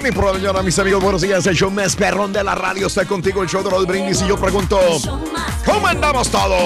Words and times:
Morning 0.00 0.16
por 0.16 0.24
la 0.24 0.32
mañana, 0.32 0.62
mis 0.62 0.78
amigos. 0.78 1.02
Buenos 1.02 1.20
días. 1.20 1.46
El 1.46 1.54
show 1.54 1.70
más 1.70 1.94
perrón 1.94 2.32
de 2.32 2.42
la 2.42 2.54
radio 2.54 2.86
está 2.86 3.04
contigo. 3.04 3.42
El 3.42 3.50
show 3.50 3.62
de 3.62 3.68
Raúl 3.68 3.84
Brindis. 3.84 4.22
Y 4.22 4.28
yo 4.28 4.38
pregunto: 4.38 4.80
¿Cómo 5.66 5.86
andamos 5.86 6.30
todos? 6.30 6.58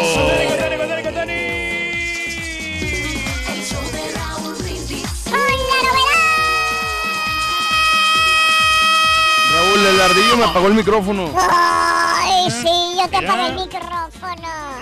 Raúl, 9.53 9.85
el 9.85 10.01
ardillo 10.01 10.37
me 10.37 10.45
apagó 10.45 10.69
el 10.69 10.75
micrófono. 10.75 11.35
Ay, 11.37 12.49
sí, 12.53 12.97
yo 13.01 13.09
te 13.09 13.17
apagué 13.17 13.47
el 13.47 13.55
micrófono. 13.57 13.94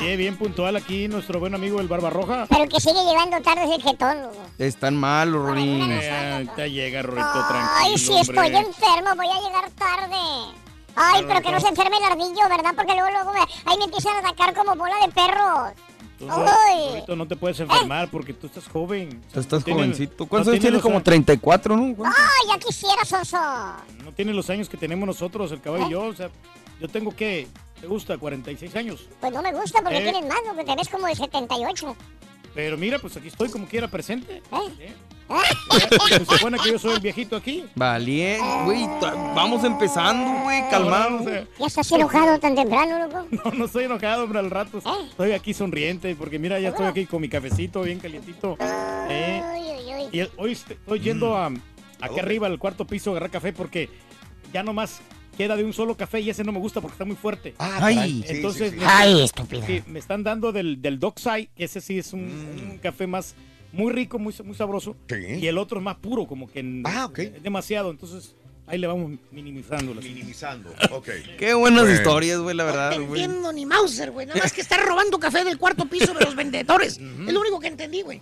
Bien, 0.03 0.19
bien 0.19 0.37
puntual 0.37 0.75
aquí 0.77 1.07
nuestro 1.09 1.39
buen 1.39 1.55
amigo 1.55 1.81
el 1.81 1.87
Barbarroja. 1.89 2.47
Pero 2.49 2.69
que 2.69 2.81
sigue 2.81 3.03
llegando 3.05 3.41
tarde 3.41 3.73
el 3.75 3.83
jetólogo. 3.83 4.33
Están 4.59 4.97
malos, 4.97 5.47
Rorín. 5.47 5.91
Eh, 5.93 6.47
ya 6.57 6.67
llega, 6.67 7.03
Rorito, 7.03 7.33
tranquilo, 7.49 7.71
Ay, 7.79 7.99
si 7.99 8.11
hombre. 8.13 8.21
estoy 8.23 8.57
enfermo, 8.57 9.11
voy 9.17 9.29
a 9.29 9.41
llegar 9.41 9.71
tarde. 9.71 10.17
Ay, 10.97 11.25
pero 11.27 11.41
que 11.41 11.51
no 11.53 11.61
se 11.61 11.69
enferme 11.69 11.97
el 11.99 12.05
ardillo, 12.05 12.49
¿verdad? 12.51 12.73
Porque 12.77 12.93
luego, 12.95 13.11
luego 13.11 13.33
me, 13.33 13.41
ahí 13.41 13.79
me 13.79 13.85
empiezan 13.85 14.17
a 14.17 14.19
atacar 14.29 14.55
como 14.55 14.75
bola 14.77 14.95
de 15.07 15.13
perros. 15.13 15.73
Rorito, 16.21 17.17
no 17.17 17.27
te 17.27 17.35
puedes 17.37 17.59
enfermar 17.61 18.09
porque 18.11 18.33
tú 18.33 18.47
estás 18.47 18.69
joven. 18.69 19.23
Tú 19.33 19.41
estás 19.41 19.65
jovencito. 19.65 20.25
no 20.25 20.29
¿Cuántos 20.29 20.53
años 20.53 20.61
tiene 20.61 20.75
tienes? 20.79 20.83
Como 20.83 20.97
años- 20.97 21.05
34, 21.05 21.77
¿no? 21.77 21.95
¿Cuántos? 21.97 22.21
Ay, 22.21 22.49
ya 22.53 22.59
quisiera, 22.59 23.05
Sonso. 23.05 23.39
No 24.05 24.13
tiene 24.15 24.33
los 24.33 24.49
años 24.51 24.69
que 24.69 24.77
tenemos 24.77 25.07
nosotros, 25.07 25.51
el 25.53 25.61
caballo 25.61 25.87
y 25.87 25.91
yo. 25.91 26.03
O 26.05 26.15
sea, 26.15 26.29
yo 26.81 26.89
tengo 26.89 27.15
que, 27.17 27.49
¿te 27.83 27.87
gusta? 27.89 28.17
46 28.17 28.75
años. 28.77 29.09
Pues 29.21 29.33
no 29.33 29.43
me 29.43 29.53
gusta 29.53 29.83
porque 29.83 29.99
Eh. 29.99 30.03
tienes 30.13 30.23
más, 30.27 30.39
porque 30.47 30.65
te 30.65 30.77
ves 30.77 30.89
como 30.89 31.07
de 31.09 31.15
78. 31.17 31.97
Pero 32.55 32.77
mira, 32.79 32.99
pues 32.99 33.17
aquí 33.17 33.29
estoy 33.29 33.49
como 33.51 33.67
quiera 33.67 33.89
presente. 33.89 34.41
¿Eh? 34.81 34.93
Se 36.09 36.25
supone 36.27 36.59
que 36.59 36.71
yo 36.73 36.79
soy 36.79 36.95
el 36.95 37.01
viejito 37.01 37.35
aquí. 37.37 37.65
Valiente, 37.75 38.45
güey. 38.65 38.87
Vamos 39.35 39.65
empezando, 39.65 40.43
güey. 40.45 40.63
Calmado. 40.71 41.25
¿Ya 41.25 41.67
estás 41.67 41.91
enojado 41.93 42.39
tan 42.39 42.55
temprano, 42.55 42.99
loco? 43.09 43.27
No, 43.31 43.51
no 43.53 43.65
estoy 43.65 43.85
enojado, 43.85 44.25
hombre, 44.25 44.39
al 44.39 44.51
rato. 44.51 44.79
Estoy 45.09 45.33
aquí 45.33 45.55
sonriente 45.55 46.15
porque 46.15 46.39
mira, 46.39 46.61
ya 46.61 46.69
estoy 46.69 46.87
aquí 46.87 47.07
con 47.07 47.21
mi 47.23 47.29
cafecito 47.29 47.83
bien 47.83 47.99
calientito. 47.99 48.57
Eh, 49.09 50.09
y 50.13 50.19
el- 50.21 50.31
hoy 50.37 50.53
est- 50.53 50.71
estoy 50.71 51.01
yendo 51.01 51.37
a, 51.37 51.47
acá 52.01 52.21
arriba 52.21 52.47
al 52.47 52.59
cuarto 52.59 52.87
piso 52.87 53.11
a 53.11 53.13
agarrar 53.15 53.31
café 53.31 53.53
porque 53.55 53.89
ya 54.53 54.63
nomás 54.63 55.01
queda 55.37 55.57
de 55.57 55.65
un 55.65 55.73
solo 55.73 55.97
café 55.97 56.21
y 56.21 56.31
ese 56.31 56.45
no 56.45 56.53
me 56.53 56.59
gusta 56.59 56.81
porque 56.81 56.95
está 56.95 57.05
muy 57.05 57.17
fuerte. 57.17 57.55
Ay. 57.59 57.95
caray. 57.95 58.25
Sí, 58.27 58.35
entonces 58.37 58.71
sí, 58.71 58.75
sí. 58.79 58.81
me- 58.85 58.87
Ay, 58.91 59.23
estúpido. 59.23 59.63
sí, 59.67 59.83
me 59.87 59.99
están 59.99 60.23
dando 60.23 60.53
del, 60.53 60.81
del 60.83 60.99
Dockside, 60.99 61.49
que 61.57 61.65
ese 61.65 61.81
sí 61.81 61.99
es 61.99 62.13
un, 62.13 62.21
un 62.71 62.79
café 62.83 63.07
más 63.07 63.35
muy 63.73 63.93
rico, 63.93 64.19
muy, 64.19 64.35
muy 64.45 64.55
sabroso. 64.55 64.97
Y 65.11 65.47
el 65.47 65.57
otro 65.59 65.79
es 65.79 65.85
más 65.85 65.97
puro, 65.97 66.27
como 66.27 66.51
que 66.51 66.61
en- 66.61 66.85
es 67.17 67.43
demasiado. 67.43 67.91
Entonces 67.91 68.35
ahí 68.67 68.77
le 68.79 68.87
vamos 68.87 69.13
minimizando. 69.31 69.95
Minimizando, 69.95 70.73
ok. 70.91 71.09
Qué 71.39 71.55
buenas 71.55 71.81
Bueno. 71.83 71.95
historias, 71.95 72.39
güey, 72.39 72.55
la 72.55 72.65
verdad, 72.65 72.93
güey. 73.01 73.23
entiendo 73.23 73.53
ni 73.53 73.65
Mauser, 73.67 74.11
güey. 74.11 74.27
Nada 74.27 74.41
más 74.41 74.53
que 74.53 74.61
está 74.61 74.77
robando 74.77 75.19
café 75.19 75.45
del 75.45 75.57
cuarto 75.59 75.87
piso 75.87 76.13
de 76.15 76.25
los 76.25 76.37
vendedores. 76.37 76.99
Es 76.99 77.33
lo 77.33 77.41
único 77.41 77.59
que 77.59 77.69
entendí, 77.69 78.03
güey. 78.03 78.21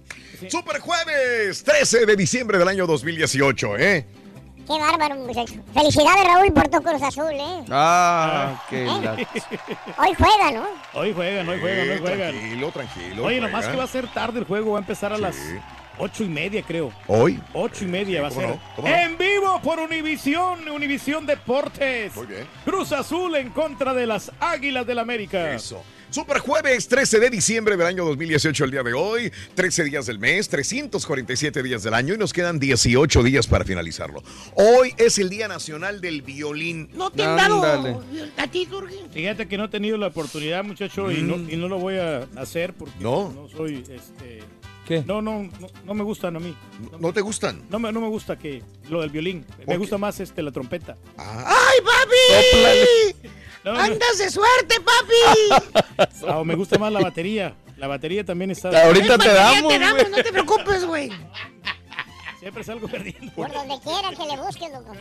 Super 0.48 0.78
jueves, 0.80 1.62
13 1.64 2.06
de 2.06 2.16
diciembre 2.16 2.56
del 2.58 2.68
año 2.68 2.86
2018, 2.86 3.76
¿eh? 3.78 4.06
Qué 4.70 4.78
bárbaro, 4.78 5.16
muchacho. 5.16 5.54
Felicidades, 5.74 6.24
Raúl, 6.28 6.52
por 6.52 6.68
tu 6.68 6.80
Cruz 6.80 7.02
Azul, 7.02 7.32
¿eh? 7.32 7.64
Ah, 7.70 8.62
qué 8.70 8.84
la... 9.02 9.14
Hoy 9.98 10.14
juega, 10.16 10.52
¿no? 10.52 10.64
Hoy 10.94 11.12
juegan, 11.12 11.48
hoy 11.48 11.58
juegan, 11.60 11.88
hoy 11.88 11.96
Sí, 11.96 12.00
juegan. 12.02 12.30
Tranquilo, 12.38 12.70
tranquilo. 12.70 13.24
Oye, 13.24 13.40
nomás 13.40 13.66
que 13.66 13.76
va 13.76 13.82
a 13.82 13.88
ser 13.88 14.06
tarde 14.12 14.38
el 14.38 14.44
juego, 14.44 14.72
va 14.72 14.78
a 14.78 14.82
empezar 14.82 15.12
a 15.12 15.18
las 15.18 15.36
ocho 15.98 16.22
y 16.22 16.28
media, 16.28 16.62
creo. 16.62 16.92
¿Hoy? 17.08 17.42
Ocho 17.52 17.84
y 17.84 17.88
media 17.88 18.22
va 18.22 18.28
a 18.28 18.30
¿cómo 18.30 18.40
ser. 18.42 18.50
no? 18.50 18.60
¿Cómo 18.76 18.88
no? 18.88 18.94
En 18.94 19.18
vivo 19.18 19.60
por 19.60 19.80
Univisión, 19.80 20.68
Univisión 20.68 21.26
Deportes. 21.26 22.14
Muy 22.14 22.26
bien. 22.26 22.46
Cruz 22.64 22.92
Azul 22.92 23.34
en 23.34 23.50
contra 23.50 23.92
de 23.92 24.06
las 24.06 24.30
Águilas 24.38 24.86
del 24.86 25.00
América. 25.00 25.52
Eso. 25.52 25.82
Super 26.10 26.40
jueves, 26.40 26.88
13 26.88 27.20
de 27.20 27.30
diciembre 27.30 27.76
del 27.76 27.86
año 27.86 28.04
2018, 28.04 28.64
el 28.64 28.70
día 28.72 28.82
de 28.82 28.92
hoy. 28.94 29.32
13 29.54 29.84
días 29.84 30.06
del 30.06 30.18
mes, 30.18 30.48
347 30.48 31.62
días 31.62 31.84
del 31.84 31.94
año 31.94 32.14
y 32.14 32.18
nos 32.18 32.32
quedan 32.32 32.58
18 32.58 33.22
días 33.22 33.46
para 33.46 33.64
finalizarlo. 33.64 34.20
Hoy 34.54 34.92
es 34.96 35.18
el 35.18 35.30
Día 35.30 35.46
Nacional 35.46 36.00
del 36.00 36.22
Violín. 36.22 36.90
¿No 36.94 37.12
te 37.12 37.22
han 37.22 37.36
dado 37.36 38.02
a 38.36 38.46
ti, 38.48 38.66
Jorge? 38.68 38.96
Fíjate 39.12 39.46
que 39.46 39.56
no 39.56 39.66
he 39.66 39.68
tenido 39.68 39.96
la 39.98 40.08
oportunidad, 40.08 40.64
muchacho, 40.64 41.12
y, 41.12 41.22
no, 41.22 41.36
y 41.36 41.56
no 41.56 41.68
lo 41.68 41.78
voy 41.78 41.98
a 41.98 42.26
hacer 42.36 42.74
porque. 42.74 42.96
No. 42.98 43.32
no 43.32 43.48
soy, 43.48 43.84
este... 43.88 44.40
¿Qué? 44.88 45.04
No, 45.06 45.22
no, 45.22 45.44
no, 45.60 45.68
no 45.84 45.94
me 45.94 46.02
gustan 46.02 46.34
a 46.34 46.40
mí. 46.40 46.56
¿No 46.98 47.12
te 47.12 47.20
gustan? 47.20 47.62
No 47.70 47.78
me, 47.78 47.92
no 47.92 48.00
me 48.00 48.08
gusta 48.08 48.36
que 48.36 48.64
lo 48.88 49.00
del 49.02 49.10
violín. 49.10 49.46
Me 49.64 49.76
gusta 49.76 49.96
más 49.96 50.18
este 50.18 50.42
la 50.42 50.50
trompeta. 50.50 50.96
¡Ay, 51.16 51.78
papi! 51.84 53.30
No. 53.64 53.72
¡Andas 53.78 54.18
de 54.18 54.30
suerte, 54.30 54.76
papi! 54.80 56.06
Ah, 56.26 56.38
o 56.38 56.44
me 56.44 56.54
gusta 56.54 56.78
más 56.78 56.90
la 56.92 57.00
batería. 57.00 57.54
La 57.76 57.86
batería 57.86 58.24
también 58.24 58.50
está. 58.50 58.68
Ahorita 58.86 59.18
te 59.18 59.28
damos, 59.32 59.72
te 59.72 59.78
damos, 59.78 60.10
no 60.10 60.16
te 60.16 60.32
preocupes, 60.32 60.84
güey. 60.84 61.10
Siempre 62.38 62.64
salgo 62.64 62.88
perdiendo. 62.88 63.30
Por 63.32 63.52
donde 63.52 63.78
quiera 63.80 64.10
que 64.10 64.24
le 64.26 64.42
busques, 64.42 64.70
loco. 64.72 64.92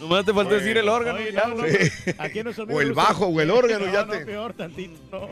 Nomás 0.00 0.24
te 0.24 0.32
falta 0.34 0.54
decir 0.54 0.76
el 0.76 0.88
órgano. 0.88 1.18
Oye, 1.18 1.32
ya, 1.32 1.42
no, 1.46 1.54
no, 1.54 1.62
güey. 1.62 1.76
aquí 2.18 2.42
no 2.42 2.50
es 2.50 2.58
O 2.58 2.80
el 2.80 2.92
bajo 2.94 3.26
o 3.26 3.40
el 3.40 3.50
órgano, 3.50 3.86
No, 3.86 3.92
ya 3.92 4.04
no, 4.04 4.12
te- 4.12 4.26
peor 4.26 4.52
tantito. 4.54 4.98
no. 5.12 5.28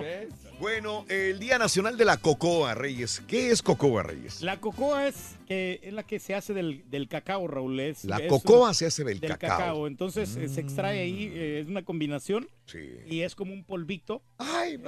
Bueno, 0.60 1.04
el 1.08 1.38
Día 1.38 1.56
Nacional 1.56 1.96
de 1.96 2.04
la 2.04 2.16
Cocoa, 2.16 2.74
Reyes. 2.74 3.22
¿Qué 3.28 3.50
es 3.50 3.62
Cocoa, 3.62 4.02
Reyes? 4.02 4.42
La 4.42 4.60
cocoa 4.60 5.06
es, 5.06 5.36
que, 5.46 5.78
es 5.84 5.92
la 5.92 6.02
que 6.02 6.18
se 6.18 6.34
hace 6.34 6.52
del, 6.52 6.82
del 6.90 7.06
cacao, 7.06 7.46
Raúl. 7.46 7.78
Es, 7.78 8.04
La 8.04 8.16
es 8.16 8.28
cocoa 8.28 8.74
se 8.74 8.86
hace 8.86 9.04
del 9.04 9.20
cacao. 9.20 9.86
Entonces 9.86 10.36
eh, 10.36 10.48
se 10.48 10.60
extrae 10.60 11.00
ahí, 11.00 11.30
eh, 11.32 11.60
es 11.60 11.68
una 11.68 11.84
combinación. 11.84 12.48
Sí. 12.66 12.90
Y 13.06 13.20
es 13.20 13.36
como 13.36 13.52
un 13.52 13.62
polvito. 13.62 14.20
Ay. 14.38 14.80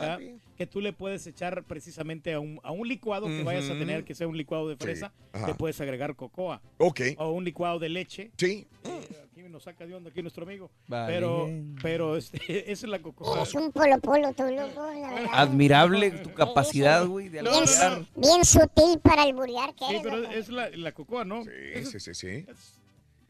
Que 0.56 0.66
tú 0.66 0.80
le 0.80 0.92
puedes 0.92 1.24
echar 1.28 1.62
precisamente 1.62 2.32
a 2.32 2.40
un, 2.40 2.58
a 2.64 2.72
un 2.72 2.88
licuado 2.88 3.28
que 3.28 3.44
vayas 3.44 3.70
a 3.70 3.78
tener, 3.78 4.04
que 4.04 4.16
sea 4.16 4.26
un 4.26 4.36
licuado 4.36 4.68
de 4.68 4.74
Sí, 4.74 4.82
fresa. 4.82 5.12
Le 5.46 5.54
puedes 5.54 5.80
agregar 5.80 6.16
cocoa. 6.16 6.60
Ok. 6.78 7.00
O 7.18 7.30
un 7.30 7.44
licuado 7.44 7.78
de 7.78 7.90
leche. 7.90 8.32
Sí. 8.36 8.66
Aquí 8.84 9.29
nos 9.60 9.64
saca 9.64 9.86
de 9.86 9.94
onda 9.94 10.08
aquí 10.10 10.22
nuestro 10.22 10.44
amigo. 10.44 10.70
Vale. 10.86 11.12
Pero, 11.12 11.48
pero 11.82 12.16
este, 12.16 12.38
esa 12.72 12.86
es 12.86 12.90
la 12.90 13.00
cocoa. 13.00 13.42
Es 13.42 13.54
un 13.54 13.70
polo 13.70 13.98
polo, 14.00 14.32
tú, 14.32 14.44
loco, 14.44 14.90
la 14.90 15.10
verdad. 15.10 15.30
Admirable 15.32 16.10
tu 16.12 16.32
capacidad, 16.32 17.06
güey, 17.06 17.28
de 17.28 17.42
Bien, 17.42 17.54
alburear. 17.54 18.06
bien 18.16 18.44
sutil 18.44 18.98
para 19.00 19.22
alburear, 19.22 19.74
que 19.74 19.84
Sí, 19.84 19.90
eres, 19.90 20.02
pero 20.02 20.16
loco. 20.16 20.32
es 20.32 20.48
la, 20.48 20.70
la 20.70 20.92
cocoa, 20.92 21.24
¿no? 21.24 21.44
Sí, 21.44 21.84
sí, 21.84 22.00
sí, 22.00 22.14
sí. 22.14 22.46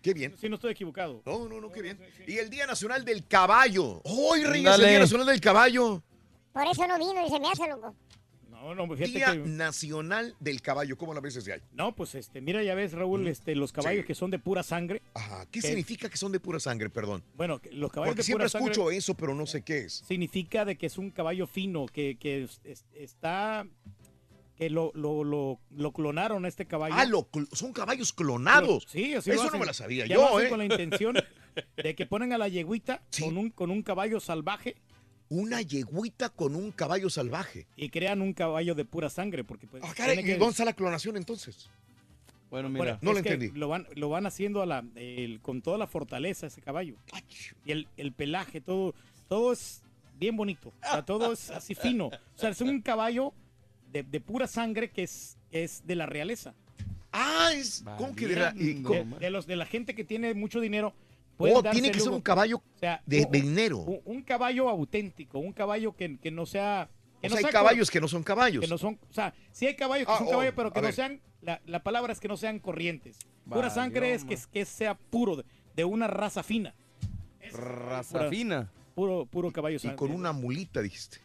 Qué 0.03 0.15
bien. 0.15 0.35
Sí, 0.41 0.49
no 0.49 0.55
estoy 0.55 0.73
equivocado. 0.73 1.21
No, 1.27 1.49
no, 1.49 1.61
no, 1.61 1.71
qué 1.71 1.83
bien. 1.83 1.99
Y 2.27 2.39
el 2.39 2.49
Día 2.49 2.67
Nacional 2.67 3.05
del 3.05 3.27
Caballo. 3.27 4.01
Hoy, 4.05 4.45
Reyes, 4.45 4.79
el. 4.79 4.87
Día 4.89 4.99
Nacional 5.01 5.27
del 5.27 5.41
Caballo. 5.41 6.03
Por 6.53 6.67
eso 6.67 6.87
no 6.87 6.97
vino 6.99 7.27
y 7.27 7.29
se 7.29 7.39
me 7.41 7.49
hace, 7.49 7.69
loco. 7.69 7.95
No, 8.61 8.75
no, 8.75 8.87
fíjate 8.95 9.11
Día 9.13 9.33
que... 9.33 9.39
Nacional 9.39 10.35
del 10.41 10.61
Caballo. 10.61 10.97
¿Cómo 10.99 11.15
la 11.15 11.21
ves 11.21 11.35
desde 11.35 11.55
ahí? 11.55 11.61
No, 11.73 11.95
pues 11.95 12.15
este, 12.15 12.41
mira, 12.41 12.63
ya 12.63 12.75
ves, 12.75 12.93
Raúl, 12.93 13.27
este, 13.29 13.55
los 13.55 13.73
caballos 13.73 14.03
Sí. 14.03 14.07
que 14.07 14.15
son 14.15 14.31
de 14.31 14.39
pura 14.39 14.63
sangre. 14.63 15.03
Ajá. 15.15 15.47
¿Qué 15.47 15.61
que- 15.61 15.67
significa 15.69 16.09
que 16.11 16.17
son 16.17 16.31
de 16.33 16.41
pura 16.41 16.61
sangre, 16.61 16.91
perdón? 16.91 17.23
Bueno, 17.37 17.59
que 17.61 17.71
los 17.73 17.91
caballos 17.91 18.13
Porque 18.13 18.19
de 18.21 18.25
siempre 18.25 18.45
pura 18.45 18.49
sangre 18.51 18.73
escucho 18.73 18.91
eso, 18.91 19.15
pero 19.15 19.35
no 19.35 19.47
sé 19.47 19.63
qué 19.63 19.79
es. 19.79 20.03
significa 20.07 20.65
de 20.65 20.77
que 20.77 20.87
es 20.87 20.99
un 20.99 21.11
caballo 21.11 21.47
fino, 21.47 21.87
que, 21.87 22.17
que 22.19 22.45
es- 22.45 22.61
es- 22.65 22.85
está, 22.95 23.67
que 24.57 24.69
lo, 24.69 24.93
lo, 24.95 25.25
lo, 25.25 25.59
lo 25.71 25.93
clonaron 25.93 26.45
a 26.45 26.49
este 26.49 26.67
caballo. 26.67 26.95
Ah, 26.99 27.07
lo 27.07 27.27
son 27.53 27.73
caballos 27.73 28.13
clonados. 28.13 28.85
Sí, 28.89 29.15
así 29.15 29.31
Eso 29.31 29.51
no 29.51 29.59
me 29.59 29.65
la 29.65 29.73
sabía 29.73 30.05
Ya 30.07 30.17
yo, 30.17 30.39
¿eh? 30.41 30.51
con 30.51 30.59
la 30.59 30.67
intención 30.67 31.17
de 31.83 31.95
que 31.95 32.05
ponen 32.07 32.33
a 32.35 32.39
la 32.39 32.47
yeguita 32.49 33.03
con, 33.21 33.39
un, 33.39 33.51
con 33.51 33.71
un 33.71 33.83
caballo 33.83 34.21
salvaje 34.21 34.77
Una 35.31 35.63
yeguita 35.63 36.29
con 36.29 36.55
un 36.57 36.73
caballo 36.73 37.09
salvaje. 37.09 37.67
y 37.77 37.89
crean 37.89 38.21
un 38.21 38.33
caballo 38.35 38.75
de 38.75 38.85
pura 38.85 39.09
sangre. 39.09 39.45
Porque 39.45 39.67
pues, 39.67 39.83
Ah, 39.87 39.93
caray, 39.97 40.19
¿y 40.19 40.33
dónde 40.33 40.51
está 40.51 40.65
la 40.65 40.73
clonación 40.75 41.17
entonces? 41.17 41.71
Bueno, 42.51 42.69
Bueno, 42.69 42.99
No 43.01 43.13
lo 43.13 43.19
entendí. 43.19 43.49
Lo 43.53 43.69
van, 43.69 43.87
lo 43.95 44.09
van 44.09 44.27
haciendo 44.27 44.61
a 44.61 44.67
la, 44.67 44.85
el- 44.97 45.41
con 45.41 45.63
toda 45.63 45.79
la 45.79 45.87
fortaleza 45.87 46.49
ese 46.49 46.61
caballo. 46.61 46.97
Y 47.65 47.71
el, 47.71 47.87
el 47.97 48.11
pelaje, 48.13 48.61
todo, 48.61 48.93
todo 49.29 49.53
es 49.53 49.83
bien 50.19 50.37
bonito. 50.37 50.71
O 50.83 50.91
sea, 50.91 51.05
todo 51.05 51.33
es 51.33 51.49
así 51.51 51.77
fino. 51.77 52.07
O 52.09 52.11
sea, 52.35 52.51
es 52.51 52.61
un 52.61 52.81
caballo 52.83 53.33
de, 53.93 54.03
de 54.03 54.21
pura 54.21 54.49
sangre 54.49 54.91
que 54.91 55.05
es, 55.05 55.39
es 55.53 55.87
de 55.87 55.95
la 55.95 56.07
realeza. 56.07 56.53
Ah, 57.13 57.51
es. 57.55 57.85
¿Cómo 57.99 58.17
que 58.17 58.27
de 58.27 58.35
la- 58.37 58.53
y 58.57 58.75
De, 58.75 58.83
cómo? 58.83 59.17
de 59.21 59.31
los, 59.31 59.47
de 59.47 59.55
la 59.55 59.67
gente 59.67 59.95
que 59.95 60.03
tiene 60.05 60.35
mucho 60.35 60.61
dinero. 60.61 60.93
Pueden 61.41 61.57
Oh, 61.57 61.63
tiene 61.63 61.91
que 61.91 61.99
ser 62.01 62.11
un 62.13 62.21
caballo 62.21 62.59
O 62.59 62.79
sea, 62.79 63.03
de, 63.07 63.25
un- 63.25 63.31
de 63.33 63.41
dinero. 63.41 63.79
Un, 63.79 64.01
un 64.05 64.23
caballo 64.23 64.69
auténtico, 64.69 65.39
un 65.39 65.53
caballo 65.53 65.93
que, 65.97 66.19
que 66.19 66.31
no 66.31 66.47
sea... 66.47 66.89
Que 67.21 67.27
O 67.27 67.31
no 67.31 67.37
sea, 67.37 67.39
hay 67.39 67.43
sea 67.43 67.53
caballos 67.53 67.91
que 67.91 68.01
no 68.01 68.09
son 68.09 68.23
caballos. 68.23 68.61
Que 68.63 68.69
no 68.69 68.79
son, 68.79 68.99
o 69.09 69.13
sea, 69.13 69.35
sí 69.53 69.67
hay 69.67 69.75
caballos 69.77 70.07
que 70.07 70.13
Ah, 70.13 70.19
son 70.19 70.27
oh, 70.29 70.31
caballos, 70.31 70.55
pero 70.57 70.73
que 70.73 70.81
no 70.81 70.87
ver. 70.87 70.95
sean, 70.95 71.21
la, 71.43 71.61
la 71.67 71.83
palabra 71.83 72.13
es 72.13 72.21
que 72.21 72.29
no 72.29 72.37
sean 72.37 72.59
corrientes. 72.61 73.19
Pura 73.49 73.69
sangre 73.71 74.15
es 74.15 74.25
que, 74.25 74.39
que 74.53 74.65
sea 74.65 74.95
puro, 74.95 75.37
de, 75.37 75.45
de 75.77 75.85
una 75.85 76.07
raza 76.07 76.43
fina. 76.43 76.75
Raza 77.53 78.19
Pura- 78.19 78.31
fina. 78.31 78.73
Puro, 78.95 79.27
puro 79.27 79.51
caballo 79.53 79.77
Y 79.77 79.81
sangre. 79.81 79.97
con 79.97 80.11
una 80.13 80.33
mulita, 80.33 80.81
dijiste. 80.83 81.19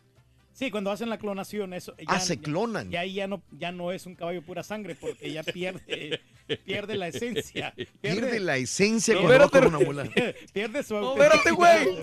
Sí, 0.53 0.71
cuando 0.71 0.89
hacen 0.91 1.09
la 1.09 1.17
clonación, 1.17 1.73
eso. 1.73 1.93
Ah, 2.07 2.19
se 2.19 2.37
clonan. 2.39 2.89
Ya 2.89 3.01
ahí 3.01 3.13
ya 3.15 3.27
no, 3.27 3.41
ya 3.51 3.71
no 3.73 3.91
es 3.91 4.05
un 4.05 4.15
caballo 4.15 4.41
pura 4.41 4.63
sangre 4.63 4.95
porque 4.95 5.31
ya 5.31 5.43
pierde, 5.43 6.21
pierde 6.65 6.95
la 6.95 7.07
esencia. 7.07 7.73
Pierde 8.01 8.39
la 8.39 8.57
esencia 8.57 9.13
No, 9.15 9.21
cuando 9.21 9.39
va 9.39 9.49
con 9.49 9.63
espérate, 9.63 9.75
una 9.77 9.85
mula. 9.85 10.33
Pierde 10.53 10.83
su 10.83 10.93
No, 10.95 11.13
espérate, 11.13 11.51
güey. 11.51 11.87
Un- 11.89 12.01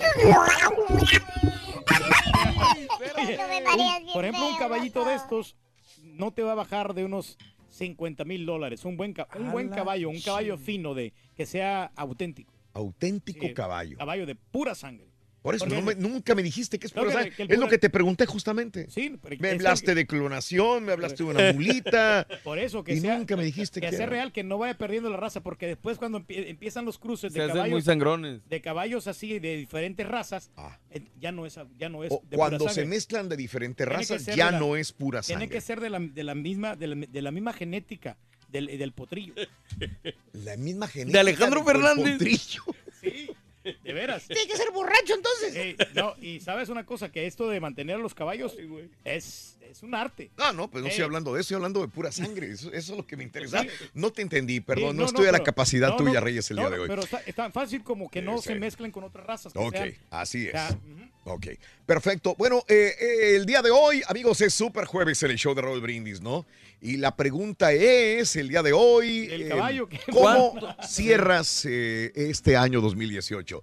por 4.12 4.24
ejemplo, 4.24 4.48
un 4.48 4.56
caballito 4.58 5.04
de 5.04 5.14
estos 5.14 5.56
no 6.02 6.32
te 6.32 6.42
va 6.42 6.52
a 6.52 6.56
bajar 6.56 6.94
de 6.94 7.04
unos 7.04 7.38
50 7.70 8.24
mil 8.24 8.44
dólares. 8.46 8.84
Un 8.84 8.96
buen, 8.96 9.14
un 9.38 9.52
buen 9.52 9.68
caballo, 9.68 10.08
un 10.10 10.20
caballo 10.20 10.58
fino 10.58 10.94
de 10.94 11.12
que 11.36 11.46
sea 11.46 11.92
auténtico. 11.96 12.52
Auténtico 12.74 13.46
Sí, 13.46 13.54
caballo. 13.54 13.96
Caballo 13.98 14.26
de 14.26 14.34
pura 14.34 14.74
sangre. 14.74 15.11
Por 15.42 15.56
eso 15.56 15.64
Porque- 15.64 15.80
no 15.80 15.82
me- 15.86 15.94
nunca 15.96 16.34
me 16.36 16.42
dijiste 16.42 16.78
que 16.78 16.86
es 16.86 16.94
No, 16.94 17.02
pura 17.02 17.10
que- 17.12 17.18
sangre. 17.18 17.36
que 17.36 17.42
el 17.42 17.50
Es 17.52 17.58
lo 17.58 17.68
que 17.68 17.78
te 17.78 17.90
pregunté 17.90 18.26
justamente. 18.26 18.88
Sí, 18.90 19.16
pero 19.20 19.36
Me 19.40 19.50
hablaste 19.50 19.86
que- 19.86 19.94
de 19.96 20.06
clonación, 20.06 20.84
me 20.84 20.92
hablaste 20.92 21.24
de 21.24 21.30
una 21.30 21.52
mulita. 21.52 22.26
Por 22.44 22.60
eso 22.60 22.84
que 22.84 22.94
y 22.94 23.00
sea, 23.00 23.18
nunca 23.18 23.36
me 23.36 23.44
dijiste 23.44 23.80
que 23.80 23.88
que 23.90 23.96
sea 23.96 24.04
era. 24.06 24.10
real, 24.12 24.32
que 24.32 24.44
no 24.44 24.58
vaya 24.58 24.78
perdiendo 24.78 25.10
la 25.10 25.16
raza, 25.16 25.42
porque 25.42 25.66
después 25.66 25.98
cuando 25.98 26.20
empie- 26.20 26.46
empiezan 26.48 26.84
los 26.84 26.98
cruces 26.98 27.32
Se 27.32 27.38
de 27.40 27.44
hacen 27.46 27.56
caballos, 27.56 27.72
muy 27.72 27.82
sangrones. 27.82 28.48
de 28.48 28.60
caballos 28.60 29.06
así 29.08 29.40
de 29.40 29.56
diferentes 29.56 30.06
razas, 30.06 30.52
eh, 30.90 31.02
ya 31.20 31.32
no 31.32 31.44
es 31.44 31.58
ya 31.76 31.88
no 31.88 32.04
es 32.04 32.12
Ah. 32.12 32.14
O 32.14 32.22
de 32.30 32.36
cuando 32.36 32.58
pura 32.58 32.72
se 32.72 32.84
mezclan 32.86 33.28
de 33.28 33.36
diferentes 33.36 33.84
Tiene 33.86 33.98
razas, 33.98 34.24
ya 34.26 34.46
de 34.46 34.52
la- 34.52 34.58
no 34.60 34.76
es 34.76 34.92
pura 34.92 35.22
Tiene 35.22 35.40
sangre. 35.42 35.54
que 35.56 35.60
ser 35.60 35.80
de 35.80 35.90
la, 35.90 35.98
de 35.98 36.22
la 36.24 36.34
misma 36.36 36.76
de 36.76 36.86
la, 36.86 36.94
de 37.06 37.20
la 37.22 37.30
misma 37.32 37.52
genética 37.52 38.16
del, 38.48 38.66
del 38.66 38.92
potrillo. 38.92 39.34
La 40.34 40.56
misma 40.56 40.86
genética. 40.86 41.20
Alejandro 41.20 41.60
del 41.64 41.66
Fernández. 41.74 42.12
potrillo. 42.12 42.62
Sí, 43.00 43.30
de 43.82 43.92
veras. 43.92 44.26
Tiene 44.26 44.46
que 44.46 44.56
ser 44.56 44.70
borracho 44.70 45.14
entonces. 45.14 45.54
Eh, 45.56 45.76
no, 45.94 46.14
y 46.20 46.40
sabes 46.40 46.68
una 46.68 46.84
cosa, 46.86 47.10
que 47.10 47.26
esto 47.26 47.48
de 47.48 47.60
mantener 47.60 47.96
a 47.96 47.98
los 47.98 48.14
caballos 48.14 48.54
es, 49.04 49.56
es 49.70 49.82
un 49.82 49.94
arte. 49.94 50.30
No, 50.36 50.52
no, 50.52 50.70
pues 50.70 50.82
no 50.82 50.88
Eh. 50.88 50.90
estoy 50.90 51.04
hablando 51.04 51.32
de 51.34 51.40
eso, 51.40 51.46
estoy 51.46 51.54
hablando 51.56 51.80
de 51.80 51.88
pura 51.88 52.12
sangre. 52.12 52.50
Eso, 52.52 52.72
eso 52.72 52.92
es 52.92 52.96
lo 52.98 53.06
que 53.06 53.16
me 53.16 53.24
interesa. 53.24 53.64
No 53.94 54.12
te 54.12 54.22
entendí, 54.22 54.60
perdón, 54.60 54.92
Sí, 54.92 54.98
no, 54.98 55.04
estoy 55.06 55.22
a 55.26 55.32
la 55.32 55.38
pero- 55.38 55.44
capacidad 55.44 55.88
no, 55.88 55.96
tuya, 55.96 56.14
no, 56.14 56.20
Reyes, 56.20 56.50
el 56.50 56.56
no, 56.56 56.62
día 56.62 56.70
de 56.70 56.78
hoy. 56.80 56.88
Pero 56.88 57.02
está, 57.02 57.18
es 57.26 57.34
tan 57.34 57.52
fácil 57.52 57.82
como 57.82 58.10
que 58.10 58.22
no 58.22 58.38
Sí, 58.38 58.44
se 58.48 58.52
sí. 58.54 58.58
mezclen 58.60 58.90
con 58.92 59.04
otras 59.04 59.26
razas. 59.26 59.52
Ok, 59.56 59.72
sean- 59.72 59.94
así 60.10 60.42
es. 60.46 60.54
o 60.54 60.58
sea, 60.58 60.78
Ok, 61.24 61.46
perfecto. 61.86 62.34
Bueno, 62.36 62.64
eh, 62.66 62.94
eh, 62.98 63.36
el 63.36 63.46
día 63.46 63.62
de 63.62 63.70
hoy, 63.70 64.02
amigos, 64.08 64.40
es 64.40 64.52
Super 64.52 64.86
Jueves 64.86 65.22
en 65.22 65.30
el 65.30 65.36
show 65.38 65.54
de 65.54 65.62
Raúl 65.62 65.80
Brindis, 65.80 66.20
¿no? 66.20 66.44
Y 66.80 66.96
la 66.96 67.14
pregunta 67.14 67.72
es, 67.72 68.34
el 68.34 68.48
día 68.48 68.60
de 68.60 68.72
hoy, 68.72 69.28
El 69.30 69.42
eh, 69.42 69.48
caballo, 69.48 69.88
¿qué? 69.88 70.00
¿cómo 70.10 70.58
cierras 70.84 71.64
eh, 71.64 72.10
este 72.16 72.56
año 72.56 72.80
2018? 72.80 73.62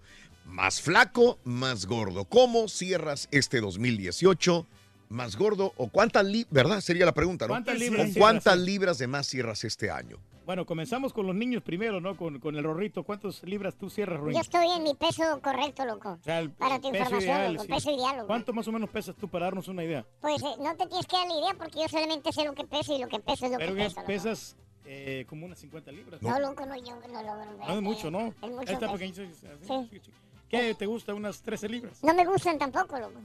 ¿Más 0.49 0.81
flaco, 0.81 1.39
más 1.43 1.85
gordo? 1.85 2.25
¿Cómo 2.25 2.67
cierras 2.67 3.27
este 3.31 3.61
2018? 3.61 4.65
¿Más 5.09 5.35
gordo 5.37 5.73
o 5.77 5.89
cuántas 5.89 6.25
libras, 6.25 6.51
verdad? 6.51 6.81
Sería 6.81 7.05
la 7.05 7.13
pregunta, 7.13 7.45
¿no? 7.45 7.53
¿Cuántas 7.53 7.73
¿Con 7.75 7.79
libras 7.79 8.05
cierras, 8.11 8.17
cuántas 8.19 8.59
sí? 8.59 8.65
libras 8.65 8.97
de 8.97 9.07
más 9.07 9.27
cierras 9.27 9.63
este 9.63 9.89
año? 9.89 10.17
Bueno, 10.45 10.65
comenzamos 10.65 11.13
con 11.13 11.27
los 11.27 11.35
niños 11.35 11.61
primero, 11.63 12.01
¿no? 12.01 12.17
Con, 12.17 12.39
con 12.39 12.55
el 12.55 12.63
rorrito. 12.63 13.03
¿Cuántas 13.03 13.43
libras 13.43 13.75
tú 13.75 13.89
cierras, 13.89 14.17
Yo 14.17 14.21
Rorrito? 14.23 14.41
estoy 14.41 14.67
en 14.75 14.83
mi 14.83 14.95
peso 14.95 15.39
correcto, 15.43 15.85
loco. 15.85 16.13
O 16.19 16.23
sea, 16.23 16.39
el- 16.39 16.49
Para 16.51 16.79
tu 16.79 16.87
el 16.87 16.93
peso 16.93 17.03
información, 17.03 17.35
ideal, 17.37 17.53
loco, 17.53 17.65
sí. 17.65 17.71
peso 17.71 17.91
ideal, 17.91 18.15
loco. 18.17 18.27
¿Cuánto 18.27 18.53
más 18.53 18.67
o 18.67 18.71
menos 18.71 18.89
pesas 18.89 19.15
tú 19.15 19.27
para 19.29 19.45
darnos 19.45 19.67
una 19.67 19.83
idea? 19.83 20.05
Pues 20.21 20.41
eh, 20.41 20.55
no 20.59 20.75
te 20.75 20.87
tienes 20.87 21.05
que 21.05 21.15
dar 21.17 21.27
la 21.27 21.33
idea 21.39 21.53
porque 21.55 21.79
yo 21.79 21.87
solamente 21.87 22.31
sé 22.33 22.43
lo 22.45 22.53
que 22.55 22.63
peso 22.65 22.95
y 22.95 22.99
lo 22.99 23.07
que 23.07 23.19
peso 23.19 23.45
es 23.45 23.51
lo 23.51 23.57
Pero 23.59 23.75
que 23.75 23.81
peso. 23.83 23.95
loco. 23.97 24.07
pesas 24.07 24.55
eh, 24.85 25.25
como 25.29 25.45
unas 25.45 25.59
50 25.59 25.91
libras. 25.91 26.19
No, 26.23 26.39
loco, 26.39 26.65
no, 26.65 26.75
yo 26.77 26.95
no 26.95 27.21
logro. 27.23 27.57
No 27.67 27.75
es 27.75 27.81
mucho, 27.81 28.09
¿no? 28.09 28.27
Es 28.27 28.49
mucho 28.49 28.59
Ahí 28.59 28.73
está 28.73 28.79
peso. 28.79 28.93
pequeñito. 28.93 29.21
así, 29.21 29.89
Sí. 29.91 30.11
¿Qué 30.49 30.73
te 30.75 30.85
gusta? 30.85 31.13
¿Unas 31.13 31.41
13 31.41 31.69
libras? 31.69 32.03
No 32.03 32.13
me 32.13 32.25
gustan 32.25 32.57
tampoco, 32.57 32.97
loco. 32.99 33.19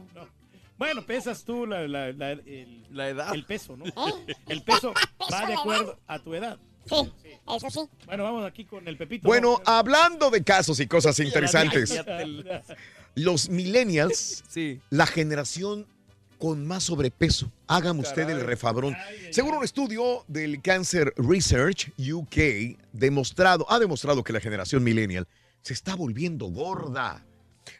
Bueno, 0.76 1.04
pesas 1.06 1.44
tú 1.44 1.66
la, 1.66 1.86
la- 1.86 2.12
la- 2.12 2.32
el, 2.32 2.84
edad. 2.92 3.32
el 3.34 3.44
peso, 3.44 3.76
¿no? 3.76 3.84
¿Eh? 4.26 4.34
El 4.48 4.62
peso 4.62 4.92
Peso 5.18 5.30
va 5.32 5.46
de 5.46 5.54
acuerdo 5.54 5.98
a 6.06 6.18
tu 6.18 6.34
edad. 6.34 6.58
Sí, 6.86 6.96
eso 7.56 7.70
sí. 7.70 7.80
Bueno, 8.04 8.24
vamos 8.24 8.44
aquí 8.44 8.64
con 8.66 8.86
el 8.86 8.96
Pepito. 8.98 9.26
Bueno, 9.26 9.60
hablando 9.64 10.30
de 10.30 10.44
casos 10.44 10.80
y 10.80 10.86
cosas 10.86 11.18
interesantes, 11.20 11.94
¿no? 12.06 12.60
los 13.14 13.48
millennials, 13.48 14.44
la 14.90 15.06
generación 15.06 15.86
con 16.38 16.66
más 16.66 16.82
sobrepeso. 16.84 17.50
Hágame 17.68 18.00
usted 18.00 18.28
el 18.28 18.40
refabrón. 18.42 18.94
Según 19.30 19.54
un 19.54 19.64
estudio 19.64 20.24
del 20.28 20.60
Cancer 20.60 21.14
Research 21.16 21.90
UK, 21.98 22.76
demostrado, 22.92 23.64
ha 23.70 23.78
demostrado 23.78 24.22
que 24.22 24.32
la 24.34 24.40
generación 24.40 24.82
millennial 24.84 25.26
se 25.64 25.72
está 25.72 25.94
volviendo 25.96 26.46
gorda, 26.48 27.24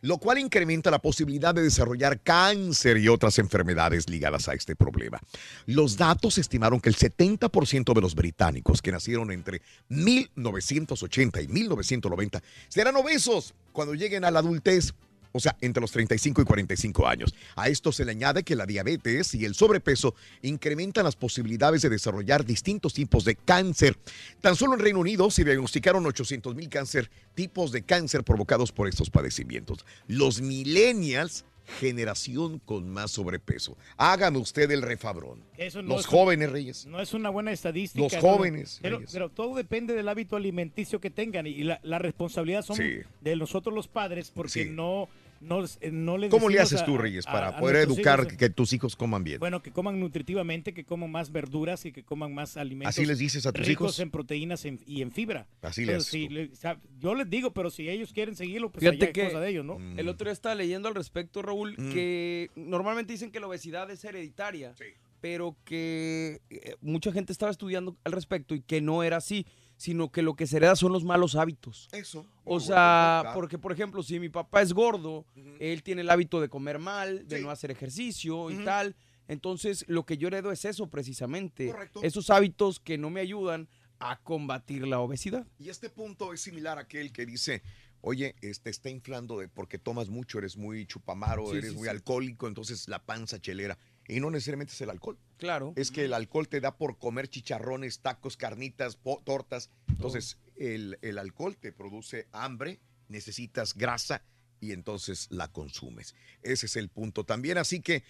lo 0.00 0.17
cual 0.17 0.38
incrementa 0.38 0.91
la 0.91 1.00
posibilidad 1.00 1.55
de 1.55 1.62
desarrollar 1.62 2.19
cáncer 2.23 2.97
y 2.97 3.09
otras 3.09 3.38
enfermedades 3.38 4.09
ligadas 4.09 4.49
a 4.49 4.55
este 4.55 4.75
problema. 4.75 5.21
Los 5.67 5.99
datos 5.99 6.38
estimaron 6.38 6.81
que 6.81 6.88
el 6.88 6.97
70% 6.97 7.93
de 7.93 8.00
los 8.00 8.14
británicos 8.14 8.81
que 8.81 8.91
nacieron 8.91 9.31
entre 9.31 9.61
1980 9.88 11.43
y 11.43 11.49
1990 11.49 12.43
serán 12.69 12.97
obesos 12.97 13.53
cuando 13.73 13.95
lleguen 13.95 14.25
a 14.25 14.31
la 14.31 14.38
adultez. 14.38 14.95
O 15.37 15.41
sea, 15.41 15.57
entre 15.61 15.81
los 15.81 15.91
35 15.91 16.43
y 16.43 16.45
45 16.45 17.09
años. 17.09 17.35
A 17.57 17.69
esto 17.69 17.91
se 17.91 18.05
le 18.05 18.12
añade 18.12 18.45
que 18.45 18.55
la 18.55 18.67
diabetes 18.67 19.35
y 19.35 19.45
el 19.45 19.57
sobrepeso 19.57 20.14
incrementan 20.43 21.03
las 21.05 21.17
posibilidades 21.17 21.83
de 21.83 21.88
desarrollar 21.88 22.45
distintos 22.45 22.95
tipos 22.95 23.25
de 23.25 23.35
cáncer. 23.35 23.99
Tan 24.41 24.55
solo 24.55 24.75
en 24.75 24.79
Reino 24.81 25.00
Unido 25.00 25.29
se 25.33 25.45
diagnosticaron 25.45 26.07
800 26.07 26.55
mil 26.55 26.69
cáncer, 26.69 27.11
tipos 27.35 27.73
de 27.73 27.83
cáncer 27.83 28.23
provocados 28.23 28.71
por 28.71 28.87
estos 28.87 29.11
padecimientos. 29.11 29.85
Los 30.07 30.41
millennials, 30.41 31.45
generación 31.81 32.61
con 32.61 32.88
más 32.88 33.11
sobrepeso. 33.11 33.76
Hágame 33.97 34.38
usted 34.38 34.71
el 34.71 34.83
refabrón. 34.83 35.41
Eso 35.57 35.83
no 35.83 35.88
los 35.97 36.00
es- 36.03 36.07
jóvenes, 36.07 36.53
Reyes. 36.53 36.87
No 36.87 37.00
es 37.00 37.12
una 37.12 37.31
buena 37.31 37.50
estadística. 37.50 38.05
Los 38.05 38.12
¿no? 38.12 38.21
jóvenes, 38.21 38.79
Pero, 38.83 39.00
pero 39.12 39.31
todo 39.31 39.57
depende 39.57 39.95
del 39.95 40.09
hábito 40.09 40.37
alimenticio 40.37 41.00
que 41.00 41.11
tengan 41.11 41.49
y 41.49 41.64
la, 41.64 41.81
la 41.83 41.99
responsabilidad 41.99 42.62
son 42.62 42.76
Sí. 42.76 42.99
de 43.21 43.35
nosotros 43.35 43.75
los 43.75 43.88
padres 43.88 44.31
porque 44.33 44.64
Sí. 44.64 44.71
no, 44.71 45.09
no, 45.44 45.64
eh, 45.64 45.90
no 45.92 46.18
le 46.18 46.28
¿Cómo 46.28 46.48
le 46.48 46.58
haces 46.60 46.82
a- 46.82 46.84
tú, 46.84 46.98
Reyes, 46.98 47.24
para 47.26 47.48
a 47.48 47.56
poder 47.58 47.76
educar 47.76 48.20
hijos, 48.20 48.32
que, 48.32 48.36
que 48.36 48.50
tus 48.50 48.72
hijos 48.72 48.96
coman 48.96 49.22
bien? 49.24 49.38
Bueno, 49.38 49.62
que 49.62 49.70
coman 49.70 50.00
nutritivamente, 50.00 50.72
que 50.74 50.84
coman 50.84 51.10
más 51.10 51.30
verduras 51.30 51.84
y 51.84 51.92
que 51.92 52.02
coman 52.04 52.34
más 52.34 52.56
alimentos. 52.56 52.88
¿Así 52.96 53.04
les 53.06 53.18
dices 53.18 53.46
a 53.46 53.52
tus 53.52 53.66
ricos 53.66 53.84
hijos? 53.92 54.00
en 54.00 54.10
proteínas 54.10 54.64
en- 54.64 54.80
y 54.86 55.02
en 55.02 55.12
fibra. 55.12 55.46
Así 55.62 55.82
le 55.82 55.86
Pero 55.88 55.98
haces 55.98 56.10
si 56.10 56.26
tú. 56.28 56.34
le- 56.34 56.44
o 56.52 56.56
sea, 56.56 56.80
yo 56.98 57.14
les 57.14 57.28
digo, 57.28 57.52
pero 57.52 57.70
si 57.70 57.88
ellos 57.88 58.12
quieren 58.12 58.34
seguirlo, 58.36 58.70
pues 58.70 58.80
Fíjate 58.80 58.96
allá 59.04 59.12
que 59.12 59.22
es 59.22 59.28
cosa 59.28 59.40
de 59.40 59.50
ellos, 59.50 59.64
¿no? 59.64 59.78
Mm. 59.78 59.98
el 59.98 60.08
otro 60.08 60.24
día 60.24 60.32
estaba 60.32 60.54
leyendo 60.54 60.88
al 60.88 60.94
respecto, 60.94 61.42
Raúl, 61.42 61.76
que 61.76 62.50
normalmente 62.56 63.12
dicen 63.12 63.30
que 63.30 63.40
la 63.40 63.46
obesidad 63.46 63.90
es 63.90 64.04
hereditaria, 64.04 64.74
pero 65.20 65.56
que 65.64 66.40
eh, 66.50 66.74
mucha 66.80 67.12
gente 67.12 67.32
estaba 67.32 67.50
estudiando 67.50 67.96
al 68.04 68.12
respecto 68.12 68.54
y 68.54 68.60
que 68.60 68.80
no 68.80 69.02
era 69.02 69.16
así, 69.18 69.46
sino 69.76 70.11
que 70.11 70.23
lo 70.23 70.35
que 70.35 70.47
se 70.47 70.57
hereda 70.57 70.76
son 70.76 70.93
los 70.93 71.04
malos 71.04 71.35
hábitos. 71.35 71.88
Eso. 71.93 72.26
O 72.45 72.61
sea, 72.61 73.33
porque 73.35 73.59
por 73.59 73.73
ejemplo, 73.73 74.02
si 74.02 74.21
mi 74.21 74.28
papá 74.28 74.62
es 74.62 74.73
gordo, 74.73 75.26
él 75.59 75.83
tiene 75.83 76.02
el 76.02 76.11
hábito 76.11 76.40
de 76.40 76.49
comer 76.49 76.78
mal, 76.78 77.26
de 77.26 77.40
no 77.40 77.50
hacer 77.50 77.71
ejercicio 77.71 78.50
y 78.50 78.64
tal. 78.64 78.97
Entonces, 79.26 79.85
lo 79.88 80.04
que 80.04 80.19
yo 80.19 80.28
heredo 80.28 80.52
es 80.52 80.64
eso 80.64 80.88
precisamente. 80.88 81.75
Esos 82.02 82.31
hábitos 82.31 82.78
que 82.81 82.99
no 82.99 83.11
me 83.11 83.21
ayudan 83.21 83.69
a 83.99 84.21
combatir 84.21 84.87
la 84.87 85.00
obesidad. 85.00 85.47
Y 85.59 85.71
este 85.71 85.88
punto 85.88 86.33
es 86.33 86.40
similar 86.43 86.78
a 86.78 86.83
aquel 86.83 87.12
que 87.12 87.25
dice, 87.25 87.62
oye, 88.00 88.35
este 88.43 88.69
está 88.69 88.90
inflando 88.90 89.38
de 89.38 89.49
porque 89.49 89.78
tomas 89.78 90.09
mucho, 90.11 90.38
eres 90.38 90.57
muy 90.57 90.87
chupamaro, 90.87 91.50
Sí, 91.50 91.57
eres 91.57 91.71
sí, 91.71 91.76
muy 91.76 91.88
alcohólico, 91.88 92.47
entonces 92.47 92.88
la 92.88 93.02
panza 93.02 93.40
chelera. 93.40 93.78
Y 94.08 94.20
no 94.20 94.30
necesariamente 94.30 94.73
es 94.73 94.80
el 94.80 94.90
alcohol. 94.90 95.18
Claro. 95.38 95.73
Es 95.76 95.90
que 95.90 96.04
el 96.04 96.12
alcohol 96.12 96.49
te 96.49 96.61
da 96.61 96.76
por 96.76 96.99
comer 96.99 97.28
chicharrones, 97.28 98.00
tacos, 98.00 98.37
carnitas, 98.37 98.99
tortas. 99.25 99.70
Entonces, 99.88 100.38
el, 100.56 100.99
el 101.02 101.18
alcohol 101.18 101.56
te 101.56 101.73
produce 101.73 102.28
hambre, 102.32 102.80
necesitas 103.08 103.75
grasa 103.75 104.23
y 104.61 104.73
entonces 104.73 105.28
la 105.30 105.49
consumes. 105.49 106.14
Ese 106.42 106.66
es 106.66 106.76
el 106.76 106.88
punto 106.88 107.25
también. 107.25 107.58
Así 107.58 107.80
que, 107.80 108.02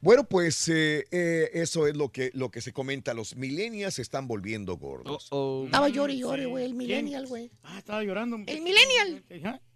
bueno, 0.00 0.24
pues 0.24 0.68
eh, 0.68 1.06
eh, 1.10 1.50
eso 1.54 1.86
es 1.86 1.96
lo 1.96 2.10
que, 2.10 2.30
lo 2.34 2.50
que 2.50 2.60
se 2.60 2.72
comenta. 2.72 3.14
Los 3.14 3.36
millennials 3.36 3.94
se 3.94 4.02
están 4.02 4.26
volviendo 4.26 4.76
gordos. 4.76 5.24
Estaba 5.64 5.88
llore 5.88 6.14
y 6.14 6.20
llore, 6.20 6.46
güey, 6.46 6.64
el 6.64 6.74
millennial, 6.74 7.26
güey. 7.26 7.50
Ah, 7.62 7.78
estaba 7.78 8.02
llorando. 8.02 8.36
El 8.46 8.62
millennial. 8.62 9.24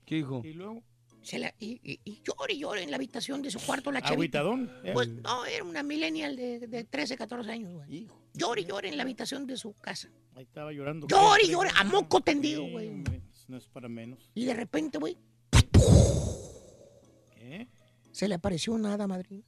¿Qué 0.07 0.17
dijo? 0.17 0.43
Y 0.45 0.53
luego. 0.55 0.83
Se 1.25 1.39
la, 1.39 1.55
y, 1.59 1.81
y, 1.83 2.01
y 2.05 2.23
llore 2.23 2.53
y 2.55 2.59
llore 2.59 2.83
en 2.83 2.91
la 2.91 2.97
habitación 2.97 3.41
de 3.41 3.51
su 3.51 3.59
cuarto 3.59 3.91
la 3.91 4.01
chavita. 4.03 4.41
Agüitadón. 4.41 4.71
¿eh? 4.85 4.91
Pues 4.93 5.09
no, 5.09 5.45
era 5.47 5.65
una 5.65 5.83
millennial 5.83 6.37
de, 6.37 6.61
de 6.69 6.85
13, 6.85 7.17
14 7.17 7.51
años, 7.51 7.73
güey. 7.73 8.07
Llore 8.35 8.61
y 8.61 8.65
llore 8.67 8.89
en 8.91 8.97
la 8.99 9.05
habitación 9.05 9.47
de 9.47 9.57
su 9.57 9.73
casa. 9.75 10.11
Ahí 10.35 10.43
estaba 10.45 10.71
llorando. 10.73 11.07
Llore 11.09 11.45
y 11.45 11.51
llore, 11.51 11.71
a 11.77 11.85
moco 11.85 12.21
tendido, 12.21 12.67
güey. 12.69 12.89
hombre, 12.89 13.23
No 13.49 13.57
es 13.57 13.67
para 13.69 13.89
menos. 13.89 14.31
Y 14.35 14.45
de 14.45 14.53
repente, 14.55 14.99
güey, 14.99 15.17
¿Qué? 17.31 17.69
se 18.13 18.29
le 18.29 18.35
apareció 18.35 18.73
una 18.75 18.95
hada 18.95 19.07
madrina. 19.07 19.43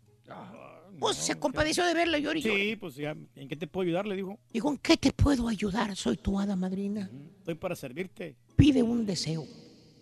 Pues 0.99 1.19
se 1.19 1.39
compadeció 1.39 1.85
de 1.85 1.93
verla 1.93 2.19
llore 2.19 2.39
y 2.39 2.43
llore. 2.43 2.71
Sí, 2.71 2.77
pues 2.77 2.95
ya, 2.95 3.15
¿en 3.35 3.49
qué 3.49 3.57
te 3.57 3.67
puedo 3.67 3.87
ayudar? 3.87 4.07
Le 4.07 4.17
dijo. 4.17 4.39
Dijo, 4.51 4.71
¿en 4.71 4.79
qué 4.79 4.97
te 4.97 5.13
puedo 5.13 5.47
ayudar? 5.49 5.95
Soy 5.95 6.17
tu 6.17 6.41
hada 6.41 6.57
madrina. 6.57 7.11
Estoy 7.39 7.55
para 7.55 7.77
servirte. 7.77 8.35
Pide 8.57 8.83
un 8.83 9.05
deseo. 9.05 9.45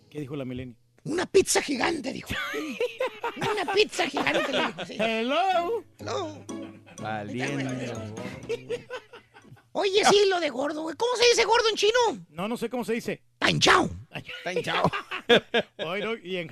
¿Qué 0.09 0.21
dijo 0.21 0.37
la 0.37 0.45
milenio? 0.45 0.77
Una 1.05 1.25
pizza 1.25 1.61
gigante, 1.61 2.11
dijo. 2.11 2.29
Una 3.37 3.73
pizza 3.73 4.07
gigante, 4.07 4.51
le 4.51 4.65
dijo. 4.65 4.85
sí. 4.85 4.97
Hello. 4.99 5.83
Hello. 5.99 6.45
Valiente. 7.01 7.93
Oye, 9.71 10.05
sí, 10.05 10.23
lo 10.29 10.39
de 10.39 10.49
gordo, 10.49 10.81
güey. 10.83 10.95
¿Cómo 10.95 11.15
se 11.15 11.27
dice 11.29 11.45
gordo 11.45 11.69
en 11.69 11.75
chino? 11.75 12.25
No, 12.29 12.47
no 12.47 12.57
sé 12.57 12.69
cómo 12.69 12.83
se 12.83 12.93
dice. 12.93 13.21
Tanchao. 13.37 13.89
Tanchao. 14.43 14.89
Oye, 15.85 16.03
no, 16.03 16.15
¿Y 16.15 16.37
en 16.37 16.47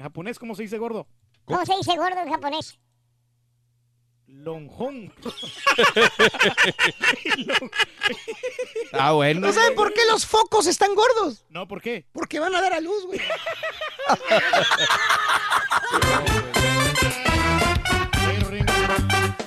japonés 0.00 0.38
cómo 0.38 0.54
se 0.54 0.62
dice 0.62 0.76
gordo? 0.78 1.06
¿Cómo 1.44 1.64
se 1.64 1.76
dice 1.76 1.96
gordo 1.96 2.20
en 2.20 2.30
japonés? 2.30 2.78
Lonjón. 4.42 5.12
Ah, 8.92 9.12
bueno. 9.12 9.40
¿No 9.40 9.52
saben 9.52 9.74
por 9.74 9.92
qué 9.94 10.04
los 10.10 10.26
focos 10.26 10.66
están 10.66 10.94
gordos? 10.94 11.44
No, 11.50 11.66
¿por 11.66 11.80
qué? 11.80 12.04
Porque 12.12 12.38
van 12.40 12.54
a 12.54 12.60
dar 12.60 12.72
a 12.74 12.80
luz, 12.80 13.06
güey. 13.06 13.20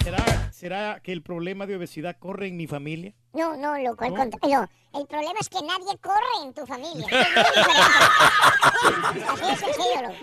¿Será, 0.03 0.51
¿Será 0.51 0.99
que 1.03 1.11
el 1.11 1.21
problema 1.21 1.65
de 1.65 1.75
obesidad 1.75 2.15
corre 2.19 2.47
en 2.47 2.57
mi 2.57 2.67
familia? 2.67 3.13
No, 3.33 3.55
no, 3.57 3.77
loco, 3.77 4.05
al 4.05 4.11
¿No? 4.11 4.17
contrario. 4.17 4.69
El 4.93 5.05
problema 5.05 5.35
es 5.39 5.49
que 5.49 5.61
nadie 5.61 5.97
corre 6.01 6.43
en 6.43 6.53
tu 6.53 6.65
familia. 6.65 7.05
Es 7.05 7.27
muy. 9.13 9.23
Así 9.23 9.45
de 9.45 9.55
sencillo, 9.57 10.01
loco. 10.01 10.15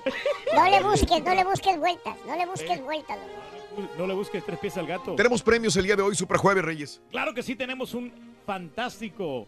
No 0.55 0.65
le 0.71 0.83
busques, 0.83 1.23
no 1.23 1.35
le 1.35 1.45
busques 1.45 1.79
vueltas, 1.79 2.17
no 2.27 2.37
le 2.37 2.47
busques 2.47 2.81
vueltas, 2.83 3.17
loco. 3.19 3.44
No 3.99 4.07
le 4.07 4.15
busques 4.15 4.45
tres 4.45 4.59
pies 4.59 4.77
al 4.77 4.87
gato. 4.87 5.15
Tenemos 5.15 5.43
premios 5.43 5.77
el 5.77 5.85
día 5.85 5.97
de 5.97 6.03
hoy, 6.03 6.15
Super 6.15 6.37
Jueves, 6.37 6.65
Reyes. 6.65 7.01
Claro 7.11 7.35
que 7.35 7.43
sí, 7.43 7.55
tenemos 7.55 7.95
un 7.95 8.13
fantástico. 8.47 9.47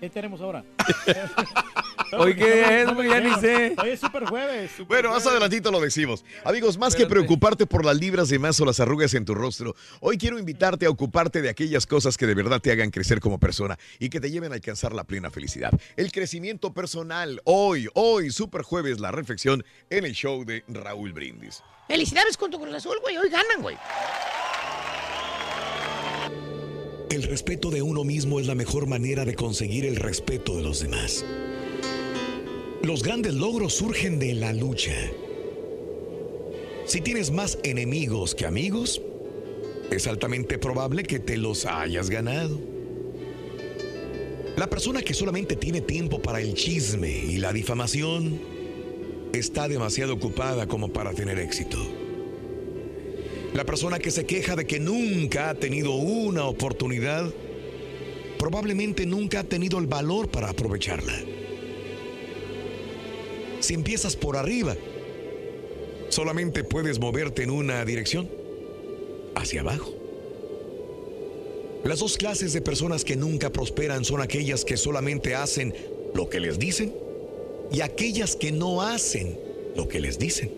¿Qué 0.00 0.08
tenemos 0.10 0.40
ahora? 0.40 0.64
Hoy 2.18 2.34
qué 2.34 2.82
es, 2.82 2.86
ya 2.86 3.20
ni 3.20 3.34
sé. 3.40 3.74
Hoy 3.82 3.90
es 3.90 4.00
super 4.00 4.24
jueves. 4.24 4.70
super 4.70 4.86
Bueno, 4.86 5.10
más 5.10 5.26
adelantito 5.26 5.70
lo 5.70 5.80
decimos. 5.80 6.24
Amigos, 6.44 6.78
más 6.78 6.94
que 6.94 7.06
preocuparte 7.06 7.66
por 7.66 7.84
las 7.84 7.96
libras 7.96 8.28
de 8.28 8.38
más 8.38 8.60
o 8.60 8.64
las 8.64 8.80
arrugas 8.80 9.14
en 9.14 9.24
tu 9.24 9.34
rostro, 9.34 9.74
hoy 10.00 10.18
quiero 10.18 10.38
invitarte 10.38 10.86
a 10.86 10.90
ocuparte 10.90 11.42
de 11.42 11.48
aquellas 11.48 11.86
cosas 11.86 12.16
que 12.16 12.26
de 12.26 12.34
verdad 12.34 12.60
te 12.60 12.72
hagan 12.72 12.90
crecer 12.90 13.20
como 13.20 13.38
persona 13.38 13.78
y 13.98 14.08
que 14.08 14.20
te 14.20 14.30
lleven 14.30 14.52
a 14.52 14.56
alcanzar 14.56 14.92
la 14.92 15.04
plena 15.04 15.30
felicidad. 15.30 15.72
El 15.96 16.12
crecimiento 16.12 16.72
personal. 16.72 17.40
Hoy, 17.44 17.88
hoy, 17.94 18.30
Super 18.30 18.62
Jueves, 18.62 19.00
la 19.00 19.10
reflexión 19.10 19.64
en 19.90 20.04
el 20.04 20.12
show 20.12 20.44
de 20.44 20.64
Raúl 20.68 21.12
Brindis. 21.12 21.62
Felicidades 21.88 22.36
con 22.36 22.50
tu 22.50 22.60
Cruz 22.60 22.74
Azul, 22.74 22.96
güey. 23.02 23.16
Hoy 23.16 23.30
ganan, 23.30 23.62
güey. 23.62 23.76
El 27.10 27.22
respeto 27.22 27.70
de 27.70 27.80
uno 27.80 28.04
mismo 28.04 28.38
es 28.38 28.46
la 28.46 28.54
mejor 28.54 28.86
manera 28.86 29.24
de 29.24 29.34
conseguir 29.34 29.86
el 29.86 29.96
respeto 29.96 30.56
de 30.56 30.62
los 30.62 30.80
demás. 30.80 31.24
Los 32.82 33.02
grandes 33.02 33.34
logros 33.34 33.74
surgen 33.74 34.20
de 34.20 34.34
la 34.34 34.52
lucha. 34.52 34.94
Si 36.86 37.00
tienes 37.00 37.32
más 37.32 37.58
enemigos 37.64 38.36
que 38.36 38.46
amigos, 38.46 39.02
es 39.90 40.06
altamente 40.06 40.58
probable 40.58 41.02
que 41.02 41.18
te 41.18 41.36
los 41.36 41.66
hayas 41.66 42.08
ganado. 42.08 42.58
La 44.56 44.70
persona 44.70 45.02
que 45.02 45.12
solamente 45.12 45.56
tiene 45.56 45.80
tiempo 45.80 46.22
para 46.22 46.40
el 46.40 46.54
chisme 46.54 47.10
y 47.10 47.38
la 47.38 47.52
difamación 47.52 48.38
está 49.32 49.66
demasiado 49.66 50.14
ocupada 50.14 50.68
como 50.68 50.92
para 50.92 51.12
tener 51.12 51.40
éxito. 51.40 51.78
La 53.54 53.66
persona 53.66 53.98
que 53.98 54.12
se 54.12 54.24
queja 54.24 54.54
de 54.54 54.68
que 54.68 54.78
nunca 54.78 55.50
ha 55.50 55.54
tenido 55.54 55.94
una 55.94 56.44
oportunidad, 56.44 57.28
probablemente 58.38 59.04
nunca 59.04 59.40
ha 59.40 59.44
tenido 59.44 59.78
el 59.78 59.88
valor 59.88 60.30
para 60.30 60.50
aprovecharla. 60.50 61.37
Si 63.60 63.74
empiezas 63.74 64.16
por 64.16 64.36
arriba, 64.36 64.76
solamente 66.08 66.64
puedes 66.64 66.98
moverte 66.98 67.42
en 67.42 67.50
una 67.50 67.84
dirección, 67.84 68.28
hacia 69.34 69.60
abajo. 69.60 69.94
Las 71.84 72.00
dos 72.00 72.16
clases 72.16 72.52
de 72.52 72.60
personas 72.60 73.04
que 73.04 73.16
nunca 73.16 73.50
prosperan 73.50 74.04
son 74.04 74.20
aquellas 74.20 74.64
que 74.64 74.76
solamente 74.76 75.34
hacen 75.34 75.74
lo 76.14 76.28
que 76.28 76.40
les 76.40 76.58
dicen 76.58 76.94
y 77.72 77.80
aquellas 77.80 78.36
que 78.36 78.52
no 78.52 78.82
hacen 78.82 79.38
lo 79.76 79.88
que 79.88 80.00
les 80.00 80.18
dicen. 80.18 80.50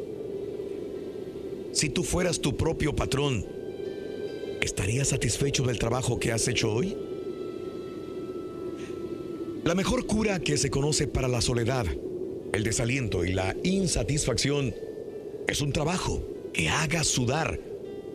Si 1.72 1.88
tú 1.88 2.02
fueras 2.02 2.40
tu 2.40 2.56
propio 2.56 2.96
patrón, 2.96 3.46
¿estarías 4.60 5.08
satisfecho 5.08 5.62
del 5.64 5.78
trabajo 5.78 6.18
que 6.18 6.32
has 6.32 6.48
hecho 6.48 6.72
hoy? 6.72 6.96
La 9.64 9.74
mejor 9.74 10.06
cura 10.06 10.40
que 10.40 10.56
se 10.56 10.70
conoce 10.70 11.06
para 11.06 11.28
la 11.28 11.40
soledad, 11.42 11.86
el 12.52 12.64
desaliento 12.64 13.24
y 13.24 13.32
la 13.32 13.56
insatisfacción 13.62 14.74
es 15.46 15.60
un 15.60 15.72
trabajo 15.72 16.22
que 16.52 16.68
haga 16.68 17.04
sudar 17.04 17.60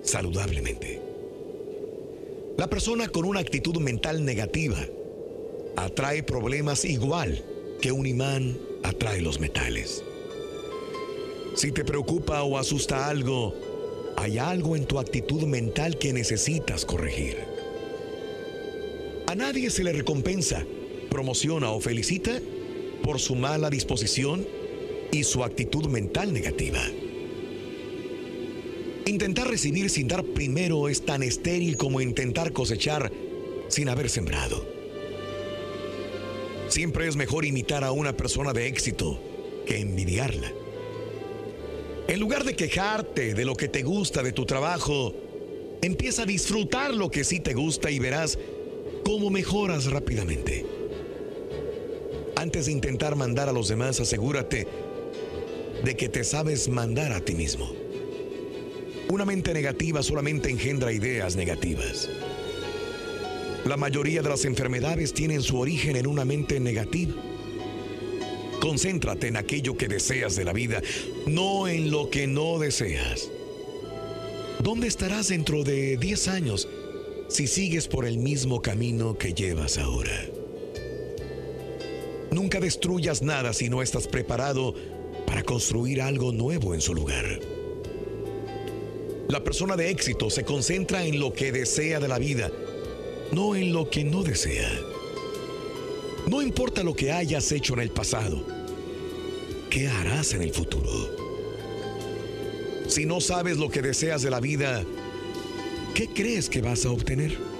saludablemente. 0.04 1.01
La 2.58 2.70
persona 2.70 3.08
con 3.08 3.25
una 3.25 3.39
actitud 3.39 3.77
mental 3.77 4.24
negativa 4.25 4.86
atrae 5.75 6.24
problemas 6.24 6.86
igual 6.86 7.44
que 7.82 7.92
un 7.92 8.06
imán 8.06 8.58
atrae 8.84 9.22
los 9.22 9.39
metales. 9.39 10.04
Si 11.56 11.72
te 11.72 11.84
preocupa 11.86 12.44
o 12.44 12.58
asusta 12.58 13.08
algo, 13.08 13.54
hay 14.18 14.38
algo 14.38 14.75
en 14.75 14.86
tu 14.86 15.00
actitud 15.00 15.44
mental 15.44 15.98
que 15.98 16.13
necesitas 16.13 16.86
corregir. 16.86 17.38
A 19.27 19.36
nadie 19.36 19.70
se 19.70 19.84
le 19.84 19.92
recompensa, 19.92 20.65
promociona 21.10 21.72
o 21.72 21.80
felicita 21.80 22.39
por 23.04 23.20
su 23.20 23.36
mala 23.36 23.70
disposición 23.70 24.48
y 25.12 25.24
su 25.24 25.44
actitud 25.44 25.88
mental 25.88 26.34
negativa. 26.34 26.82
Intentar 29.06 29.48
recibir 29.48 29.90
sin 29.90 30.08
dar 30.08 30.24
primero 30.24 30.90
es 30.90 31.06
tan 31.06 31.24
estéril 31.24 31.78
como 31.78 32.02
intentar 32.02 32.52
cosechar 32.52 33.12
sin 33.68 33.90
haber 33.90 34.10
sembrado. 34.10 34.66
Siempre 36.70 37.08
es 37.08 37.16
mejor 37.16 37.46
imitar 37.46 37.84
a 37.84 37.92
una 37.92 38.18
persona 38.18 38.52
de 38.52 38.68
éxito 38.68 39.20
que 39.66 39.78
envidiarla. 39.78 40.52
En 42.08 42.20
lugar 42.20 42.44
de 42.44 42.56
quejarte 42.56 43.34
de 43.34 43.46
lo 43.46 43.56
que 43.56 43.68
te 43.68 43.84
gusta 43.84 44.24
de 44.24 44.32
tu 44.32 44.46
trabajo, 44.46 45.14
empieza 45.82 46.24
a 46.24 46.25
disfrutar 46.25 46.94
lo 46.94 47.10
que 47.10 47.24
sí 47.24 47.40
te 47.40 47.54
gusta 47.54 47.92
y 47.92 48.00
verás 48.00 48.38
cómo 49.04 49.30
mejoras 49.30 49.86
rápidamente. 49.86 50.66
Antes 52.46 52.68
de 52.68 52.74
intentar 52.74 53.16
mandar 53.16 53.50
a 53.50 53.52
los 53.52 53.70
demás, 53.70 54.00
asegúrate 54.00 54.68
de 55.84 55.98
que 55.98 56.10
te 56.10 56.24
sabes 56.24 56.70
mandar 56.70 57.12
a 57.12 57.20
ti 57.20 57.34
mismo. 57.34 57.74
Una 59.10 59.25
mente 59.25 59.52
negativa 59.52 60.04
solamente 60.04 60.52
engendra 60.52 60.94
ideas 60.94 61.36
negativas. 61.36 62.08
La 63.66 63.78
mayoría 63.78 64.22
de 64.22 64.30
las 64.30 64.46
enfermedades 64.46 65.12
tienen 65.12 65.42
su 65.42 65.58
origen 65.58 65.96
en 65.96 66.06
una 66.06 66.24
mente 66.24 66.60
negativa. 66.60 67.16
Concéntrate 68.60 69.30
en 69.30 69.38
aquello 69.38 69.75
que 69.75 69.88
deseas 69.88 70.36
de 70.36 70.46
la 70.46 70.54
vida, 70.54 70.84
no 71.25 71.68
en 71.68 71.90
lo 71.90 72.12
que 72.12 72.28
no 72.28 72.60
deseas. 72.60 73.28
¿Dónde 74.60 74.86
estarás 74.86 75.30
dentro 75.30 75.64
de 75.64 75.98
10 75.98 76.28
años 76.28 76.68
si 77.28 77.48
sigues 77.48 77.88
por 77.88 78.06
el 78.06 78.20
mismo 78.20 78.62
camino 78.62 79.18
que 79.18 79.34
llevas 79.34 79.80
ahora? 79.80 80.45
Nunca 82.32 82.60
destruyas 82.60 83.22
nada 83.22 83.53
si 83.53 83.70
no 83.70 83.82
estás 83.82 84.08
preparado 84.08 84.74
para 85.25 85.44
construir 85.44 86.01
algo 86.01 86.32
nuevo 86.32 86.74
en 86.74 86.82
su 86.82 86.94
lugar. 86.94 87.39
La 89.27 89.44
persona 89.44 89.75
de 89.75 89.89
éxito 89.89 90.29
se 90.29 90.44
concentra 90.44 91.03
en 91.03 91.20
lo 91.20 91.34
que 91.34 91.51
desea 91.51 92.00
de 92.00 92.08
la 92.08 92.20
vida, 92.20 92.51
no 93.32 93.55
en 93.55 93.74
lo 93.74 93.89
que 93.89 94.03
no 94.03 94.24
desea. 94.24 94.70
No 96.27 96.41
importa 96.41 96.84
lo 96.84 96.96
que 96.96 97.12
hayas 97.12 97.51
hecho 97.51 97.74
en 97.74 97.82
el 97.82 97.91
pasado, 97.91 98.46
¿qué 99.70 99.88
harás 99.88 100.34
en 100.34 100.41
el 100.41 100.51
futuro? 100.51 100.89
Si 102.88 103.05
no 103.05 103.20
sabes 103.20 103.58
lo 103.58 103.70
que 103.70 103.82
deseas 103.82 104.22
de 104.22 104.29
la 104.29 104.39
vida, 104.39 104.84
¿qué 105.94 106.08
crees 106.08 106.50
que 106.50 106.62
vas 106.62 106.86
a 106.86 106.91
obtener? 106.91 107.54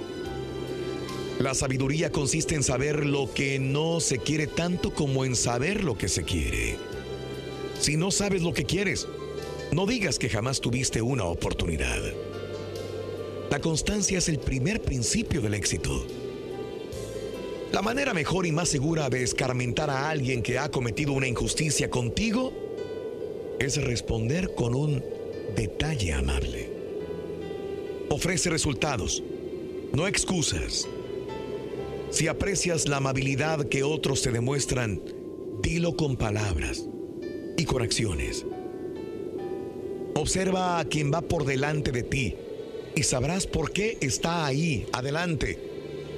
La 1.38 1.54
sabiduría 1.54 2.10
consiste 2.10 2.54
en 2.54 2.62
saber 2.62 3.04
lo 3.04 3.30
que 3.32 3.58
no 3.58 4.00
se 4.00 4.18
quiere 4.18 4.46
tanto 4.46 4.94
como 4.94 5.24
en 5.26 5.36
saber 5.36 5.84
lo 5.84 5.96
que 5.96 6.08
se 6.08 6.24
quiere. 6.24 6.76
Si 7.78 7.98
no 7.98 8.10
sabes 8.10 8.40
lo 8.40 8.54
que 8.54 8.64
quieres, 8.64 9.06
no 9.70 9.84
digas 9.84 10.18
que 10.18 10.30
jamás 10.30 10.62
tuviste 10.62 11.02
una 11.02 11.24
oportunidad. 11.24 12.00
La 13.50 13.60
constancia 13.60 14.16
es 14.16 14.30
el 14.30 14.38
primer 14.38 14.80
principio 14.80 15.42
del 15.42 15.52
éxito. 15.52 16.06
La 17.70 17.82
manera 17.82 18.14
mejor 18.14 18.46
y 18.46 18.52
más 18.52 18.70
segura 18.70 19.10
de 19.10 19.22
escarmentar 19.22 19.90
a 19.90 20.08
alguien 20.08 20.42
que 20.42 20.58
ha 20.58 20.70
cometido 20.70 21.12
una 21.12 21.28
injusticia 21.28 21.90
contigo 21.90 22.52
es 23.58 23.82
responder 23.84 24.54
con 24.54 24.74
un 24.74 25.04
detalle 25.54 26.14
amable. 26.14 26.70
Ofrece 28.08 28.48
resultados, 28.48 29.22
no 29.92 30.06
excusas. 30.06 30.88
Si 32.16 32.28
aprecias 32.28 32.88
la 32.88 32.96
amabilidad 32.96 33.68
que 33.68 33.82
otros 33.82 34.22
te 34.22 34.30
demuestran, 34.32 35.02
dilo 35.60 35.98
con 35.98 36.16
palabras 36.16 36.86
y 37.58 37.66
con 37.66 37.82
acciones. 37.82 38.46
Observa 40.14 40.78
a 40.78 40.86
quien 40.86 41.12
va 41.12 41.20
por 41.20 41.44
delante 41.44 41.92
de 41.92 42.02
ti 42.02 42.34
y 42.94 43.02
sabrás 43.02 43.46
por 43.46 43.70
qué 43.70 43.98
está 44.00 44.46
ahí, 44.46 44.86
adelante. 44.94 45.58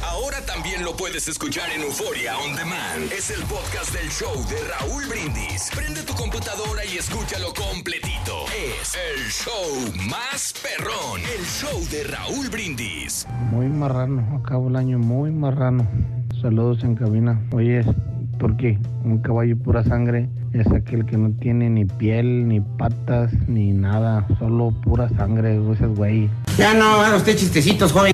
Ahora 0.03 0.43
también 0.43 0.83
lo 0.83 0.95
puedes 0.95 1.27
escuchar 1.27 1.69
en 1.69 1.83
Euforia 1.83 2.39
On 2.39 2.55
Demand. 2.55 3.11
Es 3.11 3.29
el 3.29 3.43
podcast 3.43 3.93
del 3.93 4.11
show 4.11 4.33
de 4.49 4.59
Raúl 4.69 5.05
Brindis. 5.05 5.69
Prende 5.75 6.01
tu 6.01 6.15
computadora 6.15 6.83
y 6.83 6.97
escúchalo 6.97 7.53
completito. 7.53 8.10
Es 8.55 8.95
el 8.95 9.29
show 9.29 10.09
más 10.09 10.53
perrón. 10.61 11.21
El 11.21 11.45
show 11.45 11.79
de 11.91 12.03
Raúl 12.03 12.49
Brindis. 12.49 13.27
Muy 13.51 13.67
marrano, 13.67 14.41
acabo 14.41 14.69
el 14.69 14.75
año 14.75 14.99
muy 14.99 15.31
marrano. 15.31 15.87
Saludos 16.41 16.83
en 16.83 16.95
cabina. 16.95 17.41
Oye, 17.51 17.83
¿por 18.39 18.55
qué? 18.57 18.79
Un 19.03 19.19
caballo 19.19 19.57
pura 19.57 19.83
sangre 19.83 20.29
es 20.53 20.67
aquel 20.71 21.05
que 21.05 21.17
no 21.17 21.31
tiene 21.39 21.69
ni 21.69 21.85
piel, 21.85 22.47
ni 22.47 22.61
patas, 22.61 23.31
ni 23.47 23.71
nada. 23.71 24.25
Solo 24.39 24.71
pura 24.81 25.09
sangre, 25.09 25.59
ese 25.73 25.87
güey. 25.87 26.29
Ya 26.57 26.73
no, 26.73 27.01
haga 27.01 27.17
usted 27.17 27.35
chistecitos, 27.35 27.91
joven. 27.91 28.13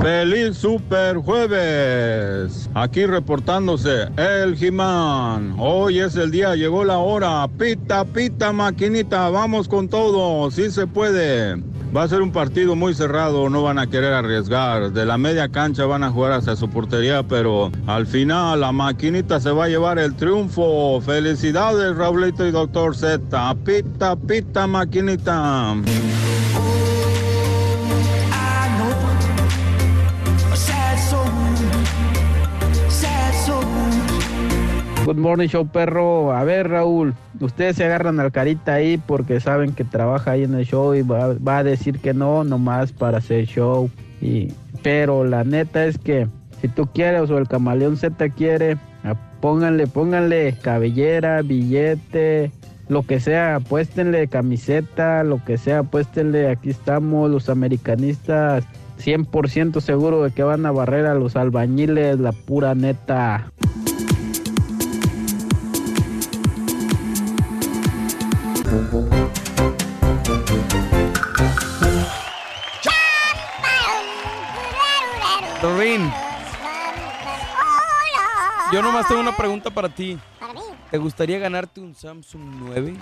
Feliz 0.00 0.58
Super 0.58 1.16
Jueves. 1.16 2.70
Aquí 2.74 3.04
reportándose 3.04 4.08
el 4.16 4.56
Jimán. 4.56 5.56
Hoy 5.58 5.98
es 5.98 6.14
el 6.14 6.30
día, 6.30 6.54
llegó 6.54 6.84
la 6.84 6.98
hora. 6.98 7.48
Pita, 7.58 8.04
pita, 8.04 8.52
maquinita. 8.52 9.28
Vamos 9.30 9.66
con 9.66 9.88
todo. 9.88 10.50
Si 10.52 10.70
se 10.70 10.86
puede. 10.86 11.56
Va 11.96 12.02
a 12.02 12.08
ser 12.08 12.20
un 12.20 12.32
partido 12.32 12.76
muy 12.76 12.94
cerrado, 12.94 13.48
no 13.48 13.62
van 13.62 13.78
a 13.78 13.86
querer 13.86 14.12
arriesgar. 14.12 14.92
De 14.92 15.06
la 15.06 15.16
media 15.16 15.48
cancha 15.48 15.86
van 15.86 16.04
a 16.04 16.10
jugar 16.10 16.32
hacia 16.32 16.54
su 16.54 16.68
portería, 16.68 17.22
pero 17.22 17.72
al 17.86 18.06
final 18.06 18.60
la 18.60 18.72
maquinita 18.72 19.40
se 19.40 19.50
va 19.50 19.64
a 19.64 19.68
llevar 19.68 19.98
el 19.98 20.14
triunfo. 20.14 21.00
Felicidades, 21.00 21.96
Raulito 21.96 22.46
y 22.46 22.50
Doctor 22.50 22.94
Z. 22.94 23.54
Pita, 23.64 24.16
pita, 24.16 24.66
maquinita. 24.66 25.76
Good 35.08 35.16
morning, 35.16 35.48
show 35.48 35.66
perro. 35.66 36.34
A 36.34 36.44
ver, 36.44 36.68
Raúl, 36.68 37.14
ustedes 37.40 37.76
se 37.76 37.84
agarran 37.86 38.20
al 38.20 38.30
carita 38.30 38.74
ahí 38.74 38.98
porque 38.98 39.40
saben 39.40 39.72
que 39.72 39.82
trabaja 39.82 40.32
ahí 40.32 40.42
en 40.42 40.52
el 40.52 40.66
show 40.66 40.94
y 40.94 41.00
va, 41.00 41.56
a 41.56 41.64
decir 41.64 41.98
que 42.00 42.12
no, 42.12 42.44
nomás 42.44 42.92
para 42.92 43.16
hacer 43.16 43.46
show. 43.46 43.88
Y, 44.20 44.52
pero 44.82 45.24
la 45.24 45.44
neta 45.44 45.86
es 45.86 45.96
que 45.96 46.28
si 46.60 46.68
tú 46.68 46.88
quieres 46.92 47.30
o 47.30 47.38
el 47.38 47.48
camaleón 47.48 47.96
Z 47.96 48.28
quiere, 48.28 48.76
ah, 49.02 49.14
pónganle, 49.40 49.86
pónganle 49.86 50.54
cabellera, 50.60 51.40
billete, 51.40 52.52
lo 52.88 53.02
que 53.02 53.18
sea, 53.18 53.54
apuéstenle 53.54 54.28
camiseta, 54.28 55.24
lo 55.24 55.42
que 55.42 55.56
sea, 55.56 55.78
apuéstenle, 55.78 56.50
aquí 56.50 56.68
estamos 56.68 57.30
los 57.30 57.48
americanistas, 57.48 58.62
100% 59.02 59.80
seguro 59.80 60.24
de 60.24 60.32
que 60.32 60.42
van 60.42 60.66
a 60.66 60.70
barrer 60.70 61.06
a 61.06 61.14
los 61.14 61.34
albañiles, 61.34 62.20
la 62.20 62.32
pura 62.32 62.74
neta. 62.74 63.50
Doreen, 75.62 76.12
yo 78.70 78.82
nomás 78.82 79.08
tengo 79.08 79.22
una 79.22 79.34
pregunta 79.34 79.70
para 79.70 79.88
ti. 79.88 80.18
Para 80.38 80.52
mí. 80.52 80.60
¿Te 80.90 80.98
gustaría 80.98 81.38
ganarte 81.38 81.80
un 81.80 81.94
Samsung 81.94 82.42
9? 82.42 82.90
Uy, 82.90 82.92
uy, 82.92 83.00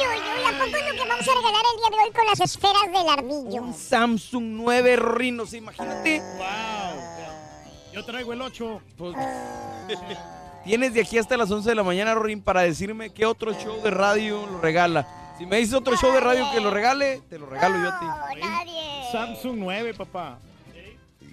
uy, 0.00 0.44
¿a 0.46 0.52
poco 0.52 0.64
es 0.64 0.72
lo 0.72 0.92
que 0.92 1.08
vamos 1.08 1.28
a 1.28 1.34
regalar 1.34 1.62
el 1.74 1.78
día 1.78 1.90
de 1.90 1.96
hoy 2.02 2.12
con 2.12 2.26
las 2.26 2.40
esferas 2.40 2.86
del 2.86 3.08
ardillo? 3.08 3.62
Un 3.62 3.74
Samsung 3.74 4.44
9 4.44 4.96
Rhinos, 4.96 5.52
imagínate. 5.52 6.20
Wow. 6.20 7.02
Yo 7.92 8.02
traigo 8.06 8.32
el 8.32 8.40
8. 8.40 8.80
Tienes 10.66 10.94
de 10.94 11.00
aquí 11.00 11.16
hasta 11.16 11.36
las 11.36 11.50
11 11.50 11.68
de 11.68 11.74
la 11.76 11.82
mañana, 11.84 12.14
Rorín, 12.14 12.42
para 12.42 12.62
decirme 12.62 13.10
qué 13.10 13.24
otro 13.24 13.52
show 13.54 13.80
de 13.82 13.90
radio 13.90 14.46
lo 14.46 14.60
regala. 14.60 15.06
Si 15.38 15.46
me 15.46 15.58
dices 15.58 15.74
otro 15.74 15.96
show 15.96 16.12
de 16.12 16.20
radio 16.20 16.44
que 16.52 16.60
lo 16.60 16.70
regale, 16.70 17.22
te 17.30 17.38
lo 17.38 17.46
regalo 17.46 17.76
yo 17.78 17.88
a 17.90 18.00
ti. 18.00 18.06
Samsung 19.12 19.58
9, 19.58 19.94
papá. 19.94 20.38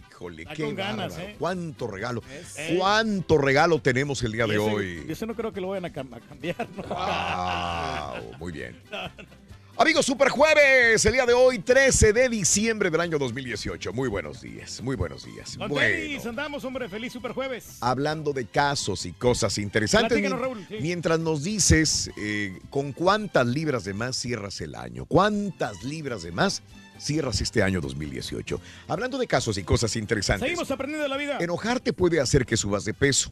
Híjole, 0.09 0.45
qué 0.45 0.63
con 0.65 0.75
ganas, 0.75 1.13
bárbaro. 1.13 1.29
¿eh? 1.31 1.35
¿Cuánto 1.39 1.87
regalo? 1.87 2.21
Eh. 2.57 2.75
¿Cuánto 2.77 3.37
regalo 3.39 3.79
tenemos 3.79 4.21
el 4.23 4.31
día 4.33 4.45
Y 4.45 4.49
de 4.51 4.55
ese- 4.55 4.63
hoy? 4.75 5.05
y 5.07 5.11
ese 5.11 5.25
no 5.25 5.33
creo 5.35 5.51
que 5.51 5.59
lo 5.59 5.69
vayan 5.69 5.85
a, 5.85 5.89
cam- 5.89 6.15
a 6.15 6.19
cambiar, 6.19 6.67
¿no? 6.77 6.83
Wow, 6.83 8.37
muy 8.39 8.51
bien. 8.53 8.79
Amigos, 9.75 10.05
Super 10.05 10.29
Jueves, 10.29 11.03
el 11.03 11.13
día 11.13 11.25
de 11.25 11.33
hoy, 11.33 11.57
13 11.57 12.13
de 12.13 12.29
diciembre 12.29 12.91
del 12.91 13.01
año 13.01 13.17
2018. 13.17 13.91
Muy 13.91 14.07
buenos 14.07 14.39
días, 14.39 14.81
muy 14.83 14.95
buenos 14.95 15.25
días. 15.25 15.57
Con 15.57 15.67
Bueno, 15.69 15.95
tenis 15.95 16.25
andamos, 16.27 16.63
hombre. 16.63 16.87
Feliz 16.87 17.11
Super 17.11 17.31
Jueves. 17.31 17.77
hablando 17.81 18.33
de 18.33 18.45
casos 18.45 19.03
y 19.07 19.13
cosas 19.13 19.57
interesantes, 19.57 20.29
Raúl, 20.29 20.63
sí. 20.69 20.77
mientras 20.79 21.19
nos 21.19 21.43
dices 21.43 22.11
eh, 22.17 22.59
con 22.69 22.93
cuántas 22.93 23.47
libras 23.47 23.83
de 23.83 23.95
más 23.95 24.15
cierras 24.15 24.61
el 24.61 24.75
año, 24.75 25.05
cuántas 25.05 25.83
libras 25.83 26.21
de 26.21 26.31
más 26.31 26.61
cierras 26.99 27.41
este 27.41 27.63
año 27.63 27.81
2018. 27.81 28.61
Hablando 28.87 29.17
de 29.17 29.25
casos 29.25 29.57
y 29.57 29.63
cosas 29.63 29.95
interesantes. 29.95 30.47
Seguimos 30.47 30.69
aprendiendo 30.69 31.03
de 31.03 31.09
la 31.09 31.17
vida. 31.17 31.37
Enojarte 31.39 31.93
puede 31.93 32.19
hacer 32.19 32.45
que 32.45 32.57
subas 32.57 32.85
de 32.85 32.93
peso. 32.93 33.31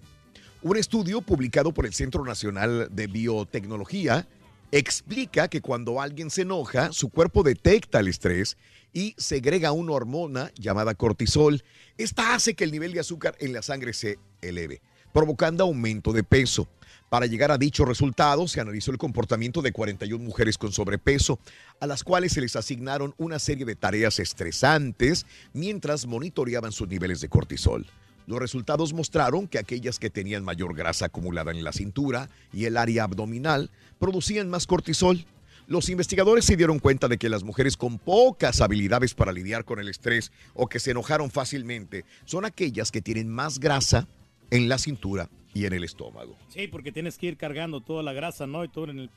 Un 0.64 0.78
estudio 0.78 1.22
publicado 1.22 1.72
por 1.72 1.86
el 1.86 1.94
Centro 1.94 2.26
Nacional 2.26 2.88
de 2.92 3.06
Biotecnología 3.06 4.28
explica 4.72 5.50
que 5.50 5.62
cuando 5.62 6.02
alguien 6.02 6.30
se 6.30 6.44
enoja, 6.44 6.92
su 6.94 7.10
cuerpo 7.10 7.44
detecta 7.44 8.00
el 8.00 8.08
estrés 8.08 8.58
y 8.94 9.14
segrega 9.18 9.72
una 9.72 9.94
hormona 9.94 10.52
llamada 10.56 10.96
cortisol. 10.96 11.64
Esta 11.98 12.34
hace 12.34 12.54
que 12.54 12.64
el 12.64 12.72
nivel 12.72 12.94
de 12.94 13.02
azúcar 13.02 13.36
en 13.40 13.54
la 13.54 13.62
sangre 13.62 13.94
se 13.94 14.18
eleve, 14.42 14.82
provocando 15.14 15.64
aumento 15.64 16.14
de 16.14 16.24
peso. 16.24 16.68
Para 17.10 17.26
llegar 17.26 17.52
a 17.52 17.58
dicho 17.58 17.84
resultado, 17.84 18.48
se 18.48 18.62
analizó 18.62 18.92
el 18.92 18.98
comportamiento 18.98 19.62
de 19.62 19.74
41 19.74 20.24
mujeres 20.24 20.58
con 20.58 20.72
sobrepeso, 20.72 21.40
a 21.82 21.88
las 21.88 22.06
cuales 22.06 22.32
se 22.32 22.40
les 22.40 22.56
asignaron 22.56 23.14
una 23.18 23.38
serie 23.38 23.66
de 23.66 23.76
tareas 23.76 24.20
estresantes 24.20 25.26
mientras 25.52 26.06
monitoreaban 26.06 26.72
sus 26.72 26.88
niveles 26.88 27.20
de 27.20 27.28
cortisol. 27.28 27.86
Los 28.28 28.40
resultados 28.40 28.94
mostraron 28.94 29.48
que 29.48 29.60
aquellas 29.60 30.00
que 30.00 30.10
tenían 30.10 30.46
mayor 30.46 30.74
grasa 30.74 31.08
acumulada 31.08 31.52
en 31.52 31.66
la 31.66 31.74
cintura 31.74 32.30
y 32.54 32.64
el 32.64 32.78
área 32.78 33.04
abdominal 33.04 33.72
producían 34.02 34.50
más 34.50 34.66
cortisol. 34.66 35.24
Los 35.68 35.88
investigadores 35.88 36.44
se 36.44 36.58
dieron 36.58 36.80
cuenta 36.80 37.08
de 37.08 37.20
que 37.20 37.30
las 37.30 37.44
mujeres 37.44 37.78
con 37.78 38.00
pocas 38.00 38.60
habilidades 38.60 39.14
para 39.14 39.32
lidiar 39.32 39.64
con 39.64 39.80
el 39.80 39.88
estrés 39.88 40.32
o 40.56 40.68
que 40.68 40.80
se 40.80 40.92
enojaron 40.92 41.30
fácilmente 41.30 42.04
son 42.26 42.44
aquellas 42.44 42.92
que 42.92 43.02
tienen 43.02 43.30
más 43.30 43.60
grasa 43.60 44.08
en 44.50 44.68
la 44.68 44.80
cintura 44.80 45.30
y 45.54 45.66
en 45.66 45.74
el 45.74 45.84
estómago. 45.84 46.36
Sí, 46.50 46.68
porque 46.68 46.92
tienes 46.92 47.18
que 47.18 47.28
ir 47.28 47.38
cargando 47.38 47.80
toda 47.80 48.02
la 48.02 48.12
grasa, 48.12 48.48
¿no? 48.48 48.64
Y 48.64 48.70
todo 48.70 48.90
en 48.90 49.00
el... 49.00 49.10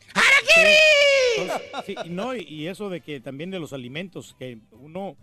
Sí, 1.84 1.96
no, 2.10 2.36
y, 2.36 2.68
eso 2.68 2.90
de 2.90 3.00
que 3.00 3.18
también 3.20 3.50
de 3.50 3.58
los 3.58 3.72
alimentos, 3.72 4.36
que 4.38 4.58
uno 4.70 5.16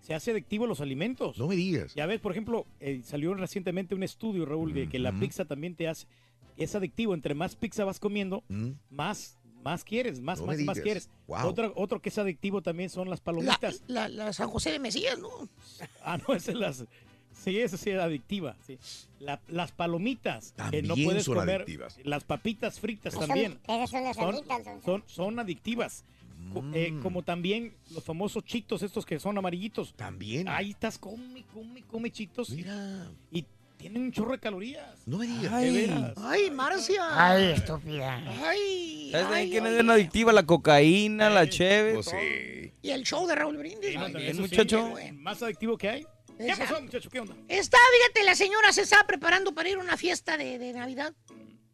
se 0.00 0.14
hace 0.14 0.30
adictivo 0.30 0.64
a 0.64 0.68
los 0.68 0.80
alimentos. 0.80 1.36
No 1.38 1.48
me 1.48 1.56
digas. 1.56 1.94
Ya 1.94 2.06
ves, 2.06 2.20
por 2.20 2.32
ejemplo, 2.32 2.66
eh, 2.80 3.00
salió 3.04 3.34
recientemente 3.34 3.94
un 3.94 4.02
estudio, 4.02 4.46
Raúl, 4.46 4.72
de 4.72 4.88
que 4.88 4.98
la 4.98 5.12
pizza 5.12 5.44
también 5.44 5.74
te 5.74 5.88
hace, 5.88 6.06
es 6.56 6.74
adictivo. 6.74 7.14
Entre 7.14 7.34
más 7.34 7.56
pizza 7.56 7.84
vas 7.84 7.98
comiendo, 8.00 8.42
Mm. 8.48 8.70
más, 8.90 9.38
más 9.62 9.84
quieres, 9.84 10.20
más, 10.20 10.40
No 10.40 10.46
más, 10.64 10.80
quieres. 10.80 11.08
Wow. 11.26 11.46
Otro, 11.46 11.72
otro 11.76 12.00
que 12.02 12.08
es 12.08 12.18
adictivo 12.18 12.62
también 12.62 12.90
son 12.90 13.08
las 13.10 13.20
La, 13.20 13.24
palomitas. 13.24 13.82
la, 13.86 14.08
la 14.08 14.32
San 14.32 14.48
José 14.48 14.72
de 14.72 14.78
Mesías, 14.78 15.18
¿no? 15.18 15.28
Ah, 16.04 16.18
no, 16.18 16.34
esa 16.34 16.50
es 16.52 16.56
las... 16.58 16.84
Sí, 17.32 17.58
esa 17.58 17.76
sí 17.78 17.90
es 17.90 17.98
adictiva. 17.98 18.56
sí. 18.66 18.78
La- 19.18 19.40
las 19.48 19.72
palomitas 19.72 20.52
que 20.70 20.82
no 20.82 20.88
También 20.88 21.08
puedes 21.08 21.24
son 21.24 21.36
comer. 21.36 21.56
adictivas. 21.62 21.98
Las 22.04 22.24
papitas 22.24 22.78
fritas 22.78 23.14
Esas 23.14 23.26
también. 23.26 23.58
son- 23.64 23.74
esas 23.76 23.90
son 23.90 24.04
las 24.04 24.16
son, 24.16 24.34
alitas, 24.34 24.58
entonces. 24.58 24.84
son, 24.84 25.04
son 25.06 25.38
adictivas. 25.38 26.04
Co- 26.52 26.62
eh, 26.74 26.90
Mm. 26.92 27.00
como 27.02 27.22
también 27.22 27.72
los 27.92 28.02
famosos 28.04 28.44
chitos, 28.44 28.82
estos 28.82 29.06
que 29.06 29.18
son 29.18 29.38
amarillitos. 29.38 29.94
También. 29.94 30.46
Ahí 30.48 30.70
estás, 30.70 30.98
come, 30.98 31.44
come, 31.54 31.82
come 31.84 32.10
chitos. 32.10 32.50
Mira. 32.50 33.10
Y 33.30 33.44
tienen 33.82 34.02
un 34.02 34.12
chorro 34.12 34.32
de 34.32 34.38
calorías. 34.38 34.86
No 35.06 35.18
me 35.18 35.26
digas. 35.26 35.52
Veras. 35.60 36.12
Ay, 36.16 36.50
Marcia. 36.50 37.02
Ay, 37.12 37.52
estúpida. 37.52 38.16
Ay, 38.44 39.08
¿Sabes 39.12 39.26
ay, 39.26 39.30
también 39.30 39.50
quién 39.50 39.64
ay, 39.64 39.70
es 39.70 39.74
bien 39.76 39.90
adictiva? 39.90 40.32
La 40.32 40.46
cocaína, 40.46 41.28
la 41.30 41.48
cheve. 41.48 41.94
Pues 41.94 42.06
sí. 42.06 42.72
Y 42.82 42.90
el 42.90 43.02
show 43.04 43.26
de 43.26 43.34
Raúl 43.34 43.56
Brindis. 43.56 43.90
Sí, 43.90 43.96
no, 43.98 44.04
Ay, 44.06 44.32
sí, 44.34 44.40
muchacho. 44.40 44.88
bueno, 44.90 45.18
Más 45.20 45.42
adictivo 45.42 45.76
que 45.76 45.88
hay. 45.88 46.06
¿Qué 46.38 46.44
Exacto. 46.48 46.72
pasó, 46.74 46.82
muchacho? 46.82 47.10
¿Qué 47.10 47.20
onda? 47.20 47.36
Está, 47.48 47.78
fíjate, 47.98 48.24
la 48.24 48.34
señora 48.34 48.72
se 48.72 48.82
estaba 48.82 49.04
preparando 49.06 49.54
para 49.54 49.68
ir 49.68 49.76
a 49.76 49.80
una 49.80 49.96
fiesta 49.96 50.36
de, 50.36 50.58
de 50.58 50.72
Navidad. 50.72 51.12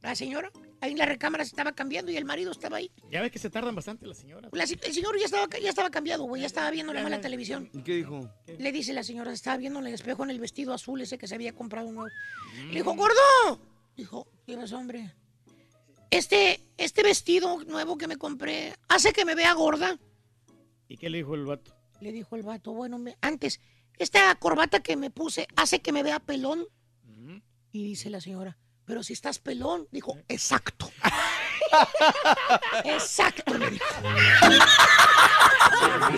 La 0.03 0.15
señora, 0.15 0.51
ahí 0.81 0.93
en 0.93 0.99
la 0.99 1.07
recámara 1.07 1.45
se 1.45 1.49
estaba 1.49 1.73
cambiando 1.73 2.13
y 2.13 2.17
el 2.17 2.25
marido 2.25 2.53
estaba 2.53 2.77
ahí. 2.77 2.91
Ya 3.11 3.21
ves 3.21 3.33
que 3.33 3.39
se 3.41 3.51
tardan 3.51 3.75
bastante 3.75 4.07
las 4.07 4.19
señoras. 4.19 4.51
La- 4.55 4.63
el 4.65 4.95
señor 4.95 5.19
ya 5.19 5.25
estaba, 5.25 5.47
ya 5.61 5.69
estaba 5.71 5.91
cambiado, 5.91 6.25
güey, 6.25 6.43
ya 6.43 6.47
estaba 6.47 6.71
viendo 6.71 6.93
la 6.93 7.03
mala 7.03 7.21
televisión. 7.21 7.69
¿Y 7.73 7.83
qué 7.83 7.97
dijo? 7.97 8.31
Le 8.59 8.71
dice 8.73 8.93
la 8.93 9.03
señora, 9.03 9.33
estaba 9.33 9.57
viendo 9.57 9.81
en 9.81 9.87
el 9.89 9.95
espejo 9.95 10.23
en 10.23 10.31
el 10.31 10.39
vestido 10.39 10.73
azul 10.73 11.01
ese 11.01 11.19
que 11.19 11.27
se 11.27 11.35
había 11.35 11.53
comprado 11.53 11.91
nuevo. 11.91 12.11
Mm. 12.55 12.69
Le 12.69 12.75
dijo, 12.75 12.95
gordo. 12.95 13.61
Dijo, 13.97 14.29
¿qué 14.47 14.55
hombre? 14.73 15.13
Este, 16.11 16.61
este 16.79 17.03
vestido 17.03 17.63
nuevo 17.65 17.99
que 17.99 18.07
me 18.07 18.17
compré 18.17 18.75
hace 18.89 19.13
que 19.13 19.25
me 19.25 19.35
vea 19.35 19.53
gorda. 19.55 19.99
¿Y 20.89 20.97
qué 20.97 21.11
le 21.11 21.19
dijo 21.19 21.35
el 21.35 21.45
vato? 21.45 21.75
Le 22.01 22.13
dijo 22.13 22.37
el 22.37 22.45
vato, 22.45 22.73
bueno, 22.73 22.99
me- 22.99 23.19
antes, 23.21 23.61
esta 23.99 24.33
corbata 24.37 24.81
que 24.81 24.97
me 24.97 25.11
puse 25.11 25.49
hace 25.57 25.81
que 25.81 25.93
me 25.93 26.03
vea 26.05 26.21
pelón. 26.21 26.65
Y 27.73 27.85
dice 27.85 28.09
la 28.09 28.21
señora, 28.21 28.57
pero 28.89 29.03
si 29.03 29.13
estás 29.13 29.39
pelón, 29.39 29.87
dijo, 29.93 30.17
exacto. 30.29 30.91
exacto, 32.85 33.59
le 33.59 33.71
dijo. 33.71 33.85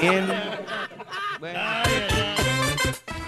Bien. 0.01 0.33
Bueno, 1.41 1.61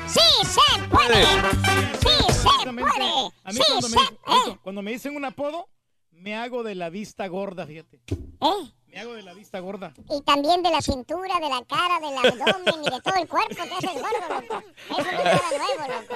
¡Sí 0.07 0.20
se 0.44 0.88
puede! 0.88 1.24
¡Sí 1.24 2.09
se 2.09 2.31
Exactamente. 2.31 2.90
puede! 2.96 3.33
A 3.42 3.50
mí 3.50 3.57
¡Sí 3.57 3.62
cuando, 3.66 3.88
se 3.88 3.96
me, 3.96 4.59
cuando 4.62 4.83
me 4.83 4.92
dicen 4.92 5.16
un 5.16 5.24
apodo, 5.24 5.68
me 6.12 6.37
hago 6.37 6.62
de 6.62 6.76
la 6.76 6.88
vista 6.88 7.26
gorda, 7.26 7.66
fíjate. 7.66 8.00
¿Eh? 8.07 8.72
Me 8.92 9.00
hago 9.00 9.14
de 9.14 9.22
la 9.22 9.33
vista 9.33 9.59
gorda. 9.61 9.94
Y 10.11 10.20
también 10.20 10.62
de 10.62 10.70
la 10.70 10.83
cintura, 10.83 11.37
de 11.40 11.48
la 11.48 11.62
cara, 11.66 11.98
del 11.98 12.14
abdomen 12.18 12.85
y 12.85 12.90
de 12.90 13.00
todo 13.00 13.14
el 13.14 13.26
cuerpo 13.26 13.55
te 13.55 13.62
haces 13.62 13.94
gordo, 13.94 14.28
loco. 14.28 14.62
Eso 14.90 15.12
no 15.12 15.18
es 15.18 15.24
nada 15.24 15.40
nuevo, 15.57 15.88
loco. 15.88 16.14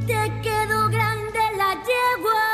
Te 0.04 0.32
quedó 0.42 0.88
grande 0.88 1.38
la 1.56 1.74
yegua. 1.74 2.45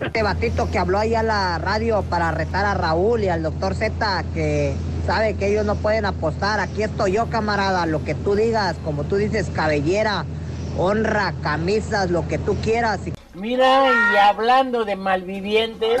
Este 0.00 0.22
batito 0.22 0.70
que 0.70 0.78
habló 0.78 0.98
ahí 0.98 1.14
a 1.14 1.22
la 1.22 1.58
radio 1.58 2.02
para 2.02 2.30
retar 2.30 2.64
a 2.64 2.74
Raúl 2.74 3.24
y 3.24 3.28
al 3.28 3.42
doctor 3.42 3.74
Z 3.74 4.24
que 4.32 4.74
sabe 5.06 5.34
que 5.34 5.48
ellos 5.48 5.66
no 5.66 5.74
pueden 5.76 6.04
apostar. 6.04 6.60
Aquí 6.60 6.82
estoy 6.82 7.12
yo, 7.12 7.28
camarada. 7.30 7.86
Lo 7.86 8.04
que 8.04 8.14
tú 8.14 8.34
digas, 8.34 8.76
como 8.84 9.04
tú 9.04 9.16
dices, 9.16 9.50
cabellera, 9.52 10.24
honra, 10.78 11.34
camisas, 11.42 12.10
lo 12.10 12.28
que 12.28 12.38
tú 12.38 12.56
quieras. 12.62 13.00
Mira, 13.34 13.90
y 14.12 14.16
hablando 14.16 14.84
de 14.84 14.96
malvivientes. 14.96 16.00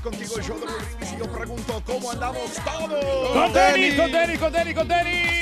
Contigo. 0.00 0.36
El 0.36 0.44
show 0.44 0.58
de 0.58 0.66
Brindis. 0.66 1.12
Y 1.12 1.18
yo 1.18 1.32
pregunto, 1.32 1.82
¿cómo 1.86 2.10
andamos 2.10 2.52
todos? 2.64 3.32
Con 3.32 3.52
tenis, 3.52 3.94
con 3.94 4.10
tenis, 4.10 4.38
con 4.38 4.52
tenis, 4.52 4.74
con 4.74 4.88
tenis. 4.88 5.32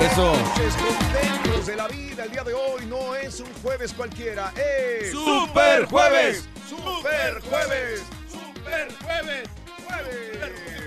Eso. 0.00 0.32
Contentos 0.32 1.66
de 1.66 1.76
la 1.76 1.88
vida. 1.88 2.24
El 2.24 2.30
día 2.30 2.44
de 2.44 2.54
hoy 2.54 2.86
no 2.86 3.14
es 3.14 3.40
un 3.40 3.52
jueves 3.62 3.92
cualquiera. 3.92 4.52
Es 4.56 5.12
¡Super 5.12 5.86
Jueves! 5.86 6.48
¡Super 6.68 7.40
Jueves! 7.42 8.02
¡Super 8.30 8.94
Jueves! 9.02 9.48
¡Jueves! 9.86 10.83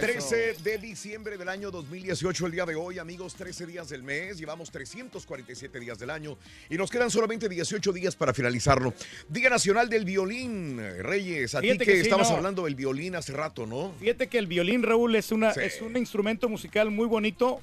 13 0.00 0.56
de 0.62 0.78
diciembre 0.78 1.38
del 1.38 1.48
año 1.48 1.70
2018, 1.70 2.46
el 2.46 2.52
día 2.52 2.66
de 2.66 2.74
hoy, 2.74 2.98
amigos, 2.98 3.34
13 3.34 3.64
días 3.66 3.88
del 3.88 4.02
mes, 4.02 4.36
llevamos 4.38 4.70
347 4.70 5.80
días 5.80 5.98
del 5.98 6.10
año 6.10 6.36
y 6.68 6.76
nos 6.76 6.90
quedan 6.90 7.10
solamente 7.10 7.48
18 7.48 7.92
días 7.92 8.14
para 8.14 8.34
finalizarlo. 8.34 8.92
Día 9.28 9.48
Nacional 9.48 9.88
del 9.88 10.04
Violín, 10.04 10.78
Reyes, 10.98 11.54
a 11.54 11.60
ti 11.60 11.68
que 11.78 11.78
que, 11.78 11.94
sí, 11.94 12.00
estabas 12.00 12.28
no. 12.30 12.36
hablando 12.36 12.64
del 12.64 12.74
violín 12.74 13.16
hace 13.16 13.32
rato, 13.32 13.64
¿no? 13.64 13.94
Fíjate 13.98 14.26
que 14.28 14.38
el 14.38 14.46
violín, 14.46 14.82
Raúl, 14.82 15.14
es, 15.16 15.32
una, 15.32 15.54
Sí. 15.54 15.60
es 15.62 15.80
un 15.80 15.96
instrumento 15.96 16.48
musical 16.48 16.90
muy 16.90 17.06
bonito 17.06 17.60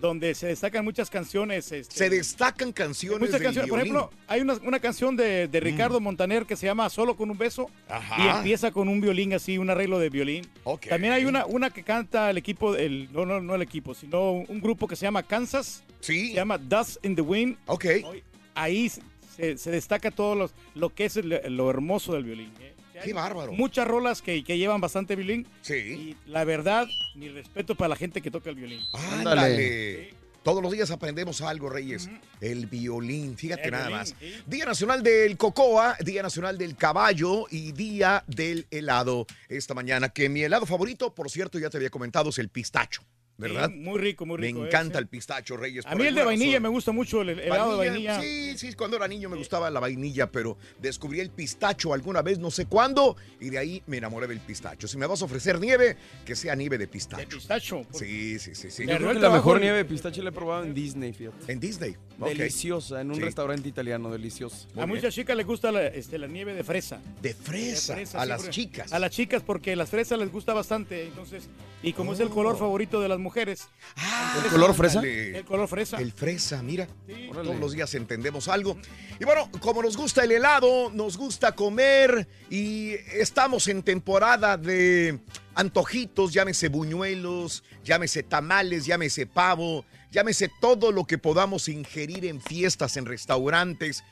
donde 0.00 0.34
se 0.34 0.46
destacan 0.46 0.84
muchas 0.84 1.10
canciones. 1.10 1.70
este, 1.70 1.94
Se 1.94 2.08
destacan 2.08 2.72
canciones 2.72 3.20
muchas 3.20 3.34
del 3.34 3.42
canciones. 3.42 3.68
Por 3.70 3.80
ejemplo, 3.80 4.10
hay 4.26 4.40
una, 4.40 4.54
una 4.54 4.80
canción 4.80 5.16
de, 5.16 5.48
de 5.48 5.60
Ricardo 5.60 6.00
Montaner 6.00 6.46
que 6.46 6.56
se 6.56 6.66
llama 6.66 6.88
Solo 6.88 7.16
con 7.16 7.30
un 7.30 7.36
beso 7.36 7.68
Ajá. 7.88 8.24
y 8.24 8.36
empieza 8.38 8.70
con 8.70 8.88
un 8.88 9.00
violín 9.00 9.34
así, 9.34 9.58
un 9.58 9.68
arreglo 9.68 9.98
de 9.98 10.08
violín. 10.08 10.46
Ok. 10.64 10.86
También 10.88 11.12
hay 11.12 11.24
una, 11.24 11.44
una 11.46 11.70
que 11.74 11.82
canta 11.82 12.30
el 12.30 12.38
equipo, 12.38 12.74
el, 12.76 13.10
no, 13.12 13.26
no, 13.26 13.40
no 13.40 13.54
el 13.54 13.62
equipo, 13.62 13.94
sino 13.94 14.30
un 14.32 14.60
grupo 14.60 14.86
que 14.88 14.96
se 14.96 15.04
llama 15.04 15.22
Kansas. 15.22 15.82
Sí. 16.00 16.28
Se 16.28 16.34
llama 16.34 16.56
Dust 16.56 17.04
in 17.04 17.14
the 17.16 17.22
Wind. 17.22 17.56
Ok. 17.66 17.84
Ahí 18.54 18.88
se, 19.36 19.58
se 19.58 19.70
destaca 19.70 20.10
todo 20.10 20.34
los- 20.34 20.54
lo 20.74 20.88
que 20.94 21.04
es 21.06 21.16
el- 21.16 21.40
lo 21.56 21.68
hermoso 21.68 22.14
del 22.14 22.24
violín. 22.24 22.52
¿eh? 22.60 22.70
Qué 23.02 23.12
bárbaro. 23.12 23.52
Muchas 23.52 23.88
rolas 23.88 24.22
que, 24.22 24.44
que 24.44 24.56
llevan 24.56 24.80
bastante 24.80 25.16
violín. 25.16 25.46
Sí. 25.62 25.74
Y 25.74 26.16
la 26.30 26.44
verdad, 26.44 26.86
mi 27.16 27.28
respeto 27.28 27.74
para 27.74 27.88
la 27.88 27.96
gente 27.96 28.22
que 28.22 28.30
toca 28.30 28.48
el 28.50 28.56
violín. 28.56 28.80
Ándale. 29.12 30.13
Todos 30.44 30.62
los 30.62 30.72
días 30.72 30.90
aprendemos 30.90 31.40
algo, 31.40 31.70
Reyes. 31.70 32.10
El 32.42 32.66
violín, 32.66 33.36
fíjate 33.38 33.64
El 33.64 33.70
nada 33.70 33.88
violín, 33.88 33.98
más. 33.98 34.14
Día 34.46 34.66
Nacional 34.66 35.02
del 35.02 35.38
Cocoa, 35.38 35.96
Día 36.00 36.22
Nacional 36.22 36.58
del 36.58 36.76
Caballo 36.76 37.46
y 37.50 37.72
Día 37.72 38.22
del 38.26 38.66
Helado 38.70 39.26
esta 39.48 39.72
mañana. 39.72 40.10
Que 40.10 40.28
mi 40.28 40.42
helado 40.42 40.66
favorito, 40.66 41.14
por 41.14 41.30
cierto, 41.30 41.58
ya 41.58 41.70
te 41.70 41.78
había 41.78 41.88
comentado, 41.88 42.28
es 42.28 42.38
el 42.38 42.50
pistacho, 42.50 43.02
¿verdad? 43.36 43.70
Sí, 43.70 43.76
muy 43.76 43.98
rico, 43.98 44.26
muy 44.26 44.38
rico. 44.38 44.58
Me 44.58 44.64
¿eh? 44.64 44.68
encanta 44.68 44.98
el 44.98 45.06
pistacho, 45.06 45.56
Reyes. 45.56 45.84
A 45.86 45.94
mí 45.94 46.06
el 46.06 46.14
de 46.14 46.24
vainilla 46.24 46.52
razón. 46.52 46.62
me 46.62 46.68
gusta 46.68 46.92
mucho, 46.92 47.22
el 47.22 47.30
helado 47.30 47.72
de 47.78 47.88
vainilla. 47.88 48.20
Sí, 48.20 48.56
sí, 48.56 48.74
cuando 48.74 48.96
era 48.96 49.08
niño 49.08 49.28
me 49.28 49.36
gustaba 49.36 49.70
la 49.70 49.80
vainilla, 49.80 50.30
pero 50.30 50.56
descubrí 50.80 51.20
el 51.20 51.30
pistacho 51.30 51.92
alguna 51.92 52.22
vez, 52.22 52.38
no 52.38 52.50
sé 52.50 52.66
cuándo, 52.66 53.16
y 53.40 53.50
de 53.50 53.58
ahí 53.58 53.82
me 53.86 53.98
enamoré 53.98 54.26
del 54.26 54.40
pistacho. 54.40 54.86
Si 54.86 54.96
me 54.96 55.06
vas 55.06 55.22
a 55.22 55.24
ofrecer 55.24 55.58
nieve, 55.58 55.96
que 56.24 56.36
sea 56.36 56.54
nieve 56.54 56.78
de 56.78 56.86
pistacho. 56.86 57.20
De 57.20 57.26
pistacho. 57.26 57.86
Sí, 57.92 58.38
sí, 58.38 58.54
sí, 58.54 58.70
sí. 58.70 58.86
Yo 58.86 58.96
creo 58.96 59.12
que 59.12 59.20
la 59.20 59.30
mejor 59.30 59.60
nieve 59.60 59.78
de 59.78 59.84
pistache 59.84 60.22
la 60.22 60.30
he 60.30 60.32
probado 60.32 60.64
en 60.64 60.74
Disney, 60.74 61.12
fíjate. 61.12 61.52
En 61.52 61.60
Disney. 61.60 61.96
Deliciosa, 62.18 63.00
en 63.00 63.10
un 63.10 63.16
Sí. 63.16 63.22
restaurante 63.22 63.68
italiano, 63.68 64.10
deliciosa. 64.10 64.66
a 64.76 64.86
muchas 64.86 65.14
chicas 65.14 65.36
les 65.36 65.46
gusta 65.46 65.72
la, 65.72 65.86
este, 65.86 66.18
la 66.18 66.26
nieve 66.26 66.54
de 66.54 66.62
fresa. 66.64 67.00
De 67.20 67.34
fresa, 67.34 67.94
a 67.94 68.06
sí, 68.06 68.28
las 68.28 68.36
porque- 68.36 68.50
chicas. 68.50 68.92
A 68.92 68.98
las 68.98 69.10
chicas 69.10 69.42
porque 69.42 69.74
las 69.76 69.90
fresas 69.90 70.18
les 70.18 70.30
gusta 70.30 70.52
bastante, 70.54 71.04
entonces, 71.06 71.48
y 71.82 71.92
como 71.92 72.12
es 72.12 72.20
el 72.20 72.30
color 72.30 72.56
favorito 72.58 73.00
de 73.00 73.08
las 73.08 73.18
mujeres. 73.18 73.68
¿El 74.44 74.50
color 74.50 74.74
fresa? 74.74 75.00
El 75.02 75.44
color 75.44 75.68
fresa. 75.68 75.96
El 75.98 76.12
fresa, 76.12 76.62
mira. 76.62 76.86
Todos 77.32 77.56
los 77.58 77.72
días 77.72 77.94
entendemos 77.94 78.48
algo. 78.48 78.76
Y 79.20 79.24
bueno, 79.24 79.50
como 79.60 79.82
nos 79.82 79.96
gusta 79.96 80.24
el 80.24 80.32
helado, 80.32 80.90
nos 80.90 81.16
gusta 81.16 81.52
comer 81.52 82.26
y 82.50 82.92
estamos 83.12 83.68
en 83.68 83.82
temporada 83.82 84.56
de 84.56 85.18
antojitos, 85.54 86.32
llámese 86.32 86.68
buñuelos, 86.68 87.64
llámese 87.84 88.22
tamales, 88.22 88.86
llámese 88.86 89.26
pavo, 89.26 89.84
llámese 90.10 90.50
todo 90.60 90.92
lo 90.92 91.04
que 91.04 91.18
podamos 91.18 91.68
ingerir 91.68 92.24
en 92.24 92.40
fiestas, 92.40 92.96
en 92.96 93.06
restaurantes. 93.06 94.04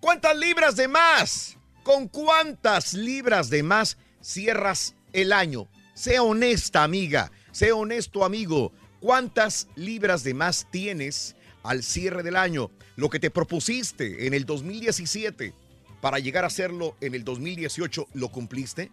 ¿Cuántas 0.00 0.36
libras 0.36 0.76
de 0.76 0.88
más? 0.88 1.56
¿Con 1.82 2.08
cuántas 2.08 2.94
libras 2.94 3.50
de 3.50 3.62
más 3.62 3.96
cierras 4.20 4.94
el 5.12 5.32
año? 5.32 5.68
Sea 5.94 6.22
honesta, 6.22 6.84
amiga. 6.84 7.32
Sea 7.50 7.74
honesto, 7.74 8.24
amigo. 8.24 8.72
¿Cuántas 9.00 9.68
libras 9.74 10.22
de 10.22 10.34
más 10.34 10.66
tienes 10.70 11.34
al 11.62 11.82
cierre 11.82 12.22
del 12.22 12.36
año? 12.36 12.70
Lo 12.96 13.10
que 13.10 13.20
te 13.20 13.30
propusiste 13.30 14.26
en 14.26 14.34
el 14.34 14.44
2017 14.44 15.54
para 16.00 16.18
llegar 16.18 16.44
a 16.44 16.48
hacerlo 16.48 16.96
en 17.00 17.14
el 17.14 17.24
2018, 17.24 18.08
¿lo 18.14 18.28
cumpliste? 18.28 18.90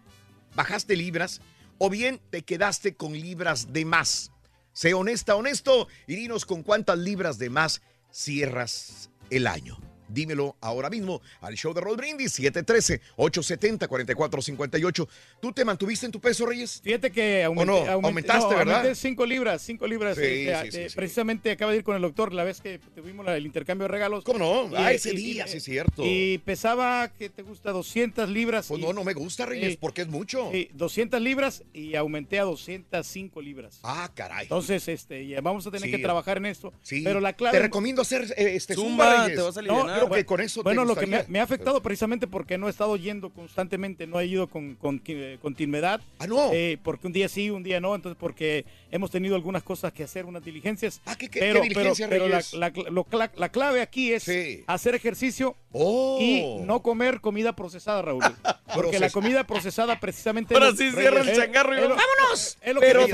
¿Bajaste 0.54 0.96
libras? 0.96 1.40
¿O 1.78 1.90
bien 1.90 2.20
te 2.30 2.42
quedaste 2.42 2.96
con 2.96 3.12
libras 3.12 3.72
de 3.72 3.84
más? 3.84 4.32
Sé 4.72 4.94
honesta, 4.94 5.36
honesto 5.36 5.88
y 6.06 6.16
dinos 6.16 6.46
con 6.46 6.62
cuántas 6.62 6.98
libras 6.98 7.38
de 7.38 7.50
más 7.50 7.82
cierras 8.10 9.10
el 9.30 9.46
año. 9.46 9.85
Dímelo 10.08 10.56
ahora 10.60 10.88
mismo 10.90 11.20
al 11.40 11.54
show 11.54 11.72
de 11.74 11.80
Roll 11.80 11.96
Brindis 11.96 12.38
713-870-4458. 12.38 15.08
¿Tú 15.40 15.52
te 15.52 15.64
mantuviste 15.64 16.06
en 16.06 16.12
tu 16.12 16.20
peso, 16.20 16.46
Reyes? 16.46 16.80
Fíjate 16.82 17.10
que 17.10 17.42
¿O 17.44 17.48
aumenté, 17.48 17.72
no? 17.72 17.78
aumenté- 17.86 18.06
Aumentaste, 18.06 18.52
no, 18.52 18.58
¿verdad? 18.58 18.76
aumenté 18.78 18.94
5 18.94 19.26
libras, 19.26 19.62
5 19.62 19.86
libras. 19.86 20.16
Sí, 20.16 20.22
eh, 20.24 20.56
sí, 20.64 20.70
sí, 20.72 20.78
eh, 20.78 20.88
sí. 20.90 20.96
Precisamente 20.96 21.50
acaba 21.50 21.72
de 21.72 21.78
ir 21.78 21.84
con 21.84 21.96
el 21.96 22.02
doctor 22.02 22.32
la 22.32 22.44
vez 22.44 22.60
que 22.60 22.78
tuvimos 22.94 23.26
el 23.28 23.44
intercambio 23.46 23.84
de 23.84 23.88
regalos. 23.88 24.24
¿Cómo 24.24 24.38
no? 24.38 24.70
Ah, 24.76 24.92
ese 24.92 25.12
día, 25.12 25.46
sí 25.46 25.58
es 25.58 25.64
cierto. 25.64 26.02
Y 26.04 26.38
pesaba, 26.38 27.10
¿qué 27.18 27.28
te 27.28 27.42
gusta? 27.42 27.72
200 27.72 28.28
libras. 28.28 28.66
Pues 28.68 28.80
no, 28.80 28.92
no 28.92 29.04
me 29.04 29.14
gusta, 29.14 29.46
Reyes, 29.46 29.76
porque 29.76 30.02
es 30.02 30.08
mucho. 30.08 30.50
Sí, 30.52 30.68
200 30.74 31.20
libras 31.20 31.62
y 31.72 31.94
aumenté 31.96 32.38
a 32.40 32.44
205 32.44 33.40
libras. 33.40 33.78
Ah, 33.82 34.10
caray. 34.14 34.44
Entonces, 34.44 34.86
este, 34.88 35.26
ya 35.26 35.40
vamos 35.40 35.66
a 35.66 35.70
tener 35.70 35.86
Sí. 35.90 35.96
que 35.96 36.02
trabajar 36.02 36.36
en 36.38 36.46
esto. 36.46 36.72
Sí. 36.82 37.02
Pero 37.04 37.20
la 37.20 37.32
clave... 37.34 37.56
Te 37.58 37.62
recomiendo 37.62 38.02
hacer 38.02 38.22
eh, 38.36 38.54
este 38.56 38.74
Zumba, 38.74 39.04
Zumba, 39.04 39.22
Reyes. 39.24 39.36
te 39.38 39.42
vas 39.42 39.56
a 39.56 39.62
No, 39.62 39.72
alivianar. 39.74 39.95
Creo 39.96 40.08
bueno, 40.08 40.20
que 40.22 40.26
con 40.26 40.40
eso 40.40 40.60
te 40.60 40.64
bueno, 40.64 40.84
lo 40.84 40.96
que 40.96 41.06
me, 41.06 41.40
ha 41.40 41.42
afectado 41.42 41.82
precisamente 41.82 42.26
porque 42.26 42.58
no 42.58 42.66
he 42.66 42.70
estado 42.70 42.96
yendo 42.96 43.30
constantemente, 43.30 44.06
no 44.06 44.20
he 44.20 44.26
ido 44.26 44.46
con, 44.46 44.74
con 44.76 45.02
eh, 45.06 45.38
continuidad. 45.40 46.00
Ah, 46.18 46.26
no. 46.26 46.50
Eh, 46.52 46.78
porque 46.82 47.06
un 47.06 47.12
día 47.12 47.28
sí, 47.28 47.50
un 47.50 47.62
día 47.62 47.80
no, 47.80 47.94
entonces 47.94 48.16
porque 48.18 48.64
hemos 48.90 49.10
tenido 49.10 49.36
algunas 49.36 49.62
cosas 49.62 49.92
que 49.92 50.04
hacer, 50.04 50.24
unas 50.26 50.44
diligencias. 50.44 51.00
Ah, 51.06 51.16
¿qué, 51.16 51.28
qué- 51.28 51.40
pero, 51.40 51.60
qué 51.60 51.68
diligencia, 51.68 52.08
pero, 52.08 52.24
pero 52.26 52.40
la, 52.58 52.70
la- 52.70 52.90
lo 52.90 53.06
la 53.36 53.48
clave 53.48 53.80
aquí 53.80 54.12
es 54.12 54.30
hacer 54.66 54.94
ejercicio 54.94 55.56
Oh. 55.78 56.18
y 56.18 56.64
no 56.64 56.80
comer 56.80 57.20
comida 57.20 57.54
procesada, 57.54 58.00
Raúl. 58.00 58.22
Porque 58.74 58.98
la 58.98 59.10
comida 59.10 59.44
procesada 59.44 60.00
precisamente... 60.00 60.54
Ahora 60.54 60.72
sí 60.72 60.90
cierra 60.90 61.20
el 61.20 61.36
changarro 61.36 61.74
y 61.74 61.80
¡vámonos! 61.80 62.58
Es 62.60 62.74
lo 62.74 62.80
Pero 62.80 63.06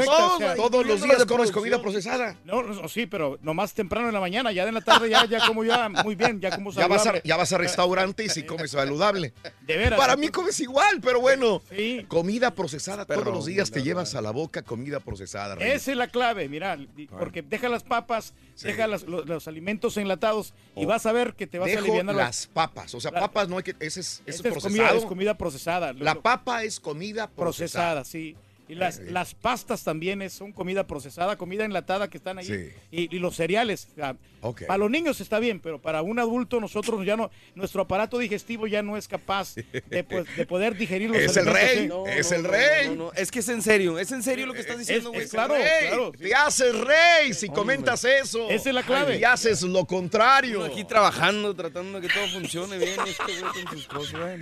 todos, 0.56 0.86
los 0.86 1.02
días 1.02 1.24
comes 1.26 1.50
comida 1.50 1.80
procesada. 1.82 2.36
No, 2.44 2.62
no, 2.62 2.88
sí, 2.88 3.06
pero 3.06 3.38
nomás 3.42 3.74
temprano 3.74 4.08
en 4.08 4.14
la 4.14 4.20
mañana, 4.20 4.50
ya 4.52 4.64
de 4.64 4.72
la 4.72 4.80
tarde 4.80 5.10
ya, 5.10 5.24
ya 5.26 5.46
como 5.46 5.62
ya 5.64 5.88
muy 5.88 6.14
bien, 6.14 6.40
ya 6.40 6.50
como 6.54 6.71
Ya 6.74 6.86
vas, 6.86 7.06
a, 7.06 7.22
ya 7.22 7.36
vas 7.36 7.52
a 7.52 7.58
restaurante 7.58 8.24
y 8.24 8.28
si 8.28 8.44
comes 8.44 8.70
saludable. 8.70 9.32
De 9.66 9.76
veras. 9.76 9.98
Para 9.98 10.16
mí 10.16 10.28
comes 10.28 10.58
igual, 10.60 11.00
pero 11.00 11.20
bueno. 11.20 11.62
Sí. 11.70 12.04
Comida 12.08 12.54
procesada 12.54 13.04
todos 13.04 13.24
los 13.26 13.46
días 13.46 13.70
te 13.70 13.82
llevas 13.82 14.14
a 14.14 14.20
la 14.22 14.30
boca 14.30 14.62
comida 14.62 15.00
procesada. 15.00 15.54
Esa 15.56 15.90
es 15.92 15.96
la 15.96 16.08
clave, 16.08 16.48
mira, 16.48 16.76
y- 16.96 17.06
porque 17.06 17.42
deja 17.42 17.68
las 17.68 17.82
papas, 17.84 18.34
deja 18.62 18.86
las- 18.86 19.02
los, 19.04 19.26
los 19.26 19.48
alimentos 19.48 19.96
enlatados 19.96 20.54
y 20.76 20.84
vas 20.84 21.06
a 21.06 21.12
ver 21.12 21.34
que 21.34 21.46
te 21.46 21.58
vas 21.58 21.68
a 21.68 21.70
Dejo 21.70 21.84
aliviar 21.84 22.14
las 22.14 22.46
papas. 22.46 22.94
O 22.94 23.00
sea, 23.00 23.10
papas 23.10 23.48
no 23.48 23.56
hay 23.58 23.62
que. 23.62 23.74
Ese 23.80 24.00
es, 24.00 24.22
ese 24.26 24.48
es 24.48 24.56
es 24.56 24.62
comida, 24.62 24.90
es 24.92 25.04
comida 25.04 25.36
procesada. 25.36 25.92
Lo- 25.92 26.04
La 26.04 26.14
lo- 26.14 26.22
papa 26.22 26.62
es 26.64 26.78
comida 26.80 27.28
procesada. 27.28 28.02
procesada, 28.02 28.04
sí. 28.04 28.36
Y 28.68 28.74
las, 28.76 29.00
Eh, 29.00 29.06
las 29.10 29.34
pastas 29.34 29.82
también 29.84 30.22
es, 30.22 30.32
son 30.32 30.52
comida 30.52 30.86
procesada, 30.86 31.36
comida 31.36 31.64
enlatada 31.64 32.08
que 32.08 32.16
están 32.16 32.38
ahí. 32.38 32.46
Sí. 32.46 32.70
Y, 32.90 33.14
y 33.16 33.18
los 33.18 33.36
cereales. 33.36 33.88
o 33.92 33.94
sea, 33.96 34.16
Ok. 34.44 34.62
Para 34.66 34.78
los 34.78 34.90
niños 34.90 35.20
está 35.20 35.38
bien, 35.38 35.60
pero 35.60 35.80
para 35.80 36.02
un 36.02 36.18
adulto 36.18 36.58
nosotros 36.58 37.06
ya 37.06 37.16
no, 37.16 37.30
nuestro 37.54 37.82
aparato 37.82 38.18
digestivo 38.18 38.66
ya 38.66 38.82
no 38.82 38.96
es 38.96 39.06
capaz 39.06 39.54
de, 39.54 40.02
pues, 40.02 40.24
de 40.36 40.46
poder 40.46 40.76
digerir 40.76 41.10
los 41.10 41.18
Es 41.22 41.36
el 41.36 41.46
rey, 41.46 41.86
No, 41.86 42.08
es 42.08 42.28
no, 42.32 42.36
el 42.38 42.42
no, 42.42 42.48
rey. 42.50 42.88
no, 42.88 42.94
no, 42.96 43.12
Es 43.12 43.30
que 43.30 43.38
es 43.38 43.48
en 43.48 43.62
serio, 43.62 44.00
es 44.00 44.10
en 44.10 44.20
serio 44.24 44.46
lo 44.46 44.52
que 44.52 44.60
estás 44.62 44.78
diciendo, 44.80 45.10
güey. 45.10 45.22
es 45.22 45.30
claro, 45.30 45.54
Rey, 45.54 45.62
claro. 45.88 46.10
Te 46.10 46.34
haces 46.34 46.74
rey 46.80 47.32
si 47.34 47.48
comentas 47.50 48.04
eso. 48.04 48.50
Esa 48.50 48.70
es 48.70 48.74
la 48.74 48.82
clave. 48.82 49.18
Y 49.20 49.22
haces 49.24 49.62
lo 49.62 49.84
contrario. 49.86 50.58
Uno 50.58 50.66
aquí 50.72 50.82
trabajando, 50.84 51.54
tratando 51.54 52.00
de 52.00 52.08
que 52.08 52.12
todo 52.12 52.26
funcione 52.32 52.78
bien. 52.78 52.96
este 53.06 53.40
con 53.64 53.78
sus 53.78 53.86
cosas, 53.86 54.20
güey. 54.20 54.40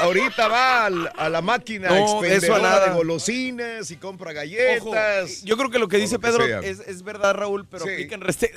Ahorita 0.00 0.46
va 0.46 0.86
al- 0.86 1.10
a 1.16 1.28
la 1.28 1.42
máquina 1.42 1.88
No, 1.88 1.96
eso 1.96 2.20
a 2.20 2.26
expendedora 2.28 2.62
nada. 2.62 2.86
de 2.86 2.94
golosinas 2.94 3.69
y 3.90 3.96
compra 3.96 4.30
Ojo, 4.30 4.36
galletas. 4.36 5.42
yo 5.42 5.56
creo 5.56 5.70
que 5.70 5.78
lo 5.78 5.88
que 5.88 5.96
dice 5.98 6.14
lo 6.14 6.20
que 6.20 6.26
Pedro 6.28 6.44
es, 6.60 6.80
es 6.80 7.02
verdad, 7.02 7.34
Raúl, 7.34 7.66
pero 7.66 7.84
Sí. 7.86 8.08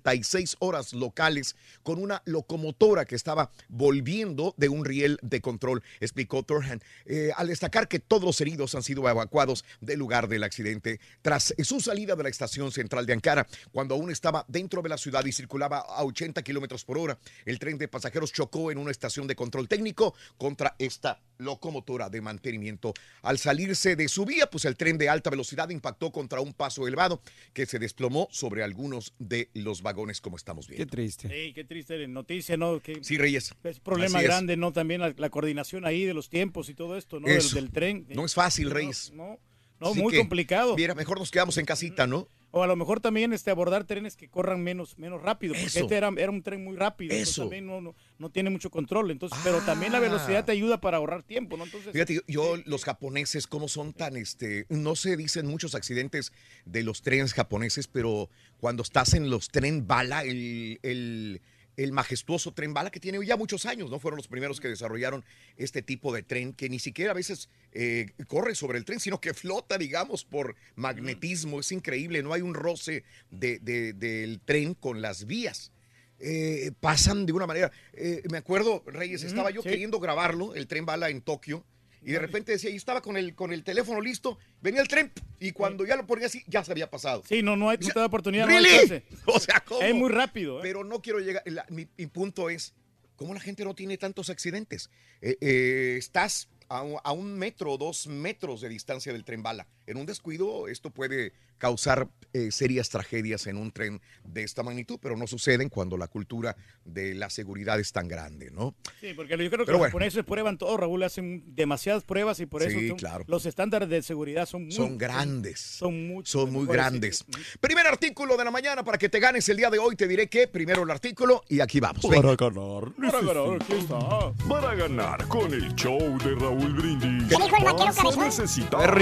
6.36 0.03 0.55
horas 0.59 0.93
locales 0.93 1.55
con 1.83 2.01
una 2.01 2.21
locomotora 2.25 3.05
que 3.05 3.15
estaba 3.15 3.51
volviendo 3.69 4.53
de 4.57 4.69
un 4.69 4.85
riel 4.85 5.17
de 5.21 5.41
control, 5.41 5.83
explicó 5.99 6.43
Turhan, 6.43 6.81
eh, 7.05 7.31
al 7.35 7.47
destacar 7.47 7.87
que 7.87 7.99
todos 7.99 8.23
los 8.23 8.41
heridos 8.41 8.75
han 8.75 8.83
sido 8.83 9.07
evacuados 9.07 9.65
del 9.79 9.99
lugar 9.99 10.27
del 10.27 10.43
accidente 10.43 10.99
tras 11.21 11.53
su 11.63 11.79
salida 11.79 12.15
de 12.15 12.23
la 12.23 12.29
estación 12.29 12.71
central 12.71 13.05
de 13.05 13.13
Ankara, 13.13 13.47
cuando 13.71 13.95
aún 13.95 14.11
estaba 14.11 14.45
dentro 14.47 14.81
de 14.81 14.89
la 14.89 14.97
ciudad 14.97 15.25
y 15.25 15.31
circulaba 15.31 15.79
a 15.79 16.03
80 16.03 16.41
kilómetros 16.43 16.85
por 16.85 16.97
hora. 16.97 17.17
El 17.45 17.59
tren 17.59 17.77
de 17.77 17.87
pasajeros 17.87 18.31
chocó 18.31 18.71
en 18.71 18.77
una 18.77 18.91
estación 18.91 19.27
de 19.27 19.35
control 19.35 19.67
técnico 19.67 20.15
contra 20.37 20.75
esta 20.79 21.19
locomotora 21.37 22.09
de 22.09 22.21
mantenimiento. 22.21 22.93
Al 23.21 23.39
salirse 23.39 23.95
de 23.95 24.07
su 24.07 24.25
vía, 24.25 24.47
pues 24.49 24.65
el 24.65 24.77
tren 24.77 24.97
de 24.97 25.09
alta 25.09 25.29
velocidad 25.29 25.69
impactó 25.69 26.11
contra 26.11 26.39
un 26.39 26.53
paso 26.53 26.87
elevado 26.87 27.21
que 27.53 27.65
se 27.65 27.79
desplomó 27.79 28.27
sobre 28.31 28.63
algunos 28.63 29.13
de 29.19 29.49
los 29.53 29.80
vagones, 29.81 30.21
como 30.21 30.37
estamos 30.37 30.67
viendo. 30.67 30.85
Qué 30.85 30.89
triste. 30.91 31.27
Sí, 31.29 31.53
qué 31.53 31.63
triste 31.63 32.07
noticia, 32.07 32.57
¿no? 32.57 32.79
Que 32.79 33.03
Sí, 33.03 33.17
Reyes. 33.17 33.53
es 33.63 33.79
problema 33.79 34.19
Así 34.19 34.25
es. 34.25 34.31
grande, 34.31 34.57
¿no? 34.57 34.71
También 34.71 35.01
la, 35.01 35.13
la 35.17 35.29
coordinación 35.29 35.85
ahí 35.85 36.05
de 36.05 36.13
los 36.13 36.29
tiempos 36.29 36.69
y 36.69 36.73
todo 36.73 36.97
esto, 36.97 37.19
¿no? 37.19 37.27
Del, 37.27 37.49
del 37.51 37.71
tren. 37.71 38.05
No 38.09 38.25
es 38.25 38.33
fácil, 38.33 38.69
No, 38.69 38.73
Reyes. 38.73 39.11
No, 39.13 39.39
no, 39.79 39.87
Así 39.89 40.01
muy 40.01 40.11
que, 40.13 40.19
complicado. 40.19 40.75
Mira, 40.75 40.93
mejor 40.95 41.17
nos 41.19 41.31
quedamos 41.31 41.57
en 41.57 41.65
casita, 41.65 42.05
¿no? 42.07 42.27
O 42.53 42.61
a 42.63 42.67
lo 42.67 42.75
mejor 42.75 42.99
también 42.99 43.31
este, 43.31 43.49
abordar 43.49 43.85
trenes 43.85 44.17
que 44.17 44.27
corran 44.27 44.61
menos, 44.61 44.97
menos 44.99 45.21
rápido, 45.21 45.53
porque 45.53 45.67
Eso. 45.67 45.79
este 45.79 45.95
era, 45.95 46.11
era 46.17 46.29
un 46.29 46.43
tren 46.43 46.61
muy 46.61 46.75
rápido, 46.75 47.15
Eso. 47.15 47.43
también 47.43 47.65
no, 47.65 47.79
no, 47.79 47.95
no 48.19 48.29
tiene 48.29 48.49
mucho 48.49 48.69
control, 48.69 49.09
entonces, 49.09 49.39
pero 49.41 49.61
también 49.61 49.93
la 49.93 50.01
velocidad 50.01 50.43
te 50.43 50.51
ayuda 50.51 50.81
para 50.81 50.97
ahorrar 50.97 51.23
tiempo, 51.23 51.55
¿no? 51.55 51.63
Entonces, 51.63 51.93
Fíjate, 51.93 52.15
yo, 52.15 52.21
yo, 52.27 52.57
los 52.65 52.83
japoneses, 52.83 53.47
¿cómo 53.47 53.69
son 53.69 53.93
tan, 53.93 54.17
este, 54.17 54.65
no 54.67 54.97
se 54.97 55.15
dicen 55.15 55.47
muchos 55.47 55.75
accidentes 55.75 56.33
de 56.65 56.83
los 56.83 57.01
trenes 57.03 57.33
japoneses, 57.33 57.87
pero 57.87 58.29
cuando 58.61 58.83
estás 58.83 59.13
en 59.15 59.29
los 59.29 59.49
tren 59.49 59.85
bala, 59.87 60.23
el, 60.23 60.79
el, 60.83 61.41
el 61.77 61.91
majestuoso 61.91 62.53
tren 62.53 62.73
bala 62.73 62.91
que 62.91 62.99
tiene 63.01 63.23
ya 63.25 63.35
muchos 63.35 63.65
años, 63.65 63.89
¿no? 63.89 63.99
Fueron 63.99 64.17
los 64.17 64.27
primeros 64.29 64.61
que 64.61 64.69
desarrollaron 64.69 65.25
este 65.57 65.81
tipo 65.81 66.13
de 66.13 66.23
tren 66.23 66.53
que 66.53 66.69
ni 66.69 66.79
siquiera 66.79 67.11
a 67.11 67.15
veces 67.15 67.49
eh, 67.73 68.11
corre 68.27 68.55
sobre 68.55 68.77
el 68.77 68.85
tren, 68.85 68.99
sino 68.99 69.19
que 69.19 69.33
flota, 69.33 69.77
digamos, 69.77 70.23
por 70.23 70.55
magnetismo. 70.75 71.59
Es 71.59 71.71
increíble, 71.73 72.23
no 72.23 72.31
hay 72.33 72.41
un 72.41 72.53
roce 72.53 73.03
de- 73.31 73.59
de- 73.59 73.91
del 73.93 74.39
tren 74.39 74.75
con 74.75 75.01
las 75.01 75.25
vías. 75.25 75.71
Eh, 76.19 76.71
pasan 76.79 77.25
de 77.25 77.33
una 77.33 77.47
manera. 77.47 77.71
eh, 77.93 78.21
me 78.29 78.37
acuerdo, 78.37 78.83
Reyes, 78.85 79.23
estaba 79.23 79.49
yo 79.49 79.63
sí. 79.63 79.69
queriendo 79.69 79.99
grabarlo, 79.99 80.53
el 80.53 80.67
tren 80.67 80.85
bala 80.85 81.09
en 81.09 81.21
Tokio, 81.21 81.65
y 82.03 82.11
de 82.11 82.19
repente 82.19 82.51
decía, 82.51 82.69
y 82.69 82.75
estaba 82.75 83.01
con 83.01 83.15
el, 83.17 83.35
con 83.35 83.53
el 83.53 83.63
teléfono 83.63 84.01
listo, 84.01 84.37
venía 84.61 84.81
el 84.81 84.87
tren, 84.87 85.11
y 85.39 85.51
cuando 85.51 85.85
ya 85.85 85.95
lo 85.95 86.05
ponía 86.07 86.25
así, 86.27 86.43
ya 86.47 86.63
se 86.63 86.71
había 86.71 86.89
pasado. 86.89 87.23
sí, 87.27 87.41
no, 87.43 87.55
no, 87.55 87.69
hay, 87.69 87.77
no 87.79 87.87
te 87.89 87.99
da 87.99 88.05
oportunidad, 88.05 88.45
no 88.45 88.51
¿Really? 88.51 88.69
alcance. 88.69 89.03
O 89.25 89.39
sea, 89.39 89.59
¿cómo? 89.65 89.81
Es 89.81 89.93
muy 89.93 90.09
rápido, 90.09 90.57
¿eh? 90.59 90.61
Pero 90.63 90.83
no 90.83 91.01
quiero 91.01 91.19
llegar. 91.19 91.43
la- 91.45 91.65
mi, 91.69 91.87
mi 91.97 92.07
punto 92.07 92.49
es: 92.49 92.73
¿cómo 93.15 93.33
la 93.33 93.39
gente 93.39 93.63
no 93.63 93.75
tiene 93.75 93.97
tantos 93.97 94.29
accidentes? 94.29 94.89
Eh, 95.21 95.37
eh, 95.41 95.95
estás 95.99 96.49
a, 96.69 96.81
un- 96.81 96.99
a 97.03 97.11
un 97.11 97.37
metro 97.37 97.73
o 97.73 97.77
dos 97.77 98.07
metros 98.07 98.61
de 98.61 98.69
distancia 98.69 99.11
del 99.13 99.23
tren 99.23 99.43
bala. 99.43 99.67
En 99.87 99.97
un 99.97 100.05
descuido, 100.05 100.67
esto 100.67 100.89
puede 100.89 101.33
causar 101.57 102.07
eh, 102.33 102.51
serias 102.51 102.89
tragedias 102.89 103.45
en 103.47 103.57
un 103.57 103.71
tren 103.71 104.01
de 104.23 104.43
esta 104.43 104.63
magnitud, 104.63 104.97
pero 105.01 105.15
no 105.17 105.27
suceden 105.27 105.69
cuando 105.69 105.97
la 105.97 106.07
cultura 106.07 106.55
de 106.85 107.13
la 107.13 107.29
seguridad 107.29 107.79
es 107.79 107.91
tan 107.91 108.07
grande, 108.07 108.49
¿no? 108.51 108.73
Sí, 108.99 109.13
porque 109.15 109.31
yo 109.31 109.37
creo 109.37 109.49
que 109.49 109.57
Pero 109.57 109.65
los 109.73 109.77
bueno. 109.79 109.91
japoneses 109.91 110.23
prueban 110.23 110.57
todo, 110.57 110.77
Raúl, 110.77 111.03
hacen 111.03 111.43
demasiadas 111.55 112.03
pruebas 112.03 112.39
y 112.39 112.45
por 112.45 112.63
eso 112.63 112.79
Sí, 112.79 112.87
son- 112.89 112.97
claro. 112.97 113.25
los 113.27 113.45
estándares 113.45 113.89
de 113.89 114.01
seguridad 114.01 114.45
son 114.47 114.63
muy 114.63 114.71
Son 114.71 114.97
grandes. 114.97 115.59
Son, 115.59 116.07
muy 116.51 116.65
grandes. 116.67 117.25
Primer 117.59 117.85
artículo 117.85 118.37
de 118.37 118.45
la 118.45 118.51
mañana 118.51 118.83
para 118.83 118.97
que 118.97 119.09
te 119.09 119.19
ganes 119.19 119.47
el 119.49 119.57
día 119.57 119.69
de 119.69 119.77
hoy. 119.79 119.95
Te 119.95 120.07
diré 120.07 120.27
que 120.29 120.47
primero 120.47 120.83
el 120.83 120.89
artículo 120.89 121.43
y 121.49 121.59
aquí 121.59 121.79
vamos. 121.79 122.01
Venga. 122.09 122.35
ganar, 122.35 122.37
Para 122.37 123.21
ganar, 123.21 123.61
aquí 123.61 123.73
está. 123.73 124.33
Para 124.47 124.75
ganar 124.75 125.27
con 125.27 125.53
el 125.53 125.75
show 125.75 125.99
de 126.19 126.35
Raúl 126.35 126.73
Brindis. 126.73 127.29
¿Qué 127.29 127.35
dijo 127.35 127.57
el 127.57 127.63
vaquero 127.65 127.93
cabezón? 127.93 128.19
necesitar. 128.25 128.97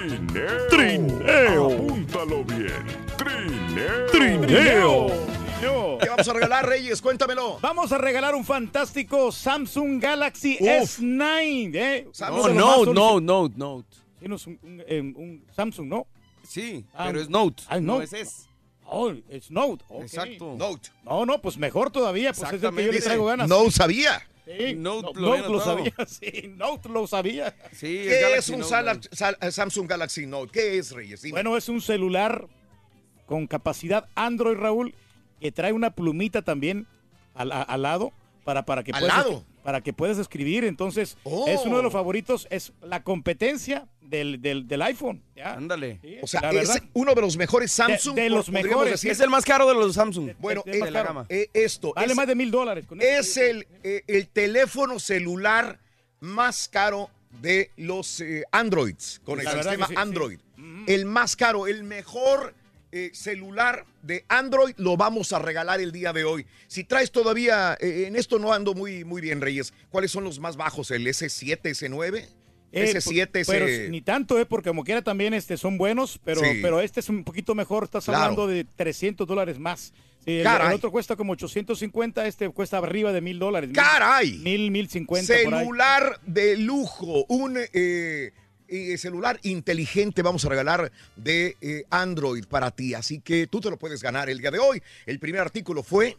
Trineo. 0.00 0.66
Trineo. 0.70 1.66
Apúntalo 1.72 2.44
bien. 2.44 2.72
Trineo. 3.18 4.06
Trineo. 4.10 5.06
¿Qué 6.00 6.08
vamos 6.08 6.26
a 6.26 6.32
regalar, 6.32 6.66
Reyes? 6.66 7.02
Cuéntamelo. 7.02 7.58
Vamos 7.60 7.92
a 7.92 7.98
regalar 7.98 8.34
un 8.34 8.42
fantástico 8.46 9.30
Samsung 9.30 10.00
Galaxy 10.00 10.56
Uf. 10.58 11.00
S9. 11.00 11.70
¿eh? 11.74 12.08
Samsung. 12.12 12.54
No, 12.54 13.20
Note. 13.20 13.86
Sí, 14.18 14.26
no 14.28 14.36
es 14.36 14.46
un, 14.46 14.58
un- 14.62 14.82
eh, 14.86 15.00
un 15.00 15.44
Samsung, 15.54 15.86
¿no? 15.88 16.06
Sí, 16.48 16.84
Ah, 16.94 17.04
pero 17.08 17.20
es 17.20 17.28
Note. 17.28 17.62
ah, 17.68 17.78
no 17.78 18.00
es 18.00 18.12
S. 18.14 18.46
Oh, 18.86 19.12
es 19.28 19.50
Note. 19.50 19.84
ok. 19.88 20.02
Exacto. 20.02 20.54
Note. 20.56 20.88
No, 21.04 21.26
no, 21.26 21.40
pues 21.42 21.58
mejor 21.58 21.90
todavía, 21.90 22.32
pues 22.32 22.50
es 22.52 22.62
el 22.62 22.74
que 22.74 22.84
yo 22.86 22.92
le 22.92 23.00
traigo 23.02 23.26
ganas. 23.26 23.48
No 23.48 23.70
sabía. 23.70 24.22
Sí, 24.46 24.74
Note 24.74 25.08
no- 25.14 25.20
lo 25.20 25.48
Note 25.48 25.64
sabía, 25.64 25.94
sí, 26.06 26.54
Note 26.56 26.88
lo 26.88 27.06
sabía. 27.06 27.54
Sí, 27.72 27.98
el 27.98 28.08
¿Qué 28.08 28.34
es 28.36 28.48
un 28.48 28.60
Note. 28.60 29.08
Sal- 29.12 29.36
eh, 29.40 29.50
Samsung 29.52 29.88
Galaxy 29.88 30.26
Note? 30.26 30.52
¿Qué 30.52 30.78
es, 30.78 30.92
Reyes? 30.92 31.22
Dime. 31.22 31.32
Bueno, 31.32 31.56
es 31.56 31.68
un 31.68 31.80
celular 31.80 32.46
con 33.26 33.46
capacidad 33.46 34.08
Android, 34.14 34.56
Raúl, 34.56 34.94
que 35.40 35.52
trae 35.52 35.72
una 35.72 35.90
plumita 35.94 36.42
también 36.42 36.86
al, 37.34 37.52
a- 37.52 37.62
al 37.62 37.82
lado 37.82 38.12
para, 38.44 38.64
para 38.64 38.82
que 38.82 38.92
¿Al 38.92 39.00
puedas 39.00 39.16
lado? 39.16 39.44
para 39.62 39.80
que 39.82 39.92
puedas 39.92 40.18
escribir. 40.18 40.64
Entonces, 40.64 41.16
Oh. 41.22 41.46
es 41.46 41.60
uno 41.64 41.76
de 41.76 41.82
los 41.82 41.92
favoritos, 41.92 42.48
es 42.50 42.72
la 42.82 43.02
competencia 43.04 43.86
del, 44.10 44.42
del, 44.42 44.68
del 44.68 44.82
iPhone. 44.82 45.22
¿ya? 45.34 45.54
Ándale. 45.54 45.98
Sí, 46.02 46.16
o 46.22 46.26
sea, 46.26 46.52
la 46.52 46.60
es 46.62 46.82
uno 46.92 47.14
de 47.14 47.20
los 47.22 47.36
mejores 47.36 47.72
Samsung. 47.72 48.14
de 48.16 48.28
los 48.28 48.50
mejores. 48.50 48.92
decir. 48.92 49.10
Es 49.12 49.20
el 49.20 49.30
más 49.30 49.44
caro 49.44 49.66
de 49.68 49.74
los 49.74 49.94
Samsung. 49.94 50.32
Bueno, 50.38 50.62
es- 50.66 50.74
es 50.74 50.82
eh, 50.82 50.90
más 50.90 51.02
caro. 51.04 51.26
eh, 51.28 51.48
esto 51.54 51.92
Vale 51.94 52.10
es, 52.10 52.16
más 52.16 52.26
de 52.26 52.34
mil 52.34 52.50
dólares. 52.50 52.84
con 52.86 53.00
es 53.00 53.36
esto. 53.36 53.40
el, 53.42 53.66
eh, 53.84 54.02
el 54.06 54.28
teléfono 54.28 54.98
celular 54.98 55.78
más 56.20 56.68
caro 56.68 57.08
de 57.40 57.70
los 57.76 58.20
eh, 58.20 58.44
Androids, 58.52 59.20
con 59.24 59.38
el 59.38 59.44
La 59.46 59.54
verdad 59.54 59.70
sistema 59.70 59.86
sí. 59.88 59.94
Android. 59.96 60.38
El 60.86 61.06
más 61.06 61.36
caro, 61.36 61.66
el 61.66 61.84
mejor 61.84 62.54
eh, 62.92 63.10
celular 63.14 63.86
de 64.02 64.24
Android 64.28 64.74
lo 64.78 64.96
vamos 64.96 65.32
a 65.32 65.38
regalar 65.38 65.80
el 65.80 65.92
día 65.92 66.12
de 66.12 66.24
hoy. 66.24 66.44
Si 66.66 66.82
traes 66.84 67.12
todavía, 67.12 67.76
eh, 67.80 68.04
en 68.08 68.16
esto 68.16 68.38
no 68.40 68.52
ando 68.52 68.74
muy, 68.74 69.04
muy 69.04 69.20
bien, 69.22 69.40
Reyes, 69.40 69.72
¿cuáles 69.90 70.10
son 70.10 70.24
los 70.24 70.40
más 70.40 70.56
bajos? 70.56 70.90
¿El 70.90 71.06
S7, 71.06 71.60
S9? 71.70 72.26
Eh, 72.72 72.92
S7, 72.94 73.26
pu- 73.42 73.46
pero 73.46 73.66
S... 73.66 73.88
ni 73.88 74.00
tanto, 74.00 74.38
eh, 74.38 74.46
porque 74.46 74.70
como 74.70 74.84
quiera 74.84 75.02
también 75.02 75.34
este, 75.34 75.56
son 75.56 75.76
buenos, 75.78 76.20
pero, 76.24 76.40
Sí. 76.40 76.58
pero 76.62 76.80
este 76.80 77.00
es 77.00 77.08
un 77.08 77.24
poquito 77.24 77.54
mejor. 77.54 77.84
Estás 77.84 78.04
Claro. 78.04 78.20
hablando 78.22 78.46
de 78.46 78.64
300 78.64 79.26
dólares 79.26 79.58
más. 79.58 79.92
Sí, 80.24 80.40
el, 80.40 80.46
otro 80.74 80.90
cuesta 80.92 81.16
como 81.16 81.32
850, 81.32 82.26
este 82.26 82.48
cuesta 82.50 82.76
arriba 82.78 83.10
de 83.12 83.22
mil 83.22 83.38
dólares. 83.38 83.70
¡Caray! 83.72 84.32
Mil, 84.38 84.70
mil 84.70 84.88
cincuenta. 84.90 85.32
Celular 85.34 86.20
de 86.26 86.58
lujo, 86.58 87.24
un 87.28 87.56
eh, 87.56 88.30
eh, 88.68 88.98
celular 88.98 89.40
inteligente 89.42 90.20
vamos 90.22 90.44
a 90.44 90.50
regalar 90.50 90.92
de 91.16 91.56
eh, 91.62 91.84
Android 91.88 92.44
para 92.44 92.70
ti. 92.70 92.92
Así 92.92 93.20
que 93.20 93.46
tú 93.46 93.60
te 93.60 93.70
lo 93.70 93.78
puedes 93.78 94.02
ganar 94.02 94.28
el 94.28 94.38
día 94.38 94.50
de 94.50 94.58
hoy. 94.58 94.82
El 95.06 95.18
primer 95.18 95.40
artículo 95.40 95.82
fue 95.82 96.16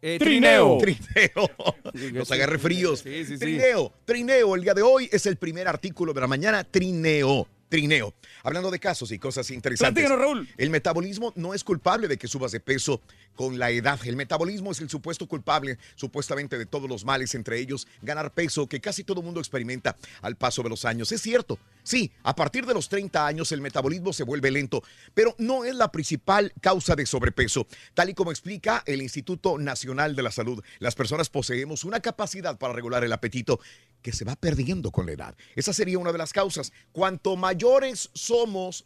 Eh, 0.00 0.18
Trineo. 0.18 0.78
Trineo. 0.78 1.50
Sí. 2.24 2.32
agarre 2.34 2.58
fríos. 2.58 3.00
Sí, 3.00 3.24
sí, 3.24 3.32
sí. 3.32 3.38
Trineo. 3.38 3.92
Trineo. 4.04 4.54
El 4.54 4.62
día 4.62 4.74
de 4.74 4.82
hoy 4.82 5.08
es 5.10 5.26
el 5.26 5.36
primer 5.36 5.66
artículo 5.66 6.12
de 6.12 6.20
la 6.20 6.26
mañana. 6.26 6.64
Trineo. 6.64 7.48
Trineo. 7.68 8.14
Hablando 8.48 8.70
de 8.70 8.80
casos 8.80 9.12
y 9.12 9.18
cosas 9.18 9.50
interesantes. 9.50 10.06
Platícanos, 10.06 10.24
Raúl. 10.24 10.48
El 10.56 10.70
metabolismo 10.70 11.34
no 11.36 11.52
es 11.52 11.62
culpable 11.62 12.08
de 12.08 12.16
que 12.16 12.28
subas 12.28 12.50
de 12.50 12.60
peso 12.60 13.02
con 13.36 13.58
la 13.58 13.70
edad. 13.70 14.00
El 14.06 14.16
metabolismo 14.16 14.72
es 14.72 14.80
el 14.80 14.88
supuesto 14.88 15.28
culpable, 15.28 15.76
supuestamente, 15.96 16.56
de 16.56 16.64
todos 16.64 16.88
los 16.88 17.04
males, 17.04 17.34
entre 17.34 17.58
ellos 17.58 17.86
ganar 18.00 18.32
peso, 18.32 18.66
que 18.66 18.80
casi 18.80 19.04
todo 19.04 19.20
mundo 19.20 19.38
experimenta 19.38 19.98
al 20.22 20.36
paso 20.36 20.62
de 20.62 20.70
los 20.70 20.86
años. 20.86 21.12
Es 21.12 21.20
cierto, 21.20 21.58
sí, 21.82 22.10
a 22.22 22.34
partir 22.34 22.64
de 22.64 22.72
los 22.72 22.88
30 22.88 23.26
años 23.26 23.52
el 23.52 23.60
metabolismo 23.60 24.14
se 24.14 24.24
vuelve 24.24 24.50
lento, 24.50 24.82
pero 25.12 25.34
no 25.36 25.66
es 25.66 25.74
la 25.74 25.92
principal 25.92 26.54
causa 26.62 26.96
de 26.96 27.04
sobrepeso. 27.04 27.66
Tal 27.92 28.08
y 28.08 28.14
como 28.14 28.30
explica 28.30 28.82
el 28.86 29.02
Instituto 29.02 29.58
Nacional 29.58 30.16
de 30.16 30.22
la 30.22 30.30
Salud, 30.30 30.64
las 30.78 30.94
personas 30.94 31.28
poseemos 31.28 31.84
una 31.84 32.00
capacidad 32.00 32.56
para 32.56 32.72
regular 32.72 33.04
el 33.04 33.12
apetito 33.12 33.60
que 34.02 34.12
se 34.12 34.24
va 34.24 34.36
perdiendo 34.36 34.90
con 34.90 35.06
la 35.06 35.12
edad. 35.12 35.36
Esa 35.54 35.72
sería 35.72 35.98
una 35.98 36.12
de 36.12 36.18
las 36.18 36.32
causas. 36.32 36.72
Cuanto 36.92 37.36
mayores 37.36 38.10
somos, 38.38 38.84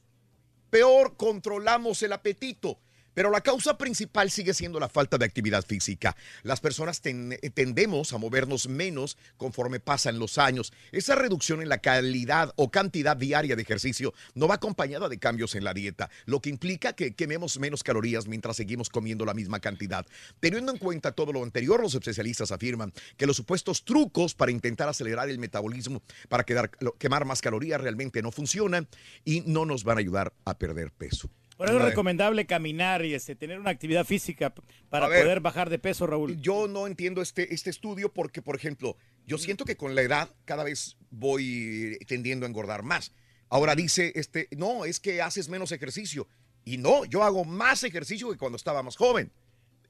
peor 0.70 1.16
controlamos 1.18 2.02
el 2.02 2.14
apetito. 2.14 2.78
Pero 3.14 3.30
la 3.30 3.40
causa 3.40 3.76
principal 3.78 4.30
sigue 4.30 4.54
siendo 4.54 4.80
la 4.80 4.88
falta 4.88 5.18
de 5.18 5.24
actividad 5.24 5.64
física. 5.64 6.16
Las 6.42 6.60
personas 6.60 7.00
ten- 7.00 7.38
tendemos 7.54 8.12
a 8.12 8.18
movernos 8.18 8.68
menos 8.68 9.16
conforme 9.36 9.80
pasan 9.80 10.18
los 10.18 10.38
años. 10.38 10.72
Esa 10.92 11.14
reducción 11.14 11.62
en 11.62 11.68
la 11.68 11.78
calidad 11.78 12.52
o 12.56 12.70
cantidad 12.70 13.16
diaria 13.16 13.56
de 13.56 13.62
ejercicio 13.62 14.14
no 14.34 14.48
va 14.48 14.54
acompañada 14.56 15.08
de 15.08 15.18
cambios 15.18 15.54
en 15.54 15.64
la 15.64 15.74
dieta, 15.74 16.10
lo 16.26 16.40
que 16.40 16.50
implica 16.50 16.92
que 16.94 17.14
quememos 17.14 17.58
menos 17.58 17.82
calorías 17.82 18.26
mientras 18.26 18.56
seguimos 18.56 18.88
comiendo 18.88 19.24
la 19.24 19.34
misma 19.34 19.60
cantidad. 19.60 20.06
Teniendo 20.40 20.72
en 20.72 20.78
cuenta 20.78 21.12
todo 21.12 21.32
lo 21.32 21.42
anterior, 21.42 21.80
los 21.80 21.94
especialistas 21.94 22.52
afirman 22.52 22.92
que 23.16 23.26
los 23.26 23.36
supuestos 23.36 23.84
trucos 23.84 24.34
para 24.34 24.50
intentar 24.52 24.88
acelerar 24.88 25.28
el 25.28 25.38
metabolismo, 25.38 26.02
para 26.28 26.44
quemar 26.44 27.24
más 27.24 27.40
calorías, 27.40 27.80
realmente 27.80 28.22
no 28.22 28.30
funcionan 28.32 28.88
y 29.24 29.42
no 29.42 29.64
nos 29.66 29.84
van 29.84 29.98
a 29.98 30.00
ayudar 30.00 30.32
a 30.44 30.56
perder 30.58 30.90
peso. 30.92 31.28
Por 31.62 31.76
eso 31.76 31.78
es 31.78 31.84
recomendable 31.90 32.46
caminar 32.46 33.04
y 33.04 33.14
este, 33.14 33.36
tener 33.36 33.60
una 33.60 33.70
actividad 33.70 34.04
física 34.04 34.52
para 34.88 35.08
ver. 35.08 35.22
poder 35.22 35.40
bajar 35.40 35.70
de 35.70 35.78
peso, 35.78 36.06
Raúl. 36.06 36.40
Yo 36.40 36.66
no 36.66 36.86
entiendo 36.86 37.22
este, 37.22 37.54
este 37.54 37.70
estudio 37.70 38.12
porque, 38.12 38.42
por 38.42 38.56
ejemplo, 38.56 38.96
yo 39.26 39.38
siento 39.38 39.64
que 39.64 39.76
con 39.76 39.94
la 39.94 40.02
edad 40.02 40.28
cada 40.44 40.64
vez 40.64 40.96
voy 41.10 41.98
tendiendo 42.08 42.46
a 42.46 42.48
engordar 42.48 42.82
más. 42.82 43.12
Ahora 43.48 43.74
dice, 43.74 44.12
este, 44.16 44.48
no, 44.56 44.84
es 44.84 44.98
que 44.98 45.22
haces 45.22 45.48
menos 45.48 45.72
ejercicio. 45.72 46.26
Y 46.64 46.78
no, 46.78 47.04
yo 47.04 47.22
hago 47.22 47.44
más 47.44 47.84
ejercicio 47.84 48.30
que 48.30 48.38
cuando 48.38 48.56
estaba 48.56 48.82
más 48.82 48.96
joven. 48.96 49.30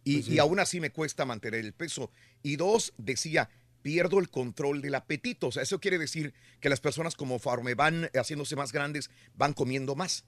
Y, 0.04 0.30
y 0.30 0.38
aún 0.40 0.58
así 0.58 0.80
me 0.80 0.90
cuesta 0.90 1.24
mantener 1.24 1.64
el 1.64 1.72
peso. 1.72 2.10
Y 2.42 2.56
dos, 2.56 2.92
decía, 2.98 3.48
pierdo 3.82 4.18
el 4.18 4.30
control 4.30 4.80
del 4.82 4.94
apetito. 4.94 5.48
O 5.48 5.52
sea, 5.52 5.62
eso 5.62 5.80
quiere 5.80 5.98
decir 5.98 6.34
que 6.60 6.68
las 6.68 6.80
personas 6.80 7.14
como 7.14 7.38
van 7.76 8.10
haciéndose 8.14 8.56
más 8.56 8.72
grandes, 8.72 9.10
van 9.34 9.52
comiendo 9.52 9.94
más. 9.94 10.24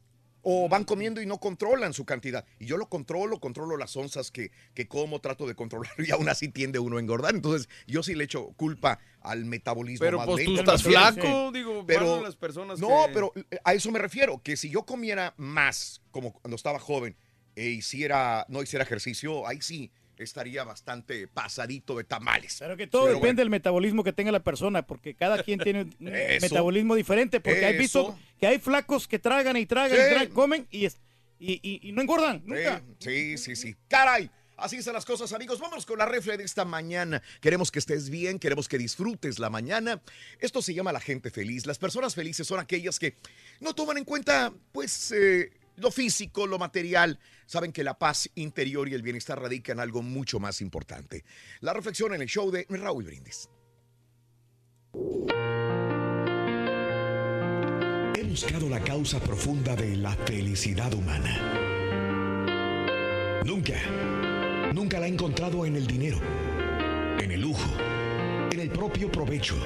O 0.47 0.69
van 0.69 0.85
comiendo 0.85 1.21
y 1.23 1.27
no 1.27 1.39
controlan 1.41 1.93
su 1.95 2.05
cantidad. 2.05 2.45
Y 2.59 2.67
yo 2.67 2.77
lo 2.77 2.89
controlo, 2.89 3.41
controlo 3.41 3.77
las 3.79 3.97
onzas 3.97 4.31
que, 4.31 4.51
que 4.75 4.87
como, 4.87 5.21
trato 5.21 5.47
de 5.47 5.55
controlarlo 5.55 6.05
y 6.07 6.11
aún 6.11 6.29
así 6.29 6.49
tiende 6.49 6.79
uno 6.79 6.99
a 6.99 7.01
engordar. 7.01 7.35
Entonces, 7.35 7.69
yo 7.87 8.03
sí 8.03 8.15
le 8.15 8.25
echo 8.25 8.53
culpa 8.57 8.99
al 9.21 9.47
metabolismo. 9.47 10.05
Pero 10.05 10.19
más 10.19 10.27
pues 10.27 10.45
tú 10.45 10.53
lento. 10.53 10.71
estás 10.71 10.83
flaco, 10.83 11.51
digo, 11.51 11.85
Pero- 11.87 12.23
las 12.23 12.37
personas 12.37 12.79
No, 12.79 13.07
que- 13.07 13.13
pero 13.15 13.33
eh, 13.37 13.59
a 13.65 13.75
eso 13.75 13.91
me 13.91 13.99
refiero, 13.99 14.41
que 14.43 14.57
si 14.57 14.69
yo 14.71 14.85
comiera 14.85 15.33
más, 15.39 16.03
como 16.11 16.33
cuando 16.35 16.57
estaba 16.57 16.79
joven, 16.79 17.17
e 17.57 17.69
hiciera, 17.69 18.45
no 18.49 18.63
hiciera 18.63 18.85
ejercicio, 18.85 19.47
ahí 19.47 19.61
sí 19.63 19.91
estaría 20.23 20.63
bastante 20.63 21.27
pasadito 21.27 21.97
de 21.97 22.05
tamales. 22.05 22.57
Pero 22.61 22.77
que 22.77 22.87
todo 22.87 23.07
Pero 23.07 23.17
depende 23.17 23.41
del 23.43 23.51
metabolismo 23.51 24.05
que 24.05 24.13
tenga 24.13 24.31
la 24.31 24.45
persona, 24.45 24.87
porque 24.87 25.15
cada 25.15 25.43
quien 25.43 25.59
tiene 25.59 25.83
un 25.83 25.95
Eso. 26.15 26.47
metabolismo 26.47 26.95
diferente, 26.95 27.41
porque 27.41 27.65
hay 27.67 27.77
visto 27.77 28.17
que 28.39 28.47
hay 28.47 28.59
flacos 28.59 29.09
que 29.09 29.19
tragan 29.19 29.57
y 29.57 29.67
tragan 29.67 29.97
Sí. 29.99 30.05
y 30.07 30.09
tragan, 30.11 30.29
comen 30.29 30.67
y, 30.71 30.85
es- 30.87 30.99
y, 31.39 31.55
y- 31.63 31.89
y 31.89 31.93
no 31.93 32.03
engordan, 32.03 32.43
nunca. 32.45 32.83
Sí, 33.01 33.37
sí, 33.39 33.57
sí. 33.57 33.75
Caray. 33.89 34.31
Así 34.57 34.77
están 34.77 34.95
las 34.95 35.05
cosas, 35.05 35.33
amigos. 35.33 35.59
Vámonos 35.59 35.85
con 35.85 35.99
la 35.99 36.07
refle 36.07 36.37
de 36.37 36.45
esta 36.45 36.65
mañana. 36.65 37.21
Queremos 37.41 37.73
que 37.73 37.81
estés 37.81 38.09
bien, 38.09 38.39
queremos 38.39 38.69
que 38.69 38.79
disfrutes 38.79 39.41
la 39.41 39.51
mañana. 39.51 40.01
Esto 40.39 40.63
se 40.63 40.73
llama 40.73 40.93
la 40.93 41.01
gente 41.01 41.31
feliz. 41.33 41.67
Las 41.67 41.79
personas 41.79 42.15
felices 42.15 42.47
son 42.47 42.61
aquellas 42.61 43.01
que 43.01 43.17
no 43.59 43.75
toman 43.75 43.99
en 43.99 44.05
cuenta, 44.05 44.53
pues, 44.71 45.11
eh, 45.11 45.51
lo 45.77 45.91
físico, 45.91 46.47
lo 46.47 46.59
material. 46.59 47.19
Saben 47.47 47.73
que 47.73 47.85
la 47.85 47.99
paz 47.99 48.31
interior 48.35 48.89
y 48.89 48.95
el 48.95 49.03
bienestar 49.03 49.41
radican 49.41 49.79
en 49.79 49.81
algo 49.81 50.03
mucho 50.03 50.41
más 50.41 50.61
importante. 50.61 51.25
La 51.61 51.73
reflexión 51.73 52.15
en 52.15 52.23
el 52.23 52.29
show 52.29 52.51
de 52.51 52.67
Raúl 52.69 53.05
Brindis. 53.05 53.49
He 58.17 58.23
buscado 58.23 58.69
la 58.69 58.81
causa 58.81 59.21
profunda 59.21 59.75
de 59.75 59.97
la 59.97 60.15
felicidad 60.15 60.93
humana. 60.95 61.63
Nunca, 63.45 63.75
nunca 64.73 64.99
la 65.01 65.07
he 65.07 65.11
encontrado 65.11 65.67
en 65.67 65.77
el 65.77 65.87
dinero, 65.87 66.19
en 67.21 67.31
el 67.31 67.41
lujo, 67.41 67.71
en 68.51 68.61
el 68.61 68.71
propio 68.71 69.11
provecho, 69.11 69.57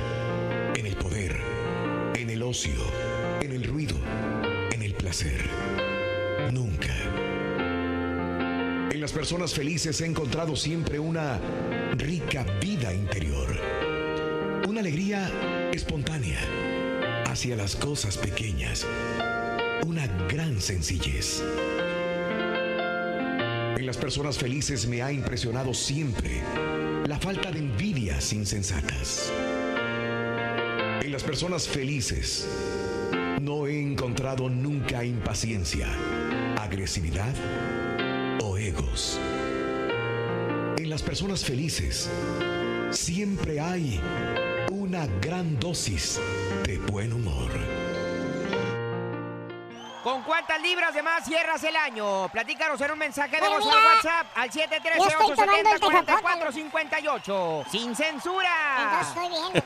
en 0.75 0.87
el 0.87 0.97
poder, 0.97 1.37
en 2.15 2.31
el 2.31 2.43
ocio, 2.43 2.81
en 3.41 3.53
el 3.53 3.65
ruido, 3.65 3.97
en 4.73 4.83
el 4.83 4.95
placer. 4.95 5.78
Nunca. 6.53 6.95
En 8.91 9.01
las 9.01 9.12
personas 9.12 9.53
felices 9.53 10.01
he 10.01 10.07
encontrado 10.07 10.57
siempre 10.57 10.99
una 10.99 11.39
rica 11.97 12.45
vida 12.61 12.95
interior. 12.95 13.49
Una 14.66 14.80
alegría 14.80 15.30
espontánea 15.72 16.39
hacia 17.26 17.57
las 17.57 17.76
cosas 17.76 18.16
pequeñas. 18.16 18.86
Una 19.86 20.07
gran 20.28 20.61
sencillez. 20.61 21.43
En 23.76 23.86
las 23.86 23.97
personas 23.97 24.39
felices 24.39 24.86
me 24.86 25.03
ha 25.03 25.12
impresionado 25.12 25.74
siempre 25.74 26.43
la 27.07 27.18
falta 27.18 27.51
de 27.51 27.61
envidias 27.61 28.32
insensatas. 28.32 29.32
En 31.03 31.12
las 31.12 31.22
personas 31.22 31.68
felices 31.68 32.47
no 33.41 33.66
he 33.66 33.80
encontrado 33.80 34.51
nunca 34.51 35.05
impaciencia, 35.05 35.89
agresividad 36.79 37.35
o 38.41 38.57
egos. 38.57 39.18
En 40.76 40.89
las 40.89 41.03
personas 41.03 41.45
felices 41.45 42.09
siempre 42.93 43.59
hay 43.59 44.01
una 44.70 45.07
gran 45.20 45.59
dosis 45.59 46.20
de 46.62 46.79
buen 46.79 47.12
humor. 47.12 47.51
¿Con 50.05 50.22
cuántas 50.22 50.62
libras 50.62 50.95
de 50.95 51.03
más 51.03 51.24
cierras 51.24 51.64
el 51.64 51.74
año? 51.74 52.29
Platícanos 52.29 52.81
en 52.81 52.93
un 52.93 52.99
mensaje 52.99 53.41
de 53.41 53.49
voz 53.49 53.66
al 53.66 53.85
WhatsApp 53.85 54.26
al 54.37 54.49
yo 54.49 54.62
estoy 54.62 55.35
tomando 55.35 55.70
el 55.70 55.81
713-870-4458. 55.81 57.70
¡Sin 57.72 57.97
censura! 57.97 58.51
Entonces 58.79 59.09
estoy 59.09 59.29
bien. 59.29 59.64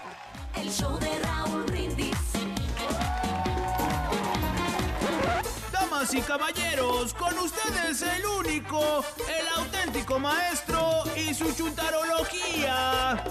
Damas 6.12 6.14
y 6.14 6.20
caballeros, 6.20 7.14
con 7.14 7.38
ustedes 7.38 8.02
el 8.02 8.26
único, 8.26 9.02
el 9.28 9.48
auténtico 9.56 10.18
maestro 10.18 11.04
y 11.16 11.32
su 11.32 11.50
chuntarología. 11.54 13.24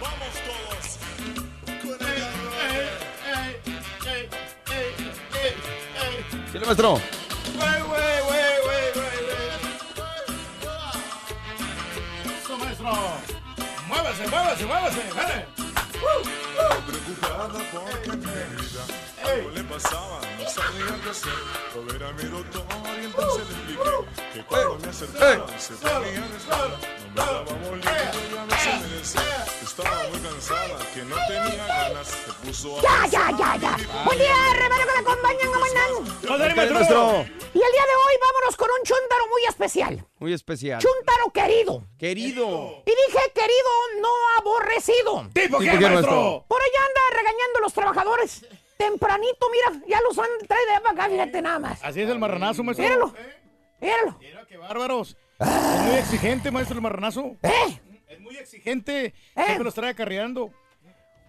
Vamos 0.00 0.34
todos. 0.44 0.98
¿Qué 6.52 6.58
le 6.58 6.66
maestro? 6.66 7.00
Eso, 12.42 12.56
maestro. 12.58 12.92
Muévase, 13.88 14.28
muévase, 14.28 14.66
muévase. 14.66 15.02
Dale. 15.16 15.46
Preocupada 16.86 17.48
porque 17.48 18.10
mi 18.10 18.56
vida 18.56 19.13
algo 19.24 19.50
le 19.50 19.64
pasaba, 19.64 20.20
no 20.38 20.48
sabía 20.48 21.00
qué 21.02 21.10
hacer. 21.10 21.32
Y 21.74 23.04
entonces 23.04 23.48
le 23.48 23.54
expliqué 23.54 23.90
que 24.32 24.44
cuando 24.44 24.78
me 24.78 24.88
acercaba 24.88 25.58
se 25.58 25.74
ponía 25.74 26.20
de 26.20 26.36
espalda. 26.36 26.78
No 26.80 27.08
me 27.08 27.32
daba 27.32 27.42
bolito 27.42 27.88
y 27.88 28.36
a 28.36 28.44
veces 28.44 28.80
me 28.80 28.88
decía 28.96 29.44
que 29.58 29.64
estaba 29.64 30.02
muy 30.10 30.20
cansada, 30.20 30.78
que 30.94 31.02
no 31.02 31.16
tenía 31.28 31.66
ganas. 31.66 32.08
Se 32.08 32.32
puso 32.46 32.78
a 32.78 32.82
Ya, 32.82 33.06
ya, 33.06 33.30
ya, 33.38 33.56
ya. 33.56 34.04
Buen 34.04 34.18
día, 34.18 34.34
hermano, 34.54 34.74
que 34.78 34.92
me 34.92 34.98
acompañan, 35.10 35.52
¿cómo 35.52 35.64
andan? 35.64 36.56
Maestro. 36.56 37.26
Y 37.54 37.58
el 37.62 37.72
día 37.72 37.86
de 37.86 37.94
hoy 37.94 38.14
vámonos 38.20 38.56
con 38.56 38.68
un 38.70 38.82
chúntaro 38.84 39.26
muy 39.30 39.44
especial. 39.48 40.06
Muy 40.18 40.32
especial. 40.32 40.80
Chúntaro 40.80 41.30
querido. 41.32 41.84
Querido. 41.98 42.82
Y 42.84 42.90
dije 42.90 43.32
querido, 43.34 43.70
no 44.00 44.10
aborrecido. 44.38 45.28
¿Tipo 45.32 45.58
qué, 45.58 45.64
¿Tipo 45.70 45.78
qué, 45.78 45.88
maestro? 45.88 45.92
maestro? 45.92 46.44
Por 46.48 46.60
allá 46.60 46.80
anda 46.88 47.16
regañando 47.16 47.58
a 47.58 47.62
los 47.62 47.72
trabajadores. 47.72 48.44
Tempranito, 48.76 49.46
mira, 49.50 49.82
ya 49.86 50.00
los 50.00 50.18
han 50.18 50.26
traído 50.46 50.66
de 50.66 50.72
allá 50.72 50.80
para 50.82 50.92
acá, 51.04 51.08
fíjate 51.08 51.42
nada 51.42 51.58
más. 51.58 51.84
Así 51.84 52.00
es 52.02 52.08
el 52.10 52.18
marranazo, 52.18 52.62
maestro. 52.64 52.84
Míralo, 52.84 53.14
míralo. 53.80 54.16
Mira 54.20 54.44
qué 54.46 54.56
bárbaros. 54.56 55.16
Es 55.40 55.82
muy 55.86 55.94
exigente, 55.96 56.50
maestro, 56.50 56.76
el 56.76 56.82
marranazo. 56.82 57.36
¿Eh? 57.42 57.80
Es 58.08 58.20
muy 58.20 58.36
exigente. 58.36 59.14
Siempre 59.34 59.64
los 59.64 59.74
trae 59.74 59.90
acarreando. 59.90 60.50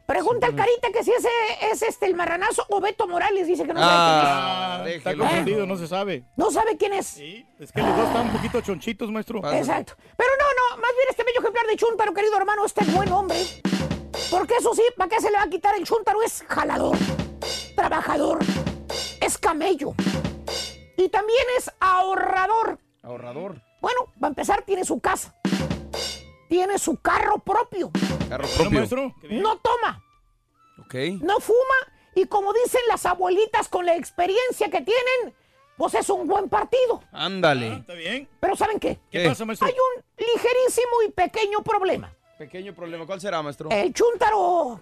Pregunta 0.05 0.45
al 0.45 0.55
Carita 0.55 0.91
que 0.91 1.03
si 1.03 1.11
ese 1.11 1.27
es 1.71 1.81
este 1.81 2.05
el 2.05 2.13
marranazo 2.13 2.63
o 2.69 2.79
Beto 2.79 3.07
Morales, 3.07 3.47
dice 3.47 3.65
que 3.65 3.73
no 3.73 3.79
Ah, 3.83 4.75
sabe 4.77 4.95
está 4.97 5.13
quién 5.13 5.21
es. 5.23 5.27
confundido, 5.29 5.65
no 5.65 5.77
se 5.77 5.87
sabe. 5.87 6.23
No 6.37 6.51
sabe 6.51 6.77
quién 6.77 6.93
es. 6.93 7.17
Es 7.17 7.71
que 7.71 7.81
los 7.81 7.97
dos 7.97 8.07
están 8.07 8.27
un 8.27 8.33
poquito 8.33 8.61
chonchitos, 8.61 9.09
maestro. 9.09 9.39
Exacto. 9.51 9.93
Pero 10.15 10.29
no, 10.37 10.75
no, 10.75 10.81
más 10.81 10.91
bien 10.91 11.07
este 11.09 11.23
bello 11.23 11.39
ejemplar 11.39 11.65
de 11.65 11.75
Chuntaro, 11.75 12.13
querido 12.13 12.37
hermano, 12.37 12.65
este 12.65 12.81
es 12.83 12.93
buen 12.93 13.11
hombre. 13.11 13.37
Porque 14.29 14.53
eso 14.59 14.75
sí, 14.75 14.83
¿para 14.95 15.09
qué 15.09 15.19
se 15.19 15.31
le 15.31 15.37
va 15.37 15.43
a 15.43 15.49
quitar 15.49 15.75
el 15.75 15.83
Chuntaro? 15.85 16.21
Es 16.21 16.43
jalador, 16.47 16.95
trabajador, 17.75 18.39
es 19.21 19.37
camello. 19.37 19.93
Y 20.97 21.09
también 21.09 21.43
es 21.57 21.71
ahorrador. 21.79 22.79
Ahorrador. 23.03 23.61
Bueno, 23.81 23.99
para 24.19 24.29
empezar, 24.29 24.63
tiene 24.63 24.83
su 24.85 24.99
casa. 24.99 25.35
Tiene 26.49 26.77
su 26.79 26.97
carro 26.97 27.39
propio. 27.39 27.91
Carro 28.29 28.47
propio. 28.55 28.71
maestro. 28.79 29.13
No 29.29 29.57
toma, 29.57 30.03
Ok. 30.85 30.95
no 31.21 31.39
fuma. 31.39 31.57
Y 32.15 32.25
como 32.27 32.53
dicen 32.53 32.81
las 32.87 33.05
abuelitas 33.05 33.67
con 33.67 33.85
la 33.85 33.95
experiencia 33.95 34.69
que 34.69 34.81
tienen, 34.81 35.35
pues 35.75 35.93
es 35.95 36.09
un 36.09 36.27
buen 36.27 36.47
partido. 36.47 37.03
Ándale. 37.11 37.73
¿Está 37.73 37.93
bien? 37.93 38.29
Pero 38.39 38.55
¿saben 38.55 38.79
qué? 38.79 38.99
¿Qué 39.11 39.27
pasa, 39.27 39.43
maestro? 39.43 39.67
Hay 39.67 39.73
un 39.73 40.03
ligerísimo 40.17 41.01
y 41.05 41.11
pequeño 41.11 41.61
problema. 41.61 42.13
Pequeño 42.37 42.73
problema. 42.73 43.05
¿Cuál 43.05 43.19
será, 43.19 43.41
maestro? 43.41 43.69
El 43.69 43.93
chúntaro, 43.93 44.79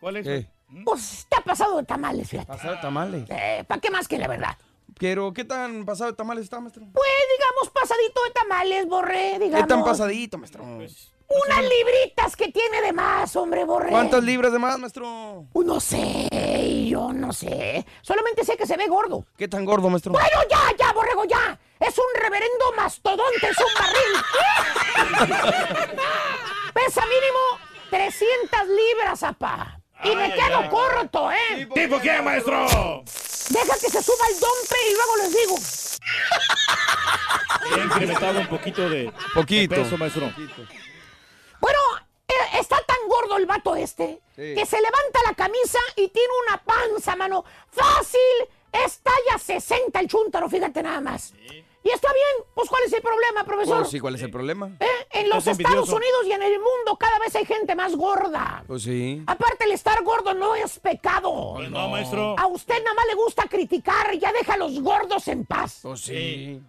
¿Cuál 0.00 0.16
es? 0.16 0.26
¿Qué? 0.26 0.46
pues 0.84 1.12
está 1.20 1.40
pasado 1.40 1.78
de 1.78 1.84
tamales, 1.84 2.28
fíjate. 2.28 2.46
Pasado 2.46 2.74
de 2.74 2.80
tamales. 2.80 3.28
¿Para 3.66 3.80
qué 3.80 3.90
más 3.90 4.06
que 4.06 4.18
la 4.18 4.28
verdad? 4.28 4.56
Pero, 4.98 5.32
¿qué 5.32 5.44
tan 5.44 5.84
pasado 5.84 6.10
de 6.10 6.16
tamales 6.16 6.44
está, 6.44 6.60
maestro? 6.60 6.84
Pues 6.92 7.08
digamos 7.38 7.70
pasadito 7.72 8.22
de 8.24 8.30
tamales, 8.32 8.86
borré, 8.86 9.38
digamos. 9.38 9.60
¿Qué 9.60 9.66
tan 9.66 9.82
pasadito, 9.84 10.38
maestro? 10.38 10.62
Unas 10.62 11.62
libritas 11.62 12.34
que 12.36 12.50
tiene 12.50 12.82
de 12.82 12.92
más, 12.92 13.34
hombre, 13.36 13.64
borré. 13.64 13.90
¿Cuántas 13.90 14.22
libras 14.24 14.52
de 14.52 14.58
más, 14.58 14.78
maestro? 14.78 15.46
Uh, 15.52 15.62
No 15.62 15.80
sé, 15.80 16.28
yo 16.88 17.12
no 17.12 17.32
sé. 17.32 17.86
Solamente 18.02 18.44
sé 18.44 18.56
que 18.56 18.66
se 18.66 18.76
ve 18.76 18.88
gordo. 18.88 19.24
¿Qué 19.36 19.48
tan 19.48 19.64
gordo, 19.64 19.88
maestro? 19.88 20.12
Bueno, 20.12 20.38
ya, 20.50 20.60
ya, 20.78 20.92
borrego, 20.92 21.24
ya. 21.24 21.58
Es 21.78 21.96
un 21.96 22.20
reverendo 22.20 22.72
mastodonte, 22.76 23.48
es 23.48 23.58
un 23.58 23.74
barril. 23.78 25.30
Pesa 26.74 27.02
mínimo 27.06 27.38
300 27.90 28.68
libras, 28.68 29.22
apá. 29.22 29.79
Y 30.04 30.16
me 30.16 30.32
quedo 30.34 30.68
corto, 30.70 31.30
¿eh? 31.30 31.66
¿Tipo 31.74 32.00
qué, 32.00 32.22
maestro? 32.22 32.66
Deja 33.50 33.74
que 33.80 33.90
se 33.90 34.02
suba 34.02 34.26
el 34.28 34.40
dompe 34.40 34.76
y 34.88 34.94
luego 34.94 35.16
les 35.16 35.32
digo. 35.36 35.56
He 37.76 37.84
incrementado 37.84 38.40
un 38.40 38.46
poquito 38.48 38.88
de, 38.88 39.12
Poquito. 39.34 39.74
de 39.74 39.82
peso, 39.82 39.98
maestro. 39.98 40.32
Bueno, 41.60 41.78
eh, 42.28 42.34
está 42.58 42.80
tan 42.84 42.96
gordo 43.08 43.36
el 43.36 43.46
vato 43.46 43.76
este 43.76 44.20
Sí. 44.36 44.54
que 44.54 44.64
se 44.66 44.76
levanta 44.80 45.20
la 45.26 45.34
camisa 45.34 45.78
y 45.96 46.08
tiene 46.08 46.28
una 46.46 46.56
panza, 46.62 47.16
mano. 47.16 47.44
Fácil, 47.70 48.20
es 48.72 49.00
talla 49.00 49.38
60 49.38 50.00
el 50.00 50.08
chúntaro, 50.08 50.48
fíjate 50.48 50.82
nada 50.82 51.00
más. 51.00 51.34
Y 51.82 51.88
está 51.90 52.12
bien, 52.12 52.46
pues 52.54 52.68
¿cuál 52.68 52.82
es 52.84 52.92
el 52.92 53.00
problema, 53.00 53.44
profesor? 53.44 53.78
Pues 53.78 53.90
sí, 53.90 54.00
¿cuál 54.00 54.14
es 54.14 54.22
el 54.22 54.30
problema? 54.30 54.70
¿Eh? 54.80 54.86
En 55.12 55.30
los 55.30 55.46
Estados. 55.46 55.88
Unidos 55.88 56.26
y 56.26 56.32
en 56.32 56.42
el 56.42 56.58
mundo 56.58 56.96
cada 56.98 57.18
vez 57.18 57.34
hay 57.36 57.46
gente 57.46 57.74
más 57.74 57.96
gorda. 57.96 58.64
Pues 58.66 58.82
sí. 58.82 59.22
Aparte, 59.26 59.64
el 59.64 59.72
estar 59.72 60.02
gordo 60.02 60.34
no 60.34 60.54
es 60.54 60.78
pecado. 60.78 61.54
Pues 61.56 61.70
no, 61.70 61.88
maestro. 61.88 62.38
A 62.38 62.46
usted 62.48 62.82
nada 62.82 62.94
más 62.94 63.06
le 63.06 63.14
gusta 63.14 63.44
criticar, 63.48 64.14
ya 64.18 64.32
deja 64.32 64.54
a 64.54 64.58
los 64.58 64.80
gordos 64.80 65.26
en 65.28 65.46
paz. 65.46 65.80
Pues 65.82 66.00
sí. 66.00 66.60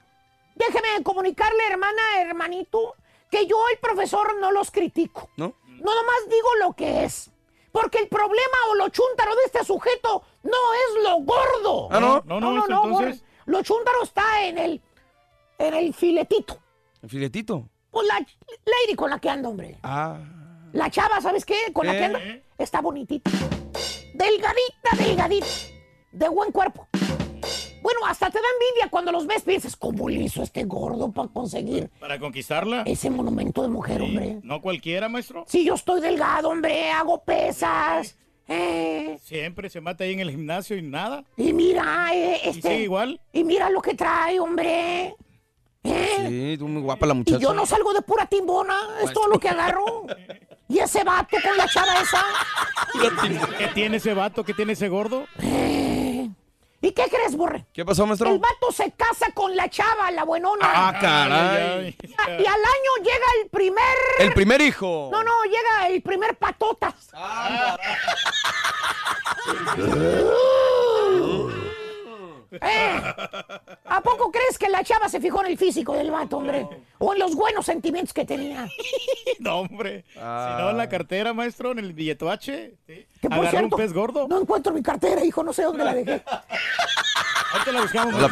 Déjeme 0.55 1.03
comunicarle, 1.03 1.67
hermana, 1.69 2.01
hermanito, 2.21 2.95
que 3.29 3.45
yo, 3.47 3.57
el 3.69 3.79
profesor, 3.79 4.37
no 4.39 4.51
los 4.51 4.71
critico. 4.71 5.29
¿No? 5.35 5.53
No 5.67 5.95
nomás 5.95 6.29
digo 6.29 6.47
lo 6.61 6.73
que 6.73 7.03
es. 7.03 7.31
Porque 7.71 7.99
el 7.99 8.07
problema 8.07 8.57
o 8.69 8.75
lo 8.75 8.89
chúntaro 8.89 9.35
de 9.35 9.41
este 9.45 9.63
sujeto 9.65 10.23
no 10.43 10.73
es 10.73 11.03
lo 11.03 11.17
gordo. 11.19 11.87
Ah, 11.91 11.99
¿no? 11.99 12.23
No, 12.25 12.39
no, 12.39 12.51
maestro, 12.51 12.75
entonces. 12.83 13.21
gordo. 13.21 13.31
Lo 13.45 13.63
chúntaro 13.63 14.03
está 14.03 14.43
en 14.43 14.57
el, 14.57 14.81
en 15.67 15.73
el 15.73 15.93
filetito. 15.93 16.57
¿El 17.01 17.09
filetito? 17.09 17.67
Pues 17.89 18.07
la 18.07 18.19
lady 18.19 18.95
con 18.95 19.09
la 19.09 19.19
que 19.19 19.29
anda, 19.29 19.49
hombre. 19.49 19.77
Ah. 19.83 20.17
La 20.73 20.89
chava, 20.89 21.19
¿sabes 21.21 21.45
qué? 21.45 21.55
Con 21.73 21.85
la 21.87 21.93
que 21.93 22.03
anda. 22.05 22.19
Está 22.57 22.81
bonitita. 22.81 23.29
Delgadita, 24.13 24.95
delgadita. 24.97 25.45
De 26.11 26.29
buen 26.29 26.51
cuerpo. 26.51 26.87
Bueno, 27.81 28.01
hasta 28.05 28.29
te 28.29 28.37
da 28.37 28.43
envidia 28.53 28.89
cuando 28.91 29.11
los 29.11 29.25
ves. 29.25 29.41
Piensas, 29.41 29.75
¿cómo 29.75 30.07
le 30.07 30.21
hizo 30.21 30.43
este 30.43 30.63
gordo 30.65 31.11
para 31.11 31.27
conseguir 31.29 31.89
¿Para 31.99 32.19
conquistarla? 32.19 32.83
ese 32.85 33.09
monumento 33.09 33.63
de 33.63 33.69
mujer, 33.69 34.01
hombre? 34.03 34.39
No 34.43 34.61
cualquiera, 34.61 35.09
maestro. 35.09 35.45
Si 35.47 35.65
yo 35.65 35.73
estoy 35.73 35.99
delgado, 35.99 36.49
hombre, 36.49 36.91
hago 36.91 37.23
pesas. 37.23 38.15
Eh, 38.47 39.17
Siempre 39.23 39.69
se 39.69 39.81
mata 39.81 40.03
ahí 40.03 40.13
en 40.13 40.19
el 40.19 40.29
gimnasio 40.29 40.77
y 40.77 40.81
nada. 40.83 41.23
y 41.37 41.53
mira, 41.53 42.09
eh, 42.13 42.41
Y 42.45 42.49
este. 42.49 42.61
sigue 42.69 42.83
igual. 42.83 43.19
Y 43.33 43.43
mira 43.43 43.69
lo 43.69 43.81
que 43.81 43.95
trae, 43.95 44.39
hombre. 44.39 45.15
Eh, 45.83 46.25
Sí, 46.27 46.57
tú 46.57 46.67
muy 46.67 46.81
guapa 46.81 47.05
la 47.07 47.13
y 47.13 47.17
muchacha. 47.17 47.39
yo 47.39 47.53
no 47.53 47.65
salgo 47.65 47.93
de 47.93 48.01
pura 48.01 48.25
timbona, 48.27 48.75
es 49.03 49.11
todo 49.13 49.27
lo 49.27 49.39
que 49.39 49.49
agarro. 49.49 50.05
Y 50.67 50.79
ese 50.79 51.03
vato 51.03 51.37
con 51.43 51.57
la 51.57 51.67
chava 51.67 51.99
esa. 51.99 52.23
¿Qué 53.57 53.67
tiene 53.67 53.97
ese 53.97 54.13
vato? 54.13 54.43
¿Qué 54.43 54.53
tiene 54.53 54.73
ese 54.73 54.87
gordo? 54.87 55.25
Eh, 55.41 56.29
¿Y 56.83 56.91
qué 56.93 57.03
crees, 57.09 57.35
Borre? 57.35 57.65
¿Qué 57.73 57.83
pasó, 57.85 58.07
maestro? 58.07 58.31
El 58.31 58.39
vato 58.39 58.71
se 58.71 58.91
casa 58.91 59.31
con 59.33 59.55
la 59.55 59.69
chava, 59.69 60.09
la 60.11 60.23
buenona. 60.23 60.61
Ah, 60.63 60.97
caray. 60.99 61.87
Ay, 61.87 61.95
ay, 62.17 62.43
Y 62.43 62.45
al 62.45 62.55
año 62.55 63.03
llega 63.03 63.25
el 63.43 63.49
primer. 63.49 63.97
El 64.19 64.33
primer 64.33 64.61
hijo. 64.61 65.09
No, 65.11 65.23
no, 65.23 65.43
llega 65.43 65.87
el 65.89 66.01
primer 66.01 66.35
patotas. 66.37 67.09
¿Eh? 72.51 73.01
¿A 73.85 74.01
poco 74.01 74.31
crees 74.31 74.57
que 74.57 74.69
la 74.69 74.83
chava 74.83 75.07
se 75.07 75.21
fijó 75.21 75.41
en 75.41 75.51
el 75.51 75.57
físico 75.57 75.93
del 75.93 76.11
vato, 76.11 76.37
hombre? 76.37 76.67
O 76.97 77.13
en 77.13 77.19
los 77.19 77.35
buenos 77.35 77.65
sentimientos 77.65 78.13
que 78.13 78.25
tenía. 78.25 78.67
No, 79.39 79.61
hombre. 79.61 80.05
Ah. 80.17 80.55
Si 80.57 80.63
no, 80.63 80.69
en 80.69 80.77
la 80.77 80.87
cartera, 80.87 81.33
maestro, 81.33 81.71
en 81.71 81.79
el. 81.79 81.95
Que 81.95 82.15
por 83.23 83.33
Agarró 83.33 83.49
cierto, 83.49 83.75
un 83.75 83.81
pez 83.81 83.93
gordo. 83.93 84.27
No 84.27 84.39
encuentro 84.41 84.71
mi 84.71 84.83
cartera, 84.83 85.23
hijo, 85.25 85.43
no 85.43 85.51
sé 85.51 85.63
dónde 85.63 85.83
la 85.83 85.95
dejé. 85.95 86.23
Ahorita 87.53 87.71
la 87.71 87.81
buscamos. 87.81 88.13
No 88.13 88.19
la. 88.19 88.27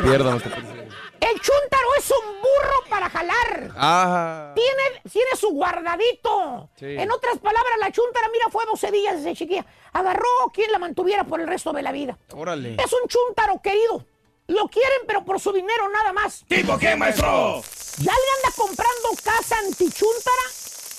El 1.22 1.36
chúntaro 1.41 1.95
es 1.97 2.11
un 2.11 2.41
burro 2.41 2.84
para 2.89 3.09
jalar. 3.09 4.53
Tiene, 4.55 5.01
tiene 5.11 5.36
su 5.38 5.49
guardadito. 5.49 6.70
Sí. 6.78 6.86
En 6.97 7.11
otras 7.11 7.38
palabras, 7.39 7.74
la 7.80 7.91
chuntara, 7.91 8.28
mira, 8.32 8.45
fue 8.49 8.65
docedilla 8.65 9.13
desde 9.15 9.36
chiquilla. 9.36 9.65
Agarró 9.93 10.28
quien 10.53 10.72
la 10.72 10.80
mantuviera 10.80 11.24
por 11.26 11.41
el 11.41 11.47
resto 11.47 11.74
de 11.74 11.82
la 11.82 11.91
vida. 11.91 12.17
Órale. 12.34 12.76
Es 12.76 12.93
un 12.93 13.07
chúntaro 13.07 13.61
querido. 13.61 14.05
Lo 14.47 14.67
quieren, 14.67 15.01
pero 15.05 15.24
por 15.24 15.39
su 15.39 15.51
dinero 15.51 15.89
nada 15.89 16.11
más. 16.13 16.43
¿Tipo 16.47 16.78
qué, 16.78 16.95
maestro? 16.95 17.61
¿Ya 17.97 18.13
le 18.13 18.47
anda 18.47 18.55
comprando 18.55 19.09
casa 19.24 19.57
antichúntara? 19.59 20.43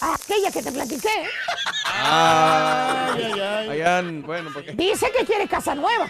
A 0.03 0.15
aquella 0.15 0.51
que 0.51 0.63
te 0.63 0.73
platiqué. 0.73 1.09
¿eh? 1.09 1.29
Ah. 1.87 3.13
Ay, 3.15 3.33
ay, 3.69 3.83
ay. 3.83 4.23
Bueno, 4.25 4.51
porque. 4.55 4.73
Dice 4.73 5.11
que 5.11 5.27
quiere 5.27 5.49
casa 5.49 5.75
nueva. 5.75 6.09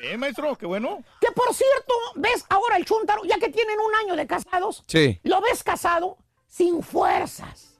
Bien, 0.00 0.20
maestro, 0.20 0.56
qué 0.56 0.66
bueno. 0.66 1.02
Que 1.20 1.28
por 1.32 1.52
cierto, 1.54 1.94
ves 2.16 2.44
ahora 2.48 2.76
el 2.76 2.84
chúntaro, 2.84 3.24
ya 3.24 3.38
que 3.38 3.48
tienen 3.48 3.76
un 3.80 3.94
año 3.94 4.16
de 4.16 4.26
casados, 4.26 4.84
Sí. 4.86 5.18
lo 5.24 5.40
ves 5.40 5.62
casado 5.62 6.18
sin 6.46 6.82
fuerzas. 6.82 7.76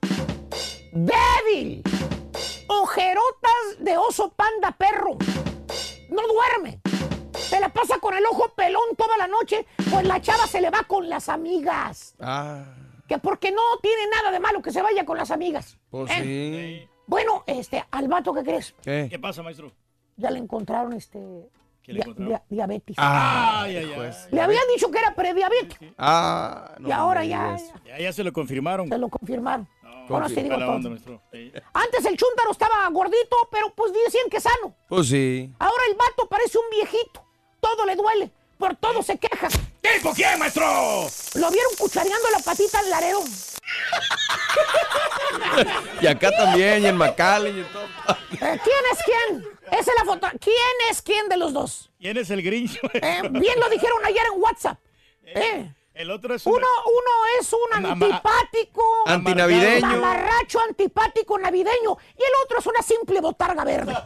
Débil. 0.91 1.83
Ojerotas 2.67 3.77
de 3.79 3.97
oso 3.97 4.29
panda 4.33 4.71
perro. 4.71 5.17
No 6.09 6.21
duerme. 6.27 6.81
Se 7.33 7.59
la 7.59 7.69
pasa 7.69 7.97
con 7.99 8.15
el 8.15 8.25
ojo 8.25 8.49
pelón 8.55 8.95
toda 8.97 9.15
la 9.17 9.27
noche, 9.27 9.65
pues 9.91 10.05
la 10.05 10.19
chava 10.21 10.47
se 10.47 10.59
le 10.59 10.69
va 10.69 10.83
con 10.83 11.07
las 11.07 11.29
amigas. 11.29 12.15
Ah. 12.19 12.63
Que 13.07 13.19
porque 13.19 13.51
no 13.51 13.61
tiene 13.81 14.07
nada 14.09 14.31
de 14.31 14.39
malo 14.39 14.61
que 14.61 14.71
se 14.71 14.81
vaya 14.81 15.05
con 15.05 15.17
las 15.17 15.31
amigas. 15.31 15.77
Pues 15.89 16.11
¿Eh? 16.11 16.81
sí. 16.83 16.89
Bueno, 17.05 17.43
este, 17.47 17.85
al 17.91 18.07
vato, 18.09 18.33
¿qué 18.33 18.43
crees? 18.43 18.75
¿Qué? 18.81 19.07
¿Qué 19.09 19.17
pasa, 19.19 19.41
maestro? 19.43 19.71
Ya 20.17 20.29
le 20.29 20.39
encontraron 20.39 20.91
este. 20.93 21.19
¿Qué 21.87 21.93
le 21.93 21.99
dia- 21.99 22.03
encontraron? 22.03 22.29
dia- 22.29 22.43
diabetes. 22.49 22.95
Ah. 22.99 23.61
Ay, 23.63 23.77
ay, 23.77 23.85
ay. 23.85 23.91
Pues. 23.95 24.27
Le 24.31 24.41
habían 24.41 24.63
dicho 24.75 24.91
que 24.91 24.99
era 24.99 25.15
prediabético. 25.15 25.85
Ah. 25.97 26.75
no 26.79 26.87
y 26.89 26.91
ahora 26.91 27.21
me 27.21 27.27
ya, 27.29 27.43
digas. 27.55 27.63
Ya, 27.85 27.97
ya 27.97 28.13
se 28.13 28.23
lo 28.23 28.31
confirmaron. 28.33 28.87
se 28.89 28.97
lo 28.97 29.09
confirmaron. 29.09 29.67
No, 29.81 30.15
Ahora 30.15 30.29
sí 30.29 30.35
digo 30.35 30.49
mala 30.49 30.65
todo. 30.67 30.75
onda, 30.75 30.89
maestro. 30.89 31.21
Sí. 31.33 31.51
Antes 31.73 32.05
el 32.05 32.15
chúntaro 32.17 32.51
estaba 32.51 32.87
gordito, 32.91 33.35
pero 33.51 33.73
pues 33.73 33.91
decían 34.05 34.29
que 34.29 34.39
sano. 34.39 34.75
Pues 34.87 35.07
sí. 35.09 35.51
Ahora 35.59 35.83
el 35.89 35.95
vato 35.95 36.27
parece 36.29 36.57
un 36.57 36.69
viejito. 36.71 37.25
Todo 37.59 37.85
le 37.85 37.95
duele. 37.95 38.31
Por 38.57 38.75
todo 38.75 39.01
se 39.03 39.17
queja. 39.17 39.47
¿Tipo 39.81 40.13
quién, 40.13 40.39
maestro? 40.39 40.65
Lo 41.35 41.49
vieron 41.51 41.71
cuchareando 41.77 42.27
la 42.37 42.39
patita 42.43 42.79
al 42.79 42.89
larero. 42.89 43.19
Y 46.01 46.07
acá 46.07 46.31
también, 46.31 46.83
y 46.83 46.87
en 46.87 46.97
McAllen 46.97 47.57
y 47.57 47.59
en 47.61 47.67
todo. 47.71 47.83
Eh, 47.83 48.59
¿Quién 48.63 48.83
es 48.91 48.99
quién? 49.05 49.43
Esa 49.71 49.91
es 49.91 49.97
la 49.97 50.05
foto. 50.05 50.27
¿Quién 50.39 50.55
es 50.89 51.01
quién 51.01 51.27
de 51.29 51.37
los 51.37 51.53
dos? 51.53 51.89
¿Quién 51.99 52.17
es 52.17 52.29
el 52.29 52.41
Grinch? 52.41 52.79
Eh, 52.93 53.21
bien 53.29 53.59
lo 53.59 53.69
dijeron 53.69 54.03
ayer 54.05 54.23
en 54.33 54.41
WhatsApp. 54.41 54.79
Eh, 55.25 55.73
El 55.93 56.11
otro 56.11 56.35
es 56.35 56.45
un... 56.45 56.53
Uno, 56.53 56.67
uno 56.85 57.11
es 57.39 57.51
un 57.53 57.85
antipático. 57.85 58.83
Antinavideño. 59.05 59.87
Mamarracho 59.87 60.59
antipático 60.61 61.37
navideño. 61.39 61.97
Y 62.17 62.21
el 62.21 62.31
otro 62.45 62.59
es 62.59 62.65
una 62.67 62.81
simple 62.81 63.19
botarga 63.19 63.63
verde. 63.65 63.93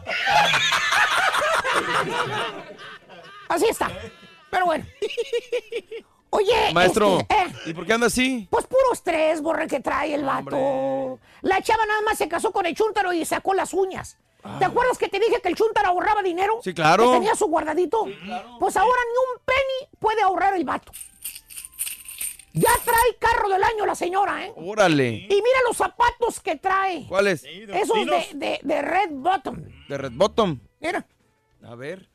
Así 3.48 3.66
está. 3.68 3.90
Pero 4.50 4.66
bueno. 4.66 4.84
Oye, 6.30 6.72
Maestro, 6.72 7.18
este, 7.20 7.34
eh, 7.34 7.46
¿y 7.66 7.74
por 7.74 7.84
qué 7.84 7.92
anda 7.92 8.06
así? 8.06 8.48
pues 8.50 8.66
puro 8.66 8.94
estrés, 8.94 9.42
borre, 9.42 9.66
que 9.66 9.80
trae 9.80 10.14
el 10.14 10.24
vato. 10.24 11.18
La 11.42 11.60
chava 11.60 11.84
nada 11.84 12.00
más 12.00 12.16
se 12.16 12.26
casó 12.26 12.52
con 12.52 12.64
el 12.64 12.74
chúntaro 12.74 13.12
y 13.12 13.22
sacó 13.26 13.52
las 13.52 13.74
uñas. 13.74 14.16
¿Te 14.58 14.64
acuerdas 14.64 14.98
que 14.98 15.08
te 15.08 15.18
dije 15.20 15.40
que 15.40 15.48
el 15.48 15.54
chúntaro 15.54 15.88
ahorraba 15.88 16.22
dinero? 16.22 16.58
Sí, 16.64 16.74
claro. 16.74 17.04
Que 17.12 17.18
tenía 17.18 17.34
su 17.36 17.46
guardadito. 17.46 18.06
Pues 18.58 18.76
ahora 18.76 18.98
ni 19.12 19.18
un 19.18 19.44
penny 19.44 19.98
puede 20.00 20.22
ahorrar 20.22 20.54
el 20.54 20.64
vato. 20.64 20.90
Ya 22.54 22.70
trae 22.84 23.16
carro 23.18 23.48
del 23.48 23.62
año 23.62 23.86
la 23.86 23.94
señora, 23.94 24.44
¿eh? 24.44 24.52
Órale. 24.56 25.08
Y 25.10 25.28
mira 25.28 25.58
los 25.66 25.76
zapatos 25.76 26.40
que 26.40 26.56
trae. 26.56 27.06
¿Cuáles? 27.08 27.44
Esos 27.44 28.04
de, 28.04 28.28
de, 28.34 28.60
de 28.62 28.82
Red 28.82 29.10
Bottom. 29.12 29.56
De 29.88 29.96
Red 29.98 30.12
Bottom. 30.14 30.58
Mira. 30.80 31.06
A 31.64 31.74
ver. 31.76 32.08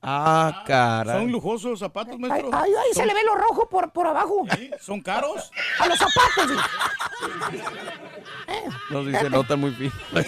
Ah, 0.00 0.62
caray. 0.66 1.18
Son 1.18 1.32
lujosos 1.32 1.70
los 1.72 1.80
zapatos, 1.80 2.12
Ahí, 2.14 2.18
maestro. 2.20 2.54
ahí- 2.56 2.70
ahí 2.74 2.94
se 2.94 3.04
le 3.04 3.12
ve 3.12 3.24
lo 3.24 3.34
rojo 3.34 3.68
por, 3.68 3.90
por 3.92 4.06
abajo. 4.06 4.44
¿Son 4.80 5.00
caros? 5.00 5.50
A 5.80 5.86
los 5.88 5.98
zapatos. 5.98 6.64
sí. 7.50 7.58
No, 8.90 9.04
sí 9.04 9.10
se 9.12 9.28
nota 9.30 9.56
muy 9.56 9.72
fino. 9.72 9.92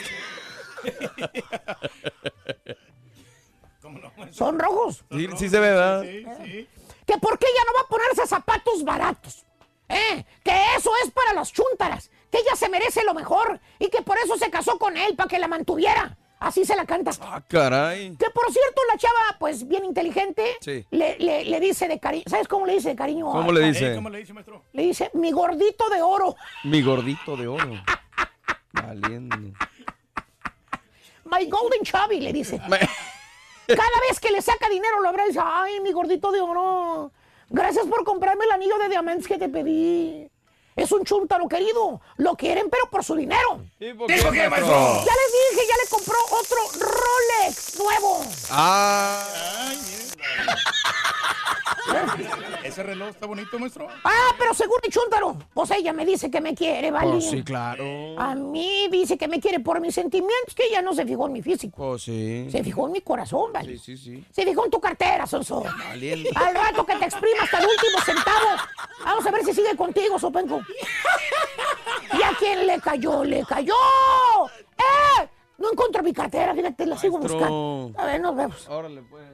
Son 4.32 4.58
rojos. 4.58 5.04
Sí, 5.10 5.28
sí 5.38 5.48
se 5.48 5.58
ve, 5.60 5.70
¿verdad? 5.70 6.02
Que 6.02 7.16
por 7.18 7.38
qué 7.38 7.46
ella 7.46 7.62
no 7.66 7.72
va 7.74 7.80
a 7.82 7.88
ponerse 7.88 8.26
zapatos 8.26 8.84
baratos. 8.84 9.44
¿Eh? 9.88 10.24
Que 10.44 10.52
eso 10.76 10.90
es 11.04 11.10
para 11.12 11.32
las 11.32 11.50
chúntaras. 11.52 12.10
Que 12.30 12.38
ella 12.38 12.54
se 12.56 12.68
merece 12.68 13.02
lo 13.04 13.14
mejor. 13.14 13.58
Y 13.78 13.88
que 13.88 14.02
por 14.02 14.18
eso 14.18 14.36
se 14.36 14.50
casó 14.50 14.78
con 14.78 14.96
él, 14.98 15.14
para 15.16 15.28
que 15.28 15.38
la 15.38 15.48
mantuviera. 15.48 16.16
Así 16.40 16.64
se 16.64 16.76
la 16.76 16.84
canta. 16.84 17.10
Ah, 17.22 17.42
caray. 17.48 18.14
Que 18.16 18.28
por 18.30 18.52
cierto, 18.52 18.80
la 18.92 18.98
chava, 18.98 19.36
pues 19.40 19.66
bien 19.66 19.84
inteligente, 19.86 20.44
Sí. 20.60 20.84
le, 20.90 21.18
le- 21.18 21.44
le 21.46 21.60
dice 21.60 21.88
de 21.88 21.98
cariño. 21.98 22.24
¿Sabes 22.28 22.46
cómo 22.46 22.66
le 22.66 22.74
dice 22.74 22.90
de 22.90 22.96
cariño? 22.96 23.26
¿Cómo 23.32 23.50
le 23.50 23.64
dice? 23.64 23.94
¿Cómo 23.94 24.10
le 24.10 24.18
dice, 24.18 24.34
maestro? 24.34 24.62
Le 24.72 24.82
dice, 24.82 25.10
mi 25.14 25.32
gordito 25.32 25.88
de 25.88 26.02
oro. 26.02 26.36
Mi 26.64 26.82
gordito 26.82 27.36
de 27.36 27.48
oro. 27.48 27.72
Valiendo. 28.72 29.36
My 31.30 31.46
golden 31.46 31.82
chubby, 31.82 32.20
le 32.20 32.32
dice. 32.32 32.58
Cada 32.58 34.00
vez 34.08 34.18
que 34.20 34.30
le 34.30 34.40
saca 34.40 34.68
dinero, 34.68 35.00
lo 35.00 35.08
abre 35.10 35.24
y 35.24 35.28
dice, 35.28 35.40
ay, 35.42 35.80
mi 35.80 35.92
gordito 35.92 36.32
de 36.32 36.40
oro. 36.40 37.12
Gracias 37.50 37.86
por 37.86 38.04
comprarme 38.04 38.44
el 38.44 38.52
anillo 38.52 38.78
de 38.78 38.88
diamantes 38.88 39.26
que 39.26 39.38
te 39.38 39.48
pedí. 39.48 40.30
Es 40.76 40.92
un 40.92 41.04
chúntaro 41.04 41.48
querido. 41.48 42.00
Lo 42.16 42.36
quieren, 42.36 42.70
pero 42.70 42.88
por 42.88 43.02
su 43.02 43.14
dinero. 43.16 43.60
¿Tipo 43.78 44.06
qué, 44.06 44.48
maestro? 44.48 45.04
Ya 45.04 45.12
les 45.12 45.32
dije, 45.52 45.66
ya 45.68 45.76
le 45.76 45.88
compró 45.90 46.16
otro 46.30 46.58
Rolex 46.80 47.78
nuevo. 47.78 48.24
Ah. 48.50 49.26
Ay. 49.66 49.78
¿Ese 52.64 52.82
reloj 52.82 53.08
está 53.08 53.26
bonito, 53.26 53.58
maestro? 53.58 53.88
Ah, 54.04 54.34
pero 54.38 54.54
según 54.54 54.78
el 54.82 54.92
chúntaro, 54.92 55.36
pues 55.54 55.70
ella 55.70 55.92
me 55.92 56.04
dice 56.04 56.30
que 56.30 56.40
me 56.40 56.54
quiere, 56.54 56.90
¿vale? 56.90 57.12
Pues 57.12 57.30
sí, 57.30 57.42
claro. 57.42 57.84
A 58.18 58.34
mí 58.34 58.88
dice 58.90 59.16
que 59.16 59.28
me 59.28 59.40
quiere 59.40 59.60
por 59.60 59.80
mis 59.80 59.94
sentimientos, 59.94 60.54
que 60.54 60.64
ella 60.66 60.82
no 60.82 60.94
se 60.94 61.04
fijó 61.04 61.26
en 61.26 61.32
mi 61.32 61.42
físico. 61.42 61.76
Pues 61.76 62.02
sí. 62.02 62.48
Se 62.50 62.62
fijó 62.62 62.86
en 62.86 62.92
mi 62.92 63.00
corazón, 63.00 63.52
¿vale? 63.52 63.78
Sí, 63.78 63.96
sí, 63.96 63.96
sí. 63.96 64.24
Se 64.30 64.44
fijó 64.44 64.64
en 64.64 64.70
tu 64.70 64.80
cartera, 64.80 65.26
Sonso. 65.26 65.64
Al 65.64 66.54
rato 66.54 66.84
que 66.84 66.96
te 66.96 67.04
exprima 67.04 67.42
hasta 67.42 67.58
el 67.58 67.66
último 67.66 68.00
centavo. 68.04 68.48
Vamos 69.04 69.26
a 69.26 69.30
ver 69.30 69.44
si 69.44 69.54
sigue 69.54 69.76
contigo, 69.76 70.18
Sopenco. 70.18 70.60
¿Y 72.18 72.22
a 72.22 72.30
quién 72.38 72.66
le 72.66 72.80
cayó? 72.80 73.24
¡Le 73.24 73.44
cayó! 73.44 73.74
¡Eh! 74.76 75.28
No 75.58 75.72
encuentro 75.72 76.02
mi 76.02 76.12
cartera, 76.12 76.54
fíjate, 76.54 76.86
la 76.86 76.96
sigo 76.96 77.18
buscando. 77.18 77.92
A 77.96 78.06
ver, 78.06 78.20
nos 78.20 78.36
vemos. 78.36 78.68
Órale, 78.68 79.02
pues. 79.02 79.24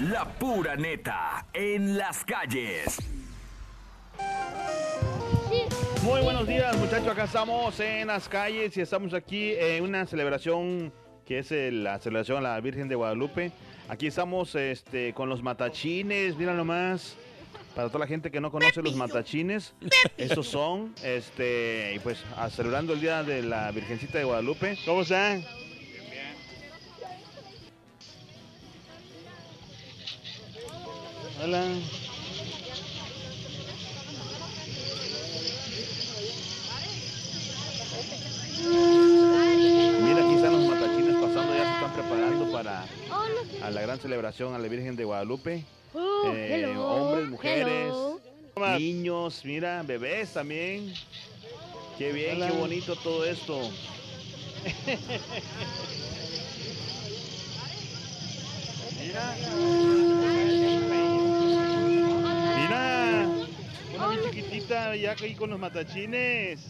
La 0.00 0.26
pura 0.26 0.76
neta 0.76 1.46
en 1.54 1.96
las 1.96 2.22
calles. 2.22 2.98
Muy 6.02 6.20
buenos 6.20 6.46
días, 6.46 6.76
muchachos. 6.76 7.08
Acá 7.08 7.24
estamos 7.24 7.80
en 7.80 8.08
las 8.08 8.28
calles 8.28 8.76
y 8.76 8.82
estamos 8.82 9.14
aquí 9.14 9.54
en 9.56 9.84
una 9.84 10.04
celebración 10.04 10.92
que 11.24 11.38
es 11.38 11.50
la 11.50 11.98
celebración 11.98 12.36
a 12.38 12.40
la 12.42 12.60
Virgen 12.60 12.88
de 12.88 12.94
Guadalupe. 12.94 13.52
Aquí 13.88 14.06
estamos 14.08 14.54
este, 14.54 15.14
con 15.14 15.30
los 15.30 15.42
matachines, 15.42 16.36
mira 16.36 16.52
nomás. 16.52 17.16
Para 17.74 17.88
toda 17.88 18.00
la 18.00 18.06
gente 18.06 18.30
que 18.30 18.40
no 18.40 18.50
conoce 18.50 18.82
los 18.82 18.96
matachines, 18.96 19.74
estos 20.18 20.46
son, 20.46 20.94
este, 21.02 21.92
y 21.94 21.98
pues 22.00 22.22
celebrando 22.50 22.92
el 22.92 23.00
día 23.00 23.22
de 23.22 23.42
la 23.42 23.70
Virgencita 23.70 24.18
de 24.18 24.24
Guadalupe. 24.24 24.76
¿Cómo 24.84 25.02
están? 25.02 25.42
Hola. 31.42 31.64
Mira, 40.02 40.24
aquí 40.24 40.34
están 40.34 40.52
los 40.52 40.64
matachines 40.66 41.14
pasando, 41.16 41.54
ya 41.54 41.64
se 41.64 41.72
están 41.74 41.92
preparando 41.92 42.52
para 42.52 42.84
a 43.62 43.70
la 43.70 43.80
gran 43.82 44.00
celebración 44.00 44.54
a 44.54 44.58
la 44.58 44.68
Virgen 44.68 44.96
de 44.96 45.04
Guadalupe. 45.04 45.64
Eh, 45.94 46.74
hombres, 46.76 47.28
mujeres, 47.28 47.92
niños, 48.78 49.42
mira, 49.44 49.82
bebés 49.82 50.32
también. 50.32 50.94
Qué 51.98 52.12
bien, 52.12 52.38
qué 52.40 52.50
bonito 52.50 52.96
todo 52.96 53.24
esto. 53.26 53.60
Mira, 58.98 59.36
una 63.96 64.30
chiquitita 64.66 64.96
ya 64.96 65.12
ahí 65.12 65.34
con 65.34 65.50
los 65.50 65.58
matachines. 65.58 66.66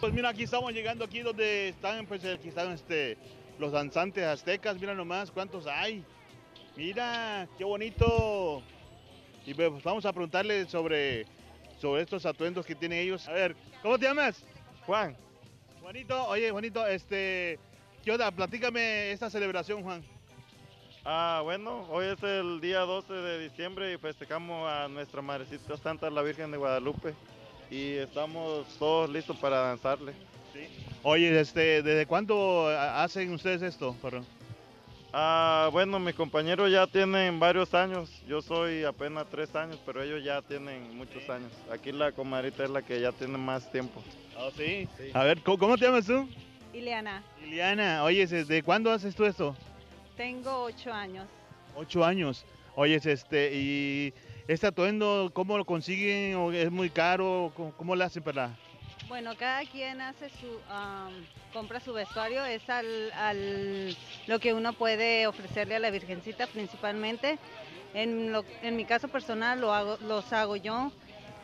Pues 0.00 0.12
mira, 0.12 0.30
aquí 0.30 0.44
estamos 0.44 0.72
llegando 0.72 1.04
aquí 1.04 1.20
donde 1.20 1.68
están, 1.68 2.06
pues 2.06 2.24
aquí 2.24 2.48
están 2.48 2.72
este, 2.72 3.16
los 3.58 3.72
danzantes 3.72 4.24
aztecas. 4.24 4.80
Mira 4.80 4.94
nomás 4.94 5.30
cuántos 5.30 5.66
hay. 5.66 6.04
Mira, 6.76 7.46
qué 7.58 7.64
bonito. 7.64 8.62
Y 9.46 9.54
pues 9.54 9.82
vamos 9.82 10.06
a 10.06 10.12
preguntarle 10.12 10.66
sobre, 10.66 11.26
sobre 11.80 12.02
estos 12.02 12.24
atuendos 12.24 12.64
que 12.64 12.74
tienen 12.74 13.00
ellos. 13.00 13.28
A 13.28 13.32
ver, 13.32 13.56
¿cómo 13.82 13.98
te 13.98 14.06
llamas? 14.06 14.42
Juan. 14.86 15.16
Juanito, 15.80 16.26
oye, 16.28 16.50
Juanito, 16.50 16.86
este, 16.86 17.58
¿qué 18.04 18.12
onda? 18.12 18.30
Platícame 18.30 19.12
esta 19.12 19.28
celebración, 19.28 19.82
Juan. 19.82 20.02
Ah, 21.04 21.40
bueno, 21.42 21.84
hoy 21.90 22.06
es 22.06 22.22
el 22.22 22.60
día 22.60 22.80
12 22.80 23.12
de 23.12 23.48
diciembre 23.48 23.92
y 23.92 23.98
festejamos 23.98 24.70
a 24.70 24.86
nuestra 24.86 25.20
Madrecita 25.20 25.76
Santa, 25.76 26.08
la 26.10 26.22
Virgen 26.22 26.52
de 26.52 26.58
Guadalupe. 26.58 27.14
Y 27.70 27.94
estamos 27.94 28.66
todos 28.78 29.10
listos 29.10 29.36
para 29.38 29.58
danzarle. 29.58 30.12
Oye, 31.02 31.40
este, 31.40 31.82
¿desde 31.82 32.06
cuándo 32.06 32.68
hacen 32.68 33.32
ustedes 33.32 33.62
esto, 33.62 33.96
perro? 34.00 34.24
Ah, 35.12 35.70
bueno, 35.72 35.98
mis 35.98 36.14
compañeros 36.14 36.70
ya 36.70 36.86
tienen 36.86 37.40
varios 37.40 37.74
años. 37.74 38.22
Yo 38.28 38.40
soy 38.40 38.84
apenas 38.84 39.26
tres 39.28 39.54
años, 39.56 39.80
pero 39.84 40.02
ellos 40.02 40.22
ya 40.22 40.40
tienen 40.42 40.96
muchos 40.96 41.28
años. 41.28 41.50
Aquí 41.72 41.90
la 41.90 42.12
comadrita 42.12 42.62
es 42.62 42.70
la 42.70 42.82
que 42.82 43.00
ya 43.00 43.10
tiene 43.10 43.38
más 43.38 43.70
tiempo. 43.72 44.02
¿Oh, 44.38 44.50
sí? 44.52 44.88
A 45.14 45.24
ver, 45.24 45.42
¿cómo, 45.42 45.58
cómo 45.58 45.76
te 45.76 45.86
llamas 45.86 46.06
tú? 46.06 46.28
Ileana, 46.72 47.22
Liliana, 47.42 48.04
oye, 48.04 48.26
¿desde 48.26 48.62
cuándo 48.62 48.90
haces 48.92 49.14
tú 49.14 49.24
esto? 49.24 49.54
Tengo 50.22 50.62
ocho 50.62 50.92
años. 50.92 51.26
Ocho 51.76 52.04
años. 52.04 52.44
Oye, 52.76 52.94
este, 53.02 53.50
y 53.54 54.14
este 54.46 54.68
atuendo, 54.68 55.32
¿cómo 55.34 55.58
lo 55.58 55.64
consiguen? 55.64 56.36
¿O 56.36 56.52
¿Es 56.52 56.70
muy 56.70 56.90
caro? 56.90 57.50
¿Cómo, 57.56 57.72
cómo 57.76 57.96
le 57.96 58.04
hacen 58.04 58.22
para...? 58.22 58.50
Bueno, 59.08 59.32
cada 59.36 59.64
quien 59.64 60.00
hace 60.00 60.30
su, 60.30 60.46
compra 61.52 61.80
su 61.80 61.92
vestuario, 61.92 62.44
es 62.44 62.70
al, 62.70 63.10
al- 63.12 63.96
lo 64.28 64.38
que 64.38 64.54
uno 64.54 64.72
puede 64.74 65.26
ofrecerle 65.26 65.74
a 65.74 65.80
la 65.80 65.90
Virgencita 65.90 66.46
principalmente. 66.46 67.36
En, 67.92 68.30
lo- 68.32 68.44
en 68.62 68.76
mi 68.76 68.84
caso 68.84 69.08
personal 69.08 69.60
lo 69.60 69.74
hago, 69.74 69.98
los 70.06 70.32
hago 70.32 70.54
yo, 70.54 70.92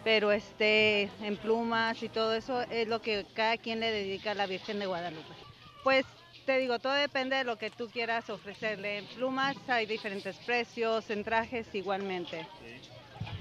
pero 0.05 0.31
este, 0.31 1.11
en 1.21 1.37
plumas 1.37 2.01
y 2.05 2.09
todo 2.09 2.33
eso 2.33 2.63
es 2.63 2.87
lo 2.87 3.03
que 3.03 3.27
cada 3.35 3.57
quien 3.57 3.81
le 3.81 3.91
dedica 3.91 4.31
a 4.31 4.35
la 4.35 4.47
Virgen 4.47 4.79
de 4.79 4.87
Guadalupe. 4.87 5.35
Pues 5.83 6.07
te 6.49 6.59
digo, 6.59 6.79
todo 6.79 6.95
depende 6.95 7.37
de 7.37 7.45
lo 7.45 7.59
que 7.59 7.71
tú 7.71 7.91
quieras 7.91 8.31
ofrecerle. 8.31 8.97
En 8.97 9.07
plumas 9.09 9.55
hay 9.69 9.85
diferentes 9.85 10.41
precios, 10.47 11.11
en 11.11 11.23
trajes 11.23 11.75
igualmente. 11.75 12.47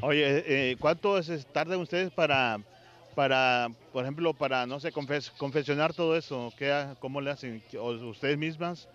Oye, 0.02 0.72
eh, 0.72 0.76
¿cuánto 0.78 1.18
es- 1.18 1.48
tardan 1.54 1.80
ustedes 1.80 2.12
para, 2.12 2.58
para, 3.16 3.70
por 3.94 4.04
ejemplo, 4.04 4.34
para, 4.34 4.66
no 4.68 4.82
sé, 4.82 4.92
confes- 4.92 5.32
confeccionar 5.38 5.94
todo 5.94 6.18
eso? 6.18 6.54
¿Qué, 6.58 6.94
¿Cómo 7.00 7.22
le 7.22 7.32
hacen? 7.32 7.64
¿O 7.80 7.92
¿Ustedes 8.10 8.38
mismas? 8.38 8.90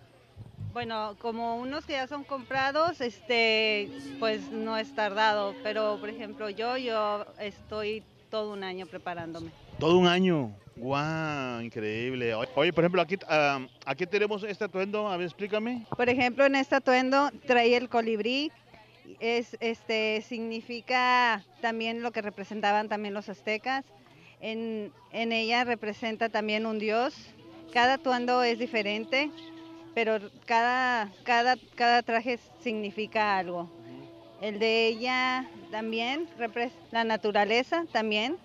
Bueno, 0.71 1.15
como 1.19 1.57
unos 1.57 1.83
que 1.87 1.93
ya 1.93 2.07
son 2.07 2.23
comprados, 2.23 3.01
este, 3.01 3.89
pues 4.19 4.51
no 4.51 4.77
es 4.77 4.93
tardado, 4.93 5.55
pero 5.63 5.97
por 5.99 6.09
ejemplo 6.09 6.51
yo, 6.51 6.77
yo 6.77 7.25
estoy 7.39 8.05
todo 8.29 8.53
un 8.53 8.63
año 8.63 8.85
preparándome. 8.85 9.51
Todo 9.79 9.97
un 9.97 10.05
año. 10.07 10.62
¡Guau! 10.75 11.61
Increíble. 11.61 12.33
Oye, 12.33 12.73
por 12.73 12.83
ejemplo, 12.83 13.01
aquí, 13.01 13.17
ah, 13.27 13.65
aquí 13.85 14.05
tenemos 14.05 14.43
este 14.43 14.63
atuendo. 14.63 15.07
A 15.07 15.17
ver, 15.17 15.27
explícame. 15.27 15.85
Por 15.95 16.09
ejemplo, 16.09 16.45
en 16.45 16.55
este 16.55 16.75
atuendo 16.75 17.29
trae 17.45 17.75
el 17.77 17.89
colibrí, 17.89 18.51
es, 19.19 19.55
este, 19.59 20.21
significa 20.21 21.43
también 21.61 22.01
lo 22.01 22.11
que 22.11 22.21
representaban 22.21 22.89
también 22.89 23.13
los 23.13 23.29
aztecas. 23.29 23.85
En, 24.41 24.91
en 25.11 25.31
ella 25.31 25.63
representa 25.63 26.29
también 26.29 26.65
un 26.65 26.79
dios. 26.79 27.15
Cada 27.71 27.95
atuendo 27.95 28.43
es 28.43 28.59
diferente, 28.59 29.31
pero 29.95 30.19
cada, 30.45 31.11
cada, 31.23 31.55
cada 31.75 32.01
traje 32.03 32.39
significa 32.59 33.37
algo. 33.37 33.69
El 34.41 34.59
de 34.59 34.87
ella 34.87 35.47
también, 35.71 36.27
la 36.91 37.03
naturaleza 37.03 37.85
también. 37.91 38.37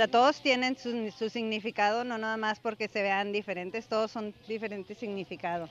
O 0.00 0.02
sea, 0.02 0.10
todos 0.10 0.40
tienen 0.40 0.78
su, 0.78 1.10
su 1.10 1.28
significado, 1.28 2.04
no 2.04 2.16
nada 2.16 2.38
más 2.38 2.58
porque 2.58 2.88
se 2.88 3.02
vean 3.02 3.32
diferentes, 3.32 3.86
todos 3.86 4.10
son 4.10 4.32
diferentes 4.48 4.96
significados. 4.96 5.68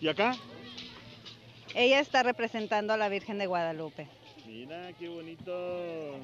¿Y 0.00 0.08
acá? 0.08 0.34
Ella 1.74 2.00
está 2.00 2.22
representando 2.22 2.94
a 2.94 2.96
la 2.96 3.10
Virgen 3.10 3.36
de 3.36 3.46
Guadalupe. 3.46 4.08
Mira, 4.46 4.90
qué 4.98 5.06
bonito. 5.10 6.14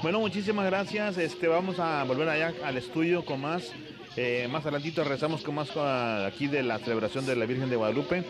Bueno, 0.00 0.20
muchísimas 0.20 0.66
gracias. 0.66 1.18
Este, 1.18 1.48
vamos 1.48 1.80
a 1.80 2.04
volver 2.04 2.28
allá 2.28 2.54
al 2.62 2.76
estudio 2.76 3.24
con 3.24 3.40
más. 3.40 3.72
Eh, 4.16 4.46
más 4.48 4.62
adelantito 4.62 5.02
regresamos 5.02 5.42
con 5.42 5.56
más 5.56 5.70
ah, 5.76 6.24
aquí 6.24 6.46
de 6.46 6.62
la 6.62 6.78
celebración 6.78 7.26
de 7.26 7.34
la 7.34 7.46
Virgen 7.46 7.68
de 7.68 7.74
Guadalupe, 7.74 8.22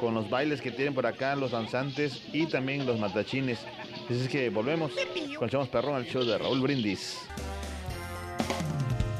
con 0.00 0.14
los 0.14 0.30
bailes 0.30 0.62
que 0.62 0.70
tienen 0.70 0.94
por 0.94 1.06
acá, 1.06 1.36
los 1.36 1.50
danzantes 1.50 2.22
y 2.32 2.46
también 2.46 2.86
los 2.86 2.98
matachines. 2.98 3.58
Así 4.06 4.20
es 4.22 4.28
que 4.28 4.50
volvemos 4.50 4.92
con 5.38 5.48
Chamos 5.50 5.68
Perrón 5.68 5.96
al 5.96 6.04
show 6.06 6.24
de 6.24 6.38
Raúl 6.38 6.60
Brindis. 6.60 7.18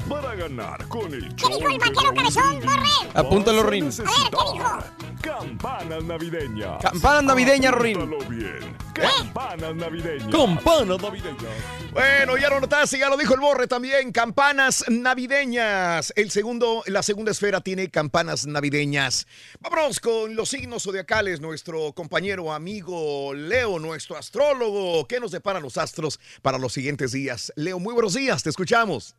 Para 0.09 0.33
ganar 0.35 0.87
con 0.87 1.13
el 1.13 1.35
show 1.35 1.49
dijo 1.57 1.69
el 1.69 1.77
vaquero 1.77 2.13
cabezón, 2.15 2.59
Borre? 2.61 2.89
Apúntalo, 3.13 3.57
vas 3.57 3.67
a 3.67 3.69
Rin. 3.69 3.85
necesitar 3.85 4.93
Campanas 5.27 6.03
navideñas. 6.05 6.81
Campanas 6.81 7.23
navideñas, 7.23 7.75
bien. 8.29 8.77
Campanas 8.93 9.75
navideñas. 9.75 10.31
Campanas 10.31 11.01
navideñas. 11.01 11.91
Bueno, 11.91 12.37
ya 12.37 12.49
lo 12.49 12.61
notaste, 12.61 12.97
ya 12.97 13.09
lo 13.09 13.17
dijo 13.17 13.33
el 13.33 13.41
Borre 13.41 13.67
también, 13.67 14.13
campanas 14.13 14.85
navideñas. 14.87 16.13
El 16.15 16.31
segundo, 16.31 16.81
la 16.87 17.03
segunda 17.03 17.31
esfera 17.31 17.59
tiene 17.59 17.89
campanas 17.89 18.47
navideñas. 18.47 19.27
Vámonos 19.59 19.99
con 19.99 20.33
los 20.35 20.47
signos 20.47 20.83
zodiacales, 20.83 21.41
nuestro 21.41 21.91
compañero 21.91 22.53
amigo 22.53 23.33
Leo, 23.33 23.79
nuestro 23.79 24.15
astrólogo. 24.15 25.07
¿Qué 25.07 25.19
nos 25.19 25.31
deparan 25.31 25.61
los 25.61 25.77
astros 25.77 26.21
para 26.41 26.57
los 26.57 26.71
siguientes 26.71 27.11
días? 27.11 27.51
Leo, 27.57 27.79
muy 27.79 27.93
buenos 27.93 28.13
días, 28.13 28.43
te 28.43 28.49
escuchamos. 28.49 29.15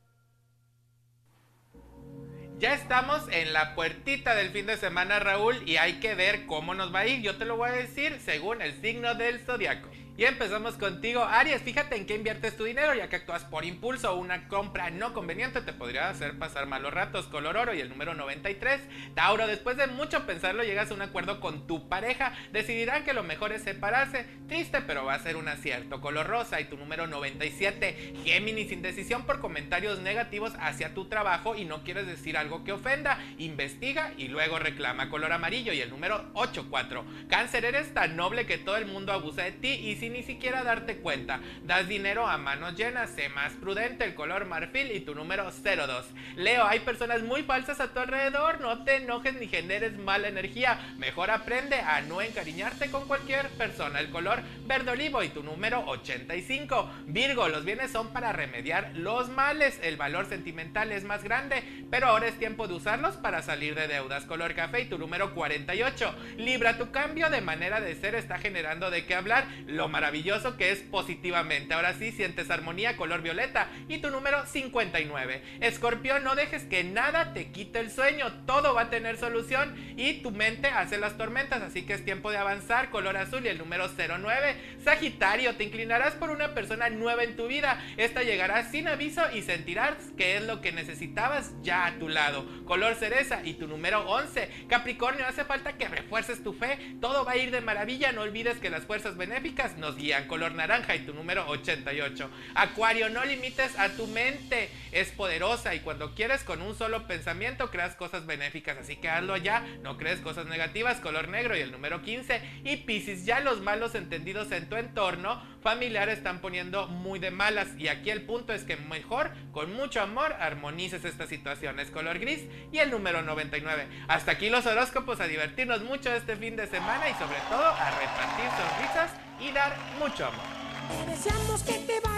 Ya 2.59 2.75
estamos 2.75 3.23
en 3.31 3.53
la 3.53 3.77
puertita 3.77 4.35
del 4.35 4.51
fin 4.51 4.67
de 4.67 4.77
semana, 4.77 5.21
Raúl, 5.21 5.63
y 5.65 5.77
hay 5.77 6.01
que 6.01 6.17
ver 6.17 6.45
cómo 6.47 6.75
nos 6.75 6.93
va 6.93 7.01
a 7.01 7.07
ir. 7.07 7.23
Yo 7.23 7.37
te 7.37 7.45
lo 7.45 7.57
voy 7.57 7.71
a 7.71 7.73
decir 7.73 8.19
según 8.25 8.63
el 8.63 8.81
signo 8.81 9.15
del 9.15 9.39
zodiaco. 9.39 9.89
Y 10.19 10.25
empezamos 10.25 10.75
contigo, 10.75 11.23
Aries. 11.23 11.63
Fíjate 11.63 11.95
en 11.95 12.05
qué 12.05 12.17
inviertes 12.17 12.57
tu 12.57 12.65
dinero, 12.65 12.93
ya 12.93 13.09
que 13.09 13.15
actúas 13.15 13.45
por 13.45 13.65
impulso. 13.65 14.17
Una 14.17 14.49
compra 14.49 14.91
no 14.91 15.15
conveniente 15.15 15.61
te 15.61 15.73
podría 15.73 16.09
hacer 16.09 16.37
pasar 16.41 16.67
malos 16.67 16.93
ratos. 16.93 17.29
Color 17.29 17.57
oro 17.57 17.73
y 17.73 17.81
el 17.81 17.89
número 17.89 18.15
93. 18.15 18.81
Tauro, 19.15 19.47
después 19.47 19.77
de 19.77 19.87
mucho 19.87 20.27
pensarlo, 20.27 20.65
llegas 20.65 20.91
a 20.91 20.95
un 20.95 21.03
acuerdo 21.03 21.39
con 21.39 21.69
tu 21.69 21.89
pareja. 21.89 22.33
Decidirán 22.51 23.05
que 23.05 23.13
lo 23.13 23.23
mejor 23.23 23.53
es 23.53 23.63
separarse. 23.63 24.27
Triste, 24.49 24.81
pero 24.81 25.05
va 25.05 25.15
a 25.15 25.21
ser 25.21 25.37
un 25.37 25.47
acierto. 25.47 26.01
Color 26.01 26.27
rosa 26.27 26.61
y 26.61 26.65
tu 26.65 26.77
número 26.77 27.07
97. 27.07 28.15
Géminis, 28.25 28.73
indecisión 28.73 29.25
por 29.25 29.39
comentarios 29.39 30.01
negativos 30.01 30.53
hacia 30.59 30.95
tu 30.95 31.05
trabajo 31.05 31.55
y 31.55 31.65
no 31.65 31.85
quieres 31.85 32.09
decir 32.09 32.37
algo 32.37 32.65
que 32.65 32.73
ofenda. 32.73 33.21
Investiga 33.39 34.13
y 34.17 34.27
luego 34.27 34.59
reclama. 34.59 35.11
Color 35.11 35.31
amarillo 35.31 35.73
y 35.73 35.81
el 35.81 35.91
número 35.91 36.29
84. 36.33 37.05
Cáncer, 37.29 37.65
eres 37.65 37.95
tan 37.95 38.17
noble 38.17 38.47
que 38.47 38.59
todo 38.59 38.79
el 38.79 38.87
mundo 38.87 39.13
abusa 39.13 39.45
de 39.45 39.53
ti 39.53 39.69
y 39.69 39.95
ni 40.11 40.23
siquiera 40.23 40.65
darte 40.65 40.99
cuenta. 40.99 41.41
Das 41.65 41.89
dinero 41.89 42.27
a 42.27 42.39
manos 42.39 42.77
llenas, 42.77 43.11
sé 43.11 43.29
más 43.29 43.53
prudente, 43.55 44.05
el 44.05 44.15
color 44.15 44.47
marfil 44.47 44.93
y 44.93 45.01
tu 45.01 45.15
número 45.15 45.51
02. 45.51 46.07
Leo, 46.37 46.67
hay 46.67 46.81
personas 46.81 47.23
muy 47.23 47.43
falsas 47.43 47.81
a 47.81 47.93
tu 47.93 48.01
alrededor, 48.01 48.61
no 48.61 48.85
te 48.85 48.97
enojes 48.97 49.35
ni 49.35 49.49
generes 49.49 49.97
mala 49.99 50.29
energía. 50.29 50.79
Mejor 50.99 51.31
aprende 51.31 51.77
a 51.81 52.01
no 52.03 52.21
encariñarte 52.21 52.91
con 52.91 53.07
cualquier 53.07 53.49
persona. 53.51 54.01
El 54.01 54.11
color 54.11 54.43
verde 54.67 54.93
olivo 54.93 55.23
y 55.23 55.29
tu 55.29 55.43
número 55.43 55.85
85. 55.87 56.91
Virgo, 57.07 57.49
los 57.49 57.65
bienes 57.65 57.91
son 57.91 58.13
para 58.13 58.33
remediar 58.33 58.93
los 58.95 59.29
males. 59.29 59.79
El 59.83 59.97
valor 59.97 60.27
sentimental 60.27 60.93
es 60.93 61.05
más 61.05 61.25
grande, 61.25 61.63
pero 61.91 62.09
ahora 62.09 62.29
es 62.29 62.39
tiempo 62.39 62.69
de 62.69 62.75
usarlos 62.75 63.17
para 63.17 63.43
salir 63.43 63.75
de 63.75 63.89
deudas. 63.89 64.25
Color 64.25 64.55
café 64.55 64.83
y 64.83 64.87
tu 64.87 64.99
número 64.99 65.35
48. 65.35 66.15
Libra, 66.37 66.79
tu 66.79 66.91
cambio 66.91 67.31
de 67.31 67.41
manera 67.41 67.81
de 67.81 67.95
ser 67.95 68.15
está 68.15 68.39
generando 68.39 68.91
de 68.91 69.05
qué 69.07 69.15
hablar. 69.15 69.47
Lo 69.67 69.89
maravilloso 69.99 70.57
que 70.57 70.71
es 70.71 70.79
positivamente. 70.79 71.75
Ahora 71.75 71.93
sí, 71.93 72.13
sientes 72.13 72.53
armonía 72.53 72.97
color 72.97 73.21
violeta 73.21 73.69
y 73.89 73.99
tu 73.99 74.11
número 74.11 74.47
59. 74.47 75.43
Escorpión, 75.61 76.23
no 76.23 76.37
dejes 76.37 76.63
que 76.63 76.85
nada 76.85 77.33
te 77.33 77.51
quite 77.51 77.81
el 77.81 77.91
sueño, 77.91 78.33
todo 78.47 78.75
va 78.75 78.83
a 78.83 78.91
tener 78.91 79.17
solución 79.17 79.75
y 79.97 80.23
tu 80.23 80.31
mente 80.31 80.69
hace 80.69 80.99
las 80.99 81.19
tormentas, 81.19 81.63
así 81.63 81.83
que 81.83 81.95
es 81.95 82.05
tiempo 82.05 82.31
de 82.31 82.37
avanzar, 82.37 82.91
color 82.91 83.17
azul 83.17 83.45
y 83.45 83.49
el 83.49 83.59
número 83.59 83.89
09. 83.89 84.79
Sagitario, 84.85 85.57
te 85.57 85.65
inclinarás 85.65 86.15
por 86.15 86.31
una 86.31 86.55
persona 86.55 86.91
nueva 86.91 87.25
en 87.25 87.35
tu 87.35 87.49
vida, 87.49 87.85
esta 87.97 88.23
llegará 88.23 88.71
sin 88.71 88.87
aviso 88.87 89.23
y 89.35 89.43
sentirás 89.43 89.97
que 90.17 90.37
es 90.37 90.45
lo 90.45 90.61
que 90.61 90.71
necesitabas 90.71 91.55
ya 91.61 91.87
a 91.87 91.99
tu 91.99 92.09
lado. 92.09 92.47
Color 92.67 92.95
cereza 92.95 93.41
y 93.43 93.55
tu 93.55 93.67
número 93.67 94.09
11. 94.09 94.67
Capricornio, 94.69 95.27
hace 95.27 95.45
falta 95.45 95.73
que 95.73 95.89
refuerces 95.89 96.45
tu 96.45 96.53
fe, 96.53 96.79
todo 97.01 97.25
va 97.25 97.33
a 97.33 97.37
ir 97.37 97.51
de 97.51 97.61
maravilla, 97.61 98.13
no 98.13 98.23
olvides 98.23 98.59
que 98.59 98.71
las 98.71 98.85
fuerzas 98.85 99.17
benéficas 99.17 99.77
nos 99.89 99.97
guían. 99.97 100.27
Color 100.27 100.53
naranja 100.53 100.95
y 100.95 101.01
tu 101.01 101.15
número 101.15 101.49
88. 101.49 102.31
Acuario, 102.55 103.09
no 103.09 103.25
limites 103.25 103.79
a 103.79 103.89
tu 103.91 104.07
mente, 104.07 104.69
es 104.93 105.11
poderosa 105.13 105.75
y 105.75 105.81
cuando 105.81 106.15
quieres 106.15 106.45
con 106.45 106.61
un 106.61 106.77
solo 106.77 107.07
pensamiento 107.07 107.71
creas 107.71 107.95
cosas 107.95 108.27
benéficas, 108.27 108.77
así 108.77 108.97
que 108.97 109.09
hazlo 109.09 109.37
ya, 109.37 109.67
no 109.83 109.97
crees 109.97 110.21
cosas 110.21 110.47
negativas, 110.47 111.01
color 111.01 111.29
negro 111.29 111.57
y 111.57 111.61
el 111.61 111.73
número 111.73 112.03
15. 112.03 112.43
Y 112.65 112.77
Piscis, 112.79 113.25
ya 113.25 113.41
los 113.41 113.61
malos 113.63 113.95
entendidos 113.95 114.53
en 114.53 114.69
tu 114.69 114.77
entorno 114.77 115.43
familiar 115.63 116.09
están 116.09 116.41
poniendo 116.41 116.87
muy 116.87 117.19
de 117.19 117.31
malas 117.31 117.69
y 117.79 117.89
aquí 117.89 118.11
el 118.11 118.23
punto 118.23 118.53
es 118.53 118.65
que 118.65 118.77
mejor, 118.77 119.31
con 119.53 119.73
mucho 119.73 120.01
amor, 120.01 120.35
armonices 120.35 121.05
estas 121.05 121.29
situaciones, 121.29 121.91
color 121.91 122.19
gris 122.19 122.45
y 122.73 122.79
el 122.79 122.91
número 122.91 123.23
99. 123.23 123.89
Hasta 124.09 124.33
aquí 124.33 124.51
los 124.51 124.67
horóscopos, 124.67 125.21
a 125.21 125.27
divertirnos 125.27 125.83
mucho 125.83 126.13
este 126.13 126.37
fin 126.37 126.57
de 126.57 126.67
semana 126.67 127.09
y 127.09 127.15
sobre 127.15 127.39
todo 127.49 127.65
a 127.65 127.91
repartir 127.91 128.47
sonrisas 128.51 129.28
y 129.41 129.53
dar 129.53 129.77
mucho 129.99 130.27
amor. 130.27 130.59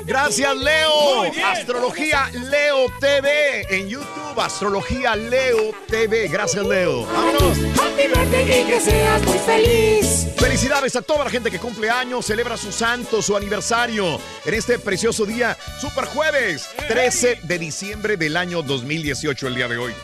Gracias, 0.04 0.56
Leo. 0.56 1.22
Astrología 1.44 2.30
Leo 2.32 2.86
TV 3.00 3.66
en 3.68 3.88
YouTube. 3.88 4.40
Astrología 4.40 5.16
Leo 5.16 5.72
TV. 5.88 6.28
Gracias, 6.28 6.64
Leo. 6.64 7.04
Vámonos. 7.06 7.58
Happy 7.78 8.06
birthday 8.06 8.62
y 8.62 8.66
que 8.66 8.80
seas 8.80 9.22
muy 9.22 9.38
feliz. 9.38 10.26
Felicidades 10.38 10.96
a 10.96 11.02
toda 11.02 11.24
la 11.24 11.30
gente 11.30 11.50
que 11.50 11.58
cumple 11.58 11.90
años, 11.90 12.26
celebra 12.26 12.56
su 12.56 12.72
santo, 12.72 13.20
su 13.22 13.36
aniversario 13.36 14.20
en 14.44 14.54
este 14.54 14.78
precioso 14.78 15.26
día, 15.26 15.56
Super 15.80 16.06
Jueves, 16.06 16.68
13 16.88 17.40
de 17.42 17.58
diciembre 17.58 18.16
del 18.16 18.36
año 18.36 18.62
2018, 18.62 19.48
el 19.48 19.54
día 19.54 19.68
de 19.68 19.78
hoy. 19.78 19.94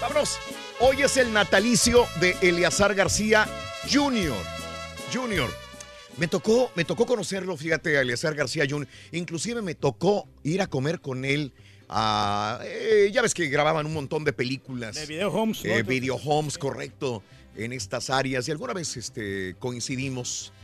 Vámonos. 0.00 0.38
Hoy 0.80 1.02
es 1.02 1.16
el 1.16 1.32
natalicio 1.32 2.06
de 2.16 2.36
Eleazar 2.40 2.94
García 2.94 3.46
Jr. 3.92 4.34
Jr. 5.12 5.61
Me 6.18 6.28
tocó, 6.28 6.70
me 6.76 6.84
tocó 6.84 7.06
conocerlo, 7.06 7.56
fíjate, 7.56 7.96
a 7.96 8.02
Eleazar 8.02 8.34
García 8.34 8.64
Jr. 8.68 8.86
Inclusive 9.12 9.62
me 9.62 9.74
tocó 9.74 10.28
ir 10.42 10.60
a 10.60 10.66
comer 10.66 11.00
con 11.00 11.24
él. 11.24 11.52
a- 11.94 12.58
eh, 12.64 13.10
ya 13.12 13.20
ves 13.20 13.34
que 13.34 13.48
grababan 13.48 13.84
un 13.84 13.92
montón 13.92 14.24
de 14.24 14.32
películas. 14.32 14.94
De 14.94 15.04
video 15.04 15.30
homes, 15.30 15.62
¿no? 15.62 15.70
Eh, 15.72 15.82
video 15.82 16.14
homes, 16.16 16.56
correcto, 16.56 17.22
en 17.54 17.72
estas 17.74 18.08
áreas. 18.08 18.48
Y 18.48 18.50
alguna 18.50 18.72
vez 18.72 18.96
este, 18.96 19.56
coincidimos 19.58 20.54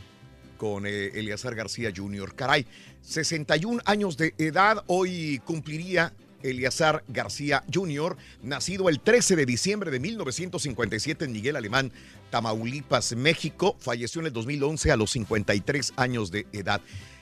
con 0.57 0.87
eh, 0.87 1.11
Eleazar 1.13 1.53
García 1.53 1.91
Jr. 1.95 2.33
Caray, 2.33 2.65
61 3.03 3.79
años 3.85 4.17
de 4.17 4.33
edad, 4.39 4.83
hoy 4.87 5.39
cumpliría 5.45 6.13
Eleazar 6.43 7.03
García 7.07 7.63
Jr., 7.73 8.17
nacido 8.41 8.89
el 8.89 8.99
13 8.99 9.35
de 9.35 9.45
diciembre 9.45 9.91
de 9.91 9.99
1957 9.99 11.25
en 11.25 11.31
Miguel 11.31 11.55
Alemán, 11.55 11.91
Tamaulipas, 12.29 13.15
México. 13.15 13.75
Falleció 13.79 14.21
en 14.21 14.27
el 14.27 14.33
2011 14.33 14.91
a 14.91 14.97
los 14.97 15.11
53 15.11 15.93
años 15.97 16.31
de 16.31 16.47
edad. 16.51 16.81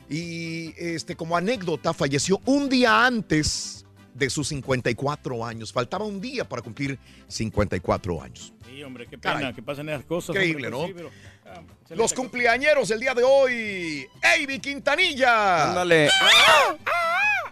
Y 0.10 0.74
este, 0.78 1.16
como 1.16 1.36
anécdota, 1.36 1.94
falleció 1.94 2.42
un 2.46 2.70
día 2.70 3.06
antes 3.06 3.86
de 4.14 4.30
sus 4.30 4.48
54 4.48 5.46
años. 5.46 5.72
Faltaba 5.72 6.06
un 6.06 6.20
día 6.20 6.48
para 6.48 6.62
cumplir 6.62 6.98
54 7.28 8.22
años. 8.22 8.54
Sí, 8.66 8.84
hombre, 8.84 9.06
qué 9.08 9.18
pena 9.18 9.36
Caray. 9.36 9.54
que 9.54 9.62
pasen 9.62 9.90
esas 9.90 10.06
cosas. 10.06 10.36
Increíble, 10.36 10.68
hombre, 10.68 11.04
¿no? 11.04 11.10
pues 11.10 11.10
sí, 11.10 11.12
pero, 11.44 11.56
ah, 11.56 11.96
Los 11.96 12.14
cumpleañeros 12.14 12.88
del 12.90 13.00
día 13.00 13.14
de 13.14 13.24
hoy, 13.24 14.08
Avi 14.22 14.60
Quintanilla. 14.60 15.70
Ándale. 15.70 16.10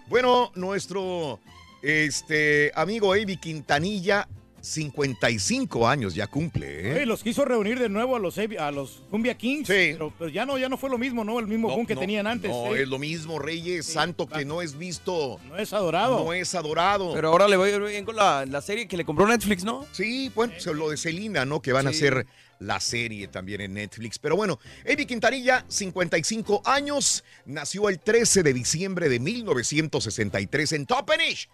Bueno, 0.07 0.51
nuestro 0.55 1.39
este, 1.85 2.71
amigo 2.75 3.13
Avi 3.13 3.37
Quintanilla, 3.37 4.27
55 4.61 5.87
años 5.87 6.15
ya 6.15 6.25
cumple. 6.25 6.89
¿eh? 6.89 6.93
Oye, 6.95 7.05
los 7.05 7.21
quiso 7.21 7.45
reunir 7.45 7.77
de 7.77 7.87
nuevo 7.87 8.15
a 8.15 8.19
los, 8.19 8.37
Evi- 8.39 8.57
a 8.59 8.71
los 8.71 9.03
Cumbia 9.11 9.37
Kings, 9.37 9.67
pero 9.67 10.11
pues 10.17 10.33
ya 10.33 10.43
no, 10.47 10.57
ya 10.57 10.67
no 10.69 10.77
fue 10.77 10.89
lo 10.89 10.97
mismo, 10.97 11.23
¿no? 11.23 11.39
El 11.39 11.45
mismo 11.45 11.69
boom 11.69 11.85
que 11.85 11.93
no, 11.93 12.01
tenían 12.01 12.25
antes. 12.25 12.49
No, 12.49 12.75
¿eh? 12.75 12.81
es 12.81 12.87
lo 12.87 12.97
mismo, 12.97 13.37
Reyes, 13.37 13.85
santo 13.85 14.27
que 14.27 14.43
no 14.43 14.63
es 14.63 14.75
visto. 14.75 15.39
No 15.47 15.57
es 15.57 15.71
adorado. 15.71 16.23
No 16.23 16.33
es 16.33 16.55
adorado. 16.55 17.13
Pero 17.13 17.29
ahora 17.29 17.47
le 17.47 17.57
voy 17.57 17.69
a 17.69 17.75
ir 17.75 17.81
bien 17.83 18.05
con 18.05 18.15
la, 18.15 18.45
la 18.47 18.61
serie 18.61 18.87
que 18.87 18.97
le 18.97 19.05
compró 19.05 19.27
Netflix, 19.27 19.63
¿no? 19.63 19.85
Sí, 19.91 20.31
bueno, 20.33 20.53
pues, 20.53 20.65
lo 20.75 20.89
de 20.89 20.97
Celina, 20.97 21.45
¿no? 21.45 21.61
Que 21.61 21.71
van 21.71 21.85
a 21.87 21.91
Sí. 21.91 21.97
hacer 21.97 22.25
la 22.57 22.79
serie 22.79 23.27
también 23.27 23.61
en 23.61 23.73
Netflix. 23.75 24.17
Pero 24.17 24.35
bueno, 24.35 24.59
Evi 24.85 25.05
Quintanilla, 25.05 25.63
55 25.67 26.63
años, 26.65 27.23
nació 27.45 27.89
el 27.89 27.99
13 27.99 28.41
de 28.43 28.53
diciembre 28.53 29.09
de 29.09 29.19
1963 29.19 30.71
en 30.71 30.85
Toppenish, 30.85 31.49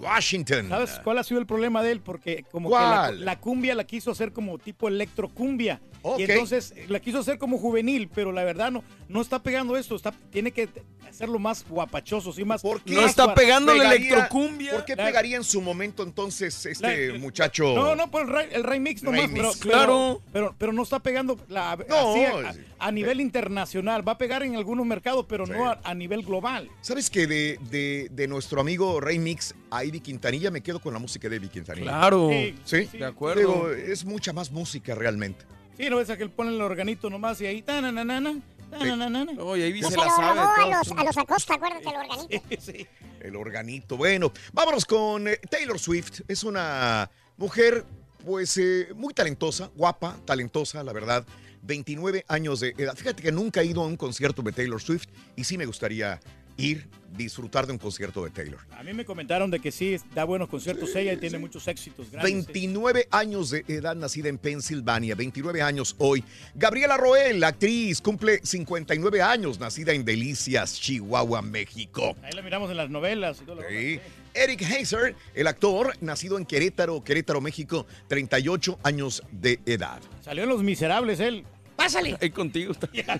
Washington. 0.00 0.68
¿Sabes 0.68 1.00
cuál 1.02 1.18
ha 1.18 1.24
sido 1.24 1.40
el 1.40 1.46
problema 1.46 1.82
de 1.82 1.92
él? 1.92 2.00
Porque 2.00 2.44
como 2.50 2.68
¿Cuál? 2.68 3.12
que 3.12 3.18
la, 3.18 3.24
la 3.24 3.40
cumbia 3.40 3.74
la 3.74 3.84
quiso 3.84 4.10
hacer 4.10 4.32
como 4.32 4.58
tipo 4.58 4.88
electrocumbia. 4.88 5.80
Ok. 6.02 6.20
Y 6.20 6.22
entonces 6.24 6.74
la 6.88 7.00
quiso 7.00 7.18
hacer 7.18 7.38
como 7.38 7.58
juvenil, 7.58 8.08
pero 8.14 8.30
la 8.32 8.44
verdad 8.44 8.70
no, 8.70 8.84
no 9.08 9.20
está 9.20 9.42
pegando 9.42 9.76
esto. 9.76 9.96
Está, 9.96 10.12
tiene 10.30 10.52
que 10.52 10.68
hacerlo 11.08 11.38
más 11.38 11.64
guapachoso, 11.68 12.32
sí, 12.32 12.44
más. 12.44 12.62
¿Por 12.62 12.82
qué? 12.82 12.94
más 12.94 13.16
guar- 13.26 13.34
Pegaría- 13.80 14.28
¿Por 14.72 14.84
qué 14.84 14.96
La- 14.96 15.04
pegaría 15.06 15.36
en 15.36 15.44
su 15.44 15.60
momento 15.60 16.02
entonces 16.02 16.66
este 16.66 17.08
La- 17.12 17.18
muchacho? 17.18 17.74
No, 17.74 17.94
no, 17.96 18.10
pues 18.10 18.24
el, 18.24 18.30
Ray- 18.32 18.48
el 18.52 18.64
remix 18.64 19.02
nomás. 19.02 19.22
Remix, 19.22 19.38
pero, 19.40 19.52
claro. 19.60 19.86
Pero, 19.86 20.32
pero, 20.32 20.54
pero 20.58 20.72
no 20.72 20.82
está 20.82 21.00
pegando 21.00 21.38
la, 21.48 21.76
No, 21.88 22.12
así 22.12 22.24
a, 22.24 22.54
a 22.78 22.92
nivel 22.92 23.20
internacional. 23.20 24.06
Va 24.06 24.12
a 24.12 24.18
pegar 24.18 24.42
en 24.42 24.56
algunos 24.56 24.84
mercados, 24.86 25.26
pero 25.28 25.46
no 25.46 25.68
a, 25.68 25.80
a 25.82 25.94
nivel 25.94 26.22
global. 26.22 26.70
¿Sabes 26.80 27.10
que 27.10 27.26
de, 27.26 27.58
de, 27.70 28.08
de 28.10 28.28
nuestro 28.28 28.60
amigo 28.60 29.00
Rey 29.00 29.18
Mix 29.18 29.54
a 29.70 29.84
Ivy 29.84 30.00
Quintanilla 30.00 30.50
me 30.50 30.62
quedo 30.62 30.80
con 30.80 30.92
la 30.92 30.98
música 30.98 31.28
de 31.28 31.36
Ivy 31.36 31.48
Quintanilla? 31.48 31.86
Claro. 31.86 32.30
Sí, 32.64 32.84
De 32.92 33.04
acuerdo. 33.04 33.40
Digo, 33.40 33.70
es 33.70 34.04
mucha 34.04 34.32
más 34.32 34.50
música 34.50 34.94
realmente. 34.94 35.44
Sí, 35.76 35.90
no 35.90 35.96
ves 35.96 36.08
a 36.10 36.16
que 36.16 36.22
él 36.22 36.30
pone 36.30 36.50
el 36.54 36.60
organito 36.62 37.10
nomás 37.10 37.40
y 37.40 37.46
ahí. 37.46 37.62
tananana, 37.62 38.40
tananana. 38.70 39.32
Oye, 39.42 39.64
ahí 39.64 39.82
Se 39.82 39.94
lo 39.96 40.04
robó 40.04 40.10
a 40.10 40.66
los, 40.78 40.92
a 40.92 41.04
los 41.04 41.18
Acosta, 41.18 41.54
acuérdate, 41.54 41.88
el 41.88 41.96
organito. 41.96 42.90
El 43.20 43.36
organito. 43.36 43.96
Bueno, 43.96 44.32
vámonos 44.52 44.84
con 44.84 45.28
eh, 45.28 45.38
Taylor 45.50 45.78
Swift. 45.78 46.20
Es 46.28 46.44
una 46.44 47.10
mujer, 47.36 47.84
pues, 48.24 48.56
eh, 48.56 48.88
muy 48.94 49.12
talentosa, 49.12 49.70
guapa, 49.74 50.16
talentosa, 50.24 50.82
la 50.82 50.92
verdad. 50.92 51.26
29 51.66 52.24
años 52.28 52.60
de 52.60 52.74
edad. 52.78 52.94
Fíjate 52.96 53.22
que 53.22 53.32
nunca 53.32 53.60
he 53.60 53.66
ido 53.66 53.82
a 53.82 53.86
un 53.86 53.96
concierto 53.96 54.42
de 54.42 54.52
Taylor 54.52 54.80
Swift 54.80 55.08
y 55.34 55.44
sí 55.44 55.58
me 55.58 55.66
gustaría 55.66 56.20
ir, 56.56 56.88
disfrutar 57.16 57.66
de 57.66 57.72
un 57.72 57.78
concierto 57.78 58.24
de 58.24 58.30
Taylor. 58.30 58.60
A 58.72 58.82
mí 58.82 58.92
me 58.92 59.04
comentaron 59.04 59.50
de 59.50 59.60
que 59.60 59.70
sí, 59.70 59.96
da 60.14 60.24
buenos 60.24 60.48
conciertos 60.48 60.94
ella 60.96 61.12
y 61.12 61.16
tiene 61.18 61.38
muchos 61.38 61.66
éxitos 61.68 62.10
grandes. 62.10 62.46
29 62.46 63.08
años 63.10 63.50
de 63.50 63.64
edad, 63.68 63.94
nacida 63.94 64.28
en 64.28 64.38
Pensilvania, 64.38 65.14
29 65.14 65.62
años 65.62 65.94
hoy. 65.98 66.24
Gabriela 66.54 66.96
Roel, 66.96 67.42
actriz, 67.44 68.00
cumple 68.00 68.40
59 68.42 69.22
años, 69.22 69.58
nacida 69.60 69.92
en 69.92 70.04
Delicias, 70.04 70.80
Chihuahua, 70.80 71.42
México. 71.42 72.16
Ahí 72.22 72.32
la 72.32 72.42
miramos 72.42 72.70
en 72.70 72.76
las 72.76 72.90
novelas 72.90 73.40
y 73.42 73.44
todo 73.44 73.56
lo 73.56 73.68
Sí. 73.68 74.00
Eric 74.34 74.62
Heiser, 74.62 75.14
el 75.34 75.46
actor, 75.46 75.94
nacido 76.02 76.36
en 76.36 76.44
Querétaro, 76.44 77.02
Querétaro, 77.02 77.40
México, 77.40 77.86
38 78.08 78.78
años 78.82 79.22
de 79.32 79.60
edad. 79.64 80.00
Salió 80.22 80.42
en 80.42 80.50
Los 80.50 80.62
Miserables 80.62 81.20
él. 81.20 81.44
Pásale. 81.76 82.16
Ahí 82.20 82.30
contigo. 82.30 82.74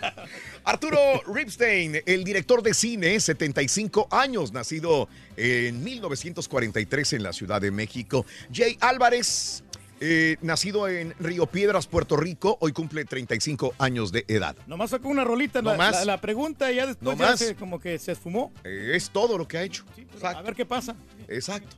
Arturo 0.64 0.98
Ripstein, 1.32 2.00
el 2.06 2.24
director 2.24 2.62
de 2.62 2.74
cine, 2.74 3.20
75 3.20 4.08
años, 4.10 4.52
nacido 4.52 5.08
en 5.36 5.82
1943 5.84 7.12
en 7.14 7.22
la 7.22 7.32
Ciudad 7.32 7.60
de 7.60 7.70
México. 7.70 8.24
Jay 8.52 8.76
Álvarez, 8.80 9.62
eh, 10.00 10.36
nacido 10.42 10.88
en 10.88 11.14
Río 11.20 11.46
Piedras, 11.46 11.86
Puerto 11.86 12.16
Rico, 12.16 12.56
hoy 12.60 12.72
cumple 12.72 13.04
35 13.04 13.74
años 13.78 14.10
de 14.12 14.24
edad. 14.28 14.56
Nomás 14.66 14.90
sacó 14.90 15.08
una 15.08 15.24
rolita, 15.24 15.62
la, 15.62 15.72
No 15.72 15.78
más. 15.78 15.92
la- 15.92 16.04
la 16.04 16.20
pregunta 16.20 16.70
y 16.72 16.76
ya 16.76 16.86
después 16.86 17.16
No 17.18 17.24
ya 17.24 17.30
más. 17.30 17.38
se- 17.38 17.54
como 17.54 17.78
que 17.80 17.98
se 17.98 18.12
esfumó. 18.12 18.52
Eh, 18.64 18.92
es 18.94 19.10
todo 19.10 19.38
lo 19.38 19.46
que 19.46 19.58
ha 19.58 19.62
hecho. 19.62 19.84
A 20.22 20.42
ver 20.42 20.54
qué 20.54 20.66
pasa. 20.66 20.96
Exacto. 21.28 21.76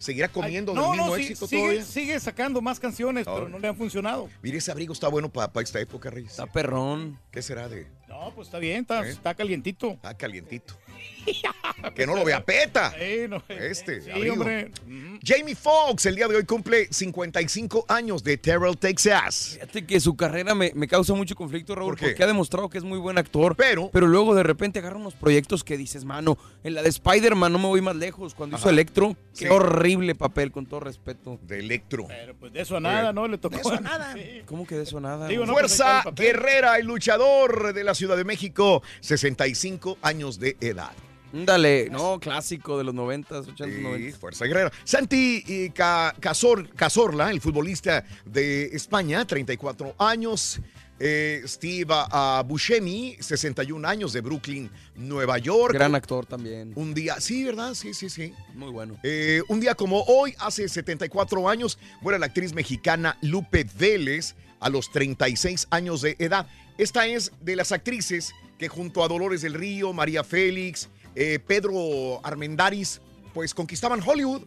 ¿Seguirá 0.00 0.28
comiendo 0.28 0.72
Ay, 0.72 0.78
del 0.78 0.84
no, 0.86 0.92
mismo 0.92 1.06
no, 1.08 1.14
sí, 1.16 1.22
éxito 1.22 1.46
sigue, 1.46 1.60
todavía? 1.62 1.84
sigue 1.84 2.20
sacando 2.20 2.62
más 2.62 2.80
canciones, 2.80 3.26
pero 3.26 3.50
no 3.50 3.58
le 3.58 3.68
han 3.68 3.76
funcionado. 3.76 4.30
Mire, 4.42 4.56
ese 4.56 4.70
abrigo 4.70 4.94
está 4.94 5.08
bueno 5.08 5.30
para 5.30 5.52
esta 5.60 5.78
época, 5.78 6.08
Reyes. 6.08 6.30
Está 6.30 6.46
perrón. 6.46 7.20
¿Qué 7.30 7.42
será 7.42 7.68
de...? 7.68 7.86
No, 8.08 8.32
pues 8.34 8.48
está 8.48 8.58
bien, 8.58 8.80
está, 8.80 9.06
¿Eh? 9.06 9.10
está 9.10 9.34
calientito. 9.34 9.98
Ah, 10.02 10.14
calientito. 10.14 10.74
Que 11.94 12.06
no 12.06 12.14
lo 12.14 12.24
vea 12.24 12.44
peta. 12.44 12.94
Este, 13.48 14.00
sí, 14.02 14.28
hombre. 14.28 14.70
Jamie 15.24 15.54
Foxx 15.54 16.06
el 16.06 16.16
día 16.16 16.28
de 16.28 16.36
hoy 16.36 16.44
cumple 16.44 16.88
55 16.90 17.84
años 17.88 18.22
de 18.22 18.36
Terrell, 18.36 18.76
Texas. 18.76 19.52
Fíjate 19.54 19.86
que 19.86 20.00
su 20.00 20.16
carrera 20.16 20.54
me, 20.54 20.72
me 20.74 20.86
causa 20.88 21.14
mucho 21.14 21.34
conflicto, 21.34 21.74
Raúl, 21.74 21.90
¿Por 21.92 21.98
qué? 21.98 22.06
porque 22.08 22.22
ha 22.22 22.26
demostrado 22.26 22.68
que 22.68 22.78
es 22.78 22.84
muy 22.84 22.98
buen 22.98 23.18
actor. 23.18 23.56
Pero. 23.56 23.90
Pero 23.92 24.06
luego 24.06 24.34
de 24.34 24.42
repente 24.42 24.78
agarra 24.78 24.96
unos 24.96 25.14
proyectos 25.14 25.64
que 25.64 25.76
dices, 25.76 26.04
mano, 26.04 26.38
en 26.64 26.74
la 26.74 26.82
de 26.82 26.88
Spider-Man 26.88 27.52
no 27.52 27.58
me 27.58 27.66
voy 27.66 27.80
más 27.80 27.96
lejos. 27.96 28.34
Cuando 28.34 28.56
hizo. 28.56 28.68
Electro, 28.70 29.16
Sí. 29.32 29.44
qué 29.44 29.50
horrible 29.50 30.14
papel, 30.14 30.50
con 30.52 30.66
todo 30.66 30.80
respeto. 30.80 31.38
De 31.42 31.60
Electro. 31.60 32.06
Pero 32.08 32.34
pues 32.34 32.52
de 32.52 32.60
eso 32.60 32.76
a 32.76 32.80
nada, 32.80 33.12
¿no? 33.12 33.26
Le 33.28 33.38
tocó. 33.38 33.56
De 33.56 33.60
eso 33.62 33.72
a 33.74 33.80
nada. 33.80 34.14
¿Cómo 34.46 34.66
que 34.66 34.74
de 34.76 34.82
eso 34.84 35.00
nada? 35.00 35.28
Digo, 35.28 35.42
güey? 35.42 35.48
no, 35.48 35.52
pues, 35.60 35.76
Fuerza. 35.76 36.02
Guerrera, 36.14 36.76
el 36.78 36.86
luchador 36.86 37.72
de 37.72 37.84
la 37.84 37.94
Ciudad 37.94 38.16
de 38.16 38.24
México, 38.24 38.82
65 39.00 39.98
años 40.02 40.38
de 40.38 40.56
edad. 40.60 40.90
Dale, 41.32 41.88
no, 41.90 42.18
clásico 42.18 42.76
de 42.78 42.84
los 42.84 42.94
90s, 42.94 43.46
80s, 43.54 43.56
Sí, 43.56 43.82
90s. 43.82 44.14
Fuerza 44.18 44.44
Guerrera. 44.46 44.72
Santi 44.84 45.44
eh, 45.46 45.70
Ca- 45.74 46.14
Cazor- 46.20 46.68
Cazorla, 46.74 47.30
el 47.30 47.40
futbolista 47.40 48.04
de 48.24 48.64
España, 48.66 49.24
34 49.26 49.94
años. 49.98 50.60
Eh, 51.02 51.40
Steve 51.46 51.86
ah, 51.88 52.44
Buscemi, 52.46 53.16
61 53.20 53.88
años 53.88 54.12
de 54.12 54.20
Brooklyn, 54.20 54.70
Nueva 54.96 55.38
York. 55.38 55.72
Gran 55.72 55.94
actor 55.94 56.26
también. 56.26 56.72
Un 56.76 56.92
día, 56.92 57.18
sí, 57.20 57.42
¿verdad? 57.44 57.72
Sí, 57.72 57.94
sí, 57.94 58.10
sí. 58.10 58.34
Muy 58.54 58.70
bueno. 58.70 58.98
Eh, 59.02 59.40
un 59.48 59.60
día 59.60 59.74
como 59.74 60.02
hoy, 60.02 60.34
hace 60.38 60.68
74 60.68 61.48
años, 61.48 61.78
muere 62.02 62.18
la 62.18 62.26
actriz 62.26 62.52
mexicana 62.52 63.16
Lupe 63.22 63.66
Vélez 63.78 64.34
a 64.60 64.68
los 64.68 64.92
36 64.92 65.68
años 65.70 66.02
de 66.02 66.16
edad. 66.18 66.46
Esta 66.76 67.06
es 67.06 67.32
de 67.40 67.56
las 67.56 67.72
actrices 67.72 68.34
que 68.58 68.68
junto 68.68 69.02
a 69.02 69.08
Dolores 69.08 69.40
del 69.40 69.54
Río, 69.54 69.94
María 69.94 70.22
Félix, 70.22 70.90
eh, 71.14 71.38
Pedro 71.46 72.20
Armendáriz, 72.24 73.00
pues 73.34 73.54
conquistaban 73.54 74.00
Hollywood. 74.04 74.42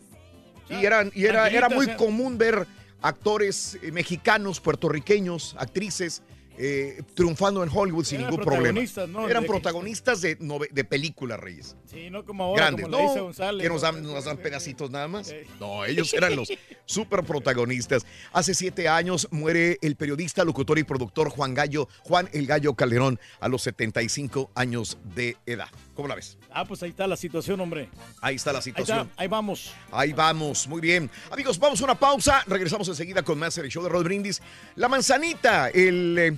Y, 0.69 0.85
eran, 0.85 1.11
y 1.13 1.25
era, 1.25 1.49
era 1.49 1.69
muy 1.69 1.87
común 1.95 2.37
ver 2.37 2.65
actores 3.01 3.77
eh, 3.83 3.91
mexicanos, 3.91 4.59
puertorriqueños, 4.61 5.55
actrices. 5.59 6.23
eh, 6.55 7.01
triunfando 7.15 7.63
en 7.63 7.69
Hollywood 7.73 8.05
sin 8.05 8.19
Eran 8.21 8.29
ningún 8.29 8.45
problema. 8.45 8.79
¿no? 9.09 9.27
Eran 9.27 9.41
De 9.43 9.49
protagonistas 9.49 10.21
de, 10.21 10.35
de 10.35 10.83
películas, 10.83 11.39
Reyes 11.39 11.75
Sí, 11.91 12.11
no 12.11 12.23
como 12.23 12.43
ahora, 12.43 12.65
grandes. 12.67 12.85
como 12.85 12.97
No, 13.15 13.23
González. 13.23 13.63
que 13.63 13.69
nos 13.69 13.81
¿no? 13.81 13.91
dan, 13.91 14.03
nos 14.03 14.25
dan 14.25 14.37
pedacitos 14.37 14.91
nada 14.91 15.07
más. 15.07 15.33
No, 15.59 15.83
ellos 15.83 16.13
eran 16.13 16.35
los 16.35 16.49
super 16.85 17.23
protagonistas. 17.23 18.05
Hace 18.31 18.53
siete 18.53 18.87
años 18.87 19.27
muere 19.31 19.79
el 19.81 19.95
periodista, 19.95 20.43
locutor 20.45 20.77
y 20.77 20.83
productor 20.83 21.29
Juan 21.29 21.55
Gallo, 21.55 21.89
Juan 22.03 22.29
el 22.33 22.45
Gallo 22.45 22.75
Calderón, 22.75 23.19
a 23.39 23.47
los 23.47 23.63
75 23.63 24.51
años 24.53 24.99
de 25.15 25.35
edad. 25.47 25.69
¿Cómo 25.95 26.07
la 26.07 26.15
ves? 26.15 26.37
Ah, 26.51 26.65
pues 26.65 26.81
ahí 26.81 26.89
está 26.89 27.05
la 27.05 27.15
situación, 27.15 27.59
hombre. 27.61 27.87
Ahí 28.21 28.35
está 28.35 28.51
la 28.51 28.59
Ahí 28.59 28.63
situación. 28.63 29.07
está, 29.07 29.21
ahí 29.21 29.27
vamos. 29.27 29.73
Ahí 29.91 30.11
vamos, 30.11 30.67
muy 30.67 30.81
bien. 30.81 31.09
Amigos, 31.31 31.59
vamos 31.59 31.79
a 31.81 31.83
una 31.83 31.95
pausa. 31.95 32.43
Regresamos 32.47 32.87
enseguida 32.87 33.21
con 33.21 33.37
más 33.37 33.57
el 33.59 33.69
show 33.69 33.83
de 33.83 33.89
Rod 33.89 34.03
Brindis. 34.03 34.41
La 34.75 34.89
manzanita, 34.89 35.69
el, 35.69 36.17
eh, 36.17 36.37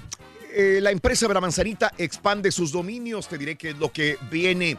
eh, 0.53 0.79
la 0.81 0.91
empresa 0.91 1.27
de 1.27 1.33
la 1.33 1.41
manzanita 1.41 1.91
expande 1.97 2.51
sus 2.51 2.71
dominios. 2.73 3.29
Te 3.29 3.37
diré 3.37 3.55
qué 3.55 3.69
es 3.69 3.77
lo 3.77 3.91
que 3.93 4.17
viene. 4.29 4.77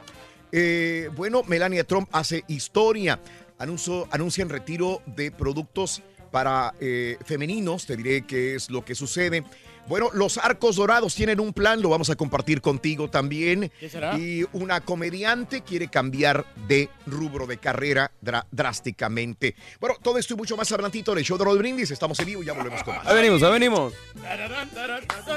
Eh, 0.53 1.09
bueno, 1.17 1.43
Melania 1.47 1.85
Trump 1.85 2.09
hace 2.13 2.45
historia. 2.49 3.19
Anuncio, 3.59 4.07
anuncian 4.11 4.51
retiro 4.51 5.01
de 5.07 5.31
productos 5.31 6.03
para 6.31 6.75
eh, 6.81 7.17
femeninos. 7.25 7.87
Te 7.87 7.97
diré 7.97 8.27
qué 8.27 8.55
es 8.57 8.69
lo 8.69 8.85
que 8.85 8.95
sucede. 8.95 9.43
Bueno, 9.89 10.11
los 10.13 10.37
arcos 10.39 10.77
dorados 10.77 11.15
tienen 11.15 11.39
un 11.41 11.53
plan, 11.53 11.81
lo 11.81 11.89
vamos 11.89 12.11
a 12.11 12.17
compartir 12.17 12.61
contigo 12.61 13.09
también. 13.09 13.71
¿Qué 13.79 13.89
será? 13.89 14.19
Y 14.19 14.45
una 14.53 14.81
comediante 14.81 15.63
quiere 15.63 15.89
cambiar 15.89 16.45
de 16.67 16.89
rubro 17.07 17.47
de 17.47 17.59
carrera 17.59 18.11
dra- 18.23 18.47
drásticamente. 18.51 19.55
Bueno, 19.81 19.97
todo 20.03 20.19
esto 20.19 20.35
y 20.35 20.37
mucho 20.37 20.57
más 20.57 20.71
adelantito 20.73 21.13
en 21.13 21.19
el 21.19 21.25
show 21.25 21.39
de 21.39 21.45
Rod 21.45 21.59
Brindis. 21.59 21.91
Estamos 21.91 22.19
en 22.21 22.27
vivo 22.27 22.43
y 22.43 22.47
ya 22.47 22.53
volvemos 22.53 22.83
con 22.83 22.97
más. 22.97 23.07
Ahí 23.07 23.15
venimos, 23.15 23.43
ahí 23.43 23.53
venimos. 23.53 23.93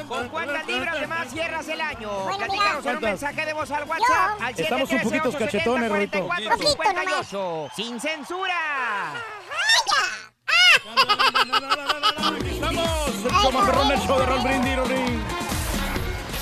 ¿Con 0.08 0.30
cuántas 0.30 0.66
libras 0.68 1.00
de 1.00 1.08
más 1.08 1.32
cierras 1.32 1.68
el 1.68 1.82
año? 1.82 2.10
Bueno, 2.24 2.38
Platícanos 2.38 2.86
en 2.86 2.96
un 2.98 3.04
mensaje 3.04 3.46
de 3.46 3.54
voz 3.54 3.72
al 3.72 3.84
WhatsApp 3.84 4.42
al 4.42 4.60
Estamos 4.60 4.90
un 4.92 5.00
poquitos 5.02 5.36
cachetones, 5.36 5.90
Rorito. 5.90 6.28
44 6.28 7.70
Sin 7.76 8.00
censura. 8.00 9.14
¡Vamos! 9.14 10.29
El 13.92 14.00
show 14.02 14.20
de 14.20 14.26
Brindis. 14.44 14.78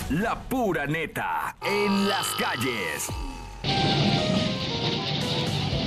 La 0.10 0.38
pura 0.38 0.86
neta 0.86 1.56
en 1.66 2.10
las 2.10 2.28
calles. 2.38 3.08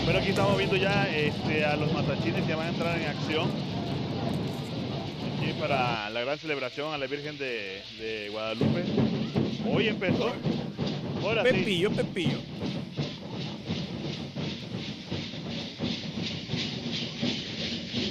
Bueno, 0.05 0.19
aquí 0.19 0.31
estamos 0.31 0.57
viendo 0.57 0.77
ya 0.77 1.07
este, 1.09 1.65
a 1.65 1.77
los 1.77 1.93
matachines 1.93 2.45
que 2.47 2.55
van 2.55 2.67
a 2.67 2.71
entrar 2.71 2.99
en 2.99 3.09
acción. 3.09 3.51
Aquí 5.37 5.53
para 5.61 6.09
la 6.11 6.21
gran 6.23 6.39
celebración 6.39 6.95
a 6.95 6.99
la 6.99 7.07
Virgen 7.07 7.37
de, 7.37 7.83
de 7.99 8.29
Guadalupe. 8.31 8.85
Hoy 9.71 9.89
empezó. 9.89 10.33
Ahora 11.23 11.43
sí. 11.45 11.51
Pepillo, 11.51 11.91
Pepillo. 11.91 12.39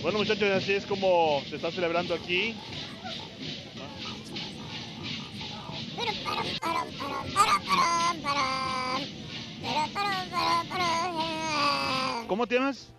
Bueno, 0.02 0.20
muchachos, 0.20 0.50
así 0.50 0.74
es 0.74 0.86
como 0.86 1.41
se 1.50 1.58
está 1.58 1.72
celebrando 1.72 2.14
aquí. 2.14 2.56
¿Cómo 12.28 12.47
te 12.47 12.56
llamas? 12.56 12.93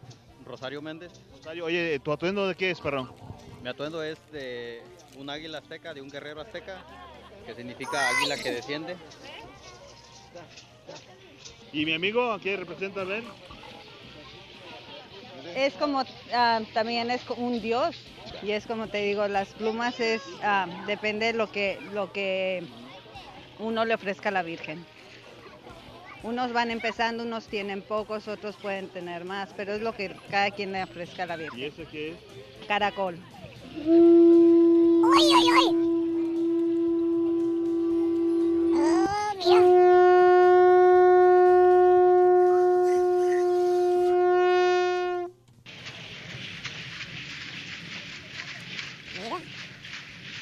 Rosario 0.44 0.82
Méndez. 0.82 1.11
Rosario, 1.32 1.64
oye, 1.64 1.98
¿tu 2.01 2.12
atuendo 2.12 2.46
de 2.46 2.55
qué 2.55 2.70
es, 2.70 2.80
perrón? 2.80 3.11
Mi 3.62 3.70
atuendo 3.70 4.03
es 4.03 4.18
de 4.30 4.82
un 5.16 5.30
águila 5.30 5.59
azteca, 5.59 5.94
de 5.94 6.03
un 6.03 6.11
guerrero 6.11 6.42
azteca, 6.42 6.84
que 7.46 7.55
significa 7.55 8.09
águila 8.11 8.36
que 8.36 8.51
desciende. 8.51 8.96
¿Y 11.72 11.86
mi 11.86 11.94
amigo 11.94 12.32
a 12.32 12.40
qué 12.40 12.57
representa 12.57 13.03
a 13.03 13.05
ver? 13.05 13.24
Es 15.55 15.74
como, 15.74 16.05
ah, 16.32 16.61
también 16.74 17.11
es 17.11 17.22
un 17.36 17.61
dios. 17.61 17.97
Y 18.43 18.53
es 18.53 18.66
como 18.66 18.88
te 18.88 18.99
digo, 18.99 19.26
las 19.28 19.49
plumas 19.49 20.01
es, 20.01 20.22
ah, 20.43 20.66
depende 20.86 21.26
de 21.26 21.32
lo 21.34 21.51
que, 21.51 21.78
lo 21.93 22.12
que 22.12 22.64
uno 23.59 23.84
le 23.84 23.95
ofrezca 23.95 24.30
a 24.30 24.32
la 24.32 24.43
Virgen. 24.43 24.84
Unos 26.22 26.53
van 26.53 26.70
empezando, 26.70 27.24
unos 27.24 27.47
tienen 27.47 27.80
pocos, 27.82 28.28
otros 28.28 28.57
pueden 28.57 28.88
tener 28.88 29.24
más, 29.24 29.51
pero 29.57 29.72
es 29.72 29.80
lo 29.80 29.95
que 29.95 30.14
cada 30.30 30.51
quien 30.51 30.72
le 30.72 30.82
ofrezca 30.82 31.22
a 31.22 31.26
la 31.26 31.36
Virgen. 31.36 31.59
¿Y 31.59 31.64
ese 31.64 31.86
qué 31.86 32.11
es? 32.11 32.16
Caracol. 32.66 33.18
¡Uy, 33.76 35.05
uy, 35.07 35.53
uy! 35.53 35.91
Oh, 38.72 39.32
mira. 39.38 39.61
Mira. 49.22 49.38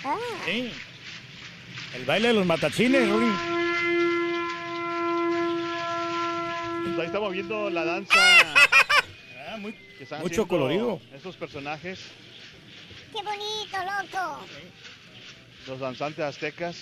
Ah. 0.05 0.38
Sí. 0.49 0.71
El 1.95 2.05
baile 2.05 2.29
de 2.29 2.35
los 2.35 2.47
matachines, 2.47 3.09
Rorín. 3.09 3.33
Pues 6.85 6.99
ahí 6.99 7.07
estamos 7.07 7.33
viendo 7.33 7.71
la 7.71 7.85
danza. 7.85 8.15
que 9.99 10.05
están 10.05 10.21
Ah, 10.21 10.23
mucho 10.23 10.47
colorido. 10.47 11.01
Estos 11.15 11.37
personajes, 11.37 11.99
¡Qué 13.13 13.23
bonito, 13.23 13.77
loco! 13.79 14.41
los 15.67 15.81
danzantes 15.81 16.25
aztecas. 16.25 16.77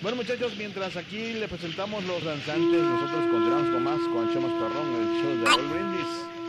Bueno 0.00 0.16
muchachos, 0.16 0.56
mientras 0.56 0.96
aquí 0.96 1.34
le 1.34 1.46
presentamos 1.46 2.02
los 2.04 2.24
danzantes, 2.24 2.80
nosotros 2.82 3.26
continuamos 3.30 3.70
con 3.70 3.84
más 3.84 3.98
con 4.00 4.42
más 4.42 4.52
perrón, 4.52 4.94
el 4.94 5.22
show 5.22 5.36
de 5.38 5.44
Raúl 5.44 5.68
Brindis. 5.68 6.39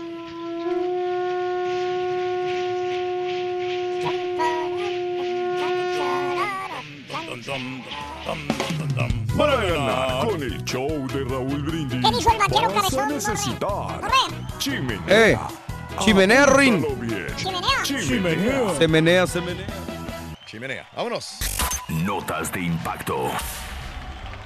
Para 9.37 9.55
ganar 9.55 10.27
con 10.27 10.43
el 10.43 10.63
show 10.63 11.07
de 11.07 11.23
Raúl 11.25 11.63
Brindis. 11.63 12.05
¿Qué 12.05 12.15
dijo 12.15 12.31
el 12.31 12.37
vaquero 12.37 12.73
cabezón? 12.73 13.07
necesitar 13.09 14.11
chimenea. 14.59 15.01
¡Eh! 15.07 15.37
Chimenea, 15.99 16.45
bien. 16.55 16.85
Chimenea. 17.35 17.83
Chimenea. 17.83 18.75
Se 18.77 18.87
menea, 18.87 19.27
se 19.27 19.41
menea. 19.41 19.67
Chimenea, 20.45 20.87
vámonos. 20.95 21.39
Notas 21.89 22.51
de 22.51 22.61
impacto. 22.61 23.31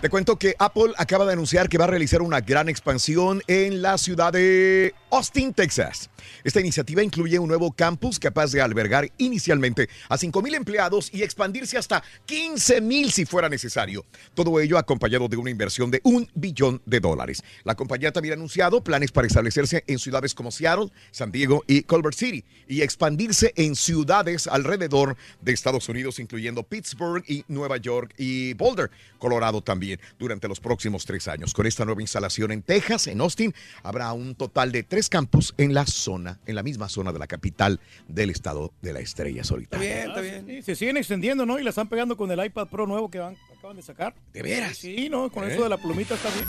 Te 0.06 0.10
cuento 0.12 0.38
que 0.38 0.56
Apple 0.60 0.94
acaba 0.98 1.26
de 1.26 1.34
anunciar 1.34 1.68
que 1.68 1.80
va 1.80 1.86
a 1.86 1.88
realizar 1.88 2.22
una 2.22 2.40
gran 2.40 2.70
expansión 2.70 3.42
en 3.48 3.82
la 3.82 3.98
ciudad 3.98 4.32
de 4.32 4.94
Austin, 5.10 5.52
Texas. 5.52 6.12
Esta 6.44 6.60
iniciativa 6.60 7.02
incluye 7.02 7.40
un 7.40 7.48
nuevo 7.48 7.72
campus 7.72 8.20
capaz 8.20 8.52
de 8.52 8.62
albergar 8.62 9.12
inicialmente 9.18 9.90
a 10.10 10.18
5.000 10.18 10.56
empleados 10.56 11.10
y 11.12 11.24
expandirse 11.24 11.78
hasta 11.78 12.04
15.000 12.28 13.10
si 13.10 13.26
fuera 13.26 13.50
necesario. 13.50 14.06
Todo 14.36 14.60
ello 14.60 14.78
acompañado 14.78 15.28
de 15.28 15.38
una 15.38 15.50
inversión 15.50 15.90
de 15.90 16.02
un 16.04 16.30
billón 16.36 16.84
de 16.86 17.00
dólares. 17.00 17.44
La 17.64 17.74
compañía 17.74 18.12
también 18.12 18.34
ha 18.34 18.36
anunciado 18.36 18.84
planes 18.84 19.12
para 19.12 19.26
establecerse 19.26 19.84
en 19.88 19.98
ciudades 19.98 20.36
como 20.36 20.52
Seattle, 20.52 20.92
San 21.10 21.32
Diego 21.32 21.64
y 21.66 21.82
Culver 21.82 22.14
City 22.14 22.44
y 22.68 22.82
expandirse 22.82 23.54
en 23.56 23.76
ciudades 23.76 24.46
alrededor 24.48 25.18
de 25.42 25.54
Estados 25.54 25.90
Unidos, 25.90 26.20
incluyendo 26.20 26.64
Pittsburgh 26.64 27.24
y 27.28 27.44
Nueva 27.48 27.78
York 27.78 28.14
y 28.18 28.54
Boulder, 28.54 28.92
Colorado 29.18 29.62
también, 29.62 29.95
durante 30.20 30.48
los 30.48 30.60
próximos 30.60 31.06
tres 31.06 31.28
años. 31.28 31.54
Con 31.54 31.66
esta 31.66 31.86
nueva 31.86 32.02
instalación 32.02 32.52
en 32.52 32.62
Texas, 32.62 33.08
en 33.08 33.22
Austin, 33.22 33.54
habrá 33.84 34.12
un 34.14 34.36
total 34.36 34.72
de 34.72 34.84
tres 34.84 35.10
campus 35.10 35.54
en 35.58 35.74
la 35.74 35.86
zona, 35.86 36.40
en 36.46 36.56
la 36.56 36.64
misma 36.64 36.90
zona 36.90 37.12
de 37.14 37.20
la 37.20 37.28
capital 37.28 37.80
del 38.08 38.30
estado 38.30 38.74
de 38.82 38.94
la 38.94 39.00
estrella 39.00 39.44
solitaria. 39.44 40.06
Está 40.06 40.22
bien, 40.22 40.46
Sí, 40.48 40.62
se 40.62 40.76
siguen 40.76 40.98
extendiendo, 40.98 41.46
¿no? 41.46 41.60
Y 41.60 41.64
la 41.64 41.70
están 41.72 41.88
pegando 41.90 42.16
con 42.18 42.32
el 42.32 42.44
iPad 42.46 42.68
Pro 42.68 42.88
nuevo 42.88 43.10
que 43.10 43.20
van- 43.20 43.38
acaban 43.58 43.76
de 43.76 43.82
sacar. 43.82 44.14
¿De 44.34 44.42
veras? 44.42 44.78
Sí, 44.78 45.10
¿no? 45.10 45.32
Con 45.32 45.44
¿Eh? 45.46 45.54
eso 45.54 45.64
de 45.64 45.70
la 45.70 45.78
plumita 45.78 46.16
está 46.16 46.30
bien. 46.32 46.46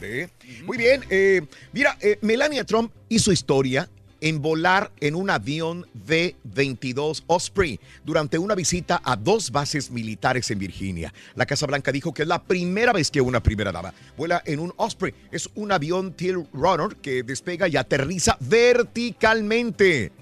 Grande. 0.00 0.30
Muy 0.64 0.76
bien. 0.78 1.04
eh, 1.10 1.42
mira, 1.72 1.96
eh, 2.00 2.18
Melania 2.22 2.64
Trump 2.64 2.92
hizo 3.08 3.32
historia 3.32 3.88
en 4.20 4.42
volar 4.42 4.90
en 5.00 5.14
un 5.14 5.30
avión 5.30 5.86
B-22 5.94 7.22
Osprey 7.26 7.80
durante 8.04 8.38
una 8.38 8.54
visita 8.54 9.00
a 9.04 9.16
dos 9.16 9.50
bases 9.50 9.90
militares 9.90 10.50
en 10.50 10.58
Virginia. 10.58 11.12
La 11.34 11.46
Casa 11.46 11.66
Blanca 11.66 11.92
dijo 11.92 12.12
que 12.12 12.22
es 12.22 12.28
la 12.28 12.42
primera 12.42 12.92
vez 12.92 13.10
que 13.10 13.20
una 13.20 13.42
primera 13.42 13.72
dama 13.72 13.94
vuela 14.16 14.42
en 14.44 14.60
un 14.60 14.72
Osprey. 14.76 15.14
Es 15.30 15.48
un 15.54 15.72
avión 15.72 16.12
Teal 16.12 16.46
Runner 16.52 16.96
que 16.96 17.22
despega 17.22 17.68
y 17.68 17.76
aterriza 17.76 18.36
verticalmente. 18.40 20.12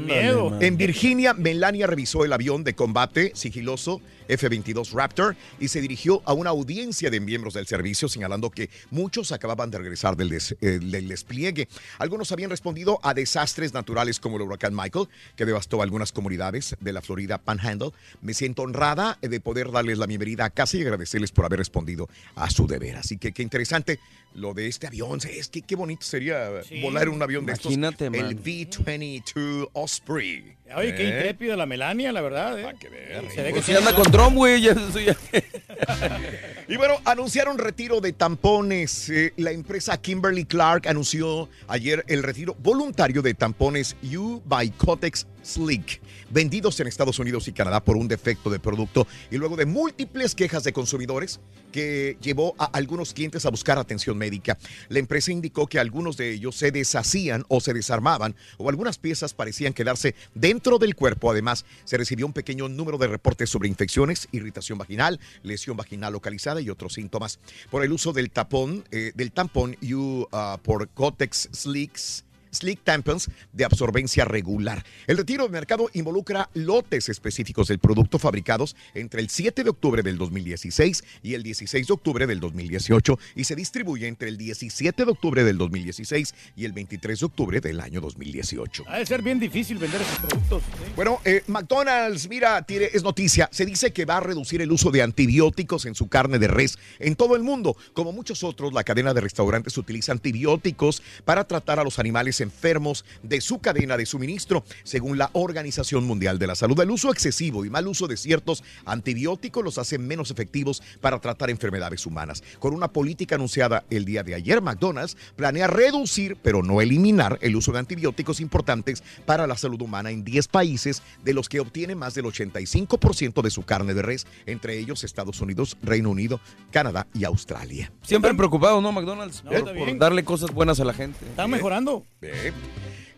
miedo. 0.00 0.58
En 0.60 0.76
Virginia, 0.76 1.34
Melania 1.34 1.86
revisó 1.86 2.24
el 2.24 2.32
avión 2.32 2.64
de 2.64 2.74
combate 2.74 3.32
sigiloso 3.34 4.00
F-22 4.28 4.92
Raptor 4.92 5.36
y 5.60 5.68
se 5.68 5.80
dirigió 5.80 6.22
a 6.24 6.32
una 6.32 6.50
audiencia 6.50 7.10
de 7.10 7.20
miembros 7.20 7.54
del 7.54 7.66
servicio 7.66 8.08
señalando 8.08 8.50
que 8.50 8.70
muchos 8.90 9.32
acababan 9.32 9.70
de 9.70 9.78
regresar 9.78 10.16
del, 10.16 10.28
des- 10.30 10.56
eh, 10.60 10.78
del 10.82 11.08
despliegue. 11.08 11.68
Algunos 11.98 12.32
habían 12.32 12.50
respondido 12.50 13.00
a 13.02 13.14
desastres 13.14 13.74
naturales 13.74 14.20
como 14.20 14.36
el 14.36 14.42
huracán 14.42 14.74
Michael, 14.74 15.08
que 15.36 15.44
devastó 15.44 15.82
algunas 15.82 16.12
comunidades 16.12 16.76
de 16.80 16.92
la 16.92 17.02
Florida 17.02 17.38
Panhandle. 17.38 17.90
Me 18.22 18.34
siento 18.34 18.62
honrada 18.62 19.18
de 19.20 19.40
poder 19.40 19.70
darles 19.70 19.98
la 19.98 20.06
bienvenida 20.06 20.44
a 20.46 20.50
casa 20.50 20.76
y 20.76 20.82
agradecerles 20.82 21.32
por 21.32 21.44
haber 21.44 21.58
respondido 21.58 22.08
a 22.34 22.50
su 22.50 22.66
deber. 22.66 22.96
Así 22.96 23.18
que 23.18 23.32
qué 23.32 23.42
interesante 23.42 23.98
lo 24.34 24.52
de 24.52 24.66
este 24.66 24.86
avión. 24.88 25.20
Es 25.28 25.48
que 25.48 25.62
qué 25.62 25.76
bonito 25.76 26.04
sería 26.04 26.62
Sí. 26.64 26.80
volar 26.82 27.04
en 27.04 27.10
un 27.10 27.22
avión 27.22 27.46
de 27.46 27.52
Imagínate, 27.52 28.06
estos. 28.06 28.20
El 28.20 28.34
man. 28.34 28.42
V-22 28.44 29.68
Osprey. 29.72 30.56
Oye, 30.76 30.94
qué 30.94 31.04
¿Eh? 31.04 31.08
intrépida 31.08 31.56
la 31.56 31.66
Melania, 31.66 32.10
la 32.10 32.20
verdad, 32.22 32.58
¿eh? 32.58 32.66
Se 32.80 33.42
ve 33.42 33.48
que 33.48 33.52
Pues 33.52 33.64
si 33.66 33.72
tiene 33.72 33.78
anda 33.80 33.90
plan. 33.92 34.02
con 34.02 34.12
Trump, 34.12 34.34
güey. 34.36 34.62
ya- 34.62 34.74
Y 36.68 36.76
bueno, 36.76 36.94
anunciaron 37.04 37.58
retiro 37.58 38.00
de 38.00 38.12
tampones. 38.14 39.10
Eh, 39.10 39.34
la 39.36 39.50
empresa 39.50 40.00
Kimberly 40.00 40.46
Clark 40.46 40.88
anunció 40.88 41.50
ayer 41.68 42.02
el 42.08 42.22
retiro 42.22 42.56
voluntario 42.58 43.20
de 43.20 43.34
tampones 43.34 43.94
U 44.16 44.40
by 44.46 44.70
Cotex 44.70 45.26
Slick, 45.44 46.00
vendidos 46.30 46.78
en 46.80 46.86
Estados 46.86 47.18
Unidos 47.18 47.48
y 47.48 47.52
Canadá 47.52 47.82
por 47.82 47.96
un 47.96 48.08
defecto 48.08 48.50
de 48.50 48.58
producto 48.58 49.06
y 49.30 49.36
luego 49.36 49.56
de 49.56 49.66
múltiples 49.66 50.34
quejas 50.34 50.64
de 50.64 50.72
consumidores 50.72 51.40
que 51.72 52.16
llevó 52.20 52.54
a 52.58 52.66
algunos 52.66 53.12
clientes 53.12 53.46
a 53.46 53.50
buscar 53.50 53.78
atención 53.78 54.16
médica. 54.16 54.58
La 54.88 55.00
empresa 55.00 55.32
indicó 55.32 55.66
que 55.66 55.78
algunos 55.78 56.16
de 56.16 56.32
ellos 56.32 56.56
se 56.56 56.70
deshacían 56.70 57.44
o 57.48 57.60
se 57.60 57.74
desarmaban 57.74 58.36
o 58.58 58.68
algunas 58.68 58.98
piezas 58.98 59.34
parecían 59.34 59.72
quedarse 59.72 60.14
dentro 60.34 60.78
del 60.78 60.94
cuerpo. 60.94 61.30
Además, 61.30 61.64
se 61.84 61.96
recibió 61.96 62.26
un 62.26 62.32
pequeño 62.32 62.68
número 62.68 62.98
de 62.98 63.08
reportes 63.08 63.50
sobre 63.50 63.68
infecciones, 63.68 64.28
irritación 64.32 64.78
vaginal, 64.78 65.20
lesión 65.42 65.76
vaginal 65.76 66.12
localizada 66.12 66.60
y 66.60 66.70
otros 66.70 66.94
síntomas. 66.94 67.38
Por 67.70 67.84
el 67.84 67.92
uso 67.92 68.12
del 68.12 68.30
tapón, 68.30 68.84
eh, 68.90 69.12
del 69.14 69.32
tampón 69.32 69.76
U 69.82 70.26
ah, 70.32 70.58
por 70.62 70.88
Cotex 70.88 71.48
Slicks. 71.52 72.24
Slick 72.54 72.82
Tampons 72.82 73.30
de 73.52 73.64
absorbencia 73.64 74.24
regular. 74.24 74.84
El 75.06 75.18
retiro 75.18 75.44
del 75.44 75.52
mercado 75.52 75.90
involucra 75.92 76.48
lotes 76.54 77.08
específicos 77.08 77.68
del 77.68 77.78
producto 77.78 78.18
fabricados 78.18 78.76
entre 78.94 79.20
el 79.20 79.28
7 79.28 79.64
de 79.64 79.70
octubre 79.70 80.02
del 80.02 80.18
2016 80.18 81.04
y 81.22 81.34
el 81.34 81.42
16 81.42 81.86
de 81.86 81.92
octubre 81.92 82.26
del 82.26 82.40
2018 82.40 83.18
y 83.36 83.44
se 83.44 83.56
distribuye 83.56 84.06
entre 84.06 84.28
el 84.28 84.38
17 84.38 85.04
de 85.04 85.10
octubre 85.10 85.44
del 85.44 85.58
2016 85.58 86.34
y 86.56 86.64
el 86.64 86.72
23 86.72 87.20
de 87.20 87.26
octubre 87.26 87.60
del 87.60 87.80
año 87.80 88.00
2018. 88.00 88.84
Ha 88.88 88.98
de 88.98 89.06
ser 89.06 89.22
bien 89.22 89.40
difícil 89.40 89.78
vender 89.78 90.00
esos 90.02 90.18
productos. 90.18 90.62
¿sí? 90.62 90.92
Bueno, 90.96 91.20
eh, 91.24 91.42
McDonald's, 91.46 92.28
mira, 92.28 92.62
tiene, 92.62 92.88
es 92.92 93.02
noticia. 93.02 93.48
Se 93.52 93.66
dice 93.66 93.92
que 93.92 94.04
va 94.04 94.18
a 94.18 94.20
reducir 94.20 94.62
el 94.62 94.72
uso 94.72 94.90
de 94.90 95.02
antibióticos 95.02 95.86
en 95.86 95.94
su 95.94 96.08
carne 96.08 96.38
de 96.38 96.48
res 96.48 96.78
en 96.98 97.16
todo 97.16 97.36
el 97.36 97.42
mundo. 97.42 97.76
Como 97.92 98.12
muchos 98.12 98.44
otros, 98.44 98.72
la 98.72 98.84
cadena 98.84 99.14
de 99.14 99.20
restaurantes 99.20 99.76
utiliza 99.78 100.12
antibióticos 100.12 101.02
para 101.24 101.44
tratar 101.44 101.78
a 101.78 101.84
los 101.84 101.98
animales 101.98 102.40
enfermos 102.44 103.04
de 103.24 103.40
su 103.40 103.58
cadena 103.58 103.96
de 103.96 104.06
suministro, 104.06 104.64
según 104.84 105.18
la 105.18 105.30
Organización 105.32 106.04
Mundial 106.04 106.38
de 106.38 106.46
la 106.46 106.54
Salud. 106.54 106.78
El 106.80 106.90
uso 106.90 107.10
excesivo 107.10 107.64
y 107.64 107.70
mal 107.70 107.88
uso 107.88 108.06
de 108.06 108.16
ciertos 108.16 108.62
antibióticos 108.84 109.64
los 109.64 109.78
hace 109.78 109.98
menos 109.98 110.30
efectivos 110.30 110.82
para 111.00 111.18
tratar 111.18 111.50
enfermedades 111.50 112.06
humanas. 112.06 112.42
Con 112.58 112.74
una 112.74 112.88
política 112.88 113.34
anunciada 113.34 113.84
el 113.90 114.04
día 114.04 114.22
de 114.22 114.34
ayer, 114.34 114.62
McDonald's 114.62 115.16
planea 115.36 115.66
reducir, 115.66 116.36
pero 116.42 116.62
no 116.62 116.80
eliminar, 116.80 117.38
el 117.42 117.56
uso 117.56 117.72
de 117.72 117.80
antibióticos 117.80 118.40
importantes 118.40 119.02
para 119.26 119.46
la 119.46 119.56
salud 119.56 119.80
humana 119.82 120.10
en 120.10 120.24
10 120.24 120.48
países, 120.48 121.02
de 121.24 121.34
los 121.34 121.48
que 121.48 121.60
obtiene 121.60 121.94
más 121.94 122.14
del 122.14 122.26
85% 122.26 123.42
de 123.42 123.50
su 123.50 123.62
carne 123.64 123.94
de 123.94 124.02
res, 124.02 124.26
entre 124.46 124.78
ellos 124.78 125.04
Estados 125.04 125.40
Unidos, 125.40 125.76
Reino 125.82 126.10
Unido, 126.10 126.40
Canadá 126.70 127.06
y 127.14 127.24
Australia. 127.24 127.92
Siempre 128.02 128.34
preocupado, 128.34 128.80
¿no, 128.80 128.92
McDonald's? 128.92 129.42
No, 129.44 129.50
por, 129.50 129.88
está 129.88 130.04
darle 130.04 130.24
cosas 130.24 130.50
buenas 130.50 130.80
a 130.80 130.84
la 130.84 130.92
gente. 130.92 131.24
Están 131.24 131.50
mejorando. 131.50 132.04
Bien. 132.20 132.33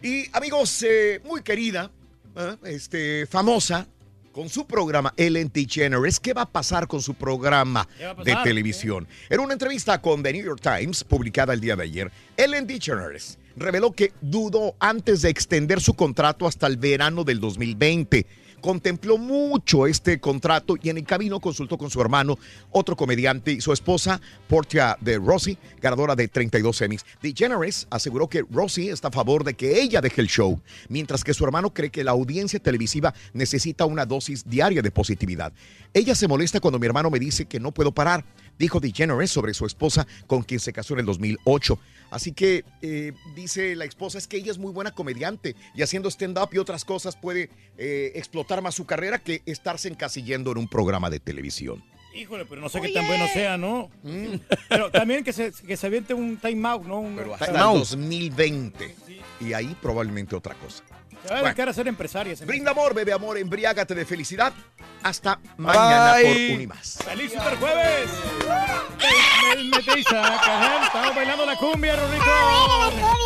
Y 0.02 0.26
amigos, 0.32 0.82
eh, 0.82 1.20
muy 1.24 1.42
querida, 1.42 1.90
¿eh? 2.36 2.56
este, 2.64 3.26
famosa, 3.26 3.86
con 4.32 4.48
su 4.50 4.66
programa 4.66 5.14
Ellen 5.16 5.50
DeGeneres, 5.52 6.20
¿qué 6.20 6.34
va 6.34 6.42
a 6.42 6.52
pasar 6.52 6.86
con 6.86 7.00
su 7.00 7.14
programa 7.14 7.88
¿Qué 7.96 8.04
va 8.04 8.10
a 8.10 8.22
de 8.22 8.36
televisión? 8.44 9.08
En 9.30 9.40
una 9.40 9.54
entrevista 9.54 10.00
con 10.02 10.22
The 10.22 10.32
New 10.34 10.44
York 10.44 10.60
Times, 10.60 11.02
publicada 11.04 11.54
el 11.54 11.60
día 11.60 11.74
de 11.74 11.84
ayer, 11.84 12.12
Ellen 12.36 12.66
DeGeneres 12.66 13.38
reveló 13.56 13.92
que 13.92 14.12
dudó 14.20 14.76
antes 14.78 15.22
de 15.22 15.30
extender 15.30 15.80
su 15.80 15.94
contrato 15.94 16.46
hasta 16.46 16.66
el 16.66 16.76
verano 16.76 17.24
del 17.24 17.40
2020. 17.40 18.26
Contempló 18.66 19.16
mucho 19.16 19.86
este 19.86 20.18
contrato 20.18 20.74
y 20.82 20.90
en 20.90 20.98
el 20.98 21.04
camino 21.04 21.38
consultó 21.38 21.78
con 21.78 21.88
su 21.88 22.00
hermano, 22.00 22.36
otro 22.72 22.96
comediante 22.96 23.52
y 23.52 23.60
su 23.60 23.72
esposa, 23.72 24.20
Portia 24.48 24.98
de 25.00 25.18
Rossi, 25.18 25.56
ganadora 25.80 26.16
de 26.16 26.26
32 26.26 26.82
Emmys. 26.82 27.06
DeGeneres 27.22 27.86
aseguró 27.90 28.28
que 28.28 28.44
Rossi 28.50 28.88
está 28.88 29.06
a 29.06 29.12
favor 29.12 29.44
de 29.44 29.54
que 29.54 29.80
ella 29.80 30.00
deje 30.00 30.20
el 30.20 30.26
show, 30.26 30.60
mientras 30.88 31.22
que 31.22 31.32
su 31.32 31.44
hermano 31.44 31.72
cree 31.72 31.90
que 31.90 32.02
la 32.02 32.10
audiencia 32.10 32.58
televisiva 32.58 33.14
necesita 33.34 33.84
una 33.84 34.04
dosis 34.04 34.42
diaria 34.44 34.82
de 34.82 34.90
positividad. 34.90 35.52
Ella 35.94 36.16
se 36.16 36.26
molesta 36.26 36.58
cuando 36.58 36.80
mi 36.80 36.88
hermano 36.88 37.08
me 37.08 37.20
dice 37.20 37.46
que 37.46 37.60
no 37.60 37.70
puedo 37.70 37.92
parar, 37.92 38.24
dijo 38.58 38.80
DeGeneres 38.80 39.30
sobre 39.30 39.54
su 39.54 39.64
esposa 39.64 40.08
con 40.26 40.42
quien 40.42 40.58
se 40.58 40.72
casó 40.72 40.94
en 40.94 41.00
el 41.00 41.06
2008. 41.06 41.78
Así 42.10 42.32
que 42.32 42.64
eh, 42.82 43.12
dice 43.34 43.74
la 43.76 43.84
esposa 43.84 44.18
es 44.18 44.26
que 44.26 44.36
ella 44.36 44.50
es 44.50 44.58
muy 44.58 44.72
buena 44.72 44.92
comediante 44.92 45.56
y 45.74 45.82
haciendo 45.82 46.08
stand-up 46.10 46.50
y 46.52 46.58
otras 46.58 46.84
cosas 46.84 47.16
puede 47.16 47.50
eh, 47.78 48.12
explotar 48.14 48.62
más 48.62 48.74
su 48.74 48.86
carrera 48.86 49.18
que 49.18 49.42
estarse 49.46 49.88
encasillando 49.88 50.52
en 50.52 50.58
un 50.58 50.68
programa 50.68 51.10
de 51.10 51.20
televisión. 51.20 51.84
Híjole, 52.14 52.46
pero 52.46 52.62
no 52.62 52.68
sé 52.70 52.80
qué 52.80 52.88
tan 52.88 53.06
bueno 53.06 53.26
sea, 53.28 53.58
¿no? 53.58 53.90
Pero 54.70 54.90
también 54.90 55.22
que 55.22 55.34
se, 55.34 55.52
que 55.52 55.76
se 55.76 55.86
aviente 55.86 56.14
un 56.14 56.38
time 56.38 56.66
out, 56.66 56.86
¿no? 56.86 57.00
Un, 57.00 57.14
Pero 57.14 57.34
hasta 57.34 57.44
time 57.44 57.58
el 57.58 57.62
out. 57.64 57.76
2020. 57.76 58.94
Y 59.42 59.52
ahí 59.52 59.76
probablemente 59.82 60.34
otra 60.34 60.54
cosa. 60.54 60.82
Va 61.30 61.38
a 61.38 61.42
dedicar 61.42 61.68
a 61.68 61.72
ser 61.72 61.88
empresaria. 61.88 62.36
se 62.36 62.44
me 62.44 62.48
Brinda 62.48 62.70
amor, 62.70 62.94
bebe 62.94 63.12
amor, 63.12 63.38
embriágate 63.38 63.94
de 63.94 64.04
felicidad. 64.04 64.52
Hasta 65.02 65.38
mañana 65.56 66.14
Bye. 66.14 66.48
por 66.48 66.54
Unimas. 66.56 66.98
¡Feliz 67.04 67.32
Super 67.32 67.56
Jueves! 67.58 68.10
Estamos 70.86 71.14
bailando 71.14 71.46
la 71.46 71.56
cumbia, 71.56 71.96
cumbia 71.96 72.16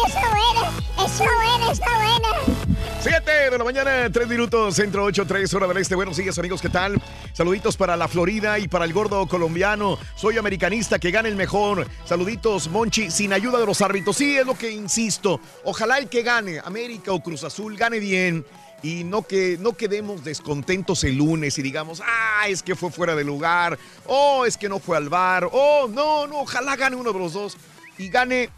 está 0.06 0.28
buena, 0.30 0.70
está 1.06 1.24
buena, 1.24 1.72
está 1.72 1.96
buena. 1.96 2.69
7 3.02 3.50
de 3.50 3.56
la 3.56 3.64
mañana, 3.64 4.12
3 4.12 4.28
minutos, 4.28 4.74
centro 4.74 5.04
8, 5.04 5.24
3, 5.26 5.54
hora 5.54 5.66
del 5.66 5.78
este. 5.78 5.94
Buenos 5.94 6.18
días, 6.18 6.38
amigos, 6.38 6.60
¿qué 6.60 6.68
tal? 6.68 7.00
Saluditos 7.32 7.78
para 7.78 7.96
la 7.96 8.08
Florida 8.08 8.58
y 8.58 8.68
para 8.68 8.84
el 8.84 8.92
gordo 8.92 9.26
colombiano. 9.26 9.98
Soy 10.16 10.36
americanista, 10.36 10.98
que 10.98 11.10
gane 11.10 11.30
el 11.30 11.36
mejor. 11.36 11.86
Saluditos, 12.04 12.68
Monchi, 12.68 13.10
sin 13.10 13.32
ayuda 13.32 13.58
de 13.58 13.64
los 13.64 13.80
árbitros. 13.80 14.18
Sí, 14.18 14.36
es 14.36 14.44
lo 14.44 14.54
que 14.54 14.70
insisto. 14.70 15.40
Ojalá 15.64 15.96
el 15.96 16.10
que 16.10 16.22
gane, 16.22 16.60
América 16.62 17.12
o 17.12 17.22
Cruz 17.22 17.42
Azul, 17.42 17.74
gane 17.74 18.00
bien. 18.00 18.44
y 18.82 19.04
no 19.04 19.22
que 19.22 19.56
no 19.58 19.72
quedemos 19.72 20.22
descontentos 20.22 21.02
el 21.04 21.16
lunes 21.16 21.58
y 21.58 21.62
digamos, 21.62 22.02
ah, 22.04 22.48
es 22.48 22.62
que 22.62 22.74
fue 22.74 22.90
fuera 22.90 23.14
de 23.14 23.24
lugar, 23.24 23.78
oh, 24.06 24.44
es 24.44 24.56
que 24.56 24.68
no 24.68 24.78
fue 24.78 24.96
al 24.96 25.08
bar, 25.08 25.48
oh, 25.52 25.88
no, 25.90 26.26
no, 26.26 26.40
ojalá 26.40 26.76
gane 26.76 26.96
uno 26.96 27.12
de 27.12 27.18
los 27.18 27.32
dos 27.32 27.56
y 27.98 28.08
gane 28.08 28.50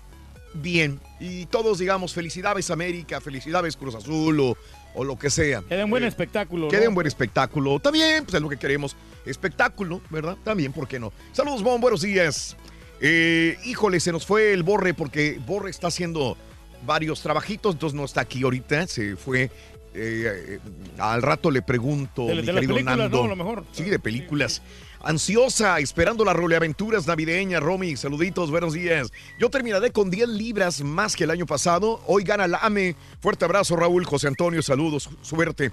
bien. 0.55 1.01
Y 1.23 1.47
todos 1.47 1.79
digamos, 1.79 2.13
felicidades 2.13 2.71
América, 2.71 3.21
felicidades 3.21 3.77
Cruz 3.77 3.95
Azul 3.95 4.41
o, 4.41 4.57
o 4.95 5.05
lo 5.05 5.17
que 5.17 5.31
sea. 5.31 5.63
Queda 5.69 5.85
un 5.85 5.91
buen 5.91 6.03
Eh, 6.03 6.09
espectáculo. 6.09 6.67
Quede 6.69 6.83
¿no? 6.85 6.89
un 6.91 6.95
buen 6.97 7.07
espectáculo. 7.07 7.79
También, 7.79 8.25
pues 8.25 8.35
es 8.35 8.43
lo 8.43 8.49
que 8.49 8.57
queremos. 8.57 8.97
Espectáculo, 9.25 10.01
¿verdad? 10.11 10.37
También, 10.43 10.73
¿por 10.73 10.89
qué 10.89 10.99
no? 10.99 11.13
Saludos, 11.33 11.63
Bon, 11.63 11.81
buenos 11.81 12.03
días. 12.03 12.57
Eh, 13.01 13.57
híjole, 13.65 14.01
se 14.01 14.11
nos 14.11 14.27
fue 14.27 14.53
el 14.53 14.65
Borre 14.65 14.95
porque 14.95 15.41
Borre 15.47 15.71
está 15.71 15.87
haciendo 15.89 16.37
varios 16.85 17.21
trabajitos, 17.23 17.75
entonces 17.77 17.95
no 17.97 18.05
está 18.05 18.23
aquí 18.23 18.43
ahorita, 18.43 18.87
se 18.89 19.15
fue. 19.17 19.45
eh, 19.45 19.51
eh, 19.95 20.59
al 20.99 21.21
rato 21.23 21.51
le 21.51 21.63
pregunto, 21.63 22.27
De- 22.27 22.35
mi 22.37 22.43
de 22.43 22.53
querido 22.55 22.81
Nando. 22.83 23.09
¿no? 23.19 23.25
A 23.25 23.29
lo 23.29 23.37
mejor. 23.37 23.65
Sí, 23.73 23.85
de 23.85 23.99
películas. 23.99 24.63
Ansiosa, 25.05 25.81
esperando 25.81 26.25
las 26.25 26.37
roleaventuras 26.37 27.07
navideñas, 27.09 27.61
Romy. 27.61 27.97
Saluditos, 27.97 28.51
buenos 28.53 28.73
días. 28.73 29.13
Yo 29.39 29.51
terminaré 29.51 29.91
con 29.91 30.11
10 30.11 30.29
libras 30.29 30.81
más 30.83 31.17
que 31.17 31.25
el 31.25 31.31
año 31.31 31.45
pasado. 31.45 32.01
Hoy 32.07 32.23
gana 32.23 32.47
la 32.47 32.59
AME. 32.59 32.95
Fuerte 33.21 33.45
abrazo, 33.45 33.75
Raúl, 33.75 34.05
José 34.05 34.29
Antonio, 34.29 34.63
saludos, 34.63 35.11
suerte. 35.23 35.73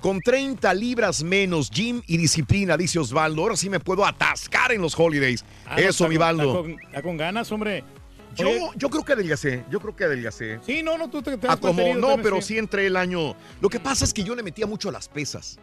Con 0.00 0.20
30 0.20 0.72
libras 0.74 1.24
menos, 1.24 1.70
gym 1.70 2.02
y 2.06 2.16
disciplina, 2.18 2.76
dice 2.76 3.00
Osvaldo. 3.00 3.42
Ahora 3.42 3.56
sí 3.56 3.68
me 3.68 3.80
puedo 3.80 4.06
atascar 4.06 4.70
en 4.70 4.80
los 4.80 4.96
holidays. 4.96 5.44
Ah, 5.66 5.80
Eso, 5.80 6.06
mi 6.08 6.16
Baldo. 6.16 6.44
Está 6.44 6.60
con, 6.62 6.70
está 6.80 7.02
con 7.02 7.16
ganas, 7.16 7.50
hombre. 7.50 7.82
Yo, 8.36 8.48
yo 8.76 8.88
creo 8.90 9.04
que 9.04 9.14
adelgacé, 9.14 9.64
yo 9.68 9.80
creo 9.80 9.96
que 9.96 10.04
adelgacé. 10.04 10.60
Sí, 10.64 10.84
no, 10.84 10.96
no, 10.96 11.10
tú 11.10 11.20
te, 11.20 11.36
te 11.36 11.48
Ah, 11.48 11.54
has 11.54 11.58
como 11.58 11.94
no, 11.96 12.16
pero 12.22 12.40
sí 12.40 12.56
entré 12.56 12.86
el 12.86 12.96
año. 12.96 13.34
Lo 13.60 13.68
que 13.68 13.80
pasa 13.80 14.04
es 14.04 14.14
que 14.14 14.22
yo 14.22 14.36
le 14.36 14.44
metía 14.44 14.68
mucho 14.68 14.90
a 14.90 14.92
las 14.92 15.08
pesas. 15.08 15.58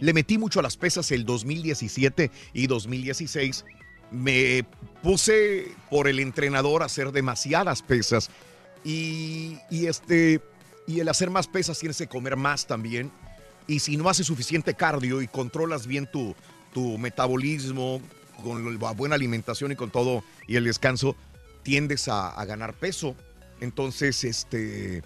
Le 0.00 0.12
metí 0.12 0.38
mucho 0.38 0.60
a 0.60 0.62
las 0.62 0.76
pesas 0.76 1.10
el 1.10 1.24
2017 1.24 2.30
y 2.52 2.66
2016. 2.66 3.64
Me 4.10 4.64
puse 5.02 5.72
por 5.90 6.08
el 6.08 6.20
entrenador 6.20 6.82
a 6.82 6.86
hacer 6.86 7.12
demasiadas 7.12 7.82
pesas. 7.82 8.30
Y, 8.84 9.58
este, 9.70 10.40
y 10.86 11.00
el 11.00 11.08
hacer 11.08 11.30
más 11.30 11.48
pesas 11.48 11.78
tienes 11.78 11.98
que 11.98 12.06
comer 12.06 12.36
más 12.36 12.66
también. 12.66 13.10
Y 13.66 13.80
si 13.80 13.96
no 13.96 14.08
haces 14.08 14.26
suficiente 14.26 14.74
cardio 14.74 15.22
y 15.22 15.26
controlas 15.26 15.86
bien 15.86 16.08
tu, 16.10 16.36
tu 16.72 16.98
metabolismo, 16.98 18.00
con 18.44 18.78
la 18.78 18.92
buena 18.92 19.14
alimentación 19.14 19.72
y 19.72 19.76
con 19.76 19.90
todo, 19.90 20.22
y 20.46 20.56
el 20.56 20.64
descanso, 20.64 21.16
tiendes 21.62 22.06
a, 22.06 22.28
a 22.28 22.44
ganar 22.44 22.74
peso. 22.74 23.16
Entonces, 23.60 24.22
este, 24.22 25.02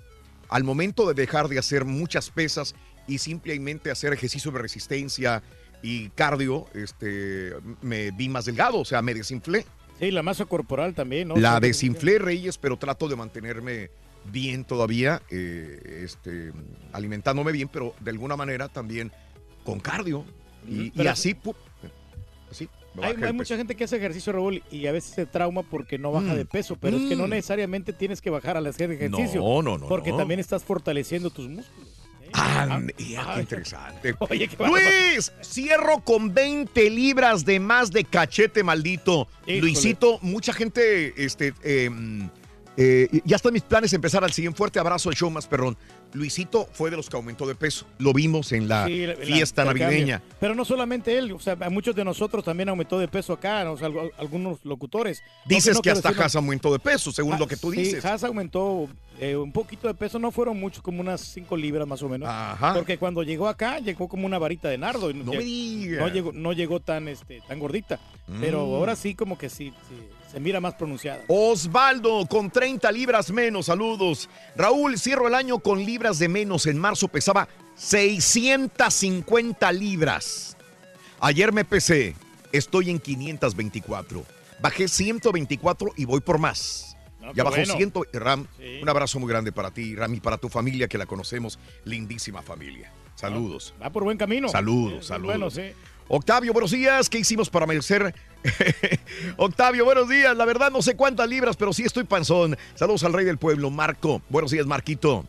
al 0.51 0.65
momento 0.65 1.07
de 1.07 1.15
dejar 1.15 1.49
de 1.49 1.59
hacer 1.59 1.85
muchas 1.85 2.29
pesas 2.29 2.75
y 3.11 3.19
simplemente 3.19 3.91
hacer 3.91 4.13
ejercicio 4.13 4.51
de 4.53 4.59
resistencia 4.61 5.43
y 5.83 6.09
cardio, 6.11 6.67
este, 6.75 7.53
me 7.83 8.11
vi 8.13 8.29
más 8.29 8.45
delgado, 8.45 8.79
o 8.79 8.85
sea, 8.85 9.03
me 9.03 9.13
desinflé. 9.15 9.67
Sí, 9.99 10.11
la 10.11 10.23
masa 10.23 10.45
corporal 10.47 10.95
también, 10.95 11.29
¿no? 11.29 11.37
La 11.37 11.61
desinflé, 11.61 12.19
Reyes, 12.19 12.57
pero 12.57 12.77
trato 12.79 13.09
de 13.09 13.17
mantenerme 13.17 13.91
bien 14.31 14.65
todavía, 14.65 15.21
eh, 15.31 16.03
este, 16.05 16.53
alimentándome 16.93 17.53
bien, 17.53 17.69
pero 17.69 17.95
de 18.01 18.11
alguna 18.11 18.37
manera 18.37 18.69
también 18.69 19.11
con 19.65 19.81
cardio. 19.81 20.25
Y, 20.69 20.93
así, 21.07 21.35
pu- 21.35 21.55
así, 22.51 22.69
Hay, 23.03 23.33
mucha 23.33 23.57
gente 23.57 23.75
que 23.77 23.85
hace 23.85 23.97
ejercicio, 23.97 24.33
Raúl, 24.33 24.63
y 24.71 24.87
a 24.87 24.93
veces 24.93 25.15
se 25.15 25.25
trauma 25.25 25.63
porque 25.63 25.97
no 25.97 26.13
baja 26.13 26.33
Mm. 26.35 26.37
de 26.37 26.45
peso, 26.45 26.77
pero 26.79 26.97
es 26.97 27.09
que 27.09 27.17
no 27.17 27.27
Mm. 27.27 27.31
necesariamente 27.31 27.93
tienes 27.93 28.21
que 28.21 28.31
bajar 28.31 28.57
al 28.57 28.67
hacer 28.67 28.91
ejercicio. 28.91 29.41
No, 29.41 29.63
no, 29.63 29.79
no, 29.79 29.87
Porque 29.89 30.11
no. 30.11 30.17
también 30.19 30.41
estás 30.41 30.65
fortaleciendo 30.65 31.31
tus 31.31 31.49
músculos. 31.49 32.00
Ah, 32.33 32.79
mira, 32.99 33.35
qué 33.35 33.41
interesante. 33.41 34.15
Oye, 34.21 34.49
qué 34.49 34.57
bárbaro. 34.57 34.83
Luis, 35.13 35.33
cierro 35.43 36.01
con 36.05 36.33
20 36.35 36.91
libras 36.91 37.45
de 37.45 37.61
más 37.61 37.91
de 37.91 38.05
cachete 38.05 38.63
maldito. 38.63 39.29
Híjole. 39.43 39.61
Luisito, 39.61 40.19
mucha 40.23 40.53
gente, 40.53 41.13
este, 41.23 41.53
eh, 41.63 41.91
eh, 42.77 43.09
ya 43.25 43.37
están 43.37 43.53
mis 43.53 43.63
planes 43.63 43.91
de 43.91 43.97
empezar 43.97 44.25
al 44.25 44.33
siguiente 44.33 44.57
fuerte 44.57 44.79
abrazo 44.79 45.09
al 45.11 45.17
show 45.17 45.31
más 45.31 45.47
perrón. 45.47 45.77
Luisito 46.13 46.69
fue 46.73 46.91
de 46.91 46.97
los 46.97 47.09
que 47.09 47.17
aumentó 47.17 47.47
de 47.47 47.55
peso. 47.55 47.87
Lo 47.99 48.13
vimos 48.13 48.51
en 48.53 48.69
la 48.69 48.87
Sí, 48.87 49.07
fiesta 49.23 49.65
navideña. 49.65 50.21
Pero 50.41 50.55
no 50.55 50.65
solamente 50.65 51.17
él, 51.19 51.31
o 51.33 51.39
sea, 51.39 51.57
a 51.61 51.71
muchos 51.71 51.95
de 51.95 52.05
nosotros 52.05 52.45
también 52.45 52.69
aumentó 52.69 52.99
de 52.99 53.07
peso 53.07 53.33
acá, 53.33 53.71
o 53.71 53.77
sea, 53.77 53.89
algu- 53.89 54.11
algunos 54.19 54.59
locutores. 54.65 55.23
Dices 55.47 55.75
No, 55.75 55.79
no 55.79 55.83
que 55.83 55.91
hasta 55.91 56.09
Haas 56.09 56.35
aumentó 56.37 56.73
de 56.73 56.79
peso, 56.81 57.13
según 57.13 57.39
lo 57.39 57.47
que 57.47 57.57
tú 57.57 57.71
Sí, 57.73 57.79
dices. 57.79 58.05
Haas 58.05 58.25
aumentó 58.25 58.89
eh, 59.21 59.37
un 59.37 59.53
poquito 59.53 59.87
de 59.87 59.95
peso, 59.95 60.19
no 60.19 60.31
fueron 60.31 60.59
muchos, 60.59 60.83
como 60.83 61.01
unas 61.03 61.21
5 61.21 61.57
libras 61.57 61.87
más 61.87 62.03
o 62.03 62.09
menos. 62.09 62.29
Ajá. 62.29 62.73
Porque 62.75 62.97
cuando 62.99 63.23
llegó 63.23 63.47
acá, 63.49 63.79
llegó 63.79 64.09
como 64.09 64.25
una 64.27 64.39
varita 64.39 64.69
de 64.69 64.79
nardo. 64.79 65.13
No 65.13 65.33
me 65.33 65.39
digas. 65.45 66.01
No 66.01 66.09
llegó, 66.09 66.33
no 66.33 66.53
llegó 66.55 66.81
tan, 66.81 67.07
este, 67.07 67.43
tan 67.47 67.59
gordita. 67.59 68.01
Pero 68.41 68.67
Mm. 68.67 68.75
ahora 68.75 68.97
sí, 68.97 69.15
como 69.15 69.37
que 69.37 69.51
sí, 69.51 69.73
sí, 69.89 69.95
se 70.33 70.41
mira 70.41 70.59
más 70.61 70.75
pronunciada. 70.75 71.23
Osvaldo 71.29 72.25
con 72.27 72.51
30 72.51 72.91
libras 72.93 73.31
menos, 73.31 73.67
saludos. 73.67 74.29
Raúl, 74.57 74.99
cierro 74.99 75.29
el 75.29 75.35
año 75.35 75.59
con 75.59 75.85
libras 75.85 76.19
de 76.19 76.29
menos. 76.29 76.67
En 76.67 76.79
marzo 76.79 77.07
pesaba 77.09 77.47
650 77.77 79.73
libras. 79.73 80.57
Ayer 81.21 81.53
me 81.53 81.65
pesé, 81.65 82.15
estoy 82.53 82.91
en 82.91 82.99
524. 82.99 84.25
Bajé 84.63 84.89
124 84.89 85.93
y 85.97 86.05
voy 86.05 86.21
por 86.21 86.39
más. 86.39 86.90
No, 87.21 87.33
ya 87.35 87.45
bajó 87.45 87.57
bueno. 87.57 87.75
100. 87.77 87.93
Ram, 88.15 88.47
Sí. 88.59 88.81
un 88.83 88.89
abrazo 88.89 89.19
muy 89.21 89.29
grande 89.29 89.53
para 89.53 89.71
ti, 89.71 89.95
Ram, 89.95 90.15
y 90.15 90.21
para 90.21 90.39
tu 90.39 90.49
familia 90.49 90.89
que 90.89 90.99
la 90.99 91.07
conocemos. 91.07 91.59
Lindísima 91.85 92.43
familia. 92.43 92.93
Saludos. 93.15 93.75
Va 93.83 93.91
por 93.91 94.05
buen 94.05 94.17
camino. 94.17 94.49
Saludos, 94.49 95.03
Sí, 95.05 95.09
saludos. 95.09 95.27
Bueno, 95.37 95.51
sí. 95.51 95.73
Octavio, 96.09 96.53
buenos 96.53 96.71
días. 96.73 97.09
¿Qué 97.09 97.19
hicimos 97.19 97.51
para 97.51 97.67
merecer? 97.67 98.15
Octavio, 99.37 99.85
buenos 99.85 100.09
días. 100.09 100.37
La 100.37 100.45
verdad 100.45 100.71
no 100.71 100.83
sé 100.83 100.97
cuántas 100.97 101.29
libras, 101.29 101.57
pero 101.57 101.73
sí 101.73 101.83
estoy 101.85 102.05
panzón. 102.05 102.57
Saludos 102.75 103.05
al 103.05 103.13
rey 103.13 103.25
del 103.25 103.39
pueblo, 103.39 103.71
Marco. 103.71 104.23
Buenos 104.29 104.51
días, 104.51 104.67
Marquito. 104.67 105.25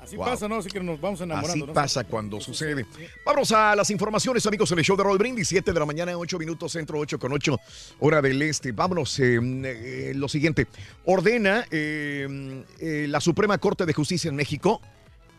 Sí. 0.05 0.09
Así 0.09 0.16
Wow. 0.16 0.26
pasa, 0.26 0.48
¿no? 0.48 0.56
Así 0.56 0.68
que 0.70 0.81
nos 0.81 1.01
vamos 1.01 1.20
enamorando. 1.20 1.64
Así 1.64 1.66
¿no? 1.66 1.72
pasa 1.72 2.05
cuando 2.05 2.40
sucede. 2.40 2.86
Vamos 3.24 3.51
a 3.52 3.74
las 3.74 3.90
informaciones, 3.90 4.44
amigos, 4.47 4.70
en 4.72 4.78
el 4.78 4.85
show 4.85 4.97
de 4.97 5.02
Roll 5.02 5.18
Brindis, 5.18 5.48
7 5.48 5.72
de 5.72 5.78
la 5.81 5.86
mañana, 5.86 6.16
8 6.16 6.39
minutos, 6.39 6.72
centro 6.72 6.98
8 6.98 7.18
con 7.18 7.32
8, 7.32 7.59
hora 8.01 8.20
del 8.22 8.40
este. 8.43 8.72
Vámonos, 8.72 9.18
eh, 9.18 9.39
eh, 9.43 10.12
lo 10.14 10.28
siguiente. 10.28 10.66
Ordena 11.05 11.64
eh, 11.70 13.06
la 13.09 13.20
Suprema 13.20 13.59
Corte 13.59 13.86
de 13.86 13.93
Justicia 13.93 14.28
en 14.28 14.36
México, 14.36 14.81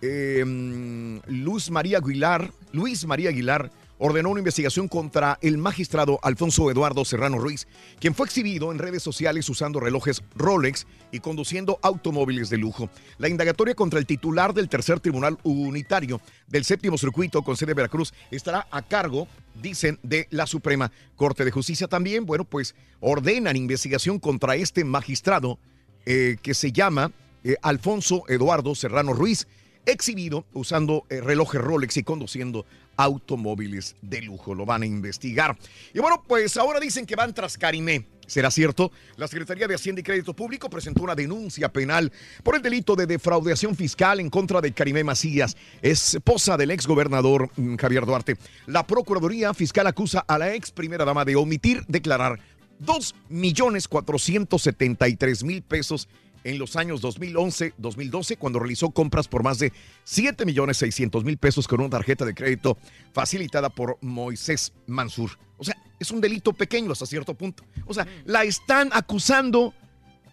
Luz 0.01 1.71
María 1.71 1.97
Aguilar, 1.99 2.51
Luis 2.71 3.05
María 3.05 3.29
Aguilar, 3.29 3.71
ordenó 3.97 4.29
una 4.29 4.39
investigación 4.39 4.87
contra 4.87 5.37
el 5.41 5.57
magistrado 5.57 6.19
Alfonso 6.21 6.69
Eduardo 6.69 7.05
Serrano 7.05 7.37
Ruiz, 7.37 7.67
quien 7.99 8.13
fue 8.13 8.25
exhibido 8.25 8.71
en 8.71 8.79
redes 8.79 9.03
sociales 9.03 9.47
usando 9.49 9.79
relojes 9.79 10.23
Rolex 10.35 10.85
y 11.11 11.19
conduciendo 11.19 11.79
automóviles 11.81 12.49
de 12.49 12.57
lujo. 12.57 12.89
La 13.17 13.29
indagatoria 13.29 13.75
contra 13.75 13.99
el 13.99 14.05
titular 14.05 14.53
del 14.53 14.69
tercer 14.69 14.99
tribunal 14.99 15.37
unitario 15.43 16.21
del 16.47 16.65
séptimo 16.65 16.97
circuito 16.97 17.41
con 17.41 17.57
sede 17.57 17.71
en 17.71 17.77
Veracruz 17.77 18.13
estará 18.31 18.67
a 18.71 18.81
cargo, 18.81 19.27
dicen, 19.61 19.99
de 20.03 20.27
la 20.31 20.47
Suprema 20.47 20.91
Corte 21.15 21.45
de 21.45 21.51
Justicia. 21.51 21.87
También, 21.87 22.25
bueno, 22.25 22.45
pues 22.45 22.75
ordenan 22.99 23.55
investigación 23.55 24.19
contra 24.19 24.55
este 24.55 24.83
magistrado 24.83 25.59
eh, 26.05 26.37
que 26.41 26.53
se 26.53 26.71
llama 26.71 27.11
eh, 27.43 27.55
Alfonso 27.61 28.23
Eduardo 28.27 28.75
Serrano 28.75 29.13
Ruiz, 29.13 29.47
exhibido 29.85 30.45
usando 30.53 31.05
eh, 31.09 31.21
relojes 31.21 31.61
Rolex 31.61 31.97
y 31.97 32.03
conduciendo 32.03 32.65
automóviles 32.97 33.95
de 34.01 34.21
lujo. 34.21 34.53
Lo 34.53 34.65
van 34.65 34.83
a 34.83 34.85
investigar. 34.85 35.57
Y 35.93 35.99
bueno, 35.99 36.23
pues 36.27 36.57
ahora 36.57 36.79
dicen 36.79 37.05
que 37.05 37.15
van 37.15 37.33
tras 37.33 37.57
Karimé. 37.57 38.05
¿Será 38.27 38.49
cierto? 38.49 38.91
La 39.17 39.27
Secretaría 39.27 39.67
de 39.67 39.75
Hacienda 39.75 40.01
y 40.01 40.03
Crédito 40.03 40.35
Público 40.35 40.67
presentó 40.69 41.03
una 41.03 41.13
denuncia 41.13 41.71
penal 41.71 42.11
por 42.43 42.55
el 42.55 42.61
delito 42.61 42.95
de 42.95 43.05
defraudación 43.05 43.75
fiscal 43.75 44.19
en 44.19 44.31
contra 44.31 44.61
de 44.61 44.71
Karimé 44.71 45.03
Macías, 45.03 45.55
esposa 45.81 46.57
del 46.57 46.71
exgobernador 46.71 47.51
mm, 47.55 47.75
Javier 47.75 48.05
Duarte. 48.05 48.37
La 48.65 48.87
Procuraduría 48.87 49.53
Fiscal 49.53 49.85
acusa 49.87 50.25
a 50.27 50.39
la 50.39 50.55
ex 50.55 50.71
primera 50.71 51.05
dama 51.05 51.23
de 51.23 51.35
omitir 51.35 51.83
declarar 51.87 52.39
2.473.000 52.81 55.63
pesos 55.63 56.09
en 56.45 56.57
los 56.59 56.75
años 56.77 57.01
2011-2012 57.01 58.37
cuando 58.37 58.59
realizó 58.59 58.91
compras 58.91 59.27
por 59.27 59.43
más 59.43 59.59
de 59.59 59.73
7.600.000 60.05 61.37
pesos 61.37 61.67
con 61.67 61.81
una 61.81 61.89
tarjeta 61.89 62.23
de 62.23 62.33
crédito 62.33 62.77
facilitada 63.13 63.69
por 63.69 63.97
Moisés 64.01 64.71
Mansur. 64.87 65.31
O 65.57 65.63
sea, 65.63 65.75
es 65.99 66.11
un 66.11 66.21
delito 66.21 66.53
pequeño 66.53 66.91
hasta 66.91 67.05
cierto 67.05 67.33
punto. 67.33 67.63
O 67.85 67.93
sea, 67.93 68.07
la 68.25 68.43
están 68.43 68.89
acusando 68.93 69.73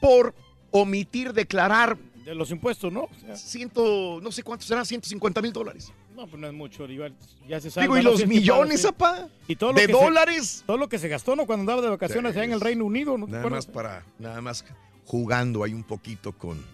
por 0.01 0.35
omitir 0.71 1.33
declarar 1.33 1.97
De 2.25 2.35
los 2.35 2.51
impuestos, 2.51 2.93
¿no? 2.93 3.03
O 3.05 3.11
sea, 3.21 3.35
ciento, 3.37 4.21
no 4.23 4.31
sé 4.33 4.43
cuántos 4.43 4.69
serán, 4.69 4.85
150 4.87 5.41
mil 5.43 5.53
dólares. 5.53 5.93
no, 6.15 6.27
pues 6.27 6.41
no 6.41 6.47
es 6.47 6.53
mucho, 6.53 6.87
igual 6.87 7.15
ya 7.49 7.61
se 7.61 7.71
sabe. 7.71 7.87
Digo, 7.87 7.97
¿y 7.99 8.03
los 8.03 8.27
millones, 8.27 8.87
para- 8.97 9.23
apá? 9.25 9.29
Y 9.49 9.57
todo 9.57 9.73
lo 9.73 9.77
¿De 9.81 9.87
que 9.87 9.93
se- 9.93 9.99
dólares? 10.05 10.63
todo 10.67 10.77
lo 10.77 10.89
que 10.89 10.99
se 10.99 11.09
gastó, 11.09 11.35
¿no? 11.37 11.47
Cuando 11.47 11.63
andaba 11.63 11.83
de 11.83 11.89
vacaciones 11.89 12.33
allá 12.37 12.45
en 12.45 12.53
el 12.53 12.61
Reino 12.61 12.85
Unido, 12.85 13.17
¿no? 13.19 13.27
Nada 13.27 13.49
más 13.49 13.67
para, 13.67 14.05
nada 14.19 14.41
más 14.41 14.65
jugando 15.05 15.65
ahí 15.65 15.75
un 15.75 15.85
poquito 15.85 16.33
con, 16.33 16.65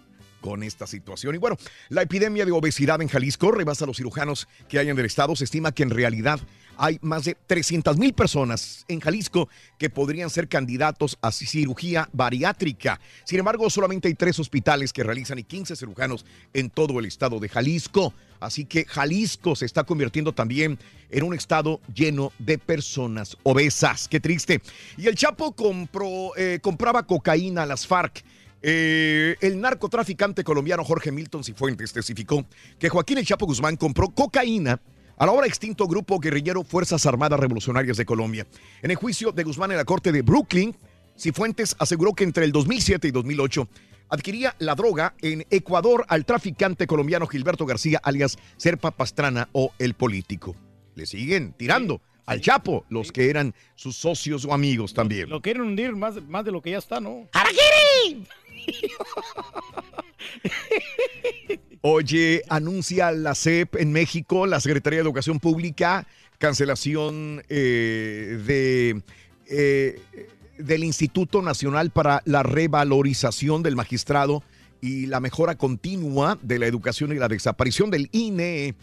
con 0.40 0.62
esta 0.62 0.86
situación. 0.86 1.34
Y 1.34 1.38
bueno, 1.38 1.56
la 1.88 2.02
epidemia 2.02 2.44
de 2.44 2.52
obesidad 2.52 3.00
en 3.02 3.08
Jalisco 3.08 3.50
rebasa 3.52 3.84
a 3.84 3.86
los 3.86 3.96
cirujanos 3.96 4.48
que 4.68 4.78
hay 4.78 4.88
en 4.88 4.98
el 4.98 5.04
estado. 5.04 5.34
Se 5.36 5.44
estima 5.44 5.72
que 5.72 5.82
en 5.82 5.90
realidad 5.90 6.40
hay 6.78 6.98
más 7.02 7.24
de 7.24 7.36
300 7.46 7.98
mil 7.98 8.14
personas 8.14 8.84
en 8.88 9.00
Jalisco 9.00 9.48
que 9.78 9.90
podrían 9.90 10.30
ser 10.30 10.48
candidatos 10.48 11.18
a 11.20 11.32
cirugía 11.32 12.08
bariátrica. 12.12 13.00
Sin 13.24 13.40
embargo, 13.40 13.68
solamente 13.68 14.08
hay 14.08 14.14
tres 14.14 14.38
hospitales 14.38 14.92
que 14.92 15.02
realizan 15.02 15.38
y 15.38 15.44
15 15.44 15.76
cirujanos 15.76 16.24
en 16.54 16.70
todo 16.70 16.98
el 17.00 17.06
estado 17.06 17.40
de 17.40 17.48
Jalisco. 17.48 18.14
Así 18.40 18.64
que 18.64 18.84
Jalisco 18.84 19.56
se 19.56 19.66
está 19.66 19.82
convirtiendo 19.82 20.32
también 20.32 20.78
en 21.10 21.24
un 21.24 21.34
estado 21.34 21.80
lleno 21.92 22.32
de 22.38 22.58
personas 22.58 23.36
obesas. 23.42 24.06
Qué 24.06 24.20
triste. 24.20 24.62
Y 24.96 25.08
el 25.08 25.16
Chapo 25.16 25.52
compró, 25.52 26.36
eh, 26.36 26.60
compraba 26.62 27.04
cocaína 27.04 27.64
a 27.64 27.66
las 27.66 27.86
FARC. 27.86 28.22
Eh, 28.62 29.36
el 29.40 29.60
narcotraficante 29.60 30.42
colombiano 30.42 30.84
Jorge 30.84 31.12
Milton 31.12 31.44
Cifuentes 31.44 31.92
testificó 31.92 32.44
que 32.78 32.88
Joaquín 32.88 33.18
El 33.18 33.26
Chapo 33.26 33.46
Guzmán 33.46 33.76
compró 33.76 34.08
cocaína 34.08 34.80
al 35.18 35.28
ahora 35.28 35.46
extinto 35.46 35.86
grupo 35.86 36.18
guerrillero 36.18 36.62
Fuerzas 36.62 37.04
Armadas 37.06 37.40
Revolucionarias 37.40 37.96
de 37.96 38.06
Colombia. 38.06 38.46
En 38.82 38.90
el 38.90 38.96
juicio 38.96 39.32
de 39.32 39.44
Guzmán 39.44 39.72
en 39.72 39.76
la 39.76 39.84
corte 39.84 40.12
de 40.12 40.22
Brooklyn, 40.22 40.74
Cifuentes 41.18 41.74
aseguró 41.78 42.14
que 42.14 42.24
entre 42.24 42.44
el 42.44 42.52
2007 42.52 43.08
y 43.08 43.10
2008 43.10 43.68
adquiría 44.10 44.54
la 44.58 44.74
droga 44.74 45.14
en 45.20 45.44
Ecuador 45.50 46.06
al 46.08 46.24
traficante 46.24 46.86
colombiano 46.86 47.26
Gilberto 47.26 47.66
García, 47.66 48.00
alias 48.02 48.38
Serpa 48.56 48.92
Pastrana 48.92 49.48
o 49.52 49.72
El 49.78 49.94
Político. 49.94 50.54
Le 50.94 51.06
siguen 51.06 51.52
tirando 51.52 52.00
al 52.24 52.40
Chapo 52.40 52.84
los 52.88 53.10
que 53.10 53.30
eran 53.30 53.54
sus 53.74 53.96
socios 53.96 54.44
o 54.44 54.52
amigos 54.52 54.94
también. 54.94 55.28
Lo 55.28 55.42
quieren 55.42 55.62
hundir 55.62 55.96
más, 55.96 56.22
más 56.28 56.44
de 56.44 56.52
lo 56.52 56.62
que 56.62 56.70
ya 56.70 56.78
está, 56.78 57.00
¿no? 57.00 57.28
Oye, 61.80 62.42
anuncia 62.48 63.12
la 63.12 63.34
CEP 63.34 63.76
en 63.76 63.92
México, 63.92 64.46
la 64.46 64.60
Secretaría 64.60 64.98
de 64.98 65.04
Educación 65.04 65.38
Pública, 65.38 66.06
cancelación 66.38 67.42
eh, 67.48 68.42
de, 68.46 69.02
eh, 69.46 70.00
del 70.58 70.82
Instituto 70.82 71.40
Nacional 71.40 71.90
para 71.90 72.20
la 72.24 72.42
Revalorización 72.42 73.62
del 73.62 73.76
Magistrado 73.76 74.42
y 74.80 75.06
la 75.06 75.20
mejora 75.20 75.56
continua 75.56 76.38
de 76.42 76.58
la 76.58 76.66
educación 76.66 77.12
y 77.12 77.16
la 77.16 77.28
desaparición 77.28 77.90
del 77.90 78.08
INE. 78.12 78.74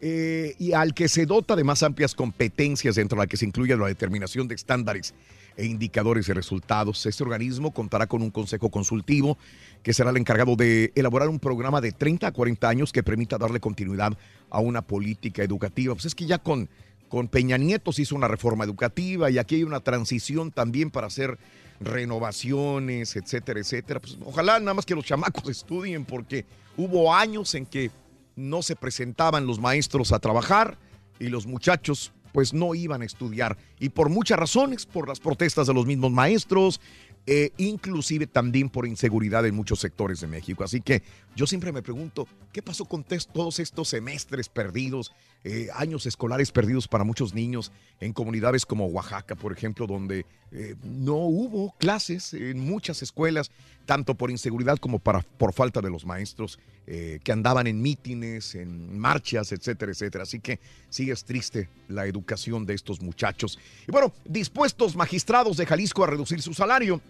eh, 0.00 0.54
y 0.58 0.72
al 0.72 0.92
que 0.92 1.08
se 1.08 1.24
dota 1.24 1.56
de 1.56 1.64
más 1.64 1.82
amplias 1.82 2.14
competencias 2.14 2.96
dentro 2.96 3.16
de 3.16 3.22
la 3.22 3.26
que 3.26 3.38
se 3.38 3.46
incluye 3.46 3.74
la 3.74 3.86
determinación 3.86 4.46
de 4.48 4.54
estándares 4.54 5.14
e 5.56 5.66
indicadores 5.66 6.26
de 6.26 6.34
resultados. 6.34 7.04
Este 7.06 7.22
organismo 7.22 7.72
contará 7.72 8.06
con 8.06 8.22
un 8.22 8.30
consejo 8.30 8.70
consultivo 8.70 9.38
que 9.82 9.92
será 9.92 10.10
el 10.10 10.16
encargado 10.16 10.56
de 10.56 10.92
elaborar 10.94 11.28
un 11.28 11.38
programa 11.38 11.80
de 11.80 11.92
30 11.92 12.26
a 12.26 12.32
40 12.32 12.68
años 12.68 12.92
que 12.92 13.02
permita 13.02 13.38
darle 13.38 13.60
continuidad 13.60 14.16
a 14.50 14.60
una 14.60 14.82
política 14.82 15.42
educativa. 15.42 15.94
Pues 15.94 16.06
es 16.06 16.14
que 16.14 16.26
ya 16.26 16.38
con, 16.38 16.68
con 17.08 17.28
Peña 17.28 17.56
Nieto 17.56 17.92
se 17.92 18.02
hizo 18.02 18.16
una 18.16 18.28
reforma 18.28 18.64
educativa 18.64 19.30
y 19.30 19.38
aquí 19.38 19.56
hay 19.56 19.64
una 19.64 19.80
transición 19.80 20.50
también 20.50 20.90
para 20.90 21.06
hacer 21.06 21.38
renovaciones, 21.80 23.16
etcétera, 23.16 23.60
etcétera. 23.60 24.00
Pues 24.00 24.18
ojalá 24.24 24.58
nada 24.58 24.74
más 24.74 24.86
que 24.86 24.94
los 24.94 25.04
chamacos 25.04 25.48
estudien 25.48 26.04
porque 26.04 26.44
hubo 26.76 27.14
años 27.14 27.54
en 27.54 27.66
que 27.66 27.90
no 28.36 28.62
se 28.62 28.76
presentaban 28.76 29.46
los 29.46 29.60
maestros 29.60 30.12
a 30.12 30.18
trabajar 30.18 30.78
y 31.20 31.28
los 31.28 31.46
muchachos 31.46 32.12
pues 32.34 32.52
no 32.52 32.74
iban 32.74 33.02
a 33.02 33.04
estudiar. 33.04 33.56
Y 33.78 33.90
por 33.90 34.08
muchas 34.08 34.36
razones, 34.36 34.86
por 34.86 35.06
las 35.08 35.20
protestas 35.20 35.68
de 35.68 35.72
los 35.72 35.86
mismos 35.86 36.10
maestros, 36.10 36.80
eh, 37.26 37.52
inclusive 37.58 38.26
también 38.26 38.68
por 38.68 38.88
inseguridad 38.88 39.46
en 39.46 39.54
muchos 39.54 39.78
sectores 39.78 40.20
de 40.20 40.26
México. 40.26 40.64
Así 40.64 40.80
que 40.80 41.04
yo 41.36 41.46
siempre 41.46 41.70
me 41.70 41.80
pregunto, 41.80 42.26
¿qué 42.52 42.60
pasó 42.60 42.86
con 42.86 43.04
todos 43.04 43.60
estos 43.60 43.88
semestres 43.88 44.48
perdidos, 44.48 45.12
eh, 45.44 45.68
años 45.74 46.06
escolares 46.06 46.50
perdidos 46.50 46.88
para 46.88 47.04
muchos 47.04 47.34
niños 47.34 47.70
en 48.00 48.14
comunidades 48.14 48.64
como 48.64 48.86
Oaxaca, 48.86 49.34
por 49.34 49.52
ejemplo, 49.52 49.86
donde 49.86 50.24
eh, 50.52 50.74
no 50.82 51.16
hubo 51.16 51.74
clases 51.78 52.32
en 52.32 52.60
muchas 52.60 53.02
escuelas, 53.02 53.50
tanto 53.84 54.14
por 54.14 54.30
inseguridad 54.30 54.78
como 54.78 54.98
para, 54.98 55.20
por 55.20 55.52
falta 55.52 55.82
de 55.82 55.90
los 55.90 56.06
maestros 56.06 56.58
eh, 56.86 57.20
que 57.22 57.32
andaban 57.32 57.66
en 57.66 57.82
mítines, 57.82 58.54
en 58.54 58.98
marchas, 58.98 59.52
etcétera, 59.52 59.92
etcétera. 59.92 60.24
Así 60.24 60.40
que 60.40 60.60
sí 60.88 61.10
es 61.10 61.24
triste 61.24 61.68
la 61.88 62.06
educación 62.06 62.64
de 62.64 62.74
estos 62.74 63.02
muchachos. 63.02 63.58
Y 63.86 63.92
bueno, 63.92 64.12
dispuestos 64.24 64.96
magistrados 64.96 65.56
de 65.56 65.66
Jalisco 65.66 66.04
a 66.04 66.06
reducir 66.06 66.40
su 66.40 66.54
salario. 66.54 67.02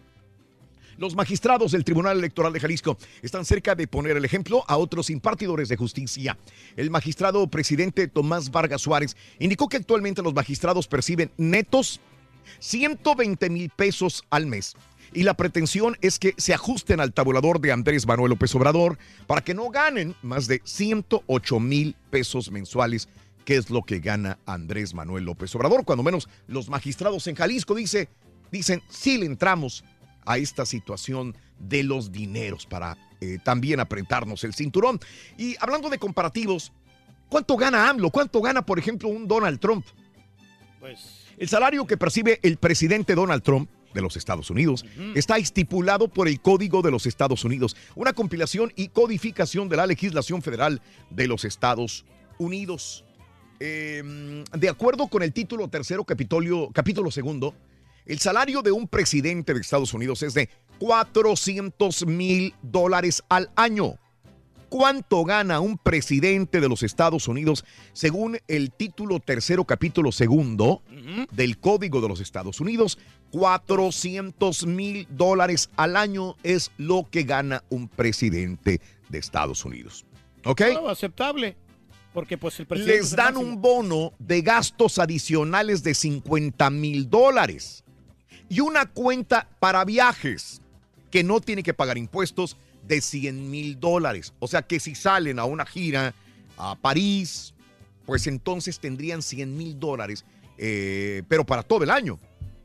Los 0.96 1.14
magistrados 1.14 1.72
del 1.72 1.84
Tribunal 1.84 2.18
Electoral 2.18 2.52
de 2.52 2.60
Jalisco 2.60 2.96
están 3.22 3.44
cerca 3.44 3.74
de 3.74 3.88
poner 3.88 4.16
el 4.16 4.24
ejemplo 4.24 4.64
a 4.68 4.76
otros 4.76 5.10
impartidores 5.10 5.68
de 5.68 5.76
justicia. 5.76 6.38
El 6.76 6.90
magistrado 6.90 7.46
presidente 7.48 8.08
Tomás 8.08 8.50
Vargas 8.50 8.82
Suárez 8.82 9.16
indicó 9.38 9.68
que 9.68 9.76
actualmente 9.76 10.22
los 10.22 10.34
magistrados 10.34 10.86
perciben 10.86 11.30
netos 11.36 12.00
120 12.60 13.50
mil 13.50 13.70
pesos 13.70 14.22
al 14.30 14.46
mes. 14.46 14.74
Y 15.12 15.22
la 15.22 15.34
pretensión 15.34 15.96
es 16.00 16.18
que 16.18 16.34
se 16.36 16.54
ajusten 16.54 17.00
al 17.00 17.12
tabulador 17.12 17.60
de 17.60 17.72
Andrés 17.72 18.06
Manuel 18.06 18.30
López 18.30 18.54
Obrador 18.54 18.98
para 19.26 19.42
que 19.42 19.54
no 19.54 19.70
ganen 19.70 20.14
más 20.22 20.46
de 20.46 20.60
108 20.64 21.60
mil 21.60 21.94
pesos 22.10 22.50
mensuales, 22.50 23.08
que 23.44 23.56
es 23.56 23.70
lo 23.70 23.82
que 23.82 24.00
gana 24.00 24.38
Andrés 24.46 24.94
Manuel 24.94 25.24
López 25.24 25.54
Obrador. 25.54 25.84
Cuando 25.84 26.02
menos 26.02 26.28
los 26.46 26.68
magistrados 26.68 27.26
en 27.26 27.36
Jalisco 27.36 27.74
dice, 27.74 28.08
dicen, 28.50 28.82
sí 28.88 29.18
le 29.18 29.26
entramos 29.26 29.84
a 30.24 30.38
esta 30.38 30.66
situación 30.66 31.36
de 31.58 31.82
los 31.82 32.12
dineros 32.12 32.66
para 32.66 32.96
eh, 33.20 33.38
también 33.42 33.80
apretarnos 33.80 34.44
el 34.44 34.54
cinturón. 34.54 35.00
Y 35.38 35.56
hablando 35.60 35.88
de 35.88 35.98
comparativos, 35.98 36.72
¿cuánto 37.28 37.56
gana 37.56 37.88
AMLO? 37.88 38.10
¿Cuánto 38.10 38.40
gana, 38.40 38.64
por 38.64 38.78
ejemplo, 38.78 39.08
un 39.08 39.26
Donald 39.26 39.60
Trump? 39.60 39.86
Pues 40.80 41.26
El 41.38 41.48
salario 41.48 41.86
que 41.86 41.96
percibe 41.96 42.40
el 42.42 42.56
presidente 42.56 43.14
Donald 43.14 43.42
Trump 43.42 43.70
de 43.94 44.02
los 44.02 44.16
Estados 44.16 44.50
Unidos 44.50 44.84
está 45.14 45.38
estipulado 45.38 46.08
por 46.08 46.26
el 46.28 46.40
Código 46.40 46.82
de 46.82 46.90
los 46.90 47.06
Estados 47.06 47.44
Unidos, 47.44 47.76
una 47.94 48.12
compilación 48.12 48.72
y 48.76 48.88
codificación 48.88 49.68
de 49.68 49.76
la 49.76 49.86
legislación 49.86 50.42
federal 50.42 50.82
de 51.10 51.28
los 51.28 51.44
Estados 51.44 52.04
Unidos. 52.38 53.04
Eh, 53.60 54.44
de 54.52 54.68
acuerdo 54.68 55.06
con 55.06 55.22
el 55.22 55.32
título 55.32 55.68
tercero, 55.68 56.04
capítulo, 56.04 56.70
capítulo 56.72 57.10
segundo, 57.12 57.54
el 58.06 58.18
salario 58.18 58.62
de 58.62 58.72
un 58.72 58.86
presidente 58.86 59.54
de 59.54 59.60
Estados 59.60 59.94
Unidos 59.94 60.22
es 60.22 60.34
de 60.34 60.50
400 60.78 62.06
mil 62.06 62.54
dólares 62.62 63.22
al 63.28 63.50
año. 63.56 63.98
cuánto 64.68 65.24
gana 65.24 65.60
un 65.60 65.78
presidente 65.78 66.60
de 66.60 66.68
los 66.68 66.82
Estados 66.82 67.28
Unidos 67.28 67.64
según 67.92 68.38
el 68.48 68.72
título 68.72 69.20
tercero, 69.20 69.64
capítulo 69.64 70.10
segundo 70.10 70.82
del 71.30 71.58
Código 71.58 72.00
de 72.00 72.08
los 72.08 72.20
Estados 72.20 72.60
Unidos. 72.60 72.98
400 73.30 74.66
mil 74.66 75.06
dólares 75.10 75.70
al 75.76 75.96
año 75.96 76.34
es 76.42 76.72
lo 76.76 77.08
que 77.08 77.22
gana 77.22 77.62
un 77.68 77.88
presidente 77.88 78.80
de 79.08 79.18
Estados 79.18 79.64
Unidos. 79.64 80.06
¿Ok? 80.44 80.62
Aceptable. 80.88 81.56
Porque 82.12 82.36
pues 82.36 82.58
el 82.58 82.66
presidente 82.66 83.00
Les 83.00 83.14
dan 83.14 83.36
un 83.36 83.60
bono 83.60 84.12
de 84.18 84.42
gastos 84.42 84.98
adicionales 84.98 85.84
de 85.84 85.94
50 85.94 86.70
mil 86.70 87.08
dólares 87.08 87.83
y 88.54 88.60
una 88.60 88.86
cuenta 88.86 89.48
para 89.58 89.84
viajes 89.84 90.60
que 91.10 91.24
no 91.24 91.40
tiene 91.40 91.62
que 91.64 91.74
pagar 91.74 91.98
impuestos 91.98 92.56
de 92.86 93.00
100 93.00 93.50
mil 93.50 93.80
dólares. 93.80 94.32
O 94.38 94.46
sea 94.46 94.62
que 94.62 94.78
si 94.78 94.94
salen 94.94 95.38
a 95.40 95.44
una 95.44 95.66
gira 95.66 96.14
a 96.56 96.76
París, 96.76 97.52
pues 98.06 98.26
entonces 98.28 98.78
tendrían 98.78 99.22
100 99.22 99.56
mil 99.56 99.80
dólares, 99.80 100.24
eh, 100.58 101.22
pero 101.28 101.44
para 101.44 101.62
todo 101.64 101.82
el 101.82 101.90
año. 101.90 102.18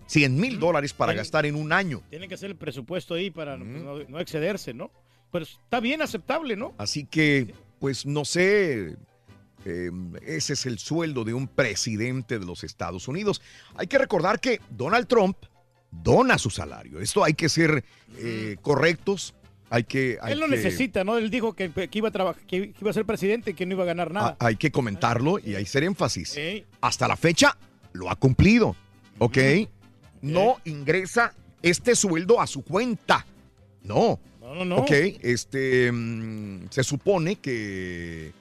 100 0.05 0.35
mil 0.39 0.59
dólares 0.59 0.93
para 0.93 1.13
gastar 1.13 1.45
en 1.47 1.55
un 1.55 1.71
año. 1.71 2.01
Tiene 2.09 2.27
que 2.27 2.35
hacer 2.35 2.51
el 2.51 2.55
presupuesto 2.55 3.13
ahí 3.15 3.31
para 3.31 3.57
no- 3.57 3.65
no, 3.97 4.03
no 4.07 4.19
excederse, 4.19 4.73
¿no? 4.73 4.91
Pero 5.31 5.45
está 5.45 5.79
bien 5.79 6.01
aceptable, 6.03 6.55
¿no? 6.55 6.73
Así 6.77 7.05
que, 7.05 7.53
pues 7.79 8.05
no 8.05 8.25
sé, 8.25 8.95
eh, 9.65 9.91
ese 10.25 10.53
es 10.53 10.65
el 10.67 10.77
sueldo 10.79 11.23
de 11.23 11.33
un 11.33 11.47
presidente 11.47 12.37
de 12.39 12.45
los 12.45 12.63
Estados 12.63 13.07
Unidos. 13.07 13.41
Hay 13.75 13.87
que 13.87 13.97
recordar 13.97 14.39
que 14.39 14.59
Donald 14.71 15.07
Trump 15.07 15.37
dona 15.91 16.37
su 16.37 16.49
salario. 16.49 16.99
Esto 16.99 17.23
hay 17.23 17.33
que 17.33 17.49
ser 17.49 17.83
eh, 18.17 18.57
correctos. 18.61 19.33
Hay 19.71 19.83
que, 19.83 20.17
hay 20.21 20.33
Él 20.33 20.39
que- 20.39 20.47
necesita, 20.47 21.03
¿no? 21.03 21.17
Él 21.17 21.29
dijo 21.29 21.53
que, 21.53 21.69
que 21.71 21.89
iba 21.97 22.09
a 22.09 22.11
trabajar, 22.11 22.41
que 22.47 22.73
iba 22.79 22.89
a 22.89 22.93
ser 22.93 23.05
presidente 23.05 23.51
y 23.51 23.53
que 23.53 23.65
no 23.67 23.73
iba 23.75 23.83
a 23.83 23.87
ganar 23.87 24.11
nada. 24.11 24.35
hay 24.39 24.55
que 24.55 24.71
comentarlo 24.71 25.37
y 25.39 25.55
hay 25.55 25.63
que 25.63 25.69
hacer 25.69 25.83
énfasis. 25.83 26.35
Ey. 26.37 26.65
Hasta 26.81 27.07
la 27.07 27.15
fecha 27.15 27.55
lo 27.93 28.09
ha 28.09 28.15
cumplido, 28.15 28.75
¿ok? 29.19 29.37
No 30.21 30.57
ingresa 30.65 31.33
este 31.61 31.95
sueldo 31.95 32.41
a 32.41 32.47
su 32.47 32.63
cuenta. 32.63 33.25
No. 33.83 34.19
No, 34.41 34.55
no, 34.55 34.65
no. 34.65 34.77
Ok, 34.77 34.91
este, 35.21 35.91
mm, 35.91 36.69
se 36.71 36.83
supone 36.83 37.35
que 37.35 38.31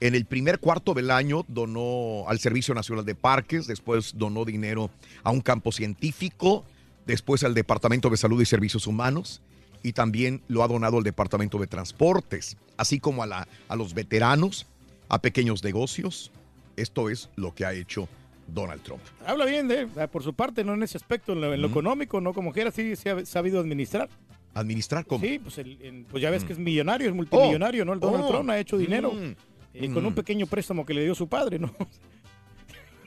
en 0.00 0.14
el 0.16 0.24
primer 0.24 0.58
cuarto 0.58 0.92
del 0.94 1.12
año 1.12 1.44
donó 1.46 2.24
al 2.26 2.40
Servicio 2.40 2.74
Nacional 2.74 3.04
de 3.04 3.14
Parques, 3.14 3.68
después 3.68 4.14
donó 4.16 4.44
dinero 4.44 4.90
a 5.22 5.30
un 5.30 5.40
campo 5.40 5.70
científico, 5.70 6.64
después 7.06 7.42
al 7.44 7.54
Departamento 7.54 8.10
de 8.10 8.16
Salud 8.16 8.40
y 8.40 8.46
Servicios 8.46 8.86
Humanos 8.86 9.40
y 9.82 9.92
también 9.92 10.42
lo 10.48 10.62
ha 10.62 10.68
donado 10.68 10.98
al 10.98 11.04
Departamento 11.04 11.58
de 11.58 11.66
Transportes, 11.66 12.56
así 12.76 13.00
como 13.00 13.22
a, 13.22 13.26
la, 13.26 13.48
a 13.68 13.76
los 13.76 13.94
veteranos, 13.94 14.66
a 15.08 15.20
pequeños 15.20 15.64
negocios. 15.64 16.30
Esto 16.76 17.10
es 17.10 17.28
lo 17.36 17.54
que 17.54 17.64
ha 17.66 17.72
hecho 17.74 18.08
Donald 18.46 18.82
Trump. 18.82 19.02
Habla 19.26 19.44
bien 19.44 19.68
de 19.68 19.88
ah, 19.98 20.06
por 20.06 20.22
su 20.22 20.34
parte, 20.34 20.64
no 20.64 20.74
en 20.74 20.82
ese 20.82 20.96
aspecto, 20.96 21.32
en 21.32 21.40
lo, 21.40 21.52
en 21.52 21.60
lo 21.62 21.68
económico, 21.68 22.20
no 22.20 22.32
como 22.32 22.52
quiera, 22.52 22.70
sí 22.70 22.96
se 22.96 23.10
ha 23.10 23.26
sabido 23.26 23.60
administrar. 23.60 24.08
¿Administrar 24.54 25.06
cómo? 25.06 25.24
Sí, 25.24 25.38
pues, 25.38 25.58
el- 25.58 26.06
pues 26.10 26.22
ya 26.22 26.30
ves 26.30 26.44
Mm. 26.44 26.46
que 26.46 26.52
es 26.52 26.58
millonario, 26.58 27.08
es 27.08 27.14
multimillonario, 27.14 27.84
¿no? 27.84 27.92
El 27.94 28.00
Donald 28.00 28.24
Oh. 28.24 28.28
Trump 28.28 28.50
ha 28.50 28.58
hecho 28.58 28.76
dinero 28.78 29.12
Mm. 29.12 29.34
eh, 29.74 29.90
con 29.92 30.04
un 30.04 30.12
Mm. 30.12 30.16
pequeño 30.16 30.46
préstamo 30.46 30.84
que 30.84 30.92
le 30.94 31.02
dio 31.04 31.14
su 31.14 31.26
padre, 31.28 31.58
¿no? 31.58 31.72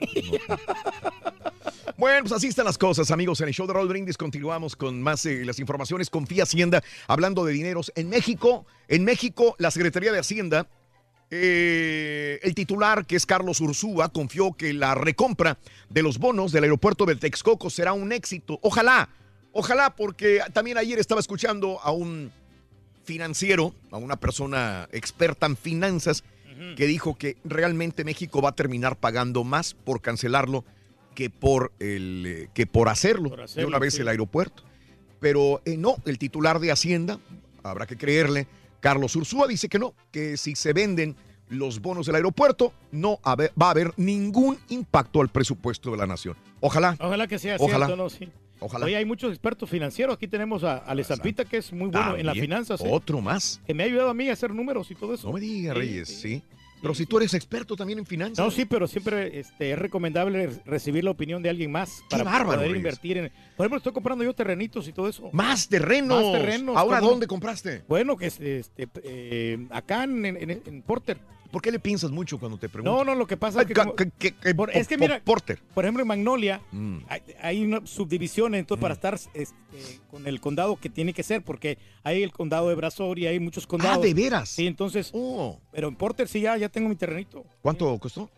Bueno, 1.98 2.24
pues 2.24 2.32
así 2.32 2.48
están 2.48 2.66
las 2.66 2.76
cosas, 2.76 3.10
amigos. 3.10 3.40
En 3.40 3.48
el 3.48 3.54
show 3.54 3.66
de 3.66 3.72
Raúl 3.72 3.88
Brindis 3.88 4.18
continuamos 4.18 4.76
con 4.76 5.00
más 5.00 5.24
eh, 5.24 5.46
las 5.46 5.58
informaciones. 5.58 6.10
Confía 6.10 6.42
Hacienda, 6.42 6.82
hablando 7.06 7.42
de 7.46 7.54
dineros. 7.54 7.90
En 7.94 8.10
México, 8.10 8.66
en 8.88 9.04
México, 9.04 9.56
la 9.58 9.70
Secretaría 9.70 10.12
de 10.12 10.18
Hacienda, 10.18 10.68
eh, 11.30 12.38
el 12.42 12.54
titular, 12.54 13.06
que 13.06 13.16
es 13.16 13.24
Carlos 13.24 13.62
Ursúa, 13.62 14.10
confió 14.10 14.52
que 14.52 14.74
la 14.74 14.94
recompra 14.94 15.56
de 15.88 16.02
los 16.02 16.18
bonos 16.18 16.52
del 16.52 16.64
aeropuerto 16.64 17.06
de 17.06 17.16
Texcoco 17.16 17.70
será 17.70 17.94
un 17.94 18.12
éxito. 18.12 18.58
Ojalá, 18.62 19.08
ojalá, 19.52 19.96
porque 19.96 20.40
también 20.52 20.76
ayer 20.76 20.98
estaba 20.98 21.20
escuchando 21.20 21.80
a 21.80 21.92
un 21.92 22.30
financiero, 23.04 23.74
a 23.90 23.96
una 23.96 24.16
persona 24.16 24.86
experta 24.92 25.46
en 25.46 25.56
finanzas, 25.56 26.24
que 26.76 26.86
dijo 26.86 27.16
que 27.16 27.36
realmente 27.44 28.04
México 28.04 28.40
va 28.40 28.50
a 28.50 28.54
terminar 28.54 28.96
pagando 28.96 29.44
más 29.44 29.74
por 29.74 30.00
cancelarlo 30.00 30.64
que 31.14 31.30
por, 31.30 31.72
el, 31.78 32.24
eh, 32.26 32.48
que 32.54 32.66
por 32.66 32.88
hacerlo, 32.88 33.30
Por 33.30 33.48
de 33.48 33.64
una 33.64 33.78
vez 33.78 33.94
sí. 33.94 34.02
el 34.02 34.08
aeropuerto. 34.08 34.62
Pero 35.18 35.62
eh, 35.64 35.76
no, 35.76 35.96
el 36.04 36.18
titular 36.18 36.60
de 36.60 36.70
Hacienda, 36.70 37.18
habrá 37.62 37.86
que 37.86 37.96
creerle, 37.96 38.46
Carlos 38.80 39.16
Ursúa 39.16 39.46
dice 39.48 39.68
que 39.68 39.78
no, 39.78 39.94
que 40.12 40.36
si 40.36 40.54
se 40.54 40.72
venden 40.72 41.16
los 41.48 41.80
bonos 41.80 42.06
del 42.06 42.16
aeropuerto, 42.16 42.72
no 42.92 43.18
va 43.24 43.66
a 43.66 43.70
haber 43.70 43.92
ningún 43.96 44.58
impacto 44.68 45.20
al 45.20 45.28
presupuesto 45.28 45.90
de 45.90 45.96
la 45.96 46.06
nación. 46.06 46.36
Ojalá. 46.60 46.96
Ojalá 47.00 47.26
que 47.26 47.38
sea 47.38 47.56
Ojalá. 47.58 47.86
cierto, 47.86 48.02
¿no? 48.02 48.10
Sí. 48.10 48.28
Ojalá. 48.60 48.86
Oye, 48.86 48.96
hay 48.96 49.04
muchos 49.04 49.30
expertos 49.30 49.68
financieros. 49.68 50.16
Aquí 50.16 50.28
tenemos 50.28 50.64
a, 50.64 50.78
a 50.78 50.94
que 51.44 51.56
es 51.58 51.72
muy 51.72 51.88
bueno 51.88 52.16
en 52.16 52.26
las 52.26 52.38
finanzas. 52.38 52.80
¿eh? 52.80 52.88
Otro 52.90 53.20
más. 53.20 53.60
Que 53.66 53.74
me 53.74 53.82
ha 53.82 53.86
ayudado 53.86 54.10
a 54.10 54.14
mí 54.14 54.28
a 54.28 54.32
hacer 54.32 54.52
números 54.54 54.90
y 54.90 54.94
todo 54.94 55.14
eso. 55.14 55.26
No 55.28 55.34
me 55.34 55.40
digas, 55.40 55.74
Sí, 55.74 55.80
Reyes, 55.80 56.08
sí. 56.08 56.16
sí. 56.16 56.42
Pero 56.82 56.94
si 56.94 57.06
tú 57.06 57.16
eres 57.16 57.32
experto 57.32 57.74
también 57.74 57.98
en 57.98 58.06
finanzas. 58.06 58.38
No, 58.44 58.50
sí, 58.50 58.66
pero 58.66 58.86
siempre 58.86 59.40
este, 59.40 59.72
es 59.72 59.78
recomendable 59.78 60.50
recibir 60.66 61.04
la 61.04 61.10
opinión 61.10 61.42
de 61.42 61.48
alguien 61.48 61.72
más 61.72 62.02
para 62.10 62.22
bárbaro, 62.22 62.46
poder 62.58 62.60
Reyes. 62.60 62.76
invertir 62.76 63.16
en. 63.16 63.32
Por 63.56 63.64
ejemplo, 63.64 63.78
estoy 63.78 63.92
comprando 63.92 64.22
yo 64.22 64.34
terrenitos 64.34 64.86
y 64.86 64.92
todo 64.92 65.08
eso. 65.08 65.30
Más 65.32 65.68
terrenos. 65.68 66.22
Más 66.22 66.32
terrenos. 66.32 66.76
¿Ahora 66.76 67.00
dónde 67.00 67.26
compraste? 67.26 67.82
Bueno, 67.88 68.16
que 68.16 68.26
es, 68.26 68.38
este, 68.40 68.88
eh, 69.04 69.66
acá 69.70 70.04
en, 70.04 70.24
en- 70.26 70.50
en 70.64 70.82
Porter. 70.82 71.18
¿Por 71.56 71.62
qué 71.62 71.70
le 71.72 71.78
piensas 71.78 72.10
mucho 72.10 72.38
cuando 72.38 72.58
te 72.58 72.68
pregunto? 72.68 72.98
No, 72.98 73.02
no, 73.02 73.14
lo 73.14 73.26
que 73.26 73.38
pasa 73.38 73.62
es 73.62 73.66
que. 73.66 73.72
Ay, 73.72 73.76
como- 73.86 73.96
que- 73.96 74.10
que- 74.10 74.32
que- 74.34 74.54
por- 74.54 74.68
es 74.76 74.86
que 74.86 74.98
mira, 74.98 75.22
Porter. 75.24 75.58
por 75.72 75.86
ejemplo, 75.86 76.02
en 76.02 76.08
Magnolia 76.08 76.60
Mm. 76.70 76.98
hay, 77.08 77.22
hay 77.40 77.64
una 77.64 77.86
subdivisión, 77.86 78.54
entonces 78.54 78.82
para 78.82 78.92
estar 78.92 79.14
este, 79.32 79.54
con 80.10 80.26
el 80.26 80.38
condado 80.42 80.76
que 80.76 80.90
tiene 80.90 81.14
que 81.14 81.22
ser, 81.22 81.42
porque 81.42 81.78
hay 82.02 82.22
el 82.22 82.30
condado 82.30 82.68
de 82.68 82.74
Brazoria, 82.74 83.30
hay 83.30 83.40
muchos 83.40 83.66
condados. 83.66 83.96
Ah, 83.96 84.06
¿de 84.06 84.12
veras? 84.12 84.50
Sí, 84.50 84.66
entonces. 84.66 85.10
Pero 85.72 85.88
en 85.88 85.96
Porter 85.96 86.28
sí 86.28 86.42
ya, 86.42 86.58
ya 86.58 86.68
tengo 86.68 86.90
mi 86.90 86.96
terrenito. 86.96 87.46
¿Cuánto 87.62 87.98
costó? 87.98 88.28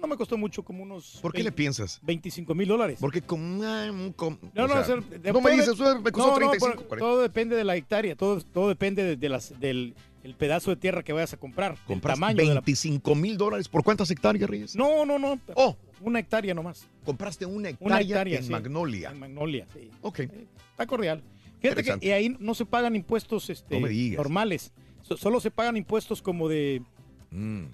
No 0.00 0.06
me 0.06 0.16
costó 0.16 0.38
mucho, 0.38 0.62
como 0.62 0.82
unos. 0.82 1.18
¿Por 1.20 1.34
qué 1.34 1.42
le 1.42 1.52
piensas? 1.52 2.00
25 2.02 2.54
mil 2.54 2.66
dólares. 2.66 2.96
Porque 3.02 3.20
como... 3.20 3.62
ah, 3.64 3.90
com- 4.16 4.38
No, 4.54 4.64
o 4.64 4.66
no, 4.66 4.82
sea, 4.82 4.96
no 4.96 5.40
me 5.42 5.50
dices, 5.50 5.76
de- 5.76 5.84
"Eh, 5.90 5.94
me 6.02 6.10
costó 6.10 6.28
no, 6.28 6.32
no, 6.32 6.36
35, 6.38 6.72
pero 6.76 6.88
40". 6.88 6.96
todo 7.06 7.20
depende 7.20 7.54
de 7.54 7.64
la 7.64 7.76
hectárea, 7.76 8.16
todo, 8.16 8.40
todo 8.40 8.70
depende 8.70 9.04
de, 9.04 9.16
de 9.16 9.28
las, 9.28 9.60
del 9.60 9.94
el 10.22 10.34
pedazo 10.34 10.70
de 10.70 10.76
tierra 10.76 11.02
que 11.02 11.12
vayas 11.12 11.32
a 11.32 11.36
comprar, 11.36 11.76
el 11.88 12.00
tamaño 12.00 12.36
la... 12.44 12.60
25 12.60 13.14
mil 13.14 13.36
dólares. 13.38 13.68
¿Por 13.68 13.82
cuántas 13.82 14.10
hectáreas, 14.10 14.48
Reyes? 14.48 14.76
No, 14.76 15.04
no, 15.06 15.18
no. 15.18 15.38
Oh. 15.54 15.76
Una 16.02 16.18
hectárea 16.18 16.54
nomás. 16.54 16.86
Compraste 17.04 17.44
una 17.46 17.70
hectárea, 17.70 17.86
Una 17.94 18.00
hectárea 18.00 18.38
en 18.38 18.44
sí. 18.44 18.50
Magnolia. 18.50 19.10
En 19.10 19.18
Magnolia, 19.18 19.66
sí. 19.72 19.90
Ok. 20.02 20.20
Está 20.20 20.86
cordial. 20.86 21.22
Fíjate 21.60 21.82
que 21.84 21.98
y 22.06 22.10
ahí 22.10 22.34
no 22.38 22.54
se 22.54 22.64
pagan 22.64 22.96
impuestos 22.96 23.50
este, 23.50 23.78
No 23.80 23.86
normales. 24.16 24.72
So- 25.02 25.16
solo 25.16 25.40
se 25.40 25.50
pagan 25.50 25.76
impuestos 25.76 26.22
como 26.22 26.48
de 26.48 26.82
Mm. 27.30 27.64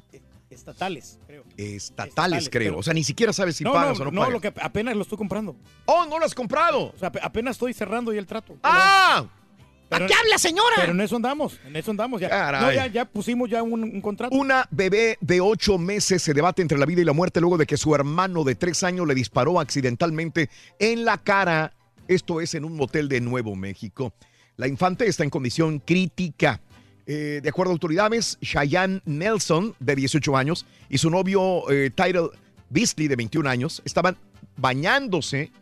estatales, 0.50 1.18
creo. 1.26 1.44
Estatales, 1.56 2.48
creo. 2.50 2.70
pero- 2.72 2.78
O 2.78 2.82
sea, 2.82 2.94
ni 2.94 3.04
siquiera 3.04 3.32
sabes 3.32 3.56
si 3.56 3.64
no, 3.64 3.72
pagas 3.72 3.98
no, 3.98 4.02
o 4.02 4.04
no, 4.06 4.10
no, 4.12 4.20
pagas. 4.20 4.32
lo 4.32 4.40
que 4.40 4.52
apenas 4.60 4.94
lo 4.96 5.02
estoy 5.02 5.18
comprando. 5.18 5.56
¡Oh, 5.86 6.06
no 6.06 6.18
lo 6.18 6.24
has 6.26 6.34
comprado! 6.34 6.92
O 6.94 6.98
sea, 6.98 7.08
ap- 7.08 7.18
apenas 7.22 7.56
estoy 7.56 7.72
cerrando 7.74 8.12
ya 8.12 8.18
el 8.20 8.26
trato. 8.26 8.56
¡Ah! 8.62 9.20
Pero- 9.24 9.45
¿A 9.90 9.98
qué 9.98 10.14
habla, 10.14 10.38
señora? 10.38 10.76
Pero 10.76 10.92
en 10.92 11.00
eso 11.00 11.16
andamos, 11.16 11.60
en 11.64 11.76
eso 11.76 11.90
andamos. 11.90 12.20
Ya, 12.20 12.52
no, 12.60 12.72
ya, 12.72 12.86
ya 12.88 13.04
pusimos 13.04 13.48
ya 13.48 13.62
un, 13.62 13.84
un 13.84 14.00
contrato. 14.00 14.34
Una 14.34 14.66
bebé 14.70 15.16
de 15.20 15.40
ocho 15.40 15.78
meses 15.78 16.22
se 16.22 16.34
debate 16.34 16.62
entre 16.62 16.78
la 16.78 16.86
vida 16.86 17.02
y 17.02 17.04
la 17.04 17.12
muerte 17.12 17.40
luego 17.40 17.56
de 17.56 17.66
que 17.66 17.76
su 17.76 17.94
hermano 17.94 18.42
de 18.44 18.54
tres 18.56 18.82
años 18.82 19.06
le 19.06 19.14
disparó 19.14 19.60
accidentalmente 19.60 20.50
en 20.78 21.04
la 21.04 21.18
cara. 21.18 21.72
Esto 22.08 22.40
es 22.40 22.54
en 22.54 22.64
un 22.64 22.76
motel 22.76 23.08
de 23.08 23.20
Nuevo 23.20 23.54
México. 23.54 24.12
La 24.56 24.68
infante 24.68 25.06
está 25.06 25.22
en 25.22 25.30
condición 25.30 25.80
crítica. 25.80 26.60
Eh, 27.06 27.40
de 27.42 27.48
acuerdo 27.48 27.70
a 27.70 27.74
autoridades, 27.74 28.38
Cheyenne 28.40 29.00
Nelson, 29.04 29.76
de 29.78 29.94
18 29.94 30.36
años, 30.36 30.66
y 30.88 30.98
su 30.98 31.08
novio 31.08 31.70
eh, 31.70 31.90
Tyrell 31.94 32.30
Beasley, 32.70 33.06
de 33.06 33.14
21 33.14 33.48
años, 33.48 33.80
estaban 33.84 34.16
bañándose 34.56 35.52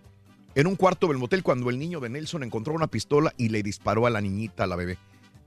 en 0.54 0.66
un 0.66 0.76
cuarto 0.76 1.08
del 1.08 1.18
motel 1.18 1.42
cuando 1.42 1.70
el 1.70 1.78
niño 1.78 2.00
de 2.00 2.08
Nelson 2.08 2.42
encontró 2.42 2.74
una 2.74 2.86
pistola 2.86 3.32
y 3.36 3.48
le 3.48 3.62
disparó 3.62 4.06
a 4.06 4.10
la 4.10 4.20
niñita, 4.20 4.64
a 4.64 4.66
la 4.66 4.76
bebé. 4.76 4.98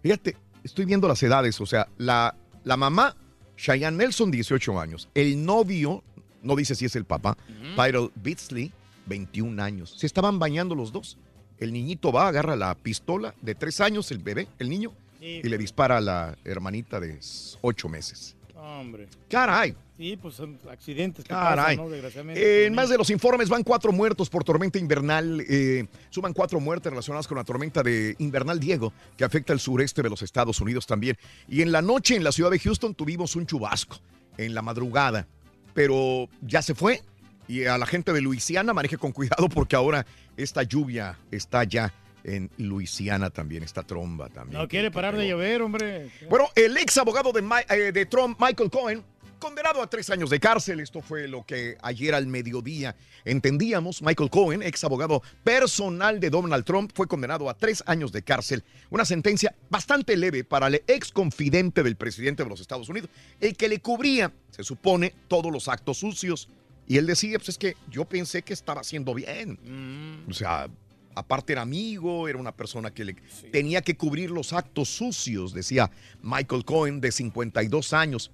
Fíjate, 0.02 0.36
estoy 0.64 0.86
viendo 0.86 1.08
las 1.08 1.22
edades, 1.24 1.60
o 1.62 1.66
sea, 1.66 1.88
la, 1.98 2.36
la 2.64 2.78
mamá, 2.78 3.16
Cheyenne 3.56 3.98
Nelson, 3.98 4.32
18 4.32 4.80
años. 4.80 5.10
El 5.14 5.46
novio, 5.46 6.04
no 6.44 6.56
dice 6.56 6.76
si 6.76 6.86
es 6.86 6.96
el 6.96 7.06
papá, 7.06 7.38
Tyrell 7.76 8.12
Beasley, 8.16 8.72
21 9.08 9.62
años. 9.62 9.96
Se 9.98 10.06
estaban 10.06 10.40
bañando 10.40 10.76
los 10.76 10.92
dos. 10.92 11.18
El 11.58 11.74
niñito 11.74 12.12
va, 12.12 12.28
agarra 12.28 12.56
la 12.56 12.76
pistola 12.76 13.34
de 13.42 13.56
3 13.56 13.82
años, 13.82 14.12
el 14.12 14.20
bebé, 14.20 14.48
el 14.60 14.70
niño, 14.70 14.94
y 15.20 15.42
le 15.42 15.58
dispara 15.58 15.98
a 15.98 16.02
la 16.02 16.38
hermanita 16.44 17.00
de 17.00 17.20
8 17.62 17.90
meses. 17.90 18.36
Hombre. 18.58 19.08
Caray. 19.30 19.76
Sí, 19.98 20.18
pues 20.18 20.36
son 20.36 20.60
accidentes 20.70 21.24
que 21.24 21.30
Caray. 21.30 21.76
pasan, 21.76 21.78
¿no? 21.78 21.90
Desgraciadamente. 21.90 22.66
En 22.66 22.76
más 22.76 22.90
de 22.90 22.98
los 22.98 23.10
informes 23.10 23.50
van 23.50 23.64
cuatro 23.64 23.92
muertos 23.92 24.30
por 24.30 24.44
tormenta 24.44 24.78
invernal. 24.78 25.44
eh, 25.50 25.86
suman 26.10 26.34
cuatro 26.34 26.60
muertes 26.60 26.92
relacionadas 26.92 27.28
con 27.28 27.38
la 27.38 27.44
tormenta 27.44 27.82
de 27.82 28.16
invernal 28.20 28.60
Diego, 28.60 28.94
que 29.16 29.24
afecta 29.24 29.54
el 29.54 29.60
sureste 29.60 30.02
de 30.04 30.10
los 30.10 30.22
Estados 30.22 30.60
Unidos 30.62 30.86
también. 30.86 31.18
Y 31.48 31.62
en 31.62 31.72
la 31.72 31.82
noche 31.82 32.16
en 32.16 32.24
la 32.24 32.32
ciudad 32.32 32.52
de 32.52 32.60
Houston 32.60 32.94
tuvimos 32.94 33.36
un 33.36 33.46
chubasco 33.48 33.98
en 34.38 34.54
la 34.54 34.62
madrugada, 34.62 35.28
pero 35.74 36.30
ya 36.42 36.62
se 36.62 36.76
fue. 36.76 37.02
Y 37.48 37.66
a 37.66 37.78
la 37.78 37.86
gente 37.86 38.12
de 38.14 38.22
Luisiana 38.22 38.74
maneje 38.74 38.98
con 38.98 39.12
cuidado 39.14 39.48
porque 39.50 39.76
ahora 39.76 40.06
esta 40.36 40.64
lluvia 40.64 41.18
está 41.32 41.64
ya 41.64 41.94
en 42.28 42.52
Luisiana 42.58 43.30
también, 43.30 43.64
esta 43.64 43.84
tromba 43.84 44.30
también. 44.30 44.62
No 44.62 44.68
quiere 44.68 44.92
parar 44.92 45.16
de 45.16 45.28
llover, 45.28 45.62
hombre. 45.62 46.12
Bueno, 46.30 46.50
el 46.56 46.78
ex 46.78 46.98
abogado 46.98 47.32
de, 47.32 47.44
eh, 47.70 47.92
de 47.92 48.06
Trump, 48.06 48.38
Michael 48.40 48.70
Cohen, 48.70 49.04
condenado 49.40 49.82
a 49.82 49.90
tres 49.90 50.10
años 50.10 50.30
de 50.30 50.40
cárcel. 50.40 50.80
Esto 50.80 51.02
fue 51.02 51.28
lo 51.28 51.46
que 51.46 51.78
ayer 51.82 52.14
al 52.14 52.28
mediodía 52.28 52.96
entendíamos. 53.24 54.02
Michael 54.02 54.30
Cohen, 54.30 54.62
ex 54.62 54.84
abogado 54.84 55.22
personal 55.44 56.20
de 56.20 56.30
Donald 56.30 56.66
Trump, 56.66 56.92
fue 56.94 57.08
condenado 57.08 57.50
a 57.50 57.54
tres 57.54 57.84
años 57.86 58.12
de 58.12 58.22
cárcel. 58.24 58.64
Una 58.90 59.06
sentencia 59.06 59.56
bastante 59.70 60.18
leve 60.18 60.44
para 60.44 60.68
el 60.68 60.84
ex 60.88 61.12
confidente 61.12 61.84
del 61.84 61.96
presidente 61.96 62.44
de 62.44 62.50
los 62.50 62.60
Estados 62.60 62.90
Unidos, 62.90 63.10
el 63.40 63.56
que 63.56 63.70
le 63.70 63.80
cubría, 63.80 64.34
se 64.52 64.64
supone, 64.64 65.14
todos 65.28 65.52
los 65.52 65.68
actos 65.68 65.98
sucios. 65.98 66.50
Y 66.90 66.98
él 66.98 67.06
decía, 67.06 67.38
pues 67.38 67.50
es 67.50 67.58
que 67.58 67.76
yo 67.90 68.06
pensé 68.06 68.42
que 68.44 68.54
estaba 68.54 68.82
haciendo 68.82 69.14
bien. 69.14 70.26
O 70.30 70.34
sea, 70.34 70.70
aparte 71.18 71.54
era 71.54 71.62
amigo, 71.64 72.28
era 72.28 72.38
una 72.38 72.52
persona 72.56 72.92
que 72.92 73.04
le 73.06 73.16
tenía 73.52 73.82
que 73.82 73.96
cubrir 73.98 74.30
los 74.32 74.54
actos 74.54 74.90
sucios, 74.90 75.54
decía 75.54 75.90
Michael 76.22 76.64
Cohen, 76.66 77.02
de 77.02 77.12
52 77.12 77.94
años. 77.94 78.32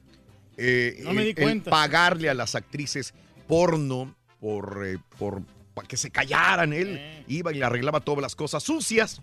Eh, 0.57 1.01
No 1.03 1.13
me 1.13 1.23
di 1.23 1.29
el 1.29 1.35
cuenta. 1.35 1.71
pagarle 1.71 2.29
a 2.29 2.33
las 2.33 2.55
actrices 2.55 3.13
porno 3.47 4.15
por, 4.39 4.83
eh, 4.85 4.97
por 5.17 5.41
para 5.73 5.87
que 5.87 5.97
se 5.97 6.11
callaran. 6.11 6.73
Él 6.73 6.97
Eh. 6.99 7.23
iba 7.27 7.51
y 7.51 7.57
le 7.57 7.65
arreglaba 7.65 7.99
todas 8.01 8.21
las 8.21 8.35
cosas 8.35 8.61
sucias. 8.61 9.21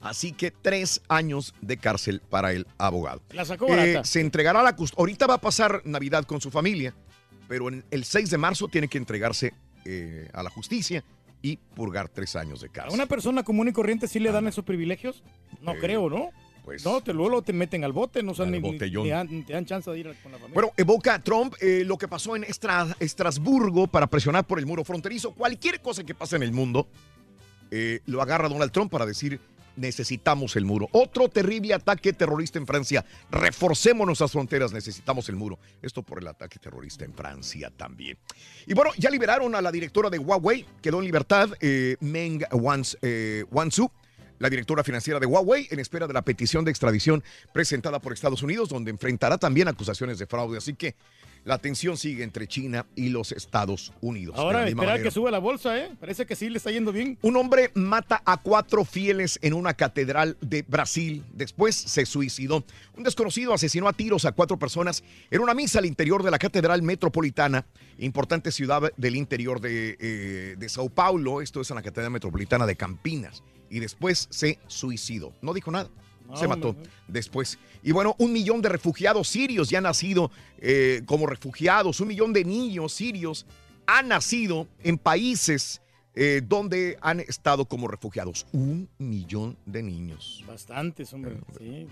Así 0.00 0.32
que 0.32 0.50
tres 0.50 1.02
años 1.08 1.54
de 1.60 1.76
cárcel 1.76 2.20
para 2.28 2.52
el 2.52 2.66
abogado. 2.78 3.22
La 3.32 3.44
sacó 3.44 3.66
Eh, 3.68 3.70
barata. 3.76 4.04
se 4.04 4.20
entregará 4.20 4.62
la 4.62 4.74
custodia. 4.74 5.00
Ahorita 5.02 5.26
va 5.26 5.34
a 5.34 5.40
pasar 5.40 5.82
Navidad 5.84 6.24
con 6.24 6.40
su 6.40 6.50
familia, 6.50 6.94
pero 7.48 7.68
en 7.68 7.84
el 7.90 8.04
6 8.04 8.30
de 8.30 8.38
marzo 8.38 8.66
tiene 8.68 8.88
que 8.88 8.98
entregarse 8.98 9.52
a 10.34 10.42
la 10.42 10.50
justicia 10.50 11.02
y 11.42 11.56
purgar 11.56 12.08
tres 12.08 12.36
años 12.36 12.60
de 12.60 12.68
¿A 12.68 12.72
cárcel. 12.72 12.94
una 12.94 13.06
persona 13.06 13.42
común 13.42 13.68
y 13.68 13.72
corriente 13.72 14.06
sí 14.08 14.18
le 14.18 14.30
dan 14.32 14.46
esos 14.46 14.64
privilegios? 14.64 15.22
No 15.62 15.72
Eh, 15.72 15.78
creo, 15.80 16.08
¿no? 16.10 16.30
Pues, 16.64 16.84
no, 16.84 17.00
te, 17.00 17.14
luego 17.14 17.40
te 17.42 17.54
meten 17.54 17.82
al 17.84 17.92
bote, 17.92 18.22
no 18.22 18.34
son 18.34 18.50
ni, 18.50 18.60
ni- 18.60 19.08
dan, 19.08 19.44
te 19.46 19.54
dan 19.54 19.64
chance 19.64 19.90
de 19.90 19.98
ir 19.98 20.06
con 20.22 20.30
la 20.30 20.38
familia. 20.38 20.54
Bueno, 20.54 20.70
evoca 20.76 21.14
a 21.14 21.22
Trump 21.22 21.54
eh, 21.60 21.82
lo 21.86 21.96
que 21.96 22.06
pasó 22.06 22.36
en 22.36 22.44
Estra- 22.44 22.94
Estrasburgo 23.00 23.86
para 23.86 24.06
presionar 24.06 24.46
por 24.46 24.58
el 24.58 24.66
muro 24.66 24.84
fronterizo. 24.84 25.32
Cualquier 25.34 25.80
cosa 25.80 26.04
que 26.04 26.14
pase 26.14 26.36
en 26.36 26.42
el 26.42 26.52
mundo 26.52 26.86
eh, 27.70 28.00
lo 28.06 28.20
agarra 28.20 28.48
Donald 28.48 28.72
Trump 28.72 28.90
para 28.92 29.06
decir 29.06 29.40
necesitamos 29.76 30.56
el 30.56 30.64
muro. 30.64 30.88
Otro 30.92 31.28
terrible 31.28 31.74
ataque 31.74 32.12
terrorista 32.12 32.58
en 32.58 32.66
Francia. 32.66 33.04
Reforcemos 33.30 34.06
nuestras 34.06 34.32
fronteras, 34.32 34.72
necesitamos 34.72 35.28
el 35.28 35.36
muro. 35.36 35.58
Esto 35.82 36.02
por 36.02 36.18
el 36.18 36.28
ataque 36.28 36.58
terrorista 36.58 37.04
en 37.04 37.14
Francia 37.14 37.70
también. 37.76 38.18
Y 38.66 38.74
bueno, 38.74 38.90
ya 38.96 39.10
liberaron 39.10 39.54
a 39.54 39.62
la 39.62 39.72
directora 39.72 40.10
de 40.10 40.18
Huawei, 40.18 40.66
quedó 40.82 40.98
en 40.98 41.04
libertad, 41.04 41.50
eh, 41.60 41.96
Meng 42.00 42.44
eh, 43.02 43.44
Wanzhou 43.50 43.90
la 44.40 44.48
directora 44.48 44.82
financiera 44.82 45.20
de 45.20 45.26
Huawei, 45.26 45.68
en 45.70 45.78
espera 45.78 46.06
de 46.06 46.14
la 46.14 46.22
petición 46.22 46.64
de 46.64 46.70
extradición 46.70 47.22
presentada 47.52 48.00
por 48.00 48.14
Estados 48.14 48.42
Unidos, 48.42 48.70
donde 48.70 48.90
enfrentará 48.90 49.36
también 49.36 49.68
acusaciones 49.68 50.18
de 50.18 50.26
fraude. 50.26 50.56
Así 50.56 50.74
que 50.74 50.96
la 51.44 51.58
tensión 51.58 51.96
sigue 51.96 52.22
entre 52.22 52.46
China 52.46 52.86
y 52.94 53.08
los 53.08 53.32
Estados 53.32 53.92
Unidos. 54.00 54.36
Ahora, 54.38 54.68
esperar 54.68 55.02
que 55.02 55.10
suba 55.10 55.30
la 55.30 55.38
bolsa, 55.38 55.78
¿eh? 55.78 55.90
Parece 55.98 56.26
que 56.26 56.36
sí 56.36 56.48
le 56.48 56.58
está 56.58 56.70
yendo 56.70 56.92
bien. 56.92 57.18
Un 57.22 57.36
hombre 57.36 57.70
mata 57.74 58.22
a 58.24 58.36
cuatro 58.38 58.84
fieles 58.84 59.38
en 59.42 59.54
una 59.54 59.74
catedral 59.74 60.36
de 60.40 60.62
Brasil. 60.62 61.24
Después 61.32 61.74
se 61.74 62.06
suicidó. 62.06 62.64
Un 62.96 63.04
desconocido 63.04 63.54
asesinó 63.54 63.88
a 63.88 63.92
tiros 63.92 64.24
a 64.24 64.32
cuatro 64.32 64.58
personas 64.58 65.02
en 65.30 65.40
una 65.40 65.54
misa 65.54 65.78
al 65.78 65.86
interior 65.86 66.22
de 66.22 66.30
la 66.30 66.38
Catedral 66.38 66.82
Metropolitana, 66.82 67.66
importante 67.98 68.52
ciudad 68.52 68.92
del 68.96 69.16
interior 69.16 69.60
de, 69.60 69.96
eh, 69.98 70.56
de 70.58 70.68
Sao 70.68 70.88
Paulo. 70.88 71.40
Esto 71.40 71.60
es 71.60 71.70
en 71.70 71.76
la 71.76 71.82
Catedral 71.82 72.10
Metropolitana 72.12 72.66
de 72.66 72.76
Campinas. 72.76 73.42
Y 73.70 73.78
después 73.78 74.26
se 74.30 74.58
suicidó. 74.66 75.32
No 75.42 75.54
dijo 75.54 75.70
nada. 75.70 75.88
Se 76.34 76.48
mató 76.48 76.70
hombre. 76.70 76.90
después. 77.08 77.58
Y 77.82 77.92
bueno, 77.92 78.14
un 78.18 78.32
millón 78.32 78.62
de 78.62 78.68
refugiados 78.68 79.28
sirios 79.28 79.70
ya 79.70 79.78
han 79.78 79.84
nacido 79.84 80.30
eh, 80.58 81.02
como 81.06 81.26
refugiados. 81.26 82.00
Un 82.00 82.08
millón 82.08 82.32
de 82.32 82.44
niños 82.44 82.92
sirios 82.92 83.46
han 83.86 84.08
nacido 84.08 84.68
en 84.82 84.98
países 84.98 85.80
eh, 86.14 86.42
donde 86.44 86.98
han 87.00 87.20
estado 87.20 87.64
como 87.64 87.88
refugiados. 87.88 88.46
Un 88.52 88.88
millón 88.98 89.56
de 89.66 89.82
niños. 89.82 90.44
Bastantes, 90.46 91.12
hombre. 91.12 91.38
Sí. 91.58 91.86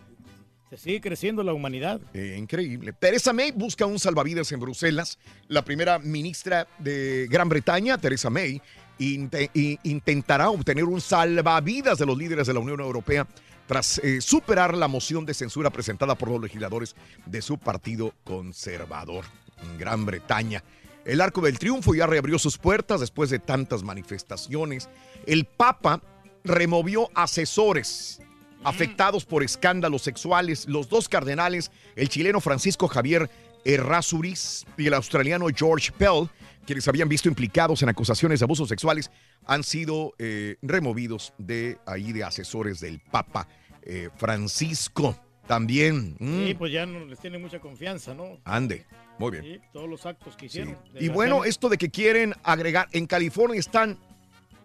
Se 0.71 0.77
sigue 0.77 1.01
creciendo 1.01 1.43
la 1.43 1.55
humanidad. 1.55 2.01
Eh, 2.13 2.37
increíble. 2.39 2.93
Teresa 2.93 3.33
May 3.33 3.53
busca 3.53 3.87
un 3.87 3.99
salvavidas 3.99 4.53
en 4.53 4.61
Bruselas. 4.61 5.19
La 5.47 5.65
primera 5.65 5.99
ministra 5.99 6.69
de 6.79 7.27
Gran 7.31 7.49
Bretaña, 7.49 7.97
Teresa 7.97 8.29
May, 8.29 8.61
intentará 8.99 10.51
obtener 10.51 10.85
un 10.85 11.01
salvavidas 11.01 11.99
de 11.99 12.07
los 12.07 12.19
líderes 12.19 12.47
de 12.47 12.55
la 12.55 12.61
Unión 12.61 12.81
Europea 12.81 13.27
tras 13.69 13.99
eh, 13.99 14.21
superar 14.23 14.77
la 14.77 14.89
moción 14.89 15.27
de 15.27 15.35
censura 15.35 15.71
presentada 15.71 16.17
por 16.17 16.31
los 16.31 16.41
legisladores 16.41 16.97
de 17.27 17.43
su 17.43 17.59
partido 17.59 18.15
conservador 18.25 19.27
en 19.63 19.79
Gran 19.79 20.07
Bretaña. 20.07 20.65
El 21.05 21.21
Arco 21.21 21.43
del 21.43 21.59
Triunfo 21.59 21.95
ya 21.95 22.07
reabrió 22.07 22.39
sus 22.39 22.57
puertas 22.57 23.01
después 23.01 23.29
de 23.29 23.39
tantas 23.39 23.83
manifestaciones. 23.83 24.89
El 25.27 25.45
Papa 25.45 26.03
removió 26.45 27.11
asesores 27.15 28.21
afectados 28.65 29.27
por 29.27 29.43
escándalos 29.43 30.03
sexuales. 30.03 30.67
Los 30.67 30.89
dos 30.89 31.09
cardenales, 31.09 31.71
el 31.95 32.09
chileno 32.09 32.41
Francisco 32.41 32.89
Javier 32.89 33.31
Errázuriz 33.67 34.65
y 34.79 34.87
el 34.87 34.95
australiano 34.95 35.47
George 35.55 35.93
Pell, 35.93 36.29
quienes 36.65 36.89
habían 36.89 37.09
visto 37.09 37.29
implicados 37.29 37.83
en 37.83 37.91
acusaciones 37.91 38.41
de 38.41 38.45
abusos 38.45 38.69
sexuales, 38.69 39.11
han 39.47 39.63
sido 39.63 40.15
eh, 40.19 40.57
removidos 40.63 41.35
de 41.37 41.79
ahí 41.87 42.13
de 42.13 42.25
asesores 42.25 42.81
del 42.81 43.01
Papa 43.01 43.47
eh, 43.89 44.09
Francisco. 44.17 45.19
También. 45.49 46.15
mm, 46.21 46.47
Sí, 46.47 46.55
pues 46.55 46.71
ya 46.73 46.85
no 46.85 47.07
les 47.07 47.19
tiene 47.21 47.39
mucha 47.39 47.59
confianza, 47.59 48.13
¿no? 48.15 48.39
ande. 48.45 48.85
Muy 49.19 49.31
bien. 49.33 49.45
Sí, 49.45 49.61
todos 49.73 49.89
los 49.89 50.05
actos 50.05 50.37
que 50.37 50.49
Sí. 50.49 50.61
hicieron. 50.61 50.77
Y 51.01 51.09
bueno, 51.09 51.45
esto 51.45 51.69
de 51.71 51.79
que 51.79 51.91
quieren 51.91 52.35
agregar, 52.45 52.87
en 52.93 53.07
California 53.07 53.59
están 53.59 53.99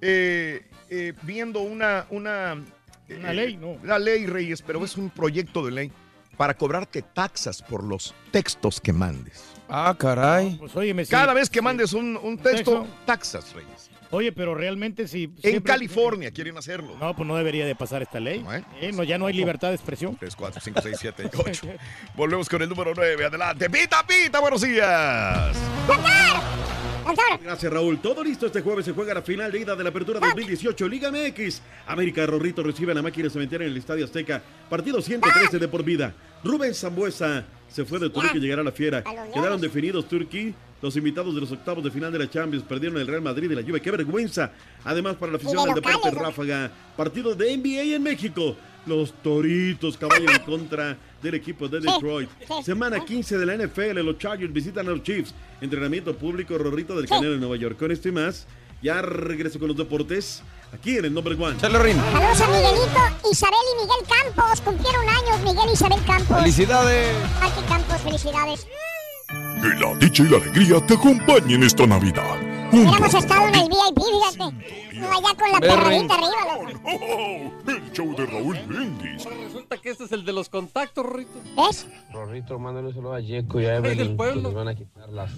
eh, 0.01 0.69
eh, 0.89 1.13
viendo 1.23 1.61
una, 1.61 2.05
una, 2.09 2.61
Una 3.09 3.31
eh, 3.31 3.33
ley, 3.33 3.55
¿no? 3.57 3.77
La 3.83 3.97
ley, 3.97 4.25
Reyes, 4.25 4.61
pero 4.61 4.83
es 4.83 4.97
un 4.97 5.09
proyecto 5.09 5.65
de 5.65 5.71
ley 5.71 5.91
para 6.35 6.53
cobrarte 6.55 7.01
taxas 7.01 7.61
por 7.61 7.83
los 7.85 8.13
textos 8.31 8.81
que 8.81 8.91
mandes. 8.91 9.41
Ah, 9.69 9.95
caray. 9.97 10.57
Pues 10.59 10.75
óyeme, 10.75 11.05
sí, 11.05 11.11
Cada 11.11 11.33
vez 11.33 11.49
que 11.49 11.59
sí. 11.59 11.63
mandes 11.63 11.93
un, 11.93 12.17
un 12.17 12.37
texto, 12.37 12.81
texto. 12.81 12.87
taxas, 13.05 13.53
Reyes. 13.53 13.89
Oye, 14.14 14.31
pero 14.31 14.53
realmente 14.53 15.07
sí. 15.07 15.23
En 15.23 15.41
siempre- 15.41 15.73
California 15.73 16.30
quieren 16.30 16.56
hacerlo. 16.56 16.95
No, 16.99 17.15
pues 17.15 17.27
no 17.27 17.35
debería 17.35 17.65
de 17.65 17.76
pasar 17.76 18.03
esta 18.03 18.19
ley. 18.19 18.45
Eh, 18.80 18.91
no, 18.94 19.03
ya 19.03 19.18
no 19.18 19.26
hay 19.26 19.34
libertad 19.34 19.69
de 19.69 19.76
expresión. 19.76 20.15
3, 20.19 20.35
4, 20.35 20.61
5, 20.64 20.81
6, 20.84 20.98
7, 20.99 21.30
8. 21.35 21.68
Volvemos 22.15 22.48
con 22.48 22.61
el 22.61 22.69
número 22.69 22.94
9. 22.95 23.26
Adelante. 23.26 23.69
Pita, 23.72 24.06
pita, 24.06 24.40
buenos 24.40 24.61
días. 24.61 25.57
Gracias, 27.44 27.73
Raúl. 27.73 27.99
Todo 27.99 28.23
listo. 28.23 28.45
Este 28.45 28.61
jueves 28.61 28.85
se 28.85 28.91
juega 28.91 29.15
la 29.15 29.23
final 29.23 29.52
de 29.52 29.60
ida 29.60 29.76
de 29.76 29.84
la 29.84 29.90
apertura 29.90 30.19
2018 30.19 30.88
Liga 30.88 31.11
MX. 31.11 31.61
América 31.88 32.26
Rorrito 32.26 32.61
recibe 32.64 32.91
a 32.91 32.95
la 32.95 33.02
máquina 33.02 33.30
cementera 33.31 33.65
en 33.65 33.72
el 33.72 33.77
Estadio 33.77 34.06
Azteca. 34.06 34.41
Partido 34.69 35.02
113 35.02 35.57
de 35.57 35.68
por 35.68 35.84
vida. 35.84 36.14
Rubén 36.44 36.73
Zambuesa 36.76 37.45
se 37.68 37.84
fue 37.84 37.98
de 37.99 38.10
Turquía 38.10 38.31
y 38.35 38.40
llegará 38.40 38.61
a 38.61 38.65
la 38.65 38.72
fiera. 38.72 39.03
Quedaron 39.34 39.60
definidos 39.60 40.07
Turquía. 40.07 40.53
Los 40.84 40.97
invitados 40.97 41.34
de 41.34 41.39
los 41.39 41.49
octavos 41.49 41.81
de 41.81 41.89
final 41.89 42.11
de 42.11 42.19
la 42.19 42.30
Champions 42.30 42.65
perdieron 42.68 42.99
el 42.99 43.07
Real 43.07 43.22
Madrid 43.22 43.49
y 43.49 43.55
la 43.55 43.64
Juve. 43.64 43.80
¡Qué 43.80 43.89
vergüenza! 43.89 44.51
Además, 44.84 45.15
para 45.15 45.31
la 45.31 45.38
afición 45.38 45.64
del 45.64 45.76
deporte 45.76 46.11
Ráfaga, 46.11 46.69
partido 46.97 47.34
de 47.35 47.55
NBA 47.55 47.95
en 47.95 48.03
México. 48.03 48.57
Los 48.85 49.14
Toritos 49.23 49.95
caballan 49.95 50.35
en 50.35 50.39
contra 50.45 50.97
del 51.22 51.35
equipo 51.35 51.69
de 51.69 51.80
Detroit. 51.80 52.30
Semana 52.65 52.99
15 52.99 53.38
de 53.38 53.45
la 53.45 53.65
NFL, 53.65 53.99
los 53.99 54.18
Chargers 54.18 54.51
visitan 54.51 54.85
a 54.85 54.89
los 54.91 55.03
Chiefs. 55.03 55.34
Entrenamiento 55.61 56.18
público, 56.18 56.57
Rorrito 56.57 56.97
del 56.97 57.07
Canelo 57.07 57.35
en 57.35 57.39
Nueva 57.39 57.55
York. 57.55 57.80
Con 57.80 57.89
esto 57.89 58.10
y 58.10 58.11
más, 58.11 58.45
ya 58.81 59.01
regreso 59.01 59.60
con 59.60 59.69
los 59.69 59.77
deportes 59.77 60.43
aquí 60.73 60.97
en 60.97 61.05
el 61.05 61.14
Number 61.14 61.41
One. 61.41 61.61
Saludos 61.61 62.41
a 62.41 62.47
Miguelito, 62.47 63.31
Isabel 63.31 63.55
y 63.72 63.81
Miguel 63.84 64.34
Campos. 64.35 64.60
Cumplieron 64.60 65.07
años 65.07 65.39
Miguel 65.45 65.69
y 65.69 65.73
Isabel 65.76 66.03
Campos. 66.05 66.38
¡Felicidades! 66.39 67.15
Marque 67.39 67.61
Campos, 67.69 68.01
felicidades. 68.01 68.68
Que 69.64 69.69
la 69.69 69.95
dicha 69.95 70.23
y 70.23 70.27
la 70.27 70.35
alegría 70.35 70.85
te 70.85 70.95
acompañen 70.95 71.64
esta 71.64 71.88
Navidad. 71.88 72.35
Hubiéramos 72.69 73.14
estado 73.14 73.48
en 73.48 73.56
el 73.56 73.69
VIP, 73.69 74.03
fíjate. 74.03 74.99
No 74.99 75.07
allá 75.10 75.35
con 75.40 75.52
la 75.53 75.60
perradita 75.61 76.15
arriba, 76.15 76.30
loco. 76.57 77.72
El 77.72 77.91
show 77.94 78.14
de 78.14 78.26
Raúl 78.26 78.60
Brindis. 78.68 79.23
Resulta 79.23 79.77
que 79.77 79.91
este 79.91 80.03
es 80.03 80.11
el 80.11 80.26
de 80.26 80.34
los 80.34 80.49
contactos, 80.49 81.06
Rorrito. 81.06 81.40
¿Ves? 81.56 81.88
Rorrito, 82.11 82.60
mándale 82.60 82.88
un 82.88 82.94
saludo 82.94 83.14
a 83.14 83.22
Yeco 83.22 83.61
y 83.61 83.68
a 83.68 83.77
Evelyn, 83.77 84.18
que 84.18 84.35
les 84.35 84.53
van 84.53 84.68
a 84.68 84.76
quitar 84.76 85.07
las 85.07 85.31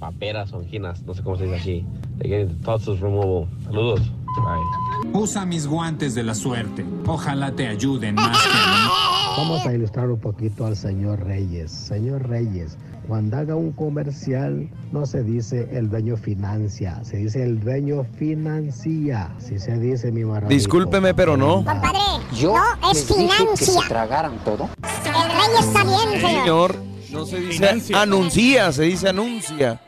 paperas 0.00 0.50
o 0.54 0.60
anginas, 0.60 1.02
no 1.02 1.12
sé 1.12 1.22
cómo 1.22 1.36
se 1.36 1.44
dice 1.44 1.56
así. 1.56 1.86
They 2.20 2.30
get 2.30 2.48
the 2.64 2.94
removal. 2.94 3.46
Saludos. 3.64 4.00
Bye. 4.38 5.10
Usa 5.12 5.44
mis 5.44 5.66
guantes 5.66 6.14
de 6.14 6.22
la 6.22 6.34
suerte. 6.34 6.86
Ojalá 7.06 7.52
te 7.52 7.68
ayuden 7.68 8.14
más 8.14 8.42
que 8.42 8.48
a 8.48 8.72
mí. 8.72 9.08
Vamos 9.36 9.66
a 9.66 9.72
ilustrar 9.72 10.10
un 10.10 10.18
poquito 10.18 10.66
al 10.66 10.74
señor 10.74 11.20
Reyes. 11.24 11.70
Señor 11.70 12.28
Reyes, 12.28 12.76
cuando 13.08 13.38
haga 13.38 13.56
un 13.56 13.72
comercial, 13.72 14.68
no 14.92 15.06
se 15.06 15.22
dice 15.22 15.66
el 15.72 15.88
dueño 15.88 16.18
financia, 16.18 17.02
se 17.04 17.16
dice 17.16 17.42
el 17.42 17.58
dueño 17.58 18.04
financia. 18.18 19.30
Si 19.38 19.58
se 19.58 19.78
dice 19.78 20.12
mi 20.12 20.24
maravilla. 20.26 20.54
Discúlpeme, 20.54 21.14
pero 21.14 21.34
no. 21.34 21.64
Compadre, 21.64 21.98
Yo 22.34 22.54
no, 22.54 22.90
es 22.90 23.06
financia. 23.06 23.80
tragaran 23.88 24.36
todo. 24.44 24.68
El 25.06 25.12
rey 25.12 25.58
está 25.58 25.84
bien, 25.84 26.20
señor. 26.20 26.72
Señor, 26.72 26.76
no 27.10 27.24
se 27.24 27.40
dice 27.40 27.94
anuncia, 27.94 28.72
se 28.72 28.82
dice 28.82 29.08
anuncia. 29.08 29.80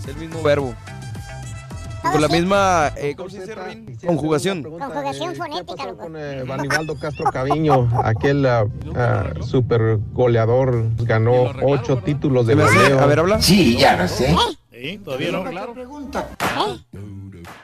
Es 0.00 0.08
el 0.08 0.16
mismo 0.16 0.42
verbo. 0.42 0.74
Con 2.02 2.20
la 2.20 2.28
misma, 2.28 2.92
eh, 2.96 3.14
¿cómo 3.16 3.30
se 3.30 3.40
dice, 3.40 3.54
Rin? 3.54 3.96
Conjugación. 4.04 4.62
Conjugación 4.62 5.36
fonética, 5.36 5.86
loco. 5.86 6.10
Vanibaldo 6.46 6.98
Castro 6.98 7.30
Caviño, 7.30 7.90
aquel 8.02 8.44
ah, 8.46 8.64
ah, 8.96 9.30
super 9.40 9.98
goleador, 10.12 10.90
ganó 10.98 11.52
ocho 11.62 11.98
títulos 11.98 12.46
de 12.46 12.54
goleo. 12.54 13.00
A 13.00 13.06
ver, 13.06 13.20
habla. 13.20 13.40
Sí, 13.40 13.76
ya 13.78 13.96
lo 13.96 14.08
sé. 14.08 14.34
Sí, 14.70 14.98
todavía 14.98 15.32
no, 15.32 15.44
claro. 15.44 15.74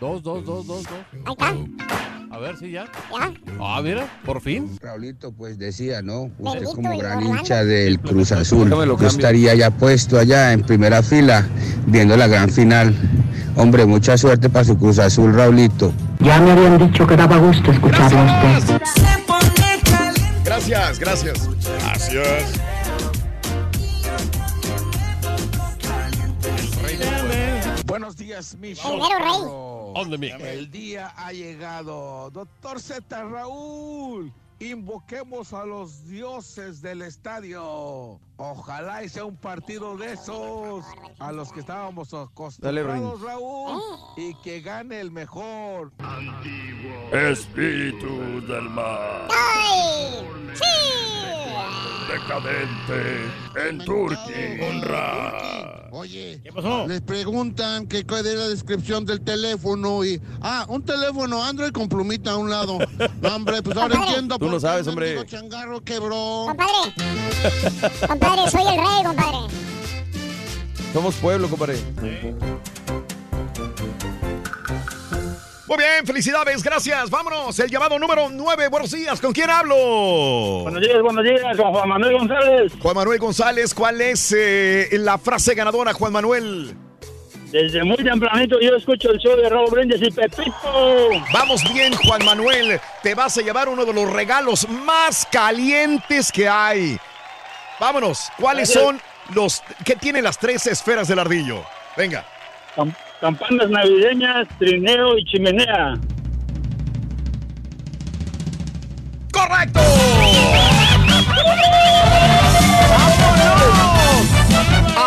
Dos, 0.01 0.23
dos, 0.23 0.45
dos, 0.45 0.67
dos, 0.67 0.67
dos. 0.67 0.89
Ahí 1.25 1.33
está. 1.33 2.18
A 2.31 2.39
ver 2.39 2.57
si 2.59 2.71
ya. 2.71 2.85
Ya. 2.85 3.33
Ah, 3.61 3.81
mira, 3.83 4.07
por 4.25 4.41
fin. 4.41 4.79
Raulito, 4.81 5.33
pues 5.33 5.59
decía, 5.59 6.03
¿no? 6.03 6.31
Usted 6.39 6.61
Bendito 6.61 6.73
como 6.75 6.99
gran 6.99 7.23
hincha 7.23 7.65
del 7.65 7.99
Cruz 8.01 8.33
Azul, 8.33 8.71
yo 8.71 9.07
estaría 9.07 9.55
ya 9.55 9.71
puesto 9.71 10.19
allá 10.19 10.53
en 10.53 10.63
primera 10.63 11.03
fila 11.03 11.47
viendo 11.87 12.17
la 12.17 12.27
gran 12.27 12.51
final. 12.51 12.95
Hombre, 13.57 13.87
mucha 13.87 14.17
suerte 14.19 14.49
para 14.51 14.65
su 14.65 14.79
Cruz 14.79 14.99
Azul, 14.99 15.35
Raulito. 15.35 15.93
Ya 16.21 16.41
me 16.41 16.53
habían 16.53 16.79
dicho 16.79 17.07
que 17.07 17.17
daba 17.17 17.39
gusto 17.39 17.73
escucharlo 17.73 18.19
a 18.19 18.59
usted. 18.59 18.81
Gracias, 20.45 20.99
gracias. 20.99 21.49
Gracias. 21.81 22.68
Buenos 27.99 28.17
días, 28.17 28.55
mi 28.55 28.69
El 28.69 28.77
mero 28.77 29.19
rey. 29.19 29.93
¿Dónde, 29.93 30.19
mi? 30.19 30.29
El 30.31 30.71
día 30.71 31.13
ha 31.17 31.33
llegado. 31.33 32.31
Doctor 32.31 32.81
Z 32.81 33.25
Raúl, 33.25 34.33
invoquemos 34.61 35.53
a 35.53 35.67
los 35.67 36.07
dioses 36.07 36.81
del 36.81 37.03
estadio. 37.03 38.21
Ojalá 38.37 39.03
y 39.03 39.09
sea 39.09 39.25
un 39.25 39.37
partido 39.37 39.97
de 39.97 40.13
esos 40.13 40.85
a 41.19 41.33
los 41.33 41.53
que 41.53 41.59
estábamos 41.59 42.15
acostumbrados. 42.15 43.21
Raúl, 43.21 43.83
y 44.17 44.33
que 44.45 44.61
gane 44.61 45.01
el 45.01 45.11
mejor. 45.11 45.91
Espíritu 47.13 48.47
del. 48.47 48.69
¡Ay! 48.79 50.25
¡Sí! 50.55 50.98
Decadente. 52.09 53.69
En 53.69 53.79
Turquía. 53.85 54.69
Honra. 54.69 55.89
Oye, 55.91 56.41
¿Qué 56.43 56.53
pasó? 56.53 56.87
les 56.87 57.01
preguntan 57.01 57.87
que 57.87 58.05
cuál 58.07 58.27
es 58.27 58.35
la 58.35 58.49
descripción 58.49 59.05
del 59.07 59.21
teléfono 59.23 60.05
y... 60.05 60.21
Ah, 60.41 60.65
un 60.69 60.83
teléfono 60.83 61.43
Android 61.43 61.71
con 61.73 61.89
plumita 61.89 62.33
a 62.33 62.37
un 62.37 62.51
lado. 62.51 62.79
No, 63.21 63.35
hombre, 63.35 63.63
pues 63.63 63.77
ahora 63.77 63.97
entiendo 63.97 64.37
Tú 64.37 64.45
por 64.47 64.53
lo 64.53 64.61
sabes, 64.61 64.87
el 64.87 64.91
hombre. 64.91 65.27
changarro 65.27 65.81
quebró. 65.83 66.45
Compadre. 66.49 66.95
Compadre, 68.09 68.51
soy 68.51 68.63
el 68.63 68.77
rey, 68.77 69.05
compadre. 69.05 69.39
Somos 70.93 71.15
pueblo, 71.17 71.49
compadre. 71.49 71.79
Muy 75.69 75.77
bien, 75.77 76.07
felicidades, 76.07 76.63
gracias. 76.63 77.11
Vámonos, 77.11 77.59
el 77.59 77.69
llamado 77.71 77.99
número 77.99 78.31
9. 78.31 78.69
Buenos 78.69 78.91
días, 78.91 79.21
¿con 79.21 79.35
quién 79.35 79.51
hablo? 79.51 79.77
Buenos 80.63 80.81
días, 80.81 81.03
buenos 81.03 81.23
días, 81.23 81.57
con 81.59 81.73
Juan 81.73 81.89
Manuel 81.91 82.13
González. 82.19 82.73
Juan 82.81 82.97
Manuel 82.97 83.19
González, 83.19 83.75
¿cuál 83.75 84.01
es 84.01 84.35
eh, 84.35 84.89
la 84.93 85.19
frase 85.19 85.55
ganadora, 85.55 85.93
Juan 85.93 86.11
Manuel? 86.11 86.75
Desde 87.53 87.85
muy 87.85 87.97
tempranito 87.97 88.59
yo 88.61 88.77
escucho 88.77 89.11
el 89.11 89.19
show 89.19 89.37
de 89.37 89.47
Raúl 89.49 89.71
Brindis 89.71 90.01
y 90.01 90.11
Pepito. 90.11 91.11
Vamos 91.35 91.63
bien, 91.75 91.95
Juan 91.95 92.25
Manuel. 92.25 92.81
Te 93.03 93.15
vas 93.15 93.37
a 93.37 93.43
llevar 93.43 93.69
uno 93.69 93.85
de 93.85 93.93
los 93.93 94.11
regalos 94.11 94.67
más 94.71 95.27
calientes 95.31 96.33
que 96.33 96.49
hay. 96.49 96.99
Vámonos, 97.79 98.31
¿cuáles 98.39 98.71
Gracias. 98.71 98.85
son 98.85 99.01
los 99.35 99.63
que 99.85 99.97
tienen 99.97 100.25
las 100.25 100.39
tres 100.39 100.67
esferas 100.67 101.09
del 101.09 101.19
ardillo? 101.19 101.63
Venga. 101.95 102.25
Cam- 103.21 103.37
Campanas 103.37 103.71
navideñas, 103.71 104.47
trineo 104.59 105.19
y 105.19 105.25
chimenea. 105.25 105.95
¡Correcto! 109.33 109.81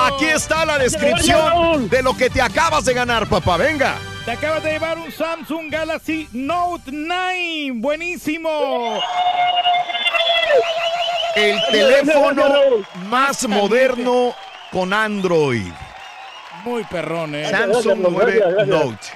Aquí 0.08 0.26
está 0.26 0.66
la 0.66 0.78
descripción 0.78 1.90
de 1.90 2.02
lo 2.04 2.16
que 2.16 2.30
te 2.30 2.42
acabas 2.42 2.86
de 2.86 2.94
ganar, 2.94 3.28
papá. 3.28 3.58
Venga. 3.58 3.96
Te 4.26 4.32
acabas 4.32 4.64
de 4.64 4.72
llevar 4.74 4.98
un 5.00 5.12
Samsung 5.12 5.70
Galaxy 5.72 6.28
Note 6.34 6.92
9. 6.92 7.72
Buenísimo. 7.76 9.00
El 11.36 11.58
teléfono 11.72 12.44
más 13.10 13.48
moderno 13.48 14.34
con 14.72 14.94
Android. 14.94 15.72
Muy 16.64 16.84
perrón, 16.84 17.36
eh. 17.36 17.50
Samsung 17.50 18.00
9 18.00 18.42
Note. 18.68 19.08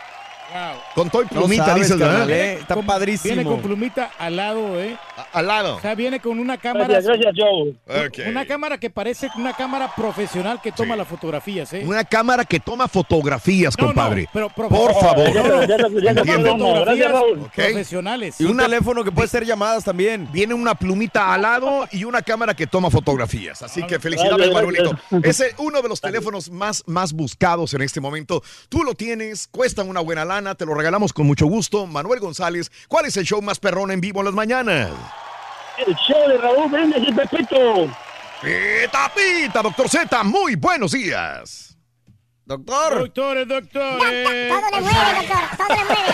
Wow. 0.56 0.80
Con 0.96 1.10
todo 1.10 1.22
y 1.24 1.26
No 1.26 1.32
plumita, 1.42 1.66
sabes, 1.66 1.84
dices, 1.84 2.00
¿verdad? 2.00 2.30
eh. 2.30 2.54
Está 2.62 2.76
Con- 2.76 2.86
padrísimo. 2.86 3.34
Viene 3.36 3.50
con 3.50 3.62
plumita 3.62 4.12
al 4.18 4.36
lado, 4.38 4.80
¿eh? 4.82 4.96
Al 5.34 5.48
lado. 5.48 5.76
O 5.76 5.82
sea, 5.82 5.96
viene 5.96 6.22
con 6.22 6.40
una 6.40 6.58
cámara. 6.58 6.88
Gracias, 6.88 7.18
gracias, 7.20 7.36
Joe. 7.38 8.30
Una 8.30 8.46
cámara 8.46 8.78
que 8.78 8.90
parece 8.90 9.30
una 9.36 9.52
cámara 9.54 9.94
profesional 9.94 10.62
que 10.62 10.72
toma 10.72 10.96
las 10.96 11.08
fotografías, 11.10 11.74
¿eh? 11.74 11.84
Una 11.86 12.06
cámara 12.06 12.46
que 12.46 12.60
toma 12.62 12.88
fotografías, 12.88 13.78
No, 13.78 13.88
no, 13.88 13.88
compadre. 13.90 14.30
pero 14.32 14.50
profe- 14.50 14.70
Por 14.70 14.94
favor. 14.94 15.34
Gracias, 15.34 17.12
Raúl. 17.12 17.50
Profesionales. 17.54 18.40
Y 18.40 18.46
un 18.46 18.58
teléfono 18.58 19.04
que 19.04 19.12
puede 19.12 19.28
ser 19.28 19.46
llamadas 19.46 19.84
también. 19.84 20.30
Viene 20.32 20.54
una 20.54 20.76
plumita 20.76 21.34
al 21.34 21.42
lado 21.42 21.88
y 21.92 22.04
una 22.06 22.22
cámara 22.22 22.54
que 22.54 22.68
toma 22.68 22.90
fotografías. 22.90 23.62
Así 23.62 23.84
que 23.84 24.00
felicidades, 24.00 24.52
Manuelito. 24.54 24.98
Es 25.24 25.44
uno 25.58 25.82
de 25.82 25.90
los 25.90 26.00
teléfonos 26.00 26.50
más, 26.50 26.84
más 26.88 27.12
buscados 27.14 27.74
en 27.74 27.82
este 27.82 28.00
momento. 28.00 28.42
Tú 28.70 28.84
lo 28.84 28.94
tienes, 28.96 29.48
cuestan 29.52 29.90
una 29.90 30.00
buena 30.00 30.24
lana, 30.24 30.45
te 30.54 30.66
lo 30.66 30.76
regalamos 30.76 31.14
con 31.14 31.26
mucho 31.26 31.48
gusto. 31.48 31.88
Manuel 31.88 32.20
González, 32.20 32.72
¿cuál 32.88 33.06
es 33.06 33.18
el 33.18 33.26
show 33.26 33.42
más 33.42 33.58
perrón 33.60 33.90
en 33.90 34.02
vivo 34.02 34.20
en 34.20 34.26
las 34.26 34.36
mañanas? 34.36 34.92
El 35.86 35.96
show 35.96 36.28
de 36.28 36.38
Raúl 36.38 36.70
Brindis 36.70 37.08
y 37.08 37.12
Pepito. 37.12 37.88
Pita, 38.42 39.12
pita, 39.16 39.64
doctor 39.64 39.90
Z, 39.90 40.24
muy 40.24 40.56
buenos 40.56 40.92
días. 40.92 41.76
Doctor. 42.46 43.00
Doctores, 43.00 43.48
doctores. 43.48 44.50
Todo 44.50 44.70
le 44.72 44.82
mueve, 44.82 45.14
doctor. 45.16 45.58
Todo 45.58 45.68
le 45.70 45.84
mueve. 45.86 46.14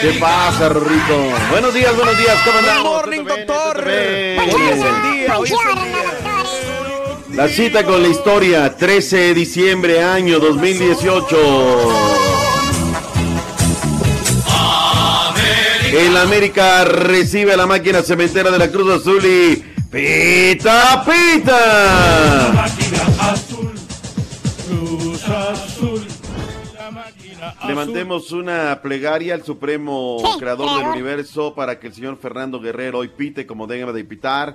¿Qué 0.00 0.12
pasa, 0.20 0.68
Rorrito? 0.68 1.16
Buenos 1.50 1.74
días, 1.74 1.96
buenos 1.96 2.16
días, 2.16 2.40
¿cómo 2.44 2.58
andamos? 2.58 2.84
Good 2.84 2.92
morning, 2.92 3.24
doctor. 3.24 3.78
Hoy 3.82 3.88
es 3.90 4.84
el 4.84 5.02
día, 5.02 5.38
hoy 5.38 5.48
es 5.48 5.50
el 5.50 5.56
Buongiorno, 5.56 5.84
día. 5.84 6.15
La 7.36 7.48
cita 7.48 7.84
con 7.84 8.02
la 8.02 8.08
historia, 8.08 8.74
13 8.74 9.16
de 9.18 9.34
diciembre, 9.34 10.02
año 10.02 10.38
2018. 10.38 11.36
El 15.92 16.16
América 16.16 16.86
recibe 16.86 17.52
a 17.52 17.58
la 17.58 17.66
máquina 17.66 18.00
cementera 18.00 18.50
de 18.50 18.58
la 18.58 18.70
Cruz 18.70 18.90
Azul 18.90 19.22
y 19.22 19.56
pita, 19.90 21.04
pita. 21.04 22.64
Cruz 24.66 25.28
Azul. 25.28 26.06
La 26.74 26.90
máquina 26.90 27.48
azul. 27.50 27.68
Levantemos 27.68 28.32
una 28.32 28.80
plegaria 28.82 29.34
al 29.34 29.44
supremo 29.44 30.22
Sí, 30.24 30.38
creador 30.38 30.78
del 30.78 30.88
universo 30.88 31.54
para 31.54 31.78
que 31.78 31.88
el 31.88 31.92
señor 31.92 32.16
Fernando 32.16 32.60
Guerrero 32.60 33.00
hoy 33.00 33.08
pite 33.08 33.44
como 33.46 33.66
debe 33.66 33.92
de 33.92 34.04
pitar. 34.04 34.54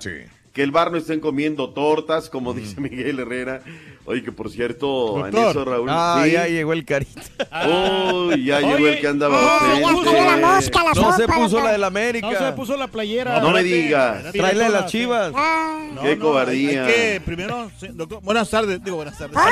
Que 0.53 0.63
el 0.63 0.71
bar 0.71 0.91
no 0.91 0.97
estén 0.97 1.19
comiendo 1.19 1.69
tortas, 1.69 2.29
como 2.29 2.53
dice 2.53 2.79
Miguel 2.81 3.19
Herrera. 3.19 3.61
Oye, 4.05 4.23
que 4.23 4.31
por 4.31 4.49
cierto, 4.49 5.25
en 5.25 5.31
Doctor. 5.31 5.51
eso, 5.51 5.65
Raúl. 5.65 5.87
Ah, 5.89 6.23
sí. 6.25 6.31
ya 6.31 6.47
llegó 6.47 6.73
el 6.73 6.83
carita. 6.85 7.21
Uy, 7.67 8.45
ya 8.45 8.59
llegó 8.59 8.87
el 8.87 8.99
que 8.99 9.07
andaba 9.07 9.37
Ah, 9.39 9.79
ya 9.79 9.87
salió 9.87 10.25
la 10.25 10.37
mosca, 10.37 10.83
la 10.83 10.93
No 10.93 11.15
se 11.15 11.27
puso 11.27 11.63
la 11.63 11.71
del 11.71 11.83
América. 11.83 12.31
No 12.31 12.37
se 12.37 12.51
puso 12.53 12.77
la 12.77 12.87
playera. 12.87 13.39
No 13.39 13.51
me 13.51 13.63
digas. 13.63 14.31
Tráele 14.33 14.69
las 14.69 14.87
chivas. 14.87 15.31
Ah. 15.35 15.87
Qué 16.01 16.17
cobardía. 16.17 16.85
Hay 16.85 16.93
que 16.93 17.21
primero, 17.23 17.71
sí, 17.79 17.87
doctor, 17.91 18.21
buenas 18.21 18.49
tardes, 18.49 18.83
digo 18.83 18.97
buenas 18.97 19.17
tardes. 19.17 19.37
Ah. 19.37 19.49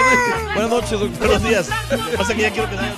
Buenas 0.53 0.71
noches, 0.71 0.91
doctor. 0.99 1.27
Buenos 1.27 1.43
días. 1.43 1.69
Lo 1.91 2.11
que 2.11 2.17
pasa 2.17 2.31
es 2.31 2.35
que 2.37 2.41
ya 2.41 2.51
quiero 2.51 2.69
que 2.69 2.75
¿Qué 2.75 2.81
quieres, 2.81 2.95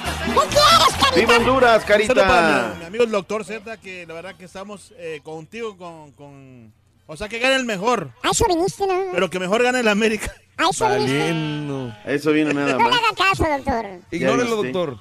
Carita? 0.99 1.15
¡Viva 1.15 1.38
Honduras, 1.38 1.84
para 1.84 1.98
Carita! 1.98 2.72
mi, 2.73 2.80
mi 2.80 2.86
amigo 2.86 3.03
el 3.03 3.11
doctor 3.11 3.44
Z, 3.44 3.78
que 3.78 4.06
la 4.07 4.14
verdad 4.14 4.36
que 4.36 4.45
estamos 4.45 4.94
eh, 4.98 5.19
contigo 5.23 5.78
con, 5.78 6.11
con... 6.14 6.73
O 7.12 7.18
sea, 7.18 7.28
que 7.28 7.40
gane 7.40 7.56
el 7.56 7.66
mejor, 7.66 8.12
A 8.24 8.30
eso 8.30 8.46
viniste, 8.48 8.88
¿no? 8.88 9.08
pero 9.12 9.30
que 9.30 9.38
mejor 9.38 9.62
gane 9.62 9.82
el 9.82 9.88
América. 9.90 10.34
A 10.56 10.70
eso 10.70 10.88
viniste. 10.88 11.20
Valiendo. 11.20 11.94
Eso 12.06 12.32
viene 12.32 12.54
nada 12.54 12.78
No 12.78 12.90
le 12.90 12.96
haga 12.96 13.14
caso, 13.18 13.44
doctor. 13.44 13.86
Ignórelo, 14.12 14.56
doctor. 14.56 14.98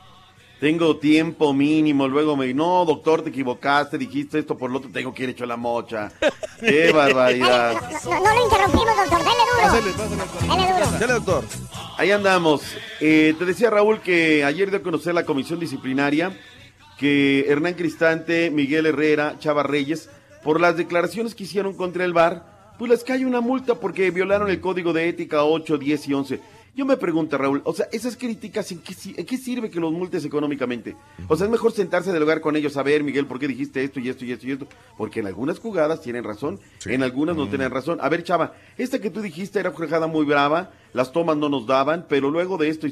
Tengo 0.58 0.96
tiempo 0.96 1.54
mínimo, 1.54 2.08
luego 2.08 2.36
me 2.36 2.52
no, 2.52 2.84
doctor, 2.84 3.22
te 3.22 3.30
equivocaste, 3.30 3.96
dijiste 3.96 4.40
esto 4.40 4.58
por 4.58 4.72
lo 4.72 4.78
otro, 4.78 4.90
tengo 4.90 5.14
que 5.14 5.22
ir 5.22 5.28
hecho 5.28 5.46
la 5.46 5.56
mocha. 5.56 6.10
Qué 6.60 6.90
barbaridad. 6.90 7.80
No, 8.04 8.20
no 8.20 8.34
lo 8.34 8.42
interrumpimos, 8.42 8.96
doctor. 8.96 9.18
Dele 9.20 9.44
duro. 9.46 9.62
Pásale, 9.62 9.90
pásale. 9.92 10.62
Dele 10.62 10.72
duro. 10.72 10.98
Dale, 10.98 11.12
doctor. 11.12 11.44
Ahí 11.96 12.10
andamos. 12.10 12.62
Eh, 12.98 13.36
te 13.38 13.44
decía 13.44 13.70
Raúl 13.70 14.00
que 14.00 14.42
ayer 14.42 14.68
dio 14.70 14.80
a 14.80 14.82
conocer 14.82 15.14
la 15.14 15.24
comisión 15.24 15.60
disciplinaria 15.60 16.36
que 16.98 17.46
Hernán 17.48 17.74
Cristante, 17.74 18.50
Miguel 18.50 18.84
Herrera, 18.86 19.36
Chava 19.38 19.62
Reyes, 19.62 20.10
por 20.42 20.60
las 20.60 20.76
declaraciones 20.76 21.34
que 21.34 21.44
hicieron 21.44 21.74
contra 21.74 22.04
el 22.04 22.12
VAR, 22.12 22.74
pues 22.78 22.90
les 22.90 23.04
cae 23.04 23.26
una 23.26 23.40
multa 23.40 23.74
porque 23.74 24.10
violaron 24.10 24.48
el 24.50 24.60
código 24.60 24.92
de 24.92 25.08
ética 25.08 25.44
8, 25.44 25.76
10 25.78 26.08
y 26.08 26.14
11. 26.14 26.40
Yo 26.74 26.86
me 26.86 26.96
pregunto, 26.96 27.36
Raúl, 27.36 27.60
o 27.64 27.72
sea, 27.74 27.88
esas 27.92 28.16
críticas, 28.16 28.70
¿en 28.70 28.78
qué, 28.78 28.94
si- 28.94 29.12
en 29.16 29.26
qué 29.26 29.36
sirve 29.36 29.70
que 29.70 29.80
los 29.80 29.92
multes 29.92 30.24
económicamente? 30.24 30.94
O 31.28 31.36
sea, 31.36 31.46
es 31.46 31.50
mejor 31.50 31.72
sentarse 31.72 32.12
del 32.12 32.20
lugar 32.20 32.40
con 32.40 32.54
ellos 32.54 32.76
a 32.76 32.82
ver, 32.84 33.02
Miguel, 33.02 33.26
¿por 33.26 33.40
qué 33.40 33.48
dijiste 33.48 33.82
esto 33.82 33.98
y 34.00 34.08
esto 34.08 34.24
y 34.24 34.32
esto 34.32 34.46
y 34.46 34.52
esto? 34.52 34.66
Porque 34.96 35.18
en 35.20 35.26
algunas 35.26 35.58
jugadas 35.58 36.00
tienen 36.00 36.22
razón, 36.24 36.60
en 36.86 37.02
algunas 37.02 37.36
no 37.36 37.48
tienen 37.48 37.70
razón. 37.72 37.98
A 38.00 38.08
ver, 38.08 38.22
Chava, 38.22 38.54
esta 38.78 39.00
que 39.00 39.10
tú 39.10 39.20
dijiste 39.20 39.58
era 39.58 39.72
jugada 39.72 40.06
muy 40.06 40.24
brava, 40.24 40.70
las 40.94 41.10
tomas 41.12 41.36
no 41.36 41.48
nos 41.48 41.66
daban, 41.66 42.06
pero 42.08 42.30
luego 42.30 42.56
de 42.56 42.68
esto 42.68 42.86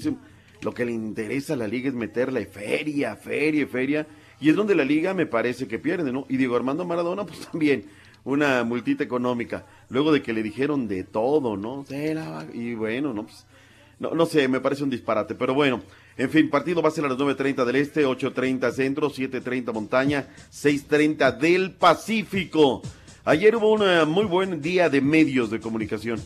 lo 0.60 0.74
que 0.74 0.84
le 0.84 0.90
interesa 0.92 1.54
a 1.54 1.56
la 1.56 1.68
liga 1.68 1.88
es 1.88 1.94
meterle 1.94 2.46
feria, 2.46 3.14
feria, 3.14 3.66
feria, 3.68 4.06
y 4.40 4.51
es 4.51 4.56
donde 4.56 4.74
la 4.74 4.85
liga 4.85 5.15
me 5.15 5.27
parece 5.27 5.66
que 5.66 5.78
pierde, 5.78 6.12
¿no? 6.12 6.27
Y 6.28 6.36
Diego 6.36 6.56
Armando 6.56 6.85
Maradona, 6.85 7.24
pues 7.27 7.40
también, 7.40 7.86
una 8.24 8.65
multita 8.65 9.05
económica, 9.05 9.66
luego 9.89 10.12
de 10.12 10.23
que 10.23 10.32
le 10.32 10.43
dijeron 10.43 10.89
de 10.89 11.05
todo, 11.05 11.56
¿no? 11.56 11.85
Y 12.52 12.74
bueno, 12.74 13.12
no, 13.12 13.24
pues, 13.24 13.47
no, 13.98 14.12
no 14.15 14.27
sé, 14.27 14.48
me 14.48 14.60
parece 14.60 14.85
un 14.85 14.90
disparate, 14.90 15.35
pero 15.35 15.55
bueno, 15.55 15.82
en 16.16 16.31
fin, 16.31 16.51
partido 16.51 16.82
va 16.82 16.89
a 16.89 16.93
ser 16.93 17.05
a 17.05 17.09
las 17.09 17.19
9.30 17.19 17.65
del 17.65 17.77
Este, 17.77 18.06
8.30 18.06 18.73
Centro, 18.73 19.10
7.30 19.10 19.73
Montaña, 19.73 20.28
6.30 20.52 21.39
del 21.39 21.73
Pacífico. 21.73 22.82
Ayer 23.24 23.55
hubo 23.56 23.73
un 23.73 24.10
muy 24.10 24.24
buen 24.24 24.62
día 24.62 24.89
de 24.89 25.01
medios 25.01 25.51
de 25.51 25.60
comunicación. 25.60 26.20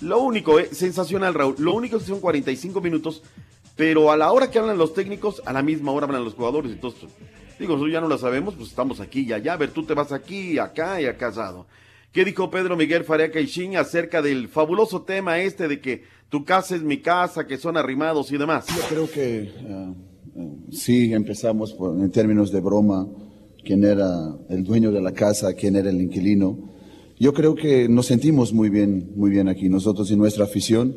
Lo 0.00 0.20
único, 0.20 0.58
eh, 0.58 0.68
sensacional, 0.72 1.32
Raúl, 1.32 1.54
lo 1.58 1.72
único 1.72 1.96
es 1.96 2.02
que 2.02 2.08
son 2.08 2.20
45 2.20 2.80
minutos, 2.80 3.22
pero 3.76 4.10
a 4.10 4.16
la 4.16 4.32
hora 4.32 4.50
que 4.50 4.58
hablan 4.58 4.76
los 4.76 4.92
técnicos, 4.92 5.40
a 5.46 5.52
la 5.52 5.62
misma 5.62 5.92
hora 5.92 6.06
hablan 6.06 6.24
los 6.24 6.34
jugadores. 6.34 6.72
Entonces, 6.72 7.08
digo, 7.58 7.76
eso 7.76 7.88
ya 7.88 8.00
no 8.00 8.08
lo 8.08 8.18
sabemos, 8.18 8.54
pues 8.54 8.68
estamos 8.70 9.00
aquí 9.00 9.20
y 9.28 9.32
allá. 9.32 9.54
A 9.54 9.56
ver, 9.56 9.70
tú 9.70 9.82
te 9.84 9.94
vas 9.94 10.12
aquí, 10.12 10.58
acá 10.58 11.00
y 11.00 11.06
acá 11.06 11.28
asado. 11.28 11.66
¿Qué 12.12 12.24
dijo 12.24 12.50
Pedro 12.50 12.76
Miguel 12.76 13.04
Faria 13.04 13.30
Caixín 13.30 13.76
acerca 13.76 14.22
del 14.22 14.48
fabuloso 14.48 15.02
tema 15.02 15.40
este 15.40 15.68
de 15.68 15.80
que 15.80 16.04
tu 16.30 16.44
casa 16.44 16.74
es 16.76 16.82
mi 16.82 16.98
casa, 16.98 17.46
que 17.46 17.58
son 17.58 17.76
arrimados 17.76 18.32
y 18.32 18.38
demás? 18.38 18.66
Yo 18.68 18.82
creo 18.88 19.10
que 19.10 19.40
eh, 19.42 19.94
eh, 20.36 20.48
sí 20.70 21.12
empezamos 21.12 21.72
por- 21.74 21.98
en 22.00 22.10
términos 22.10 22.50
de 22.50 22.60
broma, 22.60 23.06
quién 23.64 23.84
era 23.84 24.08
el 24.48 24.64
dueño 24.64 24.90
de 24.90 25.02
la 25.02 25.12
casa, 25.12 25.52
quién 25.52 25.76
era 25.76 25.90
el 25.90 26.00
inquilino. 26.00 26.58
Yo 27.20 27.34
creo 27.34 27.54
que 27.54 27.88
nos 27.88 28.06
sentimos 28.06 28.52
muy 28.52 28.70
bien, 28.70 29.10
muy 29.16 29.30
bien 29.30 29.48
aquí, 29.48 29.68
nosotros 29.68 30.10
y 30.10 30.16
nuestra 30.16 30.44
afición. 30.44 30.96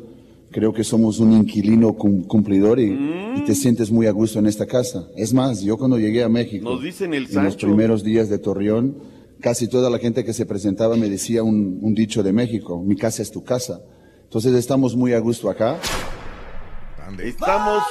Creo 0.52 0.72
que 0.72 0.84
somos 0.84 1.18
un 1.18 1.32
inquilino 1.32 1.94
cum- 1.94 2.24
cumplidor 2.24 2.78
y, 2.78 2.92
y 3.36 3.44
te 3.46 3.54
sientes 3.54 3.90
muy 3.90 4.06
a 4.06 4.10
gusto 4.12 4.38
en 4.38 4.46
esta 4.46 4.66
casa. 4.66 5.08
Es 5.16 5.32
más, 5.32 5.62
yo 5.62 5.76
cuando 5.78 5.98
llegué 5.98 6.22
a 6.22 6.28
México, 6.28 6.70
Nos 6.74 6.82
dicen 6.82 7.14
el 7.14 7.24
en 7.24 7.44
los 7.44 7.56
primeros 7.56 8.04
días 8.04 8.28
de 8.28 8.38
Torreón, 8.38 8.98
casi 9.40 9.66
toda 9.68 9.88
la 9.90 9.98
gente 9.98 10.24
que 10.24 10.32
se 10.32 10.44
presentaba 10.46 10.96
me 10.96 11.08
decía 11.08 11.42
un, 11.42 11.78
un 11.80 11.94
dicho 11.94 12.22
de 12.22 12.32
México, 12.32 12.82
mi 12.82 12.96
casa 12.96 13.22
es 13.22 13.30
tu 13.30 13.42
casa. 13.42 13.80
Entonces 14.24 14.52
estamos 14.54 14.94
muy 14.94 15.12
a 15.14 15.18
gusto 15.20 15.48
acá. 15.50 15.78
Estamos 17.18 17.82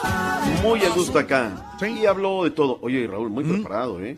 muy 0.63 0.79
a 0.81 0.89
gusto 0.93 1.19
acá. 1.19 1.75
Y 1.81 2.05
habló 2.05 2.43
de 2.43 2.51
todo. 2.51 2.79
Oye, 2.81 3.05
Raúl, 3.07 3.29
muy 3.29 3.43
preparado, 3.43 3.99
¿eh? 4.03 4.17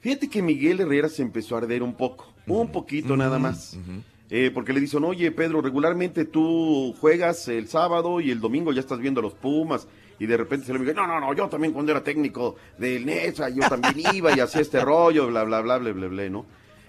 Fíjate 0.00 0.28
que 0.28 0.42
Miguel 0.42 0.80
Herrera 0.80 1.08
se 1.08 1.22
empezó 1.22 1.54
a 1.54 1.58
arder 1.58 1.82
un 1.82 1.94
poco, 1.94 2.26
un 2.46 2.70
poquito 2.70 3.16
nada 3.16 3.38
más. 3.38 3.76
Eh, 4.28 4.50
porque 4.52 4.72
le 4.72 4.80
dicen, 4.80 5.04
oye, 5.04 5.30
Pedro, 5.30 5.60
regularmente 5.60 6.24
tú 6.24 6.94
juegas 7.00 7.46
el 7.48 7.68
sábado 7.68 8.20
y 8.20 8.30
el 8.30 8.40
domingo 8.40 8.72
ya 8.72 8.80
estás 8.80 8.98
viendo 8.98 9.20
a 9.20 9.22
los 9.22 9.34
Pumas. 9.34 9.86
Y 10.18 10.26
de 10.26 10.36
repente 10.36 10.66
se 10.66 10.72
le 10.72 10.80
dice, 10.80 10.94
no, 10.94 11.06
no, 11.06 11.20
no, 11.20 11.34
yo 11.34 11.48
también 11.48 11.72
cuando 11.72 11.92
era 11.92 12.02
técnico 12.02 12.56
del 12.78 13.04
NESA, 13.04 13.50
yo 13.50 13.68
también 13.68 13.94
iba 14.14 14.34
y 14.34 14.40
hacía 14.40 14.62
este 14.62 14.80
rollo, 14.80 15.26
bla, 15.28 15.44
bla, 15.44 15.60
bla, 15.60 15.78
bla, 15.78 15.92
bla, 15.92 16.08
bla, 16.08 16.28
¿no? 16.30 16.46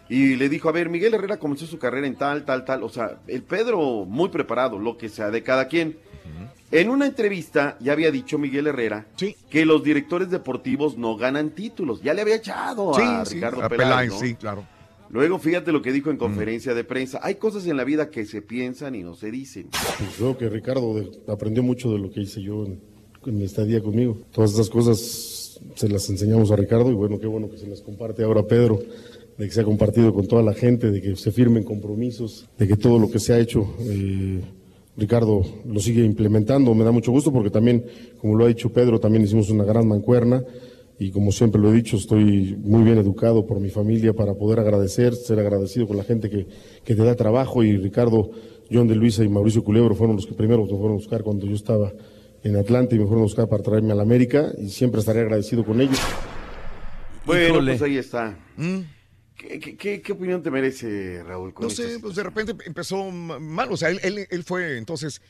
Y 0.09 0.37
le 0.37 0.47
dijo, 0.47 0.69
a 0.69 0.71
ver, 0.71 0.89
Miguel 0.89 1.13
Herrera 1.13 1.37
comenzó 1.37 1.65
su 1.65 1.77
carrera 1.77 2.07
en 2.07 2.15
tal, 2.15 2.45
tal, 2.45 2.63
tal. 2.63 2.83
O 2.83 2.89
sea, 2.89 3.17
el 3.27 3.43
Pedro 3.43 4.05
muy 4.05 4.29
preparado, 4.29 4.79
lo 4.79 4.97
que 4.97 5.09
sea 5.09 5.29
de 5.29 5.43
cada 5.43 5.67
quien. 5.67 5.97
En 6.69 6.89
una 6.89 7.05
entrevista 7.05 7.77
ya 7.79 7.93
había 7.93 8.11
dicho 8.11 8.37
Miguel 8.37 8.67
Herrera 8.67 9.05
que 9.49 9.65
los 9.65 9.83
directores 9.83 10.29
deportivos 10.29 10.97
no 10.97 11.15
ganan 11.15 11.51
títulos. 11.51 12.01
Ya 12.01 12.13
le 12.13 12.21
había 12.21 12.35
echado 12.35 12.95
a 12.95 13.25
Sí, 13.25 13.29
sí, 13.29 13.35
Ricardo 13.35 13.63
a 13.63 13.69
Peláez, 13.69 13.89
Peláez, 13.89 14.11
¿no? 14.11 14.19
sí, 14.19 14.35
claro. 14.35 14.76
Luego 15.09 15.39
fíjate 15.39 15.71
lo 15.71 15.81
que 15.81 15.91
dijo 15.91 16.09
en 16.11 16.17
conferencia 16.17 16.73
de 16.73 16.83
prensa. 16.83 17.19
Hay 17.23 17.35
cosas 17.35 17.65
en 17.67 17.77
la 17.77 17.83
vida 17.83 18.09
que 18.09 18.25
se 18.25 18.41
piensan 18.41 18.95
y 18.95 19.03
no 19.03 19.15
se 19.15 19.31
dicen. 19.31 19.69
Pues 19.71 20.15
creo 20.17 20.37
que 20.37 20.49
Ricardo 20.49 20.95
aprendió 21.27 21.63
mucho 21.63 21.91
de 21.91 21.99
lo 21.99 22.11
que 22.11 22.21
hice 22.21 22.41
yo 22.41 22.65
en, 22.65 22.79
en 23.25 23.37
mi 23.37 23.45
estadía 23.45 23.81
conmigo. 23.81 24.17
Todas 24.31 24.53
esas 24.53 24.69
cosas 24.69 25.59
se 25.75 25.89
las 25.89 26.09
enseñamos 26.09 26.51
a 26.51 26.55
Ricardo 26.55 26.91
y 26.91 26.93
bueno, 26.93 27.19
qué 27.19 27.27
bueno 27.27 27.49
que 27.49 27.57
se 27.57 27.67
las 27.67 27.81
comparte 27.81 28.23
ahora 28.23 28.43
Pedro, 28.43 28.79
de 29.37 29.45
que 29.45 29.51
se 29.51 29.61
ha 29.61 29.63
compartido 29.63 30.13
con 30.13 30.27
toda 30.27 30.43
la 30.43 30.53
gente, 30.53 30.91
de 30.91 31.01
que 31.01 31.15
se 31.15 31.31
firmen 31.31 31.63
compromisos, 31.63 32.47
de 32.57 32.67
que 32.67 32.75
todo 32.75 32.99
lo 32.99 33.09
que 33.09 33.19
se 33.19 33.33
ha 33.33 33.39
hecho, 33.39 33.75
eh, 33.81 34.41
Ricardo 34.97 35.43
lo 35.65 35.79
sigue 35.79 36.03
implementando. 36.03 36.73
Me 36.73 36.83
da 36.83 36.91
mucho 36.91 37.11
gusto 37.11 37.31
porque 37.31 37.51
también, 37.51 37.85
como 38.19 38.35
lo 38.35 38.45
ha 38.45 38.47
dicho 38.47 38.71
Pedro, 38.71 38.99
también 38.99 39.23
hicimos 39.23 39.49
una 39.49 39.63
gran 39.63 39.87
mancuerna. 39.87 40.43
Y 40.99 41.11
como 41.11 41.31
siempre 41.31 41.61
lo 41.61 41.69
he 41.71 41.75
dicho, 41.75 41.95
estoy 41.97 42.55
muy 42.59 42.83
bien 42.83 42.97
educado 42.97 43.45
por 43.45 43.59
mi 43.59 43.69
familia 43.69 44.13
para 44.13 44.33
poder 44.33 44.59
agradecer, 44.59 45.13
ser 45.15 45.39
agradecido 45.39 45.87
con 45.87 45.95
la 45.97 46.03
gente 46.03 46.29
que, 46.29 46.47
que 46.83 46.95
te 46.95 47.03
da 47.03 47.15
trabajo. 47.15 47.63
Y 47.63 47.77
Ricardo, 47.77 48.31
John 48.71 48.87
de 48.87 48.95
Luisa 48.95 49.23
y 49.23 49.29
Mauricio 49.29 49.63
Culebro 49.63 49.93
fueron 49.95 50.15
los 50.15 50.25
que 50.25 50.33
primero 50.33 50.63
me 50.63 50.69
fueron 50.69 50.91
a 50.91 50.95
buscar 50.95 51.21
cuando 51.23 51.45
yo 51.45 51.55
estaba 51.55 51.93
en 52.43 52.55
Atlanta 52.55 52.95
y 52.95 52.99
me 52.99 53.05
fueron 53.05 53.21
a 53.21 53.23
buscar 53.25 53.47
para 53.47 53.61
traerme 53.61 53.91
a 53.91 53.95
la 53.95 54.01
América. 54.03 54.51
Y 54.57 54.69
siempre 54.69 54.99
estaré 54.99 55.21
agradecido 55.21 55.63
con 55.63 55.79
ellos. 55.81 55.99
Bueno, 57.25 57.47
Híjole. 57.55 57.71
pues 57.73 57.81
ahí 57.83 57.97
está. 57.97 58.37
Mm. 58.55 58.79
¿Qué, 59.37 59.59
qué, 59.59 59.77
qué- 59.77 60.01
qué 60.01 60.11
opinión 60.13 60.41
te 60.41 60.49
merece, 60.49 61.21
Raúl? 61.23 61.53
con 61.53 61.65
No 61.65 61.69
sé, 61.69 61.99
pues 62.01 62.15
de 62.15 62.23
repente 62.23 62.55
empezó 62.65 63.11
ma- 63.11 63.37
mal, 63.37 63.71
o 63.71 63.77
sea, 63.77 63.89
él, 63.89 63.99
él- 64.01 64.25
él 64.31 64.43
fue 64.43 64.79
entonces... 64.79 65.21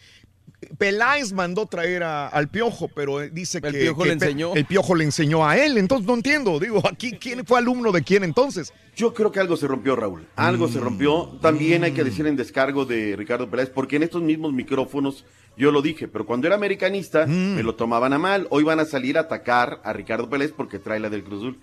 Peláez 0.77 1.33
mandó 1.33 1.65
traer 1.67 2.03
a- 2.03 2.27
al 2.27 2.49
Piojo, 2.49 2.87
pero 2.87 3.19
dice 3.19 3.61
que... 3.61 3.71
Piojo 3.71 4.01
que 4.03 4.07
le 4.09 4.13
enseñó. 4.13 4.53
El 4.55 4.65
Piojo 4.65 4.95
le 4.95 5.03
enseñó 5.03 5.47
a 5.47 5.57
él, 5.57 5.77
entonces 5.77 6.07
no 6.07 6.13
entiendo, 6.15 6.59
digo, 6.59 6.81
aquí, 6.89 7.11
¿quién 7.13 7.45
fue 7.45 7.59
alumno 7.59 7.91
de 7.91 8.03
quién 8.03 8.23
entonces? 8.23 8.73
Yo 8.95 9.13
creo 9.13 9.31
que 9.31 9.39
algo 9.39 9.55
se 9.57 9.67
rompió, 9.67 9.95
Raúl. 9.95 10.27
Algo 10.35 10.67
se 10.67 10.79
rompió. 10.79 11.37
También 11.41 11.83
hay 11.83 11.91
que 11.91 12.03
decir 12.03 12.25
en 12.25 12.35
descargo 12.35 12.85
de 12.85 13.15
Ricardo 13.15 13.49
Peláez, 13.49 13.69
porque 13.69 13.97
en 13.97 14.03
estos 14.03 14.21
mismos 14.23 14.53
micrófonos 14.53 15.25
yo 15.55 15.71
lo 15.71 15.81
dije, 15.81 16.07
pero 16.07 16.25
cuando 16.25 16.47
era 16.47 16.55
americanista 16.55 17.25
me 17.27 17.61
lo 17.63 17.75
tomaban 17.75 18.13
a 18.13 18.17
mal. 18.19 18.47
Hoy 18.49 18.63
van 18.63 18.79
a 18.79 18.85
salir 18.85 19.17
a 19.17 19.21
atacar 19.21 19.81
a 19.83 19.93
Ricardo 19.93 20.29
Peláez 20.29 20.51
porque 20.55 20.79
trae 20.79 20.99
la 20.99 21.09
del 21.09 21.23
Cruz 21.23 21.39
Azul. 21.43 21.59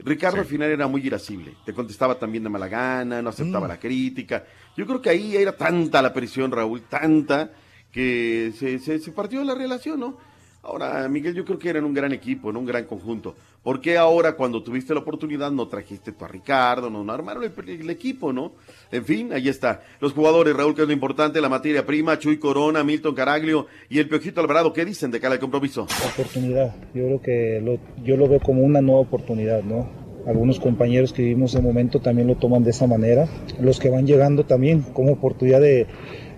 Ricardo 0.00 0.38
al 0.40 0.46
final 0.46 0.70
era 0.70 0.86
muy 0.88 1.06
irascible. 1.06 1.54
Te 1.64 1.72
contestaba 1.72 2.18
también 2.18 2.42
de 2.44 2.50
mala 2.50 2.68
gana, 2.68 3.22
no 3.22 3.28
aceptaba 3.30 3.68
la 3.68 3.78
crítica. 3.78 4.44
Yo 4.76 4.86
creo 4.86 5.00
que 5.00 5.10
ahí 5.10 5.36
era 5.36 5.56
tanta 5.56 6.00
la 6.02 6.12
presión, 6.12 6.50
Raúl, 6.50 6.82
tanta, 6.88 7.52
que 7.92 8.52
se, 8.58 8.78
se, 8.78 9.12
partió 9.12 9.44
la 9.44 9.54
relación, 9.54 10.00
¿no? 10.00 10.16
Ahora, 10.62 11.08
Miguel, 11.08 11.34
yo 11.34 11.44
creo 11.44 11.58
que 11.58 11.68
eran 11.68 11.84
un 11.84 11.92
gran 11.92 12.12
equipo, 12.12 12.48
en 12.48 12.56
un 12.56 12.64
gran 12.64 12.84
conjunto. 12.84 13.34
¿Por 13.64 13.80
qué 13.80 13.98
ahora, 13.98 14.34
cuando 14.34 14.62
tuviste 14.62 14.94
la 14.94 15.00
oportunidad, 15.00 15.50
no 15.50 15.66
trajiste 15.66 16.12
tú 16.12 16.24
a 16.24 16.28
Ricardo, 16.28 16.88
no, 16.88 17.02
no 17.02 17.12
armaron 17.12 17.42
el, 17.44 17.68
el 17.68 17.90
equipo, 17.90 18.32
no? 18.32 18.52
En 18.92 19.04
fin, 19.04 19.32
ahí 19.32 19.48
está. 19.48 19.82
Los 20.00 20.12
jugadores, 20.12 20.54
Raúl, 20.56 20.74
que 20.74 20.82
es 20.82 20.86
lo 20.86 20.94
importante, 20.94 21.40
la 21.40 21.48
materia 21.48 21.84
prima, 21.84 22.18
Chuy 22.18 22.38
Corona, 22.38 22.84
Milton 22.84 23.14
Caraglio 23.14 23.66
y 23.88 23.98
el 23.98 24.08
Piojito 24.08 24.40
Alvarado, 24.40 24.72
¿qué 24.72 24.84
dicen 24.84 25.10
de 25.10 25.20
cara 25.20 25.34
al 25.34 25.40
compromiso? 25.40 25.86
oportunidad. 26.12 26.74
Yo 26.94 27.06
creo 27.06 27.20
que 27.20 27.60
lo, 27.62 27.78
yo 28.04 28.16
lo 28.16 28.28
veo 28.28 28.40
como 28.40 28.62
una 28.62 28.80
nueva 28.80 29.00
oportunidad, 29.00 29.62
¿no? 29.64 29.88
Algunos 30.26 30.60
compañeros 30.60 31.12
que 31.12 31.22
vivimos 31.22 31.56
el 31.56 31.62
momento 31.62 32.00
también 32.00 32.28
lo 32.28 32.36
toman 32.36 32.62
de 32.62 32.70
esa 32.70 32.86
manera. 32.86 33.28
Los 33.60 33.80
que 33.80 33.90
van 33.90 34.06
llegando 34.06 34.44
también 34.44 34.82
como 34.82 35.12
oportunidad 35.12 35.60
de, 35.60 35.88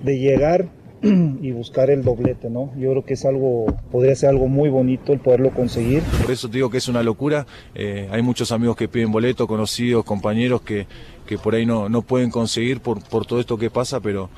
de 0.03 0.19
llegar 0.19 0.71
y 1.05 1.51
buscar 1.53 1.91
el 1.91 2.03
doblete, 2.03 2.49
¿no? 2.49 2.73
Yo 2.77 2.91
creo 2.91 3.05
que 3.05 3.15
es 3.15 3.25
algo, 3.25 3.67
podría 3.91 4.15
ser 4.15 4.31
algo 4.31 4.49
muy 4.49 4.71
bonito 4.71 5.13
el 5.13 5.21
poderlo 5.21 5.51
conseguir. 5.51 6.03
Por 6.23 6.31
eso 6.31 6.49
te 6.49 6.59
digo 6.59 6.71
que 6.71 6.79
es 6.79 6.89
una 6.89 7.03
locura. 7.03 7.47
Eh, 7.75 8.09
hay 8.11 8.23
muchos 8.23 8.53
amigos 8.53 8.77
que 8.77 8.89
piden 8.89 9.13
boleto, 9.13 9.47
conocidos, 9.47 10.05
compañeros 10.05 10.63
que, 10.63 10.87
que 11.27 11.37
por 11.39 11.55
ahí 11.55 11.67
no, 11.67 11.89
no 11.89 12.03
pueden 12.03 12.31
conseguir 12.31 12.81
por, 12.81 13.03
por 13.03 13.27
todo 13.27 13.41
esto 13.41 13.59
que 13.59 13.71
pasa, 13.71 14.01
pero, 14.01 14.31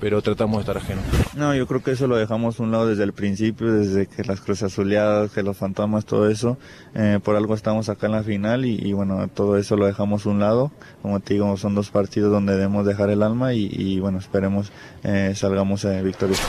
pero 0.00 0.22
tratamos 0.22 0.56
de 0.56 0.60
estar 0.60 0.76
ajenos. 0.76 1.04
No, 1.34 1.54
yo 1.54 1.66
creo 1.66 1.82
que 1.82 1.92
eso 1.92 2.06
lo 2.06 2.16
dejamos 2.16 2.58
a 2.58 2.62
un 2.62 2.72
lado 2.72 2.86
desde 2.86 3.04
el 3.04 3.12
principio, 3.12 3.72
desde 3.72 4.06
que 4.06 4.24
las 4.24 4.40
cruces 4.40 4.72
azuleadas, 4.72 5.30
que 5.32 5.42
los 5.42 5.56
fantasmas, 5.56 6.04
todo 6.04 6.28
eso. 6.30 6.58
Eh, 6.94 7.20
por 7.22 7.36
algo 7.36 7.54
estamos 7.54 7.88
acá 7.88 8.06
en 8.06 8.12
la 8.12 8.22
final 8.22 8.64
y, 8.64 8.78
y 8.80 8.92
bueno, 8.92 9.28
todo 9.28 9.56
eso 9.56 9.76
lo 9.76 9.86
dejamos 9.86 10.26
a 10.26 10.30
un 10.30 10.40
lado. 10.40 10.72
Como 11.02 11.20
te 11.20 11.34
digo, 11.34 11.56
son 11.56 11.74
dos 11.74 11.90
partidos 11.90 12.30
donde 12.30 12.54
debemos 12.54 12.86
dejar 12.86 13.10
el 13.10 13.22
alma 13.22 13.54
y, 13.54 13.68
y 13.70 14.00
bueno, 14.00 14.18
esperemos 14.18 14.72
eh, 15.04 15.32
salgamos 15.34 15.84
eh, 15.84 16.02
victoriosos. 16.02 16.46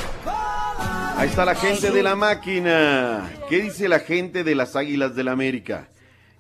Ahí 1.18 1.30
está 1.30 1.46
la 1.46 1.56
gente 1.56 1.90
de 1.90 2.04
la 2.04 2.16
máquina. 2.16 3.28
¿Qué 3.50 3.60
dice 3.62 3.90
la 3.90 4.00
gente 4.00 4.44
de 4.44 4.54
las 4.54 4.76
Águilas 4.76 5.16
del 5.16 5.26
la 5.26 5.32
América? 5.32 5.90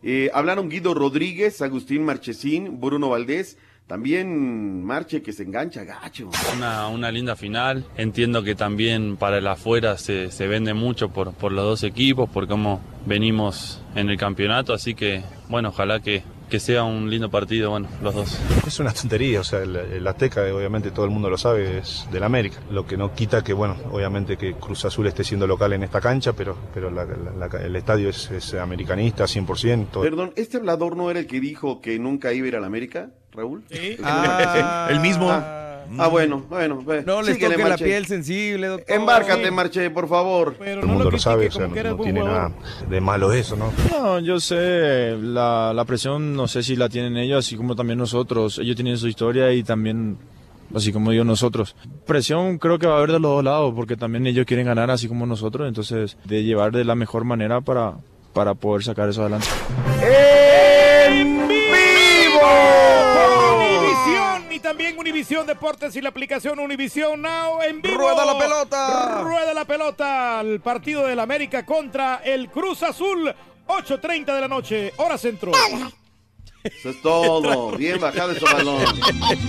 Eh, 0.04 0.30
hablaron 0.34 0.70
Guido 0.70 0.94
Rodríguez, 0.94 1.64
Agustín 1.64 2.06
Marchesín, 2.06 2.80
Bruno 2.80 3.10
Valdés. 3.10 3.58
También 3.88 4.84
Marche 4.84 5.22
que 5.22 5.32
se 5.32 5.44
engancha, 5.44 5.86
gacho. 5.86 6.30
Una, 6.58 6.90
una 6.90 7.10
linda 7.10 7.38
final. 7.38 7.86
Entiendo 7.96 8.44
que 8.44 8.54
también 8.54 9.16
para 9.16 9.38
el 9.38 9.48
afuera 9.48 9.98
se, 9.98 10.30
se 10.30 10.48
vende 10.48 10.74
mucho 10.74 11.08
por, 11.10 11.34
por 11.34 11.54
los 11.54 11.64
dos 11.64 11.84
equipos, 11.84 12.30
por 12.30 12.50
cómo 12.50 12.82
venimos 13.06 13.82
en 13.96 14.10
el 14.10 14.18
campeonato. 14.18 14.74
Así 14.74 14.94
que, 14.94 15.24
bueno, 15.48 15.70
ojalá 15.70 16.02
que, 16.02 16.22
que 16.50 16.60
sea 16.60 16.84
un 16.84 17.10
lindo 17.10 17.30
partido, 17.30 17.72
bueno, 17.72 17.88
los 18.02 18.16
dos. 18.16 18.40
Es 18.66 18.80
una 18.80 18.94
tontería, 18.94 19.42
o 19.42 19.44
sea, 19.44 19.60
el, 19.64 19.76
el 19.76 20.08
Azteca, 20.08 20.42
obviamente 20.54 20.92
todo 20.92 21.06
el 21.06 21.12
mundo 21.12 21.30
lo 21.30 21.38
sabe, 21.38 21.80
es 21.80 22.08
del 22.12 22.24
América. 22.24 22.58
Lo 22.72 22.86
que 22.88 22.96
no 22.98 23.14
quita 23.14 23.44
que, 23.44 23.54
bueno, 23.54 23.76
obviamente 23.92 24.38
que 24.38 24.54
Cruz 24.54 24.86
Azul 24.86 25.08
esté 25.08 25.24
siendo 25.24 25.46
local 25.48 25.74
en 25.74 25.84
esta 25.84 26.00
cancha, 26.00 26.34
pero, 26.34 26.56
pero 26.74 26.90
la- 26.90 27.06
la- 27.06 27.48
la- 27.48 27.58
el 27.66 27.76
estadio 27.76 28.10
es, 28.10 28.32
es 28.32 28.54
americanista 28.54 29.26
100%. 29.28 29.88
todo. 29.92 30.04
Perdón, 30.04 30.32
¿este 30.36 30.58
hablador 30.58 30.96
no 30.96 31.12
era 31.12 31.20
el 31.20 31.28
que 31.28 31.40
dijo 31.40 31.82
que 31.82 32.00
nunca 32.00 32.32
iba 32.34 32.46
a 32.46 32.48
ir 32.48 32.56
a 32.56 32.60
la 32.60 32.68
América, 32.68 33.10
Raúl? 33.34 33.64
Sí. 33.70 33.98
Ah. 34.04 34.88
el 34.90 35.00
mismo. 35.02 35.30
Ah, 35.32 35.67
bueno, 36.10 36.44
bueno. 36.50 36.82
ve. 36.84 37.04
No 37.06 37.22
les 37.22 37.36
Síguele, 37.36 37.56
toque 37.56 37.64
la 37.64 37.70
Marche. 37.70 37.86
piel 37.86 38.06
sensible, 38.06 38.68
doctor. 38.68 38.96
Embárcate, 38.96 39.52
Marche, 39.52 39.90
por 39.90 40.08
favor. 40.08 40.54
todo 40.56 40.66
el 40.66 40.86
mundo 40.86 41.12
lo, 41.12 41.20
sabe, 41.20 41.48
o 41.48 41.52
sea, 41.52 41.68
no, 41.68 41.76
no 41.76 41.98
tiene 41.98 42.24
nada 42.24 42.52
de 42.90 43.02
malo 43.02 43.32
eso, 43.34 43.56
¿no? 43.56 43.72
No, 43.92 44.20
yo 44.20 44.40
sé, 44.40 45.18
la, 45.20 45.74
la 45.74 45.86
presión 45.86 46.36
no 46.36 46.48
sé 46.48 46.64
si 46.64 46.76
la 46.76 46.90
tienen 46.90 47.18
ellos, 47.18 47.46
así 47.46 47.56
como 47.56 47.76
también 47.76 48.00
nosotros. 48.00 48.60
Ellos 48.60 48.76
tienen 48.76 48.98
su 48.98 49.08
historia 49.08 49.52
y 49.54 49.64
también, 49.64 50.18
así 50.76 50.92
como 50.92 51.14
yo, 51.14 51.24
nosotros. 51.24 51.76
Presión 52.06 52.58
creo 52.58 52.80
que 52.80 52.88
va 52.88 52.96
a 52.96 52.98
haber 52.98 53.12
de 53.12 53.20
los 53.20 53.32
dos 53.32 53.44
lados, 53.44 53.74
porque 53.76 53.96
también 53.96 54.28
ellos 54.28 54.46
quieren 54.46 54.66
ganar 54.66 54.92
así 54.92 55.08
como 55.08 55.26
nosotros, 55.26 55.68
entonces 55.68 56.18
de 56.26 56.44
llevar 56.44 56.72
de 56.72 56.84
la 56.86 56.96
mejor 56.96 57.24
manera 57.24 57.62
para, 57.62 57.94
para 58.34 58.54
poder 58.54 58.84
sacar 58.84 59.10
eso 59.10 59.22
adelante. 59.22 59.48
¡En 60.02 60.67
también 64.68 65.00
Univisión 65.00 65.48
Deportes 65.48 65.96
y 65.96 66.02
la 66.02 66.10
aplicación 66.10 66.60
Univisión 66.60 67.22
Now 67.22 67.62
en 67.62 67.82
vivo. 67.82 68.00
¡Rueda 68.00 68.26
la 68.26 68.38
pelota! 68.38 69.22
Rueda 69.24 69.54
la 69.54 69.64
pelota. 69.64 70.42
El 70.42 70.60
partido 70.60 71.08
del 71.08 71.22
América 71.22 71.66
contra 71.66 72.18
el 72.18 72.50
Cruz 72.50 72.84
Azul. 72.84 73.34
8.30 73.66 74.26
de 74.36 74.42
la 74.42 74.48
noche, 74.50 74.92
hora 74.98 75.18
centro. 75.18 75.54
Eso 76.66 76.90
es 76.90 77.02
todo. 77.02 77.78
Bien 77.78 77.98
bajado 78.02 78.34
ese 78.34 78.44
balón. 78.44 78.82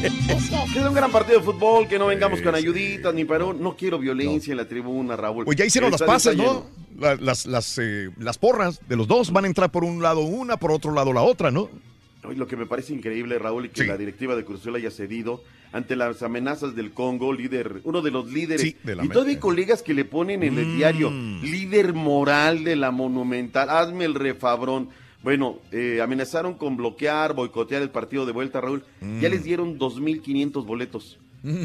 Es 0.04 0.76
un 0.76 0.94
gran 0.94 1.10
partido 1.10 1.40
de 1.40 1.44
fútbol, 1.44 1.88
que 1.88 1.98
no 1.98 2.06
vengamos 2.06 2.40
con 2.40 2.54
ayuditas 2.54 3.12
ni 3.12 3.24
pero 3.24 3.52
no 3.52 3.76
quiero 3.76 3.98
violencia 3.98 4.52
en 4.52 4.58
la 4.58 4.68
tribuna, 4.68 5.16
Raúl. 5.16 5.46
Pues 5.46 5.56
ya 5.56 5.64
hicieron 5.64 5.90
las 5.90 6.00
está 6.00 6.34
¿no? 6.34 6.64
Las, 6.96 7.44
las, 7.44 7.76
eh, 7.78 8.10
las 8.18 8.38
porras 8.38 8.80
de 8.88 8.94
los 8.94 9.08
dos 9.08 9.32
van 9.32 9.46
a 9.46 9.48
entrar 9.48 9.72
por 9.72 9.82
un 9.82 10.00
lado 10.00 10.20
una, 10.20 10.58
por 10.58 10.70
otro 10.70 10.92
lado 10.92 11.12
la 11.12 11.22
otra, 11.22 11.50
¿no? 11.50 11.68
Hoy 12.28 12.36
lo 12.36 12.46
que 12.46 12.58
me 12.58 12.66
parece 12.66 12.92
increíble, 12.92 13.38
Raúl, 13.38 13.64
y 13.64 13.68
que 13.70 13.84
la 13.86 13.96
directiva 13.96 14.36
de 14.36 14.44
Cruz 14.44 14.60
Azul 14.60 14.74
haya 14.76 14.90
cedido 14.90 15.42
ante 15.72 15.96
las 15.96 16.22
amenazas 16.22 16.76
del 16.76 16.92
Congo, 16.92 17.32
líder, 17.32 17.80
uno 17.84 18.02
de 18.02 18.10
los 18.10 18.30
líderes. 18.30 18.60
Sí, 18.60 18.76
de 18.84 18.96
la 18.96 19.04
y 19.06 19.08
todavía 19.08 19.32
hay 19.36 19.40
colegas 19.40 19.82
que 19.82 19.94
le 19.94 20.04
ponen 20.04 20.42
en 20.42 20.58
el 20.58 20.66
Mm. 20.66 20.76
diario, 20.76 21.10
líder 21.10 21.94
moral 21.94 22.64
de 22.64 22.76
la 22.76 22.90
Monumental, 22.90 23.70
hazme 23.70 24.04
el 24.04 24.14
refabrón. 24.14 24.90
Bueno, 25.22 25.58
eh, 25.72 26.00
amenazaron 26.02 26.52
con 26.54 26.76
bloquear, 26.76 27.32
boicotear 27.34 27.80
el 27.80 27.88
partido 27.90 28.26
de 28.26 28.32
vuelta, 28.32 28.60
Raúl. 28.60 28.84
Ya 29.00 29.28
Mm. 29.28 29.32
les 29.32 29.44
dieron 29.44 29.78
2.500 29.78 30.66
boletos. 30.66 31.18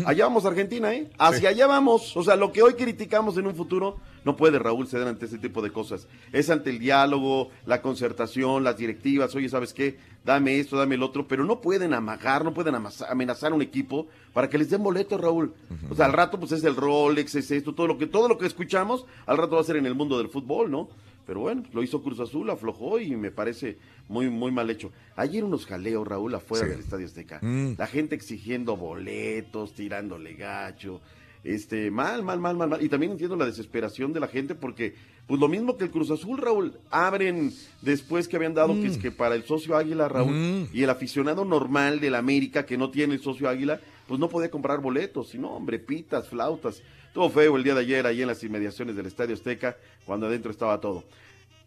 Allá 0.05 0.25
vamos, 0.25 0.45
Argentina, 0.45 0.93
¿eh? 0.93 1.09
Hacia 1.17 1.49
allá 1.49 1.67
vamos. 1.67 2.15
O 2.15 2.23
sea, 2.23 2.35
lo 2.35 2.51
que 2.51 2.61
hoy 2.61 2.75
criticamos 2.75 3.37
en 3.37 3.47
un 3.47 3.55
futuro 3.55 3.97
no 4.23 4.37
puede, 4.37 4.59
Raúl, 4.59 4.87
ceder 4.87 5.07
ante 5.07 5.25
ese 5.25 5.37
tipo 5.37 5.61
de 5.61 5.71
cosas. 5.71 6.07
Es 6.31 6.49
ante 6.49 6.69
el 6.69 6.79
diálogo, 6.79 7.49
la 7.65 7.81
concertación, 7.81 8.63
las 8.63 8.77
directivas. 8.77 9.33
Oye, 9.35 9.49
¿sabes 9.49 9.73
qué? 9.73 9.97
Dame 10.23 10.59
esto, 10.59 10.77
dame 10.77 10.95
el 10.95 11.03
otro. 11.03 11.27
Pero 11.27 11.43
no 11.43 11.59
pueden 11.59 11.93
amagar, 11.93 12.45
no 12.45 12.53
pueden 12.53 12.75
amenazar 12.75 13.51
a 13.51 13.55
un 13.55 13.61
equipo 13.61 14.07
para 14.31 14.49
que 14.49 14.57
les 14.57 14.69
den 14.69 14.83
boletos, 14.83 15.19
Raúl. 15.19 15.53
O 15.89 15.95
sea, 15.95 16.05
al 16.05 16.13
rato, 16.13 16.39
pues 16.39 16.51
es 16.51 16.63
el 16.63 16.75
Rolex, 16.75 17.35
es 17.35 17.51
esto, 17.51 17.73
todo 17.73 17.87
lo 17.87 17.97
que, 17.97 18.07
todo 18.07 18.27
lo 18.27 18.37
que 18.37 18.45
escuchamos, 18.45 19.05
al 19.25 19.37
rato 19.37 19.55
va 19.55 19.61
a 19.61 19.65
ser 19.65 19.77
en 19.77 19.85
el 19.85 19.95
mundo 19.95 20.17
del 20.17 20.29
fútbol, 20.29 20.69
¿no? 20.69 20.89
Pero 21.25 21.39
bueno, 21.41 21.63
lo 21.73 21.81
hizo 21.83 22.01
Cruz 22.03 22.19
Azul, 22.19 22.49
aflojó 22.49 22.99
y 22.99 23.15
me 23.15 23.31
parece 23.31 23.77
muy, 24.09 24.29
muy 24.29 24.51
mal 24.51 24.69
hecho. 24.69 24.91
Ayer 25.15 25.43
unos 25.43 25.65
jaleos, 25.65 26.07
Raúl, 26.07 26.35
afuera 26.35 26.65
Sí. 26.65 26.71
del 26.71 26.79
Estadio 26.81 27.05
Azteca. 27.05 27.39
Mm. 27.41 27.75
La 27.77 27.87
gente 27.87 28.15
exigiendo 28.15 28.75
boletos, 28.75 29.73
tirándole 29.73 30.33
gacho. 30.33 31.01
Este, 31.43 31.91
mal, 31.91 32.23
mal, 32.23 32.39
mal, 32.39 32.55
mal, 32.55 32.69
mal. 32.69 32.81
Y 32.83 32.87
también 32.89 33.11
entiendo 33.11 33.35
la 33.35 33.45
desesperación 33.45 34.13
de 34.13 34.21
la 34.21 34.27
gente 34.27 34.55
porque, 34.55 34.95
pues 35.27 35.41
lo 35.41 35.49
mismo 35.49 35.75
que 35.77 35.83
el 35.83 35.91
Cruz 35.91 36.09
Azul, 36.09 36.37
Raúl, 36.37 36.73
abren 36.89 37.51
después 37.81 38.27
que 38.29 38.37
habían 38.37 38.53
dado 38.53 38.73
que 38.73 38.87
es 38.87 38.97
que 38.97 39.11
para 39.11 39.35
el 39.35 39.43
socio 39.43 39.75
Águila, 39.75 40.07
Raúl, 40.07 40.33
Mm. 40.33 40.67
y 40.73 40.83
el 40.83 40.89
aficionado 40.89 41.43
normal 41.43 41.99
del 41.99 42.15
América 42.15 42.65
que 42.65 42.77
no 42.77 42.91
tiene 42.91 43.15
el 43.15 43.21
socio 43.21 43.49
Águila, 43.49 43.79
pues 44.07 44.19
no 44.21 44.29
podía 44.29 44.49
comprar 44.51 44.79
boletos, 44.81 45.29
sino, 45.29 45.49
hombre, 45.49 45.79
pitas, 45.79 46.29
flautas. 46.29 46.81
Todo 47.13 47.29
feo 47.29 47.55
el 47.57 47.63
día 47.63 47.75
de 47.75 47.81
ayer 47.81 48.07
ahí 48.07 48.21
en 48.21 48.27
las 48.27 48.43
inmediaciones 48.43 48.95
del 48.95 49.05
Estadio 49.05 49.35
Azteca, 49.35 49.77
cuando 50.05 50.25
adentro 50.27 50.51
estaba 50.51 50.79
todo. 50.81 51.03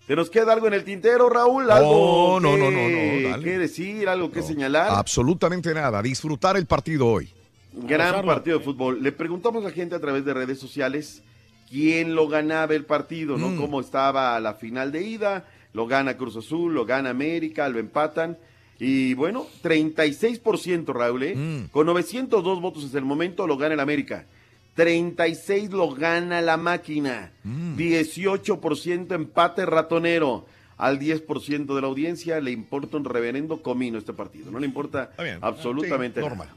¿Te 0.06 0.14
nos 0.14 0.31
queda 0.31 0.52
algo 0.52 0.66
en 0.68 0.74
el 0.74 0.85
tintero, 0.85 1.28
Raúl? 1.28 1.70
¿Algo 1.70 2.39
No, 2.40 2.56
no, 2.56 2.66
que- 2.66 2.70
no, 2.70 2.70
no, 2.70 3.20
no, 3.23 3.28
dale. 3.31 3.44
que 3.44 3.59
decir? 3.59 4.09
¿Algo 4.09 4.31
que 4.31 4.43
señalar? 4.43 4.89
Absolutamente 4.90 5.73
nada. 5.74 6.01
Disfrutar 6.02 6.56
el 6.56 6.66
partido 6.66 7.06
hoy. 7.06 7.28
Gran 7.73 8.24
partido 8.24 8.59
de 8.59 8.64
fútbol. 8.64 9.02
Le 9.02 9.12
preguntamos 9.12 9.64
a 9.64 9.68
la 9.68 9.74
gente 9.74 9.94
a 9.94 10.01
través 10.01 10.24
de 10.24 10.32
redes 10.32 10.59
sociales 10.59 11.23
quién 11.68 12.14
lo 12.14 12.28
ganaba 12.28 12.74
el 12.74 12.85
partido, 12.85 13.36
¿no? 13.36 13.48
Mm. 13.51 13.56
Cómo 13.56 13.81
estaba 13.81 14.39
la 14.40 14.55
final 14.55 14.93
de 14.93 15.02
ida. 15.02 15.44
Lo 15.73 15.86
gana 15.86 16.16
Cruz 16.16 16.36
Azul, 16.36 16.73
lo 16.73 16.86
gana 16.86 17.10
América, 17.10 17.68
lo 17.68 17.78
empatan. 17.78 18.39
Y 18.78 19.14
bueno, 19.14 19.47
36% 19.62 20.93
Raúl, 20.94 21.23
¿eh? 21.24 21.35
Mm. 21.35 21.68
Con 21.70 21.86
902 21.86 22.60
votos 22.60 22.85
hasta 22.85 22.98
el 22.98 23.05
momento 23.05 23.47
lo 23.47 23.56
gana 23.56 23.74
el 23.74 23.81
América. 23.81 24.27
36 24.76 25.70
lo 25.72 25.90
gana 25.90 26.40
la 26.42 26.56
máquina. 26.56 27.32
Mm. 27.42 27.76
18% 27.76 29.12
empate 29.12 29.66
ratonero. 29.66 30.46
Al 30.76 30.98
10% 31.00 31.74
de 31.74 31.80
la 31.80 31.86
audiencia 31.86 32.38
le 32.40 32.50
importa 32.50 32.98
un 32.98 33.06
reverendo 33.06 33.62
comino 33.62 33.96
este 33.96 34.12
partido. 34.12 34.50
No 34.50 34.60
le 34.60 34.66
importa 34.66 35.10
bien. 35.18 35.38
absolutamente 35.40 36.20
Sí, 36.20 36.26
nada. 36.26 36.36
normal. 36.36 36.56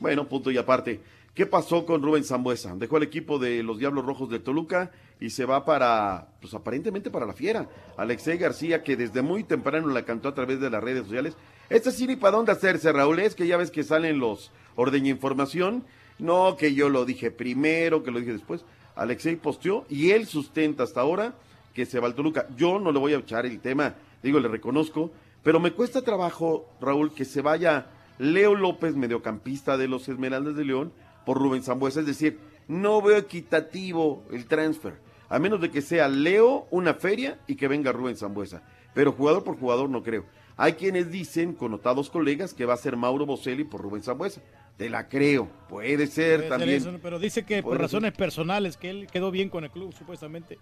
Bueno, 0.00 0.26
punto 0.26 0.50
y 0.50 0.56
aparte. 0.56 1.00
¿Qué 1.34 1.46
pasó 1.46 1.86
con 1.86 2.02
Rubén 2.02 2.24
Zambuesa? 2.24 2.74
Dejó 2.76 2.98
el 2.98 3.04
equipo 3.04 3.38
de 3.38 3.62
los 3.62 3.78
Diablos 3.78 4.04
Rojos 4.04 4.28
de 4.28 4.38
Toluca 4.38 4.90
y 5.18 5.30
se 5.30 5.46
va 5.46 5.64
para, 5.64 6.28
pues 6.40 6.52
aparentemente 6.52 7.10
para 7.10 7.24
la 7.24 7.32
fiera. 7.32 7.68
Alexei 7.96 8.36
García, 8.36 8.82
que 8.82 8.96
desde 8.96 9.22
muy 9.22 9.44
temprano 9.44 9.88
la 9.88 10.04
cantó 10.04 10.28
a 10.28 10.34
través 10.34 10.60
de 10.60 10.68
las 10.68 10.82
redes 10.84 11.04
sociales. 11.04 11.34
Este 11.70 11.90
sí 11.90 12.06
ni 12.06 12.16
para 12.16 12.36
dónde 12.36 12.52
hacerse, 12.52 12.92
Raúl. 12.92 13.18
Es 13.20 13.34
que 13.34 13.46
ya 13.46 13.56
ves 13.56 13.70
que 13.70 13.82
salen 13.82 14.18
los 14.18 14.50
ordeña 14.76 15.10
información. 15.10 15.84
No, 16.22 16.56
que 16.56 16.72
yo 16.72 16.88
lo 16.88 17.04
dije 17.04 17.32
primero, 17.32 18.04
que 18.04 18.12
lo 18.12 18.20
dije 18.20 18.32
después. 18.32 18.64
Alexei 18.94 19.34
posteó 19.34 19.84
y 19.90 20.12
él 20.12 20.26
sustenta 20.26 20.84
hasta 20.84 21.00
ahora 21.00 21.34
que 21.74 21.84
se 21.84 21.98
va 21.98 22.06
al 22.06 22.14
Toluca. 22.14 22.46
Yo 22.56 22.78
no 22.78 22.92
le 22.92 23.00
voy 23.00 23.12
a 23.12 23.18
echar 23.18 23.44
el 23.44 23.58
tema, 23.58 23.96
digo, 24.22 24.38
le 24.38 24.46
reconozco, 24.46 25.10
pero 25.42 25.58
me 25.58 25.72
cuesta 25.72 26.02
trabajo, 26.02 26.68
Raúl, 26.80 27.12
que 27.12 27.24
se 27.24 27.42
vaya 27.42 27.86
Leo 28.20 28.54
López, 28.54 28.94
mediocampista 28.94 29.76
de 29.76 29.88
los 29.88 30.08
Esmeraldas 30.08 30.54
de 30.54 30.64
León, 30.64 30.92
por 31.26 31.38
Rubén 31.38 31.64
Zambuesa. 31.64 31.98
Es 31.98 32.06
decir, 32.06 32.38
no 32.68 33.02
veo 33.02 33.16
equitativo 33.16 34.22
el 34.30 34.46
transfer, 34.46 34.94
a 35.28 35.40
menos 35.40 35.60
de 35.60 35.72
que 35.72 35.82
sea 35.82 36.06
Leo 36.06 36.68
una 36.70 36.94
feria 36.94 37.40
y 37.48 37.56
que 37.56 37.66
venga 37.66 37.90
Rubén 37.90 38.16
Zambuesa. 38.16 38.62
Pero 38.94 39.10
jugador 39.10 39.42
por 39.42 39.58
jugador 39.58 39.90
no 39.90 40.04
creo. 40.04 40.24
Hay 40.62 40.74
quienes 40.74 41.10
dicen, 41.10 41.54
connotados 41.54 42.08
colegas, 42.08 42.54
que 42.54 42.66
va 42.66 42.74
a 42.74 42.76
ser 42.76 42.96
Mauro 42.96 43.26
Boselli 43.26 43.64
por 43.64 43.80
Rubén 43.80 44.00
Zambuesa. 44.00 44.40
Te 44.76 44.88
la 44.88 45.08
creo, 45.08 45.48
puede 45.68 46.06
ser 46.06 46.06
Puede 46.06 46.06
ser 46.06 46.48
también. 46.48 46.76
eso, 46.76 46.98
pero 47.02 47.18
dice 47.18 47.44
que 47.44 47.64
por 47.64 47.72
ser. 47.72 47.80
razones 47.80 48.12
personales, 48.12 48.76
que 48.76 48.88
él 48.88 49.08
quedó 49.10 49.32
bien 49.32 49.48
con 49.48 49.64
el 49.64 49.70
club, 49.70 49.92
supuestamente. 49.92 50.60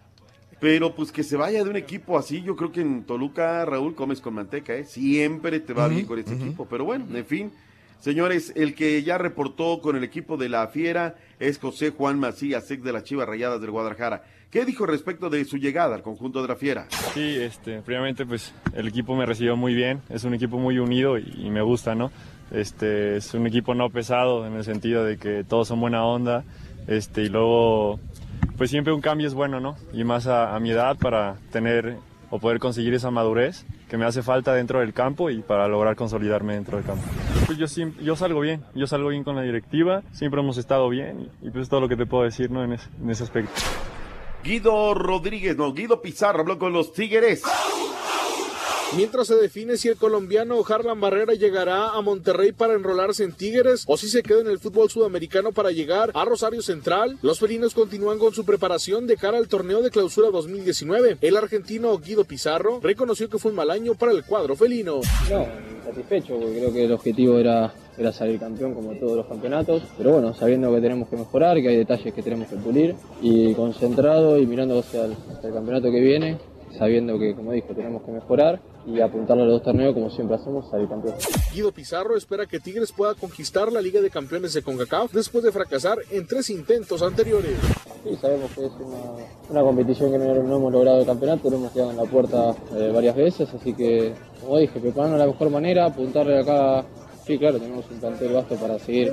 Pero 0.59 0.95
pues 0.95 1.13
que 1.13 1.23
se 1.23 1.37
vaya 1.37 1.63
de 1.63 1.69
un 1.69 1.77
equipo 1.77 2.17
así, 2.17 2.41
yo 2.41 2.57
creo 2.57 2.73
que 2.73 2.81
en 2.81 3.05
Toluca, 3.05 3.63
Raúl, 3.67 3.95
comes 3.95 4.23
con 4.23 4.33
manteca, 4.33 4.75
¿eh? 4.75 4.87
Siempre 4.87 5.61
te 5.61 5.75
va 5.75 5.87
bien 5.87 6.07
con 6.07 6.19
este 6.19 6.33
equipo. 6.33 6.67
Pero 6.67 6.87
bueno, 6.87 7.05
en 7.15 7.27
fin. 7.27 7.53
Señores, 7.99 8.55
el 8.57 8.75
que 8.75 9.03
ya 9.03 9.19
reportó 9.19 9.83
con 9.83 9.97
el 9.97 10.05
equipo 10.05 10.39
de 10.39 10.49
la 10.49 10.67
Fiera 10.69 11.17
es 11.39 11.59
José 11.59 11.91
Juan 11.91 12.19
Macías, 12.19 12.71
ex 12.71 12.83
de 12.83 12.93
las 12.95 13.05
Chivas 13.05 13.29
Rayadas 13.29 13.61
del 13.61 13.71
Guadalajara. 13.71 14.25
¿Qué 14.51 14.65
dijo 14.65 14.85
respecto 14.85 15.31
de 15.31 15.45
su 15.45 15.59
llegada 15.59 15.95
al 15.95 16.03
conjunto 16.03 16.43
de 16.43 16.49
la 16.49 16.57
Fiera? 16.57 16.87
Sí, 17.15 17.37
este, 17.37 17.83
primeramente 17.83 18.27
pues 18.27 18.53
el 18.75 18.89
equipo 18.89 19.15
me 19.15 19.25
recibió 19.25 19.57
muy 19.57 19.75
bien, 19.75 20.03
es 20.09 20.25
un 20.25 20.35
equipo 20.35 20.59
muy 20.59 20.81
unido 20.81 21.19
y, 21.19 21.33
y 21.39 21.51
me 21.51 21.63
gusta, 21.63 21.95
¿no? 21.95 22.11
Este, 22.51 23.17
es 23.17 23.33
un 23.35 23.47
equipo 23.47 23.77
no 23.77 23.91
pesado 23.91 24.45
en 24.47 24.55
el 24.55 24.65
sentido 24.65 25.05
de 25.05 25.19
que 25.19 25.45
todos 25.45 25.69
son 25.69 25.81
buena 25.81 26.05
onda, 26.05 26.43
este, 26.89 27.23
y 27.23 27.29
luego 27.29 28.01
pues 28.59 28.71
siempre 28.71 28.93
un 28.93 29.01
cambio 29.01 29.29
es 29.29 29.35
bueno, 29.35 29.61
¿no? 29.61 29.77
Y 29.93 30.03
más 30.03 30.27
a, 30.27 30.57
a 30.57 30.59
mi 30.59 30.73
edad 30.73 30.97
para 30.99 31.37
tener 31.53 31.97
o 32.31 32.41
poder 32.41 32.59
conseguir 32.59 32.93
esa 32.95 33.13
madurez 33.13 33.65
que 33.89 33.97
me 33.97 34.05
hace 34.05 34.21
falta 34.23 34.53
dentro 34.53 34.81
del 34.81 34.93
campo 34.93 35.31
y 35.31 35.43
para 35.43 35.69
lograr 35.69 35.95
consolidarme 35.95 36.55
dentro 36.55 36.77
del 36.77 36.87
campo. 36.87 37.05
Pues 37.47 37.57
yo, 37.57 37.67
yo 38.03 38.17
salgo 38.17 38.41
bien, 38.41 38.63
yo 38.75 38.89
salgo 38.89 39.11
bien 39.11 39.23
con 39.23 39.37
la 39.37 39.43
directiva, 39.43 40.03
siempre 40.11 40.41
hemos 40.41 40.59
estado 40.59 40.89
bien 40.89 41.29
y, 41.43 41.47
y 41.47 41.51
pues 41.51 41.63
es 41.63 41.69
todo 41.69 41.81
lo 41.81 41.89
que 41.89 41.97
te 41.97 42.07
puedo 42.07 42.25
decir 42.25 42.51
¿no? 42.51 42.65
en, 42.65 42.73
ese, 42.73 42.89
en 43.01 43.11
ese 43.11 43.23
aspecto. 43.23 43.53
Guido 44.43 44.95
Rodríguez, 44.95 45.57
no, 45.57 45.73
Guido 45.73 46.01
Pizarro 46.01 46.41
habló 46.41 46.59
con 46.59 46.73
los 46.73 46.93
Tigres. 46.93 47.43
Mientras 48.97 49.29
se 49.29 49.37
define 49.37 49.77
si 49.77 49.89
el 49.89 49.97
colombiano 49.97 50.61
Harlan 50.69 51.01
Barrera 51.01 51.35
llegará 51.35 51.91
a 51.91 52.01
Monterrey 52.01 52.51
para 52.51 52.75
enrolarse 52.75 53.23
en 53.23 53.33
Tigres 53.33 53.85
o 53.87 53.97
si 53.97 54.09
se 54.09 54.25
queda 54.25 54.41
en 54.41 54.49
el 54.49 54.59
fútbol 54.59 54.91
sudamericano 54.91 55.53
para 55.53 55.71
llegar 55.71 56.11
a 56.13 56.25
Rosario 56.25 56.61
Central, 56.61 57.17
los 57.23 57.39
felinos 57.39 57.73
continúan 57.75 58.19
con 58.19 58.35
su 58.35 58.45
preparación 58.45 59.07
de 59.07 59.17
cara 59.17 59.39
al 59.39 59.47
torneo 59.47 59.81
de 59.81 59.91
clausura 59.91 60.31
2019. 60.31 61.19
El 61.21 61.37
argentino 61.37 61.97
Guido 61.99 62.25
Pizarro 62.25 62.81
reconoció 62.83 63.29
que 63.29 63.39
fue 63.39 63.53
un 63.53 63.59
mal 63.59 63.71
año 63.71 63.95
para 63.95 64.11
el 64.11 64.25
cuadro 64.25 64.57
felino. 64.57 65.03
No, 65.31 65.47
satisfecho, 65.85 66.35
porque 66.41 66.59
creo 66.59 66.73
que 66.73 66.85
el 66.87 66.93
objetivo 66.93 67.39
era, 67.39 67.73
era 68.01 68.13
salir 68.13 68.41
campeón 68.41 68.75
como 68.75 68.93
todos 68.95 69.17
los 69.17 69.27
campeonatos, 69.27 69.83
pero 69.99 70.13
bueno, 70.13 70.33
sabiendo 70.33 70.75
que 70.75 70.81
tenemos 70.81 71.09
que 71.09 71.17
mejorar, 71.17 71.61
que 71.61 71.69
hay 71.69 71.77
detalles 71.77 72.15
que 72.15 72.23
tenemos 72.23 72.49
que 72.49 72.57
pulir, 72.57 72.95
y 73.21 73.53
concentrado 73.55 74.39
y 74.39 74.47
mirando 74.47 74.79
hacia 74.79 75.05
el, 75.05 75.13
hacia 75.13 75.49
el 75.49 75.55
campeonato 75.55 75.91
que 75.91 76.01
viene, 76.01 76.39
sabiendo 76.79 77.19
que, 77.19 77.35
como 77.35 77.53
dijo, 77.53 77.75
tenemos 77.75 78.03
que 78.03 78.13
mejorar 78.13 78.61
y 78.87 79.01
apuntarle 79.01 79.43
a 79.43 79.47
los 79.47 79.55
dos 79.57 79.63
torneos 79.65 79.93
como 79.93 80.09
siempre 80.09 80.37
hacemos, 80.37 80.71
salir 80.71 80.89
campeón. 80.89 81.15
Guido 81.53 81.73
Pizarro 81.73 82.17
espera 82.17 82.47
que 82.47 82.59
Tigres 82.59 82.91
pueda 82.93 83.15
conquistar 83.15 83.71
la 83.71 83.83
Liga 83.83 84.01
de 84.01 84.09
Campeones 84.09 84.55
de 84.55 84.63
CONCACAF 84.63 85.13
después 85.13 85.45
de 85.45 85.53
fracasar 85.53 85.99
en 86.11 86.27
tres 86.27 86.49
intentos 86.49 87.03
anteriores. 87.03 87.53
Sí, 88.03 88.17
sabemos 88.19 88.51
que 88.53 88.65
es 88.65 88.73
una, 88.81 89.27
una 89.51 89.61
competición 89.61 90.11
que 90.11 90.19
no, 90.19 90.35
no 90.43 90.57
hemos 90.57 90.73
logrado 90.73 91.01
el 91.01 91.07
campeonato, 91.07 91.51
lo 91.51 91.57
hemos 91.57 91.73
quedado 91.73 91.91
en 91.91 91.99
la 91.99 92.05
puerta 92.05 92.55
eh, 92.75 92.91
varias 92.95 93.15
veces, 93.15 93.53
así 93.53 93.75
que, 93.75 94.15
como 94.41 94.57
dije, 94.57 94.81
prepararnos 94.81 95.19
de 95.19 95.27
la 95.27 95.33
mejor 95.33 95.51
manera, 95.51 95.85
apuntarle 95.85 96.39
acá. 96.39 96.87
Sí, 97.27 97.39
claro, 97.39 97.59
tenemos 97.59 97.85
un 97.91 98.01
plantel 98.01 98.33
vasto 98.33 98.57
para 98.57 98.79
seguir 98.79 99.13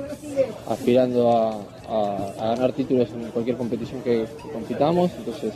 aspirando 0.68 1.30
a, 1.30 1.52
a- 1.88 2.32
a 2.38 2.54
ganar 2.56 2.72
títulos 2.72 3.08
en 3.10 3.30
cualquier 3.30 3.56
competición 3.56 4.02
que, 4.02 4.26
que 4.42 4.48
compitamos, 4.50 5.12
entonces 5.18 5.54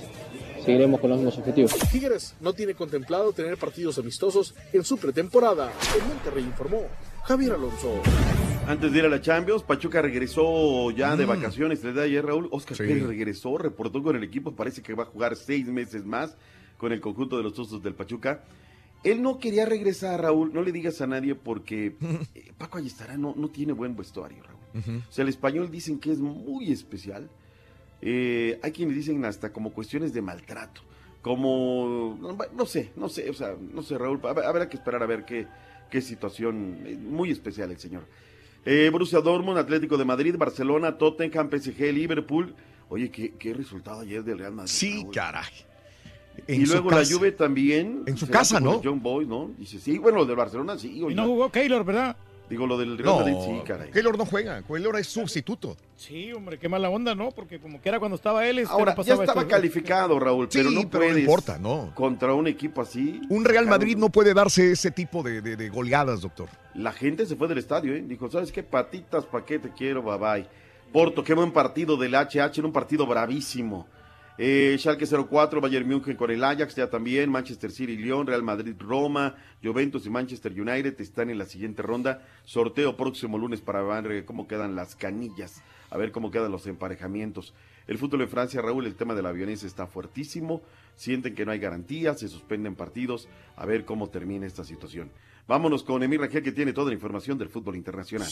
seguiremos 0.64 1.00
con 1.00 1.10
los 1.10 1.18
mismos 1.18 1.38
objetivos. 1.38 1.72
Tigres 1.90 2.34
no 2.40 2.52
tiene 2.52 2.74
contemplado 2.74 3.32
tener 3.32 3.56
partidos 3.56 3.98
amistosos 3.98 4.54
en 4.72 4.84
su 4.84 4.96
pretemporada. 4.98 5.72
En 6.00 6.06
Monterrey 6.08 6.44
informó 6.44 6.82
Javier 7.24 7.52
Alonso. 7.52 7.90
Antes 8.68 8.92
de 8.92 8.98
ir 9.00 9.04
a 9.06 9.08
la 9.08 9.20
Champions, 9.20 9.64
Pachuca 9.64 10.00
regresó 10.02 10.92
ya 10.92 11.16
de 11.16 11.24
Mm. 11.26 11.28
vacaciones. 11.28 11.82
Le 11.82 11.92
da 11.92 12.02
ayer 12.02 12.24
Raúl. 12.24 12.48
Oscar 12.52 12.76
Sí. 12.76 12.84
Pérez 12.84 13.02
regresó, 13.08 13.58
reportó 13.58 14.02
con 14.04 14.14
el 14.14 14.22
equipo. 14.22 14.52
Parece 14.52 14.82
que 14.82 14.94
va 14.94 15.02
a 15.02 15.06
jugar 15.06 15.34
seis 15.34 15.66
meses 15.66 16.04
más 16.04 16.36
con 16.78 16.92
el 16.92 17.00
conjunto 17.00 17.36
de 17.36 17.42
los 17.42 17.54
Tuzos 17.54 17.82
del 17.82 17.94
Pachuca. 17.94 18.44
Él 19.04 19.20
no 19.22 19.38
quería 19.38 19.66
regresar, 19.66 20.20
Raúl. 20.22 20.52
No 20.54 20.62
le 20.62 20.70
digas 20.72 21.00
a 21.00 21.06
nadie 21.06 21.34
porque 21.34 21.96
eh, 22.34 22.52
Paco 22.56 22.78
Ayestará 22.78 23.16
no, 23.16 23.34
no 23.36 23.48
tiene 23.48 23.72
buen 23.72 23.96
vestuario, 23.96 24.42
Raúl. 24.42 24.60
O 25.08 25.12
sea, 25.12 25.22
el 25.22 25.28
español 25.28 25.70
dicen 25.70 25.98
que 25.98 26.12
es 26.12 26.18
muy 26.18 26.70
especial. 26.72 27.28
Eh, 28.00 28.58
hay 28.62 28.72
quienes 28.72 28.96
dicen 28.96 29.24
hasta 29.24 29.52
como 29.52 29.72
cuestiones 29.72 30.12
de 30.12 30.22
maltrato. 30.22 30.80
Como, 31.20 32.18
no, 32.20 32.36
no 32.56 32.66
sé, 32.66 32.90
no 32.96 33.08
sé, 33.08 33.30
o 33.30 33.34
sea, 33.34 33.54
no 33.60 33.82
sé, 33.82 33.96
Raúl. 33.96 34.20
hab- 34.22 34.44
Habrá 34.44 34.68
que 34.68 34.76
esperar 34.76 35.02
a 35.02 35.06
ver 35.06 35.24
qué, 35.24 35.46
qué 35.90 36.00
situación. 36.00 36.78
eh, 36.84 36.96
Muy 36.96 37.30
especial 37.30 37.70
el 37.70 37.78
señor. 37.78 38.04
Eh, 38.64 38.88
Borussia 38.90 39.20
Dortmund, 39.20 39.58
Atlético 39.58 39.96
de 39.98 40.04
Madrid, 40.04 40.36
Barcelona, 40.38 40.96
Tottenham, 40.98 41.48
PSG, 41.50 41.92
Liverpool. 41.92 42.54
Oye, 42.88 43.10
qué, 43.10 43.34
qué 43.38 43.54
resultado 43.54 44.00
ayer 44.00 44.22
del 44.24 44.38
Real 44.38 44.52
Madrid. 44.52 44.70
Sí, 44.72 45.06
caray. 45.12 45.50
En 46.46 46.62
y 46.62 46.66
su 46.66 46.72
luego 46.72 46.90
la. 46.90 47.04
Juve 47.04 47.32
también. 47.32 48.02
En 48.06 48.16
su 48.16 48.28
casa, 48.28 48.58
¿no? 48.60 48.80
John 48.82 49.02
Boy, 49.02 49.26
¿no? 49.26 49.50
Dice, 49.58 49.78
sí, 49.78 49.98
bueno, 49.98 50.18
lo 50.18 50.26
del 50.26 50.36
Barcelona 50.36 50.78
sí. 50.78 51.02
Y 51.08 51.14
no 51.14 51.26
jugó 51.26 51.50
Keylor, 51.50 51.84
¿verdad? 51.84 52.16
Digo, 52.50 52.66
lo 52.66 52.76
del 52.76 52.98
Real 52.98 53.06
No, 53.06 53.16
Madrid 53.20 53.34
sí, 53.46 53.62
caray. 53.66 53.90
Keylor 53.90 54.18
no 54.18 54.26
juega, 54.26 54.60
Keylor 54.62 54.98
es 54.98 55.06
sustituto. 55.06 55.74
Sí, 55.96 56.32
hombre, 56.34 56.58
qué 56.58 56.68
mala 56.68 56.90
onda, 56.90 57.14
¿no? 57.14 57.30
Porque 57.30 57.58
como 57.58 57.80
que 57.80 57.88
era 57.88 57.98
cuando 57.98 58.16
estaba 58.16 58.46
él. 58.46 58.58
este, 58.58 58.72
Ahora, 58.74 58.94
no 58.94 59.02
ya 59.02 59.14
estaba 59.14 59.40
esto. 59.42 59.48
calificado, 59.48 60.18
Raúl, 60.18 60.48
pero 60.52 60.70
no 60.70 60.90
pero 60.90 61.10
no 61.12 61.18
importa, 61.18 61.58
no. 61.58 61.92
Contra 61.94 62.34
un 62.34 62.46
equipo 62.48 62.82
así. 62.82 63.22
Un 63.30 63.44
Real 63.44 63.66
Madrid 63.66 63.96
no 63.96 64.10
puede 64.10 64.34
darse 64.34 64.72
ese 64.72 64.90
tipo 64.90 65.22
de, 65.22 65.40
de- 65.40 65.56
de 65.56 65.68
goleadas, 65.70 66.20
doctor. 66.20 66.48
La 66.74 66.92
gente 66.92 67.24
se 67.24 67.36
fue 67.36 67.48
del 67.48 67.58
estadio, 67.58 67.94
¿eh? 67.94 68.02
Dijo, 68.06 68.30
¿sabes 68.30 68.52
qué? 68.52 68.62
Patitas, 68.62 69.24
¿pa' 69.24 69.44
qué 69.46 69.58
te 69.58 69.70
quiero? 69.70 70.02
Bye 70.02 70.18
bye. 70.18 70.46
Porto, 70.92 71.24
qué 71.24 71.32
buen 71.32 71.52
partido 71.52 71.96
del 71.96 72.14
HH, 72.14 72.58
en 72.58 72.66
un 72.66 72.72
partido 72.72 73.06
bravísimo. 73.06 73.86
Eh, 74.38 74.76
Schalke 74.78 75.06
04, 75.06 75.60
Bayern 75.60 75.86
München 75.86 76.16
con 76.16 76.30
el 76.30 76.42
Ajax, 76.42 76.74
ya 76.74 76.88
también, 76.88 77.30
Manchester 77.30 77.70
City, 77.70 77.98
Lyon, 77.98 78.26
Real 78.26 78.42
Madrid, 78.42 78.74
Roma, 78.78 79.36
Juventus 79.62 80.06
y 80.06 80.10
Manchester 80.10 80.58
United 80.58 80.98
están 81.00 81.28
en 81.28 81.36
la 81.36 81.44
siguiente 81.44 81.82
ronda. 81.82 82.26
Sorteo 82.44 82.96
próximo 82.96 83.36
lunes 83.36 83.60
para 83.60 83.82
ver 83.82 84.24
cómo 84.24 84.48
quedan 84.48 84.74
las 84.74 84.96
canillas, 84.96 85.62
a 85.90 85.98
ver 85.98 86.12
cómo 86.12 86.30
quedan 86.30 86.50
los 86.50 86.66
emparejamientos. 86.66 87.52
El 87.86 87.98
fútbol 87.98 88.22
en 88.22 88.28
Francia, 88.28 88.62
Raúl, 88.62 88.86
el 88.86 88.94
tema 88.94 89.14
de 89.14 89.22
la 89.22 89.32
violencia 89.32 89.66
está 89.66 89.86
fuertísimo, 89.86 90.62
sienten 90.96 91.34
que 91.34 91.44
no 91.44 91.52
hay 91.52 91.58
garantías, 91.58 92.20
se 92.20 92.28
suspenden 92.28 92.74
partidos, 92.74 93.28
a 93.54 93.66
ver 93.66 93.84
cómo 93.84 94.08
termina 94.08 94.46
esta 94.46 94.64
situación. 94.64 95.10
Vámonos 95.48 95.82
con 95.82 96.02
Emir 96.02 96.20
Rangel 96.20 96.42
que 96.42 96.52
tiene 96.52 96.72
toda 96.72 96.88
la 96.88 96.94
información 96.94 97.36
del 97.36 97.48
fútbol 97.48 97.76
internacional. 97.76 98.28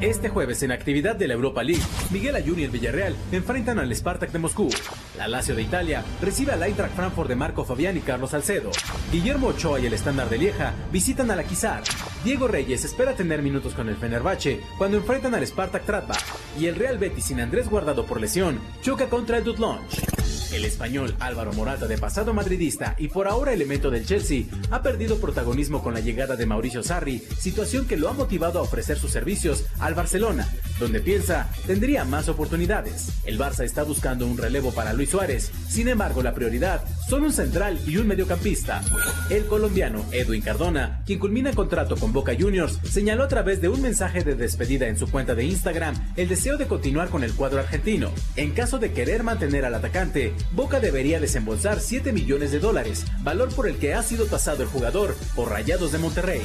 Este 0.00 0.28
jueves 0.28 0.62
en 0.62 0.70
actividad 0.70 1.16
de 1.16 1.26
la 1.26 1.34
Europa 1.34 1.64
League, 1.64 1.82
Miguel 2.12 2.36
Ayun 2.36 2.60
y 2.60 2.62
el 2.62 2.70
Villarreal 2.70 3.16
enfrentan 3.32 3.80
al 3.80 3.92
Spartak 3.92 4.30
de 4.30 4.38
Moscú. 4.38 4.70
La 5.16 5.26
Lazio 5.26 5.56
de 5.56 5.62
Italia 5.62 6.04
recibe 6.22 6.52
al 6.52 6.62
Eintracht 6.62 6.94
Frankfurt 6.94 7.28
de 7.28 7.34
Marco 7.34 7.64
Fabián 7.64 7.96
y 7.96 8.00
Carlos 8.00 8.30
Salcedo. 8.30 8.70
Guillermo 9.10 9.48
Ochoa 9.48 9.80
y 9.80 9.86
el 9.86 9.94
Estándar 9.94 10.30
de 10.30 10.38
Lieja 10.38 10.72
visitan 10.92 11.32
al 11.32 11.40
Akizar. 11.40 11.82
Diego 12.22 12.46
Reyes 12.46 12.84
espera 12.84 13.16
tener 13.16 13.42
minutos 13.42 13.74
con 13.74 13.88
el 13.88 13.96
Fenerbahce 13.96 14.60
cuando 14.78 14.98
enfrentan 14.98 15.34
al 15.34 15.44
Spartak 15.44 15.84
Tratba. 15.84 16.14
Y 16.60 16.66
el 16.66 16.76
Real 16.76 16.98
Betis 16.98 17.24
sin 17.24 17.40
Andrés 17.40 17.68
Guardado 17.68 18.06
por 18.06 18.20
lesión 18.20 18.60
choca 18.82 19.08
contra 19.08 19.38
el 19.38 19.44
Dudlonge. 19.44 20.06
El 20.52 20.64
español 20.64 21.14
Álvaro 21.20 21.52
Morata, 21.52 21.86
de 21.86 21.98
pasado 21.98 22.32
madridista 22.32 22.94
y 22.98 23.08
por 23.08 23.28
ahora 23.28 23.52
elemento 23.52 23.90
del 23.90 24.06
Chelsea, 24.06 24.44
ha 24.70 24.82
perdido 24.82 25.20
protagonismo 25.20 25.82
con 25.82 25.87
la 25.94 26.00
llegada 26.00 26.36
de 26.36 26.46
Mauricio 26.46 26.82
Sarri, 26.82 27.22
situación 27.38 27.86
que 27.86 27.96
lo 27.96 28.08
ha 28.08 28.12
motivado 28.12 28.58
a 28.58 28.62
ofrecer 28.62 28.98
sus 28.98 29.10
servicios 29.10 29.64
al 29.78 29.94
Barcelona, 29.94 30.48
donde 30.78 31.00
piensa 31.00 31.50
tendría 31.66 32.04
más 32.04 32.28
oportunidades. 32.28 33.12
El 33.24 33.38
Barça 33.38 33.64
está 33.64 33.82
buscando 33.82 34.26
un 34.26 34.38
relevo 34.38 34.72
para 34.72 34.92
Luis 34.92 35.10
Suárez, 35.10 35.50
sin 35.68 35.88
embargo 35.88 36.22
la 36.22 36.34
prioridad 36.34 36.84
son 37.08 37.24
un 37.24 37.32
central 37.32 37.80
y 37.86 37.96
un 37.96 38.06
mediocampista. 38.06 38.82
El 39.30 39.46
colombiano 39.46 40.04
Edwin 40.12 40.42
Cardona, 40.42 41.02
quien 41.06 41.18
culmina 41.18 41.52
contrato 41.52 41.96
con 41.96 42.12
Boca 42.12 42.34
Juniors, 42.38 42.78
señaló 42.84 43.24
a 43.24 43.28
través 43.28 43.60
de 43.60 43.68
un 43.68 43.80
mensaje 43.80 44.22
de 44.24 44.34
despedida 44.34 44.88
en 44.88 44.98
su 44.98 45.10
cuenta 45.10 45.34
de 45.34 45.44
Instagram 45.44 45.94
el 46.16 46.28
deseo 46.28 46.56
de 46.56 46.66
continuar 46.66 47.08
con 47.08 47.24
el 47.24 47.34
cuadro 47.34 47.60
argentino. 47.60 48.10
En 48.36 48.52
caso 48.52 48.78
de 48.78 48.92
querer 48.92 49.22
mantener 49.22 49.64
al 49.64 49.74
atacante, 49.74 50.34
Boca 50.52 50.80
debería 50.80 51.20
desembolsar 51.20 51.80
7 51.80 52.12
millones 52.12 52.52
de 52.52 52.60
dólares, 52.60 53.04
valor 53.22 53.54
por 53.54 53.68
el 53.68 53.76
que 53.76 53.94
ha 53.94 54.02
sido 54.02 54.26
tasado 54.26 54.62
el 54.62 54.68
jugador 54.68 55.16
por 55.34 55.50
Rayados 55.78 55.92
de 55.92 55.98
Monterrey. 55.98 56.42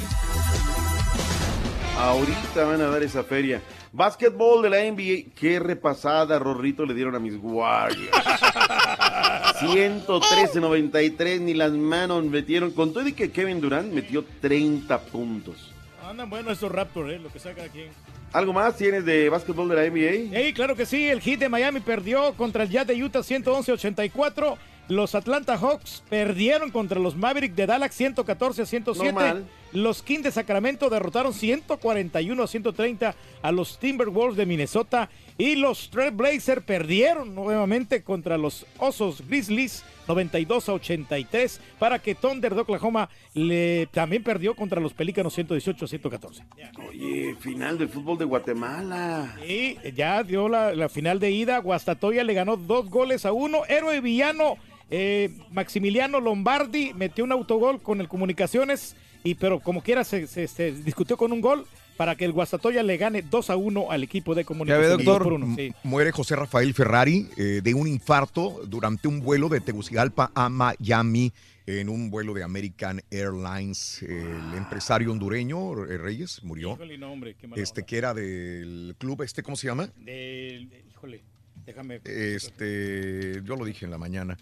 Ahorita 1.97 2.65
van 2.65 2.81
a 2.81 2.85
dar 2.85 3.01
esa 3.01 3.23
feria. 3.23 3.63
Básquetbol 3.91 4.61
de 4.61 4.69
la 4.69 4.77
NBA. 4.83 5.33
Qué 5.35 5.57
repasada, 5.59 6.37
Rorrito, 6.37 6.85
le 6.85 6.93
dieron 6.93 7.15
a 7.15 7.19
mis 7.19 7.33
Warriors. 7.41 8.11
113-93, 9.59 11.39
ni 11.39 11.55
las 11.55 11.71
manos 11.71 12.23
metieron. 12.25 12.71
Con 12.73 12.93
todo 12.93 13.07
y 13.07 13.13
que 13.13 13.31
Kevin 13.31 13.59
Durant 13.59 13.91
metió 13.91 14.23
30 14.41 14.99
puntos. 15.05 15.73
Andan 16.07 16.29
buenos 16.29 16.53
estos 16.53 16.71
Raptors, 16.71 17.13
¿eh? 17.13 17.17
Lo 17.17 17.29
que 17.29 17.39
saca 17.39 17.63
aquí. 17.63 17.85
¿Algo 18.33 18.53
más 18.53 18.77
tienes 18.77 19.03
de 19.03 19.29
básquetbol 19.29 19.67
de 19.69 19.75
la 19.75 19.89
NBA? 19.89 20.37
Hey, 20.37 20.53
claro 20.53 20.75
que 20.75 20.85
sí, 20.85 21.07
el 21.07 21.21
Heat 21.21 21.39
de 21.39 21.49
Miami 21.49 21.79
perdió 21.79 22.33
contra 22.33 22.63
el 22.63 22.69
Jazz 22.69 22.85
de 22.85 23.03
Utah 23.03 23.21
111-84. 23.21 24.57
Los 24.89 25.15
Atlanta 25.15 25.57
Hawks 25.57 26.03
perdieron 26.09 26.69
contra 26.69 26.99
los 26.99 27.15
Mavericks 27.15 27.55
de 27.55 27.65
Dallas 27.65 27.99
114-107. 27.99 29.05
Normal. 29.05 29.45
Los 29.71 30.03
Kings 30.03 30.23
de 30.23 30.31
Sacramento 30.31 30.89
derrotaron 30.89 31.33
141 31.33 32.43
a 32.43 32.47
130 32.47 33.15
a 33.41 33.51
los 33.51 33.79
Timberwolves 33.79 34.37
de 34.37 34.45
Minnesota 34.45 35.09
y 35.37 35.55
los 35.55 35.89
Trailblazers 35.89 36.61
perdieron 36.63 37.33
nuevamente 37.33 38.03
contra 38.03 38.37
los 38.37 38.67
Osos 38.77 39.27
Grizzlies 39.27 39.83
92 40.07 40.69
a 40.69 40.73
83 40.73 41.59
para 41.79 41.97
que 41.97 42.13
Thunder 42.13 42.53
de 42.53 42.61
Oklahoma 42.61 43.09
le, 43.33 43.87
también 43.87 44.21
perdió 44.21 44.53
contra 44.53 44.79
los 44.79 44.93
Pelícanos 44.93 45.33
118 45.33 45.85
a 45.85 45.87
114. 45.87 46.43
Oye, 46.87 47.35
final 47.39 47.77
del 47.79 47.89
fútbol 47.89 48.19
de 48.19 48.25
Guatemala. 48.25 49.35
Y 49.47 49.77
ya 49.95 50.21
dio 50.21 50.49
la, 50.49 50.75
la 50.75 50.89
final 50.89 51.19
de 51.19 51.31
ida. 51.31 51.57
Guastatoya 51.57 52.23
le 52.23 52.35
ganó 52.35 52.57
dos 52.57 52.91
goles 52.91 53.25
a 53.25 53.31
uno. 53.31 53.61
Héroe 53.67 54.01
villano 54.01 54.57
eh, 54.95 55.29
Maximiliano 55.51 56.19
Lombardi 56.19 56.93
metió 56.93 57.23
un 57.23 57.31
autogol 57.31 57.81
con 57.81 57.99
el 57.99 58.07
Comunicaciones, 58.07 58.95
y 59.23 59.33
pero 59.35 59.59
como 59.59 59.81
quiera 59.81 60.03
se, 60.03 60.27
se- 60.27 60.47
se 60.47 60.71
discutió 60.71 61.17
con 61.17 61.31
un 61.31 61.41
gol 61.41 61.65
para 61.97 62.15
que 62.15 62.25
el 62.25 62.31
Guastatoya 62.31 62.83
le 62.83 62.97
gane 62.97 63.23
2 63.23 63.49
a 63.49 63.55
1 63.55 63.91
al 63.91 64.03
equipo 64.03 64.35
de 64.35 64.45
Comunicaciones. 64.45 65.03
Dos 65.05 65.17
por 65.19 65.33
uno, 65.33 65.55
sí. 65.55 65.73
Muere 65.83 66.11
José 66.11 66.35
Rafael 66.35 66.73
Ferrari 66.75 67.27
eh, 67.37 67.61
de 67.63 67.73
un 67.73 67.87
infarto 67.87 68.61
durante 68.67 69.07
un 69.07 69.19
vuelo 69.21 69.49
de 69.49 69.61
Tegucigalpa 69.61 70.31
a 70.35 70.49
Miami 70.49 71.31
en 71.65 71.89
un 71.89 72.09
vuelo 72.11 72.33
de 72.33 72.43
American 72.43 73.01
Airlines. 73.09 74.03
El 74.03 74.53
empresario 74.57 75.11
hondureño 75.11 75.85
eh, 75.85 75.97
Reyes 75.97 76.43
murió. 76.43 76.73
Híjole, 76.73 76.97
no, 76.99 77.11
hombre, 77.11 77.35
qué 77.35 77.47
mala 77.47 77.61
Este 77.61 77.83
que 77.83 77.97
era 77.97 78.13
del 78.13 78.95
club, 78.99 79.21
este, 79.23 79.41
¿cómo 79.41 79.55
se 79.55 79.67
llama? 79.67 79.87
De- 79.97 80.67
de- 80.69 80.83
híjole, 80.91 81.23
déjame. 81.65 82.01
Este, 82.05 83.41
yo 83.43 83.55
lo 83.55 83.65
dije 83.65 83.85
en 83.85 83.91
la 83.91 83.97
mañana, 83.97 84.37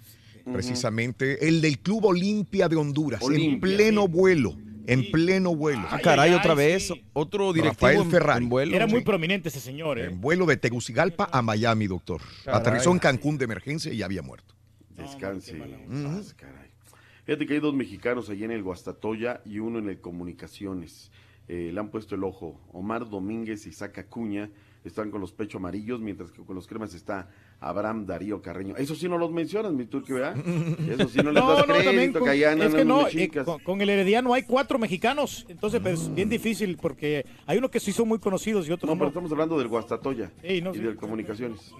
Precisamente, 0.45 1.47
el 1.47 1.61
del 1.61 1.79
Club 1.79 2.05
Olimpia 2.05 2.67
de 2.69 2.75
Honduras, 2.75 3.21
en 3.31 3.59
pleno 3.59 4.07
vuelo, 4.07 4.55
en 4.87 5.11
pleno 5.11 5.55
vuelo. 5.55 5.83
Ah, 5.89 5.99
caray, 6.03 6.33
otra 6.33 6.53
vez, 6.53 6.91
otro 7.13 7.53
directivo 7.53 7.87
Rafael 7.87 8.09
Ferrari. 8.09 8.43
en 8.43 8.49
vuelo. 8.49 8.75
Era 8.75 8.87
muy 8.87 8.99
Sí. 8.99 9.05
prominente 9.05 9.49
ese 9.49 9.59
señor, 9.59 9.99
¿eh? 9.99 10.05
En 10.05 10.19
vuelo 10.21 10.45
de 10.45 10.57
Tegucigalpa 10.57 11.29
a 11.31 11.41
Miami, 11.41 11.87
doctor. 11.87 12.21
Caray. 12.45 12.59
Aterrizó 12.59 12.91
en 12.91 12.99
Cancún 12.99 13.37
de 13.37 13.45
emergencia 13.45 13.93
y 13.93 13.97
ya 13.97 14.05
había 14.05 14.21
muerto. 14.21 14.55
Descanse. 14.97 15.53
Paz, 15.55 16.33
caray. 16.35 16.69
Fíjate 17.25 17.45
que 17.45 17.53
hay 17.53 17.59
dos 17.59 17.73
mexicanos 17.73 18.29
allí 18.29 18.43
en 18.43 18.51
el 18.51 18.63
Guastatoya 18.63 19.41
y 19.45 19.59
uno 19.59 19.79
en 19.79 19.89
el 19.89 19.99
Comunicaciones. 20.01 21.11
Eh, 21.47 21.71
le 21.73 21.79
han 21.79 21.89
puesto 21.89 22.15
el 22.15 22.23
ojo. 22.23 22.59
Omar 22.71 23.09
Domínguez 23.09 23.65
y 23.67 23.71
Saca 23.71 24.05
Cuña 24.07 24.49
están 24.83 25.11
con 25.11 25.21
los 25.21 25.31
pechos 25.31 25.59
amarillos, 25.59 25.99
mientras 26.01 26.31
que 26.31 26.41
con 26.43 26.55
los 26.55 26.65
cremas 26.67 26.93
está 26.93 27.29
Abraham 27.61 28.05
Darío 28.07 28.41
Carreño. 28.41 28.75
Eso 28.75 28.95
sí 28.95 29.07
no 29.07 29.17
los 29.17 29.31
mencionas, 29.31 29.71
mi 29.71 29.85
turque, 29.85 30.13
¿verdad? 30.13 30.35
Eso 30.89 31.07
sí 31.07 31.19
no 31.23 31.31
les 31.31 31.43
das 31.43 31.63
crédito, 31.63 32.19
con- 32.19 32.25
que 32.27 32.31
allá 32.33 32.53
es 32.65 32.73
que 32.75 32.83
no, 32.83 33.07
eh, 33.07 33.11
chicas. 33.11 33.45
con, 33.45 33.59
con 33.59 33.79
el 33.81 33.89
Herediano 33.89 34.33
hay 34.33 34.43
cuatro 34.43 34.79
mexicanos, 34.79 35.45
entonces 35.47 35.79
pues, 35.79 36.01
es 36.01 36.13
bien 36.15 36.27
difícil 36.27 36.75
porque 36.81 37.25
hay 37.45 37.57
unos 37.59 37.69
que 37.71 37.79
sí 37.79 37.91
son 37.91 38.07
muy 38.07 38.17
conocidos 38.19 38.67
y 38.67 38.71
otros 38.71 38.87
No, 38.89 38.95
no. 38.95 38.99
pero 38.99 39.07
estamos 39.09 39.31
hablando 39.31 39.57
del 39.59 39.67
Guastatoya 39.67 40.31
Sí, 40.41 40.61
no, 40.61 40.71
y 40.71 40.77
sí. 40.77 40.81
del 40.81 40.95
Comunicaciones. 40.95 41.71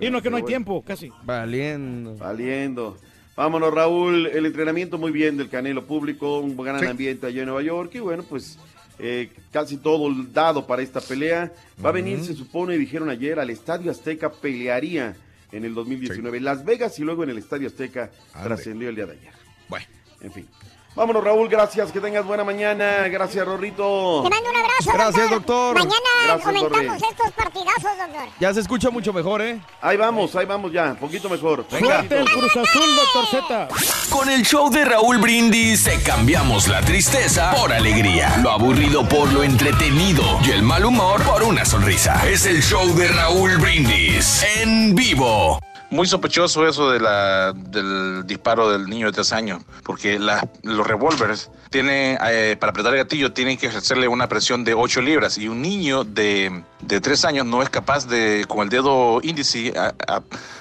Y 0.00 0.10
no, 0.10 0.22
que 0.22 0.30
no 0.30 0.36
hay 0.36 0.42
bueno. 0.42 0.46
tiempo, 0.46 0.82
casi. 0.86 1.10
Valiendo. 1.24 2.14
Valiendo. 2.16 2.96
Vámonos, 3.34 3.72
Raúl. 3.72 4.26
El 4.26 4.46
entrenamiento 4.46 4.98
muy 4.98 5.10
bien 5.10 5.36
del 5.36 5.48
Canelo 5.48 5.86
Público, 5.86 6.38
un 6.38 6.56
gran 6.56 6.80
Sí. 6.80 6.86
ambiente 6.86 7.26
allá 7.26 7.40
en 7.40 7.46
Nueva 7.46 7.62
York. 7.62 7.92
Y 7.94 7.98
bueno, 8.00 8.22
pues 8.28 8.58
eh, 8.98 9.30
casi 9.52 9.76
todo 9.76 10.12
dado 10.32 10.66
para 10.66 10.82
esta 10.82 11.00
pelea. 11.00 11.52
Va 11.84 11.90
a 11.90 11.92
venir, 11.92 12.22
se 12.24 12.34
supone, 12.34 12.76
dijeron 12.76 13.08
ayer, 13.10 13.38
al 13.38 13.50
Estadio 13.50 13.90
Azteca 13.90 14.30
pelearía 14.30 15.16
en 15.52 15.64
el 15.64 15.74
2019. 15.74 16.40
Las 16.40 16.64
Vegas 16.64 16.98
y 16.98 17.02
luego 17.02 17.24
en 17.24 17.30
el 17.30 17.38
Estadio 17.38 17.68
Azteca 17.68 18.10
Ande. 18.34 18.48
trascendió 18.48 18.88
el 18.88 18.96
día 18.96 19.06
de 19.06 19.12
ayer. 19.12 19.32
Bueno. 19.68 19.86
En 20.20 20.32
fin. 20.32 20.46
Vámonos, 20.94 21.22
Raúl. 21.22 21.48
Gracias. 21.48 21.92
Que 21.92 22.00
tengas 22.00 22.24
buena 22.24 22.42
mañana. 22.44 23.06
Gracias, 23.08 23.46
Rorrito. 23.46 24.22
Te 24.24 24.30
mando 24.30 24.50
un 24.50 24.56
abrazo, 24.56 24.90
Gracias, 24.92 25.30
doctor. 25.30 25.74
Mañana 25.74 25.94
Gracias, 26.24 26.44
comentamos 26.44 26.98
Torre. 26.98 27.10
estos 27.12 27.30
partidazos, 27.32 27.82
doctor. 27.98 28.28
Ya 28.40 28.54
se 28.54 28.60
escucha 28.60 28.90
mucho 28.90 29.12
mejor, 29.12 29.42
¿eh? 29.42 29.60
Ahí 29.80 29.96
vamos, 29.96 30.34
ahí 30.34 30.46
vamos 30.46 30.72
ya. 30.72 30.94
Poquito 30.94 31.28
mejor. 31.28 31.64
Suerte 31.68 32.18
el 32.18 32.24
Cruz 32.28 32.56
Azul, 32.56 32.96
doctor 32.96 33.26
Z. 33.30 33.68
Con 34.10 34.28
el 34.28 34.42
show 34.42 34.70
de 34.70 34.84
Raúl 34.84 35.18
Brindis 35.18 35.84
te 35.84 36.02
cambiamos 36.02 36.66
la 36.66 36.80
tristeza 36.80 37.52
por 37.54 37.72
alegría, 37.72 38.38
lo 38.42 38.50
aburrido 38.50 39.06
por 39.08 39.30
lo 39.32 39.42
entretenido 39.44 40.22
y 40.44 40.50
el 40.50 40.62
mal 40.62 40.84
humor 40.84 41.22
por 41.22 41.42
una 41.42 41.64
sonrisa. 41.64 42.26
Es 42.26 42.46
el 42.46 42.62
show 42.62 42.86
de 42.94 43.06
Raúl 43.08 43.58
Brindis 43.58 44.44
en 44.56 44.94
vivo. 44.94 45.58
Muy 45.90 46.06
sospechoso 46.06 46.68
eso 46.68 46.90
de 46.90 47.00
la, 47.00 47.54
del 47.54 48.26
disparo 48.26 48.70
del 48.70 48.86
niño 48.90 49.06
de 49.06 49.12
tres 49.12 49.32
años, 49.32 49.62
porque 49.84 50.18
los 50.18 50.86
revólveres 50.86 51.50
eh, 51.72 52.56
para 52.60 52.70
apretar 52.70 52.92
el 52.92 52.98
gatillo 52.98 53.32
tienen 53.32 53.56
que 53.56 53.68
ejercerle 53.68 54.06
una 54.06 54.28
presión 54.28 54.64
de 54.64 54.74
8 54.74 55.00
libras 55.00 55.38
y 55.38 55.48
un 55.48 55.62
niño 55.62 56.04
de, 56.04 56.62
de 56.82 57.00
tres 57.00 57.24
años 57.24 57.46
no 57.46 57.62
es 57.62 57.70
capaz 57.70 58.06
de 58.06 58.44
con 58.48 58.60
el 58.60 58.68
dedo 58.68 59.20
índice 59.22 59.72
a- 59.78 59.94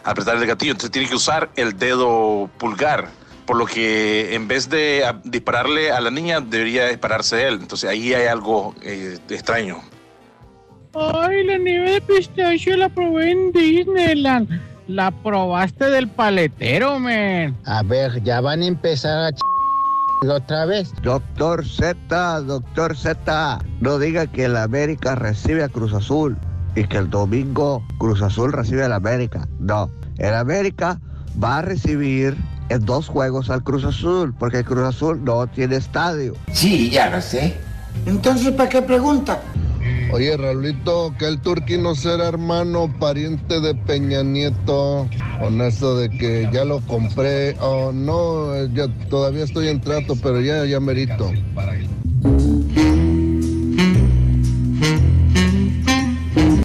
apretar 0.05 0.37
el 0.37 0.45
gatillo, 0.45 0.71
entonces 0.71 0.91
tiene 0.91 1.09
que 1.09 1.15
usar 1.15 1.49
el 1.57 1.77
dedo 1.77 2.49
pulgar. 2.57 3.09
Por 3.45 3.57
lo 3.57 3.65
que 3.65 4.33
en 4.33 4.47
vez 4.47 4.69
de 4.69 5.03
a- 5.05 5.19
dispararle 5.25 5.91
a 5.91 5.99
la 5.99 6.09
niña, 6.11 6.39
debería 6.39 6.87
dispararse 6.87 7.47
él. 7.47 7.55
Entonces 7.61 7.89
ahí 7.89 8.13
hay 8.13 8.27
algo 8.27 8.75
eh, 8.81 9.17
extraño. 9.29 9.81
Ay, 10.93 11.43
la 11.45 11.57
nieve 11.57 11.91
de 11.91 12.01
pistacho 12.01 12.71
la 12.77 12.89
probé 12.89 13.31
en 13.31 13.51
Disneyland. 13.51 14.49
La 14.88 15.11
probaste 15.11 15.89
del 15.89 16.07
paletero, 16.07 16.97
men. 16.97 17.57
A 17.65 17.84
ver, 17.84 18.23
ya 18.23 18.39
van 18.39 18.61
a 18.61 18.65
empezar 18.65 19.26
a 19.26 19.31
ch... 19.34 19.41
otra 20.30 20.65
vez. 20.65 20.93
Doctor 21.01 21.68
Z, 21.68 22.41
doctor 22.41 22.95
Z, 22.95 23.59
no 23.81 23.99
diga 23.99 24.27
que 24.27 24.45
el 24.45 24.55
América 24.55 25.15
recibe 25.15 25.64
a 25.64 25.69
Cruz 25.69 25.93
Azul 25.93 26.38
y 26.76 26.85
que 26.85 26.97
el 26.97 27.09
domingo 27.09 27.84
Cruz 27.99 28.22
Azul 28.22 28.53
recibe 28.53 28.85
al 28.85 28.93
América. 28.93 29.45
No, 29.59 29.89
el 30.18 30.34
América 30.34 31.01
va 31.41 31.57
a 31.57 31.61
recibir 31.64 32.38
en 32.69 32.85
dos 32.85 33.07
juegos 33.07 33.49
al 33.49 33.64
Cruz 33.64 33.84
Azul, 33.84 34.34
porque 34.39 34.59
el 34.59 34.65
Cruz 34.65 34.84
Azul 34.84 35.22
no 35.23 35.47
tiene 35.47 35.76
estadio. 35.76 36.34
Sí, 36.53 36.89
ya 36.89 37.09
lo 37.09 37.22
sé. 37.22 37.57
Entonces, 38.05 38.51
¿para 38.51 38.69
qué 38.69 38.81
pregunta? 38.81 39.41
Oye, 40.11 40.35
Raulito, 40.38 41.13
que 41.19 41.27
el 41.27 41.39
Turqui 41.41 41.77
no 41.77 41.93
será 41.93 42.27
hermano 42.29 42.91
pariente 42.99 43.59
de 43.59 43.75
Peña 43.75 44.23
Nieto. 44.23 45.07
Con 45.39 45.61
eso 45.61 45.97
de 45.97 46.09
que 46.09 46.49
ya 46.51 46.65
lo 46.65 46.79
compré. 46.81 47.55
Oh, 47.59 47.91
no, 47.93 48.65
ya 48.67 48.88
todavía 49.09 49.43
estoy 49.43 49.67
en 49.67 49.81
trato, 49.81 50.15
pero 50.21 50.41
ya, 50.41 50.65
ya 50.65 50.79
merito. 50.79 51.31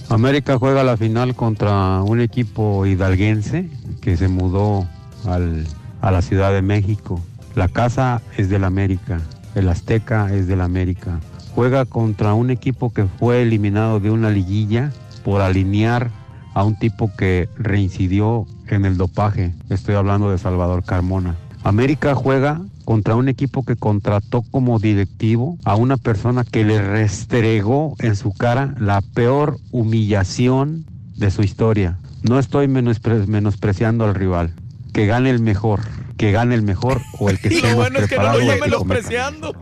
América 0.09 0.59
juega 0.59 0.85
la 0.85 0.97
final 0.97 1.35
contra 1.35 2.03
un 2.03 2.21
equipo 2.21 2.85
hidalguense 2.87 3.69
que 4.01 4.17
se 4.17 4.29
mudó 4.29 4.87
al- 5.27 5.67
a 6.01 6.11
la 6.11 6.23
Ciudad 6.23 6.53
de 6.53 6.63
México. 6.63 7.21
La 7.55 7.69
casa 7.69 8.21
es 8.37 8.49
del 8.49 8.65
América, 8.65 9.21
el 9.55 9.69
Azteca 9.69 10.33
es 10.35 10.47
del 10.47 10.61
América. 10.61 11.21
Juega 11.55 11.85
contra 11.85 12.35
un 12.35 12.51
equipo 12.51 12.93
que 12.93 13.05
fue 13.05 13.43
eliminado 13.43 14.01
de 14.01 14.11
una 14.11 14.31
liguilla 14.31 14.91
por 15.25 15.41
alinear 15.43 16.11
a 16.55 16.65
un 16.65 16.79
tipo 16.79 17.11
que 17.17 17.49
reincidió 17.57 18.47
en 18.69 18.85
el 18.85 18.97
dopaje. 18.97 19.55
Estoy 19.69 19.95
hablando 19.95 20.31
de 20.31 20.39
Salvador 20.39 20.83
Carmona. 20.85 21.37
América 21.63 22.15
juega 22.15 22.61
contra 22.85 23.15
un 23.15 23.29
equipo 23.29 23.65
que 23.65 23.77
contrató 23.77 24.43
como 24.51 24.79
directivo 24.79 25.57
a 25.65 25.77
una 25.77 25.97
persona 25.97 26.43
que 26.45 26.65
le 26.65 26.83
restregó 26.83 27.95
en 28.01 28.17
su 28.17 28.33
cara 28.33 28.75
la 28.81 29.01
peor 29.15 29.59
humillación 29.71 30.85
de 31.17 31.31
su 31.31 31.43
historia. 31.43 31.99
No 32.23 32.39
estoy 32.39 32.67
menospre- 32.67 33.27
menospreciando 33.27 34.05
al 34.05 34.15
rival. 34.15 34.53
Que 34.93 35.07
gane 35.07 35.31
el 35.31 35.41
mejor. 35.41 35.81
Que 36.23 36.31
gane 36.31 36.55
el 36.55 36.63
mejor 36.63 37.03
o 37.19 37.31
el 37.31 37.41
que 37.41 37.49
esté 37.53 37.63
Lo 37.63 37.67
más 37.67 37.77
bueno 37.79 37.99
es 37.99 38.09
que 38.09 38.17
no 38.17 38.23
lo 38.23 38.33
que 38.33 38.39
cometa. 38.47 38.65
menospreciando. 38.67 39.57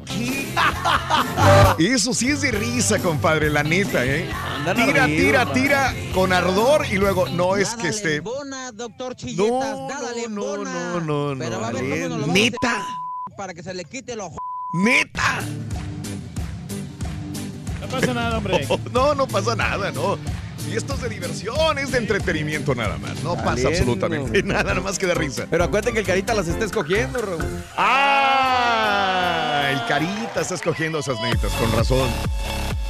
Eso 1.79 2.13
sí 2.13 2.29
es 2.29 2.43
de 2.43 2.51
risa, 2.51 2.99
compadre, 2.99 3.49
la 3.49 3.63
neta, 3.63 4.05
¿eh? 4.05 4.29
Andan 4.57 4.77
Tira, 4.77 5.05
ardidos, 5.05 5.23
tira, 5.25 5.45
man. 5.47 5.55
tira 5.55 5.95
con 6.13 6.35
ardor 6.35 6.85
y 6.93 6.97
luego 6.99 7.27
no 7.31 7.57
es 7.57 7.71
que 7.77 7.89
esté. 7.89 8.21
doctor 8.75 9.17
Chilletas, 9.17 9.79
nada 9.89 10.13
le 10.15 10.25
embona. 10.25 10.71
No, 10.93 11.01
no, 11.01 11.35
no. 11.35 11.39
Pero 11.39 11.61
va 11.63 11.69
a 11.69 11.73
ver 11.73 11.83
cómo 11.83 11.97
nos 11.97 12.09
lo 12.11 12.27
vamos 12.27 12.29
a 12.29 12.33
Neta, 12.35 12.73
hacer 12.73 13.37
para 13.39 13.55
que 13.55 13.63
se 13.63 13.73
le 13.73 13.85
quite 13.87 14.15
los 14.15 14.29
neta. 14.75 15.41
No 17.81 17.87
pasa 17.87 18.13
nada, 18.13 18.37
hombre. 18.37 18.69
No, 18.93 19.15
no 19.15 19.27
pasa 19.27 19.57
nada, 19.57 19.91
no. 19.93 20.19
Y 20.69 20.77
esto 20.77 20.95
es 20.95 21.01
de 21.03 21.09
diversión, 21.09 21.79
es 21.79 21.91
de 21.93 21.99
entretenimiento 21.99 22.75
nada 22.75 22.97
más. 22.99 23.23
No 23.23 23.35
pasa 23.37 23.69
absolutamente 23.69 24.43
nada, 24.43 24.63
nada 24.65 24.81
más 24.81 24.99
que 24.99 25.07
de 25.07 25.15
risa. 25.15 25.47
Pero 25.51 25.65
acuérdate 25.65 25.93
que 25.93 26.01
el 26.01 26.07
Carita 26.07 26.35
las 26.35 26.49
está 26.49 26.65
escogiendo, 26.65 27.21
Raúl. 27.21 27.45
¡Ah! 27.77 29.71
El 29.73 29.85
Carita 29.87 30.41
está 30.41 30.55
escogiendo 30.55 30.99
esas 30.99 31.21
netas, 31.21 31.53
con 31.53 31.71
razón. 31.73 32.09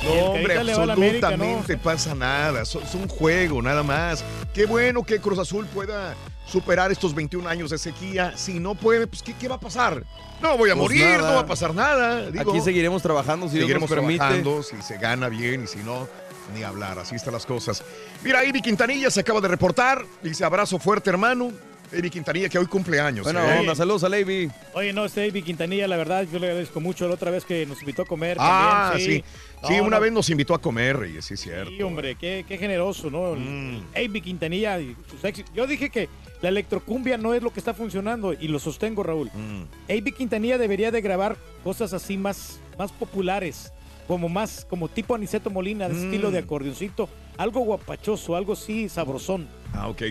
No, 0.03 0.11
hombre, 0.13 0.59
América, 0.59 0.81
absolutamente 0.93 1.77
pasa 1.77 2.15
nada. 2.15 2.63
Es 2.63 2.75
un 2.95 3.07
juego, 3.09 3.61
nada 3.61 3.83
más. 3.83 4.25
Qué 4.55 4.65
bueno 4.67 5.03
que 5.03 5.21
Cruz 5.21 5.39
Azul 5.39 5.67
pueda 5.67 6.15
superar 6.47 6.91
estos 6.91 7.15
21 7.15 7.47
años 7.49 7.71
de 7.71 7.79
sequía. 7.79 8.33
Si 8.37 8.59
no 8.59 8.75
puede, 8.75 9.07
pues 9.07 9.23
¿qué, 9.23 9.35
qué 9.35 9.47
va 9.49 9.57
a 9.57 9.61
pasar? 9.61 10.03
No 10.41 10.57
voy 10.57 10.71
a 10.71 10.75
Pues 10.75 10.83
morir, 10.85 11.05
nada. 11.19 11.29
no 11.29 11.35
va 11.35 11.41
a 11.41 11.47
pasar 11.47 11.75
nada. 11.75 12.31
Digo, 12.31 12.51
Aquí 12.51 12.61
seguiremos 12.63 13.03
trabajando 13.03 13.47
si 13.47 13.53
Dios 13.57 13.65
seguiremos 13.65 13.91
nos 13.91 13.99
permite. 13.99 14.19
trabajando, 14.19 14.63
si 14.63 14.81
se 14.83 14.97
gana 14.97 15.29
bien 15.29 15.65
y 15.65 15.67
si 15.67 15.79
no, 15.81 16.09
ni 16.51 16.63
hablar. 16.63 16.99
Así 16.99 17.15
están 17.15 17.35
las 17.35 17.47
cosas. 17.47 17.85
Mira, 18.23 18.45
Ivy 18.45 18.63
Quintanilla 18.63 19.11
se 19.11 19.21
acaba 19.21 19.41
de 19.41 19.49
reportar. 19.49 20.05
Dice 20.23 20.45
abrazo 20.45 20.79
fuerte, 20.79 21.11
hermano. 21.11 21.53
Ivy 21.93 22.11
Quintanilla, 22.11 22.49
que 22.49 22.59
hoy 22.59 22.67
cumple 22.67 23.01
años. 23.01 23.25
Buena 23.25 23.57
¿eh? 23.57 23.61
onda, 23.61 23.75
saludos 23.75 24.05
a 24.05 24.09
Levy. 24.09 24.51
Oye, 24.75 24.93
no, 24.93 25.05
este 25.05 25.27
David 25.27 25.45
Quintanilla, 25.45 25.89
la 25.89 25.97
verdad, 25.97 26.27
yo 26.31 26.39
le 26.39 26.47
agradezco 26.47 26.81
mucho 26.81 27.09
la 27.09 27.15
otra 27.15 27.31
vez 27.31 27.45
que 27.45 27.67
nos 27.67 27.81
invitó 27.81 28.03
a 28.03 28.05
comer. 28.05 28.37
Ah, 28.41 28.91
también, 28.93 29.23
sí. 29.23 29.25
Sí, 29.67 29.77
No, 29.77 29.85
una 29.85 29.97
no, 29.97 30.03
vez 30.03 30.13
nos 30.13 30.31
invitó 30.31 30.55
a 30.55 30.61
comer, 30.61 30.99
Reyes, 30.99 31.25
sí, 31.25 31.35
es 31.35 31.41
cierto. 31.41 31.71
Sí, 31.71 31.83
hombre, 31.83 32.15
qué, 32.15 32.45
qué 32.47 32.59
generoso, 32.59 33.11
¿no? 33.11 33.35
Mm. 33.35 33.83
Quintanilla 34.23 34.79
y 34.81 34.97
sus 35.11 35.25
éxitos. 35.25 35.53
Yo 35.55 35.67
dije 35.67 35.91
que 35.91 36.09
la 36.43 36.49
electrocumbia 36.49 37.19
no 37.19 37.35
es 37.35 37.43
lo 37.43 37.53
que 37.53 37.59
está 37.61 37.75
funcionando 37.75 38.33
y 38.33 38.49
lo 38.49 38.59
sostengo, 38.59 39.03
Raúl. 39.03 39.31
Mm. 39.35 40.03
Quintanilla 40.17 40.59
debería 40.59 40.91
de 40.91 41.01
grabar 41.01 41.37
cosas 41.65 41.93
así 41.93 42.17
más, 42.17 42.61
más 42.79 42.93
populares, 42.93 43.73
como 44.11 44.29
más, 44.29 44.67
como 44.69 44.89
tipo 44.89 45.15
Aniceto 45.15 45.51
Molina, 45.51 45.89
de 45.89 45.95
Mm. 45.95 46.05
estilo 46.07 46.31
de 46.33 46.39
acordeoncito, 46.41 47.09
algo 47.39 47.61
guapachoso, 47.61 48.35
algo 48.35 48.55
así 48.55 48.89
sabrosón. 48.89 49.47
Ah, 49.73 49.87
ok. 49.87 50.03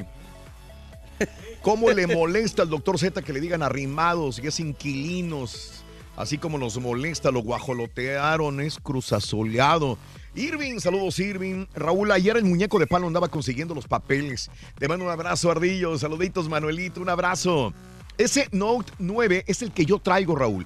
¿Cómo 1.62 1.90
le 1.92 2.08
molesta 2.08 2.62
al 2.62 2.70
doctor 2.70 2.98
Z 2.98 3.22
que 3.22 3.34
le 3.34 3.42
digan 3.42 3.62
arrimados 3.62 4.40
y 4.42 4.48
es 4.48 4.58
inquilinos? 4.62 5.84
Así 6.16 6.38
como 6.38 6.58
nos 6.58 6.80
molesta, 6.80 7.30
lo 7.30 7.42
guajolotearon, 7.42 8.62
es 8.62 8.80
cruzazoleado. 8.80 9.98
Irving, 10.34 10.80
saludos 10.80 11.20
Irving. 11.20 11.66
Raúl, 11.76 12.10
ayer 12.14 12.38
el 12.38 12.46
muñeco 12.46 12.80
de 12.80 12.88
palo 12.88 13.06
andaba 13.06 13.28
consiguiendo 13.28 13.76
los 13.76 13.86
papeles. 13.86 14.50
Te 14.78 14.88
mando 14.88 15.04
un 15.04 15.12
abrazo, 15.12 15.52
Ardillo. 15.52 15.98
Saluditos, 15.98 16.48
Manuelito, 16.48 17.02
un 17.02 17.10
abrazo. 17.10 17.74
Ese 18.18 18.48
Note 18.54 18.94
9 18.98 19.44
es 19.46 19.62
el 19.62 19.74
que 19.74 19.86
yo 19.86 20.00
traigo, 20.00 20.38
Raúl. 20.38 20.66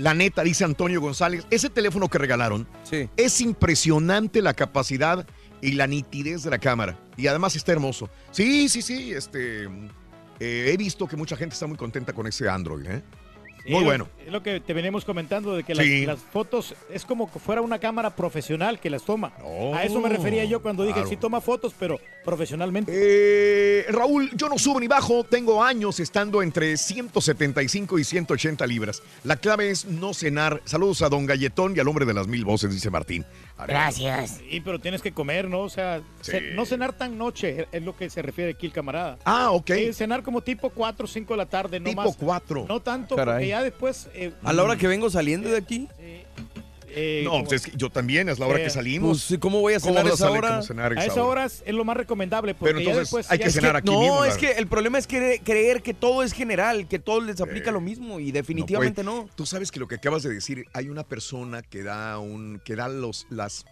La 0.00 0.14
neta, 0.14 0.42
dice 0.42 0.64
Antonio 0.64 0.98
González. 0.98 1.46
Ese 1.50 1.68
teléfono 1.68 2.08
que 2.08 2.16
regalaron 2.16 2.66
es 3.18 3.40
impresionante 3.42 4.40
la 4.40 4.54
capacidad 4.54 5.26
y 5.60 5.72
la 5.72 5.86
nitidez 5.86 6.42
de 6.42 6.48
la 6.48 6.58
cámara. 6.58 6.98
Y 7.18 7.26
además 7.26 7.54
está 7.54 7.72
hermoso. 7.72 8.08
Sí, 8.30 8.70
sí, 8.70 8.80
sí. 8.80 9.12
Este, 9.12 9.64
eh, 9.64 10.70
he 10.72 10.76
visto 10.78 11.06
que 11.06 11.16
mucha 11.16 11.36
gente 11.36 11.52
está 11.52 11.66
muy 11.66 11.76
contenta 11.76 12.14
con 12.14 12.26
ese 12.26 12.48
Android. 12.48 12.86
¿eh? 12.86 13.02
Sí, 13.64 13.72
Muy 13.72 13.84
bueno. 13.84 14.08
Es 14.24 14.32
lo 14.32 14.42
que 14.42 14.60
te 14.60 14.72
venimos 14.72 15.04
comentando, 15.04 15.54
de 15.54 15.64
que 15.64 15.74
las, 15.74 15.84
Sí. 15.84 16.06
las 16.06 16.18
fotos 16.20 16.74
es 16.92 17.04
como 17.04 17.30
que 17.30 17.38
fuera 17.38 17.60
una 17.60 17.78
cámara 17.78 18.14
profesional 18.16 18.78
que 18.80 18.88
las 18.90 19.04
toma. 19.04 19.32
a 19.74 19.84
eso 19.84 20.00
me 20.00 20.08
refería 20.08 20.44
yo 20.44 20.60
cuando 20.62 20.82
dije, 20.82 20.94
claro. 20.94 21.08
sí 21.08 21.16
toma 21.16 21.40
fotos, 21.40 21.74
pero 21.78 21.98
profesionalmente. 22.24 22.90
Eh, 22.94 23.86
Raúl, 23.90 24.30
yo 24.34 24.48
no 24.48 24.58
subo 24.58 24.80
ni 24.80 24.88
bajo, 24.88 25.24
tengo 25.24 25.62
años 25.62 26.00
estando 26.00 26.42
entre 26.42 26.76
175 26.76 27.98
y 27.98 28.04
180 28.04 28.66
libras. 28.66 29.02
La 29.24 29.36
clave 29.36 29.70
es 29.70 29.84
no 29.84 30.14
cenar. 30.14 30.60
Saludos 30.64 31.02
a 31.02 31.08
don 31.08 31.26
Galletón 31.26 31.74
y 31.76 31.80
al 31.80 31.88
hombre 31.88 32.06
de 32.06 32.14
las 32.14 32.26
mil 32.28 32.44
voces, 32.44 32.72
dice 32.72 32.90
Martín. 32.90 33.24
Ver. 33.66 33.92
Sí, 34.28 34.60
pero 34.64 34.78
tienes 34.78 35.02
que 35.02 35.12
comer, 35.12 35.48
¿no? 35.48 35.60
O 35.60 35.68
sea, 35.68 36.00
Sí. 36.20 36.32
ce- 36.32 36.40
no 36.54 36.64
cenar 36.66 36.92
tan 36.92 37.16
noche 37.18 37.66
es 37.72 37.82
lo 37.82 37.96
que 37.96 38.08
se 38.10 38.22
refiere 38.22 38.52
aquí 38.52 38.66
el 38.66 38.72
camarada. 38.72 39.18
Ah, 39.24 39.50
ok. 39.50 39.70
Sí, 39.74 39.92
cenar 39.92 40.22
como 40.22 40.40
tipo 40.42 40.70
4 40.70 41.04
o 41.04 41.08
5 41.08 41.34
de 41.34 41.38
la 41.38 41.46
tarde, 41.46 41.80
no 41.80 41.90
Tipo 41.90 42.02
más. 42.04 42.16
4. 42.16 42.64
No 42.68 42.80
tanto, 42.80 43.16
Caray. 43.16 43.34
porque 43.34 43.48
ya 43.48 43.62
después... 43.62 44.08
eh, 44.14 44.32
A 44.42 44.52
la 44.52 44.62
hora 44.62 44.76
que 44.76 44.86
vengo 44.88 45.08
saliendo 45.10 45.48
de 45.50 45.56
aquí. 45.58 45.88
Eh, 46.94 47.22
No, 47.24 47.42
pues 47.44 47.64
es 47.64 47.70
que 47.70 47.76
yo 47.76 47.90
también, 47.90 48.28
es 48.28 48.38
la 48.38 48.46
hora 48.46 48.58
Eh, 48.60 48.64
que 48.64 48.70
salimos. 48.70 49.26
pues, 49.28 49.40
¿cómo 49.40 49.60
voy 49.60 49.74
a 49.74 49.80
cenar 49.80 50.06
esa 50.06 50.30
hora? 50.30 50.48
¿Cómo 50.48 50.62
cenar 50.62 50.98
a 50.98 51.04
esa 51.04 51.22
hora 51.24 51.44
es 51.46 51.62
es 51.64 51.74
lo 51.74 51.84
más 51.84 51.96
recomendable, 51.96 52.54
porque 52.54 52.72
Pero 52.74 52.80
ya 52.84 52.90
entonces 52.90 53.08
después... 53.08 53.30
hay 53.30 53.38
ya 53.38 53.44
que 53.44 53.48
es 53.48 53.54
cenar 53.54 53.76
aquí 53.76 53.90
no, 53.90 54.00
mismo. 54.00 54.24
es 54.24 54.36
que 54.36 54.52
el 54.52 54.66
problema 54.66 54.98
es 54.98 55.06
que 55.06 55.40
creer 55.44 55.82
que 55.82 55.94
todo 55.94 56.22
es 56.22 56.32
general, 56.32 56.88
que 56.88 56.98
todos 56.98 57.24
les 57.24 57.40
aplica 57.40 57.70
lo 57.70 57.80
mismo 57.80 58.20
y 58.20 58.32
definitivamente 58.32 59.02
no. 59.04 59.28
Tú 59.34 59.46
sabes 59.46 59.70
que 59.70 59.80
lo 59.80 59.88
que 59.88 59.96
acabas 59.96 60.22
de 60.22 60.32
decir, 60.34 60.66
hay 60.72 60.88
una 60.88 61.04
persona 61.04 61.62
que 61.62 61.82
da 61.82 62.18
un, 62.18 62.60
que 62.64 62.76
da 62.76 62.88
los, 62.88 63.26
las, 63.30 63.64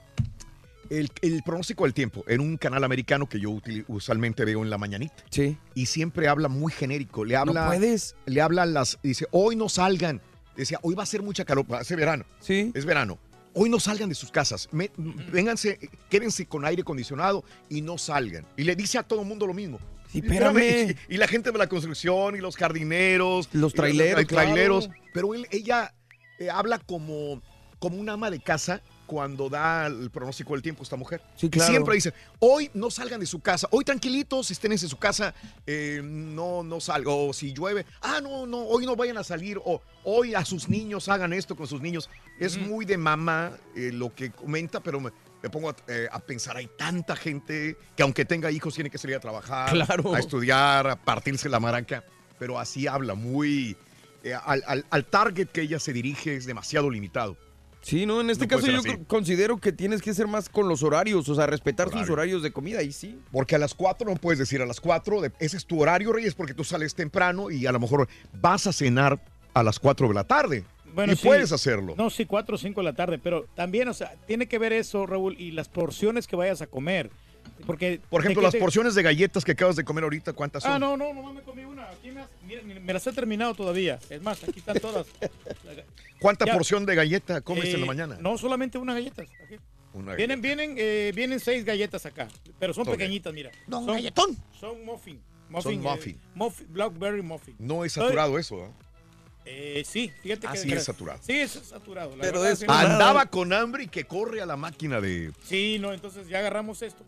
el, 0.91 1.11
el 1.23 1.43
pronóstico 1.43 1.85
del 1.85 1.93
tiempo 1.95 2.25
en 2.29 2.41
un 2.41 2.57
canal 2.57 2.83
americano 2.85 3.29
que 3.29 3.39
yo 3.41 3.51
util- 3.51 3.85
usualmente 3.89 4.45
veo 4.45 4.63
en 4.63 4.71
la 4.71 4.79
mañanita. 4.79 5.15
Sí. 5.31 5.57
Y 5.75 5.87
siempre 5.87 6.29
habla 6.29 6.49
muy 6.49 6.73
genérico. 6.73 7.25
Le 7.25 7.37
habla, 7.37 7.67
puedes. 7.67 8.15
Le 8.27 8.41
habla 8.41 8.63
a 8.63 8.67
las, 8.67 8.99
dice, 9.03 9.27
hoy 9.31 9.55
no 9.57 9.69
salgan. 9.69 10.21
Decía, 10.59 10.79
hoy 10.83 10.95
va 10.95 11.05
a 11.05 11.07
ser 11.07 11.23
mucha 11.23 11.45
calor, 11.45 11.65
ser 11.85 11.97
verano. 11.99 12.25
Sí. 12.41 12.71
Es 12.75 12.85
verano. 12.85 13.19
Hoy 13.55 13.71
no 13.71 13.81
salgan 13.81 14.09
de 14.09 14.15
sus 14.15 14.31
casas. 14.31 14.69
Me- 14.73 14.91
vénganse, 15.33 15.79
quédense 16.11 16.47
con 16.47 16.65
aire 16.65 16.83
acondicionado 16.83 17.45
y 17.69 17.81
no 17.81 17.97
salgan. 17.97 18.45
Y 18.57 18.65
le 18.65 18.77
dice 18.77 18.99
a 18.99 19.03
todo 19.03 19.23
el 19.23 19.27
mundo 19.27 19.47
lo 19.47 19.55
mismo. 19.55 19.79
Sí, 20.13 20.19
espérame. 20.19 20.97
Y, 21.09 21.15
y 21.15 21.17
la 21.17 21.27
gente 21.29 21.51
de 21.51 21.59
la 21.59 21.67
construcción 21.69 22.37
y 22.37 22.41
los 22.41 22.57
jardineros. 22.57 23.49
Los 23.53 23.73
traileros, 23.73 24.27
traileros. 24.27 24.87
claro. 24.89 25.03
Pero 25.15 25.35
él- 25.35 25.47
ella 25.51 25.95
eh, 26.39 26.51
habla 26.51 26.79
como, 26.79 27.41
como 27.79 27.97
un 27.97 28.09
ama 28.09 28.31
de 28.31 28.41
casa 28.41 28.83
cuando 29.09 29.49
da 29.49 29.87
el 29.87 30.11
pronóstico 30.11 30.53
del 30.53 30.61
tiempo 30.63 30.83
esta 30.83 30.95
mujer. 30.97 31.23
Sí, 31.35 31.47
Y 31.47 31.51
claro. 31.51 31.71
siempre 31.73 31.95
dice, 31.95 32.13
hoy 32.39 32.71
no 32.75 32.91
salgan 32.91 33.19
de 33.21 33.27
su 33.27 33.41
casa, 33.41 33.67
hoy 33.73 33.83
tranquilitos, 33.85 34.51
estén 34.51 34.71
en 34.73 34.79
su 34.79 34.99
casa, 34.99 35.35
eh, 35.67 36.01
no, 36.05 36.63
no 36.63 36.79
salgan, 36.79 37.15
o 37.17 37.33
si 37.33 37.53
llueve, 37.55 37.87
ah, 38.03 38.21
no, 38.23 38.47
no, 38.47 38.59
hoy 38.59 38.85
no 38.85 38.95
vayan 38.95 39.17
a 39.17 39.25
salir, 39.25 39.59
o 39.65 39.81
hoy 40.05 40.35
a 40.35 40.45
sus 40.45 40.69
niños 40.69 41.09
hagan 41.09 41.33
esto 41.33 41.57
con 41.57 41.67
sus 41.67 41.81
niños. 41.81 42.11
Es 42.39 42.59
muy 42.59 42.85
de 42.85 42.99
mamá 42.99 43.53
eh, 43.75 43.91
lo 43.93 44.15
que 44.15 44.31
comenta, 44.31 44.81
pero 44.81 45.01
me, 45.01 45.11
me 45.43 45.49
pongo 45.49 45.71
a, 45.71 45.77
eh, 45.89 46.07
a 46.13 46.21
pensar, 46.21 46.59
hay 46.59 46.69
tanta 46.77 47.17
gente 47.17 47.77
que 47.97 48.03
aunque 48.03 48.27
tenga 48.27 48.51
hijos 48.51 48.75
tiene 48.75 48.91
que 48.91 48.99
salir 48.99 49.17
a 49.17 49.21
trabajar, 49.21 49.71
Claro. 49.73 50.15
a 50.15 50.19
estudiar, 50.19 50.87
a 50.87 50.97
partirse 51.03 51.49
la 51.49 51.59
maraca, 51.61 52.05
pero 52.39 52.59
así 52.61 52.87
habla, 52.87 53.15
muy... 53.15 53.75
al, 54.45 54.63
al- 54.67 54.85
al 54.91 55.05
target 55.07 55.49
que 55.49 55.63
ella 55.63 55.81
se 55.81 55.93
dirige 55.95 56.37
es 56.37 56.45
demasiado 56.45 56.91
limitado. 56.91 57.37
Sí, 57.89 58.05
no, 58.05 58.21
en 58.21 58.29
este 58.29 58.45
No 58.47 58.51
caso 58.57 58.67
yo 58.71 58.79
así. 58.81 58.99
considero 59.07 59.57
que 59.57 59.73
tienes 59.73 60.03
que 60.03 60.13
ser 60.13 60.27
más 60.27 60.51
con 60.51 60.69
los 60.69 60.83
horarios, 60.83 61.27
o 61.29 61.35
sea, 61.35 61.47
respetar 61.47 61.91
sus 61.91 62.11
horarios 62.11 62.43
de 62.43 62.53
comida, 62.53 62.83
y 62.83 62.93
sí. 62.93 63.19
Porque 63.33 63.55
a 63.55 63.59
las 63.59 63.73
4 63.73 64.07
no 64.11 64.17
puedes 64.17 64.39
decir 64.39 64.61
a 64.61 64.67
las 64.67 64.79
4, 64.79 65.23
de- 65.23 65.33
ese 65.39 65.57
es 65.57 65.65
tu 65.65 65.81
horario, 65.81 66.13
Reyes, 66.13 66.35
porque 66.35 66.53
tú 66.53 66.65
sales 66.65 66.95
temprano 66.95 67.51
y 67.51 67.65
a 67.65 67.73
lo 67.73 67.81
mejor 67.81 68.07
vas 68.43 68.67
a 68.67 68.75
cenar 68.75 69.19
a 69.55 69.63
las 69.63 69.79
4 69.79 70.07
de 70.09 70.13
la 70.15 70.25
tarde. 70.25 70.65
Bueno, 70.95 71.15
y 71.15 71.17
sí. 71.17 71.27
puedes 71.27 71.51
hacerlo. 71.51 71.95
No, 71.97 72.11
sí, 72.11 72.27
4 72.27 72.57
o 72.57 72.59
5 72.59 72.81
de 72.81 72.85
la 72.85 72.93
tarde, 72.95 73.19
pero 73.19 73.47
también, 73.55 73.89
o 73.89 73.95
sea, 73.95 74.15
tiene 74.27 74.49
que 74.49 74.59
ver 74.59 74.75
eso, 74.75 75.07
Raúl, 75.07 75.35
y 75.41 75.53
las 75.53 75.71
porciones 75.71 76.27
que 76.27 76.37
vayas 76.37 76.61
a 76.61 76.67
comer. 76.67 77.11
Porque, 77.67 78.01
Por 78.09 78.21
ejemplo, 78.23 78.41
¿de 78.41 78.43
qué 78.43 78.47
las 78.47 78.53
te- 78.53 78.59
porciones 78.61 78.95
de 78.95 79.03
galletas 79.03 79.45
que 79.45 79.53
acabas 79.53 79.77
de 79.77 79.85
comer 79.85 80.05
ahorita, 80.05 80.33
¿cuántas 80.33 80.63
son? 80.63 80.73
Ah, 80.73 80.79
no, 80.79 80.97
no, 80.97 81.13
no 81.13 81.33
me 81.33 81.43
comí 81.43 81.65
una. 81.65 81.89
Aquí 81.91 82.11
me, 82.11 82.21
has- 82.21 82.29
mira, 82.47 82.63
me 82.63 82.93
las 82.93 83.07
he 83.07 83.13
terminado 83.13 83.55
todavía. 83.55 83.99
Es 84.09 84.23
más, 84.23 84.43
aquí 84.45 84.59
están 84.61 84.79
todas. 84.81 85.07
¿Cuánta 86.21 86.47
Ya. 86.47 86.55
porción 86.55 86.87
de 86.87 86.95
galleta 86.95 87.41
comes 87.41 87.67
en 87.69 87.77
Eh, 87.77 87.79
la 87.79 87.87
mañana? 87.87 88.17
No, 88.21 88.39
solamente 88.39 88.79
unas 88.79 88.97
galletas. 88.97 89.27
aquí. 89.45 89.57
Una 89.95 90.15
Vienen, 90.15 90.41
vienen, 90.43 90.75
eh, 90.79 91.13
vienen 91.15 91.41
seis 91.41 91.65
galletas 91.65 92.05
acá, 92.07 92.29
pero 92.59 92.75
son 92.75 92.85
pequeñitas, 92.85 93.33
mira. 93.33 93.51
Don 93.67 93.85
son, 93.87 93.95
galletón. 93.95 94.37
Son 94.59 94.85
muffin. 94.85 95.21
Son 95.63 95.73
eh, 95.73 95.79
muffin. 95.79 96.21
muffin, 96.35 96.67
Blackberry 96.73 97.23
muffin. 97.23 97.57
No 97.59 97.85
es 97.85 97.93
Estoy- 97.93 98.05
saturado 98.09 98.39
eso, 98.39 98.65
¿eh? 98.67 98.71
Eh, 99.51 99.83
sí, 99.87 100.13
fíjate 100.23 100.47
Ah, 100.47 100.53
que. 100.53 100.59
sí 100.59 100.71
es 100.71 100.85
saturado. 100.85 101.19
Sí, 101.23 101.33
es 101.33 101.53
saturado. 101.53 102.11
la 102.15 102.21
Pero 102.21 102.41
verdad, 102.41 102.53
es- 102.53 102.59
sí. 102.59 102.67
Andaba 102.69 103.25
con 103.27 103.51
hambre 103.55 103.85
y 103.85 103.89
que 103.89 104.05
corre 104.05 104.43
a 104.43 104.47
la 104.47 104.57
máquina 104.59 105.01
de... 105.01 105.33
Sí, 105.43 105.79
no, 105.81 105.95
entonces 105.95 106.29
ya 106.29 106.41
agarramos 106.41 106.83
esto. 106.83 107.03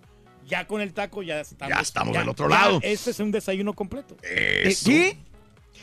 Ya 0.51 0.67
con 0.67 0.81
el 0.81 0.93
taco 0.93 1.23
ya 1.23 1.41
estamos. 1.41 1.75
Ya 1.75 1.81
estamos 1.81 2.17
del 2.17 2.29
otro 2.29 2.49
lado. 2.49 2.81
Este 2.83 3.11
es 3.11 3.21
un 3.21 3.31
desayuno 3.31 3.73
completo. 3.73 4.17
Eso. 4.23 4.91
¿Qué? 4.91 5.17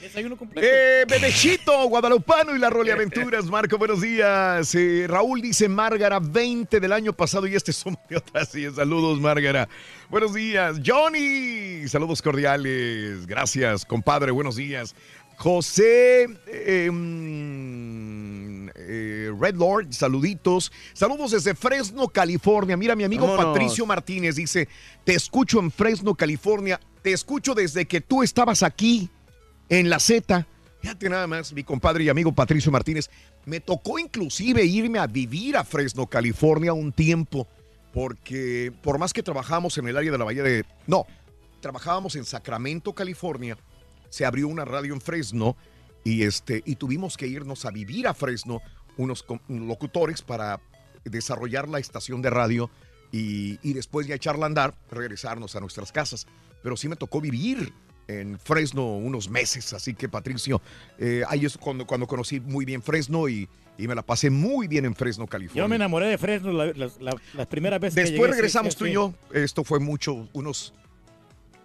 Desayuno 0.01 0.37
completo. 0.37 0.67
Eh, 0.69 1.05
Bebechito, 1.07 1.87
Guadalupano 1.87 2.55
y 2.55 2.59
la 2.59 2.69
Role 2.69 2.91
Aventuras. 2.91 3.45
Marco, 3.45 3.77
buenos 3.77 4.01
días. 4.01 4.75
Eh, 4.75 5.05
Raúl 5.07 5.41
dice 5.41 5.67
Márgara, 5.67 6.19
20 6.19 6.79
del 6.79 6.93
año 6.93 7.13
pasado 7.13 7.47
y 7.47 7.55
este 7.55 7.73
suma 7.73 7.97
de 8.07 8.17
otras. 8.17 8.49
Sí, 8.49 8.67
saludos, 8.69 9.19
Márgara. 9.19 9.67
Buenos 10.09 10.35
días. 10.35 10.77
Johnny, 10.85 11.87
saludos 11.87 12.21
cordiales. 12.21 13.25
Gracias, 13.25 13.85
compadre. 13.85 14.31
Buenos 14.31 14.57
días. 14.57 14.93
José 15.37 16.27
eh, 16.47 16.89
mm, 16.91 18.69
eh, 18.75 19.31
Red 19.39 19.55
Lord, 19.55 19.93
saluditos. 19.93 20.71
Saludos 20.93 21.31
desde 21.31 21.53
Fresno, 21.53 22.07
California. 22.07 22.75
Mira, 22.75 22.95
mi 22.95 23.03
amigo 23.03 23.27
Vámonos. 23.27 23.53
Patricio 23.53 23.85
Martínez 23.85 24.35
dice, 24.35 24.67
te 25.03 25.13
escucho 25.13 25.59
en 25.59 25.69
Fresno, 25.69 26.15
California. 26.15 26.79
Te 27.03 27.13
escucho 27.13 27.53
desde 27.53 27.85
que 27.85 28.01
tú 28.01 28.23
estabas 28.23 28.63
aquí 28.63 29.09
en 29.69 29.91
la 29.91 29.99
Z. 29.99 30.47
Fíjate 30.81 31.07
nada 31.07 31.27
más, 31.27 31.53
mi 31.53 31.63
compadre 31.63 32.03
y 32.03 32.09
amigo 32.09 32.33
Patricio 32.33 32.71
Martínez. 32.71 33.09
Me 33.45 33.59
tocó 33.59 33.99
inclusive 33.99 34.65
irme 34.65 34.97
a 34.97 35.05
vivir 35.05 35.55
a 35.55 35.63
Fresno, 35.63 36.07
California 36.07 36.73
un 36.73 36.91
tiempo, 36.91 37.47
porque 37.93 38.73
por 38.81 38.97
más 38.97 39.13
que 39.13 39.21
trabajamos 39.21 39.77
en 39.77 39.87
el 39.87 39.97
área 39.97 40.11
de 40.11 40.17
la 40.17 40.25
Bahía 40.25 40.43
de... 40.43 40.65
No, 40.87 41.05
trabajábamos 41.61 42.15
en 42.15 42.25
Sacramento, 42.25 42.93
California. 42.93 43.55
Se 44.09 44.25
abrió 44.25 44.47
una 44.47 44.65
radio 44.65 44.93
en 44.93 45.01
Fresno 45.01 45.55
y, 46.03 46.23
este, 46.23 46.61
y 46.65 46.75
tuvimos 46.75 47.17
que 47.17 47.27
irnos 47.27 47.65
a 47.65 47.71
vivir 47.71 48.07
a 48.07 48.13
Fresno 48.13 48.61
unos 48.97 49.25
locutores 49.47 50.21
para 50.21 50.59
desarrollar 51.03 51.67
la 51.67 51.79
estación 51.79 52.21
de 52.21 52.29
radio 52.29 52.69
y, 53.11 53.59
y 53.67 53.73
después 53.73 54.07
ya 54.07 54.15
echarla 54.15 54.45
a 54.45 54.47
andar, 54.47 54.73
regresarnos 54.91 55.55
a 55.55 55.59
nuestras 55.59 55.91
casas. 55.91 56.27
Pero 56.63 56.75
sí 56.75 56.87
me 56.89 56.95
tocó 56.95 57.21
vivir 57.21 57.71
en 58.07 58.39
Fresno 58.39 58.95
unos 58.97 59.29
meses, 59.29 59.73
así 59.73 59.93
que 59.93 60.07
Patricio, 60.09 60.61
eh, 60.97 61.23
ahí 61.27 61.45
es 61.45 61.57
cuando, 61.57 61.85
cuando 61.85 62.07
conocí 62.07 62.39
muy 62.39 62.63
bien 62.65 62.81
Fresno 62.81 63.27
y, 63.27 63.47
y 63.77 63.87
me 63.87 63.95
la 63.95 64.01
pasé 64.01 64.29
muy 64.29 64.67
bien 64.67 64.85
en 64.85 64.95
Fresno, 64.95 65.27
California. 65.27 65.63
Yo 65.63 65.67
me 65.67 65.75
enamoré 65.75 66.07
de 66.07 66.17
Fresno 66.17 66.51
la- 66.53 66.67
la- 66.73 66.89
la- 66.99 67.15
las 67.33 67.47
primeras 67.47 67.79
veces 67.81 67.95
que 68.05 68.11
Después 68.11 68.31
regresamos 68.31 68.75
tú 68.77 68.85
y 68.85 68.93
yo, 68.93 69.13
esto 69.33 69.63
fue 69.65 69.79
mucho, 69.79 70.27
unos 70.33 70.73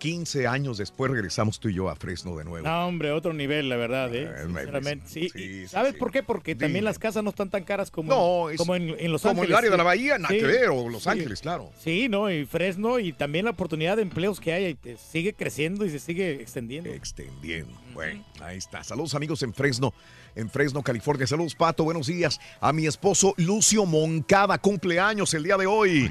15 0.03 0.49
años 0.49 0.79
después 0.79 1.13
regresamos 1.13 1.61
tú 1.61 1.69
y 1.69 1.75
yo 1.75 1.89
a 1.89 1.95
Fresno 1.95 2.37
de 2.37 2.43
nuevo. 2.43 2.67
No, 2.67 2.89
hombre, 2.89 3.13
otro 3.13 3.33
nivel, 3.33 3.69
la 3.69 3.77
verdad, 3.77 4.13
¿eh? 4.13 4.29
Sinceramente, 4.45 5.07
sí. 5.07 5.67
¿Sabes 5.69 5.93
sí. 5.93 5.99
por 6.01 6.11
qué? 6.11 6.25
Porque 6.25 6.57
también 6.57 6.81
Dime. 6.81 6.87
las 6.87 6.99
casas 6.99 7.23
no 7.23 7.31
están 7.31 7.51
tan 7.51 7.63
caras 7.63 7.93
como, 7.93 8.09
No, 8.13 8.51
es 8.51 8.57
como 8.59 8.75
en, 8.75 8.97
en 8.99 9.13
Los 9.13 9.23
como 9.23 9.43
Ángeles. 9.43 9.51
el 9.51 9.57
área 9.57 9.71
de 9.71 9.77
la 9.77 9.85
bahía, 9.85 10.19
nada 10.19 10.35
Sí, 10.35 10.41
que 10.41 10.47
ver, 10.47 10.71
o 10.71 10.89
Los. 10.89 11.07
Ángeles, 11.07 11.41
claro. 11.41 11.71
Sí, 11.79 12.09
no, 12.09 12.29
y 12.33 12.45
Fresno 12.47 12.99
y 12.99 13.13
también 13.13 13.45
la 13.45 13.53
oportunidad 13.53 13.95
de 13.95 14.03
empleos 14.03 14.41
que 14.41 14.53
hay 14.53 14.77
sigue 14.99 15.35
creciendo 15.35 15.85
y 15.85 15.91
se 15.91 16.01
sigue 16.01 16.33
extendiendo. 16.33 16.91
Extendiendo. 16.91 17.73
Bueno, 17.95 18.25
ahí 18.41 18.59
está. 18.59 18.83
Saludos 18.83 19.15
amigos 19.15 19.41
en 19.45 19.55
Fresno, 19.55 19.95
en 20.35 20.51
Fresno, 20.51 20.83
California. 20.83 21.27
Saludos, 21.27 21.55
Pato. 21.55 21.85
Buenos 21.85 22.07
días. 22.07 22.41
A 22.61 22.73
mi 22.73 22.87
esposo 22.87 23.35
Lucio 23.37 23.87
Moncada, 23.87 24.59
cumpleaños 24.59 25.33
el 25.35 25.45
día 25.45 25.57
de 25.57 25.67
hoy. 25.67 26.11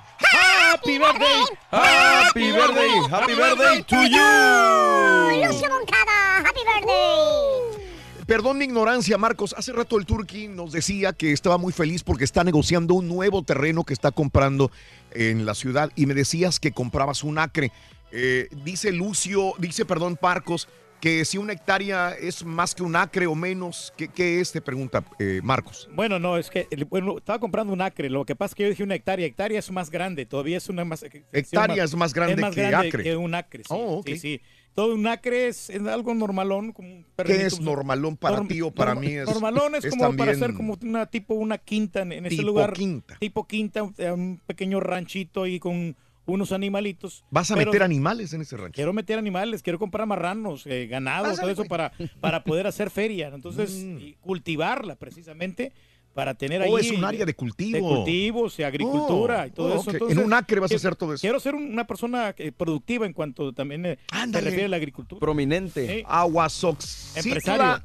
Happy 0.74 0.98
birthday. 0.98 1.44
Happy 1.72 2.52
birthday. 2.52 2.90
Happy 3.10 3.36
birthday 3.36 3.84
to 3.84 4.04
you. 4.04 5.48
Lucio 5.48 5.70
Moncada, 5.70 6.38
happy 6.40 6.62
birthday. 6.66 7.82
Perdón 8.26 8.60
mi 8.60 8.66
ignorancia, 8.66 9.18
Marcos. 9.18 9.54
Hace 9.58 9.74
rato 9.74 9.98
el 9.98 10.06
Turqui 10.06 10.48
nos 10.48 10.72
decía 10.72 11.12
que 11.12 11.34
estaba 11.34 11.58
muy 11.58 11.74
feliz 11.74 12.04
porque 12.04 12.24
está 12.24 12.44
negociando 12.44 12.94
un 12.94 13.10
nuevo 13.10 13.44
terreno 13.44 13.84
que 13.84 13.94
está 13.94 14.12
comprando 14.12 14.72
en 15.12 15.46
la 15.46 15.54
ciudad 15.54 15.92
y 15.96 16.06
me 16.06 16.14
decías 16.14 16.60
que 16.60 16.72
comprabas 16.72 17.24
un 17.24 17.40
acre. 17.40 17.74
Eh, 18.14 18.48
dice 18.64 18.92
Lucio, 18.92 19.54
dice, 19.58 19.86
perdón, 19.86 20.18
Marcos, 20.22 20.70
que 21.02 21.26
si 21.26 21.38
una 21.38 21.54
hectárea 21.54 22.12
es 22.14 22.46
más 22.46 22.74
que 22.76 22.84
un 22.84 22.96
acre 22.96 23.26
o 23.28 23.36
menos, 23.36 23.92
¿qué, 23.98 24.08
qué 24.08 24.40
es? 24.40 24.52
Te 24.52 24.62
pregunta 24.62 25.04
eh, 25.20 25.42
Marcos. 25.44 25.90
Bueno, 25.94 26.20
no, 26.20 26.38
es 26.38 26.50
que 26.50 26.68
bueno, 26.90 27.18
estaba 27.18 27.40
comprando 27.40 27.74
un 27.74 27.82
acre. 27.82 28.10
Lo 28.10 28.24
que 28.24 28.36
pasa 28.36 28.52
es 28.52 28.56
que 28.56 28.64
yo 28.64 28.70
dije 28.70 28.84
una 28.84 28.96
hectárea. 28.96 29.26
Hectárea 29.26 29.60
es 29.60 29.72
más 29.72 29.90
grande, 29.90 30.26
todavía 30.26 30.58
es 30.58 30.70
una 30.70 30.86
más. 30.86 31.04
Hectárea 31.34 31.84
es 31.84 31.96
más 31.96 32.14
grande 32.14 32.42
que 32.54 32.66
acre. 32.68 33.04
que 33.04 33.16
un 33.18 33.34
acre. 33.36 33.64
Sí, 33.64 33.70
Oh, 33.74 34.02
sí, 34.06 34.18
sí. 34.18 34.42
Todo 34.74 34.94
un 34.96 35.06
acre 35.06 35.48
es, 35.50 35.70
es 35.70 35.82
algo 35.86 36.14
normalón. 36.14 36.72
Como 36.72 36.88
un 36.94 37.06
¿Qué 37.26 37.46
es 37.46 37.60
normalón 37.60 38.16
para 38.16 38.38
norm- 38.38 38.48
ti 38.48 38.62
o 38.62 38.72
para 38.72 38.96
mí? 38.96 39.08
Es, 39.08 39.26
Normalón 39.28 39.76
es, 39.76 39.84
es 39.86 39.96
como 39.96 40.16
para 40.16 40.32
hacer 40.32 40.54
como 40.54 40.78
una 40.82 41.08
tipo 41.08 41.34
una 41.34 41.58
quinta 41.58 42.04
en, 42.04 42.14
en 42.14 42.26
ese 42.28 42.38
tipo 42.38 42.48
lugar. 42.48 42.72
quinta. 42.74 43.18
Tipo 43.20 43.46
quinta, 43.48 43.84
un, 43.84 43.94
un 44.00 44.42
pequeño 44.46 44.80
ranchito 44.80 45.44
ahí 45.44 45.60
con 45.60 45.98
unos 46.26 46.52
animalitos. 46.52 47.24
¿Vas 47.32 47.52
a 47.52 47.56
Pero 47.56 47.72
meter 47.72 47.84
animales 47.84 48.34
en 48.34 48.42
ese 48.42 48.56
rancho? 48.58 48.74
Quiero 48.76 48.94
meter 48.94 49.18
animales, 49.18 49.62
quiero 49.64 49.80
comprar 49.80 50.06
marranos, 50.08 50.66
eh, 50.68 50.88
ganado, 50.88 51.24
Pásale, 51.26 51.42
todo 51.42 51.52
eso 51.52 51.58
güey. 51.62 51.70
para, 51.70 51.92
para 52.20 52.44
poder 52.44 52.68
hacer 52.68 52.90
feria. 52.90 53.30
Entonces, 53.34 53.72
Mm. 53.84 53.98
y 54.00 54.14
cultivarla 54.22 54.96
precisamente 54.96 55.74
para 56.14 56.34
tener 56.34 56.62
Oh, 56.68 56.76
ahí. 56.76 56.86
es 56.88 56.92
un 56.92 57.06
área 57.06 57.26
de 57.26 57.34
cultivo. 57.34 57.78
De 57.90 57.96
cultivos, 57.96 58.60
y 58.60 58.64
agricultura 58.64 59.44
Oh, 59.44 59.48
y 59.48 59.52
todo 59.52 59.68
oh, 59.76 59.80
eso. 59.82 59.92
Entonces, 59.92 60.18
En 60.18 60.24
un 60.26 60.34
acre 60.34 60.60
vas 60.60 60.68
a 60.68 60.76
quiero- 60.76 60.78
hacer 60.80 60.96
todo 60.98 61.14
eso. 61.14 61.22
Quiero 61.22 61.40
ser 61.40 61.56
un- 61.56 61.72
una 61.72 61.88
persona 61.88 62.36
eh, 62.38 62.52
productiva 62.52 63.06
en 63.06 63.14
cuanto 63.14 63.54
también 63.54 63.86
eh, 63.86 63.98
se 64.12 64.42
refiere 64.42 64.66
a 64.66 64.70
la 64.70 64.76
agricultura. 64.78 65.20
Prominente. 65.22 65.88
Sí. 66.00 66.04
Aguasoxitla. 66.08 67.84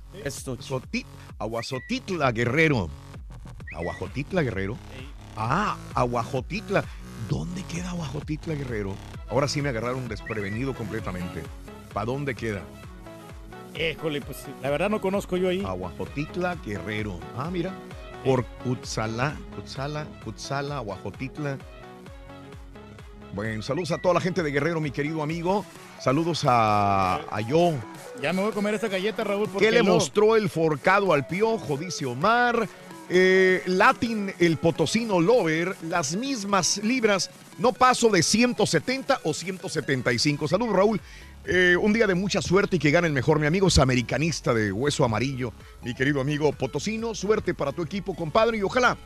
Aguazotitla 1.38 2.32
Guerrero. 2.32 2.90
Aguajotitla 3.76 4.42
Guerrero. 4.42 4.76
Ah, 5.36 5.76
Aguajotitla. 5.94 6.84
¿Dónde 7.28 7.62
queda 7.64 7.90
Aguajotitla 7.90 8.54
Guerrero? 8.54 8.94
Ahora 9.28 9.48
sí 9.48 9.60
me 9.62 9.70
agarraron 9.70 10.08
desprevenido 10.08 10.74
completamente. 10.74 11.42
¿Para 11.92 12.06
dónde 12.06 12.34
queda? 12.34 12.62
Híjole, 13.74 14.20
pues 14.20 14.44
la 14.62 14.70
verdad 14.70 14.88
no 14.88 15.00
conozco 15.00 15.36
yo 15.36 15.48
ahí. 15.48 15.62
Aguajotitla 15.64 16.56
Guerrero. 16.64 17.18
Ah, 17.36 17.50
mira. 17.50 17.72
Por 18.24 18.44
Utzala, 18.64 19.36
Utzala, 19.58 20.06
Utzala, 20.24 20.78
Aguajotitla. 20.78 21.58
Bueno, 23.34 23.62
saludos 23.62 23.92
a 23.92 23.98
toda 23.98 24.14
la 24.14 24.20
gente 24.20 24.42
de 24.42 24.50
Guerrero, 24.50 24.80
mi 24.80 24.90
querido 24.90 25.22
amigo. 25.22 25.64
Saludos 26.00 26.44
a, 26.46 27.20
a 27.30 27.40
yo. 27.40 27.74
Ya 28.22 28.32
me 28.32 28.40
voy 28.40 28.50
a 28.50 28.54
comer 28.54 28.74
esa 28.74 28.88
galleta, 28.88 29.24
Raúl. 29.24 29.48
¿Qué 29.58 29.70
le 29.70 29.82
mostró 29.82 30.36
el 30.36 30.48
forcado 30.48 31.12
al 31.12 31.26
piojo? 31.26 31.76
Dice 31.76 32.06
Omar. 32.06 32.68
Eh, 33.08 33.62
Latin, 33.66 34.32
el 34.38 34.56
potosino 34.56 35.20
Lover, 35.20 35.76
las 35.82 36.16
mismas 36.16 36.78
libras. 36.78 37.30
No 37.58 37.72
paso 37.72 38.10
de 38.10 38.22
170 38.22 39.20
o 39.22 39.32
175. 39.32 40.48
Saludos, 40.48 40.74
Raúl. 40.74 41.00
Eh, 41.44 41.76
un 41.80 41.92
día 41.92 42.08
de 42.08 42.16
mucha 42.16 42.42
suerte 42.42 42.76
y 42.76 42.78
que 42.78 42.90
gane 42.90 43.06
el 43.06 43.12
mejor. 43.12 43.38
Mi 43.38 43.46
amigo 43.46 43.68
es 43.68 43.78
americanista 43.78 44.52
de 44.52 44.72
hueso 44.72 45.04
amarillo. 45.04 45.52
Mi 45.82 45.94
querido 45.94 46.20
amigo 46.20 46.52
potosino. 46.52 47.14
Suerte 47.14 47.54
para 47.54 47.72
tu 47.72 47.82
equipo, 47.82 48.16
compadre. 48.16 48.58
Y 48.58 48.62
ojalá 48.62 48.96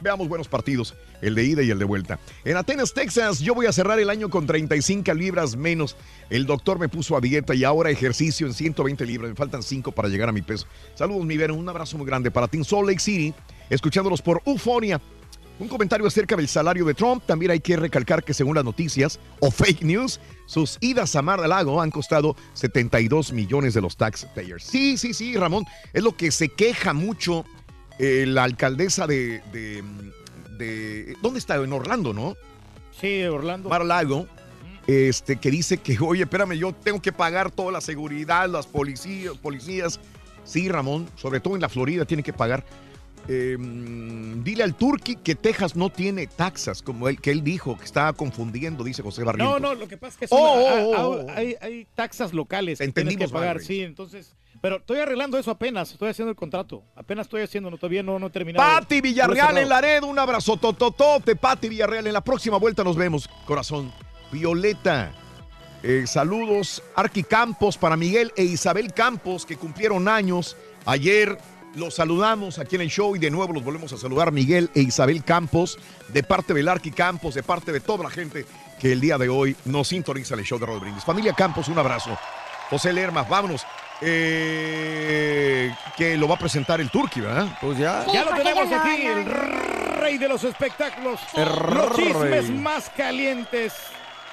Veamos 0.00 0.28
buenos 0.28 0.48
partidos, 0.48 0.94
el 1.20 1.34
de 1.34 1.44
ida 1.44 1.62
y 1.62 1.70
el 1.70 1.78
de 1.78 1.84
vuelta. 1.84 2.18
En 2.44 2.56
Atenas, 2.56 2.94
Texas, 2.94 3.40
yo 3.40 3.54
voy 3.54 3.66
a 3.66 3.72
cerrar 3.72 3.98
el 3.98 4.10
año 4.10 4.30
con 4.30 4.46
35 4.46 5.12
libras 5.14 5.56
menos. 5.56 5.96
El 6.30 6.46
doctor 6.46 6.78
me 6.78 6.88
puso 6.88 7.16
a 7.16 7.20
dieta 7.20 7.54
y 7.54 7.64
ahora 7.64 7.90
ejercicio 7.90 8.46
en 8.46 8.54
120 8.54 9.04
libras. 9.06 9.30
Me 9.30 9.36
faltan 9.36 9.62
5 9.62 9.92
para 9.92 10.08
llegar 10.08 10.28
a 10.28 10.32
mi 10.32 10.42
peso. 10.42 10.66
Saludos, 10.94 11.24
mi 11.24 11.36
Vero. 11.36 11.54
Un 11.54 11.68
abrazo 11.68 11.98
muy 11.98 12.06
grande 12.06 12.30
para 12.30 12.48
en 12.52 12.64
Salt 12.64 12.88
Lake 12.88 13.00
City, 13.00 13.34
escuchándolos 13.68 14.22
por 14.22 14.42
Euforia. 14.44 15.00
Un 15.60 15.68
comentario 15.68 16.06
acerca 16.06 16.36
del 16.36 16.48
salario 16.48 16.86
de 16.86 16.94
Trump. 16.94 17.22
También 17.26 17.50
hay 17.50 17.60
que 17.60 17.76
recalcar 17.76 18.24
que 18.24 18.32
según 18.32 18.54
las 18.54 18.64
noticias 18.64 19.20
o 19.40 19.50
fake 19.50 19.82
news, 19.82 20.18
sus 20.46 20.78
idas 20.80 21.14
a 21.16 21.22
Mar 21.22 21.38
a 21.40 21.46
Lago 21.46 21.82
han 21.82 21.90
costado 21.90 22.34
72 22.54 23.32
millones 23.34 23.74
de 23.74 23.82
los 23.82 23.98
taxpayers. 23.98 24.64
Sí, 24.64 24.96
sí, 24.96 25.12
sí, 25.12 25.36
Ramón. 25.36 25.66
Es 25.92 26.02
lo 26.02 26.16
que 26.16 26.30
se 26.30 26.48
queja 26.48 26.94
mucho 26.94 27.44
eh, 28.00 28.24
la 28.26 28.44
alcaldesa 28.44 29.06
de, 29.06 29.40
de, 29.52 29.82
de- 30.58 31.16
¿Dónde 31.22 31.38
está? 31.38 31.56
En 31.56 31.72
Orlando, 31.72 32.12
¿no? 32.12 32.36
Sí, 33.00 33.22
Orlando. 33.24 33.68
Mar 33.68 33.84
Lago. 33.84 34.26
Este, 34.86 35.36
que 35.36 35.50
dice 35.50 35.76
que, 35.76 35.98
oye, 36.00 36.22
espérame, 36.22 36.52
yo 36.54 36.72
tengo 36.72 37.00
que 37.00 37.12
pagar 37.12 37.50
toda 37.50 37.70
la 37.70 37.80
seguridad, 37.80 38.48
las 38.48 38.66
policías, 38.66 39.36
policías. 39.38 40.00
Sí, 40.44 40.68
Ramón, 40.68 41.08
sobre 41.16 41.38
todo 41.38 41.54
en 41.54 41.60
la 41.60 41.68
Florida 41.68 42.04
tiene 42.04 42.22
que 42.24 42.32
pagar. 42.32 42.64
Eh, 43.28 43.56
dile 43.58 44.64
al 44.64 44.74
Turqui 44.74 45.14
que 45.16 45.34
Texas 45.36 45.76
no 45.76 45.90
tiene 45.90 46.26
taxas, 46.26 46.82
como 46.82 47.08
él, 47.08 47.20
que 47.20 47.30
él 47.30 47.44
dijo, 47.44 47.78
que 47.78 47.84
estaba 47.84 48.12
confundiendo, 48.14 48.82
dice 48.82 49.02
José 49.02 49.22
Barrientos. 49.22 49.60
No, 49.60 49.68
no, 49.68 49.74
lo 49.78 49.86
que 49.86 49.96
pasa 49.98 50.14
es 50.24 50.28
que 50.30 50.34
Oh, 50.34 50.38
son- 50.38 50.58
oh, 50.58 50.94
a- 50.94 51.08
oh, 51.08 51.14
a- 51.14 51.24
oh. 51.24 51.26
hay, 51.36 51.54
hay 51.60 51.86
taxas 51.94 52.32
locales 52.32 52.78
que 52.78 52.84
Entendimos 52.84 53.28
que 53.28 53.32
pagar, 53.32 53.60
sí, 53.60 53.82
entonces, 53.82 54.34
pero 54.60 54.76
estoy 54.76 54.98
arreglando 54.98 55.38
eso 55.38 55.50
apenas, 55.50 55.92
estoy 55.92 56.10
haciendo 56.10 56.30
el 56.30 56.36
contrato, 56.36 56.82
apenas 56.94 57.26
estoy 57.26 57.42
haciendo, 57.42 57.70
no, 57.70 57.78
todavía 57.78 58.02
no, 58.02 58.18
no 58.18 58.26
he 58.26 58.30
terminado. 58.30 58.68
Pati 58.68 59.00
Villarreal 59.00 59.56
en 59.56 59.68
Laredo, 59.68 60.06
un 60.06 60.18
abrazo 60.18 60.56
tototote, 60.58 61.34
Pati 61.34 61.68
Villarreal. 61.68 62.06
En 62.06 62.12
la 62.12 62.20
próxima 62.20 62.58
vuelta 62.58 62.84
nos 62.84 62.96
vemos, 62.96 63.28
corazón. 63.46 63.92
Violeta, 64.30 65.12
eh, 65.82 66.04
saludos. 66.06 66.82
Arqui 66.94 67.22
Campos 67.22 67.78
para 67.78 67.96
Miguel 67.96 68.32
e 68.36 68.44
Isabel 68.44 68.92
Campos, 68.92 69.46
que 69.46 69.56
cumplieron 69.56 70.08
años 70.08 70.56
ayer. 70.84 71.38
Los 71.74 71.94
saludamos 71.94 72.58
aquí 72.58 72.74
en 72.74 72.82
el 72.82 72.90
show 72.90 73.14
y 73.14 73.20
de 73.20 73.30
nuevo 73.30 73.52
los 73.52 73.62
volvemos 73.62 73.92
a 73.92 73.96
saludar 73.96 74.32
Miguel 74.32 74.70
e 74.74 74.80
Isabel 74.80 75.22
Campos, 75.22 75.78
de 76.08 76.24
parte 76.24 76.52
del 76.52 76.68
Arqui 76.68 76.90
Campos, 76.90 77.34
de 77.34 77.44
parte 77.44 77.70
de 77.70 77.78
toda 77.78 78.02
la 78.02 78.10
gente 78.10 78.44
que 78.80 78.92
el 78.92 79.00
día 79.00 79.16
de 79.18 79.28
hoy 79.28 79.56
nos 79.66 79.88
sintoniza 79.88 80.34
en 80.34 80.40
el 80.40 80.46
show 80.46 80.58
de 80.58 80.66
Rod 80.66 80.80
Brindis. 80.80 81.04
Familia 81.04 81.32
Campos, 81.32 81.68
un 81.68 81.78
abrazo. 81.78 82.10
José 82.70 82.92
Lermas, 82.92 83.28
vámonos. 83.28 83.64
Eh, 84.02 85.74
que 85.96 86.16
lo 86.16 86.26
va 86.26 86.36
a 86.36 86.38
presentar 86.38 86.80
el 86.80 86.90
Turqui, 86.90 87.20
¿verdad? 87.20 87.46
Pues 87.60 87.78
ya. 87.78 88.06
Ya 88.12 88.24
lo 88.24 88.34
tenemos 88.34 88.72
aquí, 88.72 89.04
no, 89.04 89.18
el 89.18 89.26
rey 90.00 90.18
de 90.18 90.28
los 90.28 90.44
espectáculos, 90.44 91.20
los 91.36 91.96
chismes 91.96 92.50
más 92.50 92.90
calientes, 92.96 93.74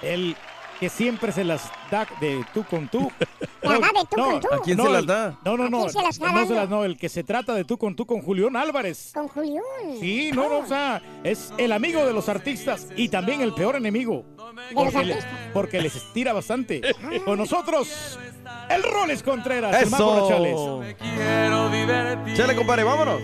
el 0.01 0.35
que 0.79 0.89
siempre 0.89 1.31
se 1.31 1.43
las 1.43 1.71
da 1.91 2.07
de 2.21 2.45
tú 2.53 2.63
con 2.63 2.87
tú. 2.87 3.11
La 3.61 3.79
da 3.79 3.87
de 3.87 4.05
tú 4.09 4.15
con 4.21 4.39
tú. 4.39 4.47
¿A 4.51 4.61
quién 4.61 4.77
no, 4.77 4.83
se 4.85 4.89
las 4.91 5.01
el- 5.01 5.07
da? 5.07 5.39
No, 5.43 5.57
no, 5.57 5.63
¿A 5.65 5.69
no, 5.69 5.77
quién 5.79 5.89
se 5.91 6.01
las 6.01 6.09
está 6.15 6.31
no 6.31 6.45
se 6.47 6.53
las 6.53 6.69
no, 6.69 6.83
el 6.85 6.97
que 6.97 7.09
se 7.09 7.23
trata 7.23 7.53
de 7.53 7.65
tú 7.65 7.77
con 7.77 7.95
tú 7.95 8.05
con 8.05 8.21
Julián 8.21 8.55
Álvarez. 8.55 9.11
Con 9.13 9.27
Julián. 9.27 9.63
Sí, 9.99 10.31
no, 10.33 10.47
no, 10.49 10.59
o 10.59 10.65
sea, 10.65 11.01
es 11.23 11.51
el 11.57 11.71
amigo 11.71 12.05
de 12.05 12.13
los 12.13 12.29
artistas 12.29 12.87
y 12.95 13.09
también 13.09 13.41
el 13.41 13.53
peor 13.53 13.75
enemigo. 13.75 14.23
De 14.37 14.73
los 14.73 14.83
Porque, 14.85 15.05
le- 15.05 15.13
artistas. 15.13 15.33
porque 15.53 15.53
porque 15.53 15.81
les 15.81 15.95
estira 15.95 16.33
bastante. 16.33 16.81
Con 17.25 17.37
nosotros, 17.37 18.17
el 18.69 18.83
Roles 18.83 19.21
Contreras, 19.23 19.75
el. 19.81 19.87
Eso. 19.87 20.83
Chale, 22.35 22.55
compadre, 22.55 22.83
vámonos. 22.83 23.21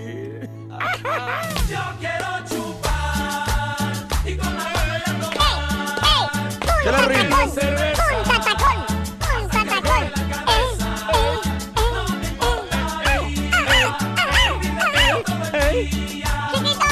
Rin. 6.83 7.31
Un 7.31 8.23
patacón, 8.27 8.77
un 9.39 9.47
patacón. 9.47 10.03
¡Chiquito! 16.51 16.85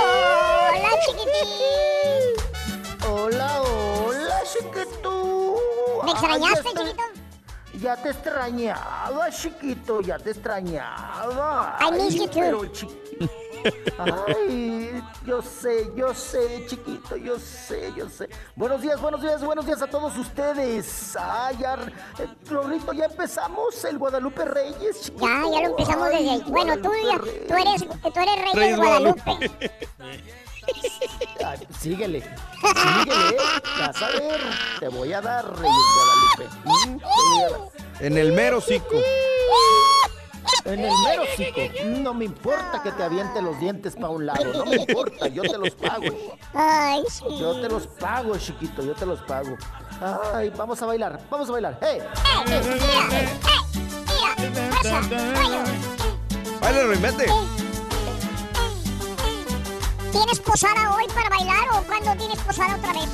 Hola, 0.00 0.90
chiquitín. 1.06 1.48
chiquito. 4.52 5.12
¿Me 6.04 6.10
extrañaste, 6.10 6.68
chiquito? 6.70 7.02
Ya 7.74 7.96
te 7.96 8.10
extrañaba, 8.10 9.30
chiquito, 9.30 10.00
ya 10.00 10.18
te 10.18 10.30
extrañaba. 10.30 11.78
I 11.80 11.90
miss 11.92 12.16
you 12.16 12.26
too. 12.26 12.68
Ay, 13.98 15.02
yo 15.24 15.42
sé, 15.42 15.90
yo 15.96 16.14
sé, 16.14 16.66
chiquito, 16.68 17.16
yo 17.16 17.38
sé, 17.38 17.92
yo 17.96 18.08
sé. 18.08 18.28
Buenos 18.54 18.80
días, 18.82 19.00
buenos 19.00 19.22
días, 19.22 19.42
buenos 19.44 19.66
días 19.66 19.82
a 19.82 19.86
todos 19.86 20.16
ustedes. 20.16 21.16
Ay, 21.20 21.56
ya, 21.60 21.74
eh, 22.18 22.28
ya 22.94 23.04
empezamos 23.06 23.84
el 23.84 23.98
Guadalupe 23.98 24.44
Reyes, 24.44 25.00
chiquito. 25.02 25.26
Ya, 25.26 25.42
ya 25.52 25.60
lo 25.62 25.70
empezamos 25.70 26.08
desde 26.10 26.30
ahí. 26.30 26.44
Bueno, 26.46 26.76
tú, 26.78 26.90
ya- 26.94 27.18
Guadalupe 27.18 27.46
tú 27.48 27.54
eres, 27.54 27.86
tú 28.14 28.20
eres 28.20 28.36
rey 28.44 28.52
Reyes 28.54 28.70
de 28.70 28.76
Guadalupe. 28.76 29.50
Ay, 31.44 31.66
síguele, 31.78 32.22
síguele, 32.22 33.36
vas 33.78 34.02
a 34.02 34.06
ver, 34.08 34.40
te 34.80 34.88
voy 34.88 35.12
a 35.12 35.20
dar, 35.20 35.44
Reyes 35.58 35.76
Guadalupe. 36.34 36.90
Mm. 36.90 37.00
En 38.00 38.18
el 38.18 38.32
mero 38.32 38.60
cico. 38.60 38.94
En 40.64 40.80
el 40.80 40.92
mero 41.04 41.22
cico. 41.36 41.60
No 41.86 42.14
me 42.14 42.24
importa 42.24 42.82
que 42.82 42.92
te 42.92 43.02
aviente 43.02 43.40
los 43.40 43.58
dientes 43.60 43.94
para 43.94 44.08
un 44.08 44.26
lado. 44.26 44.52
No 44.52 44.66
me 44.66 44.76
importa, 44.76 45.28
yo 45.28 45.42
te 45.42 45.58
los 45.58 45.70
pago. 45.70 46.06
Ay, 46.54 47.04
sí. 47.08 47.24
Yo 47.38 47.60
te 47.60 47.68
los 47.68 47.86
pago, 47.86 48.36
chiquito, 48.36 48.82
yo 48.82 48.94
te 48.94 49.06
los 49.06 49.20
pago. 49.22 49.56
Ay, 50.34 50.50
vamos 50.50 50.80
a 50.82 50.86
bailar, 50.86 51.20
vamos 51.30 51.48
a 51.48 51.52
bailar. 51.52 51.78
¡Eh! 51.82 52.02
Baila, 56.60 56.82
reinvente. 56.84 57.26
¿Tienes 60.12 60.40
posada 60.40 60.96
hoy 60.96 61.06
para 61.14 61.28
bailar 61.28 61.68
o 61.74 61.82
cuándo 61.82 62.16
tienes 62.16 62.38
posada 62.40 62.76
otra 62.76 62.92
vez? 62.92 63.08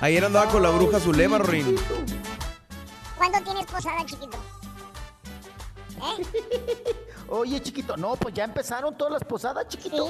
Ayer 0.00 0.24
andaba 0.24 0.50
con 0.50 0.62
la 0.62 0.70
bruja 0.70 1.00
Zulema, 1.00 1.38
Rin. 1.38 1.76
¿Cuándo 3.16 3.40
tienes 3.42 3.66
posada, 3.66 4.04
chiquito? 4.04 4.36
¿Eh? 6.02 6.94
Oye, 7.28 7.60
chiquito, 7.62 7.96
no, 7.96 8.14
pues 8.16 8.34
ya 8.34 8.44
empezaron 8.44 8.96
todas 8.96 9.14
las 9.14 9.24
posadas, 9.24 9.66
chiquito. 9.68 10.06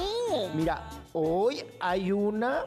Mira, 0.53 0.89
hoy 1.13 1.63
hay 1.79 2.11
una 2.11 2.65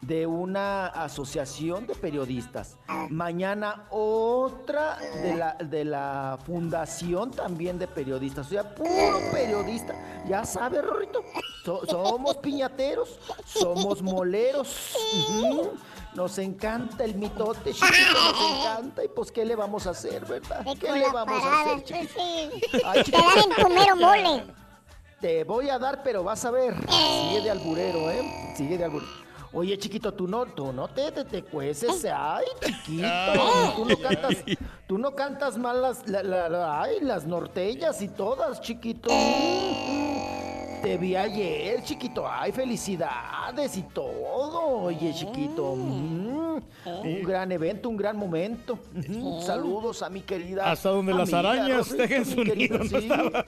de 0.00 0.26
una 0.26 0.86
asociación 0.86 1.86
de 1.86 1.94
periodistas. 1.96 2.76
Mañana 3.10 3.86
otra 3.90 4.96
de 5.22 5.34
la, 5.34 5.54
de 5.54 5.84
la 5.84 6.38
fundación 6.46 7.32
también 7.32 7.78
de 7.78 7.88
periodistas. 7.88 8.46
O 8.46 8.50
sea, 8.50 8.74
puro 8.74 9.18
periodista. 9.32 9.94
Ya 10.26 10.44
sabes, 10.44 10.82
Rorrito, 10.84 11.20
so- 11.64 11.84
somos 11.86 12.36
piñateros, 12.36 13.18
somos 13.44 14.00
moleros. 14.00 14.94
Ujú. 15.30 15.72
Nos 16.14 16.38
encanta 16.38 17.04
el 17.04 17.14
mitote, 17.14 17.72
chiquito, 17.74 18.12
nos 18.12 18.58
encanta. 18.58 19.04
Y 19.04 19.08
pues, 19.08 19.30
¿qué 19.30 19.44
le 19.44 19.54
vamos 19.54 19.86
a 19.86 19.90
hacer, 19.90 20.24
verdad? 20.24 20.64
¿Qué 20.80 20.92
le 20.92 21.08
vamos 21.10 21.42
a 21.44 21.60
hacer, 21.62 21.84
chiquito? 21.84 22.20
Ay, 22.84 23.04
Te 23.04 23.10
dan 23.12 23.38
en 23.38 23.64
tu 23.64 23.68
mero 23.68 23.96
mole. 23.96 24.44
Te 25.20 25.44
voy 25.44 25.68
a 25.68 25.78
dar, 25.78 26.02
pero 26.02 26.22
vas 26.24 26.44
a 26.44 26.50
ver. 26.50 26.74
Sigue 26.88 27.40
de 27.42 27.50
alburero, 27.50 28.10
¿eh? 28.10 28.54
Sigue 28.56 28.78
de 28.78 28.84
alburero. 28.84 29.10
Oye, 29.52 29.78
chiquito, 29.78 30.12
tú 30.12 30.28
no, 30.28 30.44
tú 30.46 30.72
no 30.72 30.88
te, 30.88 31.10
te, 31.10 31.24
te 31.24 31.42
cueces. 31.42 32.04
Ay, 32.14 32.44
chiquito. 32.64 33.06
Tú 33.76 33.84
no 33.86 33.96
cantas, 34.02 34.36
tú 34.86 34.98
no 34.98 35.14
cantas 35.14 35.56
mal 35.58 35.80
las, 35.82 36.06
la- 36.08 36.22
la- 36.22 36.48
la- 36.48 36.82
ay, 36.82 36.98
las 37.00 37.24
norteñas 37.26 38.00
y 38.02 38.08
todas, 38.08 38.60
chiquito. 38.60 39.08
Te 40.82 40.96
vi 40.96 41.16
ayer, 41.16 41.82
chiquito. 41.82 42.26
Ay, 42.30 42.52
felicidades 42.52 43.76
y 43.76 43.82
todo. 43.82 44.60
Oye, 44.84 45.12
chiquito. 45.12 45.74
mm, 45.74 46.56
Un 47.04 47.22
gran 47.24 47.50
evento, 47.52 47.88
un 47.88 47.96
gran 47.96 48.16
momento. 48.16 48.78
Ujú, 48.96 49.42
Saludos 49.42 50.02
a 50.02 50.08
mi 50.10 50.20
querida. 50.22 50.70
Hasta 50.70 50.90
donde 50.90 51.12
las 51.14 51.32
arañas 51.32 51.90
dejen 51.96 52.20
mi 52.20 52.34
su 52.34 52.42
querido, 52.44 52.78
nido, 52.78 52.78
no 52.78 53.00
sí. 53.00 53.06
estaba, 53.06 53.44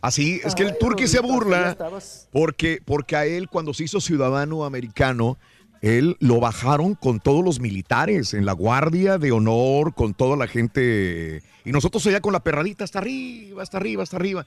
Así, 0.00 0.40
es 0.44 0.54
que 0.54 0.62
el 0.62 0.78
turqui 0.78 1.06
se 1.06 1.20
burla 1.20 1.76
porque, 2.32 2.80
porque 2.84 3.16
a 3.16 3.26
él 3.26 3.48
cuando 3.48 3.74
se 3.74 3.84
hizo 3.84 4.00
ciudadano 4.00 4.64
americano, 4.64 5.36
él 5.82 6.16
lo 6.20 6.40
bajaron 6.40 6.94
con 6.94 7.20
todos 7.20 7.44
los 7.44 7.60
militares, 7.60 8.32
en 8.34 8.46
la 8.46 8.52
guardia 8.52 9.18
de 9.18 9.32
honor, 9.32 9.94
con 9.94 10.14
toda 10.14 10.36
la 10.36 10.46
gente. 10.46 11.42
Y 11.64 11.72
nosotros 11.72 12.06
allá 12.06 12.20
con 12.20 12.32
la 12.32 12.40
perradita 12.40 12.84
hasta 12.84 13.00
arriba, 13.00 13.62
hasta 13.62 13.76
arriba, 13.76 14.02
hasta 14.02 14.16
arriba. 14.16 14.46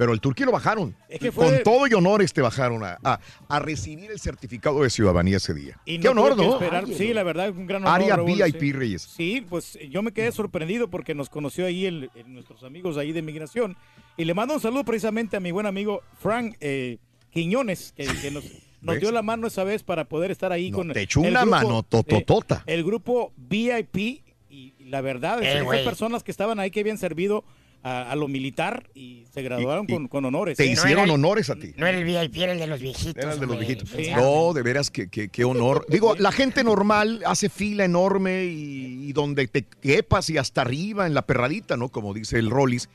Pero 0.00 0.14
el 0.14 0.20
turqui 0.22 0.44
lo 0.44 0.50
bajaron. 0.52 0.96
Es 1.10 1.18
que 1.20 1.30
con 1.30 1.62
todo 1.62 1.86
y 1.86 1.92
honores 1.92 2.32
te 2.32 2.40
bajaron 2.40 2.82
a, 2.82 2.96
a- 3.04 3.20
a 3.48 3.58
recibir 3.58 4.10
el 4.10 4.18
certificado 4.18 4.82
de 4.82 4.88
ciudadanía 4.88 5.36
ese 5.36 5.52
día. 5.52 5.78
Y 5.84 5.98
Qué 5.98 6.08
honor, 6.08 6.38
¿no? 6.38 6.54
esperar. 6.54 6.86
Sí, 6.86 7.12
la 7.12 7.22
verdad, 7.22 7.50
un 7.50 7.66
gran 7.66 7.82
honor. 7.82 7.94
Área 8.00 8.16
Raúl, 8.16 8.32
VIP, 8.32 8.60
sí. 8.60 8.72
Reyes. 8.72 9.02
Sí, 9.02 9.44
pues 9.46 9.78
yo 9.90 10.00
me 10.02 10.12
quedé 10.12 10.32
sorprendido 10.32 10.88
porque 10.88 11.14
nos 11.14 11.28
conoció 11.28 11.66
ahí 11.66 11.84
el- 11.84 12.10
el- 12.14 12.32
nuestros 12.32 12.64
amigos 12.64 12.96
ahí 12.96 13.12
de 13.12 13.20
migración. 13.20 13.76
Y 14.16 14.24
le 14.24 14.32
mando 14.32 14.54
un 14.54 14.60
saludo 14.60 14.84
precisamente 14.84 15.36
a 15.36 15.40
mi 15.40 15.50
buen 15.50 15.66
amigo 15.66 16.00
Frank 16.18 16.54
eh, 16.60 16.96
Quiñones, 17.30 17.92
que, 17.94 18.06
que 18.06 18.30
nos, 18.30 18.44
nos 18.80 18.94
¿Ves? 18.94 19.00
dio 19.02 19.12
la 19.12 19.20
mano 19.20 19.48
esa 19.48 19.64
vez 19.64 19.82
para 19.82 20.06
poder 20.06 20.30
estar 20.30 20.50
ahí 20.50 20.70
No, 20.70 20.78
con 20.78 20.92
te 20.94 21.02
echó 21.02 21.20
el 21.22 21.28
una 21.32 21.42
grupo, 21.42 21.56
mano 21.56 21.82
tototota. 21.82 22.64
eh, 22.66 22.72
el 22.72 22.84
grupo 22.84 23.34
VIP 23.36 24.22
y 24.48 24.72
la 24.86 25.02
verdad 25.02 25.42
es 25.42 25.48
Eh, 25.48 25.52
que 25.58 25.64
fue 25.64 25.76
güey. 25.76 25.84
personas 25.84 26.22
que 26.24 26.30
estaban 26.30 26.58
ahí 26.58 26.70
que 26.70 26.80
habían 26.80 26.96
servido 26.96 27.44
a, 27.82 28.10
a 28.10 28.16
lo 28.16 28.28
militar 28.28 28.88
y 28.94 29.24
se 29.32 29.42
graduaron 29.42 29.86
Y- 29.88 29.92
y 29.92 29.94
con, 29.96 30.08
con 30.08 30.24
honores. 30.24 30.56
Te 30.56 30.64
¿eh? 30.64 30.72
hicieron 30.72 31.08
honores 31.10 31.48
a 31.50 31.56
ti. 31.56 31.72
No 31.76 31.86
era 31.86 31.98
el 31.98 32.04
VIP, 32.04 32.36
era 32.36 32.52
el 32.52 32.58
de 32.58 32.66
los 32.66 32.80
viejitos. 32.80 33.16
Era 33.16 33.32
el 33.32 33.40
de 33.40 33.46
los 33.46 33.58
viejitos. 33.58 33.90
No, 34.16 34.52
de 34.52 34.62
veras, 34.62 34.90
que, 34.90 35.08
que- 35.08 35.28
qué 35.28 35.44
honor. 35.44 35.86
Digo, 35.88 36.14
la 36.16 36.32
gente 36.32 36.62
normal 36.64 37.22
hace 37.26 37.48
fila 37.48 37.84
enorme 37.84 38.44
y, 38.44 39.08
y 39.08 39.12
donde 39.12 39.46
te 39.48 39.64
quepas 39.64 40.28
y 40.30 40.38
hasta 40.38 40.60
arriba 40.62 41.06
en 41.06 41.14
la 41.14 41.22
perradita, 41.22 41.76
¿no? 41.76 41.88
Como 41.88 42.12
dice 42.14 42.38
el 42.38 42.50
Rollis. 42.50 42.88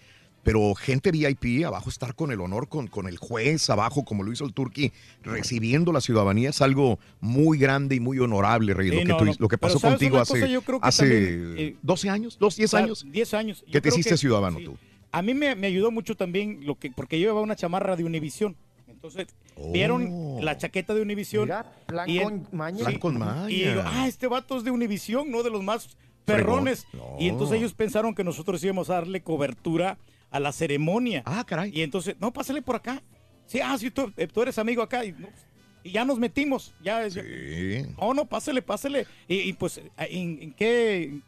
Pero 0.45 0.75
gente 0.75 1.09
VIP, 1.11 1.65
abajo 1.65 1.89
estar 1.89 2.13
con 2.13 2.31
el 2.31 2.39
honor, 2.39 2.69
con, 2.69 2.85
con 2.85 3.07
el 3.07 3.17
juez, 3.17 3.67
abajo, 3.71 4.05
como 4.05 4.21
lo 4.21 4.31
hizo 4.31 4.45
el 4.45 4.53
Turqui, 4.53 4.93
recibiendo 5.23 5.91
la 5.91 6.01
ciudadanía, 6.01 6.51
es 6.51 6.61
algo 6.61 6.99
muy 7.19 7.57
grande 7.57 7.95
y 7.95 7.99
muy 7.99 8.19
honorable, 8.19 8.75
Rey. 8.75 8.89
Sí, 8.91 8.95
lo, 8.95 9.01
que 9.01 9.07
no, 9.07 9.17
tú- 9.17 9.25
no. 9.25 9.33
lo 9.39 9.47
que 9.47 9.57
pasó 9.57 9.79
¿sabes 9.79 9.95
contigo 9.97 10.19
hace? 10.19 10.47
Yo 10.51 10.61
creo 10.61 10.79
que 10.79 10.87
hace 10.87 11.01
también, 11.03 11.55
eh, 11.57 11.75
12 11.81 12.09
años, 12.11 12.37
dos, 12.39 12.55
10 12.57 12.69
O 12.73 12.77
sea, 12.77 12.83
años. 12.85 13.05
10 13.11 13.33
años. 13.33 13.63
Yo 13.65 13.71
que 13.73 13.81
te 13.81 13.89
hiciste 13.89 14.11
que- 14.11 14.17
ciudadano 14.17 14.59
sí. 14.59 14.65
tú. 14.65 14.77
A 15.11 15.23
mí 15.23 15.33
me, 15.33 15.55
me 15.55 15.65
ayudó 15.65 15.89
mucho 15.89 16.15
también 16.15 16.59
lo 16.63 16.75
que 16.75 16.91
porque 16.91 17.19
yo 17.19 17.23
llevaba 17.25 17.41
una 17.41 17.55
chamarra 17.55 17.95
de 17.95 18.03
Univisión. 18.03 18.55
Entonces, 18.87 19.27
vieron 19.73 20.37
la 20.45 20.57
chaqueta 20.59 20.93
de 20.93 21.01
Univisión. 21.01 21.49
Y 22.05 22.19
con 22.19 22.47
maña. 22.51 23.49
Y 23.49 23.63
digo, 23.63 23.81
ah, 23.83 24.07
este 24.07 24.27
vato 24.27 24.57
es 24.57 24.63
de 24.63 24.69
Univisión, 24.71 25.31
no 25.31 25.41
de 25.41 25.49
los 25.49 25.63
más 25.63 25.97
perrones. 26.23 26.85
Y 27.19 27.29
entonces 27.29 27.57
ellos 27.57 27.73
pensaron 27.73 28.13
que 28.13 28.23
nosotros 28.23 28.63
íbamos 28.63 28.89
a 28.91 28.95
darle 28.95 29.21
cobertura 29.23 29.97
a 30.31 30.39
la 30.39 30.51
ceremonia. 30.51 31.23
Ah, 31.25 31.43
caray. 31.45 31.71
Y 31.73 31.81
entonces, 31.81 32.15
no, 32.19 32.31
pásale 32.33 32.61
por 32.61 32.75
acá. 32.75 33.01
Sí, 33.47 33.59
ah, 33.61 33.77
sí, 33.77 33.91
tú, 33.91 34.11
eh, 34.17 34.27
tú 34.27 34.41
eres 34.41 34.57
amigo 34.57 34.81
acá. 34.81 35.05
Y, 35.05 35.11
no, 35.13 35.29
y 35.83 35.91
ya 35.91 36.03
nos 36.05 36.17
metimos. 36.19 36.73
Ya, 36.83 37.07
ya- 37.07 37.21
Sí. 37.21 37.83
no, 37.99 38.13
no, 38.13 38.25
pásale, 38.25 38.61
pásale. 38.61 39.05
Y, 39.27 39.35
y, 39.41 39.53
pues, 39.53 39.79
¿en, 39.97 40.41
en 40.41 40.53
qué, 40.53 41.19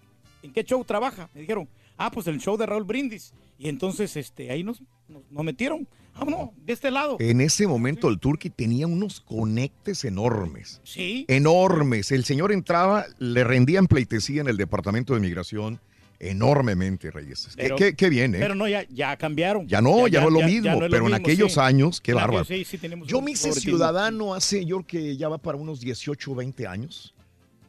¿en 0.44 0.54
qué 0.54 0.64
show 0.64 0.84
trabaja? 0.84 1.30
Me 1.34 1.42
dijeron, 1.42 1.70
ah, 1.98 2.10
pues 2.12 2.28
el 2.28 2.40
show 2.40 2.58
de 2.58 2.66
Raúl 2.66 2.84
Brindis. 2.84 3.34
Y 3.60 3.70
entonces, 3.70 4.16
este, 4.18 4.52
ahí 4.52 4.64
nos, 4.64 4.82
nos, 5.08 5.24
nos 5.32 5.44
metieron. 5.44 5.88
Ah, 6.20 6.26
no, 6.28 6.52
de 6.66 6.74
este 6.74 6.90
lado. 6.90 7.18
En 7.20 7.42
ese 7.42 7.68
momento 7.68 8.08
el 8.10 8.20
Turqui 8.20 8.50
tenía 8.50 8.88
unos 8.88 9.22
conectes 9.22 10.04
enormes. 10.04 10.82
Sí. 10.84 11.26
Enormes. 11.28 12.12
El 12.12 12.26
señor 12.26 12.52
entraba, 12.52 13.06
le 13.20 13.44
rendían 13.44 13.86
pleitesía 13.86 14.42
en 14.42 14.48
el 14.48 14.58
Departamento 14.58 15.14
de 15.14 15.20
Migración 15.20 15.80
enormemente, 16.20 17.12
Reyes. 17.12 17.48
Qué- 17.56 17.64
Pero- 17.64 17.76
qué, 17.76 17.96
qué 17.96 18.10
bien, 18.10 18.36
¿eh? 18.36 18.40
Pero 18.40 18.56
no, 18.56 18.68
ya, 18.68 18.84
ya 18.90 19.16
cambiaron. 19.18 19.68
ya 19.68 19.82
no, 19.82 20.08
ya, 20.08 20.22
no 20.22 20.28
es 20.28 20.34
lo 20.34 20.40
ya- 20.42 20.46
mismo, 20.48 20.64
ya 20.66 20.72
no 20.72 20.78
es 20.78 20.84
lo 20.84 20.90
pero 20.90 21.06
en 21.06 21.12
mismo, 21.12 21.18
aquellos 21.26 21.54
sí. 21.54 21.60
años, 21.60 22.02
qué 22.02 22.14
bárbaro. 22.14 22.46
sí, 22.46 22.66
sí, 22.66 22.78
tenemos 22.78 23.08
Yo 23.08 23.22
me 23.22 23.32
hice 23.32 23.52
ciudadano 23.54 24.34
hace, 24.34 24.66
yo 24.66 24.78
creo 24.84 24.88
que 24.88 25.18
ya 25.18 25.30
va 25.30 25.38
para 25.38 25.58
unos 25.58 25.80
18 25.80 26.32
o 26.32 26.36
20 26.36 26.68
años 26.68 27.14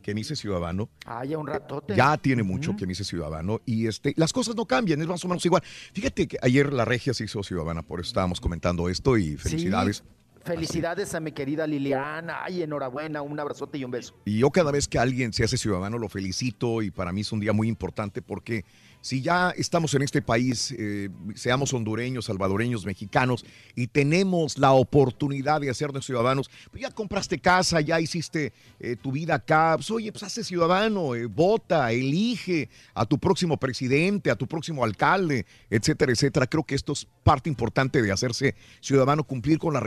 que 0.03 0.15
me 0.15 0.23
hice 0.23 0.37
ciudadano. 0.37 0.89
Ah, 1.05 1.23
ya 1.27 1.37
un 1.37 1.47
ratote. 1.47 1.95
Ya 1.95 2.17
tiene 2.17 2.43
mucho 2.43 2.75
que 2.77 2.87
me 2.87 2.93
hice 2.93 3.05
ciudadano 3.05 3.61
y 3.67 3.87
este, 3.87 4.15
las 4.17 4.33
cosas 4.33 4.57
no 4.57 4.65
cambian, 4.65 5.01
es 5.03 5.07
más 5.07 5.23
o 5.25 5.29
menos 5.29 5.45
igual. 5.45 5.63
Fíjate 5.93 6.27
que 6.27 6.39
ayer 6.41 6.73
la 6.73 6.87
regia 6.87 7.13
se 7.13 7.25
hizo 7.25 7.43
ciudadana, 7.43 7.83
por 7.83 8.01
eso 8.01 8.09
estábamos 8.09 8.41
comentando 8.41 8.89
esto 8.89 9.19
y 9.19 9.37
felicidades. 9.37 10.03
Felicidades 10.49 11.15
a 11.15 11.21
mi 11.21 11.33
querida 11.33 11.67
Liliana. 11.67 12.43
Ay, 12.43 12.63
enhorabuena, 12.63 13.21
un 13.21 13.39
abrazote 13.39 13.77
y 13.77 13.85
un 13.85 13.91
beso. 13.91 14.15
Y 14.25 14.39
yo 14.39 14.51
cada 14.51 14.71
vez 14.71 14.89
que 14.89 14.99
alguien 14.99 15.35
se 15.35 15.45
hace 15.45 15.59
ciudadano 15.59 15.99
lo 15.99 16.09
felicito 16.09 16.81
y 16.81 16.91
para 16.91 17.13
mí 17.13 17.21
es 17.21 17.33
un 17.33 17.41
día 17.41 17.53
muy 17.53 17.69
importante 17.69 18.23
porque 18.23 18.65
si 19.01 19.23
ya 19.23 19.51
estamos 19.51 19.95
en 19.95 20.03
este 20.03 20.23
país, 20.23 20.75
eh, 20.77 21.09
seamos 21.35 21.73
hondureños, 21.73 22.25
salvadoreños, 22.25 22.85
mexicanos 22.85 23.45
y 23.77 23.87
tenemos 23.87 24.59
la 24.59 24.73
oportunidad 24.73 25.61
de 25.61 25.71
hacernos 25.71 26.05
ciudadanos, 26.05 26.51
pues 26.71 26.83
ya 26.83 26.91
compraste 26.91 27.39
casa, 27.39 27.81
ya 27.81 28.01
hiciste 28.01 28.53
eh, 28.81 28.97
tu 28.97 29.13
vida 29.13 29.37
acá, 29.37 29.75
pues 29.77 29.91
oye, 29.91 30.11
pues 30.11 30.25
hazte 30.25 30.43
ciudadano, 30.43 31.15
eh, 31.15 31.27
vota, 31.27 31.93
elige 31.93 32.71
a 32.95 33.07
tu 33.07 33.19
próximo 33.19 33.57
presidente, 33.57 34.31
a 34.31 34.37
tu 34.37 34.47
próximo 34.47 34.83
alcalde, 34.83 35.47
etcétera, 35.71 36.13
etcétera. 36.13 36.47
Creo 36.47 36.65
que 36.65 36.75
esto 36.75 36.93
es 36.93 37.07
parte 37.23 37.49
importante 37.49 38.03
de 38.03 38.11
hacerse 38.11 38.57
ciudadano, 38.81 39.25
cumplir 39.25 39.59
con 39.59 39.75
las 39.75 39.83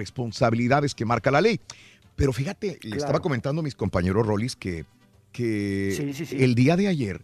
responsabilidades 0.52 0.94
que 0.96 1.06
marca 1.06 1.32
la 1.32 1.42
ley. 1.42 1.60
Pero 2.16 2.34
fíjate, 2.34 2.78
le 2.84 2.98
estaba 2.98 3.20
comentando 3.20 3.62
a 3.62 3.64
mis 3.64 3.76
compañeros 3.76 4.26
Rollis 4.26 4.56
que 4.56 4.86
que 5.32 5.94
Sí, 5.96 6.14
sí, 6.14 6.26
sí. 6.26 6.44
el 6.44 6.56
día 6.56 6.76
de 6.76 6.88
ayer, 6.90 7.22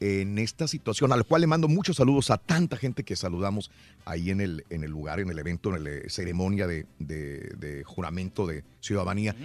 en 0.00 0.38
esta 0.40 0.66
situación, 0.66 1.12
al 1.12 1.24
cual 1.24 1.42
le 1.42 1.46
mando 1.46 1.68
muchos 1.68 1.96
saludos 1.98 2.30
a 2.32 2.36
tanta 2.36 2.76
gente 2.76 3.04
que 3.04 3.14
saludamos 3.14 3.70
ahí 4.04 4.30
en 4.30 4.40
el, 4.40 4.64
en 4.70 4.82
el 4.82 4.90
lugar, 4.90 5.20
en 5.20 5.30
el 5.30 5.38
evento, 5.38 5.74
en 5.74 5.84
la 5.84 5.90
ceremonia 6.08 6.66
de, 6.66 6.84
de- 6.98 7.52
de 7.56 7.84
juramento 7.84 8.44
de 8.44 8.64
ciudadanía, 8.80 9.36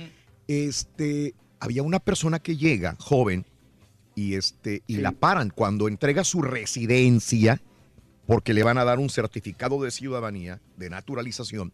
este, 0.48 1.36
había 1.60 1.84
una 1.84 2.00
persona 2.00 2.40
que 2.40 2.58
llega, 2.58 2.96
joven, 3.00 3.46
y, 4.16 4.34
este, 4.34 4.82
y 4.88 4.98
la 4.98 5.12
paran 5.12 5.52
cuando 5.54 5.88
entrega 5.88 6.24
su 6.24 6.42
residencia, 6.42 7.62
porque 8.26 8.56
le 8.56 8.64
van 8.64 8.80
a 8.80 8.84
dar 8.86 8.98
un 8.98 9.10
certificado 9.12 9.84
de 9.84 9.92
ciudadanía, 9.92 10.60
de 10.78 10.90
naturalización, 10.90 11.72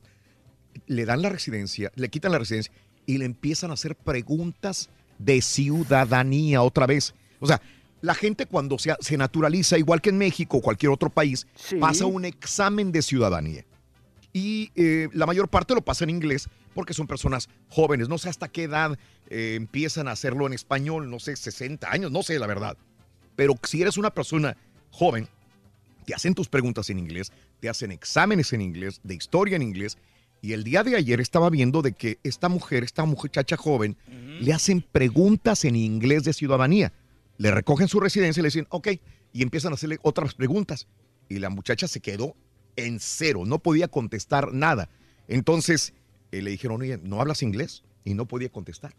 le 0.88 1.06
dan 1.06 1.22
la 1.22 1.30
residencia, 1.30 1.92
le 1.96 2.10
quitan 2.10 2.32
la 2.32 2.40
residencia 2.40 2.74
y 3.06 3.18
le 3.18 3.26
empiezan 3.26 3.72
a 3.72 3.76
hacer 3.76 3.96
preguntas 3.96 4.90
de 5.20 5.42
ciudadanía 5.42 6.62
otra 6.62 6.86
vez. 6.86 7.14
O 7.40 7.48
sea, 7.48 7.62
la 8.02 8.16
gente 8.16 8.46
cuando 8.46 8.78
se, 8.78 8.96
se 9.00 9.18
naturaliza, 9.18 9.78
igual 9.78 10.02
que 10.02 10.10
en 10.10 10.18
México 10.18 10.58
o 10.58 10.62
cualquier 10.62 10.92
otro 10.92 11.10
país, 11.10 11.48
pasa 11.80 12.06
un 12.06 12.26
examen 12.26 12.92
de 12.92 13.02
ciudadanía. 13.02 13.66
Y 14.34 14.70
eh, 14.76 15.08
la 15.14 15.26
mayor 15.26 15.48
parte 15.48 15.74
lo 15.74 15.82
pasa 15.82 16.04
en 16.04 16.10
inglés 16.10 16.50
porque 16.74 16.94
son 16.94 17.08
personas 17.08 17.48
jóvenes. 17.70 18.10
No 18.10 18.18
sé 18.18 18.30
hasta 18.30 18.50
qué 18.50 18.64
edad 18.64 19.00
eh, 19.30 19.54
empiezan 19.56 20.08
a 20.10 20.12
hacerlo 20.12 20.46
en 20.46 20.54
español, 20.54 21.10
no 21.10 21.20
sé, 21.20 21.36
60 21.36 21.90
años, 21.90 22.12
no 22.12 22.22
sé 22.22 22.38
la 22.38 22.46
verdad. 22.46 22.78
Pero 23.36 23.56
si 23.64 23.82
eres 23.82 23.98
una 23.98 24.12
persona 24.12 24.58
joven, 24.92 25.28
te 26.06 26.14
hacen 26.14 26.36
tus 26.36 26.50
preguntas 26.50 26.90
en 26.90 27.00
inglés, 27.00 27.32
te 27.60 27.70
hacen 27.70 27.92
exámenes 27.92 28.54
en 28.54 28.62
inglés, 28.62 29.00
de 29.04 29.16
historia 29.16 29.56
en 29.56 29.62
inglés. 29.62 29.98
Y 30.46 30.54
el 30.54 30.64
día 30.64 30.84
de 30.84 30.96
ayer 30.96 31.20
estaba 31.22 31.50
viendo 31.50 31.82
de 31.82 31.94
que 31.94 32.20
esta 32.22 32.50
mujer, 32.50 32.84
esta 32.84 33.04
muchacha 33.04 33.58
joven, 33.58 33.98
le 34.40 34.54
hacen 34.54 34.84
preguntas 34.84 35.66
en 35.66 35.76
inglés 35.76 36.24
de 36.24 36.34
ciudadanía. 36.34 36.94
Le 37.40 37.50
recogen 37.50 37.88
su 37.88 38.00
residencia 38.00 38.42
y 38.42 38.44
le 38.44 38.50
dicen, 38.50 38.68
ok, 38.70 38.90
y 39.34 39.42
empiezan 39.42 39.72
a 39.72 39.74
hacerle 39.74 39.98
otras 40.04 40.36
preguntas. 40.36 40.88
Y 41.30 41.40
la 41.40 41.50
muchacha 41.50 41.88
se 41.88 42.00
quedó 42.00 42.36
en 42.76 43.00
cero, 43.00 43.42
no 43.48 43.58
podía 43.58 43.88
contestar 43.88 44.54
nada. 44.54 44.88
Entonces 45.28 45.96
eh, 46.32 46.44
le 46.44 46.52
dijeron, 46.52 46.80
oye, 46.80 47.00
¿no 47.02 47.22
hablas 47.22 47.42
inglés? 47.42 47.84
Y 48.04 48.14
no 48.14 48.28
podía 48.28 48.50
contestar. 48.50 48.94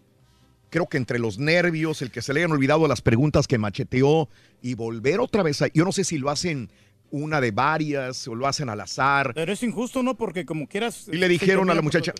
Creo 0.70 0.89
que 0.89 0.97
entre 0.97 1.20
los 1.20 1.39
nervios, 1.39 2.02
el 2.02 2.10
que 2.10 2.23
se 2.23 2.35
le 2.35 2.40
hayan 2.40 2.51
olvidado 2.51 2.89
las 2.89 3.02
preguntas 3.02 3.47
que 3.47 3.56
macheteó 3.56 4.28
y 4.62 4.74
volver 4.74 5.20
otra 5.20 5.44
vez 5.44 5.62
a... 5.62 5.68
Yo 5.68 5.85
no 5.85 5.93
sé 5.93 6.02
si 6.02 6.18
lo 6.18 6.28
hacen 6.28 6.73
una 7.11 7.41
de 7.41 7.51
varias 7.51 8.27
o 8.28 8.35
lo 8.35 8.47
hacen 8.47 8.69
al 8.69 8.81
azar. 8.81 9.33
Pero 9.35 9.53
es 9.53 9.62
injusto, 9.62 10.03
¿no? 10.03 10.16
Porque 10.16 10.45
como 10.45 10.66
quieras... 10.66 11.07
Y 11.11 11.16
le 11.16 11.28
dijeron 11.28 11.70
a 11.70 11.74
la 11.74 11.83
muchacha, 11.83 12.12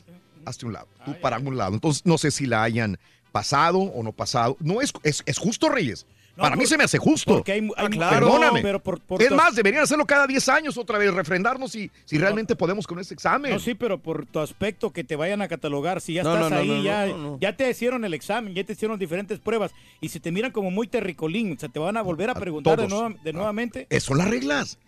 hazte 0.45 0.67
un 0.67 0.73
lado, 0.73 0.89
tú 1.05 1.15
para 1.21 1.39
un 1.39 1.57
lado. 1.57 1.75
Entonces 1.75 2.03
no 2.05 2.19
sé 2.19 2.31
si 2.31 2.47
la 2.47 2.63
hayan 2.63 2.99
pasado 3.33 3.79
o 3.79 4.03
no 4.03 4.13
pasado. 4.13 4.57
No 4.61 4.81
es, 4.81 4.93
es, 5.03 5.23
es 5.27 5.39
justo, 5.39 5.69
Reyes. 5.69 6.07
No, 6.37 6.43
para 6.43 6.55
mí 6.57 6.67
se 6.67 6.77
me 6.77 6.85
hace 6.85 6.99
justo. 6.99 7.37
porque 7.37 7.53
hay- 7.53 7.69
hay- 7.77 7.89
Perdóname. 7.89 8.61
pero 8.63 8.79
por- 8.83 9.01
por 9.01 9.23
es 9.23 9.31
más, 9.31 9.55
deberían 9.55 9.83
hacerlo 9.85 10.05
cada 10.05 10.27
10 10.27 10.49
años 10.51 10.77
otra 10.77 10.99
vez, 10.99 11.13
refrendarnos 11.15 11.73
si, 11.73 11.91
si 12.05 12.19
realmente 12.19 12.55
podemos 12.55 12.87
con 12.87 12.99
este 12.99 13.15
examen. 13.15 13.53
No, 13.53 13.59
sí, 13.59 13.75
pero 13.75 13.99
por 13.99 14.27
tu 14.27 14.39
aspecto 14.41 14.93
que 14.93 15.03
te 15.03 15.17
vayan 15.17 15.41
a 15.41 15.49
catalogar, 15.49 16.01
si 16.03 16.13
ya 16.13 16.23
No, 16.23 16.35
estás 16.35 16.53
ahí, 16.53 16.69
no, 16.69 16.83
ya, 16.83 17.07
no, 17.07 17.17
no. 17.17 17.39
ya 17.41 17.57
te 17.57 17.71
hicieron 17.71 18.05
el 18.05 18.13
examen, 18.13 18.55
ya 18.55 18.63
te 18.65 18.75
hicieron 18.75 18.99
diferentes 18.99 19.39
pruebas, 19.39 19.73
y 20.01 20.11
si 20.11 20.21
te 20.21 20.31
miran 20.31 20.53
como 20.53 20.71
muy 20.71 20.87
terricolín, 20.89 21.55
o 21.57 21.59
sea, 21.59 21.71
te 21.71 21.79
van 21.79 21.97
a 21.97 22.03
volver 22.03 22.29
a 22.29 22.35
preguntar 22.35 22.79
de, 22.81 22.87
nueva- 22.89 23.15
de 23.25 23.33
nuevamente. 23.33 23.87
Esas 23.89 24.05
son 24.05 24.19
las 24.19 24.29
reglas. 24.29 24.79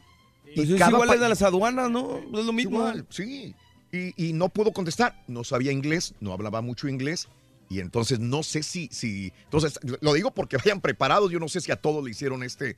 Pues 0.55 0.69
es 0.71 0.79
cada 0.79 0.91
igual 0.93 1.11
el 1.13 1.21
de 1.21 1.29
las 1.29 1.43
aduanas, 1.43 1.91
¿no? 1.91 2.19
Es 2.19 2.45
lo 2.45 2.53
mismo. 2.53 2.79
Igual, 2.79 3.07
sí. 3.11 3.55
Y, 3.93 4.13
y 4.29 4.33
no 4.35 4.49
pudo 4.51 4.73
contestar. 4.73 5.15
No 5.29 5.45
sabía 5.45 5.73
inglés, 5.73 6.15
no 6.21 6.33
hablaba 6.33 6.61
mucho 6.63 6.89
inglés. 6.89 7.29
Y 7.69 7.81
entonces 7.81 8.19
no 8.19 8.43
sé 8.43 8.63
si, 8.63 8.89
si. 8.93 9.33
Entonces, 9.45 9.79
lo 10.01 10.13
digo 10.15 10.31
porque 10.31 10.57
vayan 10.57 10.81
preparados. 10.81 11.31
Yo 11.31 11.39
no 11.39 11.49
sé 11.49 11.61
si 11.61 11.71
a 11.71 11.77
todos 11.77 12.03
le 12.03 12.11
hicieron 12.11 12.43
este 12.43 12.77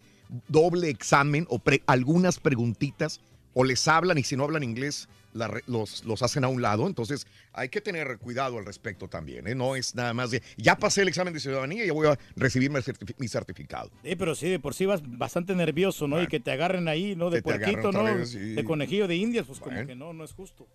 doble 0.48 0.88
examen 0.88 1.46
o 1.48 1.58
pre- 1.58 1.82
algunas 1.86 2.38
preguntitas. 2.38 3.20
O 3.52 3.64
les 3.64 3.86
hablan 3.88 4.16
y 4.18 4.22
si 4.22 4.36
no 4.36 4.44
hablan 4.44 4.62
inglés, 4.62 5.08
la 5.32 5.50
los, 5.66 6.04
los 6.04 6.22
hacen 6.22 6.44
a 6.44 6.48
un 6.48 6.60
lado. 6.62 6.86
Entonces, 6.86 7.26
hay 7.52 7.68
que 7.68 7.80
tener 7.80 8.18
cuidado 8.18 8.58
al 8.58 8.64
respecto 8.66 9.08
también. 9.08 9.46
¿eh? 9.46 9.54
No 9.54 9.76
es 9.76 9.94
nada 9.94 10.12
más 10.14 10.30
de. 10.30 10.42
Ya 10.56 10.76
pasé 10.76 11.02
el 11.02 11.08
examen 11.08 11.32
de 11.34 11.40
ciudadanía 11.40 11.84
y 11.84 11.86
ya 11.88 11.92
voy 11.92 12.08
a 12.08 12.18
recibir 12.36 12.70
mi, 12.70 12.78
certifi- 12.80 13.14
mi 13.18 13.28
certificado. 13.28 13.90
Sí, 14.04 14.16
pero 14.16 14.34
sí, 14.34 14.48
de 14.48 14.58
por 14.58 14.74
sí 14.74 14.86
vas 14.86 15.00
bastante 15.04 15.54
nervioso, 15.54 16.08
¿no? 16.08 16.22
Y 16.22 16.26
que 16.26 16.40
te 16.40 16.50
agarren 16.50 16.88
ahí, 16.88 17.14
¿no? 17.16 17.30
De 17.30 17.42
puerquito, 17.42 17.92
¿no? 17.92 18.00
otra 18.00 18.14
vez, 18.14 18.30
sí. 18.30 18.38
De 18.54 18.64
conejillo 18.64 19.06
de 19.08 19.16
indias, 19.16 19.46
pues 19.46 19.60
como 19.60 19.86
que 19.86 19.94
no, 19.94 20.12
no 20.12 20.24
es 20.24 20.32
justo. 20.32 20.66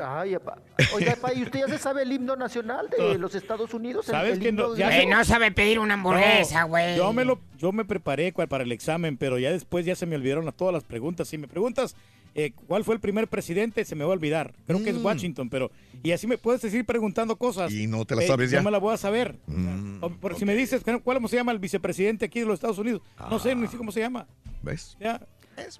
Ay, 0.00 0.34
apa. 0.34 0.58
Oiga, 0.94 1.12
apa, 1.12 1.32
¿y 1.34 1.42
usted 1.42 1.60
ya 1.60 1.68
se 1.68 1.78
sabe 1.78 2.02
el 2.02 2.12
himno 2.12 2.36
nacional 2.36 2.88
de 2.96 3.18
los 3.18 3.34
Estados 3.34 3.72
Unidos? 3.74 4.06
El- 4.08 4.12
¿Sabes 4.12 4.32
el 4.34 4.40
que 4.40 4.48
himno 4.48 4.62
no? 4.68 4.72
de- 4.74 4.78
Ya 4.80 4.88
Ay, 4.88 5.06
no 5.06 5.24
sabe 5.24 5.50
pedir 5.52 5.78
una 5.78 5.96
No, 5.96 6.96
Yo 6.96 7.12
me 7.12 7.24
lo, 7.24 7.40
yo 7.58 7.72
me 7.72 7.84
preparé 7.84 8.32
para 8.32 8.64
el 8.64 8.72
examen, 8.72 9.16
pero 9.16 9.38
ya 9.38 9.50
después 9.50 9.86
ya 9.86 9.94
se 9.94 10.06
me 10.06 10.16
olvidaron 10.16 10.46
a 10.48 10.52
todas 10.52 10.74
las 10.74 10.84
preguntas. 10.84 11.28
Si 11.28 11.38
me 11.38 11.48
preguntas 11.48 11.96
eh, 12.38 12.52
cuál 12.66 12.84
fue 12.84 12.94
el 12.94 13.00
primer 13.00 13.26
presidente, 13.28 13.84
se 13.84 13.94
me 13.96 14.04
va 14.04 14.10
a 14.10 14.12
olvidar. 14.12 14.54
Creo 14.66 14.82
que 14.84 14.90
es 14.90 14.96
Washington, 14.98 15.48
pero 15.48 15.70
y 16.02 16.12
así 16.12 16.26
me 16.26 16.36
puedes 16.38 16.60
seguir 16.60 16.84
preguntando 16.84 17.36
cosas. 17.36 17.72
Mm. 17.72 17.76
Y 17.80 17.86
no 17.86 18.04
te 18.04 18.14
las 18.14 18.24
Eh, 18.24 18.28
sabes 18.28 18.50
ya. 18.50 18.58
No 18.58 18.64
me 18.64 18.70
la 18.70 18.78
voy 18.78 18.94
a 18.94 18.96
saber. 18.96 19.36
Mm, 19.46 20.04
O 20.04 20.10
por 20.10 20.36
si 20.36 20.44
me 20.44 20.54
dices 20.54 20.82
cuál 21.02 21.28
se 21.28 21.36
llama 21.36 21.52
el 21.52 21.58
vicepresidente 21.58 22.26
aquí 22.26 22.40
de 22.40 22.46
los 22.46 22.54
Estados 22.54 22.78
Unidos, 22.78 23.00
no 23.30 23.38
sé 23.38 23.54
ni 23.54 23.66
sé 23.66 23.76
cómo 23.76 23.90
se 23.90 24.00
llama. 24.00 24.26
¿Ves? 24.62 24.96
Ya. 25.00 25.20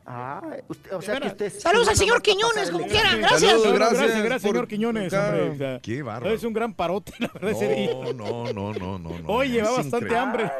Ah, 0.06 0.40
usted- 0.68 0.92
o 0.94 1.02
sea 1.02 1.20
que 1.20 1.28
usted... 1.28 1.52
Saludos 1.52 1.88
al 1.88 1.96
señor 1.96 2.22
Quiñones, 2.22 2.70
como 2.70 2.86
quiera, 2.86 3.14
Gracias, 3.16 3.42
gracias. 3.42 3.72
gracias, 3.74 4.00
gracias, 4.22 4.42
por- 4.42 4.50
señor 4.52 4.68
Quiñones. 4.68 5.08
Claro. 5.10 5.42
hombre, 5.50 5.54
o 5.54 5.58
sea, 5.58 5.80
Qué 5.82 6.02
bárbaro. 6.02 6.34
Es 6.34 6.42
un 6.44 6.54
gran 6.54 6.72
parote, 6.72 7.12
la 7.18 7.28
verdad. 7.34 7.50
ese 7.50 7.74
día. 7.74 7.90
No, 7.92 8.12
no, 8.14 8.52
no, 8.54 8.72
no, 8.72 8.98
no. 8.98 9.18
no. 9.18 9.28
Oye, 9.28 9.50
lleva 9.50 9.72
bastante 9.72 10.06
increíble. 10.06 10.16
hambre. 10.18 10.50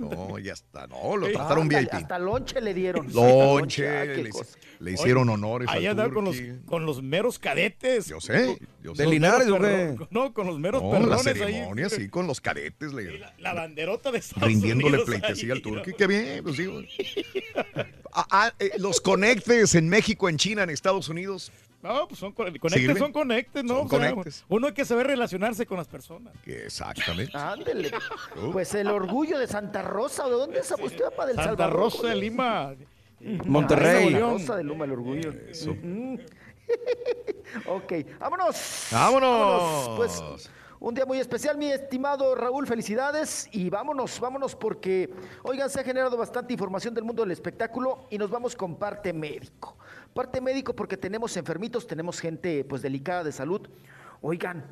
No, 0.00 0.38
ya 0.40 0.54
está. 0.54 0.88
No, 0.88 1.16
lo 1.16 1.30
trataron 1.30 1.62
Ándale, 1.62 1.82
VIP. 1.84 1.94
Hasta 1.94 2.18
lonche 2.18 2.60
le 2.60 2.74
dieron. 2.74 3.12
Lonche, 3.12 3.88
Ah, 3.88 4.02
qué 4.12 4.30
le, 4.84 4.92
hicieron 4.92 5.28
Oye, 5.28 5.34
honores 5.34 5.68
Ahí 5.70 5.86
andaba 5.86 6.12
con 6.12 6.24
los, 6.26 6.36
con 6.66 6.86
los 6.86 7.02
meros 7.02 7.38
cadetes. 7.38 8.06
Yo 8.06 8.20
sé, 8.20 8.58
yo 8.82 8.94
sé. 8.94 9.06
meros 9.06 9.42
perro- 9.96 10.08
No, 10.10 10.32
con 10.32 10.46
los 10.46 10.58
meros 10.58 10.82
No, 10.82 10.92
la 10.92 10.98
perrones 10.98 11.26
ahí. 11.26 11.34
ceremonia, 11.34 11.88
sí, 11.88 12.08
con 12.08 12.26
los 12.26 12.40
cadetes, 12.40 12.92
le- 12.92 13.18
La 13.38 13.54
banderota 13.54 14.10
de 14.12 14.18
Estados 14.18 14.48
rindiéndole 14.48 14.98
Unidos 14.98 15.06
pleitesía 15.06 15.44
ahí, 15.46 15.50
al 15.58 15.62
Turqui. 15.62 15.92
Qué 15.94 16.06
bien, 16.06 16.42
pues 16.44 16.56
digo. 16.56 16.80
Ah, 18.12 18.26
ah, 18.30 18.52
eh, 18.58 18.70
los 18.78 19.00
conectes 19.00 19.74
en 19.74 19.88
México, 19.88 20.28
en 20.28 20.36
China, 20.36 20.62
en 20.62 20.70
Estados 20.70 21.08
Unidos. 21.08 21.50
No, 21.82 22.08
pues 22.08 22.18
son 22.18 22.32
con- 22.32 22.46
conectes, 22.46 22.80
¿Sirven? 22.80 22.96
son 22.96 23.12
conectes, 23.12 23.62
¿no? 23.62 23.76
Son 23.78 23.86
O 23.86 23.88
sea, 23.90 24.10
conectes. 24.10 24.44
uno 24.48 24.68
hay 24.68 24.72
que 24.72 24.84
saber 24.86 25.06
relacionarse 25.06 25.66
con 25.66 25.76
las 25.76 25.86
personas. 25.86 26.32
Exactamente. 26.46 27.36
Ándele. 27.36 27.90
Uh. 28.42 28.52
Pues 28.52 28.74
el 28.74 28.86
orgullo 28.88 29.38
de 29.38 29.46
Santa 29.46 29.82
Rosa, 29.82 30.24
¿de 30.24 30.30
dónde 30.30 30.60
es 30.60 30.70
usted, 30.70 31.04
papá? 31.10 31.26
Del 31.26 31.36
Santa 31.36 31.50
Salvador. 31.50 31.74
Rosa 31.78 32.08
de 32.08 32.16
Lima. 32.16 32.74
Monterrey. 33.46 34.12
De 34.12 34.18
el 34.18 34.92
orgullo. 34.92 35.32
Mm. 35.82 36.16
ok, 37.66 37.92
vámonos. 38.18 38.88
Vámonos. 38.90 39.90
Pues 39.96 40.22
un 40.80 40.94
día 40.94 41.06
muy 41.06 41.18
especial, 41.18 41.56
mi 41.56 41.70
estimado 41.70 42.34
Raúl, 42.34 42.66
felicidades 42.66 43.48
y 43.52 43.70
vámonos, 43.70 44.20
vámonos 44.20 44.54
porque, 44.54 45.08
oigan, 45.42 45.70
se 45.70 45.80
ha 45.80 45.82
generado 45.82 46.16
bastante 46.16 46.52
información 46.52 46.92
del 46.92 47.04
mundo 47.04 47.22
del 47.22 47.30
espectáculo 47.30 48.06
y 48.10 48.18
nos 48.18 48.28
vamos 48.28 48.54
con 48.54 48.76
parte 48.76 49.12
médico. 49.12 49.78
Parte 50.12 50.42
médico 50.42 50.76
porque 50.76 50.98
tenemos 50.98 51.36
enfermitos, 51.38 51.86
tenemos 51.86 52.20
gente 52.20 52.64
pues 52.64 52.82
delicada 52.82 53.24
de 53.24 53.32
salud. 53.32 53.66
Oigan, 54.20 54.64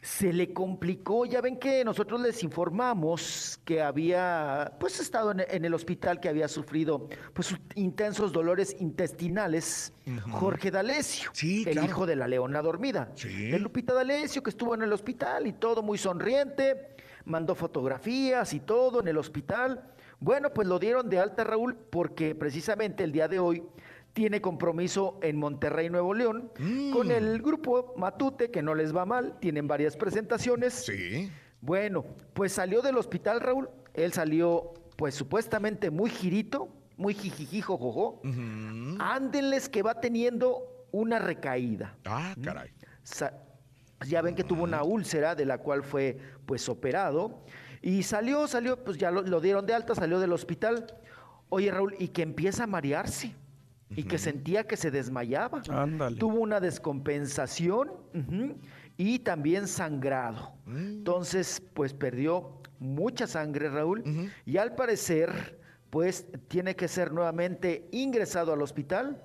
se 0.00 0.32
le 0.32 0.52
complicó, 0.52 1.26
ya 1.26 1.40
ven 1.40 1.58
que 1.58 1.84
nosotros 1.84 2.20
les 2.20 2.42
informamos 2.42 3.60
que 3.64 3.82
había 3.82 4.72
pues 4.78 5.00
estado 5.00 5.32
en, 5.32 5.44
en 5.48 5.64
el 5.64 5.74
hospital, 5.74 6.20
que 6.20 6.28
había 6.28 6.48
sufrido 6.48 7.08
pues 7.34 7.54
intensos 7.74 8.32
dolores 8.32 8.76
intestinales. 8.80 9.92
Jorge 10.30 10.70
D'Alessio, 10.70 11.30
el 11.42 11.64
claro. 11.64 11.86
hijo 11.86 12.06
de 12.06 12.16
la 12.16 12.28
leona 12.28 12.62
dormida. 12.62 13.12
De 13.22 13.58
Lupita 13.58 13.92
D'Alessio, 13.92 14.42
que 14.42 14.50
estuvo 14.50 14.74
en 14.74 14.82
el 14.82 14.92
hospital 14.92 15.46
y 15.46 15.52
todo 15.52 15.82
muy 15.82 15.98
sonriente, 15.98 16.96
mandó 17.24 17.54
fotografías 17.54 18.52
y 18.54 18.60
todo 18.60 19.00
en 19.00 19.08
el 19.08 19.18
hospital. 19.18 19.82
Bueno, 20.20 20.52
pues 20.52 20.66
lo 20.66 20.78
dieron 20.78 21.08
de 21.08 21.20
alta, 21.20 21.44
Raúl, 21.44 21.76
porque 21.76 22.34
precisamente 22.34 23.04
el 23.04 23.12
día 23.12 23.28
de 23.28 23.38
hoy 23.38 23.62
tiene 24.12 24.40
compromiso 24.40 25.18
en 25.22 25.36
Monterrey, 25.36 25.90
Nuevo 25.90 26.12
León, 26.14 26.50
con 26.92 27.10
el 27.10 27.40
grupo 27.40 27.94
Matute, 27.96 28.50
que 28.50 28.62
no 28.62 28.74
les 28.74 28.94
va 28.94 29.04
mal, 29.04 29.38
tienen 29.40 29.68
varias 29.68 29.96
presentaciones. 29.96 30.74
Sí. 30.74 31.30
Bueno, 31.60 32.04
pues 32.34 32.52
salió 32.52 32.82
del 32.82 32.96
hospital, 32.96 33.40
Raúl. 33.40 33.68
Él 33.94 34.12
salió, 34.12 34.74
pues 34.96 35.14
supuestamente 35.14 35.90
muy 35.90 36.10
girito, 36.10 36.68
muy 36.96 37.14
jijijijo, 37.14 37.76
jojo. 37.78 38.20
Ándenles 38.98 39.68
que 39.68 39.82
va 39.82 40.00
teniendo 40.00 40.86
una 40.90 41.18
recaída. 41.18 41.96
Ah, 42.04 42.34
caray. 42.42 42.70
Sa- 43.02 43.34
ya 44.06 44.22
ven 44.22 44.34
que 44.36 44.44
tuvo 44.44 44.62
una 44.62 44.84
úlcera 44.84 45.34
de 45.34 45.44
la 45.44 45.58
cual 45.58 45.82
fue 45.82 46.16
pues 46.46 46.68
operado 46.68 47.42
y 47.82 48.04
salió, 48.04 48.46
salió, 48.46 48.82
pues 48.84 48.96
ya 48.96 49.10
lo, 49.10 49.22
lo 49.22 49.40
dieron 49.40 49.66
de 49.66 49.74
alta, 49.74 49.94
salió 49.94 50.20
del 50.20 50.32
hospital. 50.32 50.86
Oye 51.48 51.70
Raúl, 51.70 51.94
y 51.98 52.08
que 52.08 52.22
empieza 52.22 52.64
a 52.64 52.66
marearse 52.68 53.34
y 53.90 54.04
que 54.04 54.18
sentía 54.18 54.64
que 54.64 54.76
se 54.76 54.90
desmayaba. 54.90 55.62
Ándale. 55.70 56.16
Tuvo 56.16 56.38
una 56.38 56.60
descompensación 56.60 57.90
y 58.96 59.20
también 59.20 59.66
sangrado. 59.66 60.52
Entonces, 60.66 61.62
pues 61.74 61.94
perdió 61.94 62.60
mucha 62.78 63.26
sangre 63.26 63.70
Raúl 63.70 64.30
y 64.44 64.56
al 64.56 64.74
parecer, 64.74 65.58
pues 65.90 66.26
tiene 66.48 66.76
que 66.76 66.88
ser 66.88 67.12
nuevamente 67.12 67.88
ingresado 67.92 68.52
al 68.52 68.62
hospital 68.62 69.22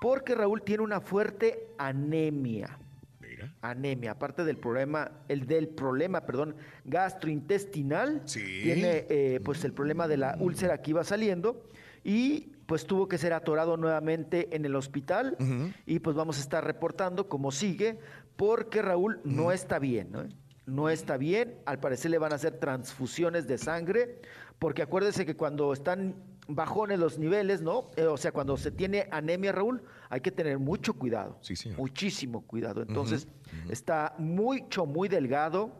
porque 0.00 0.34
Raúl 0.34 0.62
tiene 0.62 0.82
una 0.82 1.00
fuerte 1.00 1.68
anemia. 1.78 2.78
Anemia, 3.62 4.12
aparte 4.12 4.44
del 4.44 4.56
problema, 4.56 5.10
el 5.28 5.46
del 5.46 5.68
problema, 5.68 6.22
perdón, 6.22 6.56
gastrointestinal, 6.84 8.22
tiene 8.24 9.06
eh, 9.08 9.40
pues 9.44 9.64
el 9.64 9.72
problema 9.72 10.08
de 10.08 10.16
la 10.16 10.36
úlcera 10.40 10.80
que 10.80 10.90
iba 10.90 11.04
saliendo 11.04 11.62
y 12.04 12.52
pues 12.70 12.86
tuvo 12.86 13.08
que 13.08 13.18
ser 13.18 13.32
atorado 13.32 13.76
nuevamente 13.76 14.54
en 14.54 14.64
el 14.64 14.76
hospital 14.76 15.36
y 15.86 15.98
pues 15.98 16.14
vamos 16.14 16.38
a 16.38 16.40
estar 16.40 16.64
reportando 16.64 17.28
cómo 17.28 17.50
sigue 17.50 17.98
porque 18.36 18.80
Raúl 18.80 19.20
no 19.24 19.50
está 19.50 19.80
bien, 19.80 20.12
¿no? 20.12 20.28
No 20.66 20.88
está 20.88 21.16
bien, 21.16 21.56
al 21.66 21.80
parecer 21.80 22.12
le 22.12 22.18
van 22.18 22.30
a 22.30 22.36
hacer 22.36 22.60
transfusiones 22.60 23.48
de 23.48 23.58
sangre, 23.58 24.20
porque 24.60 24.82
acuérdese 24.82 25.26
que 25.26 25.34
cuando 25.34 25.72
están 25.72 26.14
bajones 26.46 27.00
los 27.00 27.18
niveles, 27.18 27.60
¿no? 27.60 27.90
Eh, 27.96 28.04
o 28.04 28.16
sea, 28.16 28.30
cuando 28.30 28.56
se 28.56 28.70
tiene 28.70 29.08
anemia, 29.10 29.50
Raúl, 29.50 29.82
hay 30.08 30.20
que 30.20 30.30
tener 30.30 30.60
mucho 30.60 30.94
cuidado. 30.94 31.38
Sí, 31.40 31.56
señor. 31.56 31.76
Muchísimo 31.76 32.46
cuidado. 32.46 32.82
Entonces, 32.82 33.26
está 33.68 34.14
mucho, 34.16 34.86
muy 34.86 35.08
delgado 35.08 35.72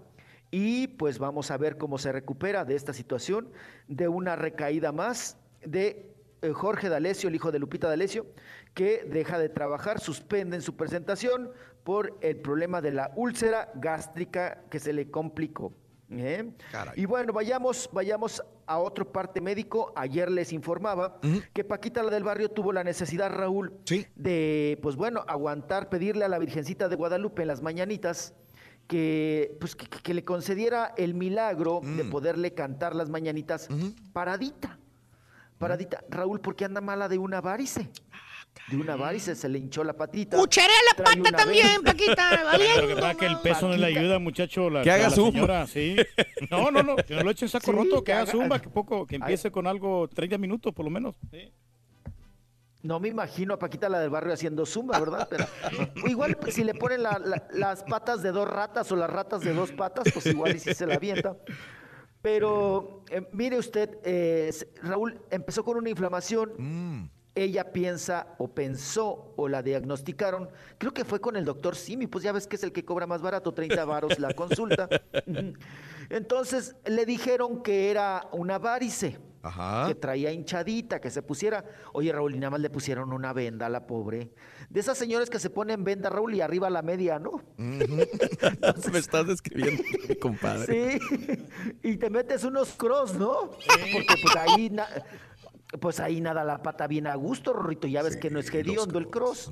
y 0.50 0.88
pues 0.88 1.20
vamos 1.20 1.52
a 1.52 1.56
ver 1.56 1.78
cómo 1.78 1.98
se 1.98 2.10
recupera 2.10 2.64
de 2.64 2.74
esta 2.74 2.92
situación, 2.92 3.48
de 3.86 4.08
una 4.08 4.34
recaída 4.34 4.90
más 4.90 5.36
de 5.64 6.09
Jorge 6.52 6.88
D'Alessio, 6.88 7.28
el 7.28 7.34
hijo 7.34 7.52
de 7.52 7.58
Lupita 7.58 7.88
D'Alessio, 7.88 8.26
que 8.74 9.04
deja 9.04 9.38
de 9.38 9.48
trabajar, 9.48 10.00
suspende 10.00 10.56
en 10.56 10.62
su 10.62 10.76
presentación 10.76 11.50
por 11.84 12.16
el 12.20 12.36
problema 12.36 12.80
de 12.80 12.92
la 12.92 13.12
úlcera 13.16 13.70
gástrica 13.74 14.62
que 14.70 14.78
se 14.78 14.92
le 14.92 15.10
complicó. 15.10 15.72
¿eh? 16.10 16.50
Y 16.96 17.06
bueno, 17.06 17.32
vayamos, 17.32 17.88
vayamos 17.92 18.42
a 18.66 18.78
otro 18.78 19.10
parte 19.10 19.40
médico. 19.40 19.92
Ayer 19.96 20.30
les 20.30 20.52
informaba 20.52 21.18
que 21.52 21.64
Paquita 21.64 22.02
la 22.02 22.10
del 22.10 22.24
barrio 22.24 22.50
tuvo 22.50 22.72
la 22.72 22.84
necesidad, 22.84 23.30
Raúl, 23.30 23.72
de, 24.14 24.78
pues 24.82 24.96
bueno, 24.96 25.24
aguantar, 25.26 25.88
pedirle 25.88 26.24
a 26.24 26.28
la 26.28 26.38
Virgencita 26.38 26.88
de 26.88 26.96
Guadalupe 26.96 27.42
en 27.42 27.48
las 27.48 27.62
mañanitas 27.62 28.34
que, 28.86 29.56
pues, 29.60 29.76
que, 29.76 29.86
que 29.86 30.14
le 30.14 30.24
concediera 30.24 30.94
el 30.96 31.14
milagro 31.14 31.80
de 31.82 32.04
poderle 32.04 32.54
cantar 32.54 32.96
las 32.96 33.08
mañanitas 33.08 33.68
paradita. 34.12 34.79
Paradita. 35.64 36.02
Raúl, 36.08 36.40
¿por 36.40 36.56
qué 36.56 36.64
anda 36.64 36.80
mala 36.80 37.06
de 37.06 37.18
una 37.18 37.42
varice? 37.42 37.90
De 38.68 38.76
una 38.78 38.96
varice 38.96 39.34
se 39.36 39.46
le 39.46 39.58
hinchó 39.58 39.84
la 39.84 39.92
patita. 39.92 40.38
Cucharé 40.38 40.72
la 40.90 41.04
Trae 41.04 41.18
pata 41.18 41.36
también. 41.36 41.82
Paquita, 41.84 42.42
Lo 42.80 42.88
que 42.88 42.94
pasa 42.94 43.10
es 43.10 43.16
que 43.18 43.26
el 43.26 43.38
peso 43.40 43.68
no 43.68 43.76
le 43.76 43.86
ayuda, 43.86 44.18
muchacho. 44.18 44.70
La, 44.70 44.80
Que 44.82 44.90
haga 44.90 45.04
la 45.04 45.10
zumba. 45.10 45.32
señora, 45.32 45.66
sí. 45.66 45.96
No, 46.50 46.70
no, 46.70 46.82
no. 46.82 46.96
Que 46.96 47.14
no 47.14 47.22
lo 47.24 47.30
eche 47.30 47.44
en 47.44 47.50
saco 47.50 47.66
Sí, 47.66 47.72
roto, 47.72 47.98
que 47.98 48.04
que 48.06 48.12
haga 48.14 48.32
zumba, 48.32 48.58
que 48.58 48.70
poco, 48.70 49.06
que 49.06 49.16
empiece 49.16 49.50
con 49.50 49.66
algo 49.66 50.08
30 50.08 50.38
minutos 50.38 50.72
por 50.72 50.86
lo 50.86 50.90
menos. 50.90 51.14
No 52.82 52.98
me 52.98 53.08
imagino 53.08 53.52
a 53.52 53.58
Paquita 53.58 53.90
la 53.90 54.00
del 54.00 54.08
barrio 54.08 54.32
haciendo 54.32 54.64
zumba, 54.64 54.98
¿verdad? 54.98 55.28
Pero, 55.30 55.46
igual 56.08 56.38
pues, 56.38 56.54
si 56.54 56.64
le 56.64 56.72
ponen 56.74 57.02
la- 57.02 57.18
la- 57.22 57.46
las 57.52 57.82
patas 57.84 58.22
de 58.22 58.32
dos 58.32 58.48
ratas 58.48 58.90
o 58.90 58.96
las 58.96 59.10
ratas 59.10 59.42
de 59.42 59.52
dos 59.52 59.72
patas, 59.72 60.06
pues 60.14 60.24
igual 60.24 60.56
y 60.56 60.58
si 60.58 60.72
se 60.72 60.86
la 60.86 60.94
avienta. 60.94 61.36
Pero 62.22 63.02
eh, 63.10 63.26
mire 63.32 63.58
usted, 63.58 63.98
eh, 64.04 64.52
Raúl 64.82 65.20
empezó 65.30 65.64
con 65.64 65.76
una 65.76 65.88
inflamación. 65.90 67.10
Ella 67.34 67.72
piensa 67.72 68.34
o 68.38 68.48
pensó 68.48 69.32
o 69.36 69.48
la 69.48 69.62
diagnosticaron, 69.62 70.50
creo 70.78 70.92
que 70.92 71.04
fue 71.04 71.20
con 71.20 71.36
el 71.36 71.44
doctor 71.44 71.76
Simi, 71.76 72.06
pues 72.08 72.24
ya 72.24 72.32
ves 72.32 72.46
que 72.48 72.56
es 72.56 72.64
el 72.64 72.72
que 72.72 72.84
cobra 72.84 73.06
más 73.06 73.22
barato, 73.22 73.52
30 73.54 73.84
varos 73.84 74.18
la 74.18 74.34
consulta. 74.34 74.88
Entonces 76.10 76.74
le 76.86 77.06
dijeron 77.06 77.62
que 77.62 77.90
era 77.90 78.28
una 78.32 78.58
varice 78.58 79.18
Ajá. 79.42 79.86
que 79.86 79.94
traía 79.94 80.32
hinchadita, 80.32 81.00
que 81.00 81.08
se 81.10 81.22
pusiera. 81.22 81.64
Oye, 81.92 82.12
Raúl, 82.12 82.34
y 82.34 82.38
nada 82.38 82.50
más 82.50 82.60
le 82.60 82.68
pusieron 82.68 83.12
una 83.12 83.32
venda 83.32 83.66
a 83.66 83.68
la 83.70 83.86
pobre. 83.86 84.32
De 84.68 84.80
esas 84.80 84.98
señoras 84.98 85.30
que 85.30 85.38
se 85.38 85.50
ponen 85.50 85.84
venda, 85.84 86.10
Raúl, 86.10 86.34
y 86.34 86.40
arriba 86.40 86.68
la 86.68 86.82
media, 86.82 87.18
¿no? 87.20 87.42
Me 87.56 88.98
estás 88.98 89.26
describiendo, 89.28 89.82
compadre. 90.20 90.98
Sí. 90.98 91.46
Y 91.82 91.96
te 91.96 92.10
metes 92.10 92.42
unos 92.44 92.72
cross, 92.72 93.14
¿no? 93.14 93.50
Porque 93.92 94.14
pues 94.22 94.36
ahí. 94.36 94.68
na- 94.70 94.88
Pues 95.78 96.00
ahí 96.00 96.20
nada 96.20 96.42
la 96.42 96.62
pata 96.62 96.86
bien 96.88 97.06
a 97.06 97.14
gusto, 97.14 97.52
Rorrito. 97.52 97.86
Ya 97.86 98.02
ves 98.02 98.16
que 98.16 98.28
no 98.30 98.40
es 98.40 98.52
hediondo 98.52 98.98
el 98.98 99.08
cross. 99.08 99.50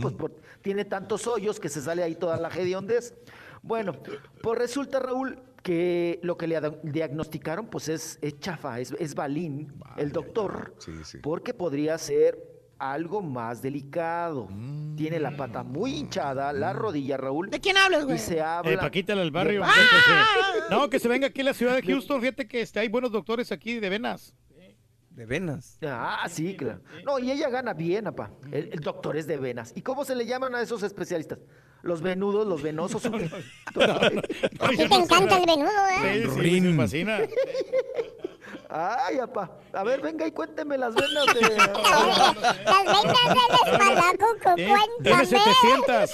Pues 0.00 0.14
por- 0.14 0.36
tiene 0.62 0.84
tantos 0.84 1.26
hoyos 1.26 1.58
que 1.58 1.68
se 1.68 1.82
sale 1.82 2.02
ahí 2.02 2.14
toda 2.14 2.36
la 2.36 2.48
hediondez. 2.48 3.14
Bueno, 3.62 3.94
pues 4.42 4.58
resulta, 4.58 5.00
Raúl, 5.00 5.40
que 5.64 6.20
lo 6.22 6.36
que 6.36 6.46
le 6.46 6.60
diagnosticaron, 6.84 7.66
pues 7.66 7.88
es, 7.88 8.18
es 8.22 8.38
chafa, 8.38 8.78
es, 8.78 8.92
es 9.00 9.14
balín, 9.16 9.72
el 9.96 10.12
doctor, 10.12 10.74
porque 11.22 11.52
podría 11.54 11.98
ser 11.98 12.38
algo 12.78 13.20
más 13.20 13.60
delicado. 13.60 14.48
Tiene 14.96 15.18
la 15.18 15.36
pata 15.36 15.64
muy 15.64 15.96
hinchada, 15.96 16.52
la 16.52 16.72
rodilla, 16.72 17.16
Raúl. 17.16 17.50
¿De 17.50 17.58
quién 17.60 17.76
hablas, 17.76 18.06
Y 18.08 18.18
se 18.18 18.40
habla. 18.40 18.70
Eh, 18.70 19.02
del 19.02 19.30
barrio. 19.32 19.62
de-. 19.62 19.66
No, 20.70 20.88
que 20.88 21.00
se 21.00 21.08
venga 21.08 21.26
aquí 21.26 21.40
a 21.40 21.44
la 21.44 21.54
ciudad 21.54 21.74
de 21.74 21.82
Houston. 21.82 22.20
Fíjate 22.20 22.46
que 22.46 22.60
este, 22.60 22.78
hay 22.78 22.88
buenos 22.88 23.10
doctores 23.10 23.50
aquí 23.50 23.80
de 23.80 23.88
venas. 23.88 24.36
De 25.18 25.26
venas. 25.26 25.76
Ah, 25.84 26.28
sí, 26.30 26.56
claro. 26.56 26.78
No, 27.04 27.18
y 27.18 27.32
ella 27.32 27.48
gana 27.48 27.74
bien, 27.74 28.06
apa. 28.06 28.30
El, 28.52 28.70
el 28.72 28.78
doctor 28.78 29.16
es 29.16 29.26
de 29.26 29.36
venas. 29.36 29.72
¿Y 29.74 29.82
cómo 29.82 30.04
se 30.04 30.14
le 30.14 30.24
llaman 30.24 30.54
a 30.54 30.60
esos 30.62 30.84
especialistas? 30.84 31.40
¿Los 31.82 32.02
venudos, 32.02 32.46
los 32.46 32.62
venosos? 32.62 33.04
o 33.04 33.10
qué? 33.10 33.24
A 34.60 34.68
ti 34.68 34.76
te 34.76 34.94
encanta 34.94 35.38
el 35.38 35.44
venudo, 35.44 35.72
¿eh? 36.04 36.24
Sí, 36.24 36.50
sí, 36.50 36.60
me 36.60 36.76
fascina. 36.76 37.18
Ay, 38.70 39.18
apa. 39.18 39.58
A 39.72 39.82
ver, 39.82 40.00
venga 40.00 40.24
y 40.24 40.30
cuénteme 40.30 40.78
las 40.78 40.94
venas 40.94 41.26
de... 41.34 41.40
Las 42.64 42.84
venas 42.84 43.18
espalacuco, 43.66 44.50
Eh, 44.56 44.72
Deme 45.00 45.26
cuéntame. 45.26 45.26
700. 45.26 46.10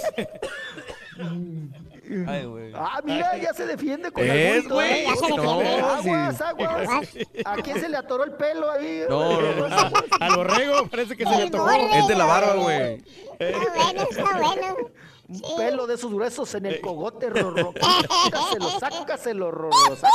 Ay, 2.26 2.44
güey. 2.44 2.72
Ah, 2.74 3.00
mira, 3.04 3.36
ya 3.38 3.54
se 3.54 3.66
defiende 3.66 4.10
con 4.10 4.22
¿Ves, 4.22 4.64
el 4.64 4.68
güey? 4.68 5.06
Aguas, 5.06 6.40
aguas. 6.40 7.08
¿A 7.44 7.54
quién 7.56 7.80
se 7.80 7.88
le 7.88 7.96
atoró 7.96 8.24
el 8.24 8.32
pelo 8.32 8.70
ahí? 8.70 9.02
No, 9.08 9.40
no, 9.40 9.68
no. 9.68 9.76
Al 10.20 10.36
borrego 10.36 10.86
parece 10.86 11.16
que 11.16 11.24
se 11.24 11.36
le 11.36 11.50
tocó. 11.50 11.70
Es 11.70 12.06
de 12.08 12.14
la 12.14 12.26
barba, 12.26 12.54
güey. 12.54 13.02
Está 13.38 13.58
bueno, 13.74 14.06
está 14.10 14.38
bueno. 14.38 14.76
Un 15.26 15.56
pelo 15.56 15.86
de 15.86 15.94
esos 15.94 16.12
gruesos 16.12 16.54
en 16.54 16.66
el 16.66 16.80
cogote, 16.82 17.30
Rorro. 17.30 17.72
Sácaselo, 17.80 18.70
sácaselo, 18.78 19.50
Rorro, 19.50 19.96
sácaselo. 19.96 20.12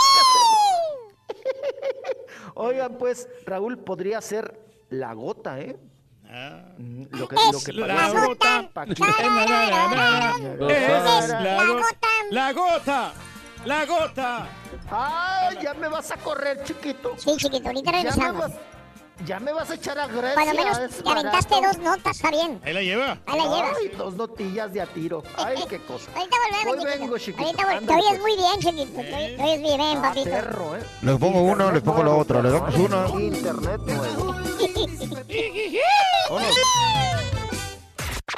Oigan, 2.54 2.98
pues, 2.98 3.28
Raúl 3.46 3.80
podría 3.80 4.22
ser 4.22 4.60
la 4.90 5.14
gota, 5.14 5.60
¿eh? 5.60 5.78
Mm, 6.30 7.06
Lo 7.18 7.28
que, 7.28 7.36
lo 7.52 7.60
que 7.60 7.74
La 7.74 8.12
gota. 8.12 8.70
Es 8.88 9.00
la 11.30 11.66
gota. 11.66 11.94
La 12.30 12.54
gota. 12.54 13.14
La 13.66 13.86
gota. 13.86 14.48
¡Ay, 14.92 15.58
ya 15.62 15.74
me 15.74 15.88
vas 15.88 16.12
a 16.12 16.18
correr, 16.18 16.64
chiquito! 16.64 17.14
Sí, 17.18 17.36
chiquito, 17.38 17.68
ahorita 17.68 17.92
regresamos. 17.92 18.52
Ya 19.26 19.40
me 19.40 19.52
vas 19.54 19.70
a 19.70 19.76
echar 19.76 19.98
a 20.00 20.08
Grecia. 20.08 20.34
Cuando 20.34 20.54
menos 20.54 20.78
te 21.04 21.10
aventaste 21.10 21.56
dos 21.62 21.78
notas, 21.80 22.16
está 22.16 22.32
bien. 22.32 22.60
Ahí 22.64 22.74
la 22.74 22.82
lleva. 22.82 23.18
Ahí 23.26 23.38
la 23.38 23.44
llevas. 23.46 23.78
Ay, 23.80 23.88
dos 23.98 24.14
notillas 24.16 24.74
de 24.74 24.82
a 24.82 24.86
tiro. 24.88 25.24
Ay, 25.38 25.58
qué 25.70 25.80
cosa. 25.86 26.10
Ahorita 26.16 26.36
volvemos, 26.66 26.86
Hoy 26.86 27.00
vengo, 27.00 27.18
chiquito. 27.18 27.44
Ahorita 27.44 27.64
vol- 27.64 27.86
te 27.86 27.94
oyes 27.94 28.06
pues. 28.10 28.22
muy 28.22 28.36
bien, 28.36 28.60
chiquito. 28.60 29.02
Te 29.02 29.16
oyes- 29.16 29.38
te 29.38 29.44
oyes 29.44 29.62
bien, 29.62 29.82
Ah, 29.98 30.02
papito. 30.02 30.30
perro, 30.30 30.76
¿eh? 30.78 30.84
Les 31.02 31.18
pongo 31.18 31.42
una, 31.44 31.72
les 31.72 31.82
pongo 31.82 32.04
la 32.04 32.12
otra, 32.16 32.42
le 32.42 32.52
damos 32.52 32.76
una. 32.76 33.08
Internet 33.20 33.82
nuevo. 33.86 34.36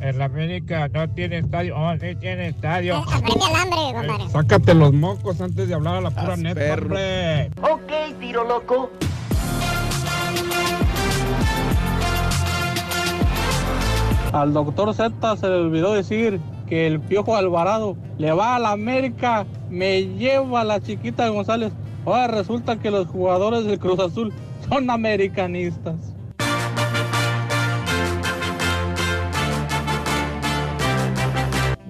El 0.00 0.22
América 0.22 0.88
no 0.88 1.08
tiene 1.10 1.38
estadio. 1.38 1.76
Oh, 1.76 1.92
sí 2.00 2.14
tiene 2.20 2.48
estadio. 2.48 2.96
Aprende 2.98 3.44
hambre, 3.56 3.78
compadre. 3.94 4.30
Sácate 4.30 4.74
los 4.74 4.92
mocos 4.92 5.40
antes 5.40 5.68
de 5.68 5.74
hablar 5.74 5.96
a 5.96 6.00
la 6.02 6.10
pura 6.10 6.36
neta, 6.36 6.54
perro. 6.54 6.86
hombre. 6.86 7.50
Ok, 7.62 8.18
tiro 8.20 8.44
loco. 8.44 8.90
Al 14.32 14.52
doctor 14.52 14.94
Z 14.94 15.36
se 15.36 15.48
le 15.48 15.54
olvidó 15.54 15.94
decir 15.94 16.38
que 16.68 16.86
el 16.86 17.00
Piojo 17.00 17.34
Alvarado 17.34 17.96
le 18.18 18.30
va 18.32 18.56
a 18.56 18.58
la 18.58 18.72
América, 18.72 19.46
me 19.70 20.02
lleva 20.02 20.60
a 20.60 20.64
la 20.64 20.80
chiquita 20.80 21.28
González. 21.28 21.72
Ahora 22.04 22.28
resulta 22.28 22.78
que 22.78 22.90
los 22.90 23.06
jugadores 23.08 23.64
del 23.64 23.78
Cruz 23.78 23.98
Azul 23.98 24.32
son 24.68 24.90
americanistas. 24.90 25.96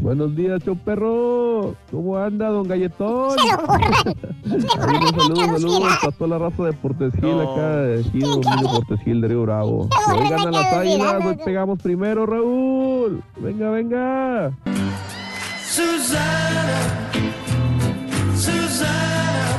Buenos 0.08 0.34
días, 0.34 0.64
show 0.64 0.74
perro. 0.74 1.74
¿Cómo 1.90 2.16
anda, 2.16 2.48
don 2.48 2.66
Galletón? 2.66 3.36
Ahí 4.80 4.96
un 5.02 5.20
saludo, 5.20 5.46
saludos 5.58 5.98
a 6.02 6.10
toda 6.12 6.28
la 6.30 6.38
raza 6.38 6.62
de 6.62 6.72
Portesil 6.72 7.40
acá, 7.42 7.76
de 7.82 8.00
aquí, 8.00 8.20
dominio 8.20 8.70
Portesil 8.72 9.20
de 9.20 9.28
Río 9.28 9.42
Bravo. 9.42 9.86
Hoy 10.10 10.28
ganan 10.30 10.52
las 10.52 10.72
águilas, 10.72 11.26
hoy 11.26 11.36
pegamos 11.44 11.78
primero, 11.82 12.24
Raúl. 12.24 13.22
Venga, 13.36 13.68
venga. 13.68 14.50
Susana, 15.62 17.10
Susana, 18.34 19.58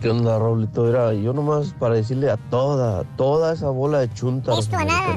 ¿Qué 0.00 0.10
onda, 0.10 0.36
Raulito? 0.36 0.88
Era 0.88 1.14
yo 1.14 1.32
nomás 1.32 1.74
para 1.78 1.94
decirle 1.94 2.28
a 2.28 2.36
toda, 2.36 3.04
toda 3.16 3.52
esa 3.52 3.70
bola 3.70 4.00
de 4.00 4.12
chuntas 4.12 4.58
Esto 4.58 4.78
nada. 4.78 5.16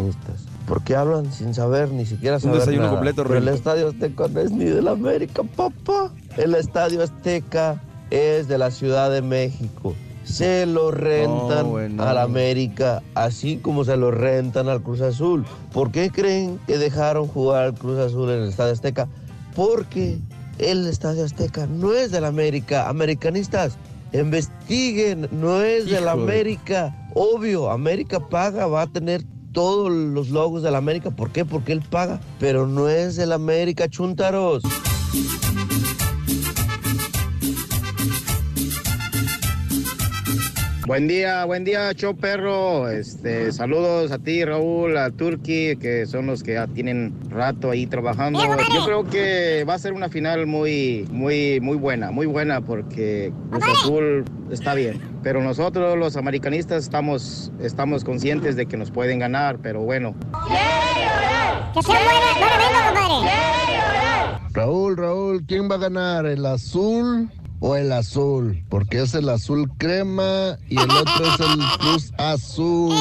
Porque 0.67 0.95
hablan 0.95 1.31
sin 1.31 1.53
saber, 1.53 1.89
ni 1.91 2.05
siquiera 2.05 2.37
Un 2.37 2.41
saber 2.41 2.59
desayuno 2.59 2.83
nada. 2.85 2.93
completo, 2.95 3.23
Pero 3.23 3.37
el. 3.37 3.47
Estadio 3.47 3.89
Azteca 3.89 4.27
no 4.27 4.39
es 4.39 4.51
ni 4.51 4.65
de 4.65 4.81
la 4.81 4.91
América, 4.91 5.43
papá. 5.55 6.11
El 6.37 6.55
Estadio 6.55 7.03
Azteca 7.03 7.81
es 8.09 8.47
de 8.47 8.57
la 8.57 8.71
Ciudad 8.71 9.11
de 9.11 9.21
México. 9.21 9.93
Se 10.23 10.65
lo 10.65 10.89
rentan 10.89 11.65
No, 11.65 11.69
bueno. 11.69 12.01
a 12.03 12.11
la 12.13 12.23
América, 12.23 13.03
así 13.13 13.57
como 13.57 13.83
se 13.83 13.95
lo 13.95 14.09
rentan 14.09 14.67
al 14.69 14.81
Cruz 14.81 15.01
Azul. 15.01 15.45
¿Por 15.71 15.91
qué 15.91 16.09
creen 16.09 16.59
que 16.65 16.79
dejaron 16.79 17.27
jugar 17.27 17.65
al 17.65 17.73
Cruz 17.75 17.99
Azul 17.99 18.31
en 18.31 18.41
el 18.41 18.49
Estadio 18.49 18.73
Azteca? 18.73 19.07
Porque 19.55 20.17
el 20.57 20.87
Estadio 20.87 21.23
Azteca 21.25 21.67
no 21.67 21.93
es 21.93 22.09
de 22.11 22.21
la 22.21 22.29
América. 22.29 22.89
Americanistas, 22.89 23.77
investiguen, 24.13 25.29
no 25.31 25.61
es 25.61 25.85
de 25.85 26.01
la 26.01 26.13
Híjole. 26.15 26.23
América. 26.23 27.09
Obvio, 27.13 27.69
América 27.69 28.19
paga, 28.19 28.65
va 28.67 28.81
a 28.81 28.87
tener 28.87 29.23
todos 29.55 29.89
los 29.89 30.29
logos 30.29 30.61
de 30.61 30.69
la 30.69 30.77
América. 30.77 31.09
¿Por 31.09 31.31
qué? 31.31 31.45
Porque 31.45 31.71
él 31.71 31.81
paga. 31.89 32.19
Pero 32.39 32.67
no 32.67 32.89
es 32.89 33.15
de 33.15 33.25
la 33.25 33.35
América, 33.35 33.87
chuntaros. 33.87 34.61
Buen 40.85 41.07
día, 41.07 41.45
buen 41.45 41.63
día, 41.63 41.91
show 41.93 42.15
perro. 42.15 42.89
Este, 42.89 43.51
saludos 43.51 44.11
a 44.11 44.19
ti, 44.19 44.45
Raúl, 44.45 44.97
a 44.97 45.09
Turki, 45.09 45.77
que 45.77 46.05
son 46.05 46.27
los 46.27 46.43
que 46.43 46.53
ya 46.53 46.67
tienen 46.67 47.11
rato 47.29 47.71
ahí 47.71 47.87
trabajando. 47.87 48.39
Yo 48.71 48.85
creo 48.85 49.03
que 49.05 49.65
va 49.67 49.73
a 49.73 49.79
ser 49.79 49.93
una 49.93 50.09
final 50.09 50.45
muy, 50.45 51.07
muy, 51.09 51.59
muy 51.59 51.77
buena, 51.77 52.11
muy 52.11 52.27
buena, 52.27 52.61
porque 52.61 53.33
Cruz 53.49 53.63
Azul 53.63 54.25
está 54.51 54.75
bien. 54.75 55.14
Pero 55.25 55.41
nosotros, 55.41 55.97
los 55.97 56.17
americanistas, 56.17 56.83
estamos, 56.83 57.51
estamos 57.59 58.03
conscientes 58.03 58.55
de 58.55 58.67
que 58.67 58.77
nos 58.77 58.91
pueden 58.91 59.17
ganar, 59.17 59.57
pero 59.57 59.81
bueno. 59.81 60.13
Que 61.73 61.79
no 61.79 61.81
compadre. 61.81 63.31
Raúl, 64.51 64.95
Raúl, 64.95 65.43
¿quién 65.47 65.67
va 65.67 65.75
a 65.75 65.79
ganar? 65.79 66.27
¿El 66.27 66.45
azul 66.45 67.31
o 67.59 67.75
el 67.75 67.91
azul? 67.91 68.63
Porque 68.69 69.01
es 69.01 69.15
el 69.15 69.27
azul 69.29 69.67
crema 69.79 70.59
y 70.69 70.79
el 70.79 70.91
otro 70.91 71.25
es 71.25 71.39
el 71.39 71.57
cruz 71.79 72.13
azul. 72.19 72.93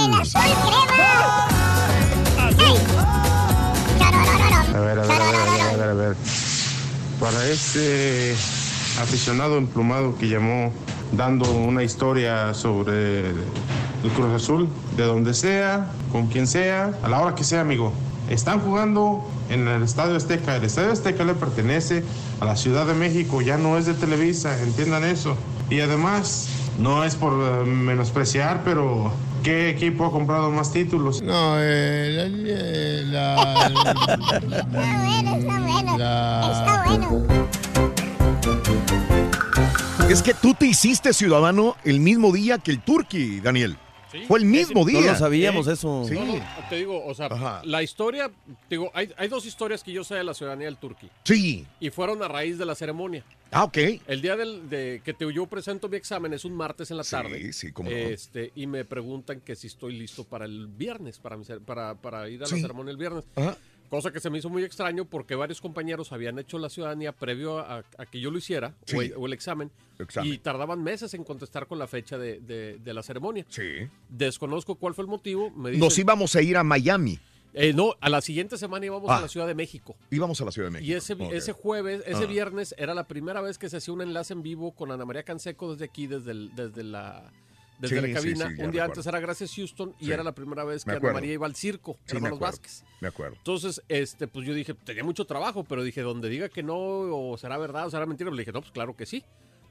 A 4.73 4.81
ver, 4.81 4.99
a 4.99 5.03
ver, 5.03 5.03
a 5.03 5.03
ver, 5.03 5.11
a 5.11 5.77
ver, 5.77 5.89
a 5.91 5.93
ver. 5.93 6.17
Para 7.21 7.47
este 7.49 8.33
aficionado 8.99 9.59
emplumado 9.59 10.17
que 10.17 10.27
llamó 10.31 10.73
dando 11.13 11.51
una 11.51 11.83
historia 11.83 12.55
sobre 12.55 13.31
el 13.31 14.11
Cruz 14.15 14.35
Azul, 14.35 14.69
de 14.97 15.05
donde 15.05 15.35
sea, 15.35 15.91
con 16.13 16.27
quien 16.27 16.47
sea, 16.47 16.93
a 17.03 17.09
la 17.09 17.21
hora 17.21 17.35
que 17.35 17.45
sea, 17.45 17.61
amigo. 17.61 17.93
Están 18.29 18.61
jugando 18.61 19.27
en 19.51 19.69
el 19.69 19.83
Estadio 19.83 20.17
Azteca. 20.17 20.57
El 20.57 20.65
Estadio 20.65 20.93
Azteca 20.93 21.25
le 21.25 21.35
pertenece 21.35 22.05
a 22.41 22.45
la 22.45 22.57
Ciudad 22.57 22.87
de 22.87 22.95
México, 22.95 23.43
ya 23.43 23.59
no 23.59 23.77
es 23.77 23.87
de 23.87 23.95
Televisa, 23.95 24.61
entiendan 24.63 25.05
eso. 25.05 25.37
Y 25.71 25.81
además, 25.81 26.49
no 26.79 27.05
es 27.05 27.15
por 27.17 27.33
eh, 27.33 27.65
menospreciar, 27.65 28.63
pero 28.65 29.13
¿qué 29.43 29.71
equipo 29.71 30.07
ha 30.07 30.11
comprado 30.11 30.51
más 30.51 30.73
títulos? 30.73 31.23
No, 31.23 31.57
eh, 31.59 33.03
la, 33.07 33.71
Está 35.95 36.85
bueno. 36.87 37.25
Es 40.09 40.23
que 40.23 40.35
tú 40.35 40.55
te 40.55 40.67
hiciste 40.67 41.13
ciudadano 41.13 41.77
el 41.85 41.99
mismo 41.99 42.33
día 42.33 42.59
que 42.59 42.71
el 42.71 42.81
Turqui, 42.83 43.41
Daniel. 43.41 43.77
Fue 44.29 44.39
el 44.39 44.45
mismo 44.45 44.85
día. 44.85 45.01
No 45.01 45.07
lo 45.09 45.17
sabíamos 45.17 45.67
eso. 45.67 46.05
Sí. 46.09 46.15
No, 46.15 46.25
no, 46.25 46.41
te 46.69 46.77
digo, 46.77 47.05
o 47.05 47.15
sea, 47.15 47.63
la 47.65 47.83
historia, 47.83 48.29
te 48.69 48.77
digo, 48.77 48.89
hay, 48.95 49.11
hay 49.17 49.27
dos 49.29 49.45
historias 49.45 49.83
que 49.83 49.91
yo 49.91 50.05
sé 50.05 50.15
de 50.15 50.23
la 50.23 50.35
ciudadanía 50.35 50.67
del 50.67 50.77
Turqui. 50.77 51.09
Sí. 51.25 51.67
Y 51.81 51.91
fueron 51.91 52.23
a 52.23 52.29
raíz 52.29 52.57
de 52.59 52.65
la 52.65 52.77
ceremonia. 52.77 53.25
Ah, 53.51 53.65
ok. 53.65 53.77
El 54.07 54.23
día 54.23 54.37
del, 54.37 54.69
de 54.71 55.01
que 55.05 55.15
te, 55.15 55.33
yo 55.33 55.47
presento 55.47 55.89
mi 55.89 55.97
examen 55.97 56.33
es 56.33 56.45
un 56.45 56.55
martes 56.55 56.93
en 56.93 56.97
la 56.99 57.05
Sí, 57.05 57.11
tarde. 57.11 57.53
sí, 57.53 57.73
cómo 57.73 57.91
no. 57.91 57.97
este, 57.97 58.53
Y 58.55 58.69
me 58.69 58.85
preguntan 58.85 59.41
que 59.41 59.57
si 59.57 59.67
estoy 59.67 59.97
listo 59.97 60.23
para 60.23 60.45
el 60.45 60.69
viernes, 60.69 61.19
para, 61.19 61.37
mi 61.37 61.45
para, 61.67 61.95
para 61.97 62.29
ir 62.29 62.41
a 62.43 62.47
Sí. 62.47 62.55
la 62.57 62.61
ceremonia 62.61 62.93
el 62.93 62.97
viernes. 62.99 63.25
Ajá. 63.35 63.57
Cosa 63.95 64.13
que 64.13 64.21
se 64.21 64.29
me 64.31 64.39
hizo 64.39 64.49
muy 64.51 64.65
extraño 64.65 65.05
porque 65.05 65.35
varios 65.35 65.61
compañeros 65.61 66.13
habían 66.13 66.39
hecho 66.39 66.59
la 66.59 66.69
ciudadanía 66.69 67.13
previo 67.13 67.59
a, 67.61 67.85
a 67.99 68.07
que 68.07 68.21
yo 68.21 68.31
lo 68.31 68.39
hiciera, 68.39 68.75
Sí. 68.87 68.97
o, 68.97 69.03
el, 69.03 69.15
o 69.17 69.27
el 69.27 69.33
examen, 69.33 69.71
Examen. 69.99 70.33
y 70.33 70.39
tardaban 70.39 70.83
meses 70.83 71.15
en 71.15 71.23
contestar 71.25 71.67
con 71.67 71.79
la 71.79 71.87
fecha 71.87 72.19
de, 72.19 72.41
de- 72.41 72.79
de 72.79 72.95
la 72.95 73.03
ceremonia. 73.03 73.47
Sí. 73.49 73.89
Desconozco 74.09 74.77
cuál 74.77 74.95
fue 74.95 75.03
el 75.05 75.09
motivo. 75.09 75.51
Me 75.51 75.73
Nos 75.73 75.95
dicen- 75.95 76.01
íbamos 76.07 76.35
a 76.37 76.43
ir 76.43 76.57
a 76.57 76.65
Miami. 76.65 77.19
Eh, 77.57 77.73
no, 77.73 77.95
a 78.01 78.09
la 78.09 78.21
siguiente 78.21 78.57
semana 78.59 78.85
íbamos 78.85 79.09
Ah. 79.11 79.19
a 79.19 79.21
la 79.21 79.29
Ciudad 79.29 79.47
de 79.47 79.55
México. 79.55 79.95
Íbamos 80.11 80.41
a 80.41 80.45
la 80.45 80.51
Ciudad 80.51 80.67
de 80.69 80.73
México. 80.73 80.91
Y 80.91 80.95
ese, 80.95 81.17
ese 81.33 81.53
jueves, 81.53 82.03
ese 82.07 82.25
Ah. 82.25 82.27
viernes, 82.27 82.75
era 82.79 82.95
la 82.95 83.05
primera 83.07 83.41
vez 83.41 83.59
que 83.59 83.69
se 83.69 83.77
hacía 83.77 83.95
un 83.95 84.03
enlace 84.03 84.33
en 84.33 84.43
vivo 84.43 84.73
con 84.73 84.91
Ana 84.91 85.05
María 85.05 85.23
Canseco 85.23 85.73
desde 85.73 85.85
aquí, 85.85 86.09
desde, 86.09 86.33
el- 86.33 86.51
desde 86.57 86.83
la 86.83 87.31
desde 87.89 88.01
Sí, 88.01 88.07
la 88.09 88.15
cabina. 88.15 88.37
sí, 88.37 88.43
un 88.45 88.57
día 88.57 88.65
recuerdo. 88.67 88.85
antes 88.85 89.07
era 89.07 89.21
Gracias 89.21 89.55
Houston 89.55 89.95
y 90.01 90.11
era 90.11 90.23
la 90.23 90.35
primera 90.35 90.65
vez 90.65 90.85
que 90.85 90.93
Ana. 90.93 91.13
María 91.13 91.33
iba 91.33 91.47
al 91.47 91.55
circo, 91.55 91.97
me 92.07 92.15
Hermanos. 92.17 92.39
Vázquez. 92.41 92.85
Me 93.01 93.09
acuerdo. 93.09 93.37
Entonces, 93.37 93.83
este, 93.89 94.27
pues 94.29 94.47
yo 94.47 94.55
dije, 94.55 94.75
tenía 94.75 95.05
mucho 95.05 95.25
trabajo, 95.27 95.65
pero 95.65 95.83
dije, 95.83 96.01
donde 96.03 96.29
diga 96.29 96.49
que 96.49 96.63
no, 96.63 96.77
o 96.77 97.37
será 97.39 97.59
verdad, 97.59 97.87
o 97.87 97.91
será 97.91 98.07
mentira, 98.07 98.31
le 98.31 98.39
dije, 98.39 98.53
no, 98.53 98.61
pues 98.61 98.73
claro 98.73 98.97
que 98.97 99.07
sí. 99.07 99.25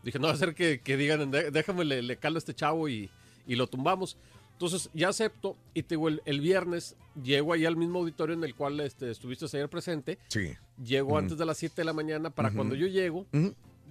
Dije, 0.04 0.20
no 0.20 0.28
va 0.28 0.34
a 0.34 0.38
ser 0.38 0.54
que, 0.54 0.82
que 0.82 0.98
digan, 0.98 1.32
"De- 1.32 1.50
déjame, 1.52 1.86
le, 1.86 2.02
le 2.02 2.18
calo 2.18 2.38
a 2.38 2.40
este 2.40 2.54
chavo 2.54 2.90
y, 2.90 3.10
y 3.48 3.56
lo 3.56 3.68
tumbamos. 3.68 4.18
Entonces, 4.52 4.90
ya 4.94 5.10
acepto, 5.10 5.58
y 5.74 5.84
te 5.84 5.96
digo, 5.96 6.10
el, 6.10 6.22
el 6.26 6.40
viernes 6.42 6.96
llego 7.24 7.54
ahí 7.54 7.66
al 7.66 7.76
mismo 7.76 8.00
auditorio 8.00 8.36
en 8.36 8.44
el 8.44 8.54
cual 8.54 8.80
este, 8.82 9.10
estuviste 9.12 9.46
ayer 9.46 9.68
presente. 9.70 10.20
Sí. 10.28 10.52
Llego 10.84 11.18
antes 11.18 11.38
de 11.38 11.46
las 11.46 11.58
7 11.58 11.76
de 11.78 11.86
la 11.86 11.94
mañana 11.94 12.30
para 12.30 12.52
cuando 12.52 12.76
yo 12.76 12.88
llego, 12.88 13.26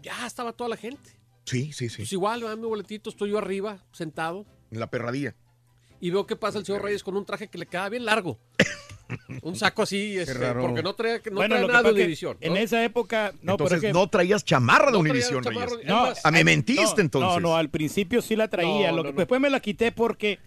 ya 0.02 0.26
estaba 0.26 0.52
toda 0.52 0.68
la 0.70 0.76
gente. 0.76 1.10
Sí, 1.45 1.73
sí, 1.73 1.89
sí. 1.89 1.99
Pues 1.99 2.12
igual, 2.12 2.41
me 2.41 2.49
dan 2.49 2.61
mi 2.61 2.67
boletito, 2.67 3.11
estoy 3.11 3.31
yo 3.31 3.39
arriba, 3.39 3.85
sentado, 3.93 4.47
En 4.71 4.81
la 4.81 4.89
perradilla. 4.91 5.35
y 6.01 6.11
veo 6.11 6.27
que 6.27 6.37
pasa 6.37 6.59
el 6.59 6.65
señor 6.67 6.83
Reyes 6.83 7.03
con 7.03 7.17
un 7.17 7.25
traje 7.25 7.49
que 7.49 7.59
le 7.59 7.67
queda 7.67 7.89
bien 7.89 8.05
largo. 8.05 8.39
un 9.43 9.57
saco 9.57 9.83
así, 9.83 10.17
este, 10.19 10.35
raro. 10.35 10.62
porque 10.62 10.83
no 10.83 10.95
trae, 10.95 11.21
no 11.27 11.33
Bueno, 11.37 11.55
trae 11.57 11.61
lo 11.62 11.67
que 11.67 11.73
nada 11.73 11.89
de 11.89 11.95
Univisión. 11.95 12.37
En 12.41 12.55
¿no? 12.55 12.59
esa 12.59 12.83
época, 12.85 13.33
no, 13.35 13.39
pero 13.39 13.53
entonces 13.53 13.77
es 13.77 13.83
que- 13.83 13.93
no 13.93 14.07
traías 14.09 14.45
chamarra 14.45 14.87
de 14.87 14.93
No 14.93 14.99
traía 15.01 15.12
Univisión, 15.12 15.45
Reyes. 15.45 15.73
es 15.83 15.87
No, 15.87 16.12
Ah, 16.25 16.31
me 16.31 16.45
mentiste 16.45 16.97
no, 16.97 17.01
entonces. 17.03 17.43
No, 17.43 17.49
no, 17.51 17.57
al 17.57 17.69
principio 17.69 18.23
sí 18.23 18.37
la 18.37 18.49
traía. 18.49 18.91
No, 18.91 18.97
lo 18.99 19.03
no, 19.03 19.09
que, 19.11 19.12
no. 19.15 19.19
Después 19.19 19.41
me 19.41 19.51
la 19.51 19.61
quité 19.61 19.93
porque 19.93 20.39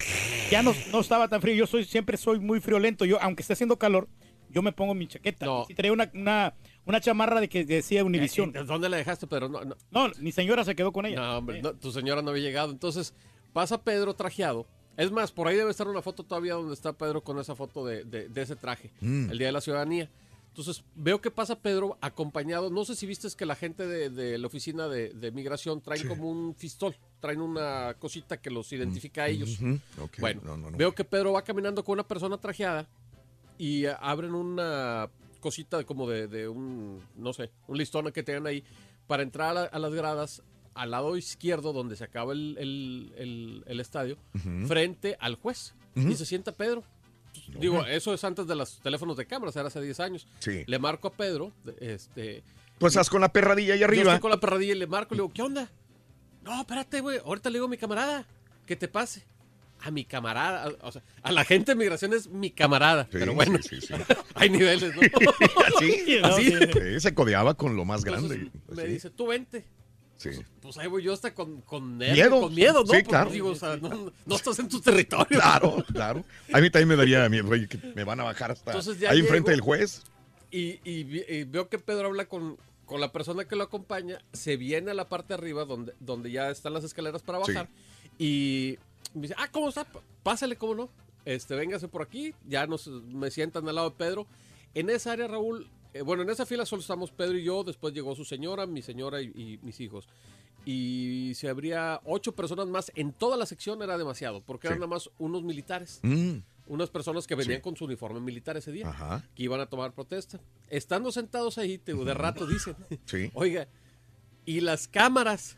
ya 0.49 0.63
no, 0.63 0.73
no 0.91 0.99
estaba 1.01 1.27
tan 1.27 1.41
frío. 1.41 1.55
Yo 1.55 1.67
soy 1.67 1.83
siempre 1.85 2.17
soy 2.17 2.39
muy 2.39 2.59
friolento. 2.59 3.05
Yo, 3.05 3.21
aunque 3.21 3.41
esté 3.43 3.53
haciendo 3.53 3.77
calor, 3.77 4.07
yo 4.49 4.61
me 4.63 4.71
pongo 4.71 4.95
mi 4.95 5.07
chaqueta. 5.07 5.45
No. 5.45 5.65
Y 5.69 5.75
traía 5.75 5.93
una, 5.93 6.09
una, 6.15 6.53
una 6.85 6.99
chamarra 7.01 7.39
de 7.41 7.49
que 7.49 7.65
decía 7.65 8.03
Univisión. 8.03 8.51
Eh, 8.55 8.63
¿Dónde 8.63 8.89
la 8.89 8.97
dejaste, 8.97 9.27
Pedro? 9.27 9.49
No, 9.49 9.63
no, 9.65 9.75
No, 9.91 10.11
mi 10.19 10.31
señora 10.31 10.63
se 10.63 10.75
quedó 10.75 10.91
con 10.91 11.05
ella. 11.05 11.17
no, 11.17 11.37
hombre, 11.39 11.61
no, 11.61 11.73
tu 11.73 11.91
señora 11.91 12.21
no 12.21 12.31
había 12.31 12.43
llegado. 12.43 12.71
Entonces, 12.71 13.13
pasa 13.53 13.81
Pedro 13.83 14.13
trajeado. 14.13 14.65
Es 14.97 15.11
más, 15.11 15.31
por 15.31 15.47
ahí 15.47 15.57
debe 15.57 15.71
estar 15.71 15.87
una 15.87 16.01
foto 16.01 16.23
todavía 16.23 16.53
donde 16.53 16.73
está 16.73 16.93
Pedro 16.93 17.21
con 17.23 17.37
esa 17.39 17.55
foto 17.55 17.85
de, 17.85 18.03
de- 18.05 18.29
de 18.29 18.41
ese 18.41 18.55
traje, 18.55 18.91
Mm. 19.01 19.29
el 19.31 19.37
Día 19.37 19.47
de 19.47 19.51
la 19.53 19.61
Ciudadanía. 19.61 20.09
Entonces, 20.47 20.85
veo 20.95 21.19
que 21.19 21.29
pasa 21.31 21.59
Pedro 21.59 21.97
acompañado. 21.99 22.69
No 22.69 22.85
sé 22.85 22.95
si 22.95 23.05
viste 23.05 23.27
que 23.37 23.45
la 23.45 23.55
gente 23.55 23.85
de, 23.87 24.09
de 24.09 24.37
la 24.37 24.47
oficina 24.47 24.87
de, 24.87 25.09
de 25.09 25.31
migración 25.31 25.81
traen 25.81 26.07
como 26.07 26.29
un 26.31 26.55
fistol, 26.55 26.95
traen 27.19 27.41
una 27.41 27.93
cosita 27.99 28.37
que 28.37 28.49
los 28.49 28.71
identifica 28.71 29.23
a 29.23 29.27
ellos. 29.27 29.59
Ujú. 29.59 29.79
Ok, 30.01 30.19
Bueno, 30.19 30.39
no, 30.45 30.55
no, 30.55 30.71
no. 30.71 30.77
veo 30.77 30.95
que 30.95 31.03
Pedro 31.03 31.33
va 31.33 31.41
caminando 31.41 31.83
con 31.83 31.93
una 31.95 32.07
persona 32.07 32.37
trajeada 32.37 32.87
y 33.57 33.83
eh, 33.85 33.93
abren 33.99 34.33
una 34.33 35.09
cosita 35.39 35.83
como 35.83 36.09
de, 36.09 36.27
de 36.27 36.47
un, 36.47 37.01
no 37.15 37.33
sé, 37.33 37.51
un 37.67 37.77
listón 37.77 38.11
que 38.11 38.23
tengan 38.23 38.47
ahí 38.47 38.63
para 39.07 39.23
entrar 39.23 39.49
a, 39.49 39.53
la- 39.53 39.63
a 39.65 39.79
las 39.79 39.93
gradas 39.93 40.41
al 40.73 40.91
lado 40.91 41.15
izquierdo 41.15 41.71
donde 41.73 41.95
se 41.95 42.03
acaba 42.03 42.33
el, 42.33 42.57
el- 42.59 43.13
el- 43.17 43.63
el 43.67 43.79
estadio, 43.79 44.17
frente 44.67 45.15
al 45.19 45.35
juez. 45.35 45.73
Y 45.95 46.13
se 46.15 46.25
sienta 46.25 46.51
Pedro. 46.51 46.83
Digo, 47.59 47.85
eso 47.85 48.13
es 48.13 48.23
antes 48.23 48.47
de 48.47 48.55
los 48.55 48.79
teléfonos 48.81 49.15
de 49.17 49.25
cámaras, 49.25 49.55
era 49.55 49.67
hace 49.67 49.81
10 49.81 49.99
años. 50.01 50.27
Sí. 50.39 50.63
Le 50.67 50.79
marco 50.79 51.07
a 51.09 51.11
Pedro, 51.13 51.51
este... 51.79 52.43
Tú 52.77 52.87
estás 52.87 53.09
con 53.09 53.21
la 53.21 53.31
perradilla 53.31 53.73
ahí 53.75 53.79
Yo 53.79 53.85
arriba. 53.85 54.11
estoy 54.13 54.19
con 54.21 54.31
la 54.31 54.39
perradilla 54.39 54.73
y 54.73 54.77
le 54.77 54.87
marco 54.87 55.13
y 55.13 55.17
le 55.17 55.23
digo, 55.23 55.33
¿qué 55.33 55.41
onda? 55.41 55.69
No, 56.43 56.59
espérate, 56.59 56.99
güey, 56.99 57.19
ahorita 57.23 57.49
le 57.49 57.55
digo 57.57 57.65
a 57.67 57.69
mi 57.69 57.77
camarada 57.77 58.25
que 58.65 58.75
te 58.75 58.87
pase. 58.89 59.23
A 59.85 59.91
mi 59.91 60.03
camarada. 60.05 60.73
O 60.81 60.91
sea, 60.91 61.03
a 61.21 61.31
la 61.31 61.45
gente 61.45 61.71
de 61.71 61.75
migración 61.75 62.13
es 62.13 62.27
mi 62.27 62.49
camarada. 62.51 63.07
pero 63.11 63.33
bueno, 63.33 63.59
sí, 63.61 63.79
sí, 63.81 63.87
sí. 63.87 63.93
hay 64.35 64.49
niveles, 64.49 64.93
¿no? 64.95 65.01
Así, 65.77 66.19
Así. 66.23 66.51
Sí, 66.73 66.99
se 66.99 67.13
codeaba 67.13 67.53
con 67.53 67.75
lo 67.75 67.85
más 67.85 68.03
Entonces, 68.05 68.29
grande. 68.39 68.59
me 68.69 68.81
Sí. 68.83 68.87
dice, 68.93 69.09
tú 69.11 69.27
vente. 69.27 69.65
Sí. 70.17 70.29
Pues 70.61 70.77
ahí 70.77 70.87
voy 70.87 71.03
yo 71.03 71.13
hasta 71.13 71.33
con, 71.33 71.61
con 71.61 71.97
nervio, 71.97 72.15
Miedo. 72.15 72.41
con 72.41 72.55
miedo, 72.55 72.73
¿no? 72.79 72.85
Sí, 72.85 72.91
Porque 72.93 73.03
claro. 73.03 73.29
digo, 73.31 73.49
o 73.49 73.55
sea, 73.55 73.75
no, 73.77 74.11
no 74.25 74.35
estás 74.35 74.57
en 74.59 74.69
tu 74.69 74.79
territorio. 74.81 75.39
Claro, 75.39 75.83
claro. 75.93 76.23
A 76.53 76.61
mí 76.61 76.69
también 76.69 76.87
me 76.87 76.95
daría 76.95 77.27
miedo, 77.29 77.49
que 77.51 77.77
me 77.95 78.03
van 78.05 78.21
a 78.21 78.23
bajar 78.23 78.49
hasta 78.51 78.71
Entonces 78.71 78.97
ya 78.99 79.11
ahí 79.11 79.19
enfrente 79.19 79.51
del 79.51 79.59
juez. 79.61 80.03
Y, 80.51 80.79
y 80.85 81.03
vi- 81.03 81.25
y 81.27 81.43
veo 81.43 81.67
que 81.67 81.77
Pedro 81.79 82.07
habla 82.07 82.25
con, 82.25 82.57
con 82.85 83.01
la 83.01 83.11
persona 83.11 83.43
que 83.45 83.57
lo 83.57 83.63
acompaña, 83.65 84.17
se 84.31 84.55
viene 84.55 84.91
a 84.91 84.93
la 84.93 85.09
parte 85.09 85.29
de 85.29 85.33
arriba 85.35 85.65
donde, 85.65 85.93
donde 85.99 86.31
ya 86.31 86.49
están 86.49 86.73
las 86.73 86.85
escaleras 86.85 87.21
para 87.21 87.43
Sí. 87.43 87.51
bajar 87.51 87.67
y 88.17 88.79
me 89.15 89.23
dice, 89.23 89.35
ah, 89.37 89.47
¿cómo 89.51 89.69
está? 89.69 89.85
Pásale, 90.23 90.55
¿cómo 90.55 90.75
no? 90.75 90.89
Este, 91.25 91.55
véngase 91.55 91.87
por 91.87 92.01
aquí, 92.03 92.33
ya 92.47 92.67
nos, 92.67 92.87
me 92.87 93.31
sientan 93.31 93.67
al 93.67 93.75
lado 93.75 93.89
de 93.89 93.95
Pedro. 93.95 94.27
En 94.73 94.89
esa 94.89 95.13
área, 95.13 95.27
Raúl, 95.27 95.67
eh, 95.93 96.01
bueno, 96.01 96.23
en 96.23 96.29
esa 96.29 96.45
fila 96.45 96.65
solo 96.65 96.81
estamos 96.81 97.11
Pedro 97.11 97.37
y 97.37 97.43
yo, 97.43 97.63
después 97.63 97.93
llegó 97.93 98.13
su 98.15 98.25
señora, 98.25 98.65
mi 98.67 98.81
señora 98.81 99.21
y, 99.21 99.27
y 99.35 99.59
mis 99.63 99.79
hijos. 99.79 100.07
Y 100.65 101.31
si 101.35 101.47
habría 101.47 102.01
ocho 102.05 102.33
personas 102.33 102.67
más 102.67 102.91
en 102.95 103.13
toda 103.13 103.37
la 103.37 103.45
sección 103.45 103.81
era 103.83 103.97
demasiado, 103.97 104.41
porque 104.41 104.67
eran 104.67 104.77
Sí. 104.77 104.81
nada 104.81 104.89
más 104.89 105.09
unos 105.19 105.43
militares. 105.43 105.99
Mm. 106.03 106.37
Unas 106.67 106.89
personas 106.89 107.27
que 107.27 107.35
venían 107.35 107.61
con 107.61 107.75
su 107.75 107.85
uniforme 107.85 108.19
militar 108.19 108.57
ese 108.57 108.71
día, 108.71 108.89
Ajá. 108.89 109.23
que 109.35 109.43
iban 109.43 109.59
a 109.61 109.67
tomar 109.67 109.93
protesta. 109.93 110.39
Estando 110.71 111.11
sentados 111.11 111.59
ahí, 111.59 111.77
te 111.77 111.93
de 111.93 112.13
rato 112.15 112.47
dicen, 112.47 112.75
Sí. 113.05 113.29
oiga, 113.35 113.67
y 114.45 114.61
las 114.61 114.87
cámaras, 114.87 115.57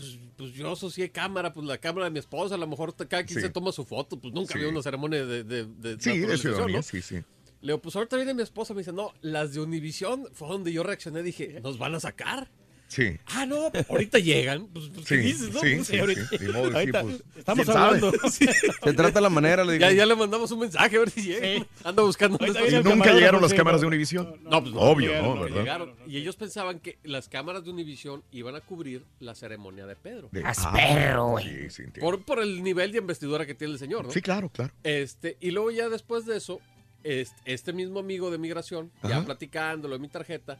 pues, 0.00 0.18
pues 0.36 0.52
yo 0.52 0.72
asocié 0.72 1.10
cámara, 1.10 1.52
pues 1.52 1.66
la 1.66 1.78
cámara 1.78 2.04
de 2.06 2.10
mi 2.10 2.18
esposa, 2.18 2.54
a 2.54 2.58
lo 2.58 2.66
mejor 2.66 2.94
cada 2.96 3.24
quien 3.24 3.40
Sí. 3.40 3.46
se 3.46 3.50
toma 3.50 3.72
su 3.72 3.84
foto, 3.84 4.18
pues 4.18 4.34
nunca 4.34 4.52
Sí. 4.54 4.58
había 4.58 4.70
una 4.70 4.82
ceremonia 4.82 5.24
de, 5.26 5.44
de, 5.44 5.64
de 5.66 6.00
Sí, 6.00 6.18
de 6.18 6.36
ciudadanía, 6.38 6.76
¿no? 6.78 6.82
sí, 6.82 7.00
sí. 7.02 7.16
Le 7.62 7.72
digo, 7.74 7.82
pues 7.82 7.94
ahorita 7.94 8.16
viene 8.16 8.32
mi 8.32 8.42
esposa, 8.42 8.72
me 8.72 8.80
dice, 8.80 8.92
no, 8.92 9.12
las 9.20 9.52
de 9.52 9.60
Univisión 9.60 10.26
fue 10.32 10.48
donde 10.48 10.72
yo 10.72 10.82
reaccioné, 10.82 11.22
dije, 11.22 11.60
¿nos 11.62 11.76
van 11.78 11.94
a 11.94 12.00
sacar? 12.00 12.50
Sí. 12.90 13.16
Ah, 13.26 13.46
no, 13.46 13.70
ahorita 13.88 14.18
llegan. 14.18 14.66
Pues, 14.66 14.88
pues, 14.92 15.06
¿qué 15.06 15.16
Sí, 15.16 15.20
dices, 15.22 15.54
no? 15.54 15.60
sí, 15.60 15.74
Pues, 15.76 15.86
sí, 15.86 15.98
ahorita- 15.98 16.52
modo 16.52 16.76
ahorita 16.76 17.02
pues, 17.02 17.22
estamos 17.36 17.68
hablando. 17.68 18.12
Se 18.30 18.92
trata 18.94 19.20
la 19.20 19.30
manera, 19.30 19.62
le 19.64 19.74
digo. 19.74 19.82
Ya, 19.82 19.92
ya 19.92 20.06
le 20.06 20.16
mandamos 20.16 20.50
un 20.50 20.58
mensaje 20.58 20.96
a 20.96 20.98
ver 20.98 21.10
si 21.10 21.22
llega. 21.22 21.64
Anda 21.84 22.02
buscando. 22.02 22.36
El 22.44 22.82
nunca 22.82 23.12
llegaron 23.12 23.40
las 23.40 23.54
cámaras 23.54 23.80
de 23.80 23.86
Univisión. 23.86 24.34
No, 24.42 24.60
pues 24.60 24.74
no. 24.74 24.80
Obvio, 24.80 25.10
llegaron, 25.10 25.36
¿no? 25.36 25.42
¿Verdad? 25.44 25.58
llegaron. 25.60 25.94
Y 26.08 26.16
ellos 26.16 26.34
pensaban 26.34 26.80
que 26.80 26.98
las 27.04 27.28
cámaras 27.28 27.64
de 27.64 27.70
Univisión 27.70 28.24
iban 28.32 28.56
a 28.56 28.60
cubrir 28.60 29.04
la 29.20 29.36
ceremonia 29.36 29.86
de 29.86 29.94
Pedro. 29.94 30.28
De- 30.32 30.42
Haz 30.44 30.58
Ah, 30.64 30.72
perro, 30.72 31.28
güey. 31.28 31.44
sí, 31.44 31.70
sí, 31.70 31.82
entiendo. 31.84 32.00
por, 32.00 32.24
por 32.24 32.40
el 32.42 32.60
nivel 32.62 32.90
de 32.90 32.98
investidura 32.98 33.46
que 33.46 33.54
tiene 33.54 33.74
el 33.74 33.78
señor, 33.78 34.04
¿no? 34.06 34.10
Sí, 34.10 34.20
claro, 34.20 34.48
claro. 34.48 34.72
Este, 34.82 35.36
y 35.40 35.52
luego 35.52 35.70
ya 35.70 35.88
después 35.88 36.26
de 36.26 36.36
eso, 36.36 36.60
este, 37.04 37.36
este 37.54 37.72
mismo 37.72 38.00
amigo 38.00 38.32
de 38.32 38.38
migración, 38.38 38.90
ya 39.04 39.24
platicándolo 39.24 39.94
en 39.94 40.02
mi 40.02 40.08
tarjeta, 40.08 40.58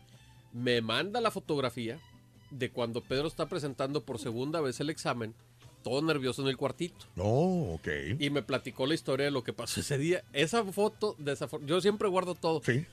me 0.53 0.81
manda 0.81 1.21
la 1.21 1.31
fotografía 1.31 1.99
de 2.51 2.71
cuando 2.71 3.01
Pedro 3.03 3.27
está 3.29 3.47
presentando 3.47 4.03
por 4.03 4.19
segunda 4.19 4.61
vez 4.61 4.81
el 4.81 4.91
examen, 4.91 5.35
todo 5.83 6.03
nervioso 6.03 6.43
en 6.43 6.49
el 6.49 6.57
cuartito. 6.57 7.07
No, 7.17 7.25
ok. 7.25 7.89
Y 8.19 8.31
me 8.31 8.43
platicó 8.43 8.87
la 8.87 8.95
historia 8.95 9.27
de 9.27 9.31
lo 9.31 9.43
que 9.45 9.53
pasó 9.53 9.81
ese 9.81 9.97
día. 9.99 10.23
Esa 10.33 10.65
foto, 10.65 11.17
desafor- 11.19 11.65
yo 11.65 11.81
siempre 11.81 12.09
guardo 12.09 12.35
todo. 12.35 12.61
Sí. 12.65 12.85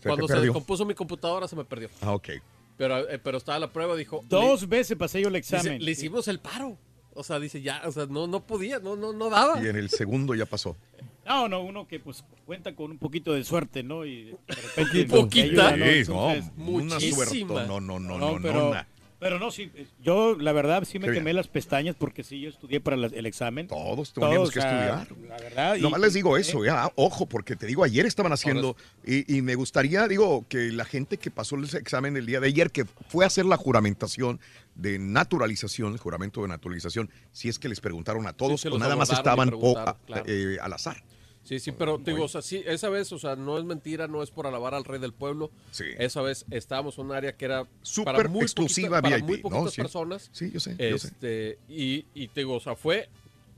Se 0.00 0.08
Cuando 0.08 0.26
se 0.26 0.40
descompuso 0.40 0.84
mi 0.84 0.94
computadora 0.94 1.46
se 1.46 1.54
me 1.54 1.64
perdió. 1.64 1.88
Ah, 2.00 2.12
ok. 2.14 2.30
Pero, 2.76 3.08
eh, 3.08 3.20
pero 3.20 3.38
estaba 3.38 3.58
la 3.60 3.72
prueba, 3.72 3.94
dijo. 3.94 4.24
Dos 4.28 4.62
le- 4.62 4.66
veces 4.66 4.96
pasé 4.96 5.20
yo 5.20 5.28
el 5.28 5.34
dice, 5.34 5.56
examen. 5.56 5.84
le 5.84 5.90
hicimos 5.92 6.26
el 6.26 6.40
paro. 6.40 6.76
O 7.14 7.22
sea, 7.22 7.38
dice, 7.38 7.62
ya, 7.62 7.80
o 7.86 7.92
sea, 7.92 8.06
no, 8.06 8.26
no 8.26 8.44
podía, 8.44 8.80
no, 8.80 8.96
no, 8.96 9.12
no 9.12 9.30
daba. 9.30 9.62
Y 9.62 9.68
en 9.68 9.76
el 9.76 9.88
segundo 9.88 10.34
ya 10.34 10.46
pasó. 10.46 10.76
No, 11.24 11.48
no, 11.48 11.62
uno 11.62 11.86
que 11.86 12.00
pues 12.00 12.24
cuenta 12.44 12.74
con 12.74 12.90
un 12.90 12.98
poquito 12.98 13.32
de 13.32 13.44
suerte, 13.44 13.84
¿no? 13.84 14.04
Y 14.04 14.24
de 14.24 14.36
repente 14.48 15.04
Poquito. 15.04 15.16
Poquita. 15.20 15.68
ayuda, 15.68 15.76
¿no? 15.76 15.86
Sí, 16.04 16.10
no, 16.10 16.30
Entonces, 16.32 16.52
una 16.56 17.00
suerte. 17.14 17.44
No, 17.44 17.80
no, 17.80 18.00
no, 18.00 18.18
no, 18.18 18.38
pero, 18.42 18.74
no. 18.74 18.86
Pero 19.24 19.38
no, 19.38 19.50
sí, 19.50 19.70
yo 20.02 20.36
la 20.38 20.52
verdad 20.52 20.84
sí 20.84 20.98
me 20.98 21.10
quemé 21.10 21.32
las 21.32 21.48
pestañas 21.48 21.96
porque 21.98 22.22
sí, 22.22 22.42
yo 22.42 22.50
estudié 22.50 22.78
para 22.78 22.98
la- 22.98 23.06
el 23.06 23.24
examen. 23.24 23.66
Todos 23.68 24.12
teníamos 24.12 24.50
que 24.50 24.58
o 24.58 24.62
sea, 24.62 25.00
estudiar. 25.00 25.28
La 25.30 25.36
verdad. 25.38 25.76
Nomás 25.78 25.98
les 26.02 26.12
digo 26.12 26.36
eh, 26.36 26.42
eso, 26.42 26.62
ya, 26.62 26.92
ojo, 26.94 27.24
porque 27.24 27.56
te 27.56 27.64
digo, 27.64 27.84
ayer 27.84 28.04
estaban 28.04 28.32
haciendo, 28.34 28.76
y, 29.02 29.34
y 29.34 29.40
me 29.40 29.54
gustaría, 29.54 30.06
digo, 30.08 30.44
que 30.46 30.70
la 30.72 30.84
gente 30.84 31.16
que 31.16 31.30
pasó 31.30 31.56
el 31.56 31.64
examen 31.74 32.18
el 32.18 32.26
día 32.26 32.38
de 32.38 32.48
ayer, 32.48 32.70
que 32.70 32.84
fue 32.84 33.24
a 33.24 33.28
hacer 33.28 33.46
la 33.46 33.56
juramentación 33.56 34.40
de 34.74 34.98
naturalización, 34.98 35.94
el 35.94 35.98
juramento 35.98 36.42
de 36.42 36.48
naturalización, 36.48 37.08
si 37.32 37.48
es 37.48 37.58
que 37.58 37.70
les 37.70 37.80
preguntaron 37.80 38.26
a 38.26 38.34
todos 38.34 38.62
o 38.66 38.78
nada 38.78 38.94
más 38.94 39.08
estaban 39.10 39.48
po- 39.48 39.58
preguntaron, 39.58 39.96
claro. 40.06 40.24
eh, 40.26 40.58
al 40.60 40.72
azar. 40.74 41.02
Sí, 41.44 41.60
sí, 41.60 41.72
pero 41.72 41.98
te 41.98 42.12
digo, 42.12 42.24
o 42.24 42.28
sea, 42.28 42.40
sí, 42.42 42.62
esa 42.66 42.88
vez, 42.88 43.12
o 43.12 43.18
sea, 43.18 43.36
no 43.36 43.58
es 43.58 43.64
mentira, 43.64 44.08
no 44.08 44.22
es 44.22 44.30
por 44.30 44.46
alabar 44.46 44.74
al 44.74 44.84
rey 44.84 44.98
del 44.98 45.12
pueblo. 45.12 45.50
Sí. 45.72 45.84
Esa 45.98 46.22
vez 46.22 46.46
estábamos 46.50 46.96
en 46.98 47.04
un 47.06 47.12
área 47.12 47.36
que 47.36 47.44
era 47.44 47.66
Súper 47.82 48.14
para 48.14 48.28
muy 48.28 48.42
exclusiva 48.42 49.00
poquita- 49.02 49.02
para 49.02 49.18
muy 49.24 49.36
¿no? 49.36 49.42
poquitas 49.50 49.74
Sí. 49.74 49.80
personas. 49.82 50.30
Sí, 50.32 50.50
yo 50.50 50.58
sé, 50.60 50.70
yo 50.78 50.98
sé. 50.98 51.08
Este, 51.08 51.58
Y, 51.68 52.06
y 52.14 52.28
te 52.28 52.40
digo, 52.40 52.54
o 52.54 52.60
sea, 52.60 52.74
fue 52.76 53.08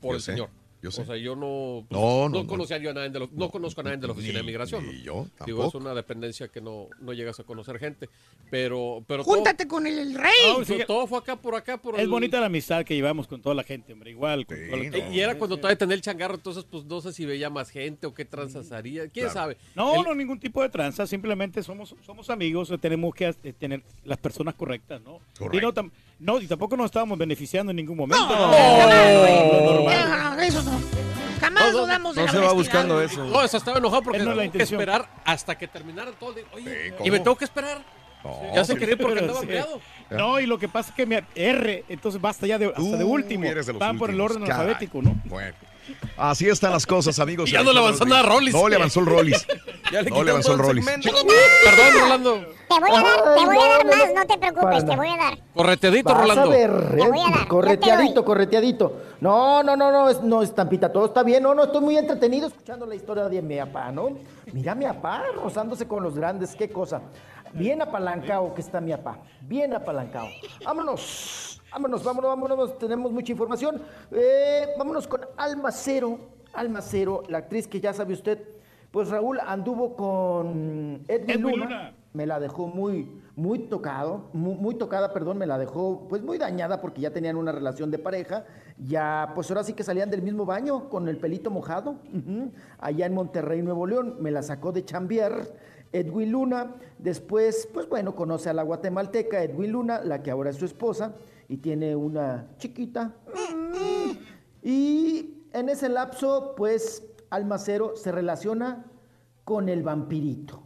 por 0.01 0.11
Yo 0.11 0.15
el 0.17 0.21
sé, 0.21 0.31
señor. 0.33 0.49
Yo 0.81 0.91
sé. 0.91 1.01
O 1.01 1.05
sea, 1.05 1.17
yo 1.17 1.35
no, 1.35 1.85
pues, 1.89 1.99
No, 1.99 2.29
no, 2.29 2.43
no. 2.43 2.47
conocía 2.47 2.77
yo 2.77 2.91
a 2.91 2.93
nadie 2.93 3.09
de 3.09 3.27
no, 3.31 3.49
conozco 3.49 3.81
a 3.81 3.83
nadie 3.85 3.97
de 3.97 4.07
la 4.07 4.13
oficina 4.13 4.39
de 4.39 4.43
migración. 4.43 4.85
¿no? 4.85 4.91
yo 4.91 4.97
Digo, 5.03 5.23
es 5.25 5.35
tampoco. 5.37 5.77
una 5.79 5.93
dependencia 5.93 6.47
que 6.47 6.61
no, 6.61 6.87
no 6.99 7.13
llegas 7.13 7.39
a 7.39 7.43
conocer 7.43 7.79
gente. 7.79 8.09
Pero, 8.49 9.03
pero 9.07 9.23
Júntate 9.23 9.67
con 9.67 9.85
el, 9.87 9.97
el 9.99 10.15
rey. 10.15 10.31
todo, 10.53 10.63
todo- 10.65 10.85
todo 10.85 11.07
fue 11.07 11.17
acá 11.19 11.35
por 11.35 11.55
acá 11.55 11.77
por 11.81 11.95
Es 11.95 12.01
el- 12.01 12.07
bonita 12.09 12.39
la 12.39 12.45
amistad 12.45 12.85
que 12.85 12.95
llevamos 12.95 13.27
con 13.27 13.41
toda 13.41 13.55
la 13.55 13.63
gente, 13.63 13.91
hombre. 13.93 14.11
Igual. 14.11 14.45
Con 14.45 14.57
toda 14.69 14.77
la- 14.77 15.09
Y 15.13 15.19
era 15.19 15.37
cuando 15.37 15.57
todavía 15.57 15.77
tenía 15.77 15.95
el 15.95 16.01
changarro, 16.01 16.35
entonces 16.35 16.63
pues 16.69 16.85
no 16.85 17.01
sé 17.01 17.11
si 17.13 17.25
veía 17.25 17.49
más 17.49 17.69
gente 17.69 18.07
o 18.07 18.13
qué 18.13 18.23
tranzas 18.25 18.71
haría. 18.71 19.07
¿Quién 19.09 19.25
Claro. 19.25 19.33
sabe? 19.33 19.57
No, 19.75 19.95
El- 19.95 20.03
no, 20.03 20.15
ningún 20.15 20.39
tipo 20.39 20.61
de 20.61 20.69
tranza, 20.69 21.05
simplemente 21.07 21.61
somos, 21.63 21.95
somos 22.05 22.29
amigos, 22.29 22.71
tenemos 22.79 23.13
que 23.13 23.27
eh, 23.43 23.53
tener 23.53 23.83
las 24.05 24.17
personas 24.17 24.55
correctas, 24.55 25.01
¿no? 25.01 25.19
Y 25.51 25.57
no, 25.57 25.73
tam- 25.73 25.91
no, 26.19 26.39
y 26.39 26.47
tampoco 26.47 26.75
nos 26.77 26.85
estábamos 26.87 27.17
beneficiando 27.17 27.69
en 27.71 27.75
ningún 27.75 27.97
momento. 27.97 28.27
No, 28.27 28.47
¿no? 28.47 28.51
Lo 28.51 29.73
normal. 29.73 29.95
Ah, 30.09 30.37
Eso 30.45 30.63
no. 30.63 30.71
Jamás 31.39 31.65
No, 31.65 31.71
no, 31.71 31.77
dudamos 31.85 32.15
de 32.15 32.21
no 32.21 32.25
la 32.25 32.31
se 32.31 32.39
va 32.39 32.53
buscando 32.53 33.01
eso. 33.01 33.23
No, 33.25 33.43
eso 33.43 33.57
estaba 33.57 33.77
enojado 33.77 34.01
porque 34.01 34.17
no 34.19 34.23
es 34.23 34.27
la 34.29 34.33
tengo 34.33 34.41
que 34.41 34.45
intención. 34.57 34.79
esperar 34.81 35.09
hasta 35.23 35.57
que 35.57 35.67
terminara 35.67 36.11
todo. 36.13 36.35
Oye, 36.53 36.93
y 37.03 37.11
me 37.11 37.19
tengo 37.19 37.35
que 37.35 37.45
esperar. 37.45 37.79
ya 38.55 38.65
se 38.65 38.75
quería 38.75 38.93
ir 38.95 39.01
porque 39.01 39.19
andaba 39.19 39.41
Sí. 39.41 39.47
No, 40.09 40.39
y 40.39 40.45
lo 40.47 40.57
que 40.57 40.67
pasa 40.67 40.89
es 40.89 40.95
que 40.95 41.05
me 41.05 41.23
R, 41.35 41.85
entonces 41.89 42.19
basta 42.19 42.47
ya 42.47 42.57
de, 42.57 42.67
hasta 42.67 42.97
de 42.97 43.03
último. 43.03 43.47
Van 43.77 43.97
por 43.97 44.09
el 44.09 44.19
orden 44.19 44.43
alfabético, 44.43 45.01
¿no? 45.01 45.15
Bueno. 45.25 45.55
Así 46.17 46.47
están 46.49 46.71
las 46.71 46.85
cosas, 46.85 47.19
amigos. 47.19 47.49
Y 47.49 47.53
ya 47.53 47.63
no 47.63 47.73
le 47.73 47.79
avanzó 47.79 48.05
nada 48.05 48.21
a 48.21 48.23
Rollis. 48.23 48.53
No 48.53 48.67
le 48.67 48.75
avanzó 48.75 48.99
el 49.01 49.05
Rollis. 49.05 49.45
Ya 49.91 50.01
le 50.01 50.09
no 50.09 50.21
le 50.21 50.31
avanzó 50.31 50.51
el 50.51 50.59
Rollis. 50.59 50.85
Perdón, 50.85 52.01
Rolando. 52.01 52.45
Te 52.67 52.79
voy 52.81 52.89
a 52.91 53.01
dar, 53.01 53.35
te 53.35 53.45
voy 53.45 53.57
a 53.57 53.69
dar 53.69 53.85
más, 53.85 54.13
no 54.13 54.25
te 54.25 54.37
preocupes, 54.37 54.85
te 54.85 54.95
voy 54.97 55.07
a 55.07 55.15
dar. 55.15 55.37
Correteadito, 55.55 56.09
Vas 56.09 56.21
Rolando. 56.21 56.41
a 56.41 56.49
ver, 56.49 56.95
Te 56.97 57.07
voy 57.07 57.19
a 57.21 57.29
dar, 57.37 57.47
correteadito, 57.47 58.25
correteadito. 58.25 59.01
No, 59.21 59.63
no, 59.63 59.77
no, 59.77 59.89
no, 59.89 60.09
es, 60.09 60.21
no, 60.21 60.41
estampita, 60.41 60.91
todo 60.91 61.05
está 61.05 61.23
bien. 61.23 61.41
No, 61.41 61.55
no, 61.55 61.63
estoy 61.63 61.79
muy 61.79 61.97
entretenido 61.97 62.47
escuchando 62.47 62.85
la 62.85 62.95
historia 62.95 63.29
de 63.29 63.41
mi 63.41 63.57
papá, 63.57 63.89
¿no? 63.93 64.17
Mira 64.51 64.75
mi 64.75 64.83
papá 64.83 65.23
rozándose 65.35 65.87
con 65.87 66.03
los 66.03 66.15
grandes, 66.15 66.53
qué 66.53 66.69
cosa. 66.69 67.01
Bien 67.53 67.81
apalancado 67.81 68.53
que 68.53 68.59
está 68.59 68.81
mi 68.81 68.91
papá, 68.91 69.19
bien 69.39 69.73
apalancado. 69.73 70.27
Vámonos, 70.65 71.56
vámonos, 71.77 72.03
vámonos, 72.03 72.29
vámonos, 72.31 72.77
tenemos 72.79 73.11
mucha 73.11 73.31
información. 73.31 73.79
Eh, 74.11 74.69
vámonos 74.79 75.07
con 75.07 75.21
Almacero, 75.37 76.17
Almacero, 76.53 77.21
la 77.29 77.37
actriz 77.37 77.67
que 77.67 77.79
ya 77.79 77.93
sabe 77.93 78.13
usted, 78.13 78.39
pues 78.89 79.09
Raúl 79.09 79.39
anduvo 79.39 79.95
con 79.95 81.03
Edwin, 81.07 81.29
Edwin 81.29 81.41
Luna. 81.41 81.65
Luna. 81.65 81.93
Me 82.13 82.25
la 82.25 82.39
dejó 82.39 82.65
muy, 82.65 83.21
muy 83.35 83.59
tocado, 83.59 84.23
muy, 84.33 84.55
muy 84.55 84.73
tocada, 84.73 85.13
perdón, 85.13 85.37
me 85.37 85.45
la 85.45 85.59
dejó 85.59 86.07
pues 86.09 86.23
muy 86.23 86.39
dañada 86.39 86.81
porque 86.81 87.01
ya 87.01 87.11
tenían 87.11 87.35
una 87.35 87.51
relación 87.51 87.91
de 87.91 87.99
pareja. 87.99 88.45
Ya, 88.79 89.33
pues 89.35 89.51
ahora 89.51 89.63
sí 89.63 89.73
que 89.73 89.83
salían 89.83 90.09
del 90.09 90.23
mismo 90.23 90.47
baño 90.47 90.89
con 90.89 91.07
el 91.07 91.17
pelito 91.17 91.51
mojado. 91.51 91.97
Allá 92.79 93.05
en 93.05 93.13
Monterrey, 93.13 93.61
Nuevo 93.61 93.85
León, 93.85 94.15
me 94.19 94.31
la 94.31 94.41
sacó 94.41 94.71
de 94.71 94.83
chambier. 94.83 95.53
Edwin 95.93 96.31
Luna, 96.31 96.75
después, 96.97 97.69
pues 97.73 97.87
bueno, 97.87 98.15
conoce 98.15 98.49
a 98.49 98.53
la 98.53 98.63
guatemalteca 98.63 99.43
Edwin 99.43 99.71
Luna, 99.71 100.01
la 100.03 100.21
que 100.21 100.31
ahora 100.31 100.49
es 100.49 100.57
su 100.57 100.65
esposa, 100.65 101.13
y 101.49 101.57
tiene 101.57 101.95
una 101.95 102.47
chiquita. 102.57 103.13
Y 104.61 105.43
en 105.53 105.69
ese 105.69 105.89
lapso, 105.89 106.53
pues, 106.55 107.03
Almacero 107.29 107.95
se 107.95 108.11
relaciona 108.11 108.85
con 109.43 109.69
el 109.69 109.83
vampirito, 109.83 110.63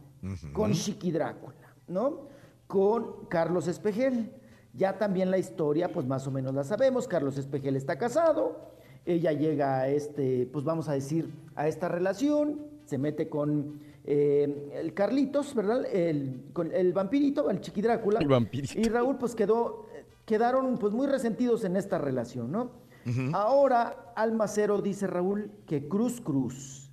con 0.52 0.72
Chiqui 0.72 1.12
Drácula, 1.12 1.74
¿no? 1.86 2.28
Con 2.66 3.26
Carlos 3.26 3.68
Espejel. 3.68 4.32
Ya 4.74 4.96
también 4.96 5.30
la 5.30 5.38
historia, 5.38 5.92
pues 5.92 6.06
más 6.06 6.26
o 6.26 6.30
menos 6.30 6.54
la 6.54 6.64
sabemos. 6.64 7.06
Carlos 7.06 7.36
Espejel 7.36 7.76
está 7.76 7.98
casado, 7.98 8.72
ella 9.04 9.32
llega 9.32 9.80
a 9.80 9.88
este, 9.88 10.48
pues 10.52 10.64
vamos 10.64 10.88
a 10.88 10.94
decir, 10.94 11.30
a 11.54 11.68
esta 11.68 11.88
relación, 11.88 12.60
se 12.86 12.96
mete 12.98 13.28
con 13.28 13.80
eh, 14.04 14.70
el 14.74 14.94
Carlitos, 14.94 15.54
¿verdad? 15.54 15.84
El, 15.92 16.44
con 16.52 16.72
el 16.72 16.92
vampirito, 16.92 17.50
el 17.50 17.60
Chiqui 17.60 17.82
Drácula. 17.82 18.18
El 18.20 18.28
vampirito. 18.28 18.78
Y 18.78 18.84
Raúl, 18.84 19.16
pues 19.18 19.34
quedó, 19.34 19.86
quedaron 20.24 20.78
pues 20.78 20.92
muy 20.92 21.06
resentidos 21.06 21.64
en 21.64 21.76
esta 21.76 21.98
relación, 21.98 22.52
¿no? 22.52 22.70
Ahora 23.32 24.12
Almacero 24.14 24.80
dice 24.80 25.08
Raúl 25.08 25.50
que 25.66 25.88
Cruz 25.88 26.20
Cruz, 26.20 26.88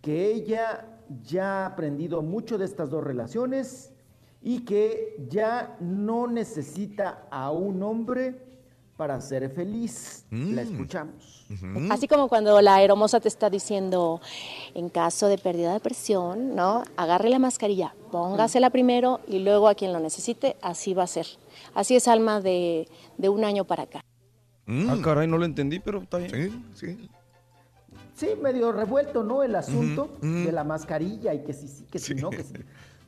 que 0.00 0.32
ella 0.32 1.00
ya 1.22 1.62
ha 1.62 1.66
aprendido 1.66 2.22
mucho 2.22 2.58
de 2.58 2.64
estas 2.64 2.90
dos 2.90 3.04
relaciones 3.04 3.92
y 4.42 4.64
que 4.64 5.24
ya 5.28 5.76
no 5.80 6.26
necesita 6.26 7.26
a 7.30 7.50
un 7.52 7.82
hombre 7.82 8.42
para 8.96 9.20
ser 9.20 9.48
feliz. 9.50 10.24
La 10.30 10.62
escuchamos. 10.62 11.46
Así 11.90 12.08
como 12.08 12.28
cuando 12.28 12.60
la 12.60 12.82
hermosa 12.82 13.20
te 13.20 13.28
está 13.28 13.50
diciendo, 13.50 14.20
en 14.74 14.88
caso 14.88 15.28
de 15.28 15.38
pérdida 15.38 15.72
de 15.72 15.80
presión, 15.80 16.54
¿no? 16.54 16.82
Agarre 16.96 17.28
la 17.28 17.38
mascarilla, 17.38 17.94
póngasela 18.10 18.70
primero 18.70 19.20
y 19.26 19.38
luego 19.40 19.68
a 19.68 19.74
quien 19.74 19.92
lo 19.92 20.00
necesite, 20.00 20.56
así 20.62 20.94
va 20.94 21.04
a 21.04 21.08
ser. 21.08 21.26
Así 21.74 21.96
es 21.96 22.08
Alma 22.08 22.40
de, 22.40 22.88
de 23.18 23.28
un 23.28 23.44
año 23.44 23.64
para 23.64 23.84
acá. 23.84 24.04
Ah, 24.66 24.96
caray, 25.02 25.26
no 25.26 25.36
lo 25.38 25.44
entendí, 25.44 25.78
pero 25.80 26.00
está 26.02 26.18
bien. 26.18 26.64
Sí, 26.74 26.96
sí. 26.96 27.10
Sí, 28.14 28.28
medio 28.40 28.70
revuelto, 28.72 29.24
¿no? 29.24 29.42
El 29.42 29.54
asunto 29.56 30.16
de 30.22 30.50
la 30.52 30.62
mascarilla 30.64 31.34
y 31.34 31.42
que 31.42 31.52
sí, 31.52 31.66
sí, 31.68 31.84
que 31.90 31.98
sí, 31.98 32.14
no, 32.14 32.30
que 32.30 32.44
sí. 32.44 32.54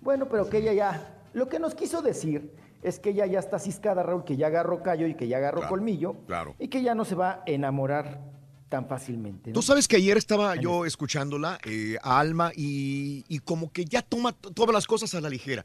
Bueno, 0.00 0.26
pero 0.28 0.48
que 0.48 0.58
ella 0.58 0.72
ya, 0.72 1.14
lo 1.32 1.48
que 1.48 1.58
nos 1.60 1.74
quiso 1.74 2.02
decir 2.02 2.52
es 2.82 2.98
que 2.98 3.10
ella 3.10 3.24
ya 3.26 3.38
está 3.38 3.58
ciscada, 3.58 4.02
Raúl, 4.02 4.24
que 4.24 4.36
ya 4.36 4.48
agarró 4.48 4.82
callo 4.82 5.06
y 5.06 5.14
que 5.14 5.28
ya 5.28 5.36
agarró 5.38 5.58
Claro, 5.60 5.70
colmillo 5.70 6.14
claro. 6.26 6.54
y 6.58 6.68
que 6.68 6.82
ya 6.82 6.94
no 6.94 7.04
se 7.04 7.14
va 7.14 7.30
a 7.30 7.42
enamorar 7.46 8.20
tan 8.68 8.86
fácilmente. 8.86 9.50
¿no? 9.50 9.54
Tú 9.54 9.62
sabes 9.62 9.86
que 9.88 9.96
ayer 9.96 10.16
estaba 10.16 10.56
yo 10.56 10.84
escuchándola 10.84 11.58
eh, 11.64 11.96
a 12.02 12.18
Alma 12.18 12.50
y, 12.54 13.24
y 13.28 13.38
como 13.38 13.70
que 13.72 13.84
ya 13.84 14.02
toma 14.02 14.32
todas 14.32 14.72
las 14.74 14.86
cosas 14.86 15.14
a 15.14 15.20
la 15.20 15.28
ligera. 15.30 15.64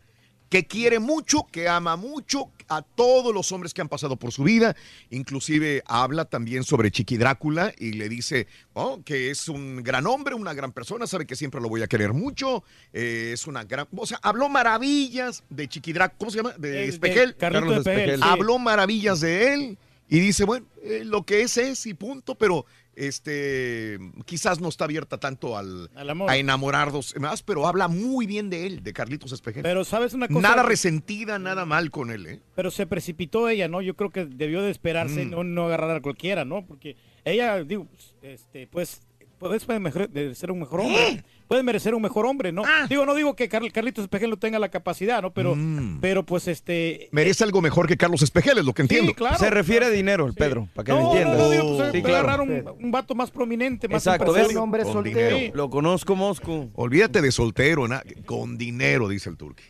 Que 0.52 0.68
quiere 0.68 1.00
mucho, 1.00 1.48
que 1.50 1.70
ama 1.70 1.96
mucho 1.96 2.52
a 2.68 2.82
todos 2.82 3.34
los 3.34 3.52
hombres 3.54 3.74
que 3.74 3.80
han 3.80 3.88
pasado 3.88 4.18
por 4.18 4.34
su 4.34 4.44
vida. 4.44 4.76
Inclusive 5.10 5.82
habla 5.86 6.26
también 6.26 6.66
sobre 6.66 6.92
Chiqui 6.92 7.16
Drácula 7.16 7.74
y 7.80 7.94
le 7.94 8.10
dice 8.10 8.48
oh, 8.74 9.02
que 9.04 9.32
es 9.32 9.48
un 9.48 9.82
gran 9.82 10.06
hombre, 10.08 10.36
una 10.36 10.54
gran 10.54 10.74
persona, 10.74 11.08
sabe 11.08 11.26
que 11.26 11.38
siempre 11.38 11.62
lo 11.62 11.70
voy 11.70 11.84
a 11.84 11.88
querer 11.88 12.12
mucho. 12.12 12.66
eh, 12.92 13.32
es 13.34 13.48
una 13.48 13.64
gran... 13.64 13.88
O 13.96 14.06
sea, 14.06 14.20
habló 14.22 14.50
maravillas 14.50 15.44
de 15.50 15.70
Chiqui 15.70 15.94
Drácula. 15.94 16.18
¿Cómo 16.20 16.32
se 16.32 16.38
llama? 16.38 16.54
De 16.58 16.68
El- 16.70 16.76
de 16.76 16.86
Espejel. 16.88 17.36
Carlos 17.38 17.84
sí. 17.86 17.92
Habló 18.22 18.60
maravillas 18.60 19.22
de 19.22 19.54
él 19.54 19.78
y 20.10 20.20
dice, 20.20 20.44
bueno, 20.44 20.66
eh, 20.84 21.04
lo 21.06 21.24
que 21.24 21.44
es 21.44 21.56
es 21.56 21.86
y 21.86 21.94
punto, 21.94 22.36
pero 22.36 22.66
este 22.96 23.98
quizás 24.26 24.60
no 24.60 24.70
está 24.70 24.86
abierta 24.86 25.18
tanto 25.18 25.58
al, 25.58 25.90
Al 25.96 26.10
amor. 26.10 26.30
a 26.30 26.38
enamorarnos 26.38 27.16
más, 27.20 27.44
pero 27.44 27.68
habla 27.68 27.88
muy 27.88 28.26
bien 28.26 28.50
de 28.50 28.68
él, 28.68 28.84
de 28.84 28.94
Carlitos 28.94 29.32
Espejel. 29.32 29.64
Pero 29.64 29.84
sabes 29.84 30.14
una 30.14 30.28
cosa. 30.28 30.40
Nada 30.42 30.64
resentida, 30.64 31.40
nada 31.40 31.66
mal 31.66 31.92
con 31.92 32.12
él, 32.12 32.26
¿eh? 32.28 32.42
Pero 32.56 32.72
se 32.72 32.86
precipitó 32.88 33.50
ella, 33.50 33.68
¿no? 33.68 33.82
Yo 33.82 33.96
creo 33.96 34.10
que 34.12 34.26
debió 34.26 34.62
de 34.62 34.72
esperarse, 34.72 35.26
Mm. 35.26 35.30
no, 35.32 35.44
no 35.44 35.66
agarrar 35.66 35.96
a 35.98 36.02
cualquiera, 36.02 36.46
¿no? 36.46 36.66
Porque 36.66 36.96
ella, 37.26 37.64
digo, 37.64 37.88
este, 38.22 38.68
pues, 38.68 39.02
puedes 39.42 39.68
mejor- 39.82 40.10
de 40.10 40.36
ser 40.36 40.52
un 40.52 40.60
mejor 40.60 40.82
hombre. 40.82 41.24
Puede 41.48 41.64
merecer 41.64 41.94
un 41.94 42.02
mejor 42.02 42.26
hombre, 42.26 42.54
¿no? 42.54 42.64
Digo, 42.88 43.06
no 43.06 43.14
digo 43.14 43.36
que 43.36 43.50
Carl- 43.50 43.72
Carlitos 43.74 44.04
Espejel 44.04 44.30
no 44.30 44.38
tenga 44.38 44.58
la 44.60 44.70
capacidad, 44.70 45.22
¿no? 45.22 45.34
Pero, 45.34 45.58
pero 46.00 46.26
pues, 46.26 46.48
este... 46.48 47.10
Merece 47.12 47.44
algo 47.44 47.62
mejor 47.62 47.88
que 47.88 47.98
Carlos 47.98 48.22
Espejel, 48.22 48.58
es 48.60 48.66
lo 48.66 48.74
que 48.74 48.84
entiendo. 48.84 49.14
claro. 49.14 49.38
Se 49.38 49.50
refiere 49.50 49.88
a 49.88 49.90
dinero, 49.90 50.26
el 50.28 50.34
Pedro, 50.34 50.70
para 50.74 50.86
que 50.86 50.92
No, 50.94 50.98
me 50.98 51.04
no, 51.04 51.10
entiendas. 51.12 51.38
no, 51.40 51.50
digo, 51.50 51.78
pues, 51.78 51.92
Sí, 51.92 52.02
puede 52.02 52.16
agarrar 52.16 52.46
claro. 52.46 52.74
un, 52.78 52.86
un 52.86 52.92
vato 52.92 53.16
más 53.16 53.32
prominente, 53.32 53.90
más 53.90 54.06
Exacto, 54.08 54.28
empresario. 54.36 54.94
Con 54.94 55.04
dinero. 55.04 55.38
Lo 55.56 55.70
conozco, 55.70 56.16
Mosco. 56.16 56.70
Olvídate 56.76 57.22
de 57.22 57.32
soltero, 57.34 57.86
con 58.26 58.58
dinero, 58.58 59.10
dice 59.10 59.30
el 59.30 59.36
turqui. 59.38 59.64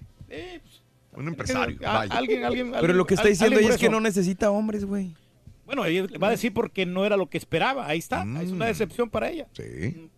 Un 1.14 1.28
empresario. 1.28 1.78
a- 1.86 1.94
vaya. 1.94 2.16
alguien, 2.18 2.44
alguien, 2.46 2.72
Pero 2.80 2.94
lo 2.94 3.06
que 3.06 3.16
está 3.16 3.28
diciendo 3.28 3.56
alguien 3.56 3.70
ella 3.72 3.76
es 3.76 3.82
que 3.82 3.90
no 3.90 4.00
necesita 4.00 4.52
hombres, 4.52 4.86
güey. 4.86 5.16
Bueno, 5.74 5.86
ella 5.86 6.06
va 6.22 6.28
a 6.28 6.32
decir 6.32 6.54
porque 6.54 6.86
no 6.86 7.06
era 7.06 7.16
lo 7.16 7.30
que 7.30 7.38
esperaba. 7.38 7.88
Ahí 7.88 8.00
está. 8.00 8.26
Mm. 8.26 8.38
Es 8.38 8.52
una 8.52 8.66
decepción 8.66 9.10
para 9.10 9.30
ella. 9.30 9.48
Sí. 9.54 10.10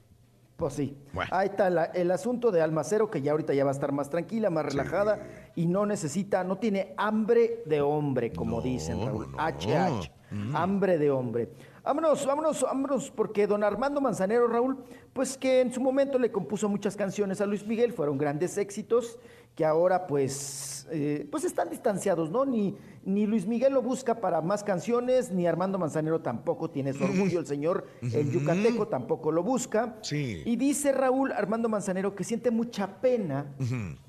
Pues 0.57 0.73
sí. 0.75 0.95
Ahí 1.32 1.49
está 1.49 1.69
la- 1.69 1.85
el 1.85 2.09
asunto 2.11 2.51
de 2.51 2.61
Almacero, 2.61 3.09
que 3.11 3.22
ya 3.22 3.32
ahorita 3.32 3.53
ya 3.53 3.64
va 3.64 3.72
a 3.72 3.73
estar 3.73 3.91
más 3.91 4.09
tranquila, 4.09 4.49
más 4.49 4.65
relajada 4.65 5.19
y 5.56 5.65
no 5.65 5.85
necesita, 5.85 6.43
no 6.43 6.57
tiene 6.57 6.93
hambre 6.98 7.61
de 7.65 7.82
hombre, 7.82 8.32
como 8.32 8.61
dicen, 8.61 9.06
Raúl. 9.06 9.27
HH. 9.38 10.11
Mm. 10.32 10.56
Hambre 10.56 10.98
de 10.98 11.11
hombre. 11.11 11.49
Vámonos, 11.83 12.25
vámonos, 12.25 12.61
vámonos, 12.61 13.11
porque 13.11 13.45
don 13.45 13.61
Armando 13.64 13.99
Manzanero, 13.99 14.48
Raúl, 14.48 14.77
pues 15.11 15.38
que 15.38 15.59
en 15.61 15.73
su 15.73 15.82
momento 15.82 16.17
le 16.17 16.32
compuso 16.32 16.69
muchas 16.69 16.95
canciones 16.95 17.41
a 17.41 17.45
Luis 17.45 17.67
Miguel, 17.67 17.91
fueron 17.91 18.17
grandes 18.17 18.57
éxitos, 18.57 19.19
que 19.56 19.65
ahora 19.65 20.07
pues, 20.07 20.88
eh, 20.91 21.27
pues 21.30 21.43
están 21.43 21.69
distanciados, 21.69 22.32
¿no? 22.32 22.45
Ni, 22.45 22.75
ni 23.06 23.27
Luis 23.27 23.45
Miguel 23.45 23.73
lo 23.73 23.82
busca 23.82 24.19
para 24.19 24.41
más 24.41 24.64
canciones, 24.64 25.32
ni 25.32 25.45
Armando 25.45 25.77
Manzanero 25.77 26.22
tampoco 26.22 26.72
tiene 26.72 26.93
su 26.93 27.03
orgullo, 27.03 27.40
el 27.40 27.45
señor, 27.45 27.85
el 28.01 28.32
yucateco 28.32 28.88
tampoco 28.88 29.32
lo 29.32 29.43
busca. 29.43 29.98
Sí. 30.01 30.41
Y 30.45 30.56
dice 30.56 30.91
Raúl 30.91 31.32
Armando 31.33 31.69
Manzanero 31.69 32.15
que 32.15 32.23
siente 32.23 32.49
mucha 32.49 32.99
pena 32.99 33.53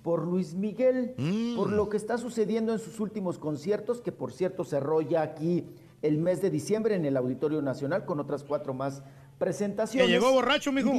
por 0.02 0.26
Luis 0.26 0.54
Miguel, 0.54 1.14
por 1.56 1.70
lo 1.70 1.88
que 1.88 1.96
está 1.96 2.16
sucediendo 2.16 2.72
en 2.72 2.78
sus 2.78 2.98
últimos 3.00 3.38
conciertos, 3.38 4.00
que 4.00 4.12
por 4.12 4.32
cierto 4.32 4.64
cerró 4.64 5.02
ya 5.02 5.22
aquí 5.22 5.66
el 6.00 6.18
mes 6.18 6.40
de 6.40 6.50
diciembre 6.50 6.94
en 6.94 7.04
el 7.04 7.16
Auditorio 7.16 7.60
Nacional 7.62 8.04
con 8.04 8.20
otras 8.20 8.44
cuatro 8.44 8.72
más 8.72 9.02
presentaciones. 9.38 10.06
Que 10.06 10.12
llegó 10.12 10.32
borracho, 10.32 10.72
mijo. 10.72 10.92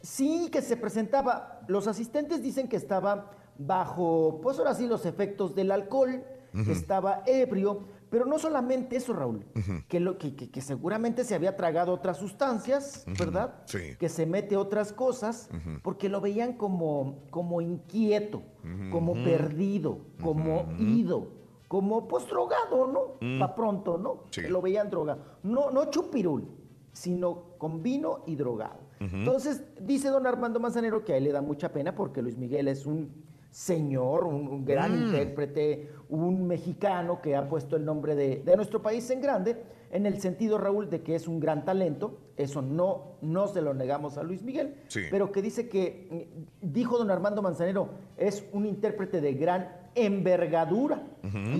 Sí, 0.00 0.48
que 0.52 0.62
se 0.62 0.76
presentaba. 0.76 1.60
Los 1.68 1.86
asistentes 1.86 2.42
dicen 2.42 2.68
que 2.68 2.76
estaba 2.76 3.30
bajo, 3.58 4.40
pues 4.42 4.58
ahora 4.58 4.74
sí, 4.74 4.86
los 4.86 5.06
efectos 5.06 5.54
del 5.54 5.70
alcohol, 5.70 6.22
estaba 6.70 7.22
ebrio, 7.26 7.80
pero 8.08 8.24
no 8.24 8.38
solamente 8.38 8.96
eso, 8.96 9.12
Raúl, 9.12 9.44
que, 9.88 10.00
lo, 10.00 10.16
que, 10.16 10.34
que- 10.34 10.50
que 10.50 10.62
seguramente 10.62 11.22
se 11.22 11.34
había 11.34 11.54
tragado 11.54 11.92
otras 11.92 12.16
sustancias, 12.16 13.04
¿verdad? 13.18 13.56
sí. 13.66 13.94
Que 13.98 14.08
se 14.08 14.24
mete 14.24 14.56
otras 14.56 14.92
cosas, 14.94 15.50
porque 15.82 16.08
lo 16.08 16.22
veían 16.22 16.54
como, 16.54 17.24
como 17.30 17.60
inquieto, 17.60 18.42
como 18.90 19.12
perdido, 19.14 19.98
como 20.22 20.64
ido, 20.78 21.28
como 21.68 22.08
pues 22.08 22.26
drogado, 22.26 22.86
¿no? 22.86 23.38
Pa' 23.38 23.54
pronto, 23.54 23.98
¿no? 23.98 24.22
Sí. 24.30 24.42
Lo 24.48 24.62
veían 24.62 24.88
drogado. 24.88 25.20
No, 25.42 25.70
no 25.70 25.90
chupirul, 25.90 26.48
sino 26.92 27.58
con 27.58 27.82
vino 27.82 28.22
y 28.26 28.36
drogado. 28.36 28.80
Entonces, 28.98 29.62
dice 29.82 30.08
don 30.08 30.26
Armando 30.26 30.58
Manzanero 30.58 31.04
que 31.04 31.12
a 31.12 31.16
él 31.18 31.24
le 31.24 31.32
da 31.32 31.42
mucha 31.42 31.70
pena 31.70 31.94
porque 31.94 32.22
Luis 32.22 32.38
Miguel 32.38 32.66
es 32.68 32.86
un 32.86 33.25
señor, 33.60 34.24
un, 34.24 34.46
un 34.48 34.64
gran 34.66 34.92
Mm. 34.92 35.06
intérprete, 35.06 35.88
un 36.10 36.46
mexicano 36.46 37.22
que 37.22 37.34
ha 37.34 37.48
puesto 37.48 37.74
el 37.76 37.86
nombre 37.86 38.14
de, 38.14 38.42
de 38.44 38.54
nuestro 38.54 38.82
país 38.82 39.08
en 39.08 39.22
grande, 39.22 39.56
en 39.90 40.04
el 40.04 40.20
sentido, 40.20 40.58
Raúl, 40.58 40.90
de 40.90 41.00
que 41.02 41.14
es 41.14 41.26
un 41.26 41.40
gran 41.40 41.64
talento. 41.64 42.18
Eso 42.36 42.60
no, 42.60 43.16
no 43.22 43.48
se 43.48 43.62
lo 43.62 43.72
negamos 43.72 44.18
a 44.18 44.22
Luis 44.24 44.42
Miguel, 44.42 44.74
Sí. 44.88 45.00
pero 45.10 45.32
que 45.32 45.40
dice 45.40 45.70
que, 45.70 46.28
mm, 46.60 46.66
dijo 46.70 46.98
don 46.98 47.10
Armando 47.10 47.40
Manzanero, 47.40 47.88
es 48.18 48.44
un 48.52 48.66
intérprete 48.66 49.22
de 49.22 49.32
gran 49.32 49.72
envergadura. 49.94 51.02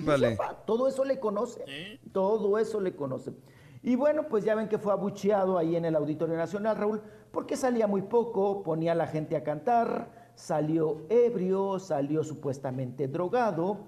Vale. 0.04 0.32
sepa, 0.32 0.54
todo 0.66 0.88
eso 0.88 1.02
le 1.02 1.18
conoce, 1.18 1.64
todo 2.12 2.58
eso 2.58 2.78
le 2.78 2.94
conoce. 2.94 3.32
Y 3.82 3.96
bueno, 3.96 4.26
pues 4.28 4.44
ya 4.44 4.54
ven 4.54 4.68
que 4.68 4.76
fue 4.76 4.92
abucheado 4.92 5.56
ahí 5.56 5.76
en 5.76 5.86
el 5.86 5.96
Auditorio 5.96 6.36
Nacional, 6.36 6.76
Raúl, 6.76 7.00
porque 7.30 7.56
salía 7.56 7.86
muy 7.86 8.02
poco, 8.02 8.62
ponía 8.62 8.92
a 8.92 8.94
la 8.94 9.06
gente 9.06 9.34
a 9.34 9.42
cantar, 9.42 10.15
salió 10.36 11.02
ebrio, 11.08 11.80
salió 11.80 12.22
supuestamente 12.22 13.08
drogado, 13.08 13.78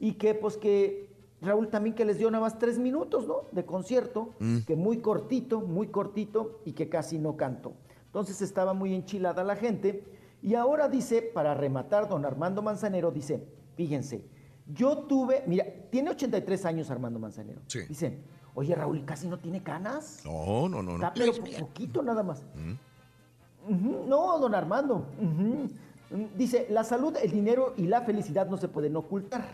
y 0.00 0.14
que 0.14 0.34
pues 0.34 0.56
que 0.56 1.06
Raúl 1.40 1.68
también 1.68 1.94
que 1.94 2.04
les 2.04 2.18
dio 2.18 2.28
nada 2.32 2.42
más 2.42 2.58
tres 2.58 2.78
minutos, 2.80 3.28
¿no? 3.28 3.42
De 3.52 3.64
concierto, 3.64 4.30
Mm. 4.40 4.58
que 4.66 4.74
muy 4.74 4.98
cortito, 4.98 5.60
muy 5.60 5.86
cortito, 5.86 6.58
y 6.64 6.72
que 6.72 6.88
casi 6.88 7.16
no 7.18 7.36
cantó. 7.36 7.74
Entonces 8.06 8.42
estaba 8.42 8.74
muy 8.74 8.92
enchilada 8.94 9.44
la 9.44 9.54
gente, 9.54 10.02
y 10.42 10.54
ahora 10.56 10.88
dice, 10.88 11.22
para 11.22 11.54
rematar, 11.54 12.08
don 12.08 12.24
Armando 12.24 12.60
Manzanero 12.62 13.12
dice, 13.12 13.46
fíjense, 13.76 14.24
yo 14.66 14.98
tuve, 14.98 15.44
mira, 15.46 15.64
tiene 15.90 16.10
83 16.10 16.64
años 16.64 16.90
Armando 16.90 17.18
Manzanero. 17.20 17.60
Sí. 17.68 17.80
Dice, 17.88 18.18
oye 18.54 18.74
Raúl, 18.74 19.04
casi 19.04 19.28
no 19.28 19.38
tiene 19.38 19.62
canas. 19.62 20.22
No, 20.24 20.68
no, 20.68 20.82
no. 20.82 20.98
no. 20.98 21.06
Está 21.06 21.12
pero 21.14 21.32
po- 21.32 21.66
poquito 21.66 22.02
nada 22.02 22.22
más. 22.22 22.44
Ujú, 23.68 24.04
No, 24.06 24.38
don 24.38 24.54
Armando. 24.54 25.06
Mm, 25.20 25.64
Dice, 26.36 26.66
la 26.70 26.84
salud, 26.84 27.16
el 27.22 27.30
dinero 27.30 27.74
y 27.76 27.86
la 27.86 28.02
felicidad 28.02 28.48
no 28.48 28.56
se 28.56 28.68
pueden 28.68 28.96
ocultar. 28.96 29.44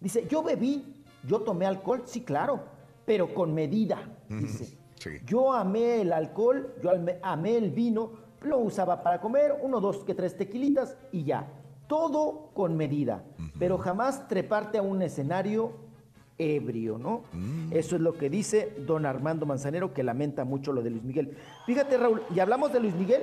Dice, 0.00 0.26
yo 0.28 0.42
bebí, 0.42 1.02
yo 1.26 1.40
tomé 1.40 1.64
alcohol, 1.66 2.02
sí, 2.04 2.20
claro, 2.20 2.60
pero 3.06 3.34
con 3.34 3.54
medida. 3.54 3.98
Dice, 4.28 4.76
yo 5.24 5.52
amé 5.52 6.02
el 6.02 6.12
alcohol, 6.12 6.74
yo 6.82 6.90
amé 7.22 7.56
el 7.56 7.70
vino, 7.70 8.12
lo 8.42 8.58
usaba 8.58 9.02
para 9.02 9.20
comer, 9.20 9.54
uno, 9.62 9.80
dos, 9.80 10.04
que 10.04 10.14
tres 10.14 10.36
tequilitas 10.36 10.96
y 11.12 11.24
ya. 11.24 11.48
Todo 11.86 12.50
con 12.52 12.76
medida, 12.76 13.24
pero 13.58 13.78
jamás 13.78 14.26
treparte 14.28 14.78
a 14.78 14.82
un 14.82 15.02
escenario 15.02 15.72
ebrio, 16.36 16.98
¿no? 16.98 17.22
Eso 17.70 17.96
es 17.96 18.02
lo 18.02 18.14
que 18.14 18.28
dice 18.28 18.74
don 18.86 19.06
Armando 19.06 19.46
Manzanero, 19.46 19.94
que 19.94 20.02
lamenta 20.02 20.44
mucho 20.44 20.72
lo 20.72 20.82
de 20.82 20.90
Luis 20.90 21.04
Miguel. 21.04 21.36
Fíjate, 21.64 21.96
Raúl, 21.96 22.22
y 22.34 22.40
hablamos 22.40 22.72
de 22.72 22.80
Luis 22.80 22.94
Miguel 22.94 23.22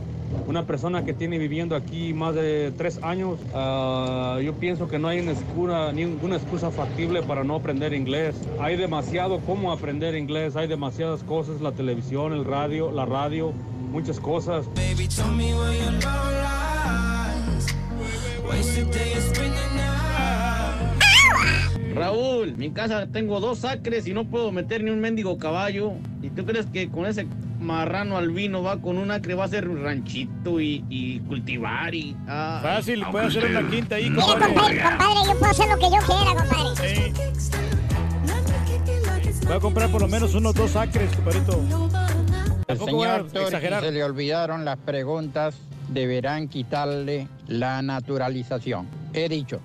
Una 0.47 0.65
persona 0.65 1.03
que 1.03 1.13
tiene 1.13 1.37
viviendo 1.37 1.75
aquí 1.75 2.13
más 2.13 2.33
de 2.35 2.71
tres 2.77 2.99
años, 3.03 3.37
ah, 3.53 4.39
yo 4.41 4.53
pienso 4.53 4.87
que 4.87 4.97
no 4.99 5.09
hay 5.09 5.19
una 5.19 5.33
excusa, 5.33 5.91
ninguna 5.91 6.37
excusa 6.37 6.71
factible 6.71 7.21
para 7.23 7.43
no 7.43 7.55
aprender 7.55 7.93
inglés. 7.93 8.35
Hay 8.59 8.77
demasiado 8.77 9.39
cómo 9.41 9.73
aprender 9.73 10.15
inglés, 10.15 10.55
hay 10.55 10.67
demasiadas 10.67 11.23
cosas, 11.23 11.59
la 11.59 11.73
televisión, 11.73 12.31
el 12.31 12.45
radio, 12.45 12.91
la 12.91 13.05
radio, 13.05 13.51
muchas 13.91 14.19
cosas. 14.19 14.65
Raúl, 21.93 22.55
mi 22.57 22.71
casa 22.71 23.07
tengo 23.11 23.39
dos 23.39 23.65
acres 23.65 24.07
y 24.07 24.13
no 24.13 24.23
puedo 24.25 24.51
meter 24.51 24.83
ni 24.83 24.91
un 24.91 24.99
mendigo 25.01 25.37
caballo. 25.37 25.93
¿Y 26.21 26.29
tú 26.29 26.45
crees 26.45 26.65
que 26.67 26.89
con 26.89 27.05
ese 27.05 27.27
marrano 27.59 28.17
albino 28.17 28.63
va 28.63 28.77
con 28.81 28.97
un 28.97 29.11
acre, 29.11 29.35
va 29.35 29.45
a 29.45 29.47
ser 29.49 29.67
un 29.67 29.83
ranchito 29.83 30.59
y, 30.59 30.83
y 30.89 31.19
cultivar 31.21 31.93
y... 31.93 32.15
ah, 32.27 32.59
Fácil, 32.63 33.05
puede 33.11 33.27
hacer 33.27 33.45
una 33.45 33.69
quinta 33.69 33.95
ahí, 33.95 34.09
compadre. 34.09 34.45
compadre, 34.47 34.81
compadre, 34.81 35.19
yo 35.27 35.37
puedo 35.37 35.51
hacer 35.51 35.67
lo 35.69 35.75
que 35.77 35.83
yo 35.83 35.97
quiera, 36.05 36.35
compadre. 36.35 37.13
Voy 39.45 39.53
a 39.53 39.59
comprar 39.59 39.89
por 39.91 40.01
lo 40.01 40.07
menos 40.07 40.33
unos 40.33 40.55
dos 40.55 40.75
acres, 40.75 41.11
compadrito. 41.13 41.59
El 42.71 42.79
señor 42.79 43.29
se 43.81 43.91
le 43.91 44.03
olvidaron 44.03 44.65
las 44.65 44.77
preguntas, 44.77 45.55
deberán 45.89 46.47
quitarle 46.47 47.27
la 47.47 47.81
naturalización. 47.81 48.87
He 49.13 49.27
dicho. 49.27 49.59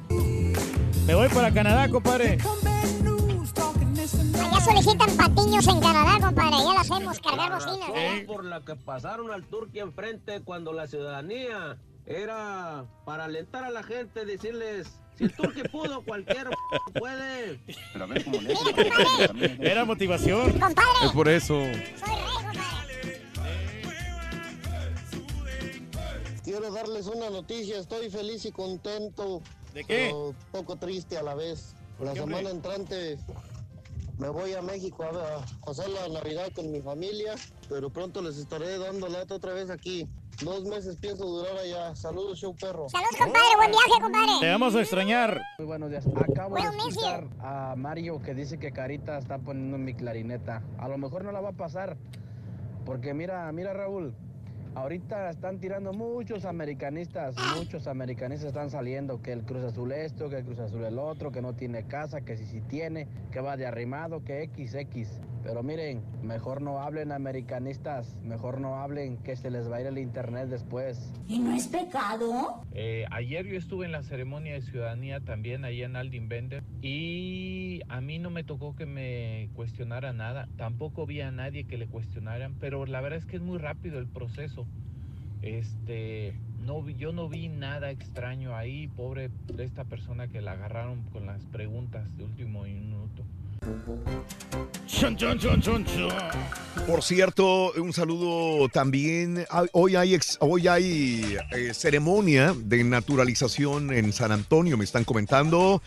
Me 1.06 1.14
voy 1.14 1.28
para 1.28 1.52
Canadá, 1.52 1.88
compadre. 1.88 2.38
Allá 4.34 4.60
solicitan 4.60 5.16
patiños 5.16 5.66
en 5.68 5.80
Canadá, 5.80 6.18
compadre. 6.20 6.56
Ya 6.58 6.72
lo 6.74 6.78
hacemos, 6.80 7.20
cargar 7.20 7.52
bocinas. 7.52 7.90
por 8.26 8.44
la 8.44 8.60
que 8.62 8.74
pasaron 8.74 9.30
al 9.30 9.44
Turquía 9.44 9.82
enfrente 9.82 10.40
cuando 10.40 10.72
la 10.72 10.88
ciudadanía 10.88 11.78
era 12.06 12.86
para 13.04 13.24
alentar 13.24 13.64
a 13.64 13.70
la 13.70 13.82
gente, 13.82 14.24
decirles, 14.24 14.98
si 15.16 15.24
el 15.24 15.32
Turquía 15.32 15.64
pudo, 15.70 16.02
cualquier 16.02 16.48
puede. 16.98 17.60
Pero 17.92 18.04
a 18.04 18.08
ver 18.08 18.24
cómo 18.24 18.40
le 18.40 18.54
Era 19.60 19.84
motivación. 19.84 20.60
Es 21.04 21.12
por 21.12 21.28
eso. 21.28 21.62
Quiero 26.46 26.70
darles 26.70 27.08
una 27.08 27.28
noticia, 27.28 27.76
estoy 27.76 28.08
feliz 28.08 28.44
y 28.44 28.52
contento. 28.52 29.42
¿De 29.74 29.82
qué? 29.82 30.10
Pero 30.12 30.32
poco 30.52 30.76
triste 30.76 31.18
a 31.18 31.22
la 31.24 31.34
vez. 31.34 31.74
La 31.98 32.12
semana 32.12 32.36
hombre? 32.36 32.50
entrante 32.50 33.18
me 34.16 34.28
voy 34.28 34.52
a 34.52 34.62
México 34.62 35.02
a, 35.02 35.44
pasar 35.64 35.88
la 35.88 36.08
Navidad 36.08 36.46
con 36.54 36.70
mi 36.70 36.80
familia, 36.80 37.34
pero 37.68 37.90
pronto 37.90 38.22
les 38.22 38.38
estaré 38.38 38.78
dando 38.78 39.08
lata 39.08 39.34
otra 39.34 39.54
vez 39.54 39.70
aquí. 39.70 40.08
Dos 40.40 40.62
meses 40.62 40.96
pienso 41.00 41.24
durar 41.24 41.56
allá. 41.56 41.96
Saludos, 41.96 42.38
show 42.38 42.54
perro. 42.54 42.88
Saludos, 42.90 43.16
compadre. 43.18 43.56
Buen 43.56 43.70
viaje, 43.72 44.00
compadre. 44.00 44.32
Te 44.40 44.48
vamos 44.48 44.74
a 44.76 44.80
extrañar. 44.82 45.40
Muy 45.58 45.66
buenos 45.66 45.90
días. 45.90 46.06
Acabo 46.06 46.54
de 46.54 46.62
escuchar 46.62 47.26
a 47.40 47.74
Mario 47.76 48.22
que 48.22 48.34
dice 48.34 48.56
que 48.56 48.70
Carita 48.70 49.18
está 49.18 49.38
poniendo 49.38 49.78
mi 49.78 49.94
clarineta. 49.94 50.62
A 50.78 50.86
lo 50.86 50.96
mejor 50.96 51.24
no 51.24 51.32
la 51.32 51.40
va 51.40 51.48
a 51.48 51.56
pasar. 51.56 51.96
Porque 52.84 53.14
mira, 53.14 53.50
mira 53.50 53.72
Raúl, 53.72 54.14
ahorita 54.76 55.30
están 55.30 55.58
tirando 55.58 55.94
muchos 55.94 56.44
americanistas, 56.44 57.38
muchos 57.38 57.86
americanistas 57.86 58.48
están 58.48 58.70
saliendo, 58.70 59.22
que 59.22 59.32
el 59.32 59.42
Cruz 59.42 59.64
Azul 59.64 59.90
esto, 59.90 60.28
que 60.28 60.36
el 60.36 60.44
Cruz 60.44 60.58
Azul 60.58 60.84
el 60.84 60.98
otro, 60.98 61.32
que 61.32 61.40
no 61.40 61.54
tiene 61.54 61.84
casa, 61.84 62.20
que 62.20 62.36
si 62.36 62.44
sí 62.44 62.60
tiene, 62.60 63.08
que 63.32 63.40
va 63.40 63.56
de 63.56 63.66
arrimado, 63.66 64.22
que 64.22 64.44
XX. 64.44 65.20
Pero 65.46 65.62
miren, 65.62 66.02
mejor 66.22 66.60
no 66.60 66.80
hablen 66.80 67.12
americanistas, 67.12 68.16
mejor 68.24 68.60
no 68.60 68.80
hablen 68.80 69.16
que 69.18 69.36
se 69.36 69.48
les 69.48 69.70
va 69.70 69.76
a 69.76 69.80
ir 69.80 69.86
el 69.86 69.98
internet 69.98 70.48
después. 70.48 71.12
¿Y 71.28 71.38
no 71.38 71.54
es 71.54 71.68
pecado? 71.68 72.64
Eh, 72.72 73.06
ayer 73.12 73.46
yo 73.46 73.56
estuve 73.56 73.86
en 73.86 73.92
la 73.92 74.02
ceremonia 74.02 74.54
de 74.54 74.62
ciudadanía 74.62 75.20
también 75.20 75.64
ahí 75.64 75.82
en 75.82 75.94
Aldin 75.94 76.28
Bender 76.28 76.64
y 76.82 77.80
a 77.88 78.00
mí 78.00 78.18
no 78.18 78.30
me 78.30 78.42
tocó 78.42 78.74
que 78.74 78.86
me 78.86 79.48
cuestionara 79.54 80.12
nada, 80.12 80.48
tampoco 80.56 81.06
vi 81.06 81.20
a 81.20 81.30
nadie 81.30 81.64
que 81.64 81.78
le 81.78 81.86
cuestionaran, 81.86 82.56
pero 82.58 82.84
la 82.84 83.00
verdad 83.00 83.20
es 83.20 83.24
que 83.24 83.36
es 83.36 83.42
muy 83.42 83.58
rápido 83.58 84.00
el 84.00 84.08
proceso. 84.08 84.65
Este, 85.46 86.34
no 86.64 86.82
vi- 86.82 86.96
yo 86.96 87.12
no 87.12 87.28
vi 87.28 87.46
nada 87.48 87.90
extraño 87.92 88.56
ahí, 88.56 88.88
pobre 88.88 89.30
de 89.54 89.62
esta 89.64 89.84
persona 89.84 90.26
que 90.26 90.40
la 90.40 90.52
agarraron 90.52 91.02
con 91.12 91.26
las 91.26 91.40
preguntas 91.46 92.04
de 92.16 92.24
último 92.24 92.64
minuto. 92.64 93.22
Chon, 94.86 95.16
chon, 95.16 95.38
chon, 95.38 95.60
chon, 95.60 95.84
chon. 95.84 96.10
Por 96.86 97.02
cierto, 97.02 97.72
un 97.72 97.92
saludo 97.92 98.68
también. 98.68 99.44
Hoy 99.72 99.96
hay, 99.96 100.14
ex- 100.14 100.36
hoy 100.40 100.68
hay 100.68 101.36
eh, 101.52 101.72
ceremonia 101.74 102.54
de 102.56 102.84
naturalización 102.84 103.92
en 103.92 104.12
San 104.12 104.32
Antonio, 104.32 104.76
me 104.76 104.84
están 104.84 105.04
comentando. 105.04 105.80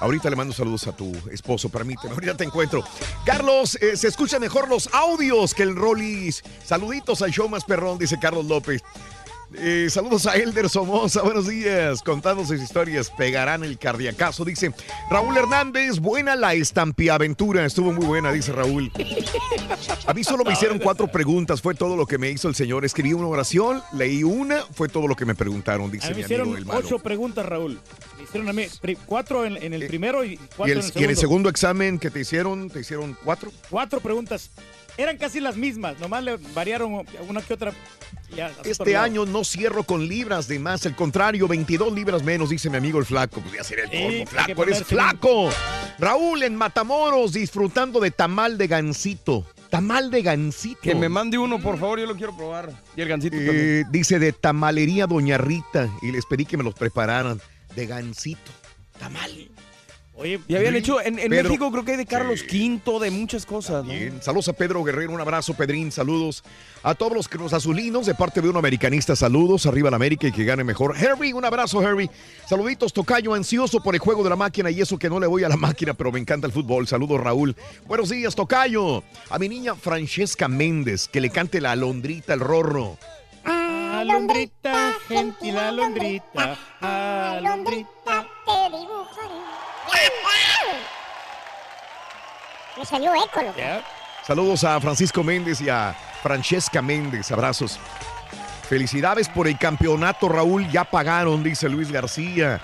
Ahorita 0.00 0.28
le 0.30 0.36
mando 0.36 0.52
saludos 0.52 0.86
a 0.86 0.92
tu 0.92 1.12
esposo, 1.30 1.68
permíteme, 1.68 2.14
ahorita 2.14 2.36
te 2.36 2.44
encuentro. 2.44 2.84
Carlos, 3.24 3.76
eh, 3.80 3.96
se 3.96 4.08
escuchan 4.08 4.40
mejor 4.40 4.68
los 4.68 4.92
audios 4.92 5.54
que 5.54 5.62
el 5.62 5.76
Rollis. 5.76 6.42
Saluditos 6.64 7.22
al 7.22 7.30
show 7.30 7.48
perrón, 7.66 7.98
dice 7.98 8.18
Carlos 8.18 8.46
López. 8.46 8.82
Eh, 9.54 9.88
saludos 9.90 10.26
a 10.26 10.34
Elder 10.36 10.68
Somoza, 10.68 11.22
buenos 11.22 11.46
días. 11.46 12.02
Contando 12.02 12.44
sus 12.44 12.60
historias, 12.60 13.10
pegarán 13.10 13.62
el 13.64 13.78
cardiacazo, 13.78 14.44
dice 14.44 14.72
Raúl 15.10 15.36
Hernández. 15.36 15.98
Buena 15.98 16.36
la 16.36 16.54
estampiaventura, 16.54 17.64
estuvo 17.66 17.92
muy 17.92 18.06
buena, 18.06 18.32
dice 18.32 18.52
Raúl. 18.52 18.90
A 20.06 20.14
mí 20.14 20.24
solo 20.24 20.44
me 20.44 20.52
hicieron 20.52 20.78
cuatro 20.78 21.06
preguntas, 21.08 21.60
fue 21.60 21.74
todo 21.74 21.96
lo 21.96 22.06
que 22.06 22.18
me 22.18 22.30
hizo 22.30 22.48
el 22.48 22.54
señor. 22.54 22.84
Escribí 22.84 23.12
una 23.12 23.26
oración, 23.28 23.82
leí 23.92 24.24
una, 24.24 24.62
fue 24.72 24.88
todo 24.88 25.06
lo 25.06 25.14
que 25.16 25.26
me 25.26 25.34
preguntaron, 25.34 25.88
A 25.88 25.92
dice 25.92 26.08
mí 26.10 26.16
mi 26.16 26.22
amigo 26.22 26.26
hicieron 26.26 26.56
el 26.56 26.66
malo. 26.66 26.80
ocho 26.80 26.98
preguntas, 26.98 27.44
Raúl. 27.44 27.78
Me 28.16 28.24
hicieron 28.24 28.48
a 28.48 28.52
mí 28.52 28.66
cuatro 29.06 29.44
en, 29.44 29.56
en 29.62 29.74
el 29.74 29.86
primero 29.86 30.24
y 30.24 30.34
¿Y 30.34 30.36
cuatro 30.56 30.64
el, 30.66 30.78
en 30.78 30.78
el 30.78 30.82
y 30.82 30.86
en 30.86 30.92
segundo. 30.92 31.10
el 31.10 31.16
segundo 31.16 31.48
examen 31.50 31.98
que 31.98 32.10
te 32.10 32.20
hicieron, 32.20 32.70
te 32.70 32.80
hicieron 32.80 33.16
cuatro? 33.24 33.52
Cuatro 33.68 34.00
preguntas. 34.00 34.50
Eran 34.96 35.16
casi 35.16 35.40
las 35.40 35.56
mismas, 35.56 35.98
nomás 35.98 36.22
le 36.22 36.36
variaron 36.54 37.04
una 37.28 37.40
que 37.40 37.54
otra. 37.54 37.72
Ya, 38.36 38.50
Este 38.64 38.96
año 38.96 39.26
no 39.26 39.44
cierro 39.44 39.82
con 39.82 40.08
libras 40.08 40.48
de 40.48 40.58
más, 40.58 40.86
al 40.86 40.96
contrario, 40.96 41.46
22 41.46 41.92
libras 41.92 42.22
menos, 42.22 42.48
dice 42.48 42.70
mi 42.70 42.78
amigo 42.78 42.98
el 42.98 43.04
flaco. 43.04 43.40
Pues 43.42 43.54
ya 43.54 43.64
sería 43.64 43.84
el 43.84 43.90
colmo, 43.90 44.26
flaco, 44.26 44.62
eres 44.62 44.84
flaco. 44.84 45.50
Raúl 45.98 46.42
en 46.42 46.56
Matamoros 46.56 47.34
disfrutando 47.34 48.00
de 48.00 48.10
tamal 48.10 48.56
de 48.56 48.68
gansito. 48.68 49.46
Tamal 49.68 50.10
de 50.10 50.22
gansito. 50.22 50.80
Que 50.80 50.94
me 50.94 51.08
mande 51.08 51.36
uno, 51.38 51.60
por 51.60 51.78
favor, 51.78 52.00
yo 52.00 52.06
lo 52.06 52.16
quiero 52.16 52.36
probar. 52.36 52.72
Y 52.96 53.02
el 53.02 53.08
gancito 53.08 53.36
también. 53.36 53.56
Eh, 53.58 53.84
dice 53.90 54.18
de 54.18 54.32
tamalería 54.32 55.06
Doña 55.06 55.36
Rita 55.38 55.88
y 56.00 56.10
les 56.12 56.24
pedí 56.26 56.44
que 56.46 56.56
me 56.56 56.64
los 56.64 56.74
prepararan 56.74 57.40
de 57.76 57.86
gansito. 57.86 58.50
Tamal. 58.98 59.51
Oye, 60.14 60.38
Y 60.46 60.54
habían 60.56 60.74
hecho, 60.76 61.00
en, 61.00 61.18
en 61.18 61.30
Pedro- 61.30 61.48
México 61.48 61.72
creo 61.72 61.84
que 61.86 61.92
hay 61.92 61.96
de 61.96 62.04
Carlos 62.06 62.42
V, 62.42 63.00
de 63.04 63.10
muchas 63.10 63.46
cosas. 63.46 63.82
¿no? 63.84 63.90
Bien, 63.90 64.22
saludos 64.22 64.46
a 64.48 64.52
Pedro 64.52 64.84
Guerrero, 64.84 65.10
un 65.10 65.20
abrazo, 65.20 65.54
Pedrín, 65.54 65.90
saludos 65.90 66.44
a 66.82 66.94
todos 66.94 67.14
los 67.14 67.28
Cruz 67.28 67.52
Azulinos 67.54 68.04
de 68.06 68.14
parte 68.14 68.42
de 68.42 68.48
un 68.50 68.56
americanista, 68.58 69.16
saludos, 69.16 69.64
arriba 69.64 69.88
la 69.90 69.96
América 69.96 70.26
y 70.28 70.32
que 70.32 70.44
gane 70.44 70.64
mejor. 70.64 70.94
Herbie, 70.98 71.32
un 71.32 71.44
abrazo, 71.46 71.80
Herbie. 71.82 72.10
Saluditos, 72.46 72.92
Tocayo, 72.92 73.32
ansioso 73.32 73.82
por 73.82 73.94
el 73.94 74.00
juego 74.00 74.22
de 74.22 74.28
la 74.30 74.36
máquina 74.36 74.70
y 74.70 74.82
eso 74.82 74.98
que 74.98 75.08
no 75.08 75.18
le 75.18 75.26
voy 75.26 75.44
a 75.44 75.48
la 75.48 75.56
máquina, 75.56 75.94
pero 75.94 76.12
me 76.12 76.20
encanta 76.20 76.46
el 76.46 76.52
fútbol. 76.52 76.86
Saludos, 76.86 77.18
Raúl. 77.18 77.56
Buenos 77.86 78.10
días, 78.10 78.34
Tocayo. 78.34 79.02
A 79.30 79.38
mi 79.38 79.48
niña 79.48 79.74
Francesca 79.74 80.46
Méndez, 80.46 81.08
que 81.08 81.22
le 81.22 81.30
cante 81.30 81.58
la 81.60 81.72
alondrita, 81.72 82.34
el 82.34 82.40
rorro. 82.40 82.98
Alondrita, 83.44 84.92
gentil 85.08 85.56
alondrita, 85.56 86.58
alondrita. 86.80 88.26
Te 88.44 88.76
dibujaré. 88.76 89.61
Me 92.76 92.84
salió 92.86 93.12
eco, 93.14 93.42
loco. 93.42 93.58
Saludos 94.26 94.64
a 94.64 94.80
Francisco 94.80 95.22
Méndez 95.22 95.60
y 95.60 95.68
a 95.68 95.96
Francesca 96.22 96.80
Méndez, 96.80 97.30
abrazos. 97.30 97.78
Felicidades 98.68 99.28
por 99.28 99.46
el 99.46 99.58
campeonato, 99.58 100.28
Raúl. 100.28 100.68
Ya 100.70 100.84
pagaron, 100.84 101.42
dice 101.42 101.68
Luis 101.68 101.92
García. 101.92 102.60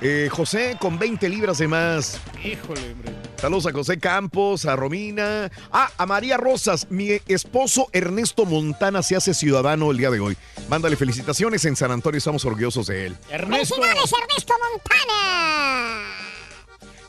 Eh, 0.00 0.28
José 0.30 0.76
con 0.78 0.98
20 0.98 1.28
libras 1.28 1.58
de 1.58 1.68
más. 1.68 2.20
Híjole, 2.42 2.92
hombre. 2.92 3.12
Saludos 3.36 3.66
a 3.66 3.72
José 3.72 3.98
Campos, 3.98 4.64
a 4.66 4.76
Romina. 4.76 5.50
Ah, 5.72 5.90
a 5.96 6.06
María 6.06 6.36
Rosas. 6.36 6.86
Mi 6.90 7.20
esposo 7.26 7.88
Ernesto 7.92 8.44
Montana 8.44 9.02
se 9.02 9.16
hace 9.16 9.34
ciudadano 9.34 9.90
el 9.90 9.98
día 9.98 10.10
de 10.10 10.20
hoy. 10.20 10.36
Mándale 10.68 10.96
felicitaciones 10.96 11.64
en 11.64 11.76
San 11.76 11.90
Antonio, 11.90 12.18
estamos 12.18 12.44
orgullosos 12.44 12.86
de 12.86 13.06
él. 13.06 13.16
Ernesto. 13.28 13.74
¡Felicidades, 13.76 14.12
Ernesto 14.12 14.54
Montana! 14.70 16.33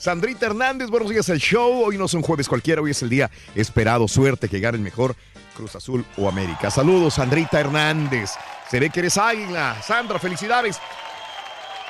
Sandrita 0.06 0.46
Hernández, 0.46 0.92
buenos 0.92 1.10
días 1.10 1.28
al 1.32 1.40
show. 1.40 1.84
Hoy 1.84 1.98
no 1.98 2.06
es 2.06 2.14
un 2.14 2.22
jueves 2.22 2.48
cualquiera, 2.48 2.80
hoy 2.80 2.92
es 2.92 3.02
el 3.02 3.10
día 3.10 3.32
esperado. 3.56 4.08
Suerte 4.08 4.48
que 4.48 4.60
gane 4.60 4.78
el 4.78 4.84
mejor 4.84 5.16
Cruz 5.58 5.76
Azul 5.76 6.06
o 6.18 6.30
América. 6.30 6.70
Saludos, 6.70 7.16
Sandrita 7.16 7.60
Hernández. 7.60 8.30
Se 8.70 8.80
ve 8.80 8.92
que 8.92 9.00
eres 9.00 9.18
águila. 9.18 9.82
Sandra, 9.82 10.20
felicidades. 10.20 10.80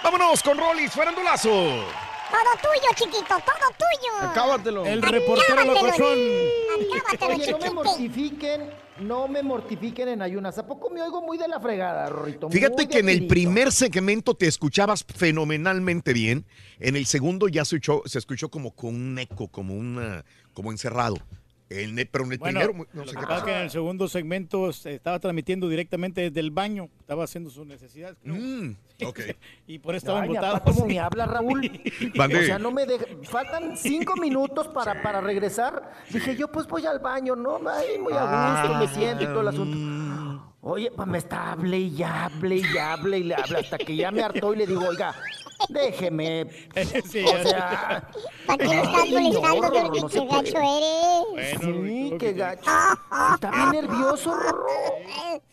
Vámonos 0.02 0.42
con 0.42 0.58
Rolis, 0.58 0.94
farandulazo. 0.94 1.50
Todo 1.50 2.52
tuyo, 2.61 2.88
chiquito, 2.95 3.35
todo 3.35 3.68
tuyo. 3.77 4.30
Acábatelo. 4.30 4.85
El 4.85 5.02
reportero 5.02 5.66
locochón. 5.66 6.18
Acábatelo, 7.10 7.35
Oye, 7.35 7.52
no 7.52 7.58
me 7.58 7.69
mortifiquen, 7.72 8.72
no 8.99 9.27
me 9.27 9.43
mortifiquen 9.43 10.09
en 10.09 10.22
ayunas. 10.22 10.57
¿A 10.57 10.65
poco 10.65 10.90
me 10.90 11.01
oigo 11.01 11.22
muy 11.22 11.38
de 11.38 11.48
la 11.48 11.59
fregada, 11.59 12.09
Rorrito? 12.09 12.49
Fíjate 12.49 12.83
Muy 12.83 12.88
que 12.88 12.99
en 12.99 13.09
el 13.09 13.27
primer 13.27 13.72
segmento 13.72 14.35
te 14.35 14.48
escuchabas 14.48 15.03
fenomenalmente 15.03 16.14
bien. 16.14 16.45
En 16.80 16.95
el 16.95 17.06
segundo 17.06 17.48
ya 17.48 17.65
se 17.65 17.77
escuchó, 17.77 18.01
se 18.06 18.19
escuchó 18.19 18.49
como 18.49 18.72
con 18.72 18.95
un 18.95 19.19
eco, 19.19 19.48
como 19.48 19.75
una, 19.75 20.24
como 20.53 20.72
encerrado. 20.72 21.17
El 21.68 21.95
ne- 21.95 22.06
pero 22.06 22.26
en 22.26 22.34
el 22.34 22.38
Bueno, 22.38 22.60
no 22.94 23.06
sé 23.06 23.16
que 23.16 23.22
qué 23.22 23.26
pasa 23.27 23.44
que 23.45 23.52
en 23.56 23.61
el 23.64 23.69
segundo 23.72 24.08
segmento 24.08 24.72
se 24.72 24.94
estaba 24.94 25.19
transmitiendo 25.19 25.68
directamente 25.68 26.22
desde 26.22 26.40
el 26.40 26.52
baño. 26.52 26.90
Estaba 27.00 27.24
haciendo 27.24 27.50
sus 27.50 27.66
necesidades. 27.66 28.18
creo. 28.22 28.35
Mm, 28.35 28.76
ok. 29.06 29.19
y 29.66 29.80
por 29.80 29.95
eso 29.95 30.06
estaba 30.06 30.26
embotado. 30.26 30.61
¿Cómo 30.64 30.85
me 30.85 31.00
habla, 31.00 31.26
Raúl? 31.26 31.61
O 32.19 32.44
sea, 32.44 32.60
no 32.60 32.72
me 32.72 32.85
deja. 32.85 33.06
Faltan 33.24 33.76
cinco 33.77 34.16
minutos 34.22 34.68
para, 34.68 35.02
para 35.02 35.22
regresar. 35.22 35.92
Dije 36.11 36.35
yo, 36.35 36.52
pues 36.52 36.68
voy 36.68 36.85
al 36.85 37.00
baño, 37.00 37.35
¿no? 37.35 37.60
Ay, 37.68 37.98
muy 38.00 38.14
a 38.14 38.22
gusto, 38.22 38.30
Ah, 38.32 38.77
me 38.82 38.88
siento 38.88 39.24
y 39.24 39.27
todo 39.27 39.42
el 39.42 39.48
asunto. 39.48 39.76
mm. 39.77 40.56
Oye, 40.68 40.92
pues 40.95 41.08
me 41.08 41.18
está 41.19 41.52
hable 41.52 41.77
y 41.80 42.02
hable 42.03 42.56
y 42.58 42.77
hable 42.77 43.19
y 43.19 43.24
le 43.24 43.35
habla 43.35 43.60
hasta 43.60 43.77
que 43.77 43.95
ya 43.95 44.10
me 44.11 44.24
hartó 44.24 44.52
y 44.53 44.58
le 44.58 44.66
digo, 44.66 44.84
oiga, 44.88 45.14
déjeme. 45.69 46.48
Sí, 47.06 47.24
o 47.24 47.43
sea. 47.48 48.09
¿Para 48.45 48.58
qué 48.58 48.67
le 48.67 48.82
estás 48.82 49.09
no, 49.09 49.51
molestando? 49.51 50.01
No 50.01 50.09
qué 50.09 50.25
gacho 50.25 50.58
eres. 51.38 51.59
Sí, 51.61 52.14
qué 52.19 52.34
gacho. 52.34 52.72
Está 53.34 53.51
bien 53.51 53.72
nervioso, 53.72 54.34
Rorro. 54.34 54.67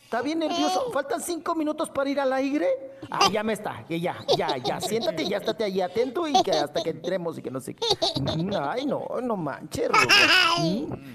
Está 0.05 0.21
bien 0.21 0.41
nervioso. 0.41 0.91
Faltan 0.93 1.23
cinco 1.23 1.55
minutos 1.55 1.89
para 1.89 2.11
ir 2.11 2.21
al 2.21 2.33
aire. 2.35 2.69
Ah, 3.11 3.29
ya 3.31 3.43
me 3.43 3.55
está. 3.55 3.85
Ya, 3.89 4.17
ya, 4.37 4.57
ya. 4.59 4.81
Siéntate, 4.81 5.27
ya 5.27 5.39
estate 5.39 5.65
ahí 5.65 5.81
atento 5.81 6.27
y 6.29 6.35
que 6.43 6.51
hasta 6.51 6.83
que 6.83 6.91
entremos 6.91 7.39
y 7.39 7.43
que 7.43 7.51
no 7.51 7.61
sé 7.61 7.75
qué. 7.75 7.87
Ay, 8.61 8.85
no, 8.85 9.07
no 9.23 9.37
manches, 9.37 9.89
Rorro. 9.89 10.07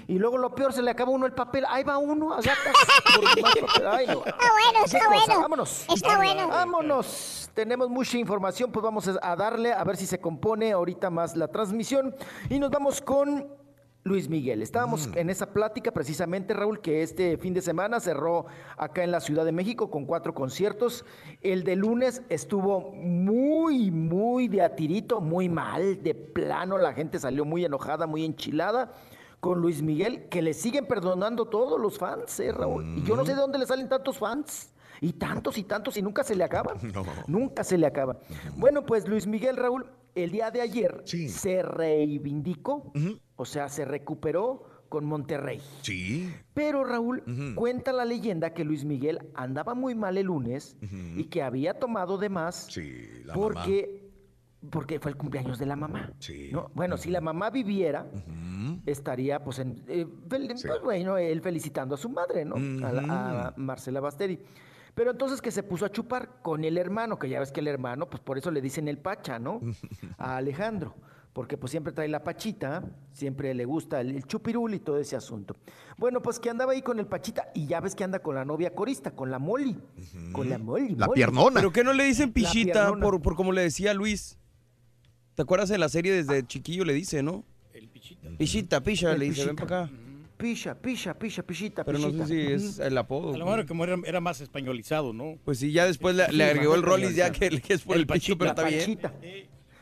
Y 0.08 0.18
luego 0.18 0.36
lo 0.38 0.54
peor, 0.54 0.72
se 0.72 0.82
le 0.82 0.90
acaba 0.90 1.10
uno 1.12 1.26
el 1.26 1.32
papel. 1.32 1.64
Ahí 1.68 1.84
va 1.84 1.98
uno 1.98 2.32
a 2.32 2.36
gatas. 2.38 2.74
por 3.14 3.24
más 3.24 3.54
papel. 3.60 3.86
Ay, 3.86 4.06
no. 4.08 4.24
Está 4.24 4.50
bueno, 4.50 4.84
está 4.84 5.08
bueno. 5.08 5.40
Vámonos. 5.42 5.84
Está 5.88 6.16
bueno. 6.16 6.48
Vámonos. 6.48 7.47
Tenemos 7.58 7.90
mucha 7.90 8.16
información, 8.16 8.70
pues 8.70 8.84
vamos 8.84 9.08
a 9.20 9.34
darle 9.34 9.72
a 9.72 9.82
ver 9.82 9.96
si 9.96 10.06
se 10.06 10.20
compone 10.20 10.70
ahorita 10.70 11.10
más 11.10 11.34
la 11.34 11.48
transmisión. 11.48 12.14
Y 12.48 12.60
nos 12.60 12.70
vamos 12.70 13.00
con 13.00 13.48
Luis 14.04 14.28
Miguel. 14.28 14.62
Estábamos 14.62 15.10
en 15.16 15.28
esa 15.28 15.52
plática 15.52 15.90
precisamente, 15.90 16.54
Raúl, 16.54 16.80
que 16.80 17.02
este 17.02 17.36
fin 17.36 17.54
de 17.54 17.60
semana 17.60 17.98
cerró 17.98 18.46
acá 18.76 19.02
en 19.02 19.10
la 19.10 19.18
Ciudad 19.18 19.44
de 19.44 19.50
México 19.50 19.90
con 19.90 20.04
cuatro 20.04 20.34
conciertos. 20.34 21.04
El 21.40 21.64
de 21.64 21.74
lunes 21.74 22.22
estuvo 22.28 22.92
muy, 22.92 23.90
muy 23.90 24.46
de 24.46 24.62
atirito, 24.62 25.20
muy 25.20 25.48
mal, 25.48 26.00
de 26.00 26.14
plano. 26.14 26.78
La 26.78 26.92
gente 26.92 27.18
salió 27.18 27.44
muy 27.44 27.64
enojada, 27.64 28.06
muy 28.06 28.24
enchilada 28.24 28.92
con 29.40 29.60
Luis 29.60 29.82
Miguel, 29.82 30.28
que 30.28 30.42
le 30.42 30.54
siguen 30.54 30.86
perdonando 30.86 31.46
todos 31.46 31.80
los 31.80 31.98
fans, 31.98 32.38
¿eh, 32.38 32.52
Raúl? 32.52 32.98
Y 32.98 33.02
yo 33.02 33.16
no 33.16 33.24
sé 33.24 33.34
de 33.34 33.40
dónde 33.40 33.58
le 33.58 33.66
salen 33.66 33.88
tantos 33.88 34.16
fans. 34.16 34.72
Y 35.00 35.12
tantos 35.14 35.56
y 35.58 35.64
tantos 35.64 35.96
y 35.96 36.02
nunca 36.02 36.22
se 36.24 36.34
le 36.34 36.44
acaban. 36.44 36.76
No. 36.94 37.04
Nunca 37.26 37.62
se 37.64 37.78
le 37.78 37.86
acaba. 37.86 38.18
Bueno, 38.56 38.84
pues 38.84 39.06
Luis 39.08 39.26
Miguel 39.26 39.56
Raúl, 39.56 39.86
el 40.14 40.30
día 40.30 40.50
de 40.50 40.60
ayer 40.60 41.02
se 41.28 41.62
reivindicó, 41.62 42.92
o 43.36 43.44
sea, 43.44 43.68
se 43.68 43.84
recuperó 43.84 44.64
con 44.88 45.04
Monterrey. 45.04 45.60
Sí. 45.82 46.32
Pero 46.54 46.82
Raúl, 46.84 47.22
cuenta 47.54 47.92
la 47.92 48.04
leyenda 48.04 48.54
que 48.54 48.64
Luis 48.64 48.84
Miguel 48.84 49.18
andaba 49.34 49.74
muy 49.74 49.94
mal 49.94 50.16
el 50.16 50.26
lunes 50.26 50.76
y 51.16 51.24
que 51.24 51.42
había 51.42 51.78
tomado 51.78 52.16
de 52.18 52.30
más 52.30 52.68
la 53.24 53.34
porque, 53.34 54.08
porque 54.70 54.98
fue 54.98 55.10
el 55.12 55.16
cumpleaños 55.18 55.58
de 55.58 55.66
la 55.66 55.76
mamá. 55.76 56.12
¿no? 56.52 56.70
Bueno, 56.74 56.96
si 56.96 57.10
la 57.10 57.20
mamá 57.20 57.50
viviera, 57.50 58.06
estaría 58.86 59.44
pues 59.44 59.58
en 59.58 59.84
eh, 59.88 60.06
fel- 60.28 60.48
pues, 60.48 60.82
bueno, 60.82 61.18
él 61.18 61.40
felicitando 61.42 61.94
a 61.94 61.98
su 61.98 62.08
madre, 62.08 62.44
¿no? 62.46 62.56
A, 62.86 62.92
la- 62.92 63.48
a 63.48 63.54
Marcela 63.56 64.00
Basteri. 64.00 64.38
Pero 64.94 65.10
entonces 65.10 65.40
que 65.40 65.50
se 65.50 65.62
puso 65.62 65.84
a 65.84 65.92
chupar 65.92 66.40
con 66.42 66.64
el 66.64 66.76
hermano, 66.78 67.18
que 67.18 67.28
ya 67.28 67.40
ves 67.40 67.52
que 67.52 67.60
el 67.60 67.68
hermano, 67.68 68.08
pues 68.08 68.20
por 68.20 68.38
eso 68.38 68.50
le 68.50 68.60
dicen 68.60 68.88
el 68.88 68.98
pacha, 68.98 69.38
¿no? 69.38 69.60
A 70.18 70.36
Alejandro. 70.36 70.94
Porque 71.32 71.56
pues 71.56 71.70
siempre 71.70 71.92
trae 71.92 72.08
la 72.08 72.24
pachita, 72.24 72.82
siempre 73.12 73.54
le 73.54 73.64
gusta 73.64 74.00
el, 74.00 74.16
el 74.16 74.24
chupirul 74.24 74.74
y 74.74 74.80
todo 74.80 74.98
ese 74.98 75.14
asunto. 75.14 75.54
Bueno, 75.96 76.20
pues 76.20 76.40
que 76.40 76.50
andaba 76.50 76.72
ahí 76.72 76.82
con 76.82 76.98
el 76.98 77.06
pachita 77.06 77.50
y 77.54 77.66
ya 77.66 77.80
ves 77.80 77.94
que 77.94 78.02
anda 78.02 78.18
con 78.18 78.34
la 78.34 78.44
novia 78.44 78.74
corista, 78.74 79.12
con 79.12 79.30
la 79.30 79.38
Molly. 79.38 79.76
Con 80.32 80.48
la 80.48 80.58
Molly. 80.58 80.96
La 80.96 81.06
Molly. 81.06 81.16
piernona. 81.16 81.54
¿Pero 81.60 81.70
qué 81.70 81.84
no 81.84 81.92
le 81.92 82.04
dicen 82.04 82.32
pichita 82.32 82.92
por, 82.96 83.22
por 83.22 83.36
como 83.36 83.52
le 83.52 83.62
decía 83.62 83.94
Luis? 83.94 84.36
¿Te 85.34 85.42
acuerdas 85.42 85.70
en 85.70 85.78
la 85.78 85.88
serie 85.88 86.12
desde 86.12 86.44
chiquillo 86.44 86.84
le 86.84 86.94
dice, 86.94 87.22
no? 87.22 87.44
El 87.72 87.88
pichita. 87.88 88.28
Pichita, 88.36 88.80
picha, 88.82 89.12
El 89.12 89.20
le 89.20 89.26
dice, 89.26 89.46
ven 89.46 89.54
para 89.54 89.84
acá. 89.84 89.92
Pisha, 90.38 90.74
pisha, 90.80 91.18
pisha, 91.18 91.42
pichita, 91.42 91.84
Pero 91.84 91.98
no 91.98 92.10
sé 92.10 92.12
pichita. 92.12 92.26
si 92.28 92.40
es 92.40 92.78
el 92.78 92.96
apodo. 92.96 93.34
A 93.34 93.38
lo 93.38 93.44
mejor 93.44 93.66
como 93.66 93.82
era, 93.82 93.96
era 94.04 94.20
más 94.20 94.40
españolizado, 94.40 95.12
¿no? 95.12 95.36
Pues 95.44 95.58
sí, 95.58 95.72
ya 95.72 95.84
después 95.84 96.14
le, 96.14 96.44
agregó 96.44 96.76
el 96.76 96.82
Rollis 96.82 97.16
ya 97.16 97.32
que, 97.32 97.46
es 97.68 97.82
por 97.82 97.96
el, 97.96 98.02
El 98.02 98.06
picho, 98.06 98.38
pero 98.38 98.54
bien. 98.54 98.78
pachita. 98.78 99.12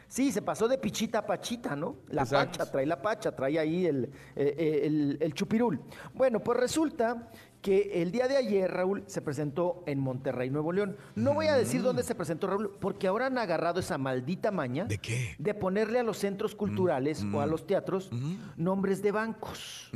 Sí, 0.09 0.33
se 0.33 0.41
pasó 0.41 0.67
de 0.68 0.78
pichita 0.78 1.18
a 1.18 1.26
pachita, 1.26 1.76
¿no? 1.76 1.97
La 2.09 2.23
Exacto. 2.23 2.59
pacha, 2.59 2.70
trae 2.70 2.86
la 2.86 3.02
pacha, 3.02 3.35
trae 3.35 3.59
ahí 3.59 3.86
el, 3.86 4.05
eh, 4.05 4.55
eh, 4.57 4.81
el, 4.85 5.18
el 5.20 5.35
chupirul. 5.35 5.81
Bueno, 6.15 6.41
pues 6.41 6.59
resulta 6.59 7.28
que 7.60 8.01
el 8.01 8.12
día 8.12 8.28
de 8.28 8.36
ayer, 8.36 8.70
Raúl, 8.70 9.02
se 9.07 9.20
presentó 9.20 9.83
en 9.86 9.99
Monterrey, 9.99 10.49
Nuevo 10.49 10.73
León. 10.73 10.97
No 11.17 11.35
voy 11.35 11.49
a 11.49 11.57
decir 11.57 11.83
dónde 11.83 12.05
se 12.05 12.15
presentó, 12.15 12.47
Raúl, 12.47 12.76
porque 12.81 13.09
ahora 13.09 13.26
han 13.26 13.36
agarrado 13.39 13.81
esa 13.81 13.99
maldita 13.99 14.52
maña. 14.52 14.85
¿De 14.85 14.99
qué? 14.99 15.35
De 15.39 15.52
ponerle 15.52 15.99
a 15.99 16.05
los 16.05 16.18
centros 16.18 16.55
culturales 16.55 17.26
o 17.35 17.41
a 17.41 17.47
los 17.47 17.67
teatros 17.67 18.10
nombres 18.57 19.02
de 19.02 19.10
bancos. 19.10 19.91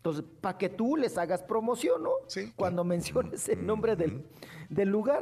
Entonces, 0.00 0.24
para 0.40 0.56
que 0.56 0.70
tú 0.70 0.96
les 0.96 1.18
hagas 1.18 1.42
promoción, 1.42 2.02
¿no? 2.02 2.12
Cuando 2.56 2.84
menciones 2.84 3.46
el 3.50 3.66
nombre 3.66 3.96
del, 3.96 4.24
del 4.70 4.88
lugar, 4.88 5.20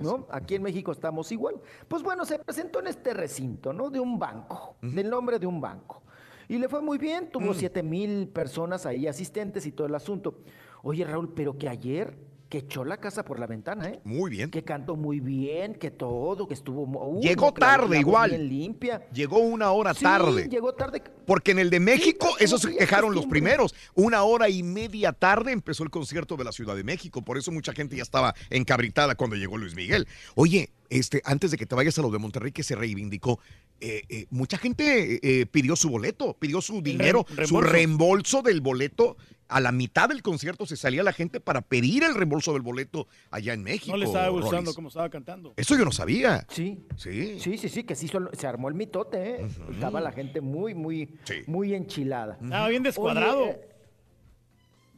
¿no? 0.00 0.28
Aquí 0.30 0.54
en 0.54 0.62
México 0.62 0.92
estamos 0.92 1.32
igual. 1.32 1.56
Pues 1.88 2.04
bueno, 2.04 2.24
se 2.24 2.38
presentó 2.38 2.78
en 2.78 2.86
este 2.86 3.12
recinto, 3.12 3.72
¿no? 3.72 3.90
De 3.90 3.98
un 3.98 4.20
banco, 4.20 4.76
del 4.82 5.10
nombre 5.10 5.40
de 5.40 5.48
un 5.48 5.60
banco. 5.60 6.04
Y 6.46 6.58
le 6.58 6.68
fue 6.68 6.80
muy 6.80 6.96
bien, 6.96 7.28
tuvo 7.32 7.52
siete 7.54 7.82
mil 7.82 8.28
personas 8.28 8.86
ahí 8.86 9.08
asistentes 9.08 9.66
y 9.66 9.72
todo 9.72 9.88
el 9.88 9.96
asunto. 9.96 10.38
Oye, 10.84 11.04
Raúl, 11.04 11.34
pero 11.34 11.58
que 11.58 11.68
ayer 11.68 12.16
que 12.50 12.58
echó 12.58 12.84
la 12.84 12.96
casa 12.98 13.24
por 13.24 13.38
la 13.38 13.46
ventana, 13.46 13.88
¿eh? 13.88 14.00
Muy 14.02 14.28
bien. 14.28 14.50
Que 14.50 14.64
cantó 14.64 14.96
muy 14.96 15.20
bien, 15.20 15.74
que 15.76 15.92
todo, 15.92 16.48
que 16.48 16.54
estuvo... 16.54 16.82
uh, 16.82 17.20
Llegó 17.22 17.54
tarde 17.54 17.98
igual. 18.00 18.30
Bien 18.30 18.48
limpia. 18.48 19.06
Llegó 19.14 19.38
una 19.38 19.70
hora 19.70 19.94
Sí, 19.94 20.02
tarde. 20.02 20.48
llegó 20.50 20.74
tarde. 20.74 21.00
Porque 21.26 21.52
en 21.52 21.60
el 21.60 21.70
de 21.70 21.78
México, 21.78 22.28
esos 22.40 22.60
como 22.62 22.72
se 22.72 22.78
quejaron 22.78 23.14
los 23.14 23.26
primeros. 23.26 23.72
Una 23.94 24.24
hora 24.24 24.48
y 24.48 24.64
media 24.64 25.12
tarde 25.12 25.52
empezó 25.52 25.84
el 25.84 25.90
concierto 25.90 26.36
de 26.36 26.42
la 26.42 26.50
Ciudad 26.50 26.74
de 26.74 26.82
México. 26.82 27.22
Por 27.22 27.38
eso 27.38 27.52
mucha 27.52 27.72
gente 27.72 27.94
ya 27.94 28.02
estaba 28.02 28.34
encabritada 28.50 29.14
cuando 29.14 29.36
llegó 29.36 29.56
Luis 29.56 29.76
Miguel. 29.76 30.08
Oye, 30.34 30.70
este, 30.88 31.22
antes 31.24 31.52
de 31.52 31.56
que 31.56 31.66
te 31.66 31.76
vayas 31.76 31.96
a 32.00 32.02
lo 32.02 32.10
de 32.10 32.18
Monterrey, 32.18 32.50
que 32.50 32.64
se 32.64 32.74
reivindicó, 32.74 33.38
eh, 33.80 34.02
eh, 34.08 34.26
mucha 34.30 34.58
gente 34.58 35.20
eh, 35.22 35.46
pidió 35.46 35.76
su 35.76 35.88
boleto, 35.88 36.34
pidió 36.36 36.60
su 36.60 36.82
dinero, 36.82 37.24
su 37.28 37.36
reembolso. 37.36 37.60
reembolso 37.72 38.42
del 38.42 38.60
boleto. 38.60 39.16
A 39.50 39.60
la 39.60 39.72
mitad 39.72 40.08
del 40.08 40.22
concierto 40.22 40.64
se 40.64 40.76
salía 40.76 41.02
la 41.02 41.12
gente 41.12 41.40
para 41.40 41.60
pedir 41.60 42.04
el 42.04 42.14
reembolso 42.14 42.52
del 42.52 42.62
boleto 42.62 43.08
allá 43.30 43.52
en 43.52 43.62
México. 43.62 43.92
No 43.92 43.98
le 43.98 44.06
estaba 44.06 44.28
gustando 44.28 44.72
cómo 44.74 44.88
estaba 44.88 45.10
cantando. 45.10 45.54
Eso 45.56 45.76
yo 45.76 45.84
no 45.84 45.92
sabía. 45.92 46.46
Sí. 46.48 46.86
Sí. 46.96 47.38
Sí, 47.40 47.58
sí, 47.58 47.68
sí, 47.68 47.84
que 47.84 47.94
sí 47.94 48.08
se 48.32 48.46
armó 48.46 48.68
el 48.68 48.74
mitote, 48.74 49.30
¿eh? 49.42 49.48
Estaba 49.70 50.00
la 50.00 50.12
gente 50.12 50.40
muy, 50.40 50.74
muy, 50.74 51.18
muy 51.46 51.74
enchilada. 51.74 52.38
Estaba 52.40 52.68
bien 52.68 52.82
descuadrado. 52.82 53.42
Oye, 53.42 53.50
eh, 53.50 53.66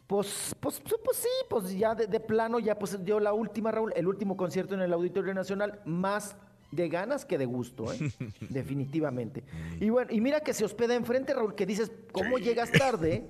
pues, 0.07 0.55
pues, 0.61 0.81
pues, 0.81 0.95
pues 1.03 1.17
sí, 1.17 1.29
pues 1.49 1.79
ya 1.79 1.95
de, 1.95 2.07
de 2.07 2.21
plano, 2.21 2.59
ya 2.59 2.79
pues 2.79 3.03
dio 3.03 3.19
la 3.19 3.33
última, 3.33 3.71
Raúl, 3.71 3.95
el 3.97 4.07
último 4.07 4.37
concierto 4.37 4.75
en 4.75 4.83
el 4.83 4.93
Auditorio 4.93 5.33
Nacional, 5.33 5.81
más 5.87 6.37
de 6.73 6.89
ganas 6.89 7.25
que 7.25 7.39
de 7.39 7.45
gusto, 7.47 7.93
¿eh? 7.93 7.99
definitivamente. 8.49 9.45
Y 9.81 9.91
bueno, 9.91 10.11
y 10.13 10.21
mira 10.21 10.41
que 10.41 10.53
se 10.55 10.65
hospeda 10.65 10.95
enfrente, 10.95 11.35
Raúl, 11.35 11.55
que 11.55 11.67
dices, 11.67 11.93
¿cómo 12.13 12.39
llegas 12.39 12.73
tarde 12.73 13.27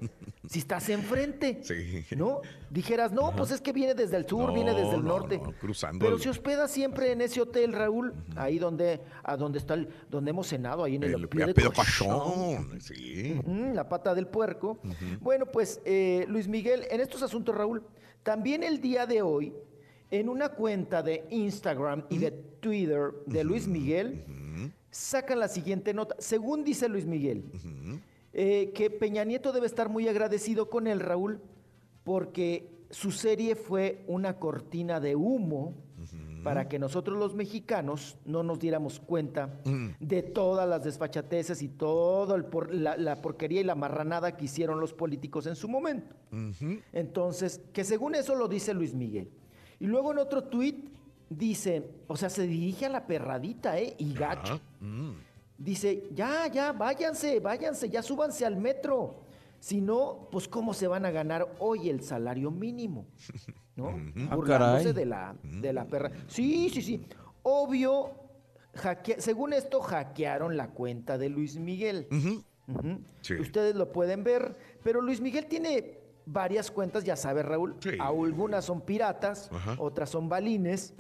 si 0.48 0.60
estás 0.60 0.88
enfrente? 0.88 1.58
Sí. 1.62 2.04
¿No? 2.16 2.40
Dijeras, 2.70 3.12
no, 3.12 3.34
pues 3.36 3.50
es 3.50 3.60
que 3.60 3.72
viene 3.72 3.94
desde 3.94 4.16
el 4.16 4.26
sur, 4.28 4.54
viene 4.54 4.72
desde 4.74 4.94
el 4.94 5.02
No, 5.04 5.08
norte. 5.18 5.38
no, 5.42 5.52
cruzando. 5.52 5.98
Pero 6.04 6.16
el- 6.16 6.22
se 6.22 6.30
hospeda 6.30 6.68
siempre 6.68 7.10
en 7.12 7.20
ese 7.20 7.40
hotel, 7.40 7.72
Raúl, 7.72 8.14
ahí 8.36 8.58
donde, 8.58 9.00
a 9.24 9.36
donde 9.36 9.58
está 9.58 9.74
el, 9.74 9.88
donde 10.08 10.30
hemos 10.30 10.46
cenado, 10.46 10.84
ahí 10.84 10.96
en 10.96 11.02
el, 11.02 11.14
el 11.14 11.28
de. 11.54 11.70
Pachón. 11.70 12.80
Sí. 12.80 13.40
La 13.74 13.88
pata 13.88 14.14
del 14.14 14.26
puerco. 14.28 14.78
Bueno, 15.20 15.46
pues 15.46 15.80
eh, 15.84 16.24
Luis 16.28 16.46
Miguel, 16.48 16.86
en 16.90 17.00
estos 17.00 17.22
asuntos, 17.22 17.54
Raúl, 17.56 17.82
también 18.22 18.62
el 18.62 18.80
día 18.80 19.04
de 19.06 19.20
hoy, 19.22 19.52
en 20.12 20.28
una 20.28 20.50
cuenta 20.50 21.02
de 21.02 21.24
Instagram 21.30 22.04
y 22.10 22.18
de 22.18 22.30
Twitter 22.30 23.12
de 23.26 23.42
Luis 23.44 23.66
Miguel, 23.66 24.24
sacan 24.90 25.40
la 25.40 25.48
siguiente 25.48 25.94
nota. 25.94 26.14
Según 26.18 26.64
dice 26.64 26.86
Luis 26.86 27.06
Miguel, 27.06 27.44
eh, 28.34 28.72
que 28.74 28.90
Peña 28.90 29.24
Nieto 29.24 29.52
debe 29.52 29.66
estar 29.66 29.88
muy 29.88 30.06
agradecido 30.06 30.68
con 30.68 30.86
él, 30.86 31.00
Raúl, 31.00 31.40
porque 32.04 32.68
su 32.90 33.10
serie 33.10 33.56
fue 33.56 34.04
una 34.06 34.38
cortina 34.38 35.00
de 35.00 35.16
humo 35.16 35.74
para 36.44 36.68
que 36.68 36.78
nosotros 36.78 37.16
los 37.16 37.34
mexicanos 37.34 38.18
no 38.26 38.42
nos 38.42 38.58
diéramos 38.58 39.00
cuenta 39.00 39.60
de 39.98 40.22
todas 40.22 40.68
las 40.68 40.84
desfachateces 40.84 41.62
y 41.62 41.68
toda 41.68 42.36
la, 42.70 42.98
la 42.98 43.22
porquería 43.22 43.62
y 43.62 43.64
la 43.64 43.76
marranada 43.76 44.36
que 44.36 44.44
hicieron 44.44 44.78
los 44.78 44.92
políticos 44.92 45.46
en 45.46 45.56
su 45.56 45.68
momento. 45.68 46.14
Entonces, 46.92 47.62
que 47.72 47.82
según 47.82 48.14
eso 48.14 48.34
lo 48.34 48.46
dice 48.46 48.74
Luis 48.74 48.92
Miguel. 48.92 49.30
Y 49.82 49.86
luego 49.86 50.12
en 50.12 50.18
otro 50.18 50.44
tuit 50.44 50.90
dice, 51.28 51.82
o 52.06 52.16
sea, 52.16 52.30
se 52.30 52.46
dirige 52.46 52.86
a 52.86 52.88
la 52.88 53.04
perradita, 53.06 53.78
¿eh? 53.80 53.94
Y 53.98 54.14
gacho. 54.14 54.60
Dice, 55.58 56.04
ya, 56.14 56.46
ya, 56.46 56.72
váyanse, 56.72 57.40
váyanse, 57.40 57.88
ya 57.90 58.00
súbanse 58.02 58.46
al 58.46 58.56
metro. 58.56 59.24
Si 59.58 59.80
no, 59.80 60.28
pues 60.30 60.46
cómo 60.48 60.72
se 60.74 60.86
van 60.86 61.04
a 61.04 61.10
ganar 61.10 61.56
hoy 61.58 61.88
el 61.88 62.02
salario 62.02 62.50
mínimo, 62.50 63.06
¿no? 63.76 63.88
Ah, 64.30 64.36
Burlándose 64.36 64.84
caray. 64.84 64.92
de 64.92 65.04
la, 65.06 65.36
de 65.42 65.72
la 65.72 65.84
perra. 65.86 66.10
Sí, 66.28 66.68
sí, 66.70 66.80
sí. 66.82 67.04
Obvio, 67.42 68.10
hackea- 68.74 69.18
según 69.18 69.52
esto, 69.52 69.80
hackearon 69.80 70.56
la 70.56 70.68
cuenta 70.70 71.18
de 71.18 71.28
Luis 71.28 71.56
Miguel. 71.58 72.06
Sí. 73.20 73.34
Ustedes 73.34 73.74
lo 73.74 73.90
pueden 73.92 74.22
ver, 74.24 74.56
pero 74.84 75.00
Luis 75.00 75.20
Miguel 75.20 75.46
tiene 75.46 75.98
varias 76.26 76.70
cuentas, 76.70 77.04
ya 77.04 77.16
sabes, 77.16 77.44
Raúl. 77.44 77.74
Algunas 77.98 78.64
son 78.64 78.80
piratas, 78.80 79.50
Ajá. 79.52 79.76
otras 79.78 80.10
son 80.10 80.28
balines. 80.28 80.94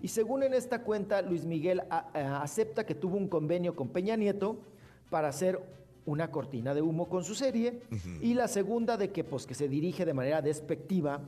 Y 0.00 0.08
según 0.08 0.42
en 0.42 0.54
esta 0.54 0.82
cuenta, 0.82 1.22
Luis 1.22 1.44
Miguel 1.44 1.80
a- 1.90 2.08
a- 2.14 2.42
acepta 2.42 2.84
que 2.86 2.94
tuvo 2.94 3.16
un 3.16 3.28
convenio 3.28 3.74
con 3.74 3.88
Peña 3.88 4.16
Nieto 4.16 4.58
para 5.10 5.28
hacer 5.28 5.60
una 6.06 6.30
cortina 6.30 6.72
de 6.74 6.80
humo 6.82 7.08
con 7.08 7.22
su 7.24 7.34
serie. 7.34 7.82
Y 8.22 8.34
la 8.34 8.48
segunda 8.48 8.96
de 8.96 9.10
que, 9.10 9.24
pues, 9.24 9.46
que 9.46 9.54
se 9.54 9.68
dirige 9.68 10.04
de 10.06 10.14
manera 10.14 10.40
despectiva 10.40 11.20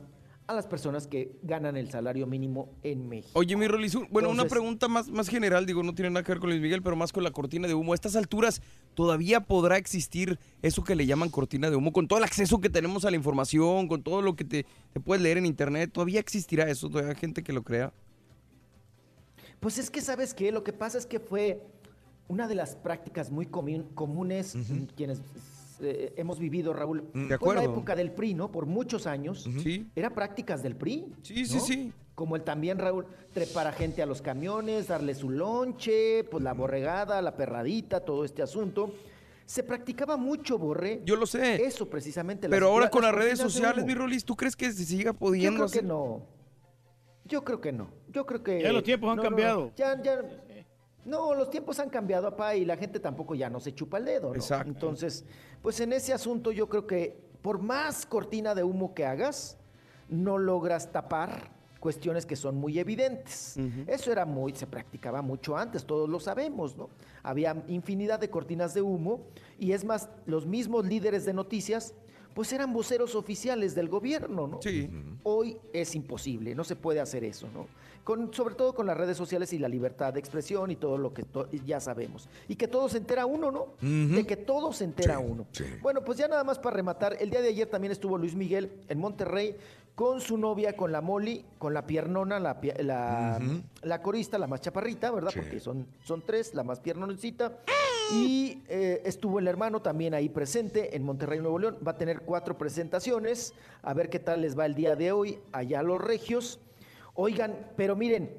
a 0.47 0.53
las 0.53 0.67
personas 0.67 1.07
que 1.07 1.37
ganan 1.43 1.77
el 1.77 1.89
salario 1.89 2.27
mínimo 2.27 2.73
en 2.83 3.07
México. 3.07 3.31
Oye, 3.33 3.55
mi 3.55 3.67
Rolis, 3.67 3.97
bueno, 4.09 4.29
una 4.29 4.45
pregunta 4.45 4.87
más, 4.87 5.09
más 5.09 5.29
general, 5.29 5.65
digo, 5.65 5.81
no 5.83 5.95
tiene 5.95 6.09
nada 6.09 6.23
que 6.23 6.31
ver 6.31 6.39
con 6.39 6.49
Luis 6.49 6.61
Miguel, 6.61 6.81
pero 6.81 6.95
más 6.95 7.13
con 7.13 7.23
la 7.23 7.31
cortina 7.31 7.67
de 7.67 7.73
humo. 7.73 7.93
A 7.93 7.95
estas 7.95 8.15
alturas, 8.15 8.61
¿todavía 8.93 9.41
podrá 9.41 9.77
existir 9.77 10.39
eso 10.61 10.83
que 10.83 10.95
le 10.95 11.05
llaman 11.05 11.29
cortina 11.29 11.69
de 11.69 11.75
humo? 11.75 11.93
Con 11.93 12.07
todo 12.07 12.19
el 12.19 12.25
acceso 12.25 12.59
que 12.59 12.69
tenemos 12.69 13.05
a 13.05 13.11
la 13.11 13.17
información, 13.17 13.87
con 13.87 14.03
todo 14.03 14.21
lo 14.21 14.35
que 14.35 14.43
te, 14.43 14.65
te 14.91 14.99
puedes 14.99 15.21
leer 15.21 15.37
en 15.37 15.45
internet, 15.45 15.91
¿todavía 15.93 16.19
existirá 16.19 16.69
eso? 16.69 16.89
¿Todavía 16.89 17.11
hay 17.11 17.17
gente 17.17 17.43
que 17.43 17.53
lo 17.53 17.63
crea? 17.63 17.93
Pues 19.61 19.77
es 19.77 19.89
que, 19.89 20.01
¿sabes 20.01 20.33
qué? 20.33 20.51
Lo 20.51 20.63
que 20.63 20.73
pasa 20.73 20.97
es 20.97 21.05
que 21.05 21.19
fue 21.19 21.61
una 22.27 22.47
de 22.47 22.55
las 22.55 22.75
prácticas 22.75 23.29
muy 23.29 23.45
comunes 23.45 24.55
en 24.55 24.87
quienes 24.95 25.21
eh, 25.81 26.13
hemos 26.17 26.39
vivido, 26.39 26.73
Raúl. 26.73 27.03
Mm, 27.03 27.03
de 27.03 27.11
Fue 27.11 27.23
en 27.23 27.29
la 27.29 27.35
acuerdo. 27.35 27.61
época 27.63 27.95
del 27.95 28.11
PRI, 28.11 28.33
¿no? 28.33 28.51
Por 28.51 28.65
muchos 28.65 29.07
años. 29.07 29.47
Sí. 29.63 29.89
Era 29.95 30.09
prácticas 30.11 30.61
del 30.63 30.75
PRI. 30.75 31.13
Sí, 31.23 31.45
sí, 31.45 31.57
¿no? 31.57 31.63
sí. 31.63 31.93
Como 32.15 32.35
el 32.35 32.43
también, 32.43 32.77
Raúl, 32.77 33.05
trepar 33.33 33.67
a 33.67 33.71
gente 33.71 34.01
a 34.01 34.05
los 34.05 34.21
camiones, 34.21 34.87
darle 34.87 35.15
su 35.15 35.29
lonche, 35.29 36.23
pues 36.25 36.43
la 36.43 36.53
borregada, 36.53 37.21
la 37.21 37.35
perradita, 37.35 38.01
todo 38.01 38.25
este 38.25 38.41
asunto. 38.41 38.93
Se 39.45 39.63
practicaba 39.63 40.17
mucho, 40.17 40.57
Borre. 40.57 41.01
Yo 41.03 41.15
lo 41.15 41.25
sé. 41.25 41.63
Eso 41.65 41.89
precisamente. 41.89 42.47
Pero 42.47 42.67
ahora 42.67 42.89
con 42.89 43.01
las 43.03 43.13
redes 43.13 43.39
sociales, 43.39 43.85
mi 43.85 43.93
Rolis, 43.93 44.23
¿tú 44.23 44.35
crees 44.35 44.55
que 44.55 44.71
se 44.71 44.85
siga 44.85 45.11
Yo 45.11 45.17
pudiendo 45.17 45.65
creo 45.65 45.81
que 45.81 45.87
no. 45.87 46.21
Yo 47.25 47.43
creo 47.43 47.61
que 47.61 47.71
no. 47.71 47.89
Yo 48.09 48.25
creo 48.25 48.43
que. 48.43 48.61
Ya 48.61 48.71
los 48.71 48.83
tiempos 48.83 49.09
han 49.09 49.17
no, 49.17 49.23
no, 49.23 49.29
no. 49.29 49.35
cambiado. 49.35 49.71
Ya, 49.75 50.01
ya. 50.01 50.21
No, 51.05 51.33
los 51.33 51.49
tiempos 51.49 51.79
han 51.79 51.89
cambiado, 51.89 52.29
papá, 52.29 52.55
y 52.55 52.65
la 52.65 52.77
gente 52.77 52.99
tampoco 52.99 53.35
ya 53.35 53.49
no 53.49 53.59
se 53.59 53.73
chupa 53.73 53.97
el 53.97 54.05
dedo. 54.05 54.29
¿no? 54.29 54.35
Exacto. 54.35 54.69
Entonces, 54.69 55.25
pues 55.61 55.79
en 55.79 55.93
ese 55.93 56.13
asunto 56.13 56.51
yo 56.51 56.69
creo 56.69 56.85
que 56.85 57.17
por 57.41 57.61
más 57.61 58.05
cortina 58.05 58.53
de 58.53 58.63
humo 58.63 58.93
que 58.93 59.05
hagas, 59.05 59.57
no 60.09 60.37
logras 60.37 60.91
tapar 60.91 61.51
cuestiones 61.79 62.27
que 62.27 62.35
son 62.35 62.55
muy 62.55 62.77
evidentes. 62.77 63.57
Eso 63.87 64.11
era 64.11 64.25
muy, 64.25 64.53
se 64.53 64.67
practicaba 64.67 65.23
mucho 65.23 65.57
antes, 65.57 65.83
todos 65.83 66.07
lo 66.07 66.19
sabemos, 66.19 66.77
¿no? 66.77 66.89
Había 67.23 67.63
infinidad 67.67 68.19
de 68.19 68.29
cortinas 68.29 68.75
de 68.75 68.83
humo 68.83 69.21
y 69.57 69.71
es 69.71 69.83
más, 69.83 70.07
los 70.27 70.45
mismos 70.45 70.85
líderes 70.85 71.25
de 71.25 71.33
noticias, 71.33 71.95
pues 72.33 72.51
eran 72.53 72.73
voceros 72.73 73.15
oficiales 73.15 73.75
del 73.75 73.89
gobierno, 73.89 74.47
¿no? 74.47 74.61
Sí. 74.61 74.89
Hoy 75.23 75.57
es 75.73 75.95
imposible, 75.95 76.55
no 76.55 76.63
se 76.63 76.75
puede 76.75 76.99
hacer 76.99 77.23
eso, 77.23 77.47
¿no? 77.53 77.67
Con, 78.03 78.33
sobre 78.33 78.55
todo 78.55 78.73
con 78.73 78.87
las 78.87 78.97
redes 78.97 79.15
sociales 79.15 79.53
y 79.53 79.59
la 79.59 79.69
libertad 79.69 80.11
de 80.13 80.19
expresión 80.19 80.71
y 80.71 80.75
todo 80.75 80.97
lo 80.97 81.13
que 81.13 81.21
to- 81.23 81.47
ya 81.65 81.79
sabemos. 81.79 82.27
Y 82.47 82.55
que 82.55 82.67
todo 82.67 82.89
se 82.89 82.97
entera 82.97 83.27
uno, 83.27 83.51
¿no? 83.51 83.67
De 84.15 84.25
que 84.25 84.37
todo 84.37 84.73
se 84.73 84.85
entera 84.85 85.19
uno. 85.19 85.45
Bueno, 85.83 86.03
pues 86.03 86.17
ya 86.17 86.27
nada 86.27 86.43
más 86.43 86.57
para 86.57 86.75
rematar, 86.75 87.15
el 87.19 87.29
día 87.29 87.41
de 87.41 87.49
ayer 87.49 87.67
también 87.69 87.91
estuvo 87.91 88.17
Luis 88.17 88.33
Miguel 88.35 88.71
en 88.87 88.97
Monterrey 88.97 89.55
con 89.93 90.19
su 90.19 90.37
novia, 90.37 90.75
con 90.75 90.91
la 90.91 91.01
Molly, 91.01 91.45
con 91.59 91.75
la 91.75 91.85
piernona, 91.85 92.39
la, 92.39 92.59
la, 92.79 93.39
la 93.83 94.01
corista, 94.01 94.39
la 94.39 94.47
más 94.47 94.61
chaparrita, 94.61 95.11
¿verdad? 95.11 95.31
Porque 95.35 95.59
son, 95.59 95.85
son 96.03 96.23
tres, 96.25 96.55
la 96.55 96.63
más 96.63 96.79
piernoncita. 96.79 97.59
Y 98.13 98.61
eh, 98.67 99.01
estuvo 99.05 99.39
el 99.39 99.47
hermano 99.47 99.81
también 99.81 100.13
ahí 100.13 100.29
presente 100.29 100.95
en 100.95 101.03
Monterrey, 101.03 101.39
Nuevo 101.39 101.59
León. 101.59 101.77
Va 101.85 101.91
a 101.91 101.97
tener 101.97 102.21
cuatro 102.21 102.57
presentaciones. 102.57 103.53
A 103.81 103.93
ver 103.93 104.09
qué 104.09 104.19
tal 104.19 104.41
les 104.41 104.57
va 104.57 104.65
el 104.65 104.75
día 104.75 104.95
de 104.95 105.11
hoy 105.11 105.39
allá 105.51 105.79
a 105.79 105.83
los 105.83 105.99
regios. 106.01 106.59
Oigan, 107.13 107.55
pero 107.77 107.95
miren, 107.95 108.29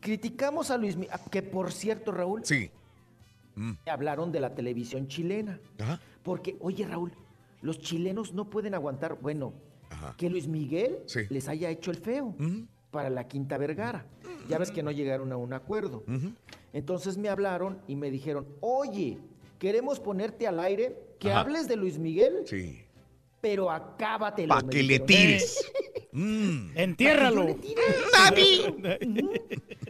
criticamos 0.00 0.70
a 0.70 0.76
Luis 0.78 0.96
Miguel, 0.96 1.16
que 1.30 1.42
por 1.42 1.72
cierto, 1.72 2.12
Raúl, 2.12 2.44
Sí. 2.44 2.70
hablaron 3.86 4.32
de 4.32 4.40
la 4.40 4.54
televisión 4.54 5.08
chilena. 5.08 5.58
Porque, 6.22 6.56
oye, 6.60 6.86
Raúl, 6.86 7.12
los 7.62 7.78
chilenos 7.80 8.32
no 8.32 8.50
pueden 8.50 8.74
aguantar, 8.74 9.18
bueno, 9.20 9.52
que 10.16 10.28
Luis 10.30 10.46
Miguel 10.46 10.98
Sí. 11.06 11.20
les 11.30 11.48
haya 11.48 11.70
hecho 11.70 11.90
el 11.90 11.96
feo 11.98 12.34
para 12.90 13.10
la 13.10 13.26
Quinta 13.28 13.56
Vergara. 13.58 14.04
Ya 14.48 14.58
ves 14.58 14.70
que 14.70 14.82
no 14.82 14.90
llegaron 14.92 15.32
a 15.32 15.36
un 15.36 15.52
acuerdo. 15.52 16.04
Entonces 16.76 17.16
me 17.16 17.30
hablaron 17.30 17.80
y 17.88 17.96
me 17.96 18.10
dijeron, 18.10 18.46
oye, 18.60 19.16
queremos 19.58 19.98
ponerte 19.98 20.46
al 20.46 20.60
aire, 20.60 20.94
que 21.18 21.30
Ajá. 21.30 21.40
hables 21.40 21.68
de 21.68 21.76
Luis 21.76 21.98
Miguel, 21.98 22.42
Sí. 22.44 22.82
pero 23.40 23.70
acábatelo. 23.70 24.48
Pa' 24.54 24.60
me 24.60 24.68
que 24.68 24.82
le 24.82 24.98
tires. 25.00 25.64
Mm. 26.18 26.70
Entiérralo. 26.76 27.46
Pa' 28.10 28.30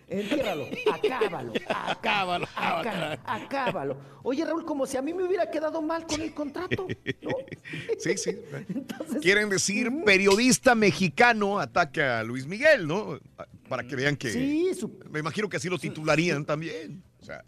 Entiérralo, 0.08 0.66
acábalo, 0.92 1.52
acábalo, 1.68 2.46
acá- 2.54 3.18
acábalo. 3.24 3.96
Oye, 4.22 4.44
Raúl, 4.44 4.64
como 4.64 4.86
si 4.86 4.96
a 4.96 5.02
mí 5.02 5.12
me 5.12 5.24
hubiera 5.24 5.50
quedado 5.50 5.82
mal 5.82 6.06
con 6.06 6.20
el 6.20 6.32
contrato. 6.32 6.86
Sí, 7.98 8.16
sí. 8.16 8.30
Quieren 9.20 9.48
decir 9.48 9.90
periodista 10.04 10.74
mexicano 10.76 11.58
ataca 11.58 12.20
a 12.20 12.22
Luis 12.22 12.46
Miguel, 12.46 12.86
¿no? 12.86 13.18
Para 13.68 13.82
que 13.84 13.96
vean 13.96 14.16
que. 14.16 14.30
Sí, 14.30 14.72
su- 14.74 15.00
Me 15.10 15.18
imagino 15.18 15.48
que 15.48 15.56
así 15.56 15.68
lo 15.68 15.78
titularían 15.78 16.44
también. 16.44 17.02
O 17.20 17.24
sea, 17.24 17.42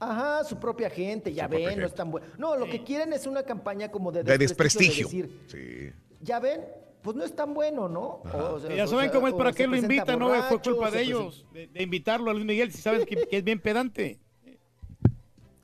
Ajá, 0.00 0.42
su 0.44 0.58
propia 0.58 0.90
gente, 0.90 1.32
ya 1.32 1.46
ven, 1.46 1.78
no 1.78 1.86
es 1.86 1.94
tan 1.94 2.10
bueno. 2.10 2.26
No, 2.38 2.56
lo 2.56 2.66
que 2.66 2.82
quieren 2.82 3.12
es 3.12 3.26
una 3.26 3.42
campaña 3.44 3.90
como 3.90 4.10
de 4.10 4.24
de 4.24 4.38
desprestigio. 4.38 5.06
desprestigio. 5.08 5.26
de 5.28 5.44
decir, 5.44 5.92
Sí. 5.92 6.00
ya 6.22 6.40
ven, 6.40 6.62
pues 7.02 7.16
no 7.16 7.24
es 7.24 7.34
tan 7.34 7.54
bueno, 7.54 7.88
¿no? 7.88 8.22
O 8.32 8.60
sea, 8.60 8.74
Ya 8.74 8.84
o 8.84 8.86
saben 8.88 9.06
sea, 9.06 9.12
cómo 9.12 9.28
es, 9.28 9.34
para 9.34 9.52
qué 9.52 9.66
lo 9.66 9.76
invitan, 9.76 10.18
¿no? 10.18 10.28
Fue 10.44 10.60
culpa 10.60 10.90
de 10.90 10.98
presenta- 10.98 11.00
ellos, 11.00 11.46
de, 11.52 11.66
de 11.68 11.82
invitarlo 11.82 12.30
a 12.30 12.34
Luis 12.34 12.44
Miguel, 12.46 12.72
si 12.72 12.80
sabes 12.82 13.06
que, 13.06 13.16
que 13.26 13.36
es 13.38 13.44
bien 13.44 13.60
pedante. 13.60 14.18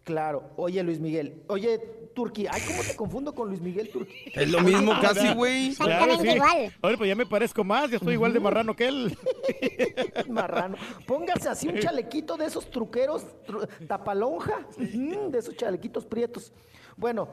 Claro, 0.05 0.51
oye 0.57 0.83
Luis 0.85 1.01
Miguel, 1.01 1.43
oye 1.49 1.79
Turki, 2.15 2.47
ay, 2.49 2.63
¿cómo 2.67 2.81
te 2.83 2.95
confundo 2.97 3.35
con 3.35 3.49
Luis 3.49 3.61
Miguel 3.61 3.91
Turki? 3.91 4.15
Es 4.35 4.49
lo 4.49 4.61
mismo 4.61 4.93
casi, 5.03 5.35
güey. 5.35 5.75
Claro, 5.75 6.17
sí. 6.21 6.29
Oye, 6.81 6.97
pues 6.97 7.09
ya 7.09 7.17
me 7.17 7.27
parezco 7.27 7.65
más, 7.65 7.91
ya 7.91 7.97
estoy 7.97 8.15
igual 8.15 8.33
de 8.33 8.41
marrano 8.41 8.75
que 8.77 8.87
él. 8.87 9.19
Marrano. 10.29 10.77
Póngase 11.07 11.49
así 11.49 11.69
un 11.69 11.79
chalequito 11.81 12.37
de 12.37 12.47
esos 12.47 12.71
truqueros, 12.71 13.27
tru- 13.47 13.69
tapalonja, 13.89 14.67
de 14.79 15.39
esos 15.39 15.57
chalequitos 15.57 16.07
prietos. 16.07 16.53
Bueno, 16.97 17.29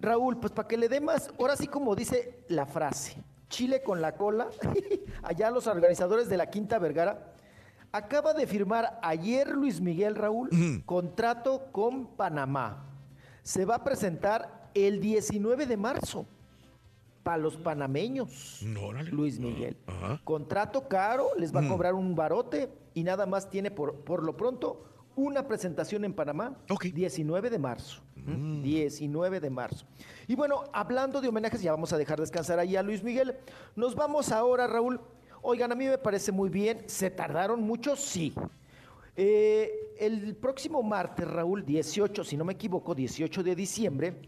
Raúl, 0.00 0.40
pues 0.40 0.52
para 0.52 0.66
que 0.66 0.78
le 0.78 0.88
dé 0.88 1.00
más, 1.00 1.30
ahora 1.38 1.56
sí 1.56 1.66
como 1.68 1.94
dice 1.94 2.40
la 2.48 2.64
frase, 2.66 3.16
Chile 3.54 3.82
con 3.84 4.00
la 4.00 4.16
cola, 4.16 4.48
allá 5.22 5.50
los 5.50 5.68
organizadores 5.68 6.28
de 6.28 6.36
la 6.36 6.50
Quinta 6.50 6.80
Vergara 6.80 7.34
Acaba 7.92 8.34
de 8.34 8.48
firmar 8.48 8.98
ayer 9.02 9.48
Luis 9.50 9.80
Miguel 9.80 10.16
Raúl 10.16 10.50
contrato 10.84 11.68
con 11.70 12.08
Panamá. 12.16 12.88
Se 13.44 13.64
va 13.64 13.76
a 13.76 13.84
presentar 13.84 14.68
el 14.74 15.00
19 15.00 15.66
de 15.66 15.76
marzo 15.76 16.26
para 17.22 17.38
los 17.38 17.56
panameños. 17.56 18.62
Luis 19.12 19.38
Miguel. 19.38 19.76
Ajá. 19.86 20.20
Contrato 20.24 20.88
caro, 20.88 21.28
les 21.38 21.54
va 21.54 21.60
a 21.60 21.68
cobrar 21.68 21.94
un 21.94 22.16
barote 22.16 22.68
y 22.94 23.04
nada 23.04 23.26
más 23.26 23.48
tiene 23.48 23.70
por, 23.70 24.00
por 24.00 24.24
lo 24.24 24.36
pronto 24.36 24.86
una 25.16 25.46
presentación 25.46 26.04
en 26.04 26.12
Panamá. 26.12 26.56
19 26.92 27.50
de 27.50 27.58
marzo. 27.58 28.02
Mm. 28.16 28.62
19 28.62 29.40
de 29.40 29.50
marzo. 29.50 29.86
Y 30.26 30.34
bueno, 30.34 30.64
hablando 30.72 31.20
de 31.20 31.28
homenajes, 31.28 31.62
ya 31.62 31.72
vamos 31.72 31.92
a 31.92 31.98
dejar 31.98 32.20
descansar 32.20 32.58
ahí 32.58 32.76
a 32.76 32.82
Luis 32.82 33.02
Miguel. 33.02 33.36
Nos 33.76 33.94
vamos 33.94 34.32
ahora, 34.32 34.66
Raúl. 34.66 35.00
Oigan, 35.42 35.72
a 35.72 35.74
mí 35.74 35.86
me 35.86 35.98
parece 35.98 36.32
muy 36.32 36.48
bien. 36.48 36.84
¿Se 36.86 37.10
tardaron 37.10 37.62
mucho? 37.62 37.96
Sí. 37.96 38.34
Eh, 39.16 39.94
el 39.98 40.34
próximo 40.36 40.82
martes, 40.82 41.26
Raúl, 41.28 41.64
18, 41.64 42.24
si 42.24 42.36
no 42.36 42.44
me 42.44 42.54
equivoco, 42.54 42.94
18 42.94 43.44
de 43.44 43.54
diciembre, 43.54 44.22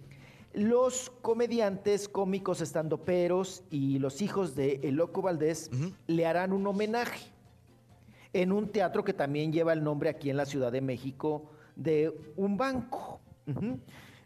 los 0.53 1.11
comediantes, 1.23 2.09
cómicos, 2.09 2.61
estandoperos 2.61 3.65
y 3.71 3.99
los 3.99 4.23
hijos 4.23 4.55
de 4.55 4.81
El 4.85 4.95
Loco 4.95 5.23
Valdés 5.23 5.71
le 6.07 6.25
harán 6.25 6.53
un 6.53 6.67
homenaje 6.67 7.36
en 8.43 8.53
un 8.53 8.69
teatro 8.69 9.03
que 9.03 9.13
también 9.13 9.53
lleva 9.53 9.73
el 9.73 9.83
nombre 9.83 10.11
aquí 10.11 10.31
en 10.31 10.37
la 10.37 10.45
Ciudad 10.45 10.71
de 10.71 10.81
México 10.81 11.51
de 11.75 12.33
un 12.37 12.57
banco. 12.57 13.21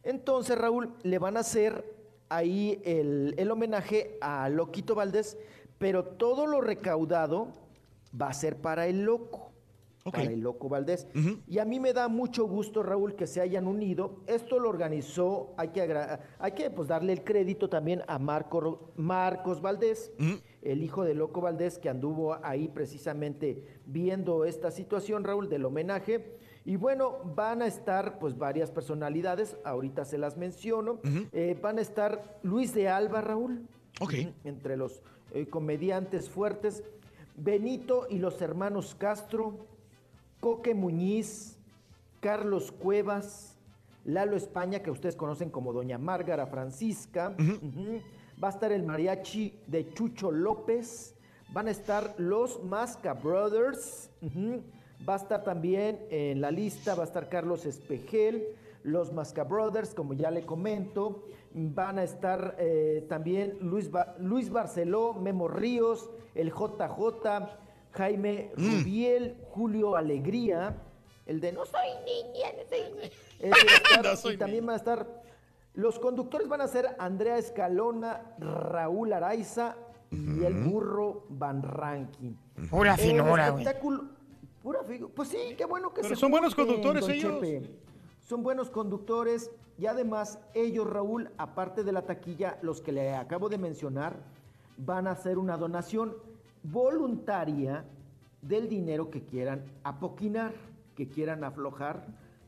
Entonces, 0.03 0.57
Raúl, 0.59 0.95
le 1.03 1.19
van 1.19 1.37
a 1.37 1.41
hacer 1.41 1.85
ahí 2.29 2.81
el, 2.85 3.35
el 3.37 3.51
homenaje 3.51 4.17
a 4.21 4.49
Loquito 4.49 4.95
Valdés, 4.95 5.37
pero 5.79 6.05
todo 6.05 6.47
lo 6.47 6.61
recaudado 6.61 7.49
va 8.21 8.29
a 8.29 8.33
ser 8.33 8.57
para 8.57 8.87
el 8.87 9.05
loco. 9.05 9.51
Para 10.05 10.25
el 10.25 10.41
loco 10.41 10.69
Valdés. 10.69 11.07
Y 11.47 11.59
a 11.59 11.65
mí 11.65 11.79
me 11.79 11.93
da 11.93 12.09
mucho 12.09 12.47
gusto, 12.47 12.83
Raúl, 12.83 13.15
que 13.15 13.27
se 13.27 13.41
hayan 13.41 13.67
unido. 13.67 14.23
Esto 14.27 14.59
lo 14.59 14.69
organizó, 14.69 15.53
hay 15.57 15.69
que, 15.69 16.19
hay 16.39 16.53
que 16.53 16.71
pues, 16.71 16.89
darle 16.89 17.13
el 17.13 17.23
crédito 17.23 17.69
también 17.69 18.03
a 18.09 18.19
Marco, 18.19 18.93
Marcos 18.97 19.61
Valdés, 19.61 20.11
el 20.63 20.83
hijo 20.83 21.05
de 21.05 21.15
Loco 21.15 21.41
Valdés, 21.41 21.79
que 21.79 21.89
anduvo 21.89 22.39
ahí 22.43 22.69
precisamente 22.69 23.65
viendo 23.87 24.45
esta 24.45 24.71
situación, 24.71 25.25
Raúl, 25.25 25.49
del 25.49 25.65
homenaje. 25.65 26.39
Y 26.65 26.77
bueno, 26.77 27.19
van 27.35 27.63
a 27.63 27.67
estar 27.67 28.19
pues 28.19 28.37
varias 28.37 28.71
personalidades, 28.71 29.57
ahorita 29.65 30.05
se 30.05 30.19
las 30.19 30.37
menciono. 30.37 31.01
Eh, 31.33 31.59
van 31.61 31.79
a 31.79 31.81
estar 31.81 32.39
Luis 32.43 32.75
de 32.75 32.89
Alba, 32.89 33.23
Raúl, 33.23 33.67
entre 34.45 34.77
los 34.77 35.03
eh, 35.33 35.47
comediantes 35.47 36.29
fuertes. 36.29 36.85
Benito 37.37 38.07
y 38.11 38.19
los 38.19 38.43
hermanos 38.43 38.95
Castro, 38.95 39.67
Coque 40.41 40.75
Muñiz, 40.75 41.59
Carlos 42.21 42.71
Cuevas, 42.71 43.57
Lalo 44.05 44.37
España, 44.37 44.83
que 44.83 44.91
ustedes 44.91 45.17
conocen 45.17 45.49
como 45.49 45.73
Doña 45.73 45.97
Márgara 45.97 46.47
Francisca. 46.47 47.35
Va 48.43 48.49
a 48.49 48.51
estar 48.51 48.73
el 48.73 48.83
mariachi 48.85 49.61
de 49.67 49.93
Chucho 49.93 50.31
López. 50.31 51.15
Van 51.53 51.69
a 51.69 51.71
estar 51.71 52.15
los 52.19 52.63
Masca 52.63 53.13
Brothers. 53.15 54.11
Va 55.09 55.15
a 55.15 55.17
estar 55.17 55.43
también 55.45 56.07
en 56.11 56.41
la 56.41 56.51
lista, 56.51 56.95
va 56.95 57.03
a 57.05 57.07
estar 57.07 57.29
Carlos 57.29 57.65
Espejel, 57.67 58.47
los 58.83 59.13
Masca 59.13 59.45
Brothers, 59.45 59.95
como 59.95 60.13
ya 60.15 60.31
le 60.31 60.45
comento. 60.47 61.25
Van 61.53 61.99
a 61.99 62.05
estar 62.05 62.55
eh, 62.59 63.05
también 63.09 63.59
Luis, 63.61 63.91
Ba- 63.91 64.15
Luis 64.21 64.51
Barceló, 64.51 65.15
Memo 65.15 65.49
Ríos, 65.49 66.09
el 66.35 66.51
JJ, 66.51 67.49
Jaime 67.93 68.53
Rubiel, 68.57 69.37
Julio 69.51 69.97
Alegría, 69.97 70.77
el 71.27 71.41
de 71.41 71.53
No 71.53 71.67
soy 71.67 71.89
niña, 72.05 72.49
no 72.57 72.63
soy 72.69 72.95
niña. 72.95 73.11
Y 74.35 74.37
también 74.39 74.65
van 74.67 74.75
a 74.75 74.77
estar, 74.77 75.23
los 75.75 75.99
conductores 75.99 76.49
van 76.49 76.61
a 76.61 76.69
ser 76.69 76.97
Andrea 76.99 77.39
Escalona, 77.39 78.35
Raúl 78.39 79.13
Araiza 79.13 79.77
y 80.11 80.45
el 80.45 80.55
burro 80.65 81.25
Van 81.29 81.63
Rankin. 81.63 82.37
Pura 82.71 82.97
finura, 82.97 83.51
güey. 83.51 83.65
espectáculo- 83.65 84.09
Pura 84.63 84.83
figura. 84.85 85.13
Pues 85.15 85.29
sí, 85.29 85.55
qué 85.57 85.65
bueno 85.65 85.95
que 85.95 86.03
Pero 86.03 86.15
se 86.15 86.21
son 86.21 86.31
buenos 86.31 86.55
conductores 86.55 87.09
ellos. 87.09 87.41
Chepe. 87.41 87.79
Son 88.21 88.43
buenos 88.43 88.69
conductores 88.71 89.51
y 89.79 89.87
además 89.87 90.39
ellos, 90.53 90.87
Raúl, 90.89 91.31
aparte 91.39 91.83
de 91.83 91.93
la 91.93 92.03
taquilla, 92.03 92.59
los 92.61 92.81
que 92.83 92.93
le 92.93 93.15
acabo 93.15 93.49
de 93.49 93.57
mencionar, 93.57 94.17
van 94.77 95.07
a 95.07 95.13
hacer 95.13 95.39
una 95.39 95.57
donación 95.57 96.15
voluntaria 96.63 97.85
del 98.43 98.69
dinero 98.69 99.11
que 99.11 99.23
quieran 99.25 99.65
apoquinar, 99.85 100.53
que 100.95 101.09
quieran 101.09 101.45
aflojar 101.45 102.05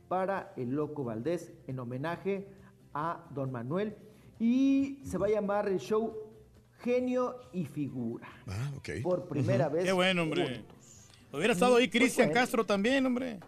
para 0.08 0.52
el 0.56 0.70
Loco 0.72 1.04
Valdés 1.04 1.52
en 1.66 1.78
homenaje 1.78 2.46
a 2.94 3.24
Don 3.30 3.50
Manuel. 3.50 3.96
Y 4.38 5.00
se 5.04 5.18
va 5.18 5.26
a 5.26 5.30
llamar 5.30 5.68
el 5.68 5.78
show 5.78 6.14
Genio 6.80 7.36
y 7.52 7.64
Figura. 7.64 8.28
Ah, 8.46 8.70
ok. 8.76 8.90
Por 9.02 9.28
primera 9.28 9.68
vez. 9.68 9.84
Qué 9.84 9.92
bueno, 9.92 10.22
hombre. 10.22 10.56
juntos. 10.56 11.10
Hubiera 11.32 11.52
estado 11.52 11.76
ahí 11.76 11.88
Cristian. 11.88 12.30
Castro 12.30 12.64
también, 12.64 13.06
hombre. 13.06 13.40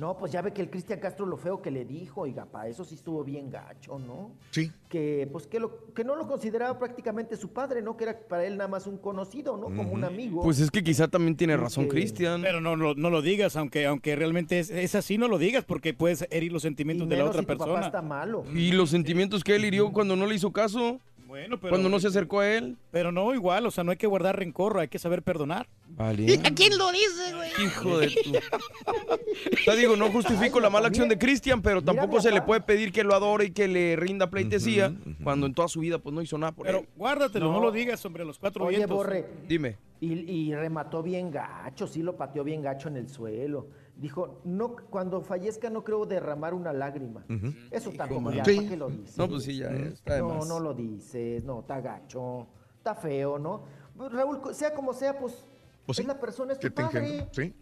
No, 0.00 0.16
pues 0.16 0.32
ya 0.32 0.40
ve 0.40 0.54
que 0.54 0.62
el 0.62 0.70
Cristian 0.70 0.98
Castro 0.98 1.26
lo 1.26 1.36
feo 1.36 1.60
que 1.60 1.70
le 1.70 1.84
dijo, 1.84 2.22
oiga, 2.22 2.46
pa, 2.46 2.66
eso 2.66 2.86
sí 2.86 2.94
estuvo 2.94 3.22
bien 3.22 3.50
gacho, 3.50 3.98
¿no? 3.98 4.32
Sí. 4.50 4.72
Que 4.88 5.28
pues 5.30 5.46
que, 5.46 5.60
lo, 5.60 5.92
que 5.92 6.04
no 6.04 6.16
lo 6.16 6.26
consideraba 6.26 6.78
prácticamente 6.78 7.36
su 7.36 7.52
padre, 7.52 7.82
¿no? 7.82 7.98
Que 7.98 8.04
era 8.04 8.18
para 8.18 8.46
él 8.46 8.56
nada 8.56 8.66
más 8.66 8.86
un 8.86 8.96
conocido, 8.96 9.58
¿no? 9.58 9.66
Como 9.66 9.92
un 9.92 10.04
amigo. 10.04 10.40
Pues 10.42 10.58
es 10.58 10.70
que 10.70 10.82
quizá 10.82 11.08
también 11.08 11.36
tiene 11.36 11.54
razón 11.58 11.86
Cristian. 11.86 12.40
Pero 12.40 12.62
no, 12.62 12.78
no, 12.78 12.94
no 12.94 13.10
lo 13.10 13.20
digas, 13.20 13.56
aunque, 13.56 13.84
aunque 13.84 14.16
realmente 14.16 14.58
es, 14.58 14.70
es 14.70 14.94
así, 14.94 15.18
no 15.18 15.28
lo 15.28 15.36
digas, 15.36 15.66
porque 15.66 15.92
puedes 15.92 16.26
herir 16.30 16.50
los 16.50 16.62
sentimientos 16.62 17.06
de 17.06 17.18
la 17.18 17.26
otra 17.26 17.42
si 17.42 17.46
tu 17.46 17.52
papá 17.52 17.64
persona. 17.66 17.86
está 17.86 18.00
malo. 18.00 18.44
Y 18.54 18.72
los 18.72 18.88
sentimientos 18.88 19.44
que 19.44 19.54
él 19.56 19.66
hirió 19.66 19.92
cuando 19.92 20.16
no 20.16 20.24
le 20.24 20.34
hizo 20.34 20.50
caso. 20.50 20.98
Bueno, 21.30 21.60
pero- 21.60 21.70
Cuando 21.70 21.88
no 21.88 22.00
se 22.00 22.08
acercó 22.08 22.40
a 22.40 22.48
él. 22.56 22.76
Pero 22.90 23.12
no, 23.12 23.32
igual, 23.32 23.64
o 23.64 23.70
sea, 23.70 23.84
no 23.84 23.92
hay 23.92 23.96
que 23.96 24.08
guardar 24.08 24.36
rencor, 24.36 24.76
hay 24.80 24.88
que 24.88 24.98
saber 24.98 25.22
perdonar. 25.22 25.68
Vale. 25.90 26.26
¿Quién 26.56 26.76
lo 26.76 26.90
dice, 26.90 27.34
güey? 27.36 27.50
Hijo 27.64 27.98
de 27.98 28.08
tu. 28.08 28.30
O 28.36 29.64
sea, 29.64 29.74
digo, 29.76 29.94
no 29.96 30.10
justifico 30.10 30.58
la 30.58 30.70
mala 30.70 30.88
acción 30.88 31.08
de 31.08 31.18
Cristian, 31.18 31.62
pero 31.62 31.82
tampoco 31.82 32.20
se 32.20 32.32
le 32.32 32.42
puede 32.42 32.60
pedir 32.62 32.90
que 32.92 33.04
lo 33.04 33.14
adore 33.14 33.44
y 33.46 33.50
que 33.52 33.68
le 33.68 33.94
rinda 33.94 34.28
pleitesía 34.28 34.92
cuando 35.22 35.46
en 35.46 35.54
toda 35.54 35.68
su 35.68 35.78
vida 35.80 35.98
pues 35.98 36.12
no 36.12 36.20
hizo 36.20 36.36
nada 36.36 36.52
por 36.52 36.66
Pero 36.66 36.80
él. 36.80 36.88
guárdatelo, 36.96 37.46
no, 37.46 37.52
No. 37.54 37.60
lo 37.60 37.70
digas, 37.72 38.04
hombre, 38.04 38.24
los 38.24 38.38
cuatro 38.38 38.64
Oye, 38.64 38.78
vientos. 38.78 38.96
Borre, 38.96 39.24
Dime. 39.48 39.76
y, 40.00 40.12
y 40.30 40.54
remató 40.54 41.00
bien 41.02 41.30
gacho, 41.30 41.86
sí 41.86 42.02
lo 42.02 42.16
pateó 42.16 42.42
bien 42.42 42.60
gacho 42.60 42.88
en 42.88 42.96
el 42.96 43.08
suelo. 43.08 43.68
Dijo, 44.00 44.40
no, 44.44 44.76
cuando 44.88 45.20
fallezca 45.20 45.68
no 45.68 45.84
creo 45.84 46.06
derramar 46.06 46.54
una 46.54 46.72
lágrima. 46.72 47.22
Eso 47.70 47.90
tampoco, 47.92 48.32
ya, 48.32 48.42
Sí. 48.44 48.56
¿para 48.56 48.68
qué 48.70 48.76
lo 48.78 48.88
dices? 48.88 49.18
No, 49.18 49.28
pues 49.28 49.42
sí, 49.44 49.58
ya, 49.58 49.68
está 49.70 50.18
No, 50.20 50.44
no 50.46 50.58
lo 50.58 50.72
dices, 50.72 51.44
no, 51.44 51.60
está 51.60 51.80
gacho, 51.82 52.46
está 52.78 52.94
feo, 52.94 53.38
¿no? 53.38 53.62
Raúl, 53.98 54.40
sea 54.54 54.72
como 54.74 54.94
sea, 54.94 55.18
pues, 55.18 55.44
Pues 55.84 55.96
sí, 55.96 56.02
es 56.02 56.08
la 56.08 56.18
persona, 56.18 56.52
es 56.54 56.58
que 56.58 56.70
tu 56.70 56.76
te 56.76 56.82
padre. 56.82 56.98
engendró, 57.18 57.34
Sí. 57.34 57.54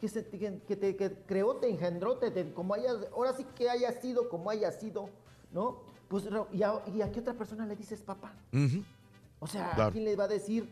que, 0.00 0.08
se- 0.08 0.26
que- 0.26 0.60
que 0.66 0.76
te 0.76 0.96
que 0.96 1.12
creó, 1.26 1.56
te 1.56 1.68
engendró, 1.68 2.16
te, 2.16 2.30
te- 2.30 2.50
como 2.54 2.72
haya, 2.72 2.92
ahora 3.14 3.34
sí 3.34 3.44
que 3.54 3.68
haya 3.68 3.92
sido 4.00 4.30
como 4.30 4.48
haya 4.48 4.72
sido, 4.72 5.10
¿no? 5.52 5.80
Pues, 6.08 6.26
¿y 6.52 6.62
a, 6.62 6.82
y 6.94 7.02
a 7.02 7.12
qué 7.12 7.20
otra 7.20 7.34
persona 7.34 7.66
le 7.66 7.76
dices 7.76 8.00
papá? 8.00 8.32
O 9.40 9.46
sea, 9.46 9.72
Claro. 9.74 9.90
¿a 9.90 9.92
quién 9.92 10.04
le 10.04 10.16
va 10.16 10.24
a 10.24 10.28
decir 10.28 10.66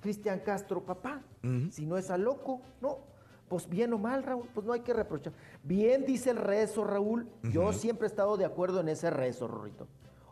Cristian 0.00 0.38
Castro 0.40 0.84
papá? 0.84 1.22
Si 1.70 1.86
no 1.86 1.96
es 1.98 2.08
a 2.10 2.16
loco, 2.18 2.60
¿no? 2.80 3.10
Pues 3.52 3.68
bien 3.68 3.92
o 3.92 3.98
mal, 3.98 4.22
Raúl, 4.22 4.48
pues 4.54 4.64
no 4.64 4.72
hay 4.72 4.80
que 4.80 4.94
reprochar. 4.94 5.34
Bien 5.62 6.06
dice 6.06 6.30
el 6.30 6.38
rezo, 6.38 6.84
Raúl. 6.84 7.28
Yo 7.42 7.70
siempre 7.74 8.06
he 8.06 8.08
estado 8.08 8.38
de 8.38 8.46
acuerdo 8.46 8.80
en 8.80 8.88
ese 8.88 9.10
rezo, 9.10 9.46
Rorrito. 9.46 9.86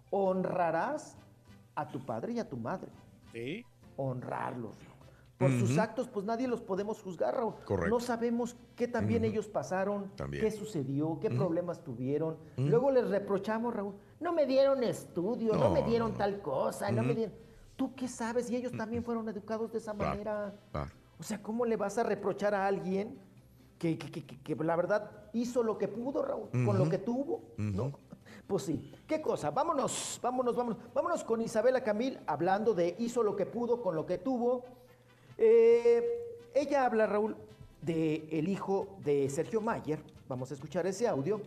Honrarás 0.08 1.18
a 1.74 1.86
tu 1.86 2.00
padre 2.06 2.32
y 2.32 2.38
a 2.38 2.48
tu 2.48 2.56
madre. 2.56 2.88
Sí. 3.30 3.62
Honrarlos. 3.98 4.74
Raúl. 4.78 4.90
Por 5.36 5.50
sus 5.58 5.76
actos, 5.76 6.08
pues 6.08 6.24
nadie 6.24 6.48
los 6.48 6.62
podemos 6.62 7.02
juzgar, 7.02 7.34
Raúl. 7.34 7.56
Correcto. 7.66 7.90
No 7.94 8.00
sabemos 8.00 8.56
qué 8.74 8.88
también 8.88 9.22
ellos 9.26 9.48
pasaron, 9.48 10.10
También. 10.16 10.42
qué 10.42 10.50
sucedió, 10.50 11.18
qué 11.20 11.28
problemas 11.28 11.84
tuvieron. 11.84 12.38
Luego 12.56 12.90
les 12.90 13.06
reprochamos, 13.10 13.74
Raúl, 13.74 13.96
no 14.18 14.32
me 14.32 14.46
dieron 14.46 14.82
estudio, 14.82 15.52
no, 15.52 15.64
No, 15.64 15.70
me 15.72 15.82
dieron 15.82 16.12
no. 16.12 16.16
tal 16.16 16.40
cosa, 16.40 16.90
no 16.90 17.02
me 17.02 17.14
dieron... 17.14 17.34
¿Tú 17.76 17.94
qué 17.94 18.08
sabes? 18.08 18.50
Y 18.50 18.56
ellos 18.56 18.72
también 18.72 19.04
fueron 19.04 19.28
educados 19.28 19.70
de 19.72 19.76
esa 19.78 19.92
Claro. 19.92 20.10
manera. 20.10 20.54
Claro. 20.72 20.90
O 21.20 21.22
sea, 21.22 21.42
¿cómo 21.42 21.66
le 21.66 21.76
vas 21.76 21.98
a 21.98 22.02
reprochar 22.02 22.54
a 22.54 22.66
alguien 22.66 23.18
que, 23.78 23.98
que- 23.98 24.10
que- 24.10 24.40
que- 24.40 24.56
la 24.64 24.74
verdad 24.74 25.10
hizo 25.34 25.62
lo 25.62 25.76
que 25.78 25.86
pudo, 25.86 26.22
Raúl, 26.22 26.48
con 26.64 26.78
lo 26.78 26.88
que 26.88 26.98
tuvo? 26.98 27.42
¿No? 27.58 27.92
Pues 28.46 28.62
sí. 28.64 28.92
¿Qué 29.06 29.20
cosa? 29.20 29.50
Vámonos, 29.50 30.18
vámonos, 30.22 30.56
vámonos. 30.56 30.78
Vámonos 30.94 31.22
con 31.24 31.40
Isabela 31.40 31.84
Camil 31.84 32.18
hablando 32.26 32.74
de 32.74 32.96
hizo 32.98 33.22
lo 33.22 33.36
que 33.36 33.46
pudo 33.46 33.80
con 33.82 33.94
lo 33.94 34.06
que 34.06 34.18
tuvo. 34.18 34.64
Eh, 35.38 36.04
ella 36.54 36.84
habla, 36.86 37.06
Raúl, 37.06 37.36
de 37.82 38.26
el 38.32 38.48
hijo 38.48 38.96
de 39.04 39.28
Sergio 39.30 39.60
Mayer. 39.60 40.00
Vamos 40.28 40.50
a 40.50 40.54
escuchar 40.54 40.86
ese 40.86 41.06
audio. 41.06 41.40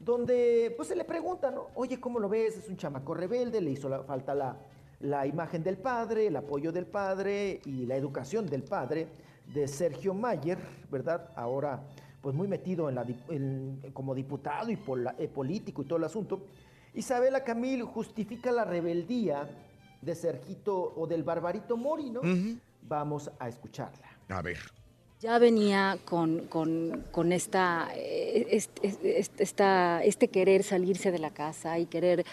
Donde 0.00 0.74
pues 0.76 0.88
se 0.88 0.96
le 0.96 1.04
pregunta, 1.04 1.50
¿no? 1.50 1.68
Oye, 1.76 2.00
¿cómo 2.00 2.18
lo 2.18 2.28
ves? 2.28 2.56
Es 2.56 2.68
un 2.68 2.76
chamaco 2.76 3.14
rebelde, 3.14 3.60
le 3.60 3.70
hizo 3.70 3.88
la- 3.88 4.02
falta 4.02 4.34
la, 4.34 4.56
la 5.02 5.26
imagen 5.26 5.62
del 5.62 5.76
padre, 5.76 6.28
el 6.28 6.36
apoyo 6.36 6.72
del 6.72 6.86
padre 6.86 7.60
y 7.66 7.86
la 7.86 7.96
educación 7.96 8.46
del 8.46 8.62
padre. 8.62 9.08
de 9.52 9.66
Sergio 9.68 10.14
Mayer, 10.14 10.56
¿verdad? 10.90 11.28
Ahora, 11.34 11.82
pues 12.22 12.34
muy 12.34 12.46
metido 12.48 12.88
en 12.88 12.94
la, 12.94 13.04
en- 13.28 13.80
como 13.92 14.14
diputado 14.14 14.70
y 14.70 14.76
pola- 14.76 15.14
eh, 15.18 15.26
político 15.28 15.82
y 15.82 15.84
todo 15.84 15.98
el 15.98 16.04
asunto. 16.04 16.46
Isabela 16.94 17.42
Camil 17.42 17.82
justifica 17.82 18.52
la 18.52 18.64
rebeldía 18.64 19.48
de 20.00 20.14
Sergito 20.14 20.94
o 20.96 21.06
del 21.08 21.22
Barbarito 21.24 21.76
Mori, 21.76 22.08
¿no? 22.10 22.20
Vamos 22.88 23.30
a 23.38 23.48
escucharla. 23.48 24.06
A 24.28 24.40
ver. 24.40 24.58
Ya 25.22 25.38
venía 25.38 25.98
con, 26.04 26.48
con- 26.48 27.04
con 27.12 27.30
esta, 27.30 27.88
este, 27.94 29.20
esta- 29.38 30.02
este 30.02 30.26
querer 30.26 30.64
salirse 30.64 31.12
de 31.12 31.20
la 31.20 31.30
casa 31.30 31.78
y 31.78 31.86
querer 31.86 32.24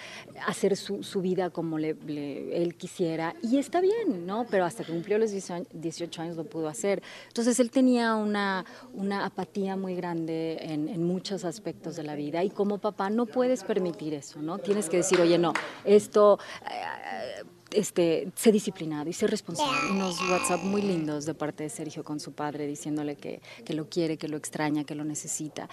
hacer 0.47 0.75
su, 0.75 1.03
su 1.03 1.21
vida 1.21 1.51
como 1.51 1.77
le- 1.77 1.93
le- 2.07 2.63
él 2.63 2.73
quisiera. 2.73 3.35
Y 3.43 3.59
está 3.59 3.79
bien, 3.79 4.25
¿no? 4.25 4.47
Pero 4.49 4.65
hasta 4.65 4.83
que 4.83 4.91
cumplió 4.91 5.19
los 5.19 5.29
18 5.29 5.53
años- 5.53 5.67
18 5.71 6.21
años 6.23 6.35
lo 6.35 6.45
pudo 6.45 6.67
hacer. 6.67 7.03
Entonces 7.27 7.59
él 7.59 7.69
tenía 7.69 8.15
una, 8.15 8.65
una 8.95 9.23
apatía 9.23 9.75
muy 9.75 9.93
grande 9.93 10.57
en, 10.59 10.89
en 10.89 11.03
muchos 11.03 11.45
aspectos 11.45 11.95
de 11.95 12.01
la 12.01 12.15
vida. 12.15 12.43
Y 12.43 12.49
como 12.49 12.79
papá 12.79 13.11
no 13.11 13.27
puedes 13.27 13.63
permitir 13.63 14.15
eso, 14.15 14.41
¿no? 14.41 14.57
Tienes 14.57 14.89
que 14.89 14.97
decir, 14.97 15.21
oye, 15.21 15.37
no, 15.37 15.53
esto... 15.85 16.39
eh, 16.65 17.43
este, 17.71 18.31
sé 18.35 18.51
disciplinado 18.51 19.09
y 19.09 19.13
sé 19.13 19.27
responsable. 19.27 19.91
Unos 19.91 20.19
WhatsApp 20.29 20.63
muy 20.63 20.81
lindos 20.81 21.25
de 21.25 21.33
parte 21.33 21.63
de 21.63 21.69
Sergio 21.69 22.03
con 22.03 22.19
su 22.19 22.33
padre 22.33 22.67
diciéndole 22.67 23.15
que, 23.15 23.41
que 23.65 23.73
lo 23.73 23.89
quiere, 23.89 24.17
que 24.17 24.27
lo 24.27 24.37
extraña, 24.37 24.83
que 24.83 24.95
lo 24.95 25.03
necesita. 25.03 25.69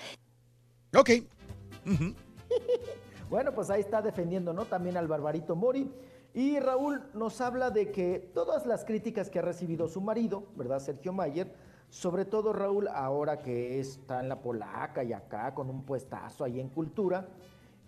Ok. 0.95 1.11
Bueno, 3.29 3.53
pues 3.53 3.71
ahí 3.71 3.81
está 3.81 4.03
defendiendo, 4.03 4.53
¿no? 4.53 4.67
También 4.67 4.97
al 4.97 5.09
Barbarito 5.09 5.57
Mori. 5.57 5.91
Y 6.33 6.61
Raúl 6.61 7.03
nos 7.15 7.41
habla 7.41 7.71
de 7.71 7.91
que 7.91 8.31
todas 8.35 8.67
las 8.67 8.85
críticas 8.85 9.31
que 9.31 9.41
ha 9.41 9.43
recibido 9.43 9.89
su 9.89 10.01
marido, 10.01 10.45
¿verdad? 10.55 10.79
Sergio 10.79 11.13
Mayer, 11.13 11.53
sobre 11.89 12.25
todo 12.25 12.53
Raúl, 12.53 12.89
ahora 12.89 13.39
que 13.39 13.81
está 13.81 14.21
en 14.21 14.29
la 14.29 14.41
polaca 14.41 15.03
y 15.03 15.13
acá 15.13 15.55
con 15.55 15.71
un 15.71 15.83
puestazo 15.85 16.45
ahí 16.45 16.61
en 16.61 16.69
cultura, 16.69 17.27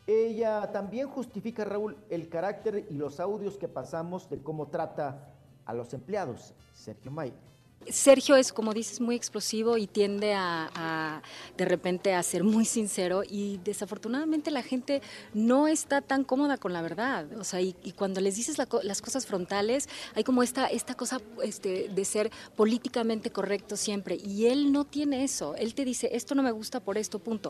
ella 0.09 0.73
también 0.73 1.07
justifica, 1.07 1.65
Raúl, 1.65 1.97
el 2.09 2.31
carácter 2.31 2.87
y 2.89 2.95
los 2.95 3.21
audios 3.21 3.59
que 3.59 3.69
pasamos 3.69 4.29
de 4.31 4.39
cómo 4.39 4.69
trata 4.69 5.35
a 5.67 5.75
los 5.75 5.93
empleados, 5.93 6.55
Sergio 6.73 7.11
Mayer. 7.11 7.49
Sergio 7.87 8.37
es, 8.37 8.53
como 8.53 8.75
dices, 8.75 9.01
muy 9.01 9.15
explosivo 9.15 9.77
y 9.77 9.87
tiende 9.87 10.35
a, 10.35 10.71
a, 10.75 11.23
de 11.57 11.65
repente 11.65 12.15
a 12.15 12.23
ser 12.23 12.43
muy 12.43 12.65
sincero 12.65 13.23
y 13.29 13.61
desafortunadamente 13.65 14.51
la 14.51 14.63
gente 14.63 15.01
no 15.33 15.69
está 15.69 16.01
tan 16.01 16.25
cómoda 16.25 16.57
con 16.57 16.73
la 16.73 16.83
verdad. 16.83 17.31
O 17.39 17.45
sea, 17.45 17.61
y, 17.61 17.77
y 17.83 17.93
cuando 17.93 18.21
les 18.21 18.35
dices 18.35 18.59
la 18.59 18.67
las 18.83 19.01
cosas 19.01 19.27
frontales, 19.27 19.89
hay 20.15 20.25
como 20.25 20.43
esta, 20.43 20.67
esta 20.67 20.95
cosa 20.95 21.21
este, 21.43 21.89
de 21.89 22.05
ser 22.05 22.31
políticamente 22.57 23.31
correcto 23.31 23.77
siempre. 23.77 24.17
Y 24.17 24.47
él 24.47 24.73
no 24.73 24.85
tiene 24.85 25.23
eso. 25.23 25.55
Él 25.55 25.75
te 25.75 25.85
dice, 25.85 26.11
esto 26.13 26.35
no 26.35 26.43
me 26.43 26.51
gusta 26.51 26.81
por 26.81 26.99
esto, 26.99 27.19
punto. 27.19 27.49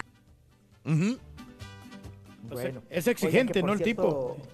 Bueno, 2.51 2.83
es 2.91 3.07
exigente, 3.07 3.63
¿no? 3.63 3.73
El 3.73 3.83
tipo. 3.83 4.37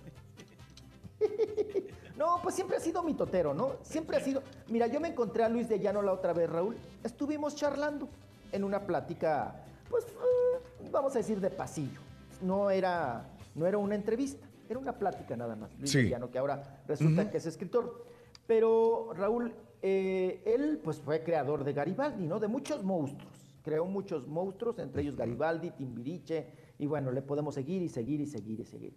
No, 2.17 2.39
pues 2.43 2.55
siempre 2.55 2.77
ha 2.77 2.81
sido 2.81 3.03
mitotero, 3.03 3.53
¿no? 3.55 3.73
Siempre 3.83 4.17
ha 4.17 4.21
sido. 4.21 4.43
Mira, 4.69 4.87
yo 4.87 5.01
me 5.01 5.09
encontré 5.09 5.43
a 5.43 5.49
Luis 5.49 5.69
de 5.69 5.81
Llano 5.81 6.01
la 6.01 6.13
otra 6.13 6.33
vez, 6.33 6.49
Raúl. 6.49 6.77
Estuvimos 7.03 7.57
charlando 7.57 8.09
en 8.53 8.63
una 8.63 8.87
plática, 8.87 9.65
pues, 9.91 10.05
eh, 10.05 10.89
vamos 10.93 11.15
a 11.17 11.19
decir, 11.19 11.41
de 11.41 11.51
pasillo. 11.51 11.99
No 12.41 12.71
era, 12.71 13.27
no 13.57 13.67
era 13.67 13.79
una 13.79 13.97
entrevista, 13.97 14.47
era 14.69 14.79
una 14.79 14.93
plática 14.97 15.37
nada 15.37 15.57
más. 15.57 15.77
Luis 15.77 15.91
Sí. 15.91 16.05
de 16.05 16.11
Llano, 16.11 16.31
que 16.31 16.39
ahora 16.39 16.83
resulta 16.87 17.29
que 17.31 17.39
es 17.39 17.47
escritor. 17.47 18.05
Pero, 18.47 19.13
Raúl, 19.15 19.53
eh, 19.83 20.41
él, 20.47 20.81
pues, 20.85 21.01
fue 21.01 21.25
creador 21.25 21.65
de 21.65 21.73
Garibaldi, 21.73 22.27
¿no? 22.29 22.39
De 22.39 22.47
muchos 22.47 22.85
monstruos. 22.85 23.35
Creó 23.65 23.87
muchos 23.87 24.29
monstruos, 24.29 24.79
entre 24.79 25.03
ellos 25.03 25.17
Garibaldi, 25.17 25.73
Timbiriche, 25.73 26.47
y 26.85 26.87
bueno, 26.87 27.11
le 27.11 27.23
podemos 27.23 27.55
seguir 27.55 27.81
y 27.81 27.89
seguir 27.89 28.21
y 28.21 28.27
seguir 28.27 28.61
y 28.61 28.65
seguir. 28.65 28.95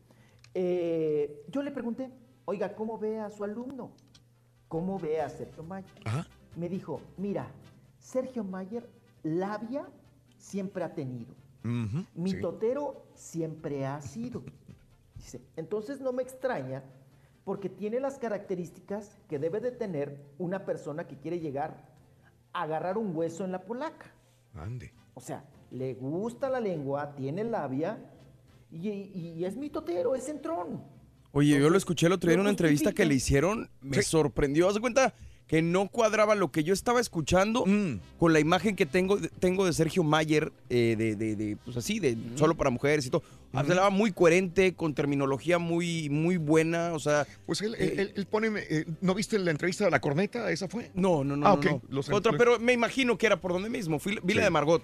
Eh, 0.53 1.45
yo 1.47 1.63
le 1.63 1.71
pregunté, 1.71 2.11
oiga, 2.43 2.75
¿cómo 2.75 2.97
ve 2.97 3.19
a 3.19 3.29
su 3.29 3.45
alumno? 3.45 3.91
¿Cómo 4.67 4.99
ve 4.99 5.21
a 5.21 5.29
Sergio 5.29 5.63
Mayer? 5.63 5.89
Me 6.57 6.67
dijo, 6.67 6.99
mira, 7.15 7.47
Sergio 7.97 8.43
Mayer, 8.43 8.89
labia 9.23 9.87
siempre 10.37 10.83
ha 10.83 10.93
tenido. 10.93 11.33
Ujú, 11.63 11.99
sí. 11.99 12.07
Mitotero 12.15 13.05
siempre 13.13 13.85
ha 13.85 14.01
sido. 14.01 14.43
Dice, 15.15 15.41
entonces 15.55 16.01
no 16.01 16.11
me 16.11 16.23
extraña 16.23 16.83
porque 17.45 17.69
tiene 17.69 18.01
las 18.01 18.19
características 18.19 19.17
que 19.29 19.39
debe 19.39 19.61
de 19.61 19.71
tener 19.71 20.25
una 20.37 20.65
persona 20.65 21.07
que 21.07 21.17
quiere 21.17 21.39
llegar 21.39 21.87
a 22.51 22.63
agarrar 22.63 22.97
un 22.97 23.15
hueso 23.15 23.45
en 23.45 23.53
la 23.53 23.63
polaca. 23.63 24.11
Ande. 24.55 24.91
O 25.13 25.21
sea, 25.21 25.45
le 25.71 25.93
gusta 25.95 26.49
la 26.49 26.59
lengua, 26.59 27.13
tiene 27.15 27.43
labia 27.43 27.97
y, 28.71 28.89
y 28.89 29.45
es 29.45 29.55
mitotero, 29.57 30.15
es 30.15 30.27
entrón. 30.29 30.81
Oye, 31.31 31.59
yo 31.59 31.69
lo 31.69 31.77
escuché 31.77 32.07
el 32.07 32.13
otro 32.13 32.29
día 32.29 32.35
en 32.35 32.41
una 32.41 32.49
entrevista 32.49 32.93
que 32.93 33.05
le 33.05 33.13
hicieron, 33.13 33.69
me 33.81 34.01
sorprendió. 34.01 34.67
Haz 34.67 34.75
de 34.75 34.81
cuenta 34.81 35.13
que 35.45 35.61
no 35.61 35.87
cuadraba 35.87 36.35
lo 36.35 36.51
que 36.51 36.63
yo 36.63 36.73
estaba 36.73 36.99
escuchando 36.99 37.63
Mm. 37.65 37.99
con 38.19 38.33
la 38.33 38.39
imagen 38.41 38.75
que 38.75 38.85
tengo, 38.85 39.17
tengo 39.39 39.65
de 39.65 39.71
Sergio 39.71 40.03
Mayer, 40.03 40.51
eh, 40.69 40.95
de, 40.97 41.15
de- 41.15 41.35
de, 41.37 41.57
pues 41.63 41.77
así, 41.77 41.99
de 41.99 42.17
solo 42.35 42.55
para 42.55 42.69
mujeres 42.69 43.05
y 43.05 43.09
todo. 43.09 43.23
Hablaba 43.53 43.89
muy 43.89 44.11
coherente, 44.11 44.73
con 44.73 44.93
terminología 44.93 45.57
muy, 45.57 46.09
muy 46.09 46.35
buena, 46.35 46.91
o 46.93 46.99
sea... 46.99 47.25
Pues 47.45 47.61
él, 47.61 47.75
él- 47.79 47.97
él- 47.99 48.13
él 48.15 48.25
pone, 48.25 48.49
eh, 48.69 48.85
¿no 48.99 49.13
viste 49.15 49.39
la 49.39 49.51
entrevista 49.51 49.85
de 49.85 49.91
la 49.91 50.01
corneta? 50.01 50.51
¿Esa 50.51 50.67
fue? 50.67 50.91
No, 50.95 51.23
no, 51.23 51.37
no. 51.37 51.45
Ah, 51.47 51.51
no, 51.51 51.55
ok. 51.55 51.65
no. 51.65 51.81
Los- 51.89 52.09
Otra, 52.09 52.33
los- 52.33 52.39
pero 52.39 52.59
me 52.59 52.73
imagino 52.73 53.17
que 53.17 53.25
era 53.25 53.39
por 53.39 53.53
donde 53.53 53.69
mismo. 53.69 53.99
Fui, 53.99 54.19
vi 54.23 54.33
la 54.33 54.41
Sí. 54.41 54.45
de 54.45 54.49
Margot. 54.49 54.81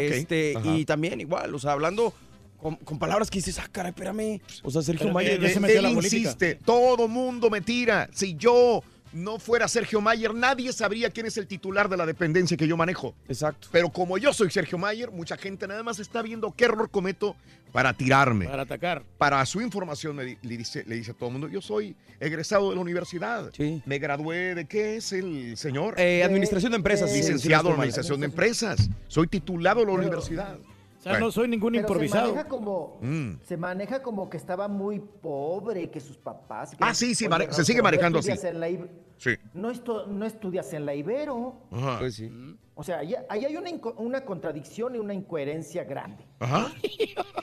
Este, 0.00 0.54
Ajá. 0.56 0.76
y 0.76 0.84
también 0.84 1.20
igual, 1.20 1.54
o 1.54 1.58
sea, 1.58 1.72
hablando 1.72 2.12
con, 2.58 2.76
con 2.76 2.98
palabras 2.98 3.30
que 3.30 3.38
dices, 3.38 3.58
ah, 3.58 3.68
caray, 3.70 3.90
espérame. 3.90 4.40
O 4.62 4.70
sea, 4.70 4.82
Sergio 4.82 5.06
Pero 5.06 5.14
Mayer. 5.14 5.44
él, 5.44 5.64
él 5.64 5.86
insiste, 5.92 6.54
todo 6.64 7.08
mundo 7.08 7.50
me 7.50 7.60
tira. 7.60 8.08
Si 8.12 8.34
yo 8.36 8.82
no 9.12 9.38
fuera 9.38 9.68
Sergio 9.68 10.00
Mayer, 10.00 10.34
nadie 10.34 10.72
sabría 10.72 11.10
quién 11.10 11.26
es 11.26 11.36
el 11.36 11.46
titular 11.46 11.88
de 11.88 11.96
la 11.96 12.06
dependencia 12.06 12.56
que 12.56 12.66
yo 12.66 12.76
manejo. 12.76 13.14
Exacto. 13.28 13.68
Pero 13.70 13.90
como 13.90 14.18
yo 14.18 14.32
soy 14.32 14.50
Sergio 14.50 14.78
Mayer, 14.78 15.10
mucha 15.10 15.36
gente 15.36 15.66
nada 15.66 15.82
más 15.82 15.98
está 15.98 16.22
viendo 16.22 16.52
qué 16.56 16.64
error 16.64 16.90
cometo 16.90 17.36
para 17.72 17.92
tirarme. 17.94 18.46
Para 18.46 18.62
atacar. 18.62 19.02
Para 19.18 19.44
su 19.46 19.60
información 19.60 20.16
me 20.16 20.24
di- 20.24 20.38
le 20.42 20.56
dice, 20.56 20.84
le 20.86 20.96
dice 20.96 21.12
a 21.12 21.14
todo 21.14 21.28
el 21.28 21.32
mundo, 21.34 21.48
yo 21.48 21.60
soy 21.62 21.96
egresado 22.20 22.70
de 22.70 22.76
la 22.76 22.80
universidad. 22.80 23.50
Me 23.86 23.98
gradué 23.98 24.54
de 24.54 24.66
qué 24.66 24.96
es 24.96 25.12
el 25.12 25.56
señor? 25.56 25.94
Eh, 25.98 26.22
administración 26.24 26.72
de 26.72 26.76
empresas, 26.76 27.10
sí, 27.10 27.16
sí, 27.16 27.22
Licenciado 27.22 27.64
sí, 27.64 27.68
en 27.68 27.74
administración 27.74 28.20
de 28.20 28.26
empresas. 28.26 28.88
Soy 29.08 29.26
titulado 29.26 29.80
de 29.80 29.86
la 29.86 29.92
universidad. 29.92 30.56
O 31.02 31.04
sea, 31.04 31.18
no 31.18 31.32
soy 31.32 31.48
ningún 31.48 31.72
Pero 31.72 31.82
improvisado. 31.82 32.26
Se 32.26 32.32
maneja 32.32 32.48
como, 32.48 32.98
Mm. 33.02 33.30
se 33.42 33.56
maneja 33.56 34.02
como 34.02 34.30
que 34.30 34.36
estaba 34.36 34.68
muy 34.68 35.00
pobre, 35.00 35.90
que 35.90 35.98
sus 35.98 36.16
papás. 36.16 36.70
que- 36.70 36.76
Ah, 36.80 36.94
sí, 36.94 37.14
sí, 37.16 37.26
Oye, 37.26 37.52
se 37.52 37.64
sigue 37.64 37.78
no 37.78 37.84
manejando 37.84 38.20
así. 38.20 38.30
estudias 38.30 38.54
en 38.54 38.60
la 38.60 38.68
Ib- 38.70 38.88
Sí. 39.16 39.30
No, 39.54 39.70
estu- 39.72 40.06
no 40.06 40.24
estudias 40.26 40.72
en 40.72 40.86
la 40.86 40.94
Ibero. 40.94 41.54
Ajá. 41.72 41.98
Pues 42.00 42.14
sí. 42.16 42.30
O 42.74 42.82
sea, 42.84 42.98
ahí, 43.00 43.14
ahí 43.28 43.44
hay 43.44 43.56
una, 43.56 43.70
una 43.98 44.24
contradicción 44.24 44.94
y 44.94 44.98
una 44.98 45.12
incoherencia 45.14 45.84
grande. 45.84 46.24
Ajá. 46.40 46.72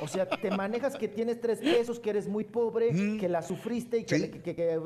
O 0.02 0.08
sea, 0.08 0.26
te 0.28 0.52
manejas 0.52 0.96
que 0.98 1.08
tienes 1.10 1.40
tres 1.42 1.60
pesos, 1.60 2.00
que 2.00 2.10
eres 2.12 2.28
muy 2.30 2.44
pobre, 2.46 3.18
que 3.20 3.28
la 3.30 3.42
sufriste 3.42 3.98
y 4.00 4.04
que, 4.06 4.20
Sí. 4.20 4.30
que- 4.32 4.42
que- 4.42 4.56
que- 4.56 4.74
eh, 4.74 4.80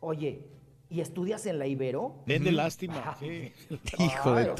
oye, 0.00 0.46
¿y 0.90 1.00
estudias 1.00 1.46
en 1.46 1.58
la 1.58 1.66
Ibero? 1.66 2.16
Den 2.26 2.42
de 2.42 2.52
lástima. 2.52 3.16
sí. 3.18 3.52
Hijo 3.98 4.34
de... 4.34 4.50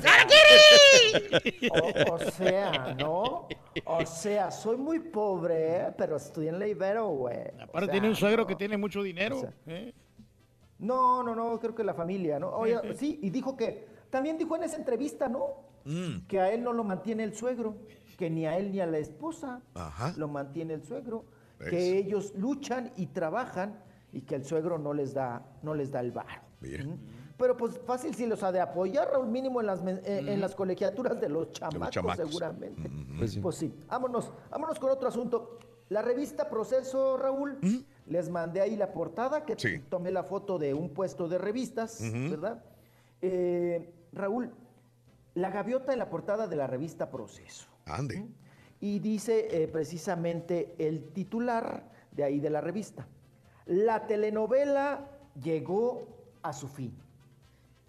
O, 1.70 2.15
o 2.15 2.18
sea, 2.31 2.94
¿no? 2.99 3.49
O 3.84 4.07
sea, 4.07 4.50
soy 4.52 4.76
muy 4.76 5.00
pobre, 5.00 5.92
pero 5.99 6.17
estudié 6.17 6.50
en 6.50 6.60
la 6.60 6.68
Ibero, 6.68 7.09
güey. 7.09 7.49
O 7.59 7.62
Aparte 7.65 7.86
sea, 7.86 7.92
tiene 7.92 8.09
un 8.09 8.17
suegro 8.17 8.42
no. 8.42 8.47
que 8.47 8.55
tiene 8.55 8.76
mucho 8.76 9.02
dinero. 9.02 9.42
¿eh? 9.67 9.92
No, 10.78 11.23
no, 11.25 11.34
no, 11.34 11.59
creo 11.59 11.75
que 11.75 11.83
la 11.83 11.94
familia, 11.94 12.39
¿no? 12.39 12.50
Oye, 12.50 12.78
sí, 12.97 13.18
y 13.23 13.31
dijo 13.31 13.57
que, 13.57 13.86
también 14.09 14.39
dijo 14.39 14.55
en 14.57 14.62
esa 14.62 14.76
entrevista, 14.76 15.28
¿no? 15.28 15.68
Mm. 15.84 16.26
Que 16.28 16.41
a 16.41 16.52
él 16.52 16.62
no 16.62 16.73
lo 16.73 16.84
mantiene 16.84 17.25
el 17.25 17.34
suegro, 17.34 17.76
que 18.17 18.31
ni 18.31 18.47
a 18.47 18.57
él 18.57 18.70
ni 18.70 18.81
a 18.81 18.86
la 18.86 18.99
esposa 18.99 19.62
Ajá. 19.75 20.15
lo 20.17 20.28
mantiene 20.28 20.75
el 20.75 20.84
suegro, 20.84 21.25
¿Ves? 21.59 21.70
que 21.70 21.99
ellos 21.99 22.33
luchan 22.36 22.92
y 22.97 23.07
trabajan 23.07 23.83
y 24.12 24.22
que 24.22 24.34
el 24.36 24.44
suegro 24.44 24.78
no 24.78 24.92
les 24.92 25.14
da, 25.14 25.42
no 25.62 25.74
les 25.74 25.90
da 25.90 26.00
el 26.00 26.12
varo. 26.12 26.42
Mira. 26.60 26.84
¿Mm? 26.84 26.98
Pero 27.39 27.56
pues 27.56 27.78
fácil 27.86 28.14
si 28.14 28.26
los 28.26 28.42
ha 28.42 28.52
de 28.52 28.60
apoyar, 28.60 29.08
Raúl, 29.10 29.26
mínimo 29.28 29.60
en 29.60 29.66
las, 29.66 29.80
eh, 29.86 30.00
en 30.05 30.40
las 30.40 30.55
colegiaturas 30.55 31.18
de 31.20 31.28
los 31.30 31.50
chamacos, 31.52 31.90
chamacos. 31.90 32.16
seguramente. 32.28 32.90
Pues 33.18 33.32
sí. 33.32 33.40
Pues 33.40 33.56
sí, 33.56 33.74
vámonos, 33.89 34.30
vámonos 34.50 34.78
con 34.78 34.90
otro 34.90 35.08
asunto. 35.08 35.58
La 35.89 36.02
revista 36.02 36.48
Proceso, 36.50 37.16
Raúl, 37.16 37.58
les 38.06 38.28
mandé 38.28 38.60
ahí 38.60 38.76
la 38.76 38.92
portada, 38.92 39.44
que 39.44 39.55
Sí. 39.58 39.80
tomé 39.89 40.10
la 40.10 40.22
foto 40.22 40.58
de 40.58 40.74
un 40.74 40.90
puesto 40.90 41.28
de 41.28 41.39
revistas. 41.39 42.00
¿verdad? 42.30 42.62
Eh, 43.22 43.90
Raúl, 44.12 44.50
la 45.34 45.50
gaviota 45.50 45.92
en 45.92 45.98
la 45.98 46.10
portada 46.10 46.47
de 46.47 46.56
la 46.56 46.66
revista 46.66 47.10
Proceso. 47.10 47.66
Ande. 47.86 48.26
Y 48.80 48.98
dice 48.98 49.62
eh, 49.62 49.66
precisamente 49.68 50.74
el 50.78 51.08
titular 51.12 51.84
de 52.12 52.24
ahí 52.24 52.39
de 52.40 52.50
la 52.50 52.60
revista. 52.60 53.06
La 53.66 54.06
telenovela 54.06 55.08
llegó 55.42 56.06
a 56.42 56.52
su 56.52 56.68
fin. 56.68 56.94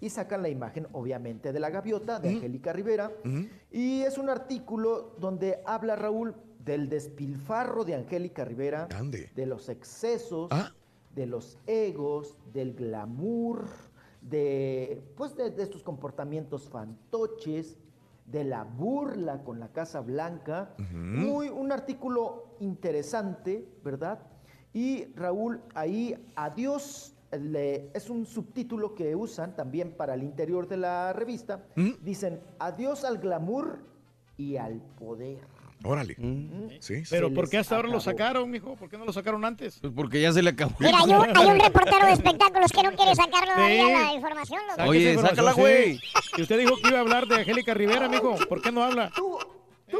y 0.04 0.10
sacan 0.10 0.42
la 0.42 0.50
imagen, 0.50 0.88
obviamente, 0.94 1.54
de 1.54 1.60
la 1.60 1.70
gaviota 1.70 2.20
de 2.20 2.30
Angélica 2.30 2.74
Rivera. 2.74 3.12
Y 3.72 4.02
es 4.02 4.18
un 4.18 4.30
artículo 4.32 5.14
donde 5.20 5.62
habla 5.64 5.96
Raúl 5.96 6.34
del 6.66 6.90
despilfarro 6.90 7.86
de 7.86 7.94
Angélica 7.94 8.44
Rivera, 8.44 8.88
de 9.36 9.46
los 9.46 9.70
excesos, 9.70 10.50
de 11.14 11.28
los 11.28 11.60
egos, 11.68 12.36
del 12.52 12.74
glamour, 12.74 13.66
de, 14.22 15.04
pues 15.16 15.36
de, 15.36 15.52
de 15.52 15.62
estos 15.62 15.84
comportamientos 15.84 16.68
fantoches, 16.68 17.78
de 18.26 18.44
la 18.44 18.64
burla 18.64 19.44
con 19.44 19.60
la 19.60 19.68
Casa 19.72 20.00
Blanca. 20.02 20.74
Muy, 20.92 21.50
un 21.50 21.72
artículo 21.72 22.56
interesante, 22.60 23.68
¿verdad? 23.84 24.20
Y 24.74 25.06
Raúl, 25.16 25.62
ahí 25.76 26.16
adiós, 26.36 27.14
le- 27.32 27.90
es 27.94 28.10
un 28.10 28.26
subtítulo 28.26 28.94
que 28.96 29.16
usan 29.16 29.56
también 29.56 29.92
para 29.92 30.14
el 30.14 30.24
interior 30.24 30.68
de 30.68 30.78
la 30.78 31.14
revista. 31.14 31.64
Dicen, 32.02 32.40
adiós 32.60 33.04
al 33.04 33.18
glamour 33.18 33.80
y 34.38 34.58
al 34.58 34.82
poder. 35.00 35.40
Órale. 35.84 36.16
Sí, 36.80 37.02
Pero 37.10 37.34
¿por 37.34 37.50
qué 37.50 37.58
hasta 37.58 37.76
ahora 37.76 37.88
lo 37.90 38.00
sacaron, 38.00 38.50
mijo? 38.52 38.76
¿Por 38.76 38.88
qué 38.88 39.00
no 39.00 39.06
lo 39.06 39.12
sacaron 39.12 39.44
antes? 39.44 39.80
Pues 39.80 39.92
porque 39.96 40.22
ya 40.22 40.32
se 40.32 40.44
le 40.44 40.52
acabó. 40.52 40.74
Mira, 40.80 41.00
hay 41.00 41.12
un, 41.12 41.36
hay 41.38 41.48
un 41.48 41.60
reportero 41.60 42.06
de 42.06 42.12
espectáculos 42.14 42.72
que 42.72 42.84
no 42.84 42.92
quiere 42.92 43.16
sacarlo 43.16 43.54
a 43.56 43.58
la 43.70 44.14
información. 44.14 44.60
esa 44.70 44.94
información, 44.94 45.56
sí. 45.56 46.00
Y 46.38 46.42
usted 46.44 46.60
dijo 46.60 46.76
que 46.82 46.90
iba 46.90 47.00
a 47.00 47.02
hablar 47.02 47.26
de 47.26 47.36
Angélica 47.36 47.74
Rivera, 47.74 48.08
mijo. 48.08 48.36
¿Por 48.48 48.62
qué 48.62 48.72
no 48.72 48.84
habla? 48.84 49.12
Tú 49.16 49.38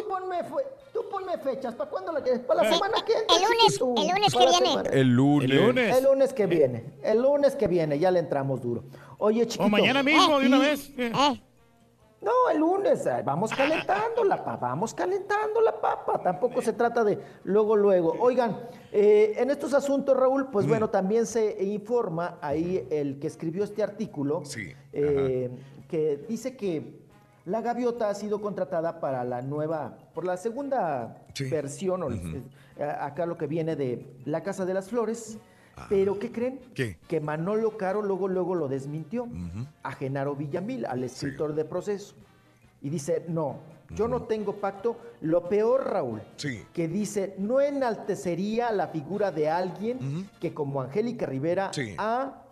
ponme, 0.08 0.44
fue- 0.44 0.64
tú 0.64 0.81
ponme 1.12 1.38
fechas, 1.38 1.76
¿para 1.76 1.90
cuándo 1.90 2.12
la 2.12 2.22
quieres? 2.22 2.42
¿Para 2.42 2.64
la 2.64 2.74
semana 2.74 2.98
que 3.06 3.14
entra, 3.14 3.36
el 3.36 3.44
lunes- 3.44 3.66
chiquito? 3.68 3.94
el 3.98 4.08
lunes 4.08 4.34
que 4.34 4.46
viene. 4.48 5.00
El 5.00 5.08
lunes. 5.10 5.50
El 5.52 5.58
lunes. 5.66 5.98
El 5.98 6.04
lunes 6.06 6.34
que 6.34 6.46
viene. 6.48 6.86
El 7.04 7.22
lunes 7.22 7.56
que 7.56 7.68
viene, 7.68 8.00
ya 8.00 8.10
le 8.12 8.20
entramos 8.20 8.62
duro. 8.62 8.84
Oye, 9.18 9.46
chiquito. 9.46 9.66
O 9.66 9.70
mañana 9.70 10.02
mismo, 10.02 10.40
de 10.40 10.48
una 10.48 10.58
y- 10.58 10.62
vez. 10.62 10.92
No, 12.22 12.32
el 12.52 12.60
lunes. 12.60 13.04
eh, 13.08 13.24
Vamos 13.26 13.50
calentando 13.52 14.24
la 14.24 14.38
papa. 14.44 14.68
Vamos 14.68 14.94
calentando 14.94 15.60
la 15.60 15.82
papa. 15.82 16.22
Tampoco 16.22 16.62
se 16.62 16.72
trata 16.74 17.04
de 17.04 17.18
luego, 17.44 17.76
luego. 17.76 18.16
Oigan, 18.20 18.60
eh, 18.92 19.34
en 19.38 19.50
estos 19.50 19.74
asuntos, 19.74 20.16
Raúl, 20.16 20.52
pues 20.52 20.68
bueno, 20.68 20.90
también 20.92 21.26
se 21.26 21.64
informa 21.64 22.38
ahí 22.42 22.88
el 22.92 23.20
que 23.20 23.26
escribió 23.28 23.64
este 23.64 23.82
artículo. 23.82 24.44
eh, 24.94 25.50
que 25.90 26.24
dice 26.30 26.56
que 26.56 27.01
la 27.46 27.62
gaviota 27.62 28.10
ha 28.10 28.14
sido 28.14 28.42
contratada 28.42 29.00
para 29.00 29.24
la 29.24 29.42
nueva, 29.42 29.98
por 30.14 30.26
la 30.26 30.38
segunda 30.38 31.24
versión, 31.50 32.04
o, 32.04 32.12
eh, 32.12 32.44
acá 33.00 33.26
lo 33.26 33.38
que 33.38 33.48
viene 33.48 33.76
de 33.76 34.06
La 34.26 34.44
Casa 34.44 34.66
de 34.66 34.74
las 34.74 34.90
Flores. 34.90 35.38
Pero, 35.90 36.20
¿qué 36.20 36.32
creen? 36.32 36.60
¿Qué? 36.76 36.98
Que 37.08 37.20
Manolo 37.20 37.76
Caro 37.78 38.04
luego, 38.04 38.28
luego 38.28 38.54
lo 38.54 38.68
desmintió 38.68 39.28
a 39.82 39.92
Genaro 39.94 40.36
Villamil, 40.36 40.86
al 40.86 41.04
escritor 41.04 41.56
de 41.56 41.66
proceso. 41.66 42.14
Y 42.84 42.90
dice, 42.90 43.26
no, 43.28 43.56
yo 43.96 44.08
no 44.08 44.24
tengo 44.24 44.58
pacto. 44.58 44.98
Lo 45.22 45.50
peor, 45.50 45.90
Raúl, 45.90 46.22
que 46.74 46.88
dice, 46.88 47.36
no 47.40 47.62
enaltecería 47.62 48.72
la 48.72 48.90
figura 48.90 49.32
de 49.32 49.50
alguien 49.50 50.30
que 50.40 50.54
como 50.54 50.82
Angélica 50.82 51.26
Rivera 51.26 51.72
ha 51.98 52.44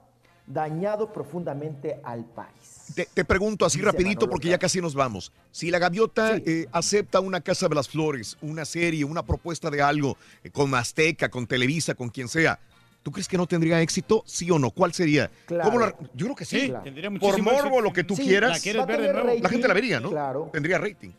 dañado 0.47 1.13
profundamente 1.13 1.99
al 2.03 2.25
país. 2.25 2.78
Te, 2.95 3.05
te 3.13 3.23
pregunto 3.25 3.65
así 3.65 3.77
Dice 3.77 3.91
rapidito 3.91 4.21
Manolo 4.21 4.31
porque 4.31 4.49
ya 4.49 4.57
casi 4.57 4.81
nos 4.81 4.95
vamos. 4.95 5.31
Si 5.51 5.69
la 5.71 5.79
gaviota 5.79 6.37
eh, 6.37 6.67
acepta 6.71 7.19
una 7.19 7.41
Casa 7.41 7.67
de 7.67 7.75
las 7.75 7.87
Flores, 7.87 8.37
una 8.41 8.65
serie, 8.65 9.05
una 9.05 9.23
propuesta 9.23 9.69
de 9.69 9.81
algo 9.81 10.17
eh, 10.43 10.49
con 10.49 10.73
Azteca, 10.75 11.29
con 11.29 11.45
Televisa, 11.47 11.93
con 11.95 12.09
quien 12.09 12.27
sea, 12.27 12.59
¿tú 13.03 13.11
crees 13.11 13.27
que 13.27 13.37
no 13.37 13.47
tendría 13.47 13.79
éxito? 13.81 14.23
¿Sí 14.25 14.49
o 14.51 14.57
no? 14.59 14.71
¿Cuál 14.71 14.93
sería? 14.93 15.29
Claro. 15.45 15.69
¿Cómo 15.69 15.79
la- 15.79 15.95
Yo 16.13 16.25
creo 16.25 16.35
que 16.35 16.45
sí. 16.45 16.61
Sí, 16.61 16.67
claro. 16.69 16.83
Tendría 16.83 17.09
Por 17.11 17.41
morbo, 17.41 17.51
éxito. 17.59 17.81
lo 17.81 17.93
que 17.93 18.03
tú 18.03 18.15
Sí, 18.15 18.23
quieras. 18.23 18.51
¿la 18.51 18.59
quieres 18.59 18.85
ver 18.87 19.01
de 19.01 19.13
nuevo? 19.13 19.27
rating. 19.27 19.43
La 19.43 19.49
gente 19.49 19.67
la 19.67 19.73
vería, 19.73 19.99
¿no? 19.99 20.09
Claro. 20.09 20.49
Tendría 20.51 20.77
rating. 20.79 21.11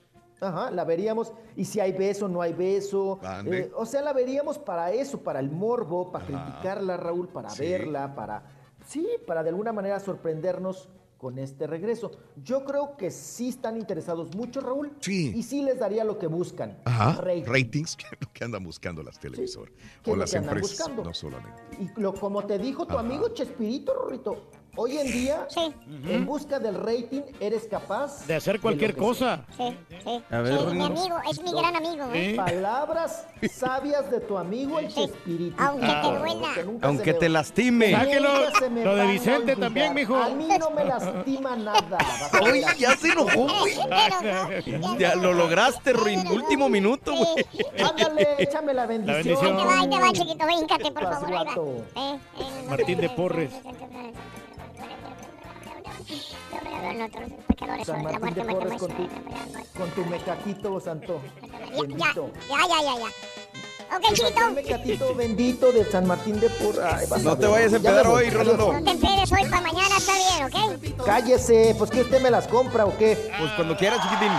Ajá, 0.42 0.70
la 0.70 0.84
veríamos. 0.84 1.32
Y 1.56 1.66
si 1.66 1.80
hay 1.80 1.92
beso, 1.92 2.26
no 2.26 2.40
hay 2.42 2.52
beso. 2.54 3.20
Eh, 3.46 3.70
o 3.76 3.84
sea, 3.86 4.00
la 4.02 4.12
veríamos 4.12 4.58
para 4.58 4.90
eso, 4.90 5.20
para 5.20 5.38
el 5.38 5.50
morbo, 5.50 6.10
para 6.10 6.24
Ajá. 6.24 6.44
criticarla, 6.46 6.96
Raúl, 6.96 7.28
para 7.28 7.50
Sí. 7.50 7.62
verla, 7.62 8.14
para. 8.14 8.42
Sí, 8.86 9.06
para 9.26 9.42
de 9.42 9.50
alguna 9.50 9.72
manera 9.72 10.00
sorprendernos 10.00 10.88
con 11.20 11.38
este 11.38 11.66
regreso. 11.66 12.12
Yo 12.42 12.64
creo 12.64 12.96
que 12.96 13.10
sí 13.10 13.50
están 13.50 13.76
interesados 13.76 14.34
mucho, 14.34 14.62
Raúl. 14.62 14.90
Sí. 15.00 15.34
Y 15.36 15.42
sí 15.42 15.62
les 15.62 15.78
daría 15.78 16.02
lo 16.02 16.18
que 16.18 16.26
buscan. 16.26 16.78
Ajá. 16.86 17.20
Rating. 17.20 17.44
Ratings, 17.44 17.96
que 17.96 18.06
es 18.06 18.12
lo 18.22 18.32
que 18.32 18.42
andan 18.42 18.64
buscando 18.64 19.02
las 19.02 19.20
televisoras. 19.20 19.74
¿qué 20.02 20.10
o 20.12 20.16
las 20.16 20.32
empresas. 20.32 20.88
No 20.96 21.12
solamente. 21.12 21.62
Y 21.78 22.00
lo, 22.00 22.14
como 22.14 22.46
te 22.46 22.58
dijo 22.58 22.86
tu 22.86 22.94
Ajá. 22.94 23.00
amigo 23.00 23.28
Chespirito, 23.34 23.92
Rorrito, 23.92 24.50
hoy 24.76 24.98
en 24.98 25.12
día, 25.12 25.46
en 26.08 26.26
busca 26.26 26.58
del 26.58 26.74
rating, 26.74 27.22
eres 27.40 27.64
capaz 27.70 28.26
De 28.26 28.34
hacer 28.34 28.60
cualquier 28.60 28.96
cosa. 28.96 29.44
Sí, 29.56 29.76
sí. 30.04 30.22
A 30.30 30.38
ver, 30.38 30.58
Sí, 30.58 30.66
mi 30.74 30.84
amigo, 30.84 31.16
es 31.30 31.42
mi 31.42 31.52
gran 31.52 31.76
amigo. 31.76 32.04
¿eh? 32.14 32.34
Palabras 32.36 33.26
sabias 33.52 34.10
de 34.10 34.20
tu 34.20 34.36
amigo 34.38 34.78
el 34.78 34.88
Chespirito. 34.88 35.56
Aunque 35.62 35.86
te 35.86 36.18
duela. 36.18 36.48
Aunque 36.82 37.14
te 37.14 37.28
lastime. 37.28 37.92
Sáquelo. 37.92 38.30
Lo 38.84 38.96
de 38.96 39.06
Vicente 39.06 39.56
también, 39.56 39.94
mijo. 39.94 40.16
A 40.16 40.30
mí 40.30 40.48
no 40.58 40.70
me 40.70 40.84
lastima 40.84 41.56
nada. 41.56 41.98
Oye, 42.42 42.64
ya 42.78 42.96
se 42.96 43.08
enojó, 43.08 43.46
güey. 43.60 43.76
Ya 44.98 45.14
lo 45.16 45.32
lograste, 45.32 45.92
Ruin. 45.92 46.26
Último 46.28 46.68
minuto, 46.68 47.12
güey. 47.14 47.46
Ándale, 47.82 48.36
échame 48.38 48.74
la 48.74 48.86
bendición. 48.86 49.24
bendición. 49.24 49.56
Ahí 49.60 49.62
te 49.62 49.64
va, 49.66 49.80
ahí 49.80 49.88
te 49.88 49.98
va, 49.98 50.12
chiquito, 50.12 50.46
bríncate, 50.46 50.90
por 50.92 51.02
favor. 51.02 51.28
ahí 51.28 51.32
va. 51.34 51.44
guato. 51.44 51.66
Eh, 51.96 52.18
eh, 52.38 52.66
Martín 52.68 53.00
de 53.00 53.10
Porres. 53.10 53.50
San 57.84 58.02
Martín 58.02 58.34
de 58.34 58.44
Porres 58.44 58.78
con 58.80 58.90
tu, 58.90 59.08
con 59.78 59.90
tu 59.90 60.04
mecaquito 60.06 60.80
santo. 60.80 61.20
Bendito. 61.78 62.30
Ya, 62.48 62.56
ya, 62.68 62.82
ya, 62.82 62.98
ya. 62.98 63.96
Ok, 63.96 64.02
Tu 64.08 64.14
chiquito. 64.14 64.50
mecatito 64.52 65.14
bendito 65.16 65.72
de 65.72 65.84
San 65.84 66.06
Martín 66.06 66.38
de 66.38 66.48
Porres. 66.50 67.10
No 67.22 67.36
te 67.36 67.46
vayas 67.46 67.72
a 67.72 67.76
empedar 67.76 68.06
hoy, 68.06 68.30
Rolando. 68.30 68.72
No 68.72 68.84
te 68.84 68.90
empedes 68.90 69.32
hoy 69.32 69.42
para 69.50 69.62
mañana, 69.62 69.96
está 69.96 70.12
bien, 70.14 70.44
¿ok? 70.98 71.04
Cállese, 71.04 71.74
pues 71.76 71.90
que 71.90 72.02
usted 72.02 72.22
me 72.22 72.30
las 72.30 72.46
compra 72.46 72.86
o 72.86 72.96
qué. 72.96 73.16
Pues 73.38 73.50
cuando 73.56 73.76
quieras, 73.76 74.00
chiquitín. 74.02 74.30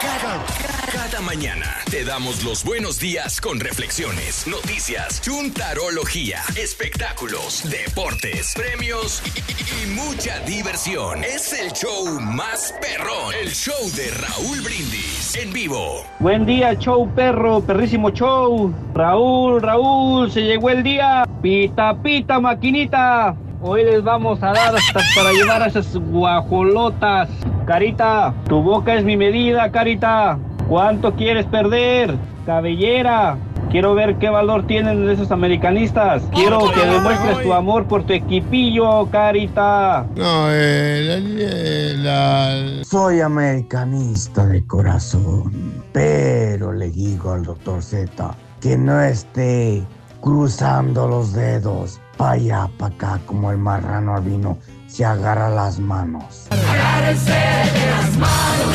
Cada, 0.00 1.20
mañana 1.20 1.66
te 1.90 2.04
damos 2.04 2.44
los 2.44 2.62
buenos 2.64 3.00
días 3.00 3.40
con 3.40 3.58
reflexiones, 3.58 4.46
noticias, 4.46 5.20
chuntarología, 5.20 6.38
espectáculos, 6.56 7.68
deportes, 7.68 8.54
premios 8.54 9.20
y- 9.34 9.82
y 9.84 9.94
mucha 9.96 10.38
diversión. 10.40 11.24
Es 11.24 11.52
el 11.52 11.72
show 11.72 12.20
más 12.20 12.72
perrón, 12.80 13.34
el 13.42 13.50
show 13.50 13.74
de 13.96 14.10
Raúl 14.12 14.60
Brindis 14.60 15.34
en 15.34 15.52
vivo. 15.52 16.04
Buen 16.20 16.46
día, 16.46 16.78
show 16.78 17.12
perro, 17.14 17.60
perrísimo 17.60 18.10
show. 18.10 18.72
Raúl, 18.94 19.60
Raúl, 19.60 20.30
se 20.30 20.42
llegó 20.42 20.70
el 20.70 20.84
día. 20.84 21.24
Pita, 21.42 22.00
pita, 22.00 22.38
maquinita. 22.38 23.34
Hoy 23.60 23.84
les 23.84 24.04
vamos 24.04 24.40
a 24.42 24.52
dar 24.52 24.74
hasta 24.76 25.00
para 25.16 25.32
llevar 25.32 25.62
a 25.62 25.66
esas 25.66 25.96
guajolotas. 25.96 27.28
Carita, 27.66 28.32
tu 28.48 28.62
boca 28.62 28.94
es 28.94 29.04
mi 29.04 29.16
medida, 29.16 29.70
Carita. 29.72 30.38
¿Cuánto 30.68 31.14
quieres 31.14 31.46
perder? 31.46 32.14
Cabellera. 32.46 33.36
Quiero 33.70 33.94
ver 33.94 34.16
qué 34.18 34.30
valor 34.30 34.66
tienen 34.66 35.08
esos 35.10 35.30
americanistas. 35.32 36.22
Quiero 36.32 36.60
que 36.72 36.86
demuestres 36.86 37.42
tu 37.42 37.52
amor 37.52 37.86
por 37.86 38.04
tu 38.04 38.12
equipillo, 38.14 39.06
Carita. 39.10 40.06
No, 40.16 40.46
eh, 40.50 41.96
la, 41.98 42.56
la- 42.78 42.84
Soy 42.84 43.20
americanista 43.20 44.46
de 44.46 44.64
corazón, 44.66 45.82
pero 45.92 46.72
le 46.72 46.90
digo 46.90 47.32
al 47.32 47.42
doctor 47.42 47.82
Z 47.82 48.34
que 48.60 48.78
no 48.78 49.00
esté 49.02 49.82
cruzando 50.22 51.06
los 51.06 51.32
dedos 51.34 52.00
pa' 52.18 52.32
allá, 52.32 52.68
pa' 52.76 52.88
acá, 52.88 53.20
como 53.24 53.50
el 53.52 53.58
marrano 53.58 54.16
albino 54.16 54.58
se 54.88 55.04
agarra 55.04 55.48
las 55.48 55.78
manos. 55.78 56.48
Agárrense 56.50 57.30
de 57.30 57.90
las 57.90 58.18
manos. 58.18 58.74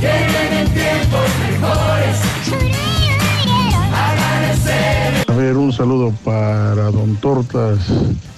Que 0.00 0.12
vienen 0.28 0.68
tiempos 0.74 1.28
mejores. 1.48 2.16
A 5.28 5.32
ver, 5.32 5.56
un 5.56 5.72
saludo 5.72 6.12
para 6.24 6.90
Don 6.90 7.14
Tortas 7.16 7.78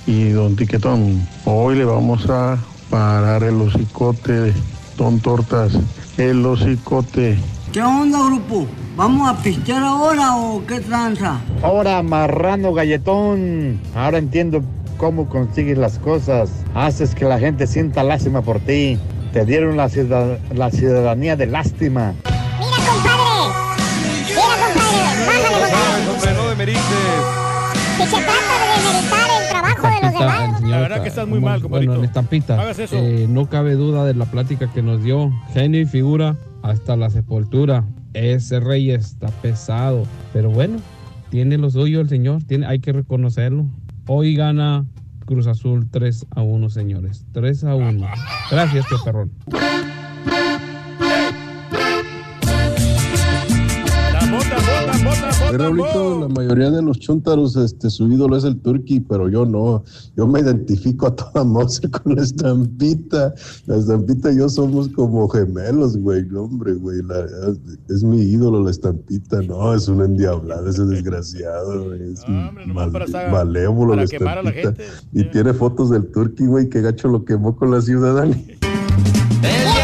y 0.07 0.29
Don 0.29 0.55
Tiquetón. 0.55 1.27
Hoy 1.47 1.77
le 1.77 1.87
vamos 1.87 2.29
a 2.29 2.59
parar 2.91 3.43
el 3.43 3.59
hocicote, 3.61 4.53
Don 4.99 5.19
Tortas, 5.19 5.73
el 6.19 6.45
hocicote. 6.45 7.39
¿Qué 7.73 7.83
onda, 7.83 8.19
grupo? 8.27 8.67
¿Vamos 8.97 9.29
a 9.29 9.41
pistear 9.43 9.83
ahora 9.83 10.37
o 10.37 10.65
qué 10.67 10.81
tranza? 10.81 11.41
Ahora, 11.63 12.03
marrano 12.03 12.73
galletón. 12.73 13.81
Ahora 13.95 14.19
entiendo 14.19 14.63
cómo 14.97 15.29
consigues 15.29 15.79
las 15.79 15.99
cosas. 15.99 16.51
Haces 16.75 17.15
que 17.15 17.25
la 17.25 17.39
gente 17.39 17.67
sienta 17.67 18.03
lástima 18.03 18.43
por 18.43 18.59
ti. 18.61 18.99
Te 19.33 19.45
dieron 19.45 19.77
la, 19.77 19.89
ciudad- 19.89 20.39
la 20.53 20.71
ciudadanía 20.71 21.37
de 21.37 21.47
lástima. 21.47 22.13
Mira, 22.59 22.77
compadre. 22.91 23.23
Mira, 24.27 24.45
compadre. 24.59 25.27
Bájale, 25.27 25.49
compadre. 25.49 26.11
Hombre, 26.13 26.33
no 26.35 26.49
demerites. 26.51 26.83
Si 27.97 28.03
se 28.07 28.17
de 29.83 29.99
trabajo 30.01 30.17
estampita, 30.17 30.45
el 30.45 30.55
señor 30.57 30.71
La 30.71 30.81
verdad 30.81 31.03
que 31.03 31.09
estás 31.09 31.29
muy 31.29 31.41
mal, 31.41 31.61
Bueno, 31.61 31.63
compadrito. 31.63 31.95
en 31.95 32.05
estampita. 32.05 32.61
Hagas 32.61 32.79
eso. 32.79 32.97
eh, 32.97 33.27
no 33.29 33.47
cabe 33.47 33.75
duda 33.75 34.05
de 34.05 34.15
la 34.15 34.25
plática 34.27 34.71
que 34.73 34.83
nos 34.83 35.03
dio. 35.03 35.31
Genio 35.53 35.81
y 35.81 35.87
figura 35.87 36.37
hasta 36.63 36.97
la 36.97 37.11
sepultura. 37.11 37.85
Ese 38.15 38.61
rey 38.61 38.91
está 38.91 39.29
pesado. 39.29 40.05
Pero 40.33 40.51
bueno, 40.51 40.79
tiene 41.31 41.59
lo 41.59 41.71
suyo 41.71 42.01
el 42.01 42.09
señor. 42.09 42.43
Tiene, 42.45 42.67
hay 42.67 42.81
que 42.81 42.93
reconocerlo. 42.93 43.67
Hoy 44.07 44.35
gana 44.35 44.85
Cruz 45.27 45.47
Azul 45.47 45.89
3 45.91 46.27
a 46.35 46.43
1, 46.43 46.71
señores. 46.71 47.25
3 47.33 47.65
a 47.65 47.75
1. 47.77 48.07
Gracias, 48.51 48.87
tío 48.89 48.99
Raulito, 55.59 56.21
la 56.21 56.29
mayoría 56.29 56.71
de 56.71 56.83
los 56.83 56.99
chuntaros, 56.99 57.57
este, 57.57 57.91
su 57.91 58.07
ídolo 58.11 58.37
es 58.37 58.45
el 58.45 58.59
turqui, 58.61 59.01
pero 59.01 59.29
yo 59.29 59.45
no. 59.45 59.85
Yo 60.17 60.27
me 60.27 60.41
identifico 60.41 61.07
a 61.09 61.15
toda 61.17 61.45
moza 61.45 61.81
con 62.03 62.15
la 62.17 62.23
estampita. 62.23 63.35
La 63.67 63.77
estampita 63.77 64.33
y 64.33 64.39
yo 64.39 64.49
somos 64.49 64.89
como 64.89 65.29
gemelos, 65.29 65.97
güey. 65.97 66.25
No, 66.27 66.43
hombre, 66.45 66.75
güey. 66.75 67.03
la- 67.03 67.27
es 67.89 68.03
mi 68.03 68.21
ídolo 68.23 68.63
la 68.65 68.71
estampita. 68.71 69.43
No, 69.43 69.75
es 69.75 69.89
un 69.89 70.03
endiablado 70.03 70.69
ese 70.69 70.85
desgraciado, 70.85 71.85
güey. 71.87 72.13
Es 72.13 72.25
mal- 72.29 72.91
para 72.93 73.31
malévolo 73.31 73.91
para 73.91 74.03
la 74.03 74.09
quemar 74.09 74.39
a 74.39 74.43
la 74.43 74.51
estampita. 74.51 74.85
Y 75.13 75.25
tiene 75.31 75.53
fotos 75.53 75.91
del 75.91 76.07
turqui, 76.11 76.47
güey, 76.47 76.69
que 76.69 76.81
gacho 76.81 77.09
lo 77.09 77.25
quemó 77.25 77.57
con 77.57 77.71
la 77.71 77.81
ciudadanía. 77.81 78.37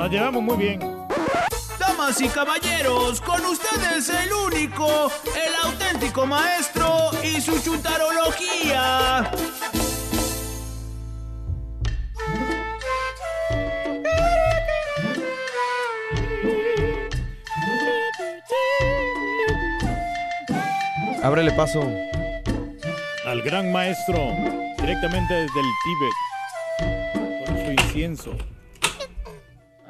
Nos 0.00 0.10
llevamos 0.10 0.42
muy 0.42 0.56
bien. 0.56 0.80
Damas 1.78 2.18
y 2.22 2.28
caballeros, 2.28 3.20
con 3.20 3.44
ustedes 3.44 4.08
el 4.08 4.32
único, 4.32 5.12
el 5.26 5.54
auténtico 5.62 6.24
maestro 6.24 7.10
y 7.22 7.38
su 7.38 7.62
chutarología. 7.62 9.30
Ábrele 21.22 21.52
paso. 21.52 21.82
Al 23.26 23.42
gran 23.42 23.70
maestro, 23.70 24.32
directamente 24.78 25.34
desde 25.34 25.60
el 25.60 25.66
Tíbet, 25.84 27.44
con 27.44 27.66
su 27.66 27.72
incienso. 27.72 28.59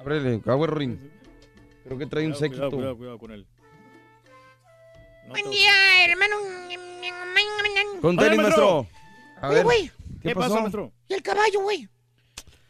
Ábrele, 0.00 0.40
agua 0.46 0.66
Rin. 0.68 1.12
Creo 1.84 1.98
que 1.98 2.06
trae 2.06 2.26
un 2.26 2.32
Cuidado, 2.32 2.40
séquito. 2.54 2.70
Cuidado, 2.70 2.96
cuidado 2.96 3.18
con 3.18 3.30
él. 3.32 3.46
Buen 5.28 5.50
día, 5.50 6.04
hermano. 6.04 6.36
Con 8.00 8.16
tenis, 8.16 8.38
maestro. 8.40 8.86
A 9.40 9.48
Oye, 9.48 9.54
ver, 9.56 9.64
güey. 9.64 9.90
¿qué 10.22 10.34
pasó? 10.34 10.92
¿Y 11.08 11.14
el 11.14 11.22
caballo, 11.22 11.60
güey? 11.60 11.88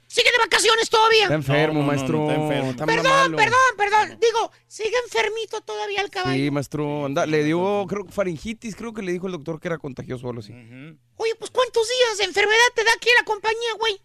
¿Sigue 0.07 0.31
de 0.33 0.39
vacaciones 0.39 0.91
todavía? 0.91 1.23
Está 1.23 1.35
enfermo, 1.37 1.75
No, 1.75 1.81
no, 1.81 1.87
no, 1.87 1.93
maestro. 1.93 2.19
no, 2.19 2.31
está 2.31 2.43
enfermo. 2.43 2.71
Está 2.73 2.87
muy 2.87 2.95
Perdón, 2.97 3.13
malo. 3.13 3.37
perdón, 3.37 3.61
perdón. 3.77 4.19
Digo, 4.21 4.51
¿sigue 4.67 4.97
enfermito 5.05 5.61
todavía 5.61 6.01
el 6.03 6.11
caballo? 6.11 6.37
Sí, 6.37 6.51
maestro. 6.51 7.05
Anda, 7.07 7.27
le 7.27 7.45
dio, 7.45 7.87
creo 7.89 8.05
que 8.05 8.11
faringitis, 8.13 8.75
creo 8.75 8.93
que 8.93 9.03
le 9.03 9.13
dijo 9.13 9.27
el 9.27 9.33
doctor 9.33 9.61
que 9.61 9.69
era 9.69 9.79
contagioso 9.79 10.27
o 10.27 10.31
algo 10.31 10.41
así. 10.41 10.53
Oye, 10.53 11.35
pues 11.39 11.51
¿cuántos 11.53 11.87
días 11.89 12.19
de 12.19 12.25
enfermedad 12.25 12.59
te 12.75 12.83
da 12.83 12.91
aquí 12.97 13.09
la 13.17 13.25
compañía, 13.25 13.73
güey? 13.79 14.01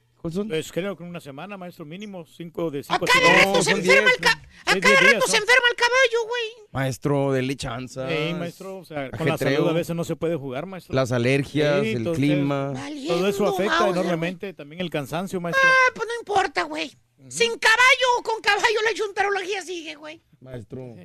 Pues 0.48 0.72
creo 0.72 0.96
que 0.98 1.04
una 1.04 1.20
semana, 1.20 1.58
maestro, 1.58 1.86
mínimo, 1.86 2.26
cinco 2.26 2.72
de 2.72 2.84
cinco 2.84 3.06
A 3.06 3.08
cada 3.08 3.46
rato 3.46 3.62
se 3.62 3.72
enferma 3.72 4.10
el 4.10 4.18
ca- 4.18 4.42
A 4.66 4.72
Seis, 4.72 4.82
cada 4.84 4.96
diez 4.96 5.00
días, 5.02 5.14
rato 5.14 5.28
se 5.28 5.38
¿no? 5.38 5.44
enferma 5.44 5.68
el 5.70 5.76
caballo, 5.76 6.28
güey. 6.28 6.68
Maestro, 6.72 7.32
dele 7.32 7.56
chanza. 7.56 8.10
Sí, 8.10 8.34
maestro, 8.34 8.78
o 8.80 8.86
sea, 8.86 9.12
con 9.12 9.28
la 9.28 9.38
salud 9.38 9.68
a 9.70 9.74
veces 9.74 9.96
no 9.96 10.04
se 10.04 10.16
puede 10.16 10.36
jugar, 10.36 10.66
maestro. 10.66 10.96
Las 10.96 11.12
alergias, 11.12 11.82
Sí, 11.84 11.90
el 11.92 11.98
entonces, 11.98 12.18
clima. 12.24 12.74
Todo 13.08 13.28
eso 13.28 13.48
afecta 13.48 13.80
Mauser, 13.82 14.02
enormemente, 14.02 14.54
también 14.54 14.82
el 14.82 14.90
cansancio, 14.90 15.40
maestro. 15.40 15.62
Ah, 15.68 15.92
pues 15.96 16.08
no 16.08 16.14
importa, 16.20 16.64
güey. 16.64 16.92
Sin 17.30 17.58
caballo 17.58 18.08
o 18.20 18.24
con 18.24 18.42
caballo 18.42 18.80
la 18.84 18.94
chuntarología 18.94 19.62
sigue, 19.64 19.96
güey. 19.96 20.22
Maestro. 20.42 20.96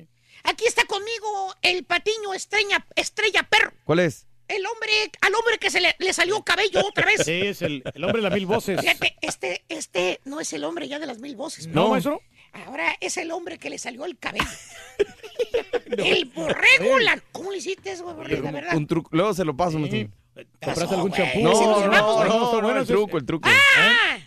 Aquí 0.43 0.65
está 0.65 0.85
conmigo 0.85 1.53
el 1.61 1.83
patiño 1.83 2.33
estrella, 2.33 2.85
estrella 2.95 3.43
perro. 3.43 3.71
¿Cuál 3.83 3.99
es? 3.99 4.27
El 4.51 4.65
hombre, 4.65 4.91
al 5.21 5.33
hombre 5.35 5.57
que 5.59 5.69
se 5.71 5.79
le, 5.79 5.95
le 5.99 6.13
salió 6.13 6.41
cabello 6.43 6.85
otra 6.85 7.05
vez. 7.05 7.21
Sí, 7.25 7.41
es 7.41 7.61
el, 7.61 7.83
el 7.93 8.03
hombre 8.03 8.21
de 8.21 8.29
las 8.29 8.33
mil 8.33 8.45
voces. 8.45 8.79
Fíjate, 8.79 9.15
este, 9.21 9.63
este 9.69 10.19
no 10.25 10.39
es 10.39 10.51
el 10.53 10.63
hombre 10.63 10.87
ya 10.87 10.99
de 10.99 11.05
las 11.05 11.19
mil 11.19 11.35
voces. 11.35 11.67
¿No, 11.67 11.89
maestro? 11.89 12.21
Ahora 12.53 12.97
es 12.99 13.15
el 13.17 13.31
hombre 13.31 13.57
que 13.57 13.69
le 13.69 13.77
salió 13.77 14.03
el 14.05 14.17
cabello. 14.17 14.45
el 15.97 16.25
borrego, 16.25 16.99
la... 16.99 17.21
¿Cómo 17.31 17.51
le 17.51 17.59
hiciste 17.59 17.91
eso, 17.91 18.03
borrego? 18.13 18.43
La 18.43 18.51
verdad. 18.51 18.75
Un 18.75 18.87
truco. 18.87 19.09
Luego 19.13 19.33
se 19.33 19.45
lo 19.45 19.55
paso, 19.55 19.79
maestro. 19.79 20.09
¿Compraste 20.61 20.95
algún 20.95 21.11
champú? 21.11 21.39
No, 21.41 21.51
no, 21.87 22.61
no, 22.61 22.77
el 22.79 22.87
truco, 22.87 23.17
el 23.17 23.25
truco. 23.25 23.47
¡Ah! 23.49 24.17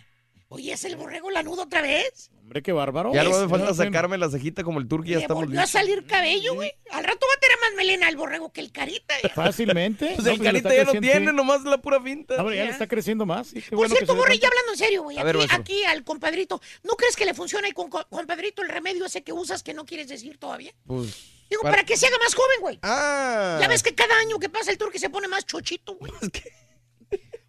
Oye, 0.49 0.73
¿es 0.73 0.85
el 0.85 0.95
borrego 0.95 1.29
lanudo 1.31 1.63
otra 1.63 1.81
vez? 1.81 2.31
Hombre, 2.45 2.61
qué 2.61 2.71
bárbaro. 2.73 3.11
Ya 3.11 3.23
no 3.23 3.31
me 3.39 3.49
falta 3.49 3.65
No, 3.69 3.73
sacarme 3.73 4.19
la 4.19 4.29
cejita 4.29 4.63
como 4.63 4.77
el 4.79 4.87
turqui, 4.87 5.09
ya 5.13 5.17
estamos 5.17 5.45
volvió 5.45 5.59
a 5.59 5.63
listos. 5.63 5.81
salir 5.81 6.05
cabello, 6.05 6.53
güey. 6.53 6.71
Al 6.91 7.03
rato 7.03 7.25
va 7.27 7.33
a 7.35 7.39
tener 7.39 7.57
más 7.59 7.73
melena 7.75 8.07
el 8.07 8.15
borrego 8.17 8.53
que 8.53 8.61
el 8.61 8.71
carita. 8.71 9.15
Fácilmente. 9.33 10.11
Pues 10.13 10.25
No, 10.25 10.31
el 10.33 10.37
pues, 10.37 10.53
le 10.53 10.61
carita 10.61 10.75
ya 10.75 10.83
lo 10.93 11.01
tiene, 11.01 11.33
nomás 11.33 11.63
la 11.63 11.79
pura 11.79 11.99
finta. 11.99 12.35
Hombre, 12.39 12.57
ya 12.57 12.65
le 12.65 12.69
está 12.69 12.85
creciendo 12.87 13.25
más. 13.25 13.47
sí, 13.47 13.63
qué 13.63 13.69
Por 13.71 13.79
bueno 13.79 13.95
cierto, 13.95 14.15
Borre, 14.15 14.37
ya 14.37 14.47
hablando 14.47 14.73
en 14.73 14.77
serio, 14.77 15.01
güey. 15.01 15.17
Ver, 15.23 15.37
Aquí, 15.37 15.47
aquí 15.51 15.83
al 15.85 16.03
compadrito. 16.03 16.61
¿No 16.83 16.93
crees 16.93 17.15
que 17.15 17.25
le 17.25 17.33
funciona 17.33 17.67
con 17.73 17.89
co- 17.89 18.05
compadrito 18.11 18.61
el 18.61 18.69
remedio 18.69 19.07
ese 19.07 19.23
que 19.23 19.33
usas 19.33 19.63
que 19.63 19.73
no 19.73 19.83
quieres 19.83 20.07
decir 20.07 20.37
todavía? 20.37 20.71
Pues. 20.85 21.15
Digo, 21.49 21.63
para, 21.63 21.83
que 21.83 21.97
se 21.97 22.05
haga 22.05 22.17
más 22.23 22.35
joven, 22.35 22.57
güey. 22.61 22.79
Ah. 22.83 23.57
Ya 23.59 23.67
ves 23.67 23.81
que 23.81 23.95
cada 23.95 24.15
año 24.19 24.37
que 24.37 24.49
pasa 24.49 24.69
el 24.69 24.77
turqui 24.77 24.99
se 24.99 25.09
pone 25.09 25.27
más 25.27 25.45
chochito, 25.47 25.95
güey. 25.95 26.11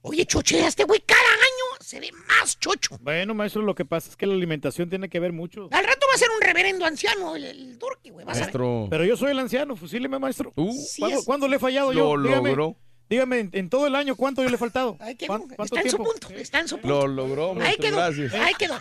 Oye, 0.09 0.25
chochea 0.25 0.69
este 0.69 0.85
güey, 0.85 1.01
cada 1.05 1.21
año 1.21 1.81
se 1.81 2.01
ve 2.01 2.11
más 2.29 2.59
chocho. 2.61 2.97
Bueno, 3.01 3.35
maestro, 3.35 3.63
lo 3.63 3.75
que 3.75 3.85
pasa 3.85 4.11
es 4.11 4.17
que 4.17 4.27
la 4.27 4.35
alimentación 4.35 4.89
tiene 4.89 5.09
que 5.09 5.19
ver 5.21 5.33
mucho. 5.33 5.69
Al 5.73 5.85
rato 5.85 6.07
va 6.11 6.15
a 6.15 6.19
ser 6.19 6.29
un 6.31 6.41
reverendo 6.41 6.85
anciano 6.85 7.35
el, 7.37 7.45
el 7.45 7.79
turqui, 7.79 8.11
güey. 8.11 8.25
Vas 8.25 8.37
a 8.37 8.41
ver. 8.41 8.47
Maestro. 8.47 8.87
Pero 8.91 9.05
yo 9.05 9.17
soy 9.17 9.33
el 9.33 9.39
anciano, 9.39 9.75
fusíleme, 9.77 10.19
maestro. 10.19 10.53
Sí 10.57 11.01
¿Cuándo, 11.01 11.19
es. 11.19 11.25
cuándo 11.25 11.49
le 11.49 11.57
he 11.57 11.59
fallado 11.59 11.93
Lo 11.93 12.17
yo? 12.17 12.23
Dígame, 12.23 12.49
logró. 12.51 12.77
Dígame, 13.09 13.41
en, 13.41 13.51
en 13.53 13.71
todo 13.71 13.87
el 13.87 13.95
año, 13.95 14.17
¿cuánto 14.17 14.43
yo 14.43 14.49
le 14.49 14.55
he 14.57 14.59
faltado? 14.59 14.97
Ahí 15.01 15.15
quedó. 15.17 15.29
¿Cuán- 15.29 15.49
¿Cuánto 15.57 15.65
Está 15.77 15.81
en 15.81 15.91
su 15.91 15.97
punto, 15.99 16.29
está 16.31 16.61
en 16.61 16.69
su 16.69 16.79
punto. 16.79 16.89
Lo 16.89 17.07
logró, 17.07 17.55
Ahí 17.61 17.77
quedó, 17.77 17.97
Gracias. 17.97 18.35
ahí 18.35 18.55
quedó. 18.55 18.79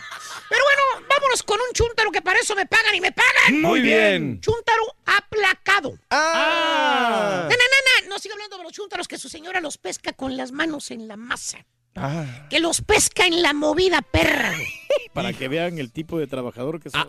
Pero 0.48 0.62
bueno, 0.64 1.06
vámonos 1.08 1.42
con 1.42 1.58
un 1.60 1.72
chúntaro 1.74 2.10
que 2.12 2.22
para 2.22 2.38
eso 2.40 2.54
me 2.54 2.66
pagan 2.66 2.94
y 2.94 3.00
me 3.00 3.12
pagan. 3.12 3.60
Muy 3.62 3.80
bien. 3.80 4.40
Chúntaro 4.40 4.82
aplacado. 5.04 5.98
Ah. 6.10 7.42
No, 7.42 7.48
no, 7.48 7.56
no, 7.56 8.06
no, 8.06 8.08
no 8.14 8.18
siga 8.18 8.34
hablando 8.34 8.58
de 8.58 8.62
los 8.64 8.72
chúntaros 8.72 9.08
que 9.08 9.18
su 9.18 9.28
señora 9.28 9.60
los 9.60 9.78
pesca 9.78 10.12
con 10.12 10.36
las 10.36 10.52
manos 10.52 10.90
en 10.90 11.08
la 11.08 11.16
masa. 11.16 11.64
Ah. 11.94 12.46
Que 12.50 12.60
los 12.60 12.82
pesca 12.82 13.26
en 13.26 13.40
la 13.42 13.52
movida 13.54 14.02
perra. 14.02 14.52
Para 15.14 15.32
que 15.32 15.48
vean 15.48 15.78
el 15.78 15.92
tipo 15.92 16.18
de 16.18 16.26
trabajador 16.26 16.80
que 16.80 16.90
soy. 16.90 17.00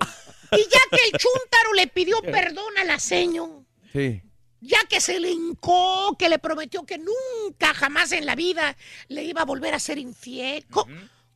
Y 0.54 0.58
ya 0.64 0.80
que 0.92 1.04
el 1.06 1.12
chúntaro 1.20 1.74
le 1.76 1.88
pidió 1.88 2.22
perdón 2.22 2.78
a 2.80 2.84
la 2.86 3.00
seño, 3.00 3.66
Sí. 3.92 4.22
Ya 4.62 4.80
que 4.90 5.02
se 5.02 5.20
le 5.20 5.32
hincó, 5.32 6.16
que 6.18 6.30
le 6.30 6.40
prometió 6.40 6.86
que 6.86 6.98
nunca 6.98 7.74
jamás 7.74 8.12
en 8.12 8.26
la 8.26 8.36
vida 8.36 8.76
le 9.08 9.24
iba 9.24 9.42
a 9.42 9.46
volver 9.46 9.74
a 9.74 9.80
ser 9.80 9.98
infiel. 9.98 10.66
¿Cómo, 10.70 10.94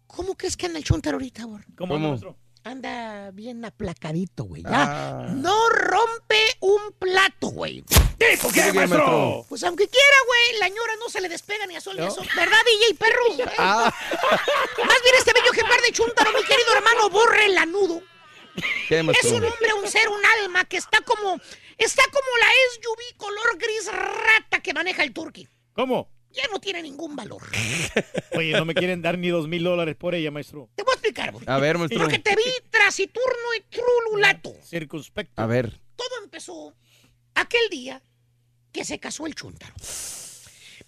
cómo 0.07 0.35
crees 0.35 0.57
que 0.57 0.65
anda 0.65 0.79
el 0.79 0.85
chúntaro 0.85 1.15
ahorita, 1.15 1.45
Bor? 1.45 1.65
¿Cómo, 1.75 1.93
¿Cómo? 1.95 2.09
maestro? 2.09 2.37
Anda 2.63 3.31
bien 3.31 3.65
aplacadito, 3.65 4.43
güey. 4.43 4.61
Ya. 4.61 4.69
Ah. 4.71 5.27
No 5.33 5.69
rompe 5.69 6.39
un 6.59 6.93
plato, 6.99 7.47
güey. 7.47 7.81
¿Por 8.39 8.53
qué, 8.53 8.71
maestro? 8.71 9.45
Pues 9.49 9.63
aunque 9.63 9.87
quiera, 9.87 10.15
güey, 10.27 10.59
la 10.59 10.69
ñora 10.69 10.93
no 10.99 11.09
se 11.09 11.21
le 11.21 11.29
despega 11.29 11.65
ni 11.65 11.75
a 11.75 11.81
sol 11.81 11.95
ni 11.97 12.05
a 12.05 12.11
sol. 12.11 12.27
¿Verdad, 12.35 12.57
DJ 12.65 12.95
perro? 12.99 13.51
Ah. 13.57 13.91
Más 14.77 14.97
bien 15.03 15.15
este 15.17 15.33
bello 15.33 15.51
ejemplar 15.51 15.81
de 15.81 15.91
chúntaro, 15.91 16.31
mi 16.33 16.43
querido 16.43 16.73
hermano, 16.75 17.09
borre 17.09 17.49
lanudo. 17.49 18.03
¿Qué, 18.87 18.99
Es 18.99 19.25
un 19.31 19.43
hombre, 19.43 19.73
un 19.81 19.87
ser, 19.87 20.09
un 20.09 20.21
alma 20.41 20.65
que 20.65 20.77
está 20.77 20.99
como. 21.01 21.39
Está 21.77 22.03
como 22.11 22.37
la 22.39 22.47
SUV 22.73 23.17
color 23.17 23.57
gris 23.57 23.91
rata 23.91 24.61
que 24.61 24.73
maneja 24.73 25.03
el 25.03 25.13
turqui. 25.13 25.47
¿Cómo? 25.73 26.09
Ya 26.31 26.43
no 26.51 26.59
tiene 26.59 26.81
ningún 26.81 27.15
valor. 27.15 27.41
Oye, 28.35 28.53
no 28.53 28.65
me 28.65 28.73
quieren 28.73 29.01
dar 29.01 29.17
ni 29.17 29.29
dos 29.29 29.47
mil 29.47 29.63
dólares 29.63 29.95
por 29.95 30.15
ella, 30.15 30.31
maestro. 30.31 30.69
Te 30.75 30.83
voy 30.83 30.91
a 30.91 30.95
explicar, 30.95 31.31
güey. 31.31 31.43
A 31.47 31.57
ver, 31.57 31.77
maestro. 31.77 31.99
Porque 31.99 32.19
te 32.19 32.35
vi 32.35 32.43
trasiturno 32.69 33.53
y 33.57 33.61
trululato. 33.61 34.53
Circunspecto. 34.63 35.41
A 35.41 35.45
ver. 35.45 35.79
Todo 35.95 36.23
empezó 36.23 36.73
aquel 37.35 37.69
día 37.69 38.01
que 38.71 38.85
se 38.85 38.99
casó 38.99 39.25
el 39.25 39.35
chúntaro. 39.35 39.73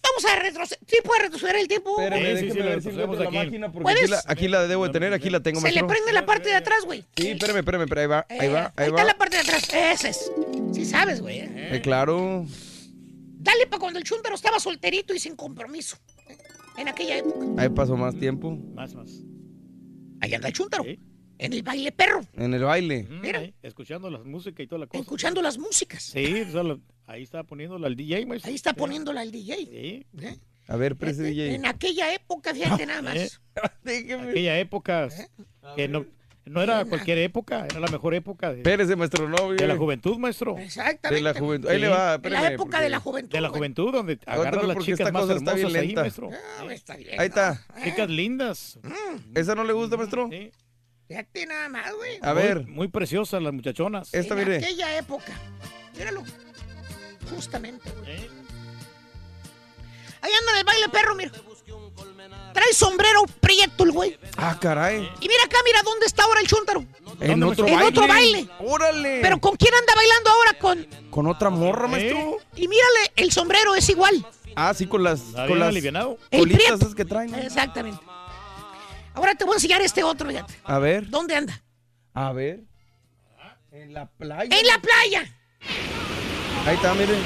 Vamos 0.04 0.26
a 0.26 0.36
retroceder. 0.40 0.80
¿Sí 0.88 0.98
puede 1.04 1.22
retroceder 1.24 1.56
el 1.56 1.68
tiempo? 1.68 1.96
Sí, 1.98 2.04
Espérame, 2.04 2.22
sí, 2.26 2.34
déjeme 2.34 2.52
sí, 2.54 2.58
lo 2.60 2.66
ver 2.66 2.82
si 2.82 2.90
retrocedemos 2.90 3.16
encuentro 3.16 3.24
la 3.24 3.30
aquí. 3.30 3.48
máquina, 3.48 3.72
porque 3.72 3.84
¿Puedes? 3.84 4.02
aquí 4.04 4.10
la, 4.12 4.24
aquí 4.28 4.48
la 4.50 4.68
debo 4.68 4.86
de 4.88 4.92
tener, 4.94 5.14
aquí 5.14 5.30
la 5.30 5.40
tengo, 5.40 5.62
Se 5.62 5.72
le 5.72 5.84
prende 5.84 6.12
la 6.14 6.26
parte 6.26 6.50
de 6.50 6.56
atrás, 6.56 6.84
güey. 6.86 7.04
Sí, 7.16 7.30
espérame, 7.30 7.58
espérame, 7.60 7.84
espérame, 7.84 8.02
ahí 8.02 8.08
va, 8.08 8.26
ahí 8.30 8.48
Eh, 8.48 8.50
va, 8.50 8.74
ahí 8.76 8.86
está 8.88 8.98
va. 8.98 9.04
la 9.06 9.18
parte 9.18 9.36
de 9.38 9.42
atrás. 9.44 9.70
Ese 9.74 10.10
es. 10.10 10.32
Sí 10.74 10.86
sabes, 10.86 11.22
güey. 11.22 11.40
¿eh? 11.40 11.70
Eh, 11.76 11.82
claro. 11.82 12.46
Dale 13.40 13.66
para 13.68 13.80
cuando 13.80 14.00
el 14.00 14.06
chúntaro 14.06 14.36
estaba 14.36 14.60
solterito 14.60 15.14
y 15.14 15.20
sin 15.20 15.36
compromiso. 15.36 15.98
En 16.78 16.88
aquella 16.88 17.18
época. 17.18 17.46
Ahí 17.58 17.70
pasó 17.70 17.96
más 17.96 18.16
tiempo. 18.18 18.52
Más, 18.74 18.94
más. 18.96 19.12
Ahí 20.22 20.34
anda 20.34 20.48
el 20.48 20.54
chúntaro. 20.54 20.84
Sí. 20.84 21.00
En 21.44 21.54
el 21.54 21.64
baile 21.64 21.92
perro. 21.92 22.22
En 22.34 22.54
el 22.54 22.64
baile. 22.64 23.08
Mira. 23.10 23.40
Ahí, 23.40 23.54
escuchando 23.62 24.10
la 24.10 24.20
música 24.20 24.64
y 24.64 24.68
toda 24.68 24.80
la 24.80 24.88
cosa. 24.88 25.02
Escuchando 25.02 25.42
las 25.42 25.58
músicas. 25.58 26.04
Sí, 26.04 26.46
ahí 27.08 27.24
está 27.24 27.44
poniéndola 27.44 27.88
al 27.88 27.96
DJ, 27.96 28.26
maestro. 28.26 28.50
Ahí 28.50 28.56
está 28.56 28.74
poniéndola 28.74 29.24
el 29.24 29.32
DJ. 29.32 29.56
Sí. 29.58 30.06
¿Eh? 30.22 30.38
A 30.68 30.78
ver, 30.78 30.96
prese 30.96 31.24
DJ. 31.24 31.56
En 31.56 31.66
aquella 31.66 32.14
época, 32.14 32.54
fíjate 32.54 32.86
nada 32.88 33.02
más. 33.02 33.16
Eh, 33.86 34.14
Aquella 34.30 34.58
época 34.60 35.10
que 35.76 35.88
no, 35.90 36.06
no 36.46 36.62
era 36.62 36.86
cualquier 36.86 37.18
época, 37.20 37.66
era 37.66 37.80
la 37.82 37.88
mejor 37.88 38.14
época 38.14 38.52
de, 38.52 38.58
Espérese, 38.60 38.96
maestro, 38.96 39.28
no. 39.28 39.52
de 39.54 39.68
la 39.68 39.76
juventud, 39.78 40.18
maestro. 40.18 40.58
Exactamente. 40.58 41.16
De 41.16 41.22
la 41.22 41.38
juventud. 41.38 41.70
Ahí 41.70 41.80
le 41.80 41.88
va, 41.90 41.96
En 41.96 42.08
la 42.08 42.16
espérame, 42.16 42.54
época 42.54 42.70
porque- 42.72 42.84
de 42.84 42.90
la 42.90 43.00
juventud. 43.00 43.32
De 43.32 43.42
la 43.42 43.48
güey. 43.50 43.58
juventud, 43.60 43.92
donde 43.92 44.20
Aguántame 44.26 44.68
las 44.68 44.78
chicas 44.78 45.00
esta 45.02 45.12
más 45.12 45.22
cosa 45.24 45.34
está 45.36 45.52
hermosas 45.52 45.74
bien 45.74 45.90
ahí, 45.90 45.96
maestro. 45.96 46.30
No, 46.62 46.72
está 46.72 46.96
bien. 46.96 47.20
Ahí 47.20 47.28
está. 47.28 47.66
Chicas 47.84 48.10
lindas. 48.10 48.80
¿Esa 49.36 49.56
no 49.56 49.64
le 49.66 49.74
gusta, 49.74 49.98
maestro? 49.98 50.30
Fíjate 51.08 51.46
nada 51.46 51.70
más, 51.70 51.94
güey. 51.96 52.20
A 52.22 52.34
ver. 52.34 52.64
Muy, 52.64 52.72
muy 52.72 52.88
preciosas 52.88 53.42
las 53.42 53.54
muchachonas. 53.54 54.14
Esta, 54.14 54.34
en 54.34 54.40
mire. 54.40 54.58
aquella 54.58 54.98
época. 54.98 55.34
Míralo. 55.98 56.24
Justamente, 57.30 57.90
güey. 57.92 58.30
Ahí 60.22 60.32
anda 60.40 60.52
en 60.54 60.58
el 60.60 60.64
baile 60.64 60.90
perro, 60.90 61.16
mira. 61.16 61.32
Trae 62.54 62.74
sombrero 62.74 63.24
prieto 63.42 63.84
el 63.84 63.92
güey. 63.92 64.18
Ah, 64.38 64.58
caray. 64.60 65.02
Y 65.20 65.28
mira 65.28 65.44
acá, 65.46 65.58
mira 65.66 65.82
dónde 65.84 66.06
está 66.06 66.24
ahora 66.24 66.40
el 66.40 66.48
chúntaro. 66.48 66.86
En 67.20 67.44
otro 67.44 67.68
en 67.68 67.74
baile. 67.76 67.90
otro 67.90 68.08
baile. 68.08 68.50
Órale. 68.60 69.20
Pero 69.22 69.40
¿con 69.42 69.56
quién 69.56 69.74
anda 69.74 69.94
bailando 69.96 70.30
ahora? 70.30 70.54
Con... 70.60 70.88
Con 71.10 71.28
otra 71.28 71.50
morra, 71.50 71.88
maestro. 71.88 72.38
Y 72.56 72.68
mírale, 72.68 73.12
el 73.16 73.32
sombrero 73.32 73.76
es 73.76 73.90
igual. 73.90 74.26
Ah, 74.56 74.74
sí, 74.74 74.86
con 74.86 75.04
las, 75.04 75.20
Está 75.22 75.48
con 75.48 75.60
las 75.60 75.70
alivianado. 75.70 76.18
El 76.32 76.42
colitas 76.42 76.60
prieto. 76.62 76.76
esas 76.76 76.96
que 76.96 77.06
traen. 77.06 77.32
¿no? 77.32 77.38
Exactamente. 77.38 78.00
Ahora 79.14 79.36
te 79.36 79.46
voy 79.46 79.54
a 79.54 79.56
enseñar 79.58 79.82
este 79.82 80.04
otro, 80.04 80.28
fíjate. 80.30 80.56
A 80.64 80.80
ver. 80.80 81.10
¿Dónde 81.10 81.36
anda? 81.36 81.64
A 82.14 82.32
ver. 82.32 82.62
En 83.72 83.94
la 83.94 84.06
playa. 84.08 84.58
En 84.58 84.68
la 84.68 84.80
playa. 84.80 85.36
Ahí 86.66 86.76
está, 86.76 86.94
miren. 86.94 87.20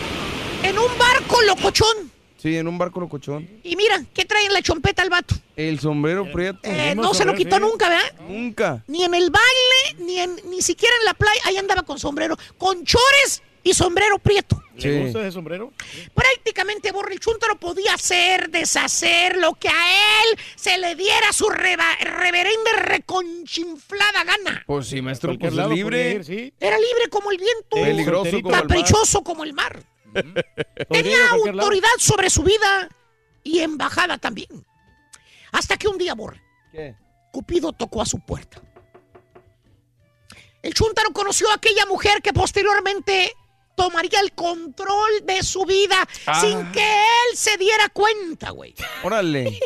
En 0.64 0.78
un 0.78 0.98
barco 0.98 1.42
locochón. 1.44 2.12
Sí, 2.38 2.56
en 2.56 2.68
un 2.68 2.78
barco 2.78 3.00
locochón. 3.00 3.50
Y 3.64 3.76
mira, 3.76 4.04
¿qué 4.14 4.26
trae 4.26 4.46
en 4.46 4.54
la 4.54 4.62
chompeta 4.62 5.02
el 5.04 5.10
vato? 5.10 5.36
El 5.56 5.80
sombrero 5.80 6.32
prieto. 6.32 6.60
Eh, 6.64 6.94
no 6.96 7.14
se 7.14 7.26
lo 7.26 7.34
quitó 7.34 7.60
nunca, 7.60 7.90
¿verdad? 7.90 8.28
Nunca. 8.28 8.84
Ni 8.88 9.04
en 9.04 9.14
el 9.14 9.32
baile, 9.32 10.06
ni, 10.06 10.20
en, 10.20 10.36
ni 10.50 10.62
siquiera 10.62 10.96
en 11.00 11.06
la 11.06 11.14
playa. 11.16 11.42
Ahí 11.46 11.58
andaba 11.58 11.84
con 11.84 11.98
sombrero. 12.00 12.38
Con 12.58 12.84
chores 12.84 13.42
y 13.68 13.74
sombrero 13.74 14.18
prieto. 14.20 14.62
¿Le 14.76 15.04
gusta 15.04 15.22
ese 15.22 15.32
sombrero? 15.34 15.74
Prácticamente 16.14 16.92
Borre 16.92 17.14
el 17.14 17.20
Chúntaro 17.20 17.60
podía 17.60 17.94
hacer, 17.96 18.50
deshacer 18.50 19.38
lo 19.38 19.54
que 19.56 19.68
a 19.68 20.22
él 20.24 20.40
se 20.56 20.78
le 20.78 20.96
diera 20.96 21.34
su 21.34 21.50
reba- 21.50 21.96
reverenda 22.00 22.72
reconchinflada 22.78 24.24
gana. 24.24 24.64
Pues 24.66 24.88
sí, 24.88 25.02
maestro, 25.02 25.38
pues 25.38 25.54
libre. 25.54 26.12
ir, 26.12 26.24
sí. 26.26 26.54
Era 26.60 26.78
libre 26.78 27.10
como 27.10 27.32
el 27.32 27.38
viento. 27.38 27.72
Peligroso 27.72 28.32
como 28.42 28.50
el 28.50 28.52
mar. 28.54 28.62
Caprichoso 28.68 29.24
como 29.24 29.44
el 29.44 29.54
mar. 29.54 29.84
Tenía 30.90 31.18
lado. 31.18 31.62
autoridad 31.62 31.90
sobre 32.00 32.30
su 32.30 32.44
vida 32.44 32.90
y 33.44 33.60
embajada 33.60 34.18
también. 34.18 34.66
Hasta 35.52 35.78
que 35.78 35.88
un 35.88 35.98
día, 35.98 36.14
Borre, 36.14 36.42
¿Qué? 36.72 36.96
Cupido 37.32 37.74
tocó 37.74 38.02
a 38.02 38.06
su 38.06 38.20
puerta. 38.20 38.62
El 40.62 40.74
Chuntaro 40.74 41.12
conoció 41.14 41.50
a 41.50 41.56
aquella 41.56 41.86
mujer 41.86 42.22
que 42.22 42.34
posteriormente 42.34 43.32
tomaría 43.78 44.20
el 44.20 44.34
control 44.34 45.12
de 45.24 45.44
su 45.44 45.64
vida 45.66 45.96
Ah. 46.26 46.42
sin 46.42 46.72
que 46.72 46.82
él 46.84 47.38
se 47.38 47.56
diera 47.58 47.88
cuenta, 47.90 48.50
güey. 48.50 48.74
Órale. 49.04 49.60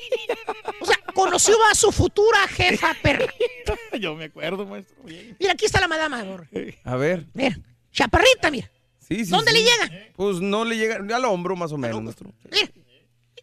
O 0.81 0.85
sea, 0.85 0.97
conoció 1.15 1.55
a 1.71 1.75
su 1.75 1.91
futura 1.91 2.45
jefa 2.49 2.93
perra. 3.01 3.25
Yo 3.99 4.13
me 4.15 4.25
acuerdo, 4.25 4.65
maestro. 4.65 4.95
Bien. 5.03 5.35
Mira, 5.39 5.53
aquí 5.53 5.65
está 5.65 5.79
la 5.79 5.87
madama, 5.87 6.21
Borre. 6.23 6.77
A 6.83 6.95
ver. 6.97 7.25
Mira, 7.33 7.57
chaparrita, 7.91 8.51
mira. 8.51 8.69
Sí, 8.99 9.25
sí. 9.25 9.31
¿Dónde 9.31 9.51
sí. 9.51 9.57
le 9.57 9.63
llega? 9.63 10.11
Pues 10.15 10.41
no 10.41 10.65
le 10.65 10.77
llega 10.77 10.97
al 11.15 11.25
hombro 11.25 11.55
más 11.55 11.71
o 11.71 11.77
menos, 11.77 12.01
maestro. 12.03 12.31
Mira, 12.51 12.69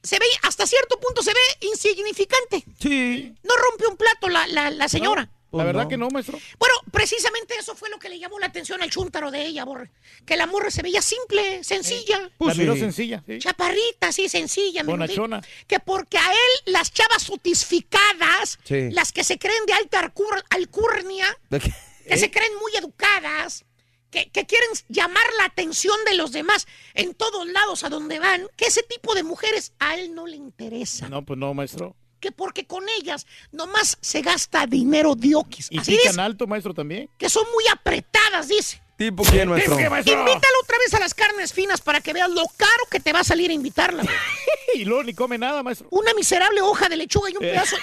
se 0.02 0.18
ve, 0.18 0.26
hasta 0.42 0.66
cierto 0.66 1.00
punto 1.00 1.22
se 1.22 1.32
ve 1.32 1.66
insignificante. 1.66 2.64
Sí. 2.80 3.34
No 3.42 3.54
rompe 3.56 3.86
un 3.88 3.96
plato 3.96 4.28
la, 4.28 4.46
la- 4.46 4.70
la 4.70 4.88
señora. 4.88 5.30
La 5.50 5.64
verdad 5.64 5.88
que 5.88 5.96
no, 5.96 6.08
maestro. 6.10 6.38
Bueno, 6.58 6.74
precisamente 6.92 7.54
eso 7.58 7.74
fue 7.74 7.88
lo 7.88 7.98
que 7.98 8.08
le 8.10 8.18
llamó 8.18 8.38
la 8.38 8.46
atención 8.46 8.82
al 8.82 8.90
chúntaro 8.90 9.30
de 9.30 9.46
ella, 9.46 9.64
Borre. 9.64 9.90
Que 10.26 10.36
la 10.36 10.46
morra 10.46 10.70
se 10.70 10.82
veía 10.82 11.00
simple, 11.00 11.64
sencilla. 11.64 12.30
la 12.38 12.54
miró 12.54 12.76
sencilla. 12.76 13.22
sí. 13.26 13.38
Chaparrita, 13.38 14.12
sí, 14.12 14.28
sencilla. 14.28 14.82
Bonachona. 14.82 15.40
Que 15.66 15.80
porque 15.80 16.18
a 16.18 16.30
él 16.30 16.72
las 16.72 16.92
chavas 16.92 17.22
sotificadas, 17.22 18.58
Sí. 18.64 18.90
las 18.90 19.12
que 19.12 19.24
se 19.24 19.38
creen 19.38 19.64
de 19.66 19.72
alta 19.72 20.02
alcur- 20.02 20.44
alcurnia, 20.50 21.26
¿De 21.50 21.60
qué? 21.60 21.72
que 22.06 22.16
se 22.18 22.30
creen 22.30 22.52
muy 22.60 22.72
educadas, 22.76 23.64
que, 24.10 24.30
que 24.30 24.46
quieren 24.46 24.68
llamar 24.88 25.24
la 25.38 25.44
atención 25.46 25.96
de 26.06 26.14
los 26.14 26.32
demás 26.32 26.66
en 26.94 27.14
todos 27.14 27.46
lados 27.46 27.84
a 27.84 27.88
donde 27.88 28.18
van, 28.18 28.48
que 28.56 28.66
ese 28.66 28.82
tipo 28.82 29.14
de 29.14 29.22
mujeres 29.22 29.72
a 29.78 29.96
él 29.96 30.14
no 30.14 30.26
le 30.26 30.36
interesa. 30.36 31.08
No, 31.08 31.24
pues 31.24 31.38
no, 31.38 31.52
maestro. 31.54 31.94
Que 32.20 32.32
porque 32.32 32.66
con 32.66 32.84
ellas 33.00 33.26
nomás 33.52 33.96
se 34.00 34.22
gasta 34.22 34.66
dinero 34.66 35.14
dioquis. 35.14 35.68
Y 35.70 35.78
Así 35.78 35.92
pican 35.92 36.12
dice, 36.12 36.20
alto, 36.20 36.46
maestro, 36.46 36.74
también. 36.74 37.08
que 37.16 37.28
son 37.30 37.44
muy 37.54 37.64
apretadas, 37.72 38.48
dice. 38.48 38.82
¿Tipo 38.96 39.22
quién, 39.22 39.48
maestro? 39.48 39.76
¿Qué, 39.76 39.88
maestro? 39.88 40.12
Invítalo 40.18 40.54
otra 40.64 40.76
vez 40.78 40.92
a 40.94 40.98
las 40.98 41.14
carnes 41.14 41.52
finas 41.52 41.80
para 41.80 42.00
que 42.00 42.12
veas 42.12 42.28
lo 42.30 42.44
caro 42.56 42.84
que 42.90 42.98
te 42.98 43.12
va 43.12 43.20
a 43.20 43.24
salir 43.24 43.50
a 43.50 43.54
invitarla. 43.54 44.02
y 44.74 44.84
luego 44.84 45.04
ni 45.04 45.14
come 45.14 45.38
nada, 45.38 45.62
maestro. 45.62 45.86
Una 45.92 46.12
miserable 46.14 46.60
hoja 46.62 46.88
de 46.88 46.96
lechuga 46.96 47.30
y 47.30 47.36
un 47.36 47.44
Eh. 47.44 47.50
pedazo. 47.50 47.76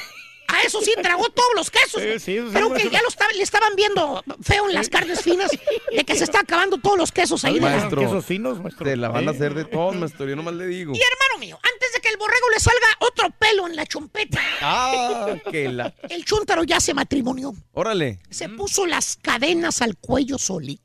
A 0.47 0.61
eso 0.61 0.79
sí 0.81 0.93
tragó 1.01 1.27
todos 1.29 1.49
los 1.55 1.69
quesos. 1.71 2.01
Sí, 2.21 2.35
Creo 2.35 2.51
que 2.51 2.69
maestro. 2.69 2.91
ya 2.91 3.01
lo 3.01 3.07
estaba- 3.09 3.31
le 3.33 3.43
estaban 3.43 3.75
viendo 3.75 4.23
feo 4.41 4.67
en 4.69 4.73
las 4.75 4.89
carnes 4.89 5.21
finas 5.21 5.49
de 5.95 6.03
que 6.05 6.15
se 6.15 6.23
está 6.23 6.41
acabando 6.41 6.77
todos 6.77 6.97
los 6.97 7.11
quesos 7.11 7.43
ahí. 7.45 7.55
de 7.55 7.61
la- 7.61 7.69
Maestro. 7.77 8.01
Quesos 8.01 8.25
finos, 8.25 8.59
maestro. 8.61 8.85
Te 8.85 8.95
la 8.95 9.09
van 9.09 9.27
a 9.27 9.31
hacer 9.31 9.53
de 9.53 9.65
todo, 9.65 9.91
maestro. 9.93 10.27
Yo 10.27 10.35
nomás 10.35 10.53
le 10.53 10.67
digo. 10.67 10.93
Y 10.93 10.99
hermano 11.01 11.39
mío, 11.39 11.59
antes 11.61 11.93
de 11.93 11.99
que 12.01 12.09
el 12.09 12.17
borrego 12.17 12.49
le 12.51 12.59
salga 12.59 12.87
otro 12.99 13.29
pelo 13.31 13.67
en 13.67 13.75
la 13.75 13.85
chompeta, 13.85 14.39
Ah, 14.61 15.35
que 15.51 15.67
la. 15.69 15.93
el 16.09 16.23
chúntaro 16.25 16.63
ya 16.63 16.79
se 16.79 16.93
matrimonió. 16.93 17.53
Órale. 17.73 18.19
Se 18.29 18.47
puso 18.49 18.85
las 18.85 19.17
cadenas 19.21 19.81
al 19.81 19.97
cuello 19.97 20.37
solito. 20.37 20.83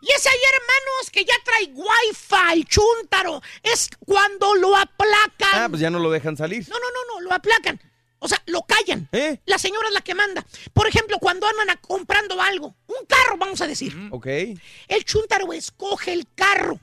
Y 0.00 0.10
es 0.10 0.26
ahí, 0.26 0.38
hermanos, 0.52 1.10
que 1.12 1.24
ya 1.24 1.34
trae 1.44 1.66
wifi 1.74 2.58
el 2.60 2.66
chúntaro. 2.66 3.40
Es 3.62 3.88
cuando 4.04 4.54
lo 4.56 4.76
aplacan. 4.76 5.50
Ah, 5.52 5.66
pues 5.68 5.80
ya 5.80 5.90
no 5.90 6.00
lo 6.00 6.10
dejan 6.10 6.36
salir. 6.36 6.68
No, 6.68 6.74
no, 6.76 6.86
no, 6.90 7.14
no, 7.14 7.20
lo 7.28 7.32
aplacan. 7.34 7.80
O 8.24 8.28
sea, 8.28 8.40
lo 8.46 8.62
callan. 8.62 9.08
¿Eh? 9.10 9.40
La 9.46 9.58
señora 9.58 9.88
es 9.88 9.94
la 9.94 10.00
que 10.00 10.14
manda. 10.14 10.46
Por 10.72 10.86
ejemplo, 10.86 11.18
cuando 11.18 11.46
andan 11.48 11.70
a- 11.70 11.76
comprando 11.80 12.40
algo, 12.40 12.74
un 12.86 13.04
carro, 13.06 13.36
vamos 13.36 13.60
a 13.60 13.66
decir. 13.66 13.92
Ok. 14.12 14.26
El 14.26 15.04
chúntaro 15.04 15.52
escoge 15.52 16.12
el 16.12 16.26
carro. 16.34 16.78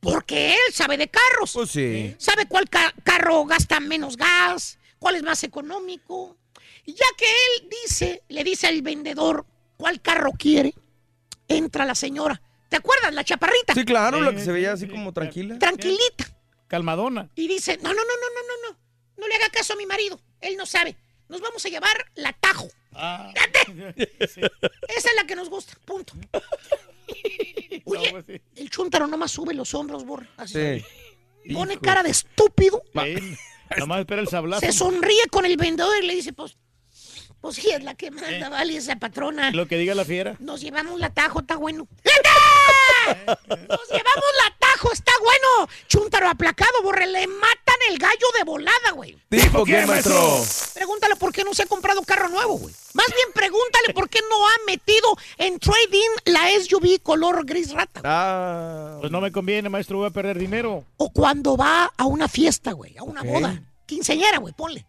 Porque 0.00 0.54
él 0.54 0.72
sabe 0.72 0.96
de 0.96 1.08
carros. 1.08 1.52
Pues 1.52 1.70
sí. 1.70 2.14
Sabe 2.18 2.46
cuál 2.46 2.68
ca- 2.68 2.94
carro 3.04 3.44
gasta 3.44 3.78
menos 3.80 4.16
gas, 4.16 4.78
cuál 4.98 5.16
es 5.16 5.22
más 5.22 5.44
económico. 5.44 6.36
Y 6.84 6.94
ya 6.94 7.06
que 7.16 7.26
él 7.26 7.68
dice, 7.84 8.22
le 8.28 8.42
dice 8.42 8.66
al 8.66 8.82
vendedor 8.82 9.46
cuál 9.76 10.00
carro 10.00 10.32
quiere, 10.32 10.74
entra 11.48 11.84
la 11.84 11.94
señora. 11.94 12.40
¿Te 12.68 12.76
acuerdas? 12.76 13.12
La 13.14 13.22
chaparrita. 13.24 13.74
Sí, 13.74 13.84
claro, 13.84 14.20
la 14.22 14.32
que 14.32 14.40
se 14.42 14.50
veía 14.50 14.72
así 14.72 14.88
como 14.88 15.12
tranquila. 15.12 15.58
Tranquilita. 15.58 16.24
Calmadona. 16.66 17.28
Y 17.36 17.46
dice, 17.46 17.76
no, 17.82 17.90
no, 17.90 17.94
no, 17.94 18.00
no, 18.02 18.28
no, 18.34 18.42
no, 18.48 18.70
no. 18.70 18.81
No 19.22 19.28
le 19.28 19.36
haga 19.36 19.50
caso 19.50 19.74
a 19.74 19.76
mi 19.76 19.86
marido. 19.86 20.20
Él 20.40 20.56
no 20.56 20.66
sabe. 20.66 20.96
Nos 21.28 21.40
vamos 21.40 21.64
a 21.64 21.68
llevar 21.68 22.10
la 22.16 22.32
Tajo. 22.32 22.68
Ah. 22.92 23.32
Esa 24.18 24.40
es 24.48 25.14
la 25.14 25.24
que 25.28 25.36
nos 25.36 25.48
gusta. 25.48 25.74
Punto. 25.84 26.14
Oye, 27.84 28.42
el 28.56 28.68
chúntaro 28.68 29.06
nomás 29.06 29.30
sube 29.30 29.54
los 29.54 29.74
hombros, 29.74 30.04
borra. 30.04 30.28
Así. 30.36 30.80
Sí. 31.44 31.54
Pone 31.54 31.74
Hijo. 31.74 31.82
cara 31.82 32.02
de 32.02 32.10
estúpido. 32.10 32.82
Sí. 32.94 33.36
Nomás 33.78 34.00
espera 34.00 34.20
el 34.20 34.28
sablazo. 34.28 34.66
Se 34.66 34.72
sonríe 34.72 35.28
con 35.30 35.46
el 35.46 35.56
vendedor 35.56 36.02
y 36.02 36.06
le 36.08 36.16
dice, 36.16 36.32
pues, 36.32 36.56
pues 37.40 37.54
sí, 37.54 37.70
es 37.70 37.84
la 37.84 37.94
que 37.94 38.10
manda, 38.10 38.48
vale, 38.48 38.76
esa 38.76 38.96
patrona. 38.96 39.52
Lo 39.52 39.68
que 39.68 39.78
diga 39.78 39.94
la 39.94 40.04
fiera. 40.04 40.34
Nos 40.40 40.60
llevamos 40.60 40.98
la 40.98 41.10
tajo, 41.10 41.40
está 41.40 41.56
bueno. 41.56 41.86
¡Neta! 42.04 43.36
Nos 43.68 43.88
llevamos 43.88 44.30
la 44.44 44.56
está 44.90 45.12
bueno. 45.22 45.68
Chúntaro 45.86 46.28
aplacado, 46.28 46.82
borre, 46.82 47.06
le 47.06 47.26
matan 47.26 47.76
el 47.90 47.98
gallo 47.98 48.26
de 48.38 48.44
volada, 48.44 48.90
güey. 48.94 49.16
¿Tipo 49.28 49.64
quién, 49.64 49.86
maestro? 49.86 50.42
Pregúntale 50.74 51.16
por 51.16 51.32
qué 51.32 51.44
no 51.44 51.52
se 51.54 51.62
ha 51.62 51.66
comprado 51.66 52.02
carro 52.02 52.28
nuevo, 52.28 52.58
güey. 52.58 52.74
Más 52.94 53.06
bien 53.06 53.28
pregúntale 53.34 53.94
por 53.94 54.08
qué 54.08 54.20
no 54.28 54.48
ha 54.48 54.52
metido 54.66 55.16
en 55.38 55.58
trading 55.58 56.08
la 56.24 56.48
SUV 56.60 57.00
color 57.02 57.44
gris 57.44 57.72
rata. 57.72 58.00
Ah. 58.04 58.96
Pues 59.00 59.12
no 59.12 59.20
me 59.20 59.30
conviene, 59.32 59.68
maestro, 59.68 59.98
voy 59.98 60.06
a 60.08 60.10
perder 60.10 60.38
dinero. 60.38 60.84
O 60.96 61.10
cuando 61.10 61.56
va 61.56 61.90
a 61.96 62.04
una 62.06 62.28
fiesta, 62.28 62.72
güey, 62.72 62.96
a 62.98 63.02
una 63.02 63.20
Ok. 63.22 63.26
boda. 63.26 63.62
Quinceñera, 63.86 64.38
güey, 64.38 64.54
ponle. 64.54 64.86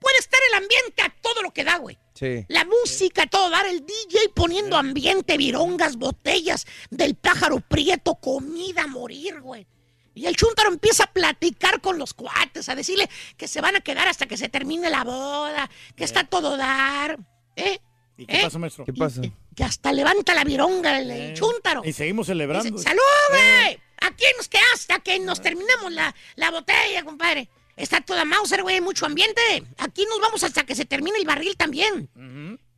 Puede 0.00 0.18
estar 0.18 0.40
el 0.48 0.54
ambiente 0.62 1.02
a 1.02 1.10
todo 1.20 1.42
lo 1.42 1.52
que 1.52 1.64
da, 1.64 1.76
güey. 1.76 1.98
Sí. 2.14 2.44
La 2.48 2.64
música, 2.64 3.26
todo, 3.26 3.50
dar 3.50 3.66
el 3.66 3.84
DJ 3.86 4.30
poniendo 4.34 4.76
ambiente, 4.76 5.36
virongas, 5.36 5.96
botellas 5.96 6.66
del 6.90 7.14
pájaro 7.14 7.60
prieto, 7.60 8.14
comida 8.16 8.82
a 8.84 8.86
morir, 8.86 9.40
güey. 9.40 9.66
Y 10.14 10.26
el 10.26 10.36
chúntaro 10.36 10.70
empieza 10.70 11.04
a 11.04 11.12
platicar 11.12 11.80
con 11.80 11.98
los 11.98 12.14
cuates, 12.14 12.68
a 12.68 12.74
decirle 12.74 13.08
que 13.36 13.46
se 13.46 13.60
van 13.60 13.76
a 13.76 13.80
quedar 13.80 14.08
hasta 14.08 14.26
que 14.26 14.36
se 14.36 14.48
termine 14.48 14.90
la 14.90 15.04
boda, 15.04 15.70
que 15.96 16.04
está 16.04 16.24
todo 16.24 16.56
dar. 16.56 17.18
¿Eh? 17.56 17.78
¿Y 18.16 18.26
qué 18.26 18.40
¿Eh? 18.40 18.42
pasa, 18.42 18.58
maestro? 18.58 18.84
¿Qué 18.84 18.92
pasa? 18.92 19.22
Que 19.54 19.64
hasta 19.64 19.92
levanta 19.92 20.34
la 20.34 20.44
vironga 20.44 20.98
el, 20.98 21.10
el 21.10 21.34
chúntaro. 21.34 21.82
Y 21.84 21.92
seguimos 21.92 22.26
celebrando. 22.26 22.70
Dice, 22.70 22.82
¡Salud, 22.84 23.02
güey! 23.30 23.78
Aquí 24.02 24.24
nos 24.36 24.48
quedamos 24.48 24.74
hasta 24.74 24.98
que 24.98 25.18
nos 25.20 25.40
terminemos 25.40 25.92
la, 25.92 26.14
la 26.36 26.50
botella, 26.50 27.02
compadre. 27.04 27.48
Está 27.80 28.02
toda 28.02 28.26
Mauser, 28.26 28.62
güey, 28.62 28.80
mucho 28.82 29.06
ambiente. 29.06 29.40
Aquí 29.78 30.04
nos 30.04 30.20
vamos 30.20 30.44
hasta 30.44 30.64
que 30.64 30.74
se 30.74 30.84
termine 30.84 31.18
el 31.18 31.24
barril 31.26 31.56
también. 31.56 32.10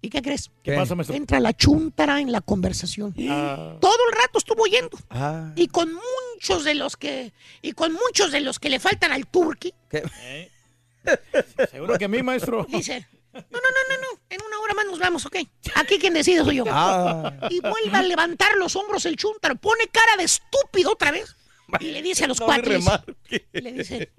¿Y 0.01 0.09
qué 0.11 0.23
crees? 0.23 0.51
¿Qué 0.63 0.75
pasa, 0.75 0.95
maestro? 0.95 1.17
Entra 1.17 1.41
la 1.41 1.53
chúntara 1.53 2.21
en 2.21 2.31
la 2.31 2.41
conversación. 2.41 3.13
Ah. 3.29 3.77
Todo 3.81 3.99
el 4.11 4.17
rato 4.17 4.39
estuvo 4.39 4.63
oyendo. 4.63 4.97
Ah. 5.11 5.53
Y 5.57 5.67
con 5.67 5.93
muchos 5.93 6.63
de 6.65 6.75
los 6.77 6.97
que 6.97 7.33
y 7.63 7.73
con 7.73 7.93
muchos 7.93 8.31
de 8.31 8.41
los 8.41 8.61
que 8.61 8.71
le 8.71 8.79
faltan 8.79 9.11
al 9.13 9.27
turqui, 9.27 9.75
Seguro 11.71 11.99
que 11.99 12.05
a 12.05 12.09
mí, 12.09 12.23
maestro. 12.23 12.65
dice, 12.69 13.07
no, 13.33 13.41
no, 13.41 13.49
no, 13.51 13.61
no, 13.89 14.01
no, 14.01 14.21
en 14.31 14.41
una 14.47 14.61
hora 14.61 14.75
más 14.75 14.87
nos 14.87 15.01
vamos, 15.01 15.27
¿ok? 15.27 15.37
Aquí 15.75 15.99
quien 15.99 16.15
decide 16.15 16.45
soy 16.45 16.57
yo. 16.57 16.65
Ah. 16.69 17.33
Y 17.51 17.61
vuelve 17.61 17.97
a 17.97 18.03
levantar 18.03 18.57
los 18.57 18.77
hombros 18.77 19.05
el 19.07 19.17
chúntaro, 19.17 19.57
pone 19.57 19.89
cara 19.89 20.17
de 20.17 20.25
estúpido 20.25 20.93
otra 20.93 21.11
vez 21.11 21.35
y 21.81 21.85
le 21.87 22.03
dice 22.03 22.25
a 22.25 22.27
los 22.29 22.41
No 22.41 22.47
remarque. 22.49 23.47
le 23.53 23.73
dice, 23.73 24.13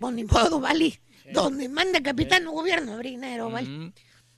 pues 0.00 0.14
ni 0.14 0.24
modo, 0.24 0.60
vale, 0.60 1.00
donde 1.32 1.68
manda 1.68 2.02
capitán 2.02 2.46
o 2.46 2.52
gobierno, 2.52 2.96
brinero, 2.98 3.50
vale. 3.50 3.92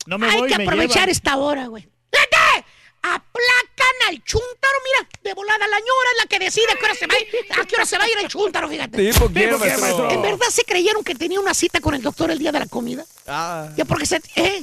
No 0.07 0.19
me 0.19 0.29
Hay 0.29 0.39
voy, 0.39 0.49
que 0.49 0.55
aprovechar 0.55 1.09
esta 1.09 1.37
hora, 1.37 1.67
güey. 1.67 1.83
¡Fíjate! 2.13 2.67
Aplacan 3.03 3.97
al 4.09 4.23
chúntaro, 4.25 4.79
mira, 4.85 5.09
de 5.23 5.35
volada 5.35 5.67
la 5.69 5.79
ñora 5.79 6.11
es 6.13 6.19
la 6.23 6.27
que 6.27 6.39
decide 6.45 6.67
a 6.73 6.77
qué 6.77 6.85
hora 6.85 6.95
se 6.95 7.07
va 7.07 7.15
a 7.15 7.19
ir, 7.21 7.27
a 7.61 7.65
qué 7.65 7.75
hora 7.77 7.87
se 7.87 7.99
va 7.99 8.05
a 8.05 8.09
ir 8.09 8.19
el 8.19 8.29
chúntaro, 8.29 8.69
fíjate. 8.69 9.09
En 9.11 10.23
verdad 10.23 10.47
se 10.51 10.65
creyeron 10.65 11.05
que 11.05 11.15
tenía 11.15 11.39
una 11.41 11.55
cita 11.55 11.81
con 11.81 11.95
el 11.95 12.03
doctor 12.03 12.31
el 12.31 12.39
día 12.39 12.51
de 12.53 12.59
la 12.61 12.67
comida. 12.67 13.05
Ah. 13.27 13.69
Ya 13.77 13.85
porque 13.85 14.07
se... 14.07 14.21
Eh, 14.35 14.63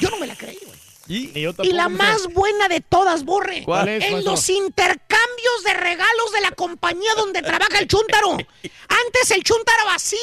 yo 0.00 0.08
no 0.10 0.18
me 0.18 0.26
la 0.26 0.34
creí, 0.36 0.58
güey. 0.64 0.77
¿Y? 1.08 1.32
Y 1.62 1.72
la 1.72 1.88
más 1.88 2.32
buena 2.32 2.68
de 2.68 2.80
todas, 2.80 3.24
Borre. 3.24 3.62
¿Cuál 3.64 3.88
es, 3.88 4.04
en 4.04 4.12
maestro? 4.12 4.32
los 4.32 4.48
intercambios 4.50 5.64
de 5.64 5.74
regalos 5.74 6.32
de 6.32 6.40
la 6.42 6.50
compañía 6.52 7.14
donde 7.16 7.40
trabaja 7.42 7.78
el 7.78 7.88
chúntaro. 7.88 8.32
Antes 8.32 9.30
el 9.30 9.42
chúntaro 9.42 9.88
hacía 9.90 10.18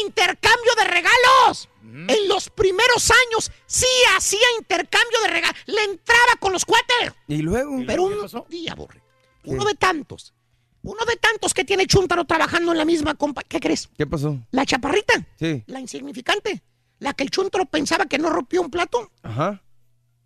intercambio 0.00 0.72
de 0.78 0.84
regalos. 0.84 1.68
En 1.82 2.28
los 2.28 2.48
primeros 2.48 3.10
años 3.10 3.50
sí 3.66 3.86
hacía 4.16 4.46
intercambio 4.58 5.18
de 5.24 5.28
regalos. 5.28 5.56
Le 5.66 5.84
entraba 5.84 6.36
con 6.40 6.52
los 6.52 6.64
cuates. 6.64 7.12
¿Y 7.28 7.38
luego? 7.38 7.76
Pero 7.86 8.04
un 8.04 8.26
día, 8.48 8.74
Borre. 8.74 9.02
Uno 9.44 9.64
de 9.64 9.74
tantos. 9.74 10.32
Uno 10.82 11.04
de 11.04 11.16
tantos 11.16 11.54
que 11.54 11.64
tiene 11.64 11.86
Chuntaro 11.86 12.24
trabajando 12.24 12.72
en 12.72 12.78
la 12.78 12.84
misma 12.84 13.14
compañía. 13.14 13.48
¿Qué 13.48 13.60
crees? 13.60 13.88
¿Qué 13.96 14.06
pasó? 14.06 14.38
La 14.50 14.64
chaparrita. 14.64 15.14
Sí. 15.38 15.62
La 15.66 15.80
insignificante. 15.80 16.62
La 16.98 17.12
que 17.12 17.24
el 17.24 17.30
Chuntaro 17.30 17.66
pensaba 17.66 18.06
que 18.06 18.18
no 18.18 18.30
rompió 18.30 18.62
un 18.62 18.70
plato. 18.70 19.10
Ajá. 19.22 19.62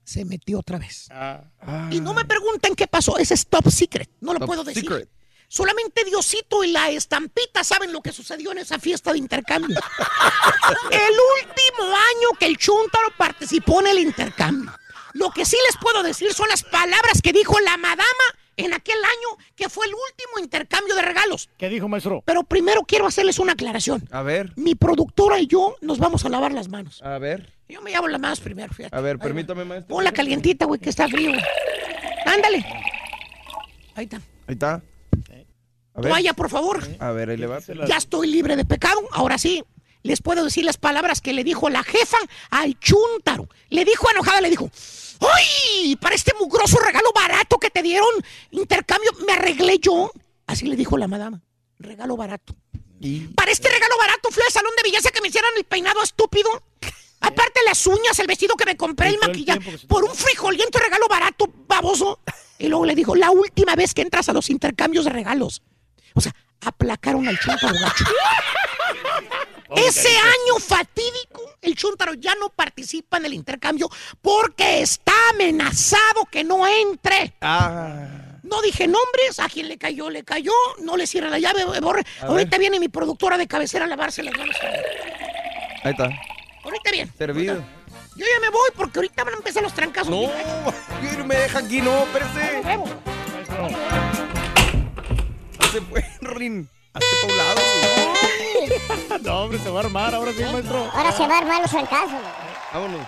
Se 0.07 0.25
metió 0.25 0.61
otra 0.61 0.79
vez. 0.79 1.09
Ah. 1.11 1.43
Y 1.91 2.01
no 2.01 2.15
me 2.15 2.25
pregunten 2.25 2.77
qué 2.77 2.87
pasó. 2.87 3.19
Ese 3.19 3.35
es 3.35 3.47
top 3.49 3.69
secret. 3.71 4.09
No 4.21 4.33
lo 4.33 4.39
Top 4.39 4.47
puedo 4.47 4.63
decir. 4.63 4.83
secret. 4.85 5.09
Solamente 5.49 6.05
Diosito 6.05 6.63
y 6.63 6.71
la 6.71 6.91
estampita 6.91 7.65
saben 7.65 7.93
lo 7.93 8.01
que 8.01 8.13
sucedió 8.13 8.53
en 8.53 8.59
esa 8.59 8.79
fiesta 8.79 9.13
de 9.13 9.19
intercambio. 9.19 9.77
el 10.91 11.15
último 11.41 11.85
año 11.95 12.39
que 12.39 12.47
el 12.47 12.57
Chuntaro 12.57 13.09
participó 13.19 13.81
en 13.81 13.89
el 13.89 13.99
intercambio. 13.99 14.73
Lo 15.15 15.31
que 15.31 15.45
sí 15.45 15.57
les 15.67 15.77
puedo 15.81 16.03
decir 16.05 16.33
son 16.35 16.49
las 16.49 16.63
palabras 16.63 17.21
que 17.23 17.33
dijo 17.33 17.59
la 17.61 17.77
madama 17.77 18.05
en 18.57 18.73
aquel 18.75 18.99
año 19.03 19.45
que 19.55 19.69
fue 19.69 19.87
el 19.87 19.93
último 19.93 20.39
intercambio 20.39 20.95
de 20.95 21.03
regalos. 21.03 21.49
¿Qué 21.59 21.69
dijo, 21.69 21.89
maestro? 21.89 22.23
Pero 22.25 22.43
primero 22.45 22.83
quiero 22.83 23.07
hacerles 23.07 23.39
una 23.39 23.53
aclaración. 23.53 24.07
A 24.13 24.23
ver, 24.23 24.53
Mi 24.57 24.75
productora 24.77 25.41
y 25.41 25.47
yo 25.47 25.77
nos 25.81 25.99
vamos 25.99 26.25
a 26.25 26.29
lavar 26.29 26.53
las 26.53 26.69
manos. 26.69 27.03
a 27.03 27.19
ver, 27.19 27.53
Yo 27.69 27.83
me 27.83 27.91
lavo 27.91 28.09
las 28.09 28.21
manos 28.21 28.41
primero, 28.41 28.73
fíjate. 28.73 28.97
a 28.97 29.01
ver, 29.01 29.19
permítame, 29.19 29.65
maestro. 29.65 29.95
Ponla 29.95 30.13
calientita, 30.13 30.67
güey, 30.67 30.81
que 30.81 30.91
está 30.91 31.09
frío. 31.09 31.33
Ándale. 32.25 32.65
Ahí 33.95 34.05
está. 34.05 34.17
Ahí 34.47 34.53
está. 34.55 34.83
A 35.95 36.01
ver. 36.01 36.11
Toalla, 36.11 36.35
por 36.35 36.51
favor. 36.51 36.87
A 36.99 37.11
ver, 37.13 37.31
ahí 37.31 37.37
le 37.37 37.47
va. 37.47 37.59
Ya 37.89 37.97
estoy 37.97 38.29
libre 38.31 38.55
de 38.55 38.65
pecado. 38.65 39.01
Ahora 39.13 39.39
sí, 39.39 39.65
les 40.03 40.21
puedo 40.21 40.45
decir 40.45 40.65
las 40.65 40.77
palabras 40.77 41.21
que 41.21 41.33
le 41.33 41.43
dijo 41.43 41.69
la 41.71 41.83
jefa 41.83 42.19
al 42.51 42.79
chúntaro. 42.79 43.49
Le 43.71 43.85
dijo 43.85 44.09
enojada, 44.11 44.41
le 44.41 44.51
dijo, 44.51 44.71
¡ay! 45.21 45.97
Para 45.97 46.15
este 46.15 46.33
mugroso 46.39 46.79
regalo 46.79 47.09
barato 47.15 47.59
que 47.59 47.71
te 47.71 47.83
dieron, 47.83 48.09
intercambio, 48.51 49.11
me 49.27 49.33
arreglé 49.33 49.79
yo. 49.79 50.13
Así 50.47 50.67
le 50.67 50.77
dijo 50.77 50.97
la 50.99 51.09
madama. 51.09 51.43
Regalo 51.79 52.17
barato. 52.17 52.55
Para 53.35 53.51
este 53.51 53.69
regalo 53.69 53.95
barato 53.99 54.31
fui 54.31 54.43
al 54.47 54.53
salón 54.53 54.73
de 54.77 54.89
belleza 54.89 55.11
que 55.11 55.21
me 55.21 55.29
hicieran 55.29 55.51
el 55.57 55.65
peinado 55.65 56.03
estúpido. 56.03 56.49
Aparte 57.27 57.61
las 57.65 57.87
uñas, 57.87 58.19
el 58.19 58.27
vestido 58.27 58.55
que 58.57 58.65
me 58.65 58.77
compré, 58.77 59.09
el 59.09 59.19
maquillaje, 59.19 59.79
por 59.89 60.05
un 60.05 60.15
frijoliento 60.15 60.79
regalo 60.79 61.09
barato, 61.09 61.53
baboso. 61.67 62.21
Y 62.59 62.69
luego 62.69 62.87
le 62.87 62.95
dijo, 62.95 63.15
la 63.17 63.31
última 63.31 63.75
vez 63.75 63.95
que 63.95 64.03
entras 64.03 64.29
a 64.29 64.33
los 64.33 64.49
intercambios 64.49 65.05
de 65.05 65.11
regalos. 65.11 65.63
O 66.15 66.21
sea, 66.21 66.33
aplacaron 66.61 67.27
al 67.27 67.39
chúntaro 67.39 67.75
gacho. 67.75 68.05
Ese 69.77 70.17
año 70.17 70.61
fatídico, 70.61 71.57
el 71.61 71.75
chúntaro 71.75 72.15
ya 72.15 72.35
no 72.37 72.51
participa 72.51 73.17
en 73.17 73.27
el 73.27 73.35
intercambio 73.35 73.91
porque 74.23 74.81
está 74.81 75.13
amenazado 75.31 76.25
que 76.31 76.45
no 76.45 76.67
entre. 76.67 77.35
Ah. 77.41 78.39
No 78.45 78.63
dije 78.63 78.87
nombres, 78.87 79.41
a 79.41 79.49
quien 79.49 79.67
le 79.67 79.77
cayó, 79.77 80.09
le 80.09 80.23
cayó, 80.23 80.53
no 80.81 80.97
le 80.97 81.09
cierra 81.09 81.29
la 81.29 81.41
llave, 81.41 81.65
borre. 81.81 82.05
Ahorita 82.21 82.59
viene 82.59 82.79
mi 82.79 82.89
productora 82.89 83.37
de 83.37 83.49
cabecera 83.49 83.87
a 83.87 83.89
lavarse 83.89 84.23
las 84.23 84.37
manos. 84.39 84.57
Ahí 85.83 85.91
está. 85.91 86.09
Ahorita 86.67 86.91
bien. 86.91 87.13
Servido. 87.17 87.65
Yo 88.17 88.27
ya 88.27 88.41
me 88.41 88.51
voy 88.51 88.71
porque 88.75 88.99
ahorita 88.99 89.23
van 89.23 89.35
a 89.35 89.37
empezar 89.37 89.63
los 89.63 89.73
trancazos. 89.73 90.11
No, 90.11 90.23
yo 90.23 91.19
no 91.19 91.25
me 91.25 91.37
deja 91.37 91.61
aquí, 91.61 91.81
no, 91.81 92.03
espérese. 92.03 92.63
Se 95.71 95.81
puede, 95.83 96.07
Rin. 96.23 96.69
Hazte 96.93 97.07
pa' 97.23 97.27
un 97.29 97.37
lado. 97.39 97.61
no, 99.23 99.45
hombre, 99.45 99.59
se 99.61 99.71
va 99.71 99.81
a 99.81 99.85
armar 99.85 100.13
ahora 100.13 100.33
sí, 100.33 100.43
maestro. 100.43 100.91
Ahora 100.93 101.13
se 101.13 101.27
va 101.27 101.35
a 101.35 101.39
armar 101.39 101.61
los 101.63 101.71
trancazos. 101.71 102.21
Vámonos. 102.73 103.07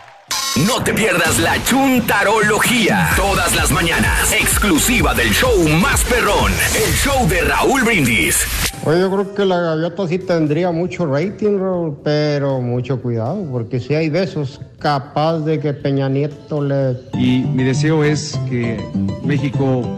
No 0.66 0.82
te 0.82 0.92
pierdas 0.92 1.38
la 1.38 1.62
chuntarología. 1.62 3.10
Todas 3.14 3.54
las 3.54 3.70
mañanas. 3.70 4.32
Exclusiva 4.32 5.14
del 5.14 5.30
show 5.30 5.68
más 5.80 6.02
perrón. 6.02 6.52
El 6.74 6.92
show 6.94 7.28
de 7.28 7.42
Raúl 7.42 7.84
Brindis. 7.84 8.44
Oye, 8.84 8.98
yo 8.98 9.08
creo 9.08 9.34
que 9.34 9.44
la 9.44 9.60
gaviota 9.60 10.08
sí 10.08 10.18
tendría 10.18 10.72
mucho 10.72 11.06
rating, 11.06 11.58
Raúl, 11.58 11.98
pero 12.02 12.60
mucho 12.60 13.00
cuidado, 13.00 13.46
porque 13.52 13.78
si 13.78 13.94
hay 13.94 14.08
besos 14.08 14.60
capaz 14.80 15.38
de 15.40 15.60
que 15.60 15.74
Peña 15.74 16.08
Nieto 16.08 16.60
le... 16.62 16.96
Y 17.14 17.42
mi 17.42 17.62
deseo 17.62 18.02
es 18.02 18.36
que 18.48 18.84
México... 19.22 19.94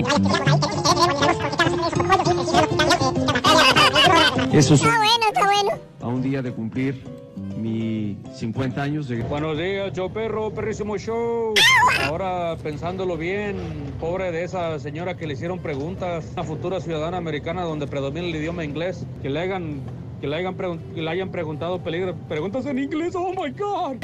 Eso 4.53 4.75
es 4.75 4.83
Está 4.83 4.97
bueno, 4.97 5.27
está 5.33 5.45
bueno. 5.47 5.71
a 6.01 6.07
un 6.09 6.23
día 6.23 6.43
de 6.43 6.53
cumplir 6.53 7.03
mi 7.61 8.19
50 8.35 8.83
años 8.83 9.09
de... 9.09 9.23
Buenos 9.23 9.57
días, 9.59 9.93
show 9.93 10.11
perro, 10.13 10.51
perrísimo 10.53 10.97
show. 10.99 11.55
Ahora 12.05 12.57
pensándolo 12.63 13.17
bien, 13.17 13.57
pobre 14.01 14.33
de 14.33 14.45
esa 14.45 14.79
señora 14.79 15.17
que 15.17 15.27
le 15.27 15.35
hicieron 15.35 15.59
preguntas, 15.61 16.31
una 16.33 16.45
futura 16.45 16.81
ciudadana 16.81 17.19
americana 17.19 17.63
donde 17.63 17.87
predomina 17.87 18.27
el 18.27 18.35
idioma 18.35 18.65
inglés, 18.65 19.07
que 19.23 19.31
le 19.31 19.41
hagan, 19.41 19.81
que 20.21 20.27
le 20.27 20.37
hayan, 20.37 20.57
pregun- 20.57 20.81
que 20.95 21.03
le 21.03 21.11
hayan 21.11 21.31
preguntado 21.31 21.83
peligro, 21.83 22.15
preguntas 22.29 22.65
en 22.67 22.79
inglés, 22.79 23.15
oh 23.15 23.31
my 23.31 23.51
god. 23.53 23.97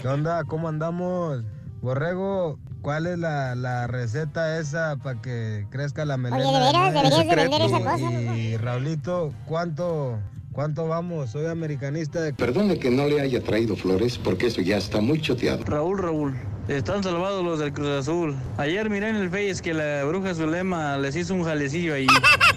¿Qué 0.00 0.08
onda? 0.08 0.44
¿Cómo 0.44 0.68
andamos? 0.68 1.42
Borrego, 1.80 2.58
¿cuál 2.82 3.06
es 3.06 3.18
la, 3.18 3.54
la 3.54 3.86
receta 3.86 4.58
esa 4.58 4.96
para 4.96 5.20
que 5.20 5.66
crezca 5.70 6.04
la 6.04 6.16
melena? 6.16 6.44
de 6.44 6.58
veras, 6.58 6.94
deberías 6.94 7.28
de 7.28 7.36
vender 7.36 7.62
esa 7.62 7.80
cosa, 7.80 8.36
Y 8.36 8.56
Raulito, 8.56 9.32
¿cuánto, 9.46 10.18
cuánto 10.52 10.88
vamos? 10.88 11.30
Soy 11.30 11.46
americanista 11.46 12.20
de... 12.20 12.32
Perdone 12.34 12.78
que 12.78 12.90
no 12.90 13.06
le 13.06 13.20
haya 13.20 13.42
traído 13.42 13.76
flores 13.76 14.18
porque 14.18 14.46
eso 14.46 14.60
ya 14.60 14.76
está 14.76 15.00
muy 15.00 15.20
choteado. 15.20 15.64
Raúl, 15.64 15.98
Raúl, 15.98 16.34
están 16.68 17.02
salvados 17.02 17.42
los 17.42 17.58
del 17.58 17.72
Cruz 17.72 17.88
Azul. 17.88 18.36
Ayer 18.58 18.90
miré 18.90 19.08
en 19.08 19.16
el 19.16 19.30
Face 19.30 19.62
que 19.62 19.72
la 19.72 20.04
bruja 20.04 20.34
Zulema 20.34 20.98
les 20.98 21.16
hizo 21.16 21.34
un 21.34 21.44
jalecillo 21.44 21.94
ahí. 21.94 22.06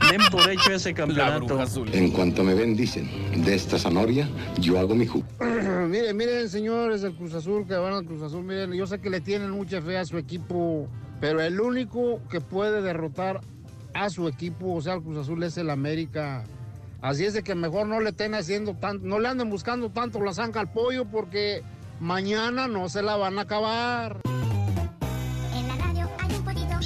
Den 0.09 0.21
por 0.29 0.49
hecho 0.49 0.73
ese 0.73 0.93
campeonato. 0.93 1.57
En 1.93 2.11
cuanto 2.11 2.43
me 2.43 2.53
ven, 2.53 2.75
dicen, 2.75 3.09
de 3.43 3.55
esta 3.55 3.79
zanahoria 3.79 4.29
yo 4.59 4.77
hago 4.79 4.95
mi 4.95 5.05
jugo. 5.05 5.25
miren, 5.87 6.17
miren, 6.17 6.49
señores 6.49 7.01
del 7.01 7.15
Cruz 7.15 7.33
Azul, 7.33 7.65
que 7.65 7.75
van 7.75 7.93
al 7.93 8.05
Cruz 8.05 8.21
Azul, 8.21 8.43
miren, 8.43 8.73
yo 8.73 8.85
sé 8.85 8.99
que 8.99 9.09
le 9.09 9.21
tienen 9.21 9.49
mucha 9.49 9.81
fe 9.81 9.97
a 9.97 10.05
su 10.05 10.17
equipo, 10.17 10.87
pero 11.21 11.41
el 11.41 11.61
único 11.61 12.19
que 12.29 12.41
puede 12.41 12.81
derrotar 12.81 13.39
a 13.93 14.09
su 14.09 14.27
equipo, 14.27 14.73
o 14.73 14.81
sea, 14.81 14.93
al 14.93 15.03
Cruz 15.03 15.19
Azul, 15.19 15.41
es 15.43 15.57
el 15.57 15.69
América. 15.69 16.43
Así 17.01 17.23
es 17.25 17.33
de 17.33 17.43
que 17.43 17.55
mejor 17.55 17.87
no 17.87 17.99
le 18.01 18.09
estén 18.09 18.35
haciendo 18.35 18.75
tanto, 18.75 19.07
no 19.07 19.19
le 19.19 19.29
anden 19.29 19.49
buscando 19.49 19.89
tanto 19.89 20.21
la 20.21 20.33
zanca 20.33 20.59
al 20.59 20.71
pollo, 20.71 21.05
porque 21.05 21.63
mañana 22.01 22.67
no 22.67 22.89
se 22.89 23.01
la 23.01 23.15
van 23.15 23.37
a 23.37 23.43
acabar. 23.43 24.19
En 25.55 25.67
la 25.67 25.75
radio 25.75 26.09
hay 26.17 26.35
un 26.35 26.43
pollito. 26.43 26.79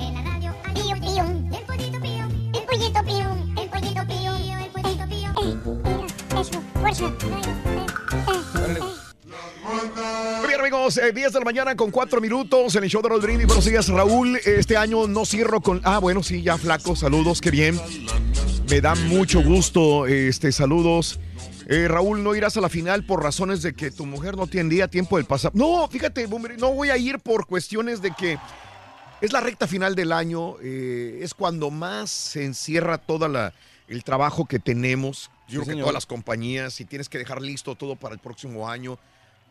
En 0.00 0.14
la 0.14 0.22
radio 0.22 0.54
hay 0.64 0.92
un 0.92 1.00
pollito. 1.00 1.22
El 1.58 1.64
pollito 1.64 2.00
pío. 2.00 2.24
El 2.56 2.64
pollito 2.66 3.02
pío. 3.04 3.34
El 3.58 3.68
pollito 3.70 5.06
pío. 5.08 5.32
Eso, 6.40 6.62
fuerza. 6.80 7.12
Muy 10.38 10.48
bien, 10.48 10.60
amigos, 10.60 10.98
eh, 10.98 11.12
10 11.12 11.32
de 11.32 11.38
la 11.38 11.44
mañana 11.44 11.76
con 11.76 11.90
4 11.90 12.20
minutos 12.20 12.74
en 12.74 12.82
el 12.82 12.90
show 12.90 13.00
de 13.00 13.08
Rodríguez. 13.08 13.46
Buenos 13.46 13.64
días, 13.64 13.88
Raúl. 13.88 14.36
Este 14.44 14.76
año 14.76 15.06
no 15.06 15.24
cierro 15.24 15.60
con. 15.60 15.80
Ah, 15.84 15.98
bueno, 16.00 16.22
sí, 16.22 16.42
ya 16.42 16.58
flaco. 16.58 16.96
Saludos, 16.96 17.40
qué 17.40 17.52
bien. 17.52 17.80
Me 18.68 18.80
da 18.80 18.96
mucho 18.96 19.40
gusto. 19.42 20.06
Este, 20.06 20.50
saludos. 20.50 21.20
Eh, 21.66 21.88
Raúl, 21.88 22.22
no 22.22 22.34
irás 22.34 22.56
a 22.56 22.60
la 22.60 22.68
final 22.68 23.04
por 23.04 23.22
razones 23.22 23.62
de 23.62 23.74
que 23.74 23.90
tu 23.90 24.06
mujer 24.06 24.36
no 24.36 24.46
tendría 24.46 24.88
tiempo 24.88 25.16
del 25.16 25.26
pasar. 25.26 25.52
No, 25.54 25.88
fíjate, 25.88 26.28
no 26.58 26.72
voy 26.72 26.90
a 26.90 26.96
ir 26.96 27.18
por 27.18 27.46
cuestiones 27.46 28.02
de 28.02 28.10
que 28.12 28.38
es 29.20 29.32
la 29.32 29.40
recta 29.40 29.66
final 29.66 29.94
del 29.94 30.12
año. 30.12 30.56
eh, 30.62 31.20
es 31.22 31.34
cuando 31.34 31.70
más 31.70 32.10
se 32.10 32.44
encierra 32.44 32.98
toda 32.98 33.28
la 33.28 33.52
el 33.88 34.04
trabajo 34.04 34.46
que 34.46 34.58
tenemos. 34.58 35.30
Yo 35.48 35.60
creo 35.60 35.60
que 35.60 35.70
señor. 35.72 35.82
todas 35.82 35.94
las 35.94 36.06
compañías, 36.06 36.72
si 36.74 36.84
tienes 36.84 37.08
que 37.08 37.18
dejar 37.18 37.42
listo 37.42 37.74
todo 37.74 37.96
para 37.96 38.14
el 38.14 38.20
próximo 38.20 38.68
año. 38.68 38.98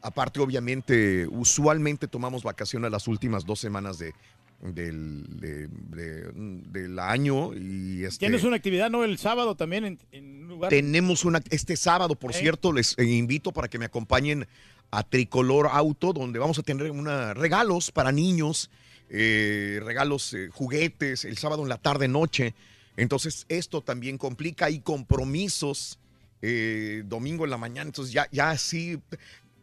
Aparte, 0.01 0.39
obviamente, 0.39 1.27
usualmente 1.27 2.07
tomamos 2.07 2.41
vacaciones 2.41 2.89
las 2.91 3.07
últimas 3.07 3.45
dos 3.45 3.59
semanas 3.59 3.99
de, 3.99 4.15
del, 4.61 5.23
de- 5.39 5.67
de- 5.67 6.31
del 6.69 6.99
año. 6.99 7.53
Y 7.53 8.03
este, 8.03 8.19
Tienes 8.27 8.43
una 8.43 8.55
actividad, 8.57 8.89
¿no? 8.89 9.03
El 9.03 9.17
sábado 9.17 9.55
también 9.55 9.85
en, 9.85 9.99
en 10.11 10.43
un 10.43 10.47
lugar. 10.49 10.69
tenemos 10.69 11.25
una 11.25 11.41
este 11.49 11.75
sábado, 11.75 12.15
por 12.15 12.33
cierto, 12.33 12.71
les 12.71 12.97
eh, 12.97 13.03
invito 13.05 13.51
para 13.51 13.67
que 13.69 13.79
me 13.79 13.85
acompañen 13.85 14.47
a 14.91 15.03
Tricolor 15.03 15.67
Auto, 15.71 16.13
donde 16.13 16.37
vamos 16.37 16.59
a 16.59 16.63
tener 16.63 16.91
una, 16.91 17.33
regalos 17.33 17.91
para 17.91 18.11
niños, 18.11 18.69
eh, 19.09 19.79
regalos, 19.83 20.33
eh, 20.33 20.49
juguetes, 20.51 21.25
el 21.25 21.37
sábado 21.37 21.63
en 21.63 21.69
la 21.69 21.77
tarde 21.77 22.07
noche. 22.07 22.53
Entonces, 22.97 23.45
esto 23.49 23.81
también 23.81 24.17
complica. 24.17 24.65
Hay 24.65 24.79
compromisos 24.81 25.97
eh, 26.41 27.03
domingo 27.05 27.45
en 27.45 27.49
la 27.51 27.57
mañana. 27.57 27.87
Entonces, 27.87 28.13
ya, 28.13 28.27
ya 28.31 28.57
sí, 28.57 28.99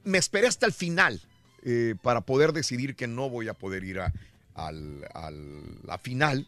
me 0.02 0.18
esperé 0.18 0.46
hasta 0.48 0.66
el 0.66 0.72
final 0.72 1.20
para 2.02 2.22
poder 2.22 2.52
decidir 2.54 2.94
que 2.96 3.06
no 3.06 3.28
voy 3.28 3.48
a 3.48 3.52
poder 3.52 3.84
ir 3.84 3.98
a 4.00 4.14
al- 4.58 5.08
al- 5.14 5.82
la 5.86 5.98
final, 5.98 6.46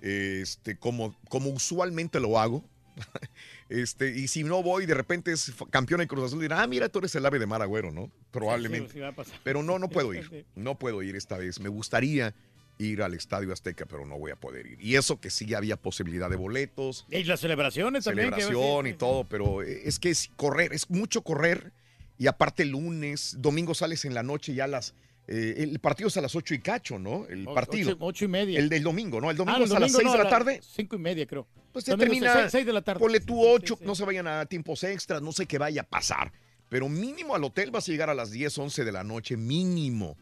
este, 0.00 0.76
como, 0.78 1.14
como 1.28 1.50
usualmente 1.50 2.20
lo 2.20 2.38
hago. 2.38 2.64
Este, 3.70 4.16
y 4.16 4.28
si 4.28 4.44
no 4.44 4.62
voy, 4.62 4.86
de 4.86 4.94
repente 4.94 5.30
es 5.30 5.52
campeón 5.70 6.00
de 6.00 6.06
Cruz 6.08 6.24
Azul, 6.24 6.40
dirá, 6.40 6.62
ah, 6.62 6.66
mira, 6.66 6.88
tú 6.88 7.00
eres 7.00 7.14
el 7.16 7.26
ave 7.26 7.38
de 7.38 7.44
Mar 7.44 7.60
Agüero, 7.60 7.92
¿no? 7.92 8.10
Probablemente. 8.30 8.94
Sí, 8.94 9.02
a. 9.02 9.12
Pero 9.44 9.62
no, 9.62 9.78
no 9.78 9.88
puedo 9.90 10.14
ir. 10.14 10.46
No 10.56 10.78
puedo 10.78 11.02
ir 11.02 11.16
esta 11.16 11.36
vez. 11.36 11.60
Me 11.60 11.68
gustaría 11.68 12.34
ir 12.78 13.02
al 13.02 13.12
Estadio 13.12 13.52
Azteca, 13.52 13.84
pero 13.84 14.06
no 14.06 14.18
voy 14.18 14.30
a 14.30 14.36
poder 14.36 14.66
ir. 14.66 14.78
Y 14.80 14.96
eso 14.96 15.20
que 15.20 15.28
sí 15.28 15.52
había 15.52 15.76
posibilidad 15.76 16.30
de 16.30 16.36
boletos, 16.36 17.04
Y 17.10 17.24
las 17.24 17.40
celebraciones 17.40 18.04
también. 18.04 18.30
que- 18.32 18.40
celebración 18.40 18.86
y 18.86 18.94
todo, 18.94 19.24
pero 19.28 19.60
es 19.62 19.98
que 19.98 20.08
es 20.08 20.30
correr, 20.36 20.72
es 20.72 20.88
mucho 20.88 21.20
correr. 21.22 21.74
Y 22.16 22.26
aparte 22.26 22.64
lunes, 22.64 23.36
domingo 23.38 23.74
sales 23.74 24.06
en 24.06 24.14
la 24.14 24.22
noche 24.22 24.54
ya 24.54 24.64
a 24.64 24.68
las... 24.68 24.94
eh, 25.28 25.56
el 25.58 25.78
partido 25.78 26.08
es 26.08 26.16
a 26.16 26.20
las 26.22 26.34
ocho 26.34 26.54
y 26.54 26.58
cacho, 26.60 26.98
¿no? 26.98 27.26
El 27.28 27.44
partido. 27.44 27.90
ocho- 27.90 27.98
ocho 28.00 28.24
y 28.24 28.28
media. 28.28 28.58
El 28.58 28.68
del 28.68 28.82
domingo, 28.82 29.20
¿no? 29.20 29.30
El 29.30 29.36
domingo 29.36 29.58
Ah, 29.60 29.64
es 29.64 29.70
el 29.70 29.76
a 29.76 29.80
las 29.80 29.92
domingo 29.92 29.98
seis 30.10 30.12
no, 30.12 30.18
de 30.18 30.24
la 30.24 30.30
tarde. 30.30 30.60
Cinco 30.62 30.96
y 30.96 30.98
media, 30.98 31.26
creo. 31.26 31.46
Pues 31.72 31.84
ya 31.84 31.92
Domingo 31.92 32.12
termina. 32.14 32.32
seis- 32.34 32.50
seis 32.52 32.66
de 32.66 32.72
la 32.72 32.80
tarde. 32.82 32.98
Ponle 33.00 33.20
tú 33.20 33.40
ocho, 33.46 33.78
no 33.82 33.94
se 33.94 34.04
vayan 34.04 34.26
a 34.26 34.46
tiempos 34.46 34.82
extras, 34.84 35.20
no 35.22 35.30
sé 35.32 35.46
qué 35.46 35.58
vaya 35.58 35.82
a 35.82 35.84
pasar. 35.84 36.32
Pero 36.70 36.88
mínimo 36.88 37.34
al 37.34 37.44
hotel 37.44 37.70
vas 37.70 37.88
a 37.88 37.92
llegar 37.92 38.10
a 38.10 38.14
las 38.14 38.30
10, 38.30 38.56
11 38.58 38.84
de 38.84 38.92
la 38.92 39.04
noche, 39.04 39.36
mínimo. 39.36 40.16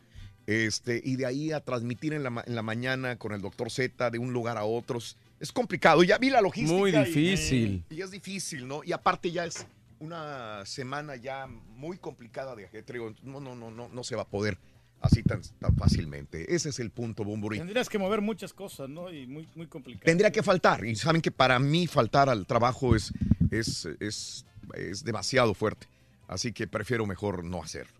Este, 0.46 1.00
y 1.04 1.16
de 1.16 1.26
ahí 1.26 1.50
a 1.52 1.60
transmitir 1.60 2.12
en 2.12 2.22
la, 2.22 2.30
ma- 2.30 2.44
en 2.46 2.54
la 2.54 2.62
mañana 2.62 3.16
con 3.16 3.32
el 3.32 3.40
doctor 3.40 3.70
Z 3.70 4.10
de 4.10 4.18
un 4.18 4.32
lugar 4.32 4.56
a 4.58 4.64
otros. 4.64 5.16
Es 5.40 5.50
complicado. 5.50 6.02
Ya 6.04 6.18
vi 6.18 6.30
la 6.30 6.40
logística. 6.40 6.78
Muy 6.78 6.94
y- 6.94 6.98
difícil. 7.04 7.84
Y, 7.90 8.00
es 8.00 8.10
difícil, 8.12 8.66
¿no? 8.68 8.82
Y 8.84 8.92
aparte 8.92 9.30
ya 9.32 9.44
es 9.44 9.66
una 9.98 10.64
semana 10.66 11.16
ya 11.16 11.46
muy 11.48 11.98
complicada 11.98 12.54
de 12.54 12.66
ajetreo. 12.66 13.12
No, 13.22 13.40
no, 13.40 13.54
no, 13.56 13.70
no, 13.72 13.88
no 13.88 14.04
se 14.04 14.14
va 14.14 14.22
a 14.22 14.28
poder 14.28 14.56
así 15.00 15.22
tan, 15.22 15.40
tan 15.60 15.76
fácilmente. 15.76 16.54
Ese 16.54 16.70
es 16.70 16.80
el 16.80 16.90
punto, 16.90 17.24
Bumburi. 17.24 17.58
Tendrías 17.58 17.88
que 17.88 17.98
mover 17.98 18.20
muchas 18.20 18.52
cosas, 18.52 18.88
¿no? 18.88 19.12
Y 19.12 19.26
muy, 19.26 19.48
muy 19.54 19.66
complicado. 19.66 20.04
Tendría 20.04 20.30
que 20.30 20.42
faltar. 20.42 20.84
Y 20.84 20.96
saben 20.96 21.22
que 21.22 21.30
para 21.30 21.58
mí 21.58 21.86
faltar 21.86 22.28
al 22.28 22.46
trabajo 22.46 22.96
es, 22.96 23.12
es, 23.50 23.88
es, 24.00 24.46
es 24.74 25.04
demasiado 25.04 25.54
fuerte. 25.54 25.86
Así 26.28 26.52
que 26.52 26.66
prefiero 26.66 27.06
mejor 27.06 27.44
no 27.44 27.62
hacerlo. 27.62 27.96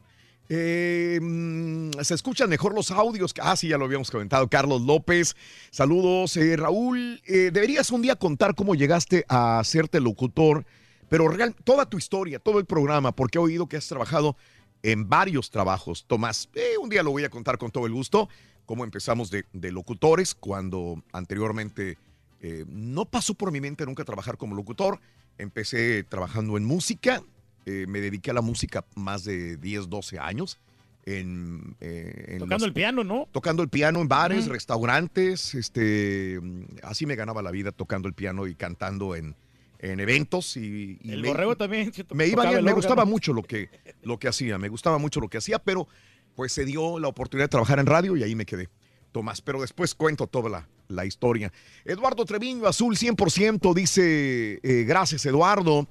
Eh, 0.48 1.18
mm, 1.20 1.90
se 2.02 2.14
escuchan 2.14 2.48
mejor 2.48 2.74
los 2.74 2.90
audios. 2.90 3.34
Ah, 3.40 3.56
sí, 3.56 3.68
ya 3.68 3.78
lo 3.78 3.84
habíamos 3.84 4.10
comentado. 4.10 4.48
Carlos 4.48 4.82
López, 4.82 5.34
saludos. 5.70 6.36
Eh, 6.36 6.56
Raúl, 6.56 7.20
eh, 7.26 7.50
deberías 7.52 7.90
un 7.90 8.02
día 8.02 8.16
contar 8.16 8.54
cómo 8.54 8.74
llegaste 8.74 9.24
a 9.28 9.58
hacerte 9.58 10.00
locutor, 10.00 10.64
pero 11.08 11.28
real, 11.28 11.54
toda 11.64 11.86
tu 11.86 11.98
historia, 11.98 12.38
todo 12.38 12.58
el 12.58 12.66
programa, 12.66 13.12
porque 13.12 13.38
he 13.38 13.40
oído 13.40 13.68
que 13.68 13.76
has 13.76 13.88
trabajado 13.88 14.36
en 14.82 15.08
varios 15.08 15.50
trabajos. 15.50 16.04
Tomás, 16.06 16.48
eh, 16.54 16.76
un 16.80 16.88
día 16.88 17.02
lo 17.02 17.10
voy 17.10 17.24
a 17.24 17.30
contar 17.30 17.58
con 17.58 17.70
todo 17.70 17.86
el 17.86 17.92
gusto, 17.92 18.28
cómo 18.64 18.84
empezamos 18.84 19.30
de, 19.30 19.44
de 19.52 19.72
locutores, 19.72 20.34
cuando 20.34 21.02
anteriormente 21.12 21.98
eh, 22.40 22.64
no 22.68 23.04
pasó 23.06 23.34
por 23.34 23.52
mi 23.52 23.60
mente 23.60 23.84
nunca 23.86 24.04
trabajar 24.04 24.36
como 24.36 24.54
locutor. 24.54 25.00
Empecé 25.38 26.04
trabajando 26.04 26.56
en 26.56 26.64
música, 26.64 27.22
eh, 27.66 27.86
me 27.88 28.00
dediqué 28.00 28.30
a 28.30 28.34
la 28.34 28.42
música 28.42 28.84
más 28.94 29.24
de 29.24 29.56
10, 29.56 29.88
12 29.88 30.18
años. 30.18 30.58
En, 31.04 31.76
en 31.80 32.40
Tocando 32.40 32.66
el 32.66 32.72
piano, 32.72 33.04
¿no? 33.04 33.28
Tocando 33.30 33.62
el 33.62 33.68
piano 33.68 34.00
en 34.00 34.08
bares, 34.08 34.48
restaurantes, 34.48 35.54
este, 35.54 36.40
así 36.82 37.06
me 37.06 37.14
ganaba 37.14 37.42
la 37.42 37.52
vida 37.52 37.70
tocando 37.70 38.08
el 38.08 38.14
piano 38.14 38.48
y 38.48 38.56
cantando 38.56 39.14
en, 39.14 39.36
en 39.78 40.00
eventos 40.00 40.56
y, 40.56 40.98
y 41.02 41.12
El 41.12 41.22
me, 41.22 41.28
borrego 41.28 41.56
también. 41.56 41.92
me 42.12 42.26
iba 42.26 42.44
bien, 42.44 42.58
el 42.58 42.64
me 42.64 42.72
gustaba 42.72 43.04
mucho 43.04 43.32
lo 43.32 43.42
que, 43.42 43.70
lo 44.02 44.18
que 44.18 44.28
hacía, 44.28 44.58
me 44.58 44.68
gustaba 44.68 44.98
mucho 44.98 45.20
lo 45.20 45.28
que 45.28 45.38
hacía, 45.38 45.58
pero 45.58 45.88
pues 46.34 46.52
se 46.52 46.64
dio 46.64 46.98
la 46.98 47.08
oportunidad 47.08 47.44
de 47.44 47.50
trabajar 47.50 47.78
en 47.78 47.86
radio 47.86 48.16
y 48.16 48.22
ahí 48.22 48.34
me 48.34 48.46
quedé. 48.46 48.68
Tomás, 49.12 49.40
pero 49.40 49.60
después 49.60 49.94
cuento 49.94 50.26
toda 50.26 50.50
la, 50.50 50.68
la 50.88 51.06
historia. 51.06 51.52
Eduardo 51.84 52.24
Treviño, 52.24 52.66
azul 52.66 52.96
100%, 52.96 53.74
dice, 53.74 54.60
eh, 54.62 54.84
gracias 54.84 55.24
Eduardo. 55.26 55.88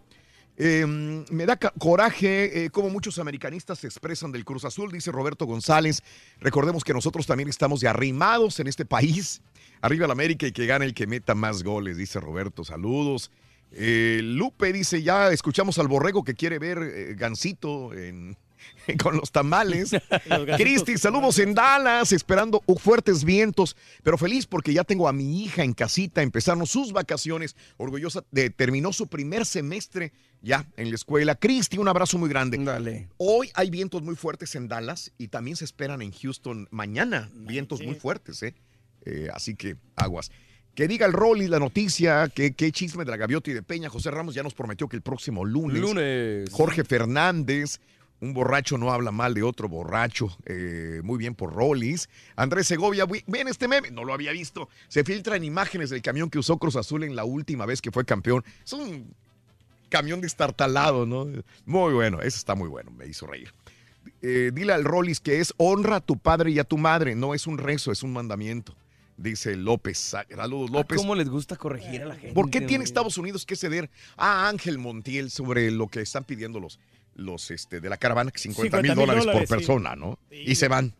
Eh, 0.57 0.85
me 0.85 1.45
da 1.45 1.57
coraje 1.57 2.63
eh, 2.63 2.69
como 2.69 2.89
muchos 2.89 3.19
americanistas 3.19 3.79
se 3.79 3.87
expresan 3.87 4.31
del 4.31 4.45
Cruz 4.45 4.63
Azul, 4.63 4.91
dice 4.91 5.11
Roberto 5.11 5.45
González. 5.45 6.01
Recordemos 6.39 6.83
que 6.83 6.93
nosotros 6.93 7.25
también 7.27 7.49
estamos 7.49 7.81
de 7.81 7.89
arrimados 7.89 8.59
en 8.59 8.67
este 8.67 8.85
país. 8.85 9.41
Arriba 9.81 10.07
la 10.07 10.13
América 10.13 10.47
y 10.47 10.53
que 10.53 10.65
gane 10.65 10.85
el 10.85 10.93
que 10.93 11.07
meta 11.07 11.35
más 11.35 11.63
goles, 11.63 11.97
dice 11.97 12.19
Roberto. 12.19 12.63
Saludos. 12.63 13.31
Eh, 13.77 14.21
Lupe 14.23 14.71
dice, 14.71 15.03
ya 15.03 15.31
escuchamos 15.31 15.77
al 15.79 15.89
borrego 15.89 16.23
que 16.23 16.33
quiere 16.33 16.59
ver 16.59 16.79
eh, 16.81 17.15
Gansito 17.17 17.93
en, 17.93 18.37
con 19.03 19.17
los 19.17 19.33
tamales. 19.33 19.91
Cristi, 20.57 20.97
saludos 20.97 21.39
en 21.39 21.53
Dallas, 21.53 22.13
esperando 22.13 22.63
fuertes 22.79 23.25
vientos, 23.25 23.75
pero 24.01 24.17
feliz 24.17 24.45
porque 24.45 24.73
ya 24.73 24.85
tengo 24.85 25.09
a 25.09 25.13
mi 25.13 25.43
hija 25.43 25.63
en 25.63 25.73
casita, 25.73 26.21
empezaron 26.21 26.65
sus 26.65 26.93
vacaciones, 26.93 27.57
orgullosa 27.75 28.23
de 28.31 28.49
terminó 28.49 28.93
su 28.93 29.07
primer 29.07 29.45
semestre 29.45 30.13
ya 30.41 30.65
en 30.77 30.89
la 30.89 30.95
escuela. 30.95 31.35
Cristi, 31.35 31.77
un 31.77 31.89
abrazo 31.89 32.17
muy 32.17 32.29
grande. 32.29 32.57
Dale. 32.57 33.09
Hoy 33.17 33.51
hay 33.55 33.69
vientos 33.69 34.01
muy 34.01 34.15
fuertes 34.15 34.55
en 34.55 34.69
Dallas 34.69 35.11
y 35.17 35.27
también 35.27 35.57
se 35.57 35.65
esperan 35.65 36.01
en 36.01 36.13
Houston 36.13 36.69
mañana, 36.71 37.29
vientos 37.33 37.81
muy 37.81 37.95
fuertes, 37.95 38.41
¿eh? 38.43 38.55
Eh, 39.05 39.27
así 39.33 39.55
que 39.55 39.75
aguas. 39.95 40.31
Que 40.75 40.87
diga 40.89 41.05
el 41.05 41.13
Rolly 41.13 41.47
la 41.47 41.57
noticia, 41.59 42.27
que, 42.27 42.53
que 42.53 42.71
chisme 42.73 43.05
de 43.05 43.11
la 43.11 43.17
gaviota 43.17 43.49
y 43.49 43.53
de 43.53 43.63
Peña. 43.63 43.89
José 43.89 44.11
Ramos 44.11 44.35
ya 44.35 44.43
nos 44.43 44.53
prometió 44.53 44.87
que 44.89 44.97
el 44.97 45.01
próximo 45.01 45.45
lunes. 45.45 45.79
Lunes. 45.81 46.49
Jorge 46.51 46.83
Fernández, 46.83 47.79
un 48.19 48.33
borracho 48.33 48.77
no 48.77 48.91
habla 48.91 49.11
mal 49.11 49.33
de 49.33 49.41
otro 49.43 49.69
borracho. 49.69 50.35
eh, 50.45 50.99
muy 51.03 51.17
bien 51.17 51.33
por 51.33 51.53
Rollis. 51.53 52.09
Andrés 52.35 52.67
Segovia, 52.67 53.05
vi- 53.05 53.23
ven 53.27 53.47
este 53.47 53.69
meme, 53.69 53.89
no 53.89 54.03
lo 54.03 54.13
había 54.13 54.33
visto. 54.33 54.67
Se 54.89 55.05
filtran 55.05 55.45
imágenes 55.45 55.89
del 55.91 56.01
camión 56.01 56.29
que 56.29 56.39
usó 56.39 56.57
Cruz 56.57 56.75
Azul 56.75 57.05
en 57.05 57.15
la 57.15 57.23
última 57.23 57.65
vez 57.65 57.81
que 57.81 57.91
fue 57.91 58.03
campeón. 58.03 58.43
Es 58.65 58.73
un 58.73 59.13
camión 59.89 60.19
destartalado, 60.19 61.05
¿no? 61.05 61.25
Muy 61.65 61.93
bueno, 61.93 62.19
ese 62.19 62.37
está 62.37 62.53
muy 62.53 62.67
bueno, 62.67 62.91
me 62.91 63.07
hizo 63.07 63.25
reír. 63.27 63.53
Eh, 64.21 64.51
dile 64.53 64.73
al 64.73 64.83
Rollis 64.83 65.21
que 65.21 65.39
es 65.39 65.53
honra 65.55 65.97
a 65.97 66.01
tu 66.01 66.17
padre 66.17 66.51
y 66.51 66.59
a 66.59 66.63
tu 66.65 66.77
madre, 66.77 67.15
no 67.15 67.33
es 67.33 67.47
un 67.47 67.57
rezo, 67.57 67.93
es 67.93 68.03
un 68.03 68.11
mandamiento. 68.11 68.75
Dice 69.17 69.55
López. 69.55 69.97
Saludos, 69.97 70.69
López. 70.71 70.97
¿Cómo 70.97 71.15
les 71.15 71.29
gusta 71.29 71.55
corregir 71.55 72.01
a 72.01 72.05
la 72.07 72.15
gente? 72.15 72.33
¿Por 72.33 72.49
qué 72.49 72.61
tiene? 72.61 72.83
Estados 72.83 73.17
Unidos 73.17 73.45
que 73.45 73.55
ceder 73.55 73.89
a 74.17 74.49
Ángel 74.49 74.77
Montiel 74.77 75.31
sobre 75.31 75.71
lo 75.71 75.87
que 75.87 76.01
están 76.01 76.25
pidiendo 76.25 76.59
los, 76.59 76.79
los 77.15 77.49
este, 77.51 77.79
de 77.79 77.89
la 77.89 77.97
caravana, 77.97 78.31
que 78.31 78.39
50 78.39 78.81
mil 78.81 78.91
50,000 78.91 79.07
dólares 79.23 79.33
por 79.33 79.47
sí. 79.47 79.53
persona, 79.65 79.95
¿no? 79.95 80.19
Y 80.29 80.55
se 80.55 80.67
van. 80.67 80.93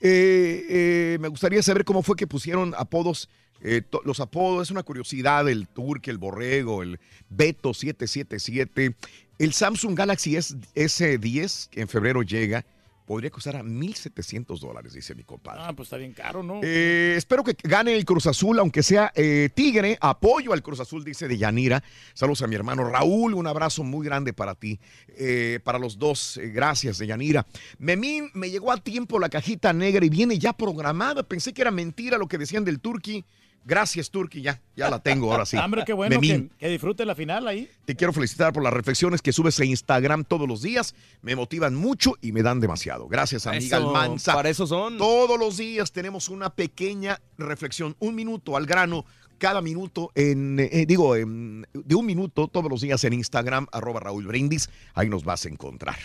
Eh, 0.00 0.66
eh, 0.68 1.18
me 1.20 1.28
gustaría 1.28 1.62
saber 1.62 1.84
cómo 1.86 2.02
fue 2.02 2.16
que 2.16 2.26
pusieron 2.26 2.74
apodos, 2.76 3.30
eh, 3.62 3.80
los 4.04 4.20
apodos, 4.20 4.68
es 4.68 4.70
una 4.70 4.82
curiosidad, 4.82 5.48
el 5.48 5.66
Turque, 5.66 6.10
el 6.10 6.18
Borrego, 6.18 6.82
el 6.82 7.00
Beto 7.30 7.72
777, 7.72 8.94
el 9.38 9.52
Samsung 9.54 9.96
Galaxy 9.96 10.36
S- 10.36 10.54
S10, 10.74 11.70
que 11.70 11.80
en 11.80 11.88
febrero 11.88 12.20
llega, 12.22 12.66
podría 13.04 13.30
costar 13.30 13.56
a 13.56 13.62
1.700 13.62 14.58
dólares, 14.58 14.92
dice 14.94 15.14
mi 15.14 15.24
compadre. 15.24 15.60
Ah, 15.64 15.72
pues 15.74 15.86
está 15.86 15.96
bien 15.96 16.12
caro, 16.12 16.42
¿no? 16.42 16.60
Eh, 16.62 17.14
espero 17.16 17.44
que 17.44 17.56
gane 17.62 17.94
el 17.94 18.04
Cruz 18.04 18.26
Azul, 18.26 18.58
aunque 18.58 18.82
sea 18.82 19.12
eh, 19.14 19.50
Tigre. 19.54 19.98
Apoyo 20.00 20.52
al 20.52 20.62
Cruz 20.62 20.80
Azul, 20.80 21.04
dice 21.04 21.28
de 21.28 21.36
Yanira. 21.38 21.82
Saludos 22.14 22.42
a 22.42 22.46
mi 22.46 22.54
hermano 22.54 22.88
Raúl. 22.88 23.34
Un 23.34 23.46
abrazo 23.46 23.84
muy 23.84 24.04
grande 24.04 24.32
para 24.32 24.54
ti. 24.54 24.80
eh, 25.16 25.60
para 25.64 25.78
los 25.78 25.98
dos. 25.98 26.40
gracias, 26.42 26.98
de 26.98 27.06
Yanira. 27.06 27.46
Memín, 27.78 28.30
me 28.34 28.50
llegó 28.50 28.72
a 28.72 28.76
tiempo 28.78 29.18
la 29.18 29.28
cajita 29.28 29.72
negra 29.72 30.04
y 30.04 30.08
viene 30.08 30.38
ya 30.38 30.52
programada. 30.52 31.22
Pensé 31.22 31.52
que 31.52 31.62
era 31.62 31.70
mentira 31.70 32.18
lo 32.18 32.26
que 32.28 32.38
decían 32.38 32.64
del 32.64 32.80
Turqui. 32.80 33.24
Gracias, 33.64 34.10
Turqui. 34.10 34.42
Ya, 34.42 34.60
ya 34.76 34.90
la 34.90 34.98
tengo 34.98 35.30
ahora 35.32 35.46
sí. 35.46 35.56
Hombre, 35.64 35.84
qué 35.86 35.92
bueno 35.92 36.20
Memín. 36.20 36.50
que, 36.50 36.56
que 36.58 36.68
disfrute 36.68 37.04
la 37.06 37.14
final 37.14 37.48
ahí. 37.48 37.68
Te 37.86 37.94
quiero 37.96 38.12
felicitar 38.12 38.52
por 38.52 38.62
las 38.62 38.72
reflexiones 38.72 39.22
que 39.22 39.32
subes 39.32 39.58
a 39.60 39.64
Instagram 39.64 40.24
todos 40.24 40.46
los 40.46 40.60
días. 40.62 40.94
Me 41.22 41.34
motivan 41.34 41.74
mucho 41.74 42.12
y 42.20 42.32
me 42.32 42.42
dan 42.42 42.60
demasiado. 42.60 43.08
Gracias, 43.08 43.46
amiga 43.46 43.78
Eso, 43.78 43.88
Almanza. 43.88 44.34
para 44.34 44.50
eso 44.50 44.66
son. 44.66 44.98
Todos 44.98 45.38
los 45.38 45.56
días 45.56 45.92
tenemos 45.92 46.28
una 46.28 46.50
pequeña 46.50 47.20
reflexión, 47.38 47.96
un 48.00 48.14
minuto 48.14 48.56
al 48.56 48.66
grano. 48.66 49.04
Cada 49.38 49.60
minuto, 49.60 50.10
en, 50.14 50.58
eh, 50.60 50.84
digo, 50.86 51.16
en- 51.16 51.66
de 51.74 51.94
un 51.94 52.06
minuto 52.06 52.48
todos 52.48 52.70
los 52.70 52.80
días 52.80 53.02
en 53.04 53.12
Instagram, 53.12 53.66
arroba 53.72 54.00
Raúl 54.00 54.26
Brindis. 54.26 54.70
Ahí 54.94 55.08
nos 55.08 55.24
vas 55.24 55.44
a 55.44 55.48
encontrar. 55.48 55.98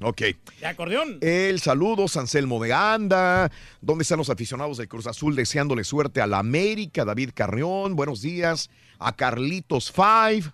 Ok. 0.00 0.22
De 0.60 0.66
acordeón. 0.66 1.18
El 1.20 1.60
saludo, 1.60 2.06
Anselmo 2.14 2.62
de 2.62 2.72
Anda. 2.72 3.50
¿Dónde 3.80 4.02
están 4.02 4.18
los 4.18 4.30
aficionados 4.30 4.78
del 4.78 4.88
Cruz 4.88 5.06
Azul 5.06 5.34
deseándole 5.36 5.84
suerte 5.84 6.20
a 6.20 6.26
la 6.26 6.38
América? 6.38 7.04
David 7.04 7.30
Carrión, 7.34 7.96
buenos 7.96 8.22
días. 8.22 8.70
A 8.98 9.14
Carlitos 9.14 9.92
Five. 9.92 10.44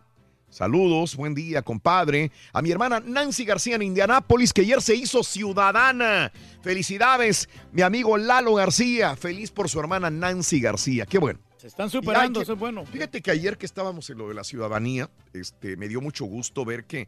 Saludos, 0.48 1.16
buen 1.16 1.34
día, 1.34 1.62
compadre. 1.62 2.30
A 2.52 2.60
mi 2.60 2.70
hermana 2.70 3.00
Nancy 3.00 3.44
García 3.46 3.76
en 3.76 3.82
Indianápolis, 3.82 4.52
que 4.52 4.60
ayer 4.60 4.82
se 4.82 4.94
hizo 4.94 5.22
ciudadana. 5.22 6.30
Felicidades, 6.60 7.48
mi 7.72 7.80
amigo 7.82 8.18
Lalo 8.18 8.54
García. 8.54 9.16
Feliz 9.16 9.50
por 9.50 9.68
su 9.70 9.80
hermana 9.80 10.10
Nancy 10.10 10.60
García. 10.60 11.06
Qué 11.06 11.18
bueno. 11.18 11.38
Se 11.62 11.68
están 11.68 11.90
superando, 11.90 12.40
que- 12.40 12.42
eso 12.42 12.54
es 12.54 12.58
bueno. 12.58 12.84
Fíjate 12.84 13.22
que 13.22 13.30
ayer 13.30 13.56
que 13.56 13.66
estábamos 13.66 14.10
en 14.10 14.18
lo 14.18 14.26
de 14.26 14.34
la 14.34 14.42
ciudadanía, 14.42 15.08
este, 15.32 15.76
me 15.76 15.86
dio 15.86 16.00
mucho 16.00 16.24
gusto 16.24 16.64
ver 16.64 16.86
que 16.86 17.06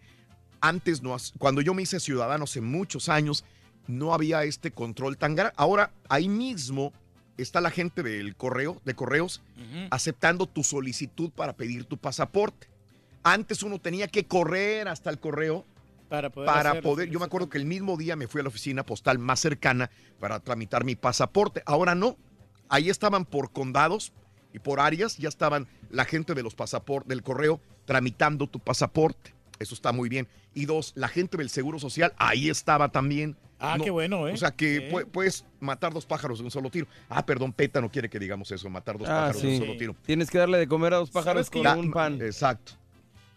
antes, 0.61 1.03
no, 1.03 1.17
cuando 1.39 1.61
yo 1.61 1.75
me 1.75 1.83
hice 1.83 1.99
ciudadano 1.99 2.45
hace 2.45 2.61
muchos 2.61 3.09
años, 3.09 3.45
no 3.89 4.15
había 4.15 4.45
este 4.45 4.71
control 4.71 5.19
tan 5.19 5.35
grande. 5.35 5.55
Ahora, 5.57 5.91
ahí 6.09 6.29
mismo 6.29 6.93
está 7.37 7.61
la 7.61 7.73
gente 7.73 8.05
del 8.05 8.37
correo, 8.37 8.81
de 8.85 8.95
correos, 8.95 9.43
aceptando 9.91 10.47
tu 10.47 10.63
solicitud 10.63 11.31
para 11.33 11.55
pedir 11.55 11.85
tu 11.87 11.99
pasaporte. 11.99 12.69
Antes 13.25 13.65
uno 13.65 13.81
tenía 13.81 14.07
que 14.07 14.25
correr 14.29 14.87
hasta 14.87 15.11
el 15.11 15.19
correo 15.19 15.67
Para 16.09 16.31
poder. 16.31 16.47
para 16.47 16.81
poder, 16.81 17.11
yo 17.11 17.19
me 17.19 17.25
acuerdo 17.25 17.49
que 17.49 17.59
el 17.59 17.65
mismo 17.67 17.97
día 17.97 18.15
me 18.15 18.29
fui 18.29 18.39
a 18.39 18.45
la 18.45 18.51
oficina 18.51 18.87
postal 18.87 19.19
más 19.19 19.41
cercana 19.41 19.91
para 20.21 20.39
tramitar 20.39 20.85
mi 20.85 20.95
pasaporte. 20.95 21.61
Ahora 21.67 21.97
no. 21.97 22.17
Ahí 22.69 22.89
estaban 22.89 23.25
por 23.25 23.51
condados 23.51 24.13
y 24.55 24.61
por 24.61 24.81
áreas, 24.81 25.19
ya 25.19 25.29
estaban 25.29 25.67
la 25.91 26.05
gente 26.07 26.33
de 26.33 26.43
los 26.43 26.55
pasaportes, 26.55 27.09
del 27.09 27.23
correo, 27.23 27.61
tramitando 27.85 28.47
tu 28.47 28.61
pasaporte. 28.61 29.35
Eso 29.59 29.75
está 29.75 29.93
muy 29.93 30.09
bien. 30.09 30.27
Y 30.55 30.65
dos, 30.65 30.93
la 30.95 31.09
gente 31.09 31.37
del 31.37 31.51
Seguro 31.51 31.79
Social, 31.79 32.13
ahí 32.17 32.49
estaba 32.49 32.89
también. 32.91 33.37
Ah, 33.59 33.77
qué 33.83 33.91
bueno, 33.91 34.29
¿eh? 34.29 34.33
O 34.33 34.37
sea 34.37 34.51
que 34.53 34.77
Sí. 34.89 34.95
pue- 34.95 35.07
puedes 35.07 35.45
matar 35.61 35.93
dos 35.93 36.07
pájaros 36.07 36.39
de 36.39 36.45
un 36.45 36.51
solo 36.51 36.71
tiro. 36.71 36.87
Ah, 37.09 37.25
perdón, 37.27 37.53
PETA 37.53 37.81
no 37.81 37.91
quiere 37.91 38.09
que 38.09 38.19
digamos 38.19 38.51
eso, 38.53 38.69
matar 38.71 38.97
dos 38.99 39.09
Ah, 39.09 39.27
pájaros 39.29 39.43
de 39.43 39.49
un 39.49 39.55
sí. 39.55 39.59
solo 39.61 39.77
tiro. 39.79 39.97
Tienes 40.07 40.31
que 40.31 40.39
darle 40.39 40.59
de 40.59 40.69
comer 40.69 40.95
a 40.95 40.97
dos 40.99 41.11
pájaros 41.11 41.51
con 41.51 41.67
un 41.67 41.91
pan. 41.93 42.21
Exacto. 42.23 42.73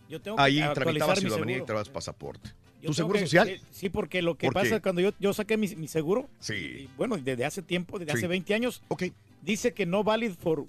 Yo 0.10 0.22
tengo 0.22 0.38
que 0.38 0.44
Ahí 0.44 0.60
actualizar 0.60 0.84
tramitabas 0.84 1.18
mi 1.24 1.30
ciudadanía 1.30 1.58
y 1.58 1.62
traías 1.66 1.90
pasaporte. 1.90 2.50
Yo 2.82 2.88
¿Tu 2.90 2.94
seguro 2.94 3.16
que- 3.20 3.26
social? 3.26 3.48
Sí, 3.48 3.62
sí, 3.72 3.90
porque 3.90 4.22
lo 4.22 4.36
que 4.38 4.48
¿Por 4.48 4.54
pasa 4.54 4.76
qué? 4.76 4.82
cuando 4.82 5.02
yo, 5.02 5.12
yo 5.20 5.34
saqué 5.34 5.58
mi, 5.58 5.68
mi 5.76 5.88
seguro, 5.88 6.30
Sí. 6.40 6.54
y 6.54 6.90
bueno, 6.96 7.18
desde 7.18 7.44
hace 7.46 7.62
tiempo, 7.62 7.98
desde 8.00 8.12
Sí. 8.14 8.18
hace 8.20 8.28
20 8.28 8.54
años, 8.54 8.82
Ok. 8.90 9.04
dice 9.42 9.74
que 9.74 9.86
no 9.86 10.04
valid 10.04 10.34
for- 10.40 10.66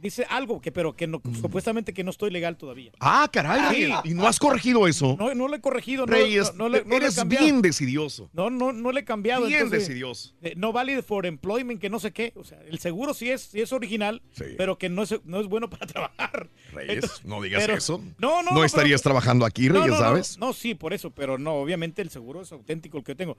dice 0.00 0.26
algo 0.30 0.60
que 0.60 0.70
pero 0.72 0.94
que 0.94 1.06
no, 1.06 1.20
supuestamente 1.40 1.92
que 1.92 2.04
no 2.04 2.10
estoy 2.10 2.30
legal 2.30 2.56
todavía. 2.56 2.92
Ah, 3.00 3.28
caray. 3.32 3.86
Sí. 3.86 4.10
¿Y 4.10 4.14
no 4.14 4.26
has 4.26 4.38
corregido 4.38 4.86
eso? 4.86 5.16
No, 5.18 5.34
no 5.34 5.48
lo 5.48 5.56
he 5.56 5.60
corregido, 5.60 6.06
Reyes, 6.06 6.52
no, 6.54 6.64
no 6.64 6.68
le, 6.68 6.84
no 6.84 6.96
eres 6.96 7.26
bien 7.26 7.60
decidioso. 7.62 8.30
No, 8.32 8.50
no, 8.50 8.72
no 8.72 8.92
le 8.92 9.00
he 9.00 9.04
cambiado. 9.04 9.46
Bien 9.46 9.62
entonces, 9.62 9.88
decidioso. 9.88 10.32
eh, 10.42 10.54
no 10.56 10.72
valid 10.72 11.00
for 11.02 11.26
employment, 11.26 11.80
que 11.80 11.90
no 11.90 11.98
sé 11.98 12.12
qué. 12.12 12.32
O 12.36 12.44
sea, 12.44 12.60
el 12.62 12.78
seguro 12.78 13.14
sí 13.14 13.30
es, 13.30 13.40
sí 13.42 13.60
es 13.60 13.72
original, 13.72 14.22
Sí. 14.32 14.44
pero 14.56 14.78
que 14.78 14.88
no 14.88 15.02
es, 15.02 15.14
no 15.24 15.40
es 15.40 15.46
bueno 15.48 15.68
para 15.68 15.86
trabajar. 15.92 16.48
Reyes, 16.72 16.94
Entonces, 16.94 17.24
no 17.24 17.42
digas 17.42 17.62
pero- 17.62 17.76
eso. 17.76 17.98
No, 18.18 18.42
no, 18.42 18.50
No 18.50 18.56
no, 18.58 18.64
estarías 18.64 19.00
pero- 19.02 19.10
trabajando 19.14 19.44
aquí, 19.44 19.68
Reyes, 19.68 19.96
¿sabes? 19.98 20.38
No, 20.38 20.52
sí, 20.52 20.74
por 20.74 20.92
eso, 20.92 21.10
pero 21.10 21.38
no, 21.38 21.54
obviamente 21.54 22.02
el 22.02 22.10
seguro 22.10 22.42
es 22.42 22.52
auténtico 22.52 22.98
el 22.98 23.04
que 23.04 23.12
yo 23.12 23.16
tengo. 23.16 23.36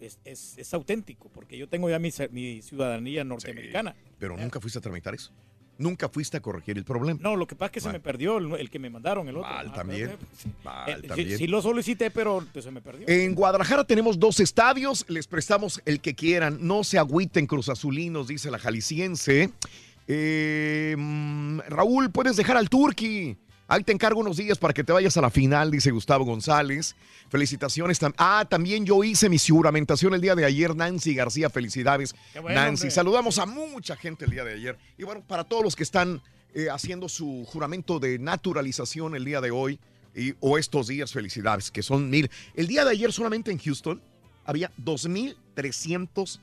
Es, 0.00 0.18
es- 0.24 0.58
es 0.58 0.74
auténtico, 0.74 1.30
porque 1.32 1.56
yo 1.56 1.68
tengo 1.68 1.88
ya 1.88 1.98
mi, 1.98 2.10
mi 2.30 2.60
ciudadanía 2.62 3.24
norteamericana. 3.24 3.94
Pero 4.18 4.36
nunca 4.36 4.60
fuiste 4.60 4.78
a 4.78 4.82
tramitar 4.82 5.14
eso. 5.14 5.32
Nunca 5.76 6.08
fuiste 6.08 6.36
a 6.36 6.40
corregir 6.40 6.78
el 6.78 6.84
problema. 6.84 7.18
No, 7.22 7.34
lo 7.34 7.46
que 7.46 7.56
pasa 7.56 7.66
es 7.66 7.72
que 7.72 7.80
se 7.80 7.90
me 7.90 7.98
perdió 8.00 8.38
el, 8.38 8.52
el 8.60 8.70
que 8.70 8.78
me 8.78 8.90
mandaron, 8.90 9.28
el 9.28 9.36
otro. 9.36 9.50
Mal 9.50 9.68
Ah, 9.70 9.72
también. 9.74 10.06
pero, 10.16 10.18
sí. 10.36 10.48
Mal 10.64 10.90
Eh, 11.04 11.06
también. 11.08 11.38
Sí, 11.38 11.46
lo 11.48 11.60
solicité, 11.62 12.10
pero 12.12 12.46
pues, 12.52 12.64
se 12.64 12.70
me 12.70 12.80
perdió. 12.80 13.08
En 13.08 13.34
Guadalajara 13.34 13.82
tenemos 13.84 14.18
dos 14.18 14.38
estadios, 14.40 15.04
les 15.08 15.26
prestamos 15.26 15.82
el 15.84 16.00
que 16.00 16.14
quieran. 16.14 16.58
No 16.60 16.84
se 16.84 16.98
agüiten 16.98 17.46
Cruz 17.46 17.68
Azulinos, 17.68 18.28
dice 18.28 18.50
la 18.50 18.58
jalisciense. 18.58 19.50
Eh, 20.06 20.94
mm, 20.96 21.60
Raúl, 21.68 22.10
puedes 22.10 22.36
dejar 22.36 22.56
al 22.56 22.68
Turqui. 22.68 23.36
Ahí 23.74 23.82
te 23.82 23.90
encargo 23.90 24.20
unos 24.20 24.36
días 24.36 24.56
para 24.56 24.72
que 24.72 24.84
te 24.84 24.92
vayas 24.92 25.16
a 25.16 25.20
la 25.20 25.30
final, 25.30 25.68
dice 25.72 25.90
Gustavo 25.90 26.24
González. 26.24 26.94
Felicitaciones. 27.28 28.00
tam- 28.00 28.14
Ah, 28.18 28.46
también 28.48 28.86
yo 28.86 29.02
hice 29.02 29.28
mi 29.28 29.36
juramentación 29.36 30.14
el 30.14 30.20
día 30.20 30.36
de 30.36 30.44
ayer, 30.44 30.76
Nancy 30.76 31.12
García. 31.12 31.50
Felicidades, 31.50 32.14
bueno, 32.34 32.50
Nancy. 32.50 32.82
hombre. 32.82 32.90
Saludamos 32.92 33.38
a 33.40 33.46
mucha 33.46 33.96
gente 33.96 34.26
el 34.26 34.30
día 34.30 34.44
de 34.44 34.54
ayer. 34.54 34.78
Y 34.96 35.02
bueno, 35.02 35.22
para 35.26 35.42
todos 35.42 35.64
los 35.64 35.74
que 35.74 35.82
están 35.82 36.22
eh, 36.54 36.68
haciendo 36.70 37.08
su 37.08 37.44
juramento 37.48 37.98
de 37.98 38.20
naturalización 38.20 39.16
el 39.16 39.24
día 39.24 39.40
de 39.40 39.50
hoy 39.50 39.80
y, 40.14 40.34
o 40.38 40.56
estos 40.56 40.86
días, 40.86 41.12
felicidades, 41.12 41.72
que 41.72 41.82
son 41.82 42.08
mil. 42.08 42.30
El 42.54 42.68
día 42.68 42.84
de 42.84 42.92
ayer 42.92 43.12
solamente 43.12 43.50
en 43.50 43.58
Houston 43.58 44.00
había 44.44 44.70
2.300 44.78 46.38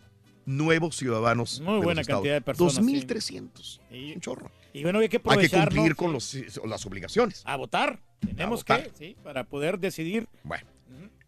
nuevos 0.46 0.98
ciudadanos. 0.98 1.62
Muy 1.62 1.80
buena 1.80 2.04
cantidad 2.04 2.34
de 2.34 2.42
personas, 2.42 2.76
sí. 2.76 2.82
2.300. 2.82 3.80
Y, 3.90 4.14
Un 4.16 4.20
chorro. 4.20 4.52
Y 4.74 4.84
bueno, 4.84 5.00
hay 5.00 5.10
que 5.10 5.20
Hay 5.26 5.38
que 5.48 5.50
cumplir 5.50 5.90
¿no? 5.92 5.96
con 5.96 6.22
Sí. 6.22 6.44
los, 6.44 6.62
las 6.66 6.86
obligaciones. 6.86 7.42
A 7.46 7.56
votar. 7.58 8.00
Tenemos 8.20 8.62
votar. 8.62 8.90
que, 8.90 8.98
sí, 8.98 9.16
para 9.24 9.44
poder 9.44 9.80
decidir. 9.80 10.28
Bueno. 10.44 10.66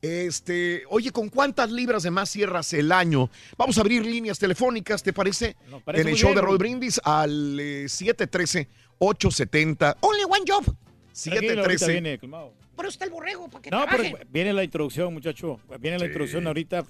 Este, 0.01 0.83
oye, 0.89 1.11
¿con 1.11 1.30
cuántas 1.30 1.72
libras 1.72 2.03
de 2.03 2.11
más 2.11 2.30
cierras 2.30 2.73
el 2.73 2.91
año? 2.91 3.30
Vamos 3.57 3.77
a 3.77 3.81
abrir 3.81 4.05
líneas 4.05 4.38
telefónicas, 4.38 5.01
¿te 5.01 5.13
parece? 5.13 5.55
parece 5.85 6.01
en 6.01 6.09
el 6.09 6.15
show 6.15 6.30
bien, 6.31 6.35
de. 6.35 6.41
Roll 6.41 6.57
Brindis 6.57 6.99
al 7.05 7.57
eh, 7.59 7.85
713-870. 7.85 9.95
Only 10.01 10.23
one 10.25 10.41
job. 10.45 10.65
Tranquilo, 10.65 11.61
ahorita 11.61 11.85
713. 11.85 11.91
viene, 11.93 12.19
calmado. 12.19 12.53
Pero 12.75 12.89
está 12.89 13.05
el 13.05 13.11
borrego 13.11 13.47
para 13.49 13.61
que 13.61 13.69
No, 13.72 13.85
pero 13.89 14.03
trabaje. 14.03 14.27
viene 14.30 14.51
la 14.51 14.63
introducción, 14.65 15.13
muchacho. 15.13 15.57
Viene 15.80 15.97
la 15.99 16.05
introducción 16.07 16.45
ahorita. 16.47 16.83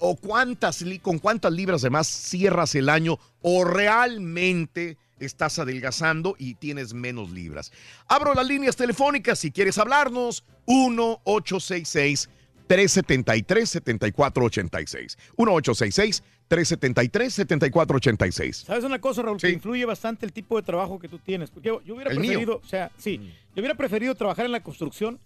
O 0.00 0.16
cuántas 0.16 0.84
con 1.00 1.20
cuántas 1.20 1.52
libras 1.54 1.80
de 1.80 1.88
más 1.88 2.06
cierras 2.06 2.74
el 2.74 2.90
año 2.90 3.18
o 3.40 3.64
realmente 3.64 4.98
estás 5.20 5.58
adelgazando 5.58 6.34
y 6.38 6.54
tienes 6.54 6.94
menos 6.94 7.30
libras. 7.30 7.72
Abro 8.08 8.34
las 8.34 8.46
líneas 8.46 8.76
telefónicas 8.76 9.38
si 9.38 9.50
quieres 9.50 9.78
hablarnos 9.78 10.44
1 10.66 11.20
866 11.24 12.28
373 12.66 13.68
7486 13.70 15.18
1 15.36 15.52
866 15.52 16.22
373 16.48 17.34
7486 17.34 18.56
¿Sabes 18.66 18.84
una 18.84 19.00
cosa, 19.00 19.22
Raúl? 19.22 19.38
Que 19.38 19.50
influye 19.50 19.84
bastante 19.84 20.26
el 20.26 20.32
tipo 20.32 20.56
de 20.56 20.62
trabajo 20.62 20.98
que 20.98 21.08
tú 21.08 21.18
tienes. 21.18 21.50
Porque 21.50 21.68
yo, 21.68 21.80
yo 21.82 21.94
hubiera 21.94 22.10
¿El 22.10 22.18
mío? 22.18 22.30
Mm. 22.30 22.34
preferido, 22.34 22.60
o 22.64 22.68
sea, 22.68 22.90
sí, 22.98 23.18
yo 23.54 23.60
hubiera 23.60 23.76
preferido 23.76 24.14
trabajar 24.14 24.46
en 24.46 24.52
la 24.52 24.62
construcción, 24.62 25.18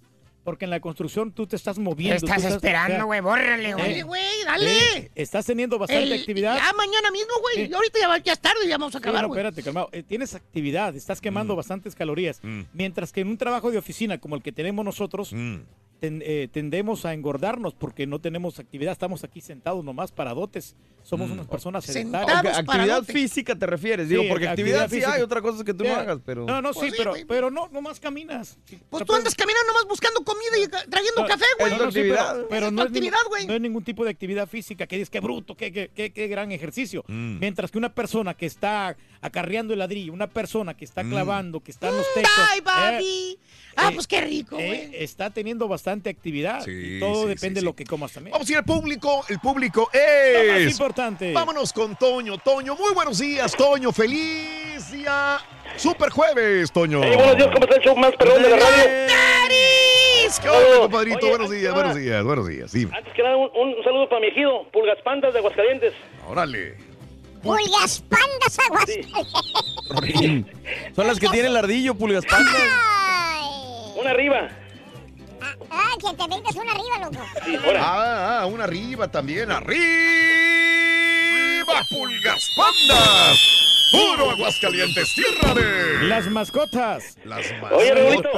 porque 0.45 0.67
en 0.67 0.71
la 0.71 0.79
construcción 0.81 1.33
tú 1.33 1.47
te 1.47 1.57
estás 1.57 1.79
moviendo. 1.79 2.17
Estás 2.17 2.43
tú 2.43 2.49
esperando, 2.49 3.07
güey, 3.07 3.21
bórrale, 3.21 3.73
güey. 3.75 3.85
eh, 3.85 3.89
Dale, 3.89 4.03
güey, 4.03 4.23
dale. 4.45 4.97
eh, 4.99 5.11
estás 5.15 5.47
teniendo 5.47 5.79
bastante 5.79 6.05
El- 6.05 6.13
actividad. 6.21 6.57
Ya 6.57 6.73
mañana 6.75 7.11
mismo, 7.11 7.33
güey. 7.41 7.67
Sí. 7.67 7.71
Y 7.71 7.75
ahorita 7.75 7.99
ya, 7.99 8.19
ya 8.23 8.33
es 8.35 8.41
tarde, 8.41 8.69
ya 8.69 8.77
vamos 8.79 8.95
a 8.95 8.99
Sí, 8.99 9.03
acabar, 9.03 9.23
no, 9.23 9.29
güey. 9.29 9.41
espérate, 9.41 9.63
calmado. 9.63 9.89
Eh, 9.93 10.03
tienes 10.03 10.35
actividad, 10.35 10.95
estás 10.95 11.21
quemando 11.21 11.57
bastantes 11.57 11.95
calorías. 11.95 12.41
Mientras 12.73 13.11
que 13.13 13.23
en 13.23 13.29
un 13.29 13.39
trabajo 13.39 13.71
de 13.71 13.79
oficina 13.79 14.19
como 14.19 14.37
el 14.37 14.43
que 14.43 14.53
tenemos 14.53 14.85
nosotros, 14.85 15.31
ten- 16.01 16.23
eh, 16.25 16.49
tendemos 16.53 17.07
a 17.07 17.15
engordarnos 17.15 17.73
porque 17.73 18.07
no 18.07 18.19
tenemos 18.21 18.59
actividad, 18.59 18.93
estamos 18.93 19.25
aquí 19.25 19.41
sentados 19.41 19.83
nomás 19.85 20.13
paradotes. 20.13 20.77
Somos 21.03 21.31
unas 21.31 21.47
personas 21.47 21.85
sedentarias. 21.85 22.59
Actividad 22.59 23.03
física 23.05 23.55
te 23.55 23.67
refieres, 23.67 24.09
digo, 24.09 24.23
Sí, 24.23 24.29
porque 24.29 24.49
actividad, 24.49 24.89
sí 24.89 24.97
física. 24.97 25.13
hay, 25.13 25.21
otra 25.23 25.43
cosa 25.43 25.59
es 25.59 25.65
que 25.65 25.75
tú 25.75 25.85
no 25.85 25.91
Sí. 25.91 25.97
hagas, 25.97 26.19
pero... 26.25 26.47
No, 26.47 26.63
no, 26.63 26.73
Pues 26.73 26.91
sí, 26.91 26.95
pero, 26.97 27.13
pero 27.29 27.51
no, 27.51 27.69
nomás 27.69 28.01
caminas. 28.01 28.57
Pues 28.89 29.05
tú 29.05 29.15
andas 29.15 29.35
caminando 29.35 29.67
nomás 29.69 29.87
buscando 29.87 30.25
comida 30.25 30.34
y 30.65 30.67
ca- 30.69 30.85
trayendo 30.89 31.27
café, 31.27 31.45
güey. 31.59 31.73
No, 31.73 31.79
no, 31.87 31.93
sí, 31.93 32.03
pero, 32.03 32.13
es 32.13 32.13
no, 32.43 32.49
tu 32.49 32.55
es 32.57 32.63
ningún- 32.73 32.81
actividad, 32.83 33.19
güey. 33.29 33.47
no 33.47 33.55
es 33.55 33.61
ningún 33.61 33.85
tipo 33.85 34.05
de 34.05 34.11
actividad 34.11 34.49
física 34.49 34.87
que 34.87 34.97
dices 34.97 35.11
que 35.11 35.21
bruto, 35.21 35.57
qué, 35.57 35.73
qué, 35.73 35.91
qué- 35.95 36.13
qué 36.13 36.29
gran 36.29 36.53
ejercicio. 36.53 37.05
Mm. 37.09 37.39
Mientras 37.39 37.71
que 37.71 37.79
una 37.79 37.93
persona 37.95 38.35
que 38.35 38.47
está 38.47 38.97
acarreando 39.21 39.73
el 39.73 39.79
ladrillo, 39.79 40.13
una 40.13 40.27
persona 40.29 40.75
que 40.75 40.85
está 40.85 41.03
Mm. 41.03 41.11
clavando, 41.11 41.61
que 41.61 41.71
está 41.71 41.89
en 41.89 41.97
los 41.97 42.07
techos. 42.15 42.31
Ay, 42.51 42.61
papi. 42.61 43.39
ah, 43.77 43.91
pues 43.95 44.07
qué 44.07 44.21
rico, 44.21 44.59
eh, 44.59 44.67
güey. 44.89 45.03
está 45.03 45.31
teniendo 45.31 45.67
bastante 45.69 46.11
actividad. 46.11 46.63
Sí, 46.65 46.97
y 46.97 47.01
todo 47.01 47.23
sí, 47.23 47.29
depende 47.29 47.61
sí, 47.61 47.65
de 47.65 47.71
lo 47.71 47.75
que 47.75 47.85
comas 47.85 48.13
también. 48.13 48.33
Vamos 48.33 48.49
a 48.49 48.53
ir 48.53 48.59
al 48.59 48.65
público. 48.65 49.25
El 49.29 49.39
público 49.41 49.91
Lo 49.93 50.53
más 50.53 50.61
es. 50.61 50.71
importante. 50.73 51.33
Vámonos 51.33 51.73
con 51.73 51.97
Toño. 51.97 52.39
Toño, 52.39 52.77
muy 52.77 52.93
buenos 52.95 53.19
días, 53.19 53.53
Toño. 53.57 53.93
Feliz 53.93 54.91
día. 54.93 55.39
Super 55.77 56.11
jueves, 56.11 56.71
Toño. 56.71 57.01
Hey, 57.03 57.13
buenos 57.17 57.37
días, 57.37 57.49
¿cómo 57.53 57.65
está 57.65 57.77
el 57.77 57.83
show 57.83 57.97
más 57.97 58.13
perrón 58.17 58.43
de 58.43 58.51
la 58.51 58.57
radio? 58.57 59.94
¿Qué 60.41 60.49
onda, 60.49 60.79
compadrito? 60.81 61.19
Oye, 61.19 61.29
buenos 61.29 61.47
antes 61.51 61.61
días, 61.61 61.73
que 61.73 61.75
buenos 61.75 61.95
nada- 61.95 62.01
días, 62.05 62.25
buenos 62.25 62.47
días. 62.49 62.75
Antes 62.97 63.13
que 63.15 63.23
nada, 63.23 63.37
un, 63.37 63.51
un 63.55 63.85
saludo 63.85 64.09
para 64.09 64.21
mi 64.23 64.29
ejido, 64.29 64.67
Pulgas 64.73 64.99
Pandas 65.05 65.33
de 65.33 65.39
Aguascalientes. 65.41 65.93
Órale. 66.27 66.77
Pulgas 67.43 68.03
pandas 68.09 68.59
aguas. 68.59 68.87
Son 70.97 71.07
las 71.07 71.21
que 71.21 71.29
tiene 71.29 71.49
el 71.49 71.57
ardillo, 71.59 71.95
pulgas 71.95 72.25
pandas. 72.25 72.55
Una 73.97 74.11
arriba. 74.11 74.49
Ah, 75.71 75.91
que 76.01 76.09
te 76.17 76.27
vengas 76.27 76.55
una 76.57 76.73
arriba, 76.73 76.99
loco. 77.05 77.19
Ah, 77.77 78.41
ah, 78.41 78.47
una 78.47 78.65
arriba 78.65 79.09
también. 79.09 79.51
¡Arriba, 79.51 79.75
pulgas 81.91 82.51
pandas! 82.57 83.39
¡Puro 83.93 84.31
Aguascalientes, 84.31 85.15
tierra 85.15 85.53
de. 85.55 86.05
Las 86.05 86.27
mascotas. 86.29 87.19
Las 87.25 87.45
Oye, 87.73 87.95
Raulito. 87.95 88.31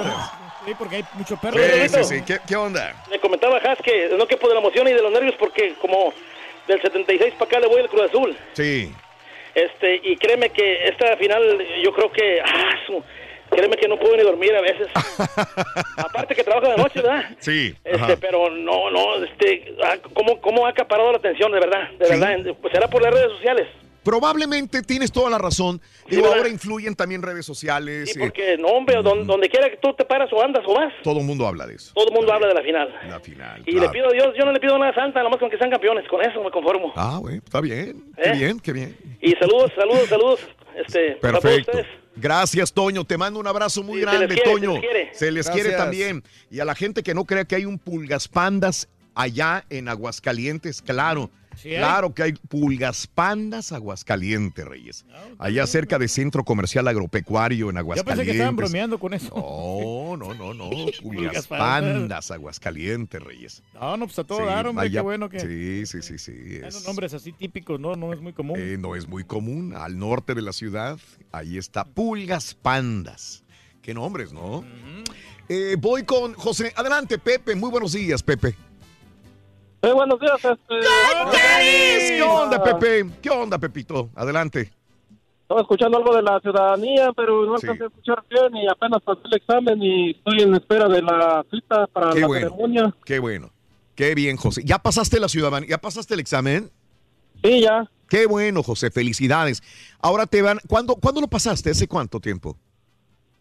Sí, 0.67 0.73
porque 0.79 0.97
hay 0.97 1.05
mucho 1.15 1.37
perro. 1.37 1.59
Sí, 1.59 1.89
sí, 1.89 2.05
sí. 2.05 2.23
¿Qué, 2.27 2.39
qué 2.47 2.57
onda? 2.57 2.95
Me 3.11 3.19
comentaba 3.21 3.57
Has 3.59 3.79
que 3.79 4.11
no 4.19 4.27
quepo 4.27 4.49
de 4.49 4.55
la 4.55 4.61
emoción 4.61 4.87
y 4.89 4.93
de 4.93 5.01
los 5.01 5.13
nervios 5.13 5.35
porque 5.39 5.75
como 5.81 6.13
del 6.67 6.83
76 6.83 7.35
para 7.35 7.45
acá 7.47 7.61
le 7.61 7.69
voy 7.69 7.81
al 7.81 7.89
Cruz 7.89 8.03
Azul. 8.03 8.37
Sí. 8.55 8.93
Este, 9.55 10.01
y 10.03 10.17
créeme 10.17 10.51
que 10.51 10.89
esta 10.89 11.17
final 11.17 11.43
yo 11.83 11.93
creo 11.95 12.13
que... 12.13 12.41
Ah, 12.45 12.71
su- 12.87 13.03
créeme 13.49 13.77
que 13.77 13.87
no 13.89 13.97
puedo 13.99 14.17
ni 14.17 14.23
dormir 14.25 14.55
a 14.57 14.61
veces. 14.61 14.89
Aparte 15.97 16.35
que 16.35 16.43
trabajo 16.45 16.69
de 16.69 16.77
noche, 16.77 17.01
¿verdad? 17.01 17.25
Sí. 17.39 17.75
Este, 17.85 17.97
ajá. 18.03 18.17
pero 18.21 18.51
no, 18.51 18.91
no, 18.91 19.25
este, 19.25 19.73
ah, 19.85 19.97
¿cómo, 20.15 20.41
¿cómo 20.41 20.67
ha 20.67 20.71
acaparado 20.71 21.13
la 21.13 21.19
atención, 21.19 21.53
de 21.53 21.61
verdad? 21.61 21.91
De 21.93 22.09
verdad, 22.09 22.39
pues 22.61 22.73
será 22.73 22.89
por 22.89 23.01
las 23.03 23.15
redes 23.15 23.31
sociales. 23.33 23.69
Probablemente 24.07 24.83
tienes 24.83 25.11
toda 25.11 25.29
la 25.29 25.37
razón. 25.37 25.81
Digo, 26.09 26.27
ahora 26.27 26.49
influyen 26.49 26.95
también 26.95 27.23
redes 27.23 27.45
sociales. 27.45 28.13
Sí, 28.13 28.19
eh, 28.19 28.23
porque, 28.23 28.57
no, 28.57 28.69
hombre, 28.69 29.03
don- 29.03 29.27
donde 29.27 29.49
quiera 29.49 29.69
que 29.69 29.79
tú 29.79 29.93
te 29.95 30.05
paras 30.05 30.33
o 30.33 30.41
andas 30.41 30.63
o 30.65 30.75
vas, 30.75 30.93
todo 31.03 31.19
el 31.19 31.27
mundo 31.27 31.45
habla 31.47 31.67
de 31.67 31.75
eso. 31.75 31.93
todo 31.93 32.07
el 32.09 32.15
mundo 32.15 32.33
habla 32.33 32.47
de 32.47 32.55
la 32.55 32.63
final. 32.63 32.89
La 33.09 33.19
final. 33.21 33.63
Y 33.67 33.73
claro. 33.73 33.87
le 33.87 33.93
pido 33.93 34.09
a 34.09 34.13
Dios, 34.13 34.35
yo 34.39 34.45
no 34.45 34.53
le 34.53 34.61
pido 34.61 34.79
nada 34.79 34.93
a 34.93 34.95
Santa, 34.95 35.23
nomás 35.25 35.41
con 35.41 35.51
que 35.51 35.59
sean 35.59 35.71
campeones, 35.71 36.07
con 36.09 36.23
eso 36.23 36.41
me 36.43 36.51
conformo. 36.53 36.93
Ah, 36.95 37.19
güey, 37.21 37.39
está 37.39 37.61
bien. 37.61 38.05
Qué 38.17 38.31
¿Eh? 38.31 38.33
bien, 38.33 38.61
qué 38.61 38.73
bien. 38.73 38.97
Y 39.21 39.33
saludos, 39.33 39.73
saludos, 39.77 40.09
saludos, 40.09 40.41
este, 40.77 41.17
para 41.17 41.41
todos 41.41 41.43
Perfecto. 41.57 41.71
ustedes. 41.79 41.87
Gracias, 42.15 42.73
Toño. 42.73 43.05
Te 43.05 43.19
mando 43.19 43.41
un 43.41 43.47
abrazo 43.49 43.83
muy 43.83 43.97
Sí, 43.97 44.01
grande, 44.03 44.29
quiere, 44.29 44.43
Toño. 44.51 44.71
se 44.75 44.79
les 44.79 44.81
quiere. 44.81 45.11
Se 45.15 45.33
les 45.33 45.51
quiere 45.51 45.71
también. 45.73 46.23
Y 46.51 46.61
a 46.61 46.65
la 46.65 46.75
gente 46.75 47.03
que 47.03 47.13
no 47.13 47.25
crea 47.25 47.45
que 47.45 47.57
hay 47.57 47.65
un 47.67 47.79
pulgas 47.79 48.29
pandas 48.29 48.89
allá 49.17 49.65
en 49.69 49.89
Aguascalientes, 49.89 50.81
claro. 50.81 51.29
Sí. 51.57 51.71
Claro 51.71 52.15
que 52.15 52.23
hay 52.23 52.33
pulgas 52.33 53.07
pandas 53.07 53.73
Aguascalientes, 53.73 54.65
Reyes. 54.65 55.05
Allá 55.39 55.67
cerca 55.67 55.99
de 55.99 56.07
Centro 56.09 56.45
Comercial 56.45 56.87
Agropecuario 56.87 57.69
en 57.71 57.75
Yo 57.77 57.81
Aguascalientes. 57.81 58.17
pensé 58.17 58.25
que 58.27 58.31
estaban 58.39 58.57
bromeando 58.57 58.99
con 58.99 59.15
eso. 59.15 59.33
No, 59.35 60.17
no, 60.17 60.35
no, 60.35 60.55
no. 60.55 60.71
Pulgas 61.03 61.47
pandas. 61.47 62.31
Aguascalientes, 62.31 63.23
Reyes. 63.23 63.63
No, 63.75 63.97
no, 63.97 64.07
pues 64.07 64.19
a 64.19 64.25
todo 64.25 64.39
Sí, 64.41 64.45
dar, 64.45 64.67
hombre, 64.67 64.87
allá- 64.87 65.01
qué 65.01 65.03
bueno 65.03 65.29
que. 65.29 65.41
Sí, 65.41 65.87
sí, 65.87 66.03
sí, 66.03 66.19
sí. 66.19 66.61
Es- 66.63 66.87
nombres 66.87 67.15
así 67.15 67.33
típicos, 67.33 67.81
no, 67.81 67.95
no 67.95 68.13
es 68.13 68.21
muy 68.21 68.33
común. 68.33 68.57
eh, 68.59 68.77
no 68.79 68.95
es 68.95 69.09
muy 69.09 69.25
común. 69.25 69.75
Al 69.75 69.99
norte 69.99 70.35
de 70.35 70.43
la 70.43 70.53
ciudad, 70.53 70.99
ahí 71.33 71.57
está 71.59 71.85
Pulgas 71.85 72.55
Pandas. 72.55 73.45
Qué 73.83 73.95
nombres, 73.95 74.33
¿no? 74.33 74.65
Eh, 75.49 75.77
voy 75.79 76.03
con 76.03 76.35
José. 76.35 76.73
Adelante, 76.77 77.19
Pepe. 77.19 77.55
Muy 77.55 77.71
buenos 77.71 77.93
días, 77.93 78.23
Pepe. 78.23 78.57
Eh, 79.87 79.93
buenos 79.93 80.19
días, 80.19 80.35
este, 80.45 80.75
¿Qué 82.17 82.23
onda, 82.23 82.61
Pepe? 82.61 83.07
¿Qué 83.23 83.31
onda, 83.31 83.57
Pepito? 83.57 84.11
Adelante. 84.17 84.73
estaba 85.43 85.61
escuchando 85.61 85.97
algo 85.99 86.13
de 86.17 86.23
la 86.23 86.41
ciudadanía, 86.41 87.13
pero 87.15 87.47
no 87.47 87.57
Sí. 87.59 87.67
alcancé 87.69 87.85
a 87.85 87.87
escuchar 87.87 88.25
bien 88.29 88.57
y 88.65 88.67
apenas 88.69 89.01
pasé 89.05 89.21
el 89.27 89.35
examen 89.35 89.81
y 89.81 90.11
estoy 90.11 90.43
en 90.43 90.55
espera 90.57 90.89
de 90.89 91.01
la 91.03 91.47
cita 91.49 91.87
para 91.87 92.11
Qué 92.11 92.19
la 92.23 92.27
bueno. 92.27 92.49
ceremonia. 92.49 92.95
Qué 93.05 93.19
bueno. 93.21 93.51
Qué 93.95 94.17
bien, 94.17 94.37
José. 94.37 94.63
¿Ya 94.65 94.81
pasaste 94.81 95.21
la 95.21 95.29
ciudadanía? 95.29 95.69
¿Ya 95.71 95.79
pasaste 95.79 96.15
el 96.15 96.21
examen? 96.21 96.69
Sí, 97.45 97.61
ya. 97.61 97.89
Qué 98.09 98.27
bueno, 98.27 98.65
José. 98.65 98.91
Felicidades. 98.91 99.63
Ahora 100.01 100.27
te 100.27 100.43
van. 100.43 100.59
¿Cuándo, 100.67 100.97
¿cuándo 100.97 101.21
lo 101.21 101.29
pasaste? 101.29 101.71
¿Hace 101.71 101.87
cuánto 101.87 102.19
tiempo? 102.19 102.57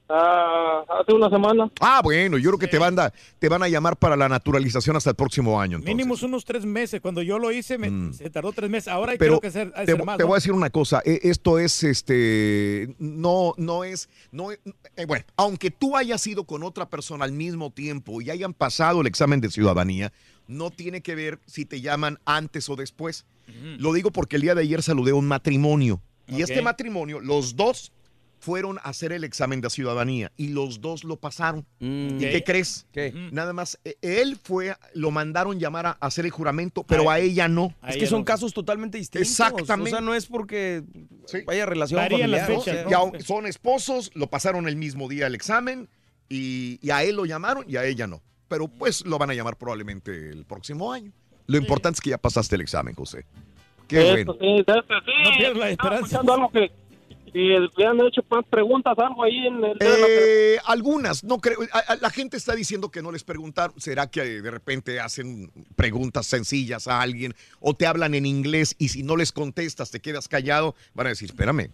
Ah, 0.07 0.83
hace 1.01 1.13
una 1.13 1.29
semana. 1.29 1.71
Ah, 1.81 2.01
bueno, 2.03 2.37
yo 2.37 2.51
creo 2.51 2.59
que 2.59 2.67
te 2.67 2.77
van, 2.77 2.97
a, 2.99 3.11
te 3.39 3.49
van 3.49 3.63
a 3.63 3.67
llamar 3.67 3.97
para 3.97 4.15
la 4.15 4.29
naturalización 4.29 4.95
hasta 4.95 5.09
el 5.09 5.15
próximo 5.15 5.59
año. 5.59 5.77
entonces. 5.77 5.95
Mínimos 5.95 6.21
unos 6.21 6.45
tres 6.45 6.63
meses. 6.65 7.01
Cuando 7.01 7.23
yo 7.23 7.39
lo 7.39 7.51
hice, 7.51 7.77
me- 7.79 8.13
se 8.13 8.29
tardó 8.29 8.51
tres 8.53 8.69
meses. 8.69 8.87
Ahora 8.89 9.13
Mm. 9.13 9.17
Pero 9.17 9.39
creo 9.39 9.41
que 9.41 9.51
ser, 9.51 9.71
te, 9.71 9.85
ser 9.87 10.03
más. 10.05 10.17
te 10.17 10.23
¿no? 10.23 10.27
voy 10.27 10.35
a 10.35 10.37
decir 10.37 10.51
una 10.51 10.69
cosa, 10.69 11.01
e- 11.05 11.19
esto 11.23 11.57
es 11.59 11.83
este 11.83 12.95
no 12.99 13.53
no 13.57 13.83
es 13.83 14.09
no 14.31 14.51
es- 14.51 14.59
eh, 14.95 15.05
bueno, 15.05 15.25
aunque 15.37 15.71
tú 15.71 15.95
hayas 15.97 16.25
ido 16.27 16.43
con 16.43 16.63
otra 16.63 16.87
persona 16.89 17.25
al 17.25 17.31
mismo 17.31 17.71
tiempo 17.71 18.21
y 18.21 18.29
hayan 18.29 18.53
pasado 18.53 19.01
el 19.01 19.07
examen 19.07 19.41
de 19.41 19.49
ciudadanía, 19.49 20.11
no 20.47 20.69
tiene 20.71 21.01
que 21.01 21.15
ver 21.15 21.39
si 21.45 21.65
te 21.65 21.81
llaman 21.81 22.19
antes 22.25 22.69
o 22.69 22.75
después. 22.75 23.25
Lo 23.77 23.93
digo 23.93 24.11
porque 24.11 24.35
el 24.37 24.41
día 24.41 24.55
de 24.55 24.61
ayer 24.61 24.81
saludé 24.83 25.11
a 25.11 25.15
un 25.15 25.27
matrimonio 25.27 26.01
y 26.27 26.41
este 26.41 26.61
matrimonio, 26.61 27.19
los 27.19 27.55
dos 27.55 27.91
fueron 28.45 28.77
a 28.77 28.81
hacer 28.89 29.11
el 29.11 29.23
examen 29.23 29.59
de 29.59 29.71
ciudadanía 29.71 30.31
y 30.37 30.49
los 30.49 30.79
dos 30.79 31.03
lo 31.03 31.15
pasaron. 31.17 31.65
¿Y 31.79 32.13
Ok. 32.13 32.19
qué 32.19 32.43
crees? 32.45 32.85
¿Qué? 32.91 33.11
Nada 33.31 33.53
más, 33.53 33.79
eh, 33.83 33.95
él 34.03 34.37
fue, 34.41 34.75
lo 34.93 35.09
mandaron 35.09 35.59
llamar 35.59 35.87
a 35.87 35.91
hacer 35.99 36.25
el 36.25 36.31
juramento, 36.31 36.83
pero 36.83 37.09
a 37.09 37.17
ella 37.19 37.47
no. 37.47 37.73
Es 37.87 37.97
que 37.97 38.05
son 38.05 38.23
casos 38.23 38.53
totalmente 38.53 38.99
distintos. 38.99 39.27
Exactamente. 39.29 39.89
O 39.91 39.95
sea, 39.95 40.01
no 40.01 40.13
es 40.13 40.27
porque 40.27 40.83
vaya 41.47 41.65
relación 41.65 41.99
Varían 41.99 42.29
las 42.29 42.41
familiar. 42.41 42.63
fechas, 42.65 42.85
o 42.85 42.89
sea, 42.89 42.91
Y 42.91 42.93
aun- 42.93 43.19
son 43.21 43.47
esposos, 43.47 44.11
lo 44.13 44.27
pasaron 44.27 44.67
el 44.67 44.75
mismo 44.75 45.07
día 45.09 45.25
el 45.25 45.33
examen 45.33 45.89
y, 46.29 46.77
y 46.83 46.91
a 46.91 47.03
él 47.03 47.15
lo 47.15 47.25
llamaron 47.25 47.65
y 47.67 47.77
a 47.77 47.85
ella 47.85 48.05
no. 48.05 48.21
Pero 48.47 48.67
pues 48.67 49.03
lo 49.05 49.17
van 49.17 49.31
a 49.31 49.33
llamar 49.33 49.57
probablemente 49.57 50.29
el 50.29 50.45
próximo 50.45 50.93
año. 50.93 51.11
Lo 51.47 51.57
importante 51.57 51.97
es 51.97 52.01
que 52.01 52.11
ya 52.11 52.19
pasaste 52.19 52.53
el 52.55 52.61
examen, 52.61 52.93
José. 52.93 53.25
Qué 53.87 54.01
Eso 54.01 54.11
bueno. 54.11 54.33
sí, 54.39 54.47
de 54.47 54.79
este, 54.79 54.93
sí. 55.05 55.11
No 55.23 55.37
pierdas 55.37 55.57
la 55.57 55.69
Estaba 55.69 55.95
esperanza. 55.95 56.05
escuchando 56.05 56.33
algo 56.33 56.49
que 56.51 56.71
si 57.35 57.49
le 57.49 57.85
han 57.85 57.99
hecho 57.99 58.21
más 58.29 58.45
preguntas, 58.49 58.97
algo 58.97 59.21
ahí 59.25 59.45
en 59.45 59.61
el... 59.61 59.77
Eh, 59.81 60.57
algunas, 60.63 61.21
no 61.25 61.39
creo. 61.39 61.59
la 61.99 62.09
gente 62.09 62.37
está 62.37 62.55
diciendo 62.55 62.89
que 62.89 63.01
no 63.01 63.11
les 63.11 63.25
preguntaron. 63.25 63.77
¿Será 63.77 64.07
que 64.07 64.41
de 64.41 64.51
repente 64.51 65.01
hacen 65.01 65.51
preguntas 65.75 66.27
sencillas 66.27 66.87
a 66.87 67.01
alguien 67.01 67.35
o 67.59 67.73
te 67.73 67.87
hablan 67.87 68.15
en 68.15 68.25
inglés 68.25 68.73
y 68.79 68.87
si 68.87 69.03
no 69.03 69.17
les 69.17 69.33
contestas, 69.33 69.91
te 69.91 69.99
quedas 69.99 70.29
callado? 70.29 70.75
Van 70.93 71.07
a 71.07 71.09
decir, 71.09 71.29
espérame, 71.29 71.71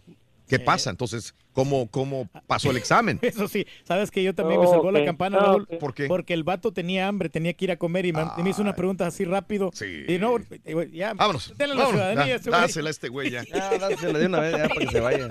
¿qué 0.57 0.63
pasa? 0.63 0.89
Entonces, 0.89 1.33
¿cómo, 1.53 1.87
cómo 1.89 2.29
pasó 2.47 2.69
el 2.71 2.77
examen? 2.83 3.17
Eso 3.21 3.47
sí, 3.47 3.65
sabes 3.83 4.11
que 4.11 4.21
yo 4.23 4.35
también 4.35 4.59
me 4.59 4.67
Oh, 4.67 4.71
salvó 4.71 4.91
la 4.91 5.03
campana, 5.03 5.37
Ah, 5.39 5.45
Raúl. 5.47 5.67
¿Por 5.79 5.93
qué? 5.93 6.05
Porque 6.07 6.33
el 6.33 6.43
vato 6.43 6.71
tenía 6.71 7.07
hambre, 7.07 7.29
tenía 7.29 7.53
que 7.53 7.65
ir 7.65 7.71
a 7.71 7.77
comer 7.77 8.05
y, 8.05 8.09
y 8.09 8.43
me 8.43 8.49
hizo 8.51 8.61
una 8.61 8.75
pregunta 8.75 9.07
así 9.07 9.25
rápido. 9.25 9.71
Y 10.07 10.17
no, 10.19 10.37
eh, 10.65 10.89
ya. 10.93 11.13
Vámonos. 11.13 11.53
denle 11.57 11.75
la 11.75 11.81
vámonos, 11.83 12.01
ciudadanía. 12.01 12.33
da- 12.33 12.39
ese 12.39 12.49
güey. 12.49 12.61
dásela 12.61 12.87
a 12.87 12.91
este 12.91 13.09
güey 13.09 13.29
ya. 13.31 13.43
Ya, 13.43 13.77
dásela 13.79 14.19
de 14.19 14.25
una 14.27 14.39
vez 14.41 14.51
ya 14.57 14.67
para 14.67 14.79
que 14.81 14.87
se 14.87 14.99
vaya. 14.99 15.27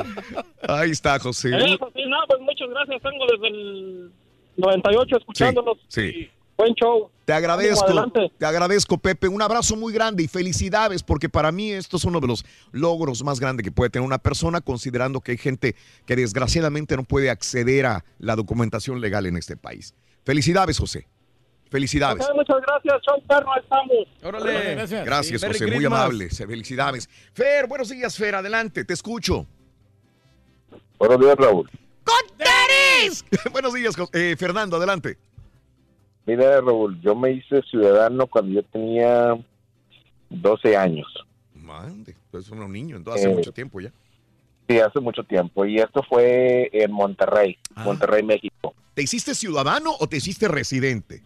Ahí 0.62 0.90
está, 0.90 1.18
José. 1.18 1.50
Eso 1.56 1.90
sí, 1.94 2.02
no, 2.06 2.16
pues 2.28 2.40
muchas 2.40 2.68
gracias. 2.70 3.02
Tengo 3.02 3.26
desde 3.30 3.46
el 3.48 4.10
98 4.56 5.16
escuchándolos. 5.18 5.78
Sí. 5.88 6.28
Buen 6.60 6.74
show. 6.74 7.10
Te 7.24 7.32
agradezco, 7.32 8.12
te 8.38 8.44
agradezco, 8.46 8.98
Pepe. 8.98 9.28
Un 9.28 9.40
abrazo 9.40 9.76
muy 9.76 9.92
grande 9.92 10.22
y 10.24 10.28
felicidades, 10.28 11.02
porque 11.02 11.28
para 11.28 11.52
mí 11.52 11.70
esto 11.70 11.96
es 11.96 12.04
uno 12.04 12.20
de 12.20 12.26
los 12.26 12.44
logros 12.72 13.22
más 13.22 13.38
grandes 13.40 13.62
que 13.64 13.70
puede 13.70 13.88
tener 13.88 14.04
una 14.06 14.18
persona, 14.18 14.60
considerando 14.60 15.20
que 15.20 15.32
hay 15.32 15.38
gente 15.38 15.76
que 16.06 16.16
desgraciadamente 16.16 16.96
no 16.96 17.04
puede 17.04 17.30
acceder 17.30 17.86
a 17.86 18.04
la 18.18 18.34
documentación 18.36 19.00
legal 19.00 19.26
en 19.26 19.36
este 19.36 19.56
país. 19.56 19.94
Felicidades, 20.24 20.78
José. 20.78 21.06
Felicidades. 21.70 22.26
Muchas 22.34 22.56
gracias, 22.66 23.00
show 23.06 23.22
perro, 23.28 23.50
estamos. 23.62 23.94
Órale. 24.24 24.74
Gracias. 24.74 25.04
Gracias, 25.06 25.44
José. 25.44 25.66
Muy 25.68 25.84
amable. 25.84 26.28
Felicidades. 26.30 27.08
Fer, 27.32 27.68
buenos 27.68 27.88
días, 27.90 28.16
Fer. 28.16 28.34
Adelante, 28.34 28.84
te 28.84 28.92
escucho. 28.92 29.46
Buenos 30.98 31.20
días, 31.20 31.36
Raúl. 31.38 31.70
buenos 33.52 33.72
días, 33.72 33.96
Jo- 33.96 34.10
eh, 34.12 34.34
Fernando. 34.38 34.76
Adelante. 34.76 35.16
Mira, 36.26 36.60
Raúl, 36.60 37.00
yo 37.00 37.14
me 37.14 37.32
hice 37.32 37.62
ciudadano 37.62 38.26
cuando 38.26 38.52
yo 38.52 38.62
tenía 38.64 39.36
12 40.28 40.76
años. 40.76 41.06
Mande, 41.54 42.14
pues 42.30 42.44
son 42.46 42.60
un 42.62 42.72
niño, 42.72 42.96
entonces 42.96 43.22
hace 43.24 43.32
Eh, 43.32 43.36
mucho 43.36 43.52
tiempo 43.52 43.80
ya. 43.80 43.90
Sí, 44.68 44.78
hace 44.78 45.00
mucho 45.00 45.24
tiempo. 45.24 45.64
Y 45.64 45.78
esto 45.78 46.02
fue 46.08 46.68
en 46.72 46.92
Monterrey, 46.92 47.56
Ah. 47.74 47.84
Monterrey, 47.84 48.22
México. 48.22 48.74
¿Te 48.94 49.02
hiciste 49.02 49.34
ciudadano 49.34 49.92
o 49.98 50.06
te 50.08 50.18
hiciste 50.18 50.46
residente? 50.48 51.22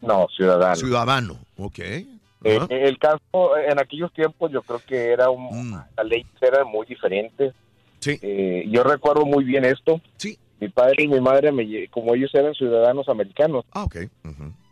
No, 0.00 0.26
ciudadano. 0.36 0.74
Ciudadano, 0.76 1.38
ok. 1.58 1.78
Eh, 1.78 2.06
el 2.70 2.98
caso, 2.98 3.56
en 3.56 3.78
aquellos 3.78 4.12
tiempos, 4.12 4.50
yo 4.50 4.62
creo 4.62 4.80
que 4.84 5.12
era 5.12 5.30
un, 5.30 5.70
Mm. 5.70 5.84
la 5.96 6.04
ley 6.04 6.26
era 6.40 6.64
muy 6.64 6.84
diferente. 6.86 7.52
Eh, 8.04 8.64
yo 8.68 8.82
recuerdo 8.82 9.24
muy 9.24 9.44
bien 9.44 9.64
esto. 9.64 10.00
Sí. 10.16 10.36
Mi 10.62 10.68
padre 10.68 11.02
y 11.02 11.08
mi 11.08 11.20
madre, 11.20 11.50
me, 11.50 11.88
como 11.88 12.14
ellos 12.14 12.32
eran 12.34 12.54
ciudadanos 12.54 13.08
americanos, 13.08 13.64
Ah, 13.72 13.82
ok. 13.82 13.96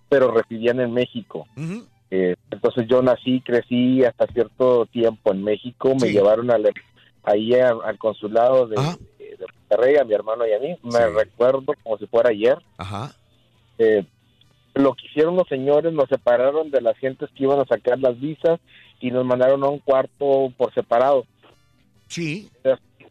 pero 0.08 0.30
residían 0.30 0.78
en 0.78 0.92
México. 0.92 1.48
Eh, 2.12 2.36
entonces 2.52 2.86
yo 2.88 3.02
nací, 3.02 3.40
crecí 3.40 4.04
hasta 4.04 4.28
cierto 4.28 4.86
tiempo 4.86 5.32
en 5.32 5.42
México. 5.42 5.92
Me 6.00 6.06
Sí. 6.06 6.12
llevaron 6.12 6.48
al, 6.52 6.70
ahí 7.24 7.54
a- 7.54 7.70
al 7.84 7.98
consulado 7.98 8.68
de, 8.68 8.76
de 8.76 9.46
Monterrey, 9.68 9.96
a 9.96 10.04
mi 10.04 10.14
hermano 10.14 10.46
y 10.46 10.52
a 10.52 10.60
mí. 10.60 10.76
Me 10.84 11.08
recuerdo 11.08 11.64
como 11.82 11.98
si 11.98 12.06
fuera 12.06 12.30
ayer. 12.30 12.56
Ajá. 12.78 13.12
Eh, 13.78 14.04
lo 14.76 14.94
que 14.94 15.06
hicieron 15.06 15.34
los 15.34 15.48
señores, 15.48 15.92
nos 15.92 16.08
separaron 16.08 16.70
de 16.70 16.82
las 16.82 16.96
gentes 16.98 17.28
que 17.34 17.42
iban 17.42 17.58
a 17.58 17.64
sacar 17.64 17.98
las 17.98 18.18
visas 18.20 18.60
y 19.00 19.10
nos 19.10 19.24
mandaron 19.24 19.64
a 19.64 19.68
un 19.68 19.80
cuarto 19.80 20.52
por 20.56 20.72
separado. 20.72 21.26
Sí. 22.06 22.48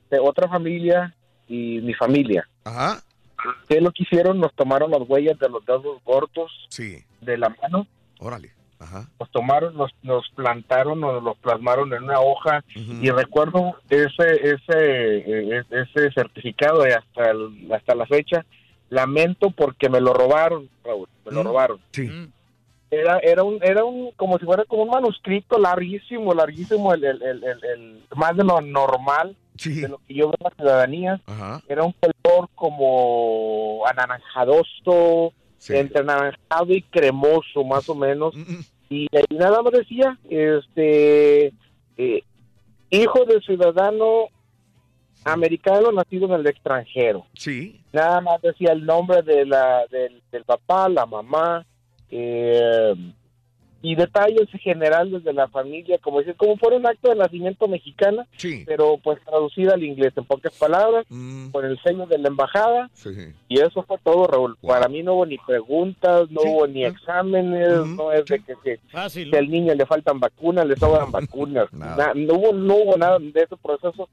De 0.09 0.19
otra 0.19 0.47
familia 0.47 1.13
y 1.49 1.79
mi 1.81 1.93
familia. 1.93 2.47
Ajá. 2.63 3.01
¿Qué 3.67 3.81
lo 3.81 3.91
que 3.91 4.03
hicieron? 4.03 4.39
Nos 4.39 4.53
tomaron 4.53 4.91
las 4.91 5.01
huellas 5.07 5.37
de 5.39 5.49
los 5.49 5.65
dedos 5.65 6.01
gordos 6.05 6.51
Sí. 6.69 7.03
de 7.21 7.37
la 7.37 7.49
mano. 7.61 7.87
Órale. 8.19 8.51
Ajá. 8.79 9.09
Nos 9.19 9.29
tomaron, 9.31 9.75
nos, 9.75 9.91
nos 10.03 10.29
plantaron, 10.35 11.01
nos 11.01 11.21
los 11.21 11.37
plasmaron 11.39 11.93
en 11.93 12.03
una 12.03 12.21
hoja 12.21 12.63
y 12.75 13.09
recuerdo 13.11 13.75
ese 13.89 14.23
ese 14.41 15.17
eh, 15.57 15.63
ese 15.69 16.11
certificado 16.13 16.87
y 16.87 16.91
hasta 16.91 17.31
el- 17.31 17.69
hasta 17.73 17.93
la 17.95 18.05
fecha. 18.05 18.45
Lamento 18.89 19.51
porque 19.51 19.89
me 19.89 19.99
lo 19.99 20.13
robaron, 20.13 20.69
Raúl, 20.83 21.09
me 21.25 21.31
lo 21.33 21.43
robaron. 21.43 21.79
Sí. 21.91 22.09
Era 22.91 23.19
era 23.19 23.43
un 23.43 23.59
era 23.61 23.83
un 23.83 24.11
como 24.15 24.39
si 24.39 24.45
fuera 24.45 24.63
como 24.65 24.83
un 24.83 24.89
manuscrito 24.89 25.59
larguísimo, 25.59 26.33
larguísimo, 26.33 26.93
el, 26.93 27.03
el, 27.03 27.21
el, 27.21 27.43
el- 27.43 27.63
el- 27.65 28.03
más 28.15 28.35
de 28.37 28.43
lo 28.45 28.61
normal 28.61 29.35
de 29.65 29.87
lo 29.87 29.99
que 30.07 30.13
yo 30.13 30.27
veo 30.27 30.35
en 30.39 30.43
la 30.43 30.55
ciudadanía. 30.55 31.21
Ajá. 31.25 31.61
Era 31.67 31.83
un 31.83 31.93
color 31.93 32.49
como 32.55 33.83
anaranjadoso, 33.87 35.33
entre 35.67 35.99
anaranjado 35.99 36.73
y 36.73 36.81
cremoso, 36.83 37.63
más 37.63 37.89
o 37.89 37.95
menos. 37.95 38.33
Y 38.89 39.07
ahí 39.15 39.37
nada 39.37 39.61
más 39.61 39.73
decía, 39.73 40.17
este, 40.29 41.53
eh, 41.97 42.23
hijo 42.89 43.25
de 43.25 43.39
ciudadano 43.41 44.29
americano 45.25 45.91
nacido 45.91 46.27
en 46.27 46.33
el 46.33 46.47
extranjero. 46.47 47.25
Sí. 47.33 47.81
Nada 47.91 48.21
más 48.21 48.41
decía 48.41 48.71
el 48.71 48.85
nombre 48.85 49.21
de 49.21 49.45
la, 49.45 49.85
del, 49.91 50.21
del 50.31 50.43
papá, 50.43 50.89
la 50.89 51.05
mamá, 51.05 51.65
eh, 52.09 52.95
y 53.81 53.95
detalles 53.95 54.49
generales 54.61 55.23
de 55.23 55.31
la 55.33 55.47
familia, 55.47 55.97
como 55.99 56.19
decir, 56.19 56.35
como 56.35 56.57
fuera 56.57 56.75
un 56.77 56.85
acto 56.85 57.09
de 57.09 57.15
nacimiento 57.15 57.67
mexicana, 57.67 58.27
pero 58.65 58.97
pues 59.01 59.19
traducida 59.23 59.73
al 59.75 59.83
inglés, 59.83 60.11
en 60.17 60.25
pocas 60.25 60.53
palabras, 60.57 61.05
con 61.51 61.65
el 61.65 61.79
sello 61.81 62.05
de 62.05 62.17
la 62.17 62.27
embajada, 62.27 62.89
Sí. 62.93 63.09
y 63.47 63.59
eso 63.59 63.83
fue 63.83 63.97
todo, 64.03 64.27
Raúl. 64.27 64.57
Para 64.61 64.87
mí 64.89 65.01
no 65.01 65.13
hubo 65.13 65.25
ni 65.25 65.37
preguntas, 65.37 66.29
no 66.29 66.41
hubo 66.41 66.67
ni 66.67 66.83
exámenes, 66.85 67.85
no 67.87 68.11
es 68.11 68.25
de 68.25 68.39
que, 68.39 68.53
que, 68.63 68.79
que 69.31 69.37
al 69.37 69.49
niño 69.49 69.73
le 69.73 69.85
faltan 69.85 70.19
vacunas, 70.19 70.65
le 70.65 70.75
sobran 70.75 71.11
vacunas. 71.11 71.71
Na- 71.73 72.13
no, 72.15 72.33
hubo, 72.33 72.53
no 72.53 72.75
hubo 72.75 72.97
nada 72.97 73.17
de 73.19 73.29
ese 73.41 73.55
proceso 73.57 74.09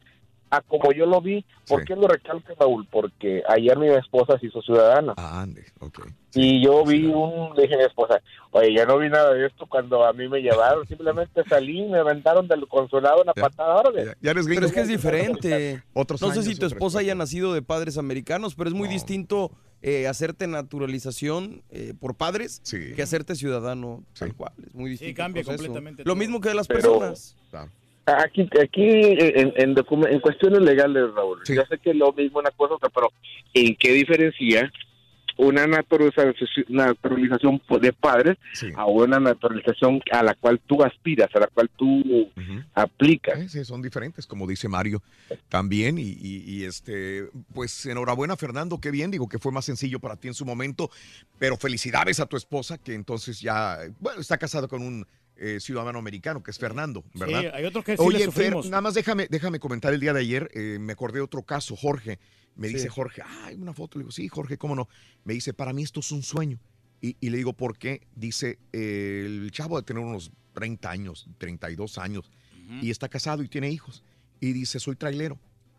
a 0.51 0.61
como 0.61 0.93
yo 0.93 1.07
lo 1.07 1.21
vi. 1.21 1.45
¿Por 1.67 1.85
qué 1.85 1.97
lo 1.97 2.07
recalco, 2.07 2.53
Raúl? 2.59 2.87
Porque 2.91 3.43
ayer 3.49 3.77
mi 3.79 3.89
esposa 3.89 4.39
se 4.39 4.47
hizo 4.47 4.63
ciudadana. 4.63 5.15
Ah, 5.17 5.43
ande, 5.43 5.65
ok. 5.81 6.01
Y 6.35 6.63
yo 6.65 6.85
vi 6.85 7.07
un, 7.07 7.55
dije 7.57 7.75
a 7.75 7.79
mi 7.79 7.85
esposa, 7.85 8.21
oye, 8.53 8.75
ya 8.75 8.85
no 8.85 8.99
vi 8.99 9.09
nada 9.09 9.33
de 9.33 9.47
esto 9.47 9.67
cuando 9.67 10.05
a 10.05 10.13
mí 10.13 10.29
me 10.29 10.41
llevaron, 10.41 10.87
simplemente 10.89 11.43
salí, 11.49 11.83
me 11.89 11.99
aventaron 11.99 12.47
del 12.47 12.69
consulado 12.69 13.23
una 13.23 13.33
patada. 13.33 13.77
órale. 13.77 14.15
Pero 14.21 14.41
es 14.67 14.73
que 14.73 14.81
es 14.81 14.89
diferente. 14.89 15.83
Otros 15.95 16.21
no 16.23 16.33
sé 16.33 16.43
si 16.43 16.55
tu 16.55 16.67
esposa 16.67 17.01
haya 17.01 17.15
nacido 17.15 17.53
de 17.53 17.63
padres 17.63 17.99
americanos, 17.99 18.55
pero 18.55 18.69
es 18.69 18.75
muy 18.75 18.89
distinto 18.89 19.51
eh, 19.83 20.07
hacerte 20.07 20.47
naturalización 20.47 21.63
eh, 21.71 21.95
por 21.99 22.15
padres 22.15 22.63
que 22.95 23.03
hacerte 23.03 23.35
ciudadano 23.35 24.05
tal 24.19 24.35
cual. 24.35 24.53
Es 24.65 24.75
muy 24.75 24.91
distinto. 24.91 25.11
el 25.11 25.17
cambia 25.17 25.45
completamente 25.45 26.03
Lo 26.05 26.15
mismo 26.15 26.41
que 26.41 26.51
de 26.51 26.55
las 26.55 26.67
Pero- 26.69 26.99
personas. 26.99 27.37
Aquí, 28.07 28.49
aquí 28.63 28.85
en, 28.85 29.53
en, 29.57 29.75
documen- 29.75 30.13
en 30.13 30.21
cuestiones 30.21 30.61
legales, 30.63 31.13
Raúl, 31.15 31.41
yo 31.57 31.63
sé 31.69 31.79
que 31.79 31.91
es 31.91 31.97
lo 31.97 32.13
mismo 32.13 32.39
una 32.39 32.51
cosa, 32.53 32.75
otra, 32.75 32.89
pero 32.89 33.11
¿en 33.53 33.75
qué 33.77 33.93
diferencia 33.93 34.71
una 35.39 35.67
naturalización, 35.67 36.65
naturalización 36.69 37.61
de 37.81 37.93
padres 37.93 38.39
a 38.77 38.87
una 38.87 39.19
naturalización 39.21 40.01
a 40.11 40.23
la 40.23 40.35
cual 40.35 40.61
tú 40.67 40.83
aspiras, 40.83 41.29
a 41.35 41.41
la 41.41 41.47
cual 41.49 41.69
tú 41.77 42.31
aplicas? 42.75 43.39
Sí, 43.41 43.49
sí, 43.49 43.65
son 43.65 43.83
diferentes, 43.83 44.27
como 44.27 44.47
dice 44.47 44.69
Mario 44.69 45.03
también. 45.49 45.99
Y, 45.99 46.03
y- 46.21 46.45
y, 46.47 46.65
este, 46.65 47.29
pues 47.53 47.85
enhorabuena, 47.87 48.37
Fernando, 48.37 48.81
qué 48.81 48.91
bien. 48.91 49.11
Digo 49.11 49.29
que 49.29 49.39
fue 49.39 49.53
más 49.53 49.65
sencillo 49.67 49.99
para 50.01 50.17
ti 50.17 50.29
en 50.29 50.35
su 50.35 50.47
momento, 50.47 50.91
pero 51.39 51.57
felicidades 51.57 52.19
a 52.21 52.27
tu 52.27 52.37
esposa, 52.37 52.79
que 52.79 52.95
entonces 52.95 53.41
ya, 53.41 53.79
bueno, 54.01 54.21
está 54.21 54.39
casada 54.39 54.69
con 54.69 54.81
un 54.83 55.07
eh, 55.37 55.59
ciudadano 55.61 55.99
americano, 55.99 56.43
que 56.43 56.51
es 56.51 56.59
Fernando, 56.59 57.05
¿verdad? 57.15 57.41
Sí, 57.41 57.47
hay 57.53 57.65
otros 57.65 57.85
que 57.85 57.97
sí 57.97 58.03
Oye, 58.03 58.31
Fer, 58.31 58.55
nada 58.67 58.81
más 58.81 58.95
déjame, 58.95 59.27
déjame 59.31 59.59
comentar 59.59 59.93
el 59.93 60.01
día 60.01 60.13
de 60.13 60.21
ayer, 60.21 60.51
eh, 60.55 60.79
me 60.81 60.93
acordé 60.95 61.19
de 61.19 61.23
otro 61.25 61.43
caso, 61.43 61.77
Jorge. 61.77 62.19
Me 62.55 62.69
dice. 62.69 62.89
Jorge, 62.89 63.23
ay, 63.45 63.57
una 63.57 63.75
foto. 63.75 63.99
Le 63.99 64.05
digo, 64.05 64.13
sí, 64.13 64.29
Jorge, 64.29 64.57
¿cómo 64.57 64.75
no? 64.75 64.89
Me 65.25 65.35
dice, 65.35 65.53
para 65.53 65.73
mí 65.75 65.83
esto 65.83 66.01
es 66.01 66.11
un 66.11 66.23
sueño. 66.23 66.59
Y, 67.03 67.15
y 67.21 67.29
le 67.29 67.37
digo, 67.37 67.53
¿por 67.53 67.77
qué? 67.77 68.07
Dice, 68.15 68.59
eh, 68.73 69.25
el 69.27 69.51
chavo 69.51 69.77
de 69.77 69.83
tener 69.83 70.03
unos 70.03 70.33
30 70.55 70.91
años, 70.91 71.29
32 71.39 71.99
años, 71.99 72.31
y 72.81 72.91
está 72.91 73.09
casado 73.09 73.43
y 73.43 73.49
tiene 73.49 73.71
hijos. 73.71 74.03
Y 74.41 74.53
dice, 74.53 74.81
soy 74.81 74.97
trailero. 74.97 75.39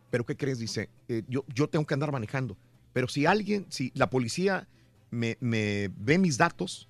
¿Pero 0.10 0.26
qué 0.26 0.38
crees? 0.38 0.60
Dice, 0.60 0.90
"Eh, 1.10 1.24
yo, 1.28 1.44
yo 1.54 1.68
tengo 1.68 1.86
que 1.86 1.94
andar 1.96 2.12
manejando. 2.12 2.56
Pero 2.94 3.08
si 3.08 3.26
alguien, 3.26 3.66
si 3.70 3.92
la 3.94 4.10
policía 4.10 4.68
me, 5.10 5.38
me 5.42 5.90
ve 5.98 6.18
mis 6.18 6.38
datos, 6.38 6.88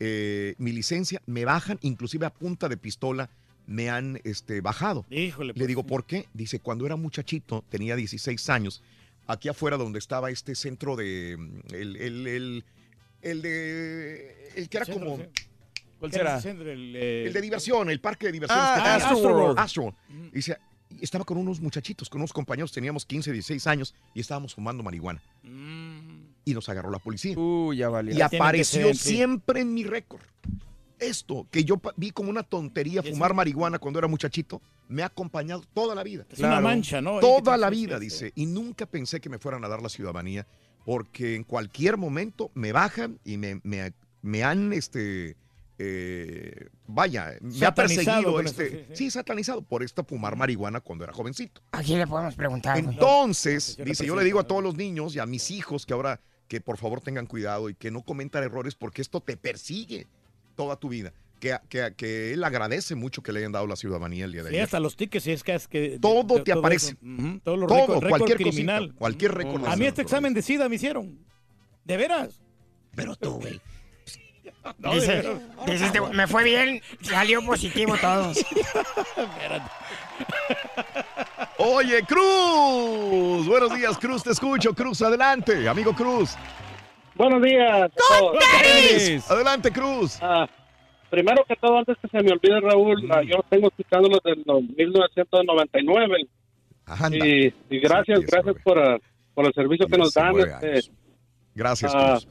eh, 0.00 0.54
mi 0.58 0.72
licencia, 0.72 1.22
me 1.26 1.44
bajan, 1.44 1.78
inclusive 1.82 2.26
a 2.26 2.30
punta 2.30 2.68
de 2.68 2.76
pistola, 2.76 3.30
me 3.66 3.88
han 3.90 4.20
este, 4.24 4.60
bajado. 4.60 5.06
Híjole, 5.10 5.52
Le 5.56 5.66
digo, 5.66 5.84
¿por 5.84 6.04
qué? 6.04 6.26
Dice, 6.34 6.58
cuando 6.60 6.84
era 6.86 6.96
muchachito, 6.96 7.64
tenía 7.70 7.96
16 7.96 8.48
años, 8.50 8.82
aquí 9.26 9.48
afuera 9.48 9.76
donde 9.76 9.98
estaba 9.98 10.30
este 10.30 10.54
centro 10.54 10.96
de... 10.96 11.36
mm, 11.38 11.74
El, 11.74 11.96
el, 11.96 12.26
el, 12.26 12.64
el 13.22 13.42
de... 13.42 14.52
El 14.56 14.68
que 14.68 14.76
era 14.76 14.86
Centro, 14.86 15.04
como... 15.10 15.24
¿Cuál 15.98 16.12
será? 16.12 16.38
El, 16.38 16.94
El 16.96 17.32
de 17.32 17.40
diversión, 17.40 17.88
el 17.88 18.00
parque 18.00 18.26
de 18.26 18.32
diversiones. 18.32 18.66
Ah, 18.68 18.98
tiene- 18.98 19.12
Astroworld. 19.14 19.58
Astroworld. 19.58 19.96
Dice, 20.32 20.58
estaba 21.00 21.24
con 21.24 21.38
unos 21.38 21.60
muchachitos, 21.60 22.10
con 22.10 22.20
unos 22.20 22.32
compañeros, 22.34 22.70
teníamos 22.72 23.06
15, 23.06 23.32
16 23.32 23.66
años 23.66 23.94
y 24.12 24.20
estábamos 24.20 24.54
fumando 24.54 24.82
marihuana. 24.82 25.22
Y 26.44 26.54
nos 26.54 26.68
agarró 26.68 26.90
la 26.90 26.98
policía. 26.98 27.38
Uy, 27.38 27.78
ya 27.78 27.88
valió. 27.88 28.14
Y 28.14 28.20
apareció 28.20 28.86
ser, 28.86 28.96
sí. 28.96 29.08
siempre 29.10 29.60
en 29.60 29.72
mi 29.72 29.84
récord. 29.84 30.22
Esto, 30.98 31.46
que 31.50 31.64
yo 31.64 31.80
vi 31.96 32.12
como 32.12 32.30
una 32.30 32.42
tontería 32.42 33.02
fumar 33.02 33.34
marihuana 33.34 33.78
cuando 33.78 33.98
era 33.98 34.08
muchachito, 34.08 34.62
me 34.88 35.02
ha 35.02 35.06
acompañado 35.06 35.62
toda 35.74 35.94
la 35.94 36.02
vida. 36.02 36.24
Es 36.30 36.38
una 36.38 36.60
mancha, 36.60 37.00
¿no? 37.00 37.20
Toda 37.20 37.56
la 37.56 37.68
vida, 37.70 37.98
dice. 37.98 38.32
Y 38.34 38.46
nunca 38.46 38.86
pensé 38.86 39.20
que 39.20 39.28
me 39.28 39.38
fueran 39.38 39.64
a 39.64 39.68
dar 39.68 39.82
la 39.82 39.88
ciudadanía, 39.88 40.46
porque 40.84 41.34
en 41.34 41.44
cualquier 41.44 41.96
momento 41.96 42.50
me 42.54 42.72
bajan 42.72 43.18
y 43.24 43.36
me, 43.38 43.60
me, 43.64 43.92
me 44.22 44.44
han, 44.44 44.72
este, 44.72 45.36
eh, 45.78 46.68
vaya, 46.86 47.36
me 47.40 47.66
ha 47.66 47.74
perseguido 47.74 48.40
este, 48.40 48.66
eso, 48.66 48.76
sí, 48.90 48.96
sí, 48.96 49.10
satanizado 49.10 49.62
por 49.62 49.82
esta 49.82 50.04
fumar 50.04 50.36
marihuana 50.36 50.80
cuando 50.80 51.04
era 51.04 51.12
jovencito. 51.12 51.60
Aquí 51.72 51.96
le 51.96 52.06
podemos 52.06 52.34
preguntar. 52.36 52.78
Entonces, 52.78 53.76
No, 53.78 53.84
dice, 53.84 54.06
yo 54.06 54.14
le 54.14 54.24
digo 54.24 54.38
a 54.38 54.46
todos 54.46 54.62
los 54.62 54.76
niños 54.76 55.16
y 55.16 55.18
a 55.18 55.26
mis 55.26 55.50
hijos 55.50 55.84
que 55.84 55.92
ahora 55.92 56.20
que 56.48 56.60
por 56.60 56.76
favor 56.78 57.00
tengan 57.00 57.26
cuidado 57.26 57.68
y 57.70 57.74
que 57.74 57.90
no 57.90 58.02
cometan 58.02 58.42
errores 58.44 58.74
porque 58.74 59.02
esto 59.02 59.20
te 59.20 59.36
persigue 59.36 60.06
toda 60.56 60.76
tu 60.76 60.88
vida. 60.88 61.12
Que, 61.40 61.58
que, 61.68 61.92
que 61.96 62.32
él 62.32 62.42
agradece 62.44 62.94
mucho 62.94 63.22
que 63.22 63.30
le 63.32 63.40
hayan 63.40 63.52
dado 63.52 63.66
la 63.66 63.76
ciudadanía 63.76 64.24
el 64.24 64.32
día 64.32 64.42
de 64.44 64.50
Sí, 64.50 64.54
ayer. 64.56 64.64
hasta 64.64 64.80
los 64.80 64.96
tickets, 64.96 65.24
si 65.24 65.32
es 65.32 65.42
que 65.42 65.54
es 65.54 65.68
que... 65.68 65.98
Todo 66.00 66.36
de- 66.36 66.42
te 66.42 66.52
aparece. 66.52 66.92
eso. 66.92 66.96
Ujú, 67.02 67.40
Todo, 67.40 67.56
lo 67.56 67.66
Todo, 67.66 67.78
récord, 67.80 67.94
récord 68.04 68.08
cualquier 68.08 68.38
criminal. 68.38 68.80
cosita, 68.84 68.98
cualquier 68.98 69.34
récord 69.34 69.66
A 69.66 69.76
mí 69.76 69.84
este 69.86 70.00
examen 70.02 70.32
de 70.32 70.40
SIDA 70.42 70.68
me 70.68 70.76
hicieron. 70.76 71.18
¿De 71.84 71.96
veras? 71.98 72.40
Pero 72.94 73.14
tú, 73.16 73.32
güey. 73.40 73.60
No, 74.78 74.94
Dice, 74.94 75.22
este, 75.66 76.00
me 76.00 76.26
fue 76.26 76.44
bien, 76.44 76.80
salió 77.02 77.44
positivo 77.44 77.94
todo. 78.00 78.32
Oye, 81.58 82.02
Cruz. 82.02 83.46
Buenos 83.46 83.74
días, 83.74 83.96
Cruz. 83.98 84.22
Te 84.22 84.30
escucho. 84.30 84.74
Cruz, 84.74 85.02
adelante. 85.02 85.68
Amigo 85.68 85.94
Cruz. 85.94 86.36
Buenos 87.14 87.42
días. 87.42 87.90
Adelante, 89.30 89.70
Cruz. 89.70 90.18
Ah, 90.20 90.46
primero 91.10 91.44
que 91.46 91.54
todo, 91.56 91.78
antes 91.78 91.96
que 92.02 92.08
se 92.08 92.22
me 92.22 92.32
olvide, 92.32 92.60
Raúl, 92.60 93.08
ah, 93.12 93.22
yo 93.22 93.44
tengo 93.48 93.68
escuchándolos 93.68 94.20
desde 94.24 94.42
los 94.44 94.62
1999. 94.62 96.28
Y, 97.12 97.46
y 97.70 97.80
gracias, 97.80 98.20
gracias 98.20 98.56
por, 98.62 98.78
ah, 98.78 98.98
por 99.34 99.46
el 99.46 99.54
servicio 99.54 99.86
que 99.86 99.96
nos 99.96 100.12
dan. 100.12 100.34
19 100.34 100.78
Este, 100.78 100.92
Gracias, 101.54 101.92
ah, 101.94 102.18
Cruz. 102.18 102.28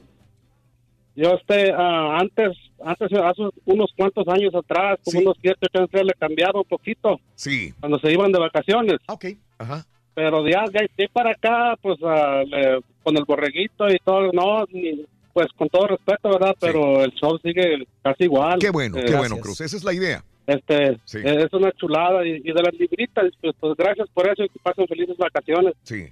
Yo 1.16 1.34
este, 1.34 1.72
ah, 1.72 2.18
antes, 2.20 2.56
antes, 2.84 3.08
hace 3.12 3.42
unos 3.66 3.90
cuantos 3.96 4.26
años 4.28 4.54
atrás, 4.54 4.98
como 5.04 5.20
unos 5.20 5.36
7, 5.40 5.58
8 5.74 5.78
años, 5.94 6.06
le 6.06 6.14
cambiaron 6.14 6.58
un 6.58 6.64
poquito. 6.68 7.20
Sí. 7.34 7.72
Cuando 7.80 7.98
se 7.98 8.12
iban 8.12 8.32
de 8.32 8.38
vacaciones. 8.40 8.96
Ok. 9.08 9.26
Ajá. 9.58 9.84
Pero 10.14 10.42
de, 10.42 10.50
de, 10.72 10.90
de 10.96 11.08
para 11.12 11.30
acá, 11.32 11.76
pues 11.82 11.98
ah, 12.04 12.42
le- 12.46 12.80
con 13.02 13.16
el 13.16 13.24
borreguito 13.24 13.88
y 13.88 13.98
todo, 14.04 14.30
no, 14.32 14.64
ni- 14.72 15.04
pues 15.32 15.48
con 15.56 15.68
todo 15.68 15.88
respeto, 15.88 16.28
¿verdad? 16.30 16.54
Pero 16.60 17.02
el 17.02 17.10
show 17.14 17.36
sigue 17.42 17.84
casi 18.02 18.24
igual. 18.24 18.58
Qué 18.60 18.70
bueno, 18.70 18.96
Eh, 18.98 19.04
qué 19.06 19.16
bueno, 19.16 19.36
Cruz. 19.38 19.60
Esa 19.60 19.76
es 19.76 19.82
la 19.84 19.92
idea. 19.92 20.22
Este, 20.46 20.98
Sí. 21.04 21.18
es 21.24 21.52
una 21.52 21.72
chulada. 21.72 22.24
Y, 22.24 22.36
y 22.44 22.52
de 22.52 22.62
las 22.62 22.72
libritas, 22.74 23.24
pues, 23.40 23.54
pues 23.58 23.74
gracias 23.76 24.08
por 24.14 24.28
eso 24.28 24.44
y 24.44 24.48
que 24.48 24.58
pasen 24.62 24.86
felices 24.86 25.16
vacaciones. 25.16 25.74
Sí. 25.82 26.04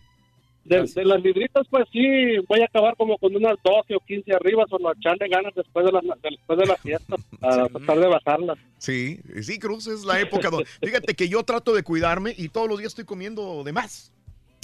De, 0.65 0.83
de 0.83 1.05
las 1.05 1.21
libritas, 1.21 1.67
pues 1.69 1.87
sí, 1.93 2.39
voy 2.49 2.61
a 2.61 2.67
acabar 2.67 2.97
como 2.97 3.19
con 3.19 3.35
unas 3.35 3.57
12 3.65 3.97
o 3.97 4.01
15 4.01 4.33
arriba, 4.33 4.65
solo 4.69 4.93
echarle 4.93 5.29
ganas 5.29 5.53
después 5.55 5.85
de 5.85 5.93
la, 5.93 6.01
después 6.23 6.59
de 6.59 6.67
la 6.67 6.77
fiesta, 6.77 7.17
a 7.41 7.67
tratar 7.73 7.99
de 7.99 8.07
bajarlas. 8.07 8.59
Sí, 8.79 9.19
sí, 9.43 9.59
Cruz, 9.59 9.89
es 9.89 10.05
la 10.05 10.21
época 10.21 10.51
donde... 10.51 10.67
Fíjate 10.81 11.15
que 11.15 11.29
yo 11.29 11.43
trato 11.43 11.75
de 11.75 11.83
cuidarme 11.83 12.35
y 12.37 12.49
todos 12.49 12.69
los 12.69 12.79
días 12.79 12.93
estoy 12.93 13.05
comiendo 13.05 13.65
de 13.65 13.73
más. 13.73 14.13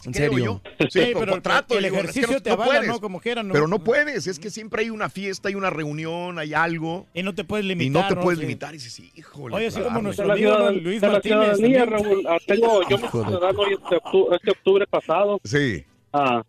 ¿En 0.04 0.12
Creo 0.12 0.30
serio? 0.30 0.62
yo. 0.78 0.86
Sí, 0.90 1.10
pero 1.12 1.42
trato. 1.42 1.76
el 1.76 1.84
digo, 1.84 1.96
es 1.96 2.02
que 2.02 2.08
ejercicio 2.20 2.36
no- 2.36 2.40
te 2.42 2.50
no 2.50 2.54
avala, 2.54 2.70
puedes. 2.72 2.88
¿no? 2.88 3.00
Como 3.00 3.20
quiera, 3.20 3.42
¿no? 3.42 3.52
Pero 3.52 3.66
no 3.66 3.80
puedes, 3.82 4.26
es 4.28 4.38
que 4.38 4.48
siempre 4.50 4.82
hay 4.82 4.90
una 4.90 5.08
fiesta, 5.10 5.48
hay 5.48 5.56
una 5.56 5.70
reunión, 5.70 6.38
hay 6.38 6.54
algo. 6.54 7.06
Y 7.14 7.22
no 7.24 7.34
te 7.34 7.42
puedes 7.44 7.64
Y 7.66 7.68
limitar. 7.70 8.02
no 8.02 8.08
te 8.08 8.14
puedes 8.22 8.38
Sí. 8.38 8.44
limitar. 8.46 8.70
Y 8.74 8.78
dices, 8.78 9.00
híjole. 9.16 9.56
Oye, 9.56 9.66
así 9.66 9.80
como 9.80 10.00
nuestro 10.00 10.26
la, 10.26 10.34
amigo 10.34 10.70
Luis 10.70 11.00
de 11.00 11.06
la 11.08 11.12
Martínez. 11.14 11.50
también. 11.60 11.90
Raúl, 11.90 12.26
ah, 12.28 12.36
tengo, 12.46 12.88
yo 12.88 12.98
me 12.98 13.08
ciudadano 13.08 13.66
este 13.66 13.96
octubre, 13.96 14.36
este 14.36 14.50
octubre 14.52 14.86
pasado. 14.86 15.40
Sí. 15.44 15.84
Ah, 16.12 16.42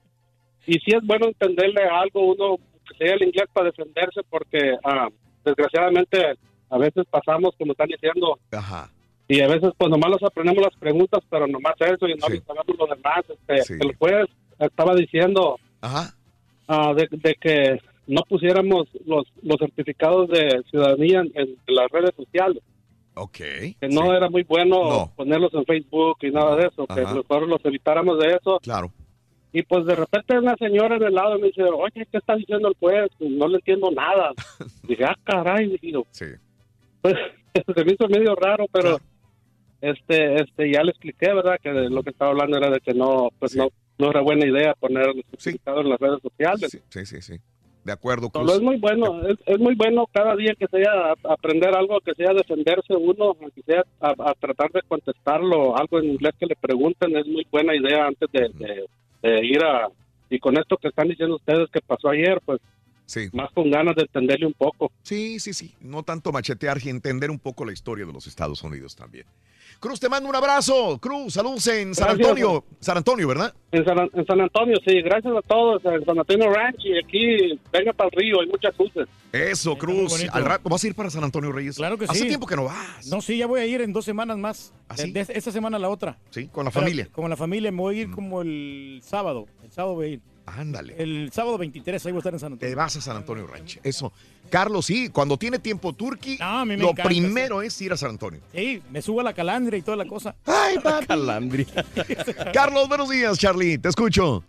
y 0.68 0.74
sí 0.74 0.92
es 0.96 1.04
bueno 1.06 1.28
entenderle 1.28 1.82
algo 1.90 2.32
uno 2.34 2.58
que 2.88 2.98
sea 3.04 3.16
el 3.16 3.24
inglés 3.24 3.46
para 3.52 3.66
defenderse 3.68 4.22
porque 4.30 4.76
ah, 4.84 5.08
desgraciadamente 5.44 6.36
a 6.70 6.78
veces 6.78 7.06
pasamos 7.10 7.56
como 7.58 7.72
están 7.72 7.88
diciendo 7.88 8.38
Ajá. 8.52 8.92
Y 9.30 9.40
a 9.42 9.48
veces 9.48 9.72
pues 9.78 9.90
nomás 9.90 10.10
nos 10.12 10.24
aprendemos 10.24 10.62
las 10.64 10.76
preguntas 10.78 11.22
pero 11.30 11.48
nomás 11.48 11.76
eso 11.80 12.08
y 12.08 12.16
no 12.16 12.28
les 12.28 12.44
sabemos 12.44 12.66
lo 12.78 12.88
demás 12.88 13.24
este, 13.30 13.76
el 13.76 13.96
juez 13.96 14.26
estaba 14.60 14.94
diciendo 14.96 15.58
Ajá. 15.82 16.14
ah, 16.68 16.94
de, 16.94 17.08
de 17.12 17.36
que 17.36 17.80
no 18.08 18.22
pusiéramos 18.28 18.88
los, 19.06 19.26
los 19.44 19.58
certificados 19.60 20.28
de 20.30 20.64
ciudadanía 20.72 21.22
en, 21.22 21.32
en 21.36 21.56
las 21.68 21.90
redes 21.92 22.12
sociales 22.18 22.62
Ok. 23.14 23.38
que 23.38 23.88
no 23.90 24.14
era 24.16 24.30
muy 24.30 24.44
bueno 24.44 24.78
No. 24.90 25.14
ponerlos 25.16 25.54
en 25.54 25.64
Facebook 25.66 26.18
y 26.22 26.32
nada 26.32 26.56
de 26.56 26.68
eso 26.68 26.88
que 26.88 27.02
mejor 27.06 27.48
los 27.48 27.64
evitáramos 27.66 28.18
de 28.20 28.30
eso 28.36 28.60
Claro. 28.64 28.92
y 29.54 29.62
pues 29.64 29.86
de 29.86 29.96
repente 29.96 30.38
una 30.40 30.56
señora 30.58 30.96
en 30.96 31.04
el 31.04 31.14
lado 31.14 31.38
me 31.38 31.48
dice, 31.48 31.64
oye, 31.64 32.08
¿qué 32.12 32.18
está 32.18 32.36
diciendo 32.36 32.68
el 32.70 32.76
juez? 32.80 33.10
No 33.20 33.48
le 33.48 33.56
entiendo 33.58 33.90
nada. 33.92 34.32
Dije, 34.88 35.04
ah, 35.06 35.16
caray. 35.24 35.76
Sí. 36.12 36.26
Pues 37.02 37.16
se 37.76 37.84
me 37.84 37.94
hizo 37.94 38.08
medio 38.08 38.36
raro, 38.36 38.66
pero 38.72 39.00
este, 39.82 40.42
este, 40.42 40.72
ya 40.72 40.84
le 40.84 40.92
expliqué, 40.92 41.34
¿verdad? 41.34 41.58
Que 41.62 41.72
de 41.72 41.90
lo 41.90 42.04
que 42.04 42.10
estaba 42.12 42.32
hablando 42.32 42.58
era 42.58 42.70
de 42.70 42.80
que 42.80 42.94
no, 42.94 43.30
pues 43.40 43.56
no, 43.56 43.70
no 43.98 44.10
era 44.10 44.22
buena 44.22 44.46
idea 44.48 44.74
poner 44.74 45.08
los 45.08 45.26
certificados 45.32 45.84
en 45.84 45.90
las 45.90 46.00
redes 46.00 46.22
sociales. 46.22 46.82
Sí, 46.90 47.06
sí, 47.06 47.22
sí. 47.22 47.36
De 47.86 47.94
acuerdo, 47.94 48.30
Cruz. 48.30 48.52
es 48.54 48.62
muy 48.62 48.78
bueno, 48.78 49.26
es, 49.28 49.38
es 49.46 49.58
muy 49.58 49.74
bueno 49.74 50.06
cada 50.12 50.36
día 50.36 50.54
que 50.54 50.68
sea 50.68 51.14
aprender 51.24 51.74
algo, 51.76 52.00
que 52.02 52.14
sea 52.14 52.34
defenderse 52.34 52.94
uno, 52.94 53.36
que 53.56 53.62
sea 53.64 53.84
a, 54.02 54.10
a 54.30 54.34
tratar 54.36 54.70
de 54.72 54.82
contestarlo, 54.88 55.76
algo 55.78 56.00
en 56.00 56.10
inglés 56.12 56.34
que 56.40 56.46
le 56.46 56.56
pregunten, 56.58 57.16
es 57.16 57.26
muy 57.26 57.48
buena 57.50 57.74
idea 57.76 58.06
antes 58.06 58.30
de, 58.32 58.50
de- 58.54 58.86
de 59.22 59.46
ir 59.46 59.64
a... 59.64 59.88
Y 60.30 60.38
con 60.40 60.58
esto 60.58 60.78
que 60.78 60.90
están 60.90 61.08
diciendo 61.08 61.36
ustedes 61.38 61.70
que 61.72 61.82
pasó 61.82 62.10
ayer, 62.10 62.40
pues 62.46 62.60
Sí. 63.06 63.28
más 63.34 63.50
con 63.54 63.72
ganas 63.72 63.96
de 63.96 64.04
entenderle 64.04 64.46
un 64.46 64.54
poco. 64.54 64.92
Sí, 65.02 65.40
sí, 65.40 65.52
sí. 65.54 65.74
No 65.82 66.04
tanto 66.04 66.32
machetear 66.32 66.78
y 66.84 66.90
entender 66.90 67.32
un 67.32 67.40
poco 67.40 67.66
la 67.66 67.72
historia 67.74 68.06
de 68.06 68.14
los 68.14 68.28
Estados 68.28 68.62
Unidos 68.62 68.96
también. 68.96 69.26
Cruz, 69.80 69.98
te 70.00 70.10
mando 70.10 70.28
un 70.28 70.36
abrazo. 70.36 70.98
Cruz, 71.00 71.34
saludos 71.36 71.66
en 71.68 71.96
San 71.96 72.08
Gracias. 72.10 72.28
Antonio. 72.28 72.66
San 72.82 72.98
Antonio, 72.98 73.28
¿verdad? 73.30 73.54
En 73.72 73.86
San, 73.86 73.98
en 74.14 74.26
San 74.26 74.42
Antonio, 74.42 74.76
sí, 74.86 75.02
gracias 75.02 75.34
a 75.34 75.42
todos, 75.42 75.82
en 75.86 76.04
San 76.04 76.20
Antonio 76.20 76.50
Ranch 76.52 76.84
y 76.84 76.98
aquí, 76.98 77.58
venga 77.72 77.94
para 77.94 78.10
el 78.12 78.20
río, 78.20 78.42
hay 78.42 78.48
muchas 78.48 78.78
luces. 78.78 79.08
Eso, 79.32 79.78
Cruz. 79.78 80.26
Al 80.34 80.44
rato, 80.44 80.68
¿Vas 80.70 80.84
a 80.84 80.88
ir 80.88 80.96
para 80.96 81.10
San 81.10 81.24
Antonio 81.24 81.52
Reyes? 81.54 81.78
Claro 81.78 81.98
que 81.98 82.06
Hace 82.06 82.20
sí. 82.20 82.28
tiempo 82.28 82.46
que 82.46 82.58
no 82.58 82.66
vas. 82.66 83.08
No, 83.08 83.22
sí, 83.22 83.38
ya 83.38 83.48
voy 83.48 83.62
a 83.62 83.66
ir 83.66 83.80
en 83.82 83.94
dos 83.94 84.04
semanas 84.04 84.38
más. 84.38 84.74
sí? 84.96 85.12
De- 85.12 85.24
de 85.24 85.34
esta 85.34 85.52
semana 85.52 85.78
a 85.78 85.80
la 85.80 85.90
otra. 85.90 86.18
Sí, 86.30 86.48
con 86.48 86.66
la 86.66 86.72
Pero 86.72 86.82
familia. 86.82 87.06
Mm. 87.06 87.12
Con 87.14 87.30
la 87.30 87.38
familia, 87.38 87.72
me 87.72 87.78
voy 87.78 88.00
a 88.00 88.02
ir 88.02 88.12
como 88.12 88.42
el 88.42 89.00
sábado. 89.02 89.46
El 89.64 89.72
sábado 89.72 89.96
voy 89.96 90.06
a 90.06 90.10
ir. 90.10 90.22
Ándale. 90.46 90.96
El 90.98 91.32
sábado 91.32 91.60
23, 91.60 92.04
ahí 92.06 92.12
voy 92.12 92.18
a 92.18 92.22
estar 92.22 92.34
en 92.34 92.40
San 92.40 92.54
Antonio. 92.54 92.72
Te 92.72 92.76
vas 92.76 92.96
a 92.98 93.02
San 93.02 93.16
Antonio 93.16 93.46
Ranch. 93.46 93.80
Eso. 93.84 94.12
Carlos, 94.50 94.86
sí, 94.86 95.10
cuando 95.10 95.38
tiene 95.38 95.60
tiempo 95.60 95.94
Turkey, 95.94 96.38
a 96.40 96.66
mí 96.66 96.76
me 96.76 96.84
lo 96.84 96.90
encanta, 96.90 97.04
primero 97.04 97.62
es 97.62 97.80
ir 97.82 97.94
a 97.94 97.98
San 97.98 98.12
Antonio. 98.12 98.42
Sí, 98.54 98.82
me 98.90 99.02
subo 99.02 99.22
a 99.22 99.24
la 99.24 99.34
calandria 99.34 99.78
y 99.78 99.82
toda 99.82 99.98
la 99.98 100.06
cosa. 100.06 100.36
Ay, 100.46 100.78
papi. 100.80 101.06
Calandria. 101.08 101.66
Carlos, 102.54 102.88
buenos 102.88 103.10
días, 103.10 103.38
Charlie. 103.38 103.78
Te 103.78 103.90
escucho. 103.90 104.44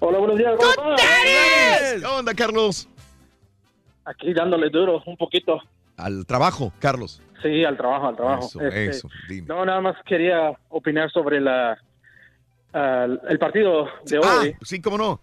Hola, 0.00 0.18
buenos 0.18 0.38
días. 0.38 0.54
¿cómo 0.76 0.94
estás? 0.94 2.00
¿Qué 2.00 2.06
onda, 2.06 2.34
Carlos? 2.34 2.88
Aquí 4.04 4.32
dándole 4.32 4.70
duro 4.70 5.02
un 5.06 5.16
poquito. 5.16 5.60
Al 5.96 6.26
trabajo, 6.26 6.72
Carlos. 6.78 7.20
Sí, 7.42 7.64
al 7.64 7.76
trabajo, 7.76 8.08
al 8.08 8.16
trabajo. 8.16 8.46
Eso, 8.46 8.60
Este, 8.60 8.86
eso. 8.86 9.08
Dime. 9.28 9.46
No, 9.46 9.64
nada 9.64 9.80
más 9.80 9.96
quería 10.06 10.52
opinar 10.68 11.10
sobre 11.10 11.40
la 11.40 11.78
el 12.72 13.38
partido 13.38 13.88
de 14.04 14.18
hoy. 14.18 14.54
Ah, 14.54 14.58
sí, 14.62 14.80
cómo 14.80 14.96
no. 14.96 15.20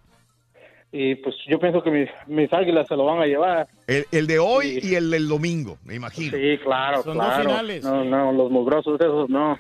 Y 0.92 1.16
pues 1.16 1.36
yo 1.48 1.60
pienso 1.60 1.84
que 1.84 1.92
mis, 1.92 2.10
mis 2.28 2.52
águilas 2.54 2.88
se 2.88 2.96
lo 2.96 3.06
van 3.06 3.20
a 3.22 3.26
llevar. 3.26 3.68
El, 3.88 4.06
el 4.12 4.26
de 4.26 4.40
hoy 4.40 4.80
y 4.82 4.96
el 4.96 5.12
del 5.12 5.28
domingo, 5.28 5.78
me 5.84 5.96
imagino. 5.96 6.38
Sí, 6.38 6.58
claro, 6.64 7.04
Son 7.04 7.18
dos 7.18 7.34
finales. 7.42 7.84
No, 7.84 8.04
no, 8.06 8.32
los 8.32 8.50
mugrosos 8.50 9.00
esos 9.00 9.30
no. 9.30 9.60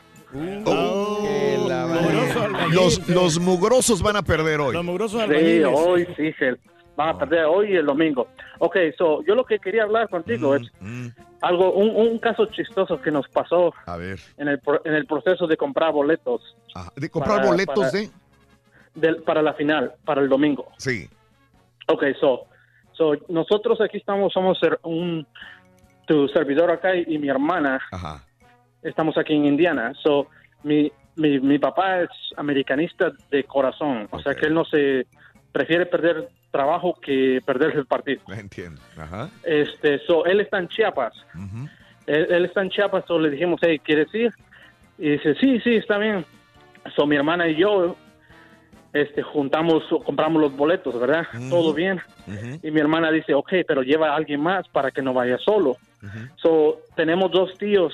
Los, 2.72 3.08
los 3.10 3.40
mugrosos 3.40 4.02
van 4.02 4.16
a 4.18 4.22
perder 4.24 4.60
hoy. 4.60 4.74
Los 4.74 4.84
mugrosos 4.86 5.22
Sí, 5.30 5.64
hoy 5.64 6.08
sí 6.16 6.32
se 6.34 6.56
van 6.96 7.10
a 7.10 7.18
perder 7.18 7.46
hoy 7.46 7.74
y 7.74 7.76
el 7.76 7.86
domingo. 7.86 8.28
Ok, 8.60 8.76
so, 8.98 9.24
yo 9.26 9.36
lo 9.36 9.46
que 9.46 9.60
quería 9.60 9.84
hablar 9.84 10.10
contigo 10.10 10.56
es 10.56 10.64
algo, 11.42 11.72
un, 11.74 11.96
un 11.96 12.18
caso 12.20 12.46
chistoso 12.48 13.00
que 13.02 13.12
nos 13.12 13.28
pasó 13.30 13.74
A 13.86 13.96
ver. 13.98 14.20
en 14.38 14.48
el, 14.48 14.60
pro- 14.60 14.82
en 14.84 14.94
el 14.94 15.06
proceso 15.06 15.46
de 15.48 15.56
comprar 15.58 15.92
boletos. 15.92 16.42
¿De 16.96 17.10
comprar 17.10 17.38
Para- 17.38 17.48
boletos 17.50 17.76
para- 17.76 17.92
de? 17.92 18.10
del- 18.96 19.18
para 19.24 19.42
la 19.42 19.54
final, 19.54 19.94
para 20.06 20.22
el 20.22 20.30
domingo. 20.30 20.68
Sí. 20.78 21.08
Ok, 21.88 22.04
so, 22.20 22.48
so 22.94 23.14
nosotros 23.30 23.80
aquí 23.82 23.98
estamos, 23.98 24.34
somos 24.34 24.60
un, 24.84 25.26
tu 26.06 26.28
servidor 26.30 26.72
acá 26.72 26.96
y, 26.96 27.06
y 27.08 27.18
mi 27.18 27.30
hermana. 27.30 27.80
Ajá. 27.92 28.24
Estamos 28.82 29.18
aquí 29.18 29.34
en 29.34 29.46
Indiana. 29.46 29.94
So, 30.04 30.28
mi, 30.64 30.92
mi, 31.16 31.40
mi 31.40 31.60
papá 31.60 32.02
es 32.02 32.10
americanista 32.36 33.12
de 33.32 33.44
corazón. 33.44 34.08
O 34.12 34.20
sea 34.20 34.36
que 34.36 34.48
él 34.48 34.54
no 34.54 34.66
se 34.66 35.08
prefiere 35.52 35.86
perder 35.86 36.30
trabajo 36.52 36.98
que 37.02 37.42
perderse 37.46 37.80
el 37.80 37.86
partido. 37.86 38.22
Entiendo. 38.38 38.82
Ajá. 38.98 39.30
Este, 39.44 40.00
so, 40.00 40.26
él 40.26 40.40
está 40.42 40.60
en 40.60 40.68
Chiapas. 40.68 41.14
él, 42.06 42.28
él 42.30 42.46
está 42.46 42.62
en 42.62 42.70
Chiapas, 42.70 43.06
so 43.08 43.20
le 43.20 43.30
dijimos, 43.30 43.60
hey, 43.62 43.80
¿quieres 43.80 44.14
ir? 44.14 44.34
Y 44.98 45.12
dice, 45.12 45.36
sí, 45.36 45.60
sí, 45.62 45.76
está 45.76 45.98
bien. 45.98 46.26
So, 46.96 47.06
mi 47.06 47.16
hermana 47.16 47.48
y 47.48 47.56
yo 47.56 47.96
este, 49.02 49.22
juntamos, 49.24 49.84
compramos 50.06 50.42
los 50.42 50.56
boletos, 50.56 51.00
¿verdad? 51.00 51.26
Todo 51.50 51.74
bien. 51.74 52.02
Y 52.64 52.72
mi 52.72 52.80
hermana 52.80 53.12
dice, 53.12 53.34
ok, 53.34 53.54
pero 53.68 53.82
lleva 53.84 54.10
a 54.10 54.16
alguien 54.16 54.42
más 54.42 54.68
para 54.70 54.92
que 54.92 55.02
no 55.02 55.14
vaya 55.14 55.38
solo. 55.38 55.78
So, 56.38 56.80
tenemos 56.96 57.32
dos 57.32 57.58
tíos, 57.58 57.94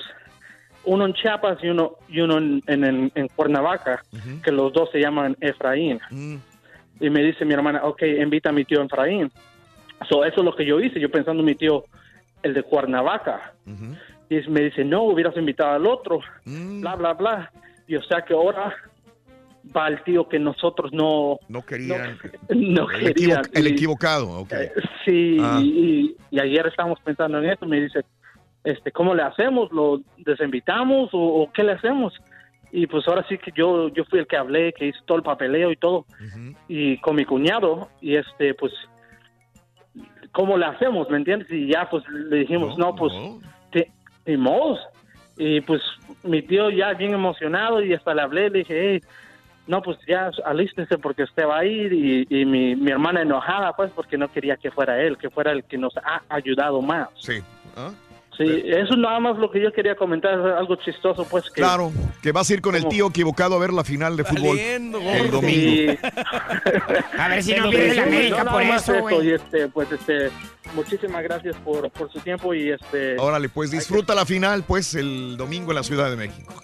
uno 0.84 1.06
en 1.06 1.14
Chiapas 1.14 1.58
y 1.62 1.68
uno, 1.68 1.92
y 2.08 2.20
uno 2.20 2.38
en, 2.38 2.62
en, 2.66 2.84
en- 2.84 3.12
en 3.14 3.28
Cuernavaca, 3.28 4.02
que 4.42 4.52
los 4.52 4.72
dos 4.72 4.90
se 4.90 5.00
llaman 5.00 5.36
Efraín. 5.40 6.00
Y 7.00 7.10
me 7.10 7.22
dice 7.22 7.44
mi 7.44 7.54
hermana, 7.54 7.80
ok, 7.84 8.02
invita 8.02 8.50
a 8.50 8.52
mi 8.52 8.64
tío 8.64 8.82
Efraín. 8.82 9.30
So, 10.08 10.24
eso 10.24 10.40
es 10.40 10.44
lo 10.44 10.54
que 10.54 10.64
yo 10.66 10.80
hice, 10.80 11.00
yo 11.00 11.10
pensando 11.10 11.40
en 11.40 11.46
mi 11.46 11.54
tío, 11.54 11.84
el 12.42 12.52
de 12.54 12.62
Cuernavaca. 12.62 13.52
Y 14.30 14.36
me 14.48 14.60
dice, 14.62 14.84
no, 14.84 15.02
hubieras 15.04 15.36
invitado 15.36 15.72
al 15.74 15.86
otro, 15.86 16.20
bla, 16.80 16.94
bla, 16.96 17.12
bla. 17.14 17.50
Y 17.86 17.96
o 17.96 18.02
sea 18.02 18.22
que 18.22 18.32
ahora 18.34 18.74
va 19.76 19.88
el 19.88 20.02
tío 20.04 20.28
que 20.28 20.38
nosotros 20.38 20.92
no, 20.92 21.38
No 21.48 21.62
querían. 21.64 22.18
no 22.50 22.90
el, 22.90 23.06
equivo- 23.08 23.14
querían. 23.14 23.42
el 23.52 23.66
Y- 23.66 23.70
equivocado, 23.70 24.30
ok. 24.40 24.52
Sí, 25.04 25.38
Ah. 25.40 25.60
y, 25.62 26.16
y 26.30 26.40
ayer 26.40 26.66
estábamos 26.66 26.98
pensando 27.00 27.38
en 27.38 27.50
esto, 27.50 27.66
me 27.66 27.80
dice, 27.80 28.00
este, 28.62 28.90
¿cómo 28.92 29.14
le 29.14 29.22
hacemos? 29.22 29.70
¿Lo 29.72 30.00
desinvitamos 30.18 31.10
o, 31.12 31.18
o 31.18 31.52
qué 31.52 31.62
le 31.62 31.72
hacemos? 31.72 32.14
Y 32.72 32.86
pues 32.88 33.06
ahora 33.06 33.24
sí 33.28 33.38
que 33.38 33.52
yo, 33.54 33.88
yo 33.88 34.04
fui 34.06 34.18
el 34.18 34.26
que 34.26 34.36
hablé, 34.36 34.72
que 34.72 34.86
hizo 34.88 34.98
todo 35.06 35.18
el 35.18 35.22
papeleo 35.22 35.70
y 35.70 35.76
todo, 35.76 36.06
y 36.66 36.98
con 36.98 37.14
mi 37.14 37.24
cuñado, 37.24 37.88
y 38.00 38.16
este, 38.16 38.52
pues 38.54 38.72
¿cómo 40.32 40.56
le 40.56 40.66
hacemos? 40.66 41.08
¿Me 41.10 41.18
entiendes? 41.18 41.48
Y 41.50 41.68
ya 41.72 41.88
pues 41.88 42.02
le 42.08 42.38
dijimos, 42.38 42.76
no, 42.78 42.94
pues, 42.94 43.12
te, 43.70 43.90
ni 44.26 44.36
modo. 44.36 44.78
Y 45.36 45.60
pues 45.62 45.80
mi 46.22 46.42
tío 46.42 46.70
ya 46.70 46.92
bien 46.94 47.12
emocionado 47.14 47.82
y 47.82 47.92
hasta 47.92 48.14
le 48.14 48.22
hablé, 48.22 48.50
le 48.50 48.58
dije, 48.60 48.92
hey, 48.94 49.00
no, 49.66 49.82
pues 49.82 49.98
ya 50.06 50.30
alístese 50.44 50.98
porque 50.98 51.22
usted 51.22 51.46
va 51.46 51.58
a 51.58 51.64
ir 51.64 51.92
y, 51.92 52.26
y 52.28 52.44
mi, 52.44 52.76
mi 52.76 52.90
hermana 52.90 53.22
enojada 53.22 53.72
pues 53.72 53.90
porque 53.94 54.18
no 54.18 54.30
quería 54.30 54.56
que 54.56 54.70
fuera 54.70 55.00
él, 55.00 55.16
que 55.16 55.30
fuera 55.30 55.52
el 55.52 55.64
que 55.64 55.78
nos 55.78 55.96
ha 55.96 56.22
ayudado 56.28 56.82
más. 56.82 57.08
Sí. 57.18 57.42
¿Ah? 57.76 57.90
Sí, 58.36 58.62
eso 58.66 58.96
nada 58.96 59.20
más 59.20 59.38
lo 59.38 59.48
que 59.48 59.62
yo 59.62 59.72
quería 59.72 59.94
comentar, 59.94 60.34
algo 60.34 60.74
chistoso 60.74 61.24
pues 61.24 61.44
que... 61.50 61.60
Claro, 61.60 61.92
que 62.20 62.32
vas 62.32 62.50
a 62.50 62.54
ir 62.54 62.60
con 62.60 62.74
el 62.74 62.88
tío 62.88 63.06
equivocado 63.06 63.54
a 63.54 63.58
ver 63.60 63.72
la 63.72 63.84
final 63.84 64.16
de 64.16 64.24
fútbol 64.24 64.56
Valiendo, 64.56 64.98
el 64.98 65.30
domingo. 65.30 65.92
A 67.18 67.28
ver 67.28 67.42
si 67.44 67.54
no 67.54 67.70
pierde 67.70 67.94
la 67.94 68.02
América 68.02 68.44
por 68.44 68.62
eso, 68.62 69.00
güey. 69.02 69.28
Y 69.28 69.32
este, 69.34 69.68
pues 69.68 69.92
este, 69.92 70.30
muchísimas 70.74 71.22
gracias 71.22 71.54
por, 71.58 71.88
por 71.90 72.10
su 72.10 72.18
tiempo 72.20 72.52
y 72.54 72.70
este... 72.70 73.16
Órale, 73.20 73.48
pues 73.48 73.70
disfruta 73.70 74.16
la 74.16 74.26
final, 74.26 74.64
pues, 74.64 74.96
el 74.96 75.36
domingo 75.36 75.70
en 75.70 75.76
la 75.76 75.84
Ciudad 75.84 76.10
de 76.10 76.16
México. 76.16 76.54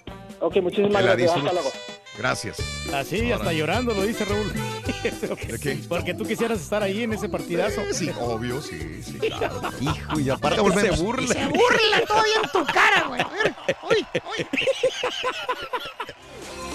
Ok, 0.41 0.57
muchísimas 0.57 1.03
gracias. 1.03 1.31
Hasta 1.31 1.53
luego. 1.53 1.69
Gracias. 2.17 2.57
Así, 2.93 3.31
hasta 3.31 3.53
llorando, 3.53 3.93
lo 3.93 4.03
dice 4.03 4.25
Raúl. 4.25 4.51
¿De 5.47 5.59
qué? 5.59 5.79
Porque 5.87 6.13
tú 6.13 6.25
quisieras 6.25 6.59
estar 6.61 6.83
ahí 6.83 7.03
en 7.03 7.13
ese 7.13 7.29
partidazo. 7.29 7.81
Sí, 7.91 8.11
obvio, 8.19 8.61
sí, 8.61 9.01
sí, 9.03 9.17
claro. 9.19 9.61
Hijo, 9.79 10.19
y 10.19 10.29
aparte 10.29 10.57
se 10.57 10.91
burla. 11.01 11.33
Se 11.33 11.45
burla 11.47 12.01
todavía 12.07 12.35
en 12.43 12.51
tu 12.51 12.65
cara, 12.73 13.05
güey. 13.07 13.21
A 13.21 13.29
ver, 13.29 13.55
uy, 13.89 14.05
uy. 14.37 14.47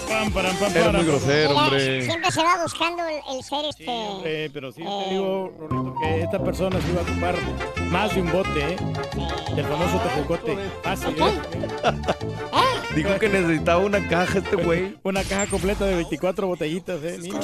Pam, 0.07 0.31
param, 0.31 0.55
pam, 0.57 0.71
Era 0.71 0.85
param. 0.85 0.95
muy 1.01 1.05
grosero, 1.05 1.49
Mira, 1.49 1.61
hombre. 1.63 2.01
siempre 2.03 2.31
se 2.31 2.43
va 2.43 2.61
buscando 2.63 3.03
el, 3.05 3.19
el 3.37 3.43
ser 3.43 3.65
este... 3.65 3.85
Eh, 4.25 4.49
pero 4.53 4.71
sí 4.71 4.81
te 4.83 5.09
digo, 5.13 5.53
Rorrito, 5.59 5.95
que 6.01 6.21
esta 6.21 6.43
persona 6.43 6.79
se 6.81 6.89
iba 6.91 7.01
a 7.01 7.03
ocupar 7.03 7.35
más 7.89 8.15
de 8.15 8.21
un 8.21 8.31
bote, 8.31 8.59
¿eh? 8.73 8.77
Del 9.55 9.65
famoso 9.65 9.99
tejocote. 9.99 10.57
Fácil, 10.83 11.15
¿eh? 11.19 11.41
Dijo 12.95 13.19
que 13.19 13.29
necesitaba 13.29 13.79
una 13.83 14.07
caja 14.07 14.39
este 14.39 14.55
güey. 14.55 14.97
Una 15.03 15.23
caja 15.23 15.47
completa 15.47 15.85
de 15.85 15.95
24 15.95 16.47
botellitas, 16.47 17.03
¿eh? 17.03 17.17
niño? 17.19 17.39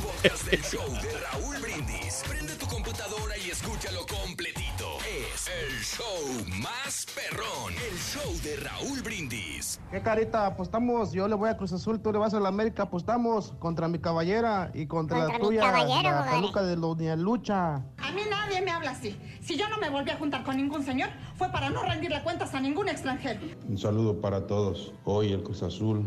Podcast 0.00 0.44
del 0.50 0.62
show 0.62 0.88
de 1.02 1.10
Raúl 1.18 1.56
Brindis. 1.60 2.22
Prende 2.28 2.54
tu 2.54 2.66
computadora 2.66 3.36
y 3.38 3.50
escúchalo 3.50 4.06
completito. 4.06 4.98
Es 5.34 5.48
el 5.48 5.82
show 5.84 6.44
más 6.60 7.06
perrón. 7.14 7.74
El 7.74 7.98
show 7.98 8.32
de 8.42 8.56
Raúl 8.56 9.02
Brindis. 9.02 9.49
¿Qué 9.90 10.00
carita? 10.02 10.46
Apostamos, 10.46 11.10
yo 11.10 11.26
le 11.26 11.34
voy 11.34 11.50
a 11.50 11.56
Cruz 11.56 11.72
Azul, 11.72 12.00
tú 12.00 12.12
le 12.12 12.18
vas 12.18 12.32
a 12.32 12.38
la 12.38 12.48
América, 12.48 12.84
apostamos 12.84 13.54
contra 13.58 13.88
mi 13.88 13.98
caballera 13.98 14.70
y 14.72 14.86
contra, 14.86 15.18
Contra 15.18 15.32
la 15.32 15.38
mi 15.40 15.44
tuya, 15.44 15.60
caballero, 15.62 16.10
la 16.10 16.30
peluca 16.30 16.62
de 16.62 16.76
los 16.76 16.96
lucha. 17.18 17.74
A 17.74 18.12
mí 18.14 18.20
nadie 18.30 18.62
me 18.62 18.70
habla 18.70 18.92
así. 18.92 19.18
Si 19.40 19.56
yo 19.56 19.68
no 19.68 19.78
me 19.78 19.90
volví 19.90 20.10
a 20.10 20.16
juntar 20.16 20.44
con 20.44 20.56
ningún 20.56 20.84
señor, 20.84 21.08
fue 21.34 21.48
para 21.48 21.70
no 21.70 21.82
rendirle 21.82 22.22
cuentas 22.22 22.54
a 22.54 22.60
ningún 22.60 22.88
extranjero. 22.88 23.40
Un 23.68 23.78
saludo 23.78 24.20
para 24.20 24.46
todos. 24.46 24.92
Hoy 25.04 25.32
el 25.32 25.42
Cruz 25.42 25.64
Azul 25.64 26.04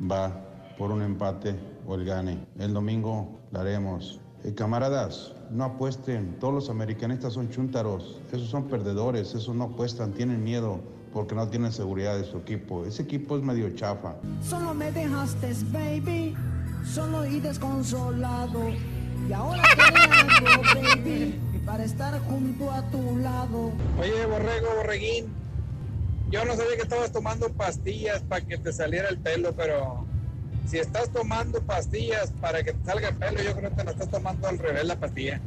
va 0.00 0.30
por 0.78 0.92
un 0.92 1.02
empate 1.02 1.58
o 1.84 1.96
el 1.96 2.04
gane. 2.04 2.46
El 2.60 2.74
domingo 2.74 3.40
la 3.50 3.62
haremos. 3.62 4.20
Eh, 4.44 4.54
camaradas, 4.54 5.34
no 5.50 5.64
apuesten. 5.64 6.38
Todos 6.38 6.54
los 6.54 6.70
americanistas 6.70 7.32
son 7.32 7.50
chúntaros. 7.50 8.20
Esos 8.30 8.48
son 8.48 8.68
perdedores. 8.68 9.34
Esos 9.34 9.56
no 9.56 9.64
apuestan. 9.64 10.12
Tienen 10.12 10.44
miedo 10.44 10.80
porque 11.12 11.34
no 11.34 11.48
tienen 11.48 11.72
seguridad 11.72 12.16
de 12.16 12.24
su 12.24 12.38
equipo. 12.38 12.84
Ese 12.84 13.02
equipo 13.02 13.36
es 13.36 13.42
medio 13.42 13.70
chafa. 13.74 14.14
Solo 14.42 14.74
me 14.74 14.92
dejaste, 14.92 15.52
baby, 15.72 16.34
solo 16.84 17.26
y 17.26 17.40
desconsolado. 17.40 18.70
Y 19.28 19.32
ahora 19.32 19.62
hago, 19.62 20.62
baby, 20.96 21.38
para 21.64 21.84
estar 21.84 22.18
junto 22.20 22.70
a 22.70 22.82
tu 22.90 23.16
lado. 23.18 23.72
Oye, 24.00 24.26
Borrego, 24.26 24.68
Borreguín, 24.76 25.26
yo 26.30 26.44
no 26.44 26.54
sabía 26.54 26.76
que 26.76 26.82
estabas 26.82 27.12
tomando 27.12 27.48
pastillas 27.52 28.22
para 28.22 28.44
que 28.44 28.58
te 28.58 28.72
saliera 28.72 29.08
el 29.08 29.18
pelo, 29.18 29.52
pero 29.54 30.04
si 30.66 30.78
estás 30.78 31.10
tomando 31.10 31.60
pastillas 31.62 32.32
para 32.40 32.62
que 32.62 32.72
te 32.72 32.84
salga 32.84 33.08
el 33.08 33.16
pelo, 33.16 33.42
yo 33.42 33.54
creo 33.56 33.70
que 33.70 33.76
te 33.76 33.84
la 33.84 33.90
estás 33.92 34.08
tomando 34.08 34.48
al 34.48 34.58
revés 34.58 34.84
la 34.84 34.96
pastilla. 34.96 35.40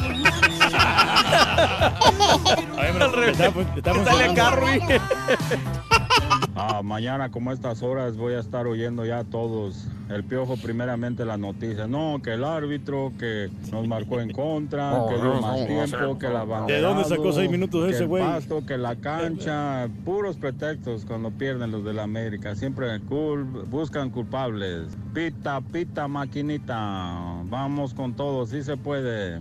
Ah, 6.62 6.82
mañana 6.82 7.30
como 7.30 7.50
a 7.50 7.54
estas 7.54 7.82
horas 7.82 8.18
voy 8.18 8.34
a 8.34 8.40
estar 8.40 8.66
oyendo 8.66 9.06
ya 9.06 9.20
a 9.20 9.24
todos. 9.24 9.86
El 10.10 10.24
piojo 10.24 10.56
primeramente 10.56 11.24
las 11.24 11.38
noticias. 11.38 11.88
No, 11.88 12.20
que 12.22 12.34
el 12.34 12.44
árbitro 12.44 13.12
que 13.18 13.48
nos 13.72 13.86
marcó 13.86 14.20
en 14.20 14.30
contra, 14.30 15.06
que 15.08 15.14
dio 15.14 15.34
no, 15.34 15.40
más 15.40 15.60
no, 15.60 15.66
tiempo, 15.66 16.18
que 16.18 16.28
la 16.28 16.44
¿De 16.66 16.80
dónde 16.80 17.04
sacó 17.04 17.32
seis 17.32 17.50
minutos 17.50 17.86
que 17.86 17.92
ese 17.92 18.02
el 18.02 18.08
güey? 18.08 18.22
pasto, 18.22 18.66
que 18.66 18.76
la 18.76 18.96
cancha, 18.96 19.88
puros 20.04 20.36
pretextos 20.36 21.06
cuando 21.06 21.30
pierden 21.30 21.70
los 21.70 21.82
de 21.82 21.94
la 21.94 22.02
América. 22.02 22.54
Siempre 22.54 23.00
cul- 23.02 23.64
buscan 23.70 24.10
culpables. 24.10 24.88
Pita, 25.14 25.60
pita, 25.60 26.08
maquinita. 26.08 27.40
Vamos 27.44 27.94
con 27.94 28.12
todo, 28.12 28.46
sí 28.46 28.62
se 28.62 28.76
puede. 28.76 29.40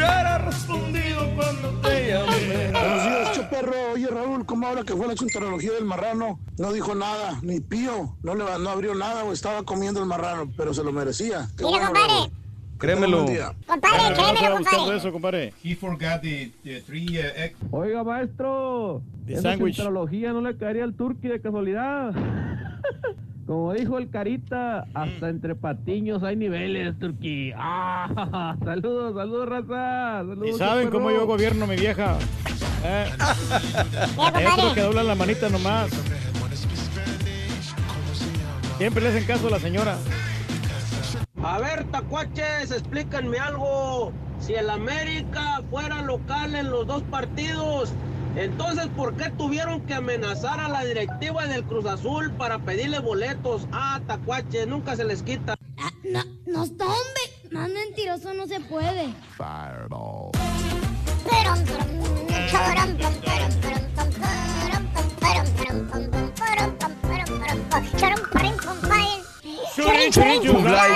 Hubiera 0.00 0.38
respondido 0.38 1.30
cuando 1.36 1.68
te 1.80 2.08
llamé. 2.08 2.70
Buenos 2.72 3.04
días, 3.04 3.32
Choperro. 3.32 3.92
Oye, 3.92 4.06
Raúl, 4.06 4.46
¿cómo 4.46 4.66
ahora 4.66 4.82
que 4.82 4.94
fue 4.94 5.06
la 5.06 5.14
chuntarología 5.14 5.72
del 5.72 5.84
marrano? 5.84 6.38
No 6.58 6.72
dijo 6.72 6.94
nada, 6.94 7.38
ni 7.42 7.60
pío. 7.60 8.16
No, 8.22 8.34
le, 8.34 8.44
no 8.58 8.70
abrió 8.70 8.94
nada 8.94 9.24
o 9.24 9.32
estaba 9.32 9.62
comiendo 9.62 10.00
el 10.00 10.06
marrano, 10.06 10.50
pero 10.56 10.72
se 10.72 10.82
lo 10.82 10.92
merecía. 10.92 11.48
Qué 11.56 11.64
Mira, 11.64 11.90
bueno, 11.90 12.00
compadre. 12.06 12.32
Créemelo. 12.78 13.18
Compadre, 13.18 13.54
¿Qué 13.66 14.14
créemelo, 14.14 14.56
compadre. 14.56 14.96
eso, 14.96 15.12
compadre? 15.12 15.54
He 15.62 15.74
forgot 15.74 16.22
the, 16.22 16.50
the 16.64 16.80
three 16.80 17.18
uh, 17.18 17.26
egg. 17.36 17.54
Oiga, 17.70 18.02
maestro. 18.02 19.02
De 19.26 19.34
esa 19.34 19.54
centrología 19.56 20.32
no 20.32 20.40
le 20.40 20.56
caería 20.56 20.84
al 20.84 20.94
turqui 20.94 21.28
de 21.28 21.40
casualidad. 21.40 22.14
Como 23.50 23.72
dijo 23.72 23.98
el 23.98 24.08
Carita, 24.10 24.86
hasta 24.94 25.28
entre 25.28 25.56
patiños 25.56 26.22
hay 26.22 26.36
niveles, 26.36 26.96
turqui. 27.00 27.50
Ah, 27.56 28.54
saludos, 28.64 29.16
saludos, 29.16 29.48
raza. 29.48 30.18
Saludos, 30.18 30.48
¿Y 30.50 30.52
saben 30.52 30.84
perro. 30.84 30.98
cómo 30.98 31.10
yo 31.10 31.26
gobierno, 31.26 31.66
mi 31.66 31.74
vieja? 31.74 32.16
¿Eh? 32.84 33.06
Hay 34.34 34.46
otros 34.46 34.72
que 34.74 34.82
doblan 34.82 35.08
la 35.08 35.16
manita 35.16 35.48
nomás. 35.48 35.90
Siempre 38.78 39.02
le 39.02 39.08
hacen 39.08 39.24
caso 39.24 39.48
a 39.48 39.50
la 39.50 39.58
señora. 39.58 39.98
A 41.42 41.58
ver, 41.58 41.82
tacuaches, 41.90 42.70
explíquenme 42.70 43.40
algo. 43.40 44.12
Si 44.38 44.54
el 44.54 44.70
América 44.70 45.60
fuera 45.70 46.02
local 46.02 46.54
en 46.54 46.70
los 46.70 46.86
dos 46.86 47.02
partidos, 47.02 47.92
entonces 48.36 48.88
¿por 48.96 49.16
qué 49.16 49.30
tuvieron 49.30 49.80
que 49.86 49.94
amenazar 49.94 50.60
a 50.60 50.68
la 50.68 50.84
directiva 50.84 51.46
del 51.46 51.64
Cruz 51.64 51.86
Azul 51.86 52.32
para 52.32 52.58
pedirle 52.58 52.98
boletos? 52.98 53.66
Ah, 53.72 54.00
tacuaches, 54.06 54.66
nunca 54.66 54.96
se 54.96 55.04
les 55.04 55.22
quita. 55.22 55.56
No, 56.04 56.22
no, 56.46 56.62
hombre, 56.62 57.50
más 57.50 57.68
mentiroso 57.68 58.32
no 58.34 58.46
se 58.46 58.60
puede. 58.60 59.12
Fireball. 59.36 60.30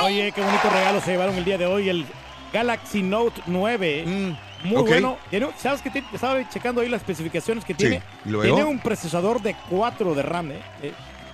Oye, 0.03 0.33
qué 0.33 0.43
bonito 0.43 0.71
regalo 0.71 1.01
se 1.01 1.13
llevaron 1.13 1.35
el 1.37 1.45
día 1.45 1.59
de 1.59 1.67
hoy. 1.67 1.89
El 1.89 2.07
Galaxy 2.53 3.03
Note 3.03 3.41
9. 3.47 4.37
Muy 4.65 4.83
bueno. 4.83 5.17
Tiene- 5.31 5.51
¿Sabes 5.59 5.81
qué? 5.83 5.91
tiene? 5.91 6.09
Estaba 6.13 6.49
checando 6.49 6.81
ahí 6.81 6.89
las 6.89 7.01
especificaciones 7.03 7.65
que 7.65 7.75
tiene. 7.75 8.03
¿y 8.25 8.31
luego? 8.31 8.57
Tiene 8.57 8.69
un 8.71 8.81
procesador 8.81 9.41
de 9.43 9.55
4 9.71 10.15
de 10.15 10.23
RAM. 10.23 10.51
eh. 10.53 10.61
Eh, 10.83 10.93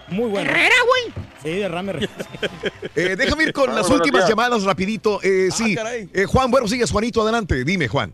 muy 0.09 0.29
bueno. 0.29 0.51
Herrera, 0.51 0.75
güey. 0.87 1.25
Sí, 1.43 1.61
de 1.61 1.69
RAM. 1.69 1.91
Eh, 2.97 3.15
déjame 3.17 3.45
ir 3.45 3.53
con 3.53 3.71
Ah, 3.71 3.75
las 3.75 3.89
últimas 3.89 4.23
días. 4.23 4.29
llamadas 4.31 4.65
rapidito. 4.65 5.21
Eh, 5.23 5.49
sí, 5.53 5.77
Eh, 6.13 6.25
Juan, 6.27 6.51
buenos 6.51 6.71
días, 6.71 6.91
Juanito, 6.91 7.23
adelante. 7.23 7.65
Dime, 7.65 7.87
Juan. 7.89 8.13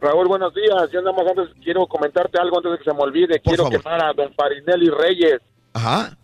Raúl, 0.00 0.26
buenos 0.28 0.54
días. 0.54 0.90
Yo 0.90 1.02
nada 1.02 1.12
más 1.14 1.26
antes 1.30 1.54
quiero 1.62 1.86
comentarte 1.86 2.40
algo 2.40 2.56
antes 2.56 2.72
de 2.72 2.78
que 2.78 2.84
se 2.84 2.94
me 2.94 3.00
olvide. 3.02 3.38
quiero 3.44 3.64
favor. 3.64 3.78
quemar 3.82 4.02
a 4.02 4.12
don 4.14 4.32
Farinelli 4.34 4.88
Reyes. 4.88 5.40
Ajá. 5.74 6.16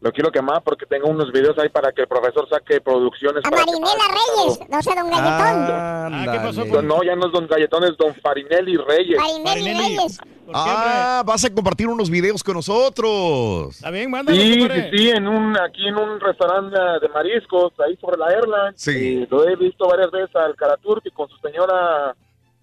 Lo 0.00 0.12
quiero 0.12 0.30
quemar 0.30 0.62
porque 0.62 0.84
tengo 0.84 1.08
unos 1.08 1.32
videos 1.32 1.58
ahí 1.58 1.70
para 1.70 1.90
que 1.90 2.02
el 2.02 2.08
profesor 2.08 2.46
saque 2.50 2.80
producciones. 2.82 3.44
A 3.44 3.50
para 3.50 3.64
Marinela. 3.64 4.04
Reyes, 4.08 4.60
no 4.68 4.82
sé, 4.82 4.94
don 4.94 5.10
Galletón. 5.10 5.70
Ah, 5.72 6.26
¿qué 6.32 6.38
pasó? 6.38 6.64
No, 6.66 6.82
no, 6.82 7.02
ya 7.02 7.16
no 7.16 7.26
es 7.26 7.32
don 7.32 7.46
Galletón, 7.46 7.84
es 7.84 7.96
don 7.96 8.14
Farinelli 8.16 8.76
Reyes. 8.76 9.16
Farinelli 9.16 9.72
Reyes. 9.72 10.18
Ah, 10.52 11.22
vas 11.24 11.44
a 11.44 11.52
compartir 11.52 11.88
unos 11.88 12.10
videos 12.10 12.44
con 12.44 12.54
nosotros. 12.54 13.74
Está 13.74 13.90
bien, 13.90 14.12
Sí, 14.28 14.62
sí, 14.62 14.68
sí, 14.92 15.10
en 15.10 15.26
un, 15.26 15.58
aquí 15.58 15.88
en 15.88 15.96
un 15.96 16.20
restaurante 16.20 16.78
de 17.00 17.08
mariscos, 17.08 17.72
ahí 17.80 17.96
sobre 17.96 18.18
la 18.18 18.26
Airline. 18.26 18.72
Sí. 18.76 18.90
Y 19.22 19.26
lo 19.26 19.48
he 19.48 19.56
visto 19.56 19.88
varias 19.88 20.10
veces 20.10 20.34
al 20.36 20.54
Karaturki 20.56 21.10
con 21.10 21.28
su 21.28 21.36
señora, 21.38 22.14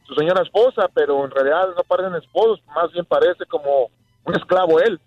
su 0.07 0.13
señora 0.13 0.43
esposa, 0.43 0.87
pero 0.93 1.25
en 1.25 1.31
realidad 1.31 1.69
no 1.75 1.83
parecen 1.83 2.15
esposos, 2.15 2.61
más 2.75 2.91
bien 2.93 3.05
parece 3.05 3.45
como 3.47 3.89
un 4.23 4.35
esclavo 4.35 4.79
él. 4.79 4.99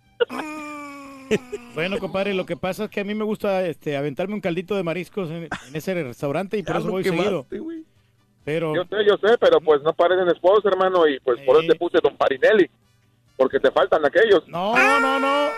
Bueno, 1.74 1.98
compadre, 1.98 2.34
lo 2.34 2.46
que 2.46 2.56
pasa 2.56 2.84
es 2.84 2.90
que 2.90 3.00
a 3.00 3.05
mí 3.05 3.14
me 3.14 3.24
gusta 3.24 3.66
este, 3.66 3.96
aventarme 3.96 4.34
un 4.34 4.40
caldito 4.40 4.74
de 4.76 4.82
mariscos 4.82 5.30
en, 5.30 5.44
en 5.44 5.50
ese 5.74 5.94
restaurante 6.02 6.56
y 6.56 6.62
por 6.62 6.74
Ya 6.74 6.80
eso 6.80 6.90
voy 6.90 7.05
seguido. 7.05 7.46
Pero 8.44 8.74
Yo 8.74 8.84
sé, 8.84 8.96
yo 9.05 9.16
sé, 9.16 9.36
pero 9.38 9.60
pues 9.60 9.82
no 9.82 9.92
parecen 9.92 10.28
esposos, 10.28 10.64
hermano, 10.64 11.06
y 11.08 11.18
pues 11.20 11.40
por 11.44 11.58
eso 11.58 11.72
te 11.72 11.78
puse 11.78 11.98
Don 12.00 12.16
Parinelli, 12.16 12.70
porque 13.36 13.58
te 13.58 13.72
faltan 13.72 14.06
aquellos. 14.06 14.46
No, 14.46 14.76
no, 14.76 15.00
no, 15.00 15.18
no. 15.18 15.48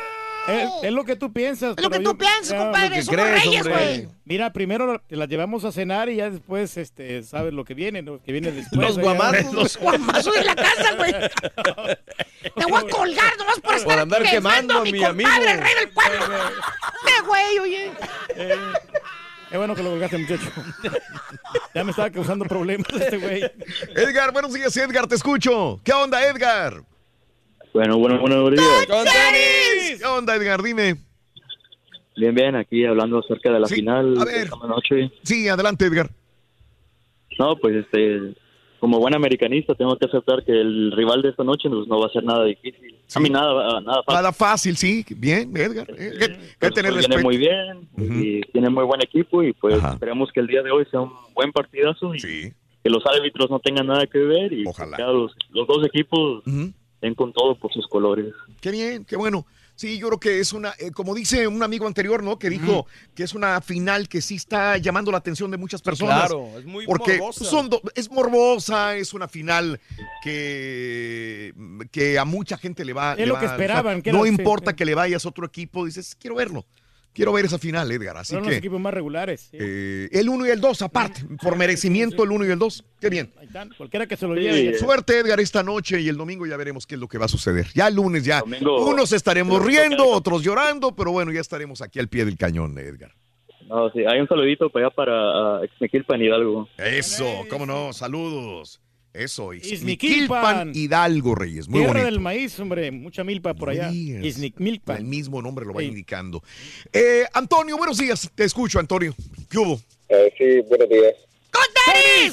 Es, 0.48 0.70
es 0.82 0.92
lo 0.92 1.04
que 1.04 1.16
tú 1.16 1.32
piensas. 1.32 1.74
Es 1.76 1.82
lo 1.82 1.90
que 1.90 1.98
yo- 1.98 2.10
tú 2.10 2.18
piensas, 2.18 2.48
ya, 2.50 2.58
compadre, 2.58 2.88
lo 2.88 2.94
que 2.96 3.02
somos 3.02 3.30
reyes, 3.30 3.68
güey. 3.68 4.08
Mira, 4.24 4.52
primero 4.52 5.00
te 5.06 5.16
las 5.16 5.28
llevamos 5.28 5.64
a 5.64 5.72
cenar 5.72 6.08
y 6.08 6.16
ya 6.16 6.30
después, 6.30 6.76
este, 6.76 7.22
sabes 7.22 7.52
lo 7.52 7.64
que 7.64 7.74
viene, 7.74 8.02
lo 8.02 8.22
que 8.22 8.32
viene 8.32 8.50
después. 8.52 8.80
Los 8.80 8.92
allá. 8.98 9.02
guamazos. 9.02 9.52
Los 9.52 9.76
guamazos 9.76 10.34
de 10.34 10.44
la 10.44 10.54
casa, 10.56 10.94
güey. 10.96 11.12
Te 11.12 12.64
voy 12.66 12.80
a 12.82 12.88
colgar 12.90 13.36
nomás 13.38 13.60
por 13.60 13.74
estar 13.74 13.88
Por 13.92 13.98
andar 13.98 14.22
quemando 14.22 14.78
a 14.78 14.82
mi 14.82 15.02
amigo. 15.04 15.08
compadre, 15.30 15.52
el 15.52 15.58
rey 15.60 15.74
del 15.80 15.88
pueblo. 15.90 16.20
¡Qué 17.06 17.26
güey, 17.26 17.58
oye! 17.60 17.92
Es 19.50 19.56
bueno 19.56 19.74
que 19.74 19.82
lo 19.82 19.90
colgaste, 19.90 20.18
muchacho. 20.18 20.50
ya 21.74 21.82
me 21.84 21.90
estaba 21.90 22.10
causando 22.10 22.44
problemas 22.44 22.86
este 22.92 23.16
güey. 23.16 23.42
Edgar, 23.96 24.30
buenos 24.32 24.52
días, 24.52 24.76
Edgar, 24.76 25.06
te 25.06 25.14
escucho. 25.14 25.80
¿Qué 25.84 25.92
onda, 25.92 26.22
Edgar? 26.26 26.82
Bueno, 27.72 27.98
bueno, 27.98 28.18
buenos 28.20 28.50
días. 28.50 28.86
¿Qué 29.98 30.04
onda, 30.06 30.34
Edgar? 30.36 30.62
Dime. 30.62 30.96
Bien, 32.16 32.34
bien, 32.34 32.56
aquí 32.56 32.84
hablando 32.84 33.18
acerca 33.18 33.52
de 33.52 33.60
la 33.60 33.68
final 33.68 34.16
a 34.20 34.24
de 34.24 34.32
ver. 34.32 34.44
esta 34.44 34.66
noche. 34.66 35.10
Sí, 35.22 35.48
adelante, 35.48 35.84
Edgar. 35.86 36.10
No, 37.38 37.56
pues 37.56 37.76
este, 37.76 38.34
como 38.80 38.98
buen 38.98 39.14
americanista 39.14 39.74
tengo 39.74 39.96
que 39.96 40.06
aceptar 40.06 40.44
que 40.44 40.50
el 40.52 40.90
rival 40.92 41.22
de 41.22 41.28
esta 41.28 41.44
noche 41.44 41.68
pues, 41.68 41.86
no 41.86 42.00
va 42.00 42.06
a 42.06 42.10
ser 42.10 42.24
nada 42.24 42.44
difícil. 42.44 42.96
A 43.14 43.20
mí 43.20 43.30
nada, 43.30 43.80
nada 43.80 44.02
fácil. 44.02 44.14
Nada 44.14 44.32
fácil, 44.32 44.76
sí. 44.76 45.04
Bien, 45.10 45.56
Edgar. 45.56 45.86
Hay 45.90 46.18
que 46.58 46.70
tener 46.70 46.92
Pues, 46.92 47.06
viene 47.06 47.22
muy 47.22 47.36
bien 47.36 47.88
y 47.96 48.40
tiene 48.52 48.68
muy 48.70 48.84
buen 48.84 49.00
equipo 49.02 49.42
y 49.44 49.52
pues 49.52 49.82
esperemos 49.82 50.32
que 50.32 50.40
el 50.40 50.48
día 50.48 50.62
de 50.62 50.72
hoy 50.72 50.84
sea 50.90 51.00
un 51.00 51.12
buen 51.34 51.52
partidazo 51.52 52.14
y 52.14 52.20
que 52.20 52.90
los 52.90 53.04
árbitros 53.06 53.48
no 53.50 53.60
tengan 53.60 53.86
nada 53.86 54.06
que 54.06 54.18
ver 54.18 54.52
y 54.52 54.64
que 54.64 55.02
los, 55.02 55.32
los 55.50 55.66
dos 55.68 55.86
equipos 55.86 56.42
den 57.00 57.14
con 57.14 57.32
todo 57.32 57.56
por 57.58 57.72
sus 57.72 57.86
colores. 57.88 58.32
Qué 58.60 58.70
bien, 58.70 59.04
qué 59.04 59.16
bueno. 59.16 59.46
Sí, 59.76 59.96
yo 59.96 60.08
creo 60.08 60.18
que 60.18 60.40
es 60.40 60.52
una, 60.52 60.74
eh, 60.80 60.90
como 60.90 61.14
dice 61.14 61.46
un 61.46 61.62
amigo 61.62 61.86
anterior, 61.86 62.20
¿no? 62.20 62.36
Que 62.36 62.50
dijo 62.50 62.86
que 63.14 63.22
es 63.22 63.32
una 63.32 63.60
final 63.60 64.08
que 64.08 64.20
sí 64.20 64.34
está 64.34 64.76
llamando 64.76 65.12
la 65.12 65.18
atención 65.18 65.52
de 65.52 65.56
muchas 65.56 65.82
personas. 65.82 66.18
Claro, 66.26 66.58
es 66.58 66.64
muy 66.64 66.84
porque 66.84 67.18
morbosa. 67.18 67.44
Son 67.44 67.68
do- 67.70 67.80
es 67.94 68.10
morbosa, 68.10 68.96
es 68.96 69.14
una 69.14 69.28
final 69.28 69.78
que, 70.24 71.54
que 71.92 72.18
a 72.18 72.24
mucha 72.24 72.58
gente 72.58 72.84
le 72.84 72.92
va. 72.92 73.12
Es 73.12 73.18
le 73.20 73.26
lo 73.26 73.34
va- 73.34 73.40
que 73.40 73.46
o 73.46 73.48
sea, 73.50 73.56
esperaban, 73.56 74.02
que 74.02 74.12
no 74.12 74.26
importa 74.26 74.72
sí. 74.72 74.76
que 74.78 74.84
le 74.84 74.94
vayas 74.96 75.24
a 75.24 75.28
otro 75.28 75.46
equipo, 75.46 75.84
dices, 75.86 76.16
quiero 76.18 76.34
verlo. 76.36 76.66
Quiero 77.18 77.32
ver 77.32 77.44
esa 77.46 77.58
final, 77.58 77.90
Edgar. 77.90 78.16
Así 78.16 78.32
Son 78.32 78.42
los 78.44 78.50
que 78.50 78.56
equipos 78.58 78.80
más 78.80 78.94
regulares. 78.94 79.48
sí. 79.50 79.56
eh, 79.60 80.08
el 80.12 80.28
1 80.28 80.46
y 80.46 80.50
el 80.50 80.60
2, 80.60 80.82
aparte, 80.82 81.22
por 81.42 81.56
merecimiento, 81.56 82.22
el 82.22 82.30
1 82.30 82.46
y 82.46 82.50
el 82.50 82.58
2. 82.58 82.84
Qué 83.00 83.10
bien. 83.10 83.32
Ahí 83.38 83.46
están, 83.46 83.70
Cualquiera 83.76 84.06
que 84.06 84.16
se 84.16 84.26
lo 84.28 84.34
lleve. 84.36 84.72
ya- 84.72 84.78
Suerte, 84.78 85.18
Edgar, 85.18 85.40
esta 85.40 85.62
noche 85.64 86.00
y 86.00 86.08
el 86.08 86.16
domingo 86.16 86.46
ya 86.46 86.56
veremos 86.56 86.86
qué 86.86 86.94
es 86.94 87.00
lo 87.00 87.08
que 87.08 87.18
va 87.18 87.24
a 87.24 87.28
suceder. 87.28 87.66
Ya 87.74 87.88
el 87.88 87.96
lunes 87.96 88.24
ya. 88.24 88.40
Domingo- 88.40 88.86
unos 88.88 89.12
estaremos 89.12 89.64
riendo, 89.64 90.06
otros 90.08 90.42
llorando, 90.44 90.94
pero 90.94 91.10
bueno, 91.10 91.32
ya 91.32 91.40
estaremos 91.40 91.82
aquí 91.82 91.98
al 91.98 92.08
pie 92.08 92.24
del 92.24 92.36
cañón, 92.38 92.78
Edgar. 92.78 93.12
No, 93.68 93.90
sí, 93.90 93.98
hay 94.08 94.20
un 94.20 94.28
saludito 94.28 94.70
para 94.70 94.86
allá 94.86 94.94
para 94.94 95.58
uh, 95.60 95.64
Exmequilpan 95.64 96.22
Hidalgo. 96.22 96.68
Eso, 96.78 97.44
cómo 97.50 97.66
no, 97.66 97.92
saludos. 97.92 98.80
Eso. 99.12 99.52
Izmiquilpan 99.52 100.72
Hidalgo 100.74 101.34
Reyes, 101.34 101.68
muy 101.68 101.80
Tierra 101.80 101.92
bonito. 101.94 102.06
del 102.06 102.20
maíz, 102.20 102.58
hombre. 102.60 102.90
Mucha 102.90 103.24
milpa 103.24 103.54
por 103.54 103.70
allá. 103.70 103.90
Yes. 103.90 104.24
Izniquilpan. 104.24 104.98
El 104.98 105.04
mismo 105.04 105.42
nombre 105.42 105.64
lo 105.66 105.72
va 105.74 105.80
Sí. 105.80 105.86
indicando. 105.86 106.42
Eh, 106.92 107.24
Antonio, 107.32 107.76
buenos 107.76 107.98
días. 107.98 108.30
Te 108.34 108.44
escucho, 108.44 108.78
Antonio. 108.78 109.14
¿Qué 109.50 109.58
hubo? 109.58 109.80
Eh, 110.08 110.32
sí, 110.38 110.60
buenos 110.68 110.88
días. 110.88 111.14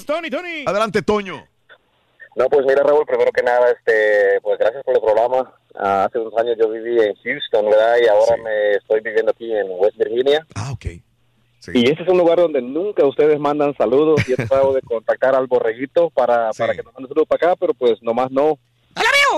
Tony, 0.06 0.30
Tony. 0.30 0.64
Adelante, 0.66 1.02
Toño. 1.02 1.48
No, 2.36 2.50
pues 2.50 2.66
mira, 2.68 2.84
Raúl, 2.84 3.06
primero 3.08 3.32
que 3.32 3.42
nada, 3.42 3.72
este, 3.72 4.40
pues 4.42 4.60
gracias 4.60 4.84
por 4.84 4.96
el 4.96 5.02
programa. 5.02 5.54
Ah, 5.76 6.06
hace 6.06 6.20
unos 6.20 6.34
años 6.38 6.58
yo 6.60 6.70
viví 6.70 7.00
en 7.02 7.16
Houston, 7.16 7.66
¿verdad? 7.70 7.96
Y 8.04 8.08
ahora 8.08 8.36
me 8.44 8.72
estoy 8.74 9.00
viviendo 9.02 9.32
aquí 9.32 9.52
en 9.52 9.68
West 9.70 9.98
Virginia. 9.98 10.46
Ah, 10.54 10.72
ok. 10.74 10.86
Y 11.74 11.90
este 11.90 12.04
es 12.04 12.10
un 12.10 12.18
lugar 12.18 12.38
donde 12.38 12.62
nunca 12.62 13.06
ustedes 13.06 13.40
mandan 13.40 13.76
saludos. 13.76 14.22
Y 14.28 14.34
he 14.34 14.36
tratado 14.36 14.74
de 14.74 14.82
contactar 14.82 15.36
al 15.36 15.48
borreguito 15.48 16.10
para, 16.10 16.52
para 16.52 16.76
que 16.76 16.84
nos 16.84 16.94
mande 16.94 17.10
saludos 17.10 17.28
para 17.28 17.52
acá, 17.52 17.56
pero 17.60 17.74
pues 17.74 18.02
nomás 18.02 18.32
no. 18.32 18.58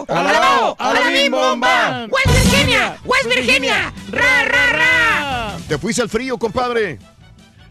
¡Alabeo! 0.08 0.76
¡Alabim, 0.78 1.32
bomba! 1.32 2.08
¡West 2.12 2.28
Virginia! 2.28 2.98
¡West 3.06 3.28
Virginia! 3.28 3.94
¡Ra, 4.12 4.46
ra, 4.46 4.70
ra! 4.72 5.58
¿Te 5.68 5.78
fuiste 5.78 6.02
al 6.02 6.10
frío, 6.10 6.38
compadre? 6.38 7.00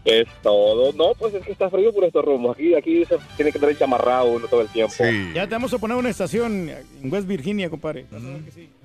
Es 0.03 0.27
todo. 0.41 0.93
No, 0.93 1.13
pues 1.19 1.33
es 1.33 1.43
que 1.43 1.51
está 1.51 1.69
frío 1.69 1.93
por 1.93 2.05
estos 2.05 2.23
rumbos. 2.23 2.55
Aquí, 2.55 2.73
aquí 2.73 3.05
se 3.05 3.17
tiene 3.35 3.51
que 3.51 3.59
tener 3.59 3.77
chamarrado 3.77 4.27
uno 4.31 4.47
todo 4.47 4.61
el 4.61 4.69
tiempo. 4.69 4.93
Ya 5.33 5.47
te 5.47 5.55
vamos 5.55 5.73
a 5.73 5.77
poner 5.77 5.97
una 5.97 6.09
estación 6.09 6.69
en 6.69 7.11
West 7.11 7.27
Virginia, 7.27 7.69
compadre. 7.69 8.05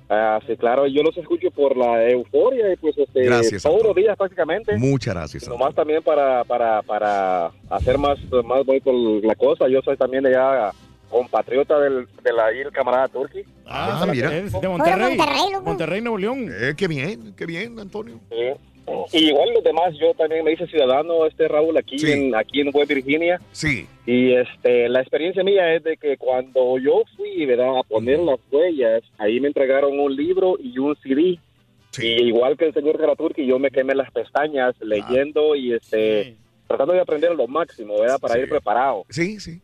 Ah, 0.09 0.39
sí, 0.45 0.55
claro, 0.57 0.85
yo 0.87 1.01
los 1.01 1.17
escucho 1.17 1.49
por 1.51 1.75
la 1.77 2.09
euforia 2.09 2.71
y 2.71 2.75
pues 2.75 2.97
este, 2.97 3.23
Gracias, 3.23 3.63
todos 3.63 3.83
los 3.83 3.95
días 3.95 4.15
prácticamente. 4.17 4.77
Muchas 4.77 5.15
gracias. 5.15 5.47
Nomás 5.47 5.73
también 5.73 6.03
para, 6.03 6.43
para, 6.43 6.81
para 6.81 7.51
hacer 7.69 7.97
más, 7.97 8.19
más 8.45 8.65
bonito 8.65 8.91
la 9.23 9.35
cosa. 9.35 9.67
Yo 9.67 9.81
soy 9.81 9.97
también 9.97 10.23
de 10.23 10.29
allá 10.29 10.71
compatriota 11.09 11.79
del, 11.79 12.07
de 12.23 12.33
la, 12.33 12.49
el 12.49 12.71
camarada 12.71 13.07
Turki. 13.07 13.43
Ah, 13.65 14.05
mira. 14.09 14.35
Es 14.35 14.51
de 14.51 14.67
Monterrey. 14.67 15.17
Monterrey. 15.17 15.61
Monterrey, 15.63 16.01
Nuevo 16.01 16.17
León. 16.17 16.49
Eh, 16.51 16.73
qué 16.75 16.87
bien, 16.87 17.33
qué 17.37 17.45
bien, 17.45 17.79
Antonio. 17.79 18.19
Sí. 18.29 18.72
Y 19.11 19.29
igual 19.29 19.49
los 19.53 19.63
demás, 19.63 19.93
yo 19.99 20.13
también 20.13 20.43
me 20.43 20.51
hice 20.53 20.67
ciudadano, 20.67 21.25
este 21.25 21.47
Raúl, 21.47 21.77
aquí 21.77 21.97
Sí. 21.99 22.11
en 22.11 22.35
aquí 22.35 22.61
en 22.61 22.71
West 22.73 22.89
Virginia. 22.89 23.39
Sí. 23.51 23.87
Y 24.05 24.33
este 24.33 24.89
la 24.89 25.01
experiencia 25.01 25.43
mía 25.43 25.73
es 25.75 25.83
de 25.83 25.95
que 25.97 26.17
cuando 26.17 26.77
yo 26.79 27.03
fui 27.15 27.45
¿verdad? 27.45 27.77
a 27.79 27.83
poner 27.83 28.19
las 28.19 28.39
huellas, 28.51 29.03
ahí 29.17 29.39
me 29.39 29.47
entregaron 29.47 29.97
un 29.99 30.15
libro 30.15 30.57
y 30.61 30.77
un 30.79 30.95
CD. 30.97 31.37
Y 32.01 32.07
igual 32.23 32.57
que 32.57 32.65
el 32.65 32.73
señor 32.73 32.99
Geraturki, 32.99 33.45
yo 33.45 33.59
me 33.59 33.69
quemé 33.69 33.93
las 33.95 34.11
pestañas 34.11 34.75
leyendo 34.81 35.55
y 35.55 35.73
este 35.73 36.35
tratando 36.67 36.93
de 36.93 37.01
aprender 37.01 37.35
lo 37.35 37.47
máximo, 37.47 37.99
¿verdad? 37.99 38.19
Para 38.19 38.39
ir 38.39 38.49
preparado. 38.49 39.05
Sí, 39.09 39.39
sí. 39.39 39.61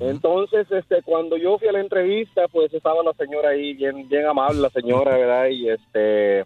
Entonces, 0.00 0.66
este, 0.72 1.02
cuando 1.02 1.36
yo 1.36 1.58
fui 1.58 1.68
a 1.68 1.72
la 1.72 1.80
entrevista, 1.80 2.48
pues 2.48 2.72
estaba 2.74 3.02
la 3.04 3.12
señora 3.12 3.50
ahí, 3.50 3.72
bien, 3.74 4.08
bien 4.08 4.26
amable 4.26 4.60
la 4.60 4.70
señora, 4.70 5.16
¿verdad? 5.16 5.48
Y 5.48 5.68
este, 5.68 6.44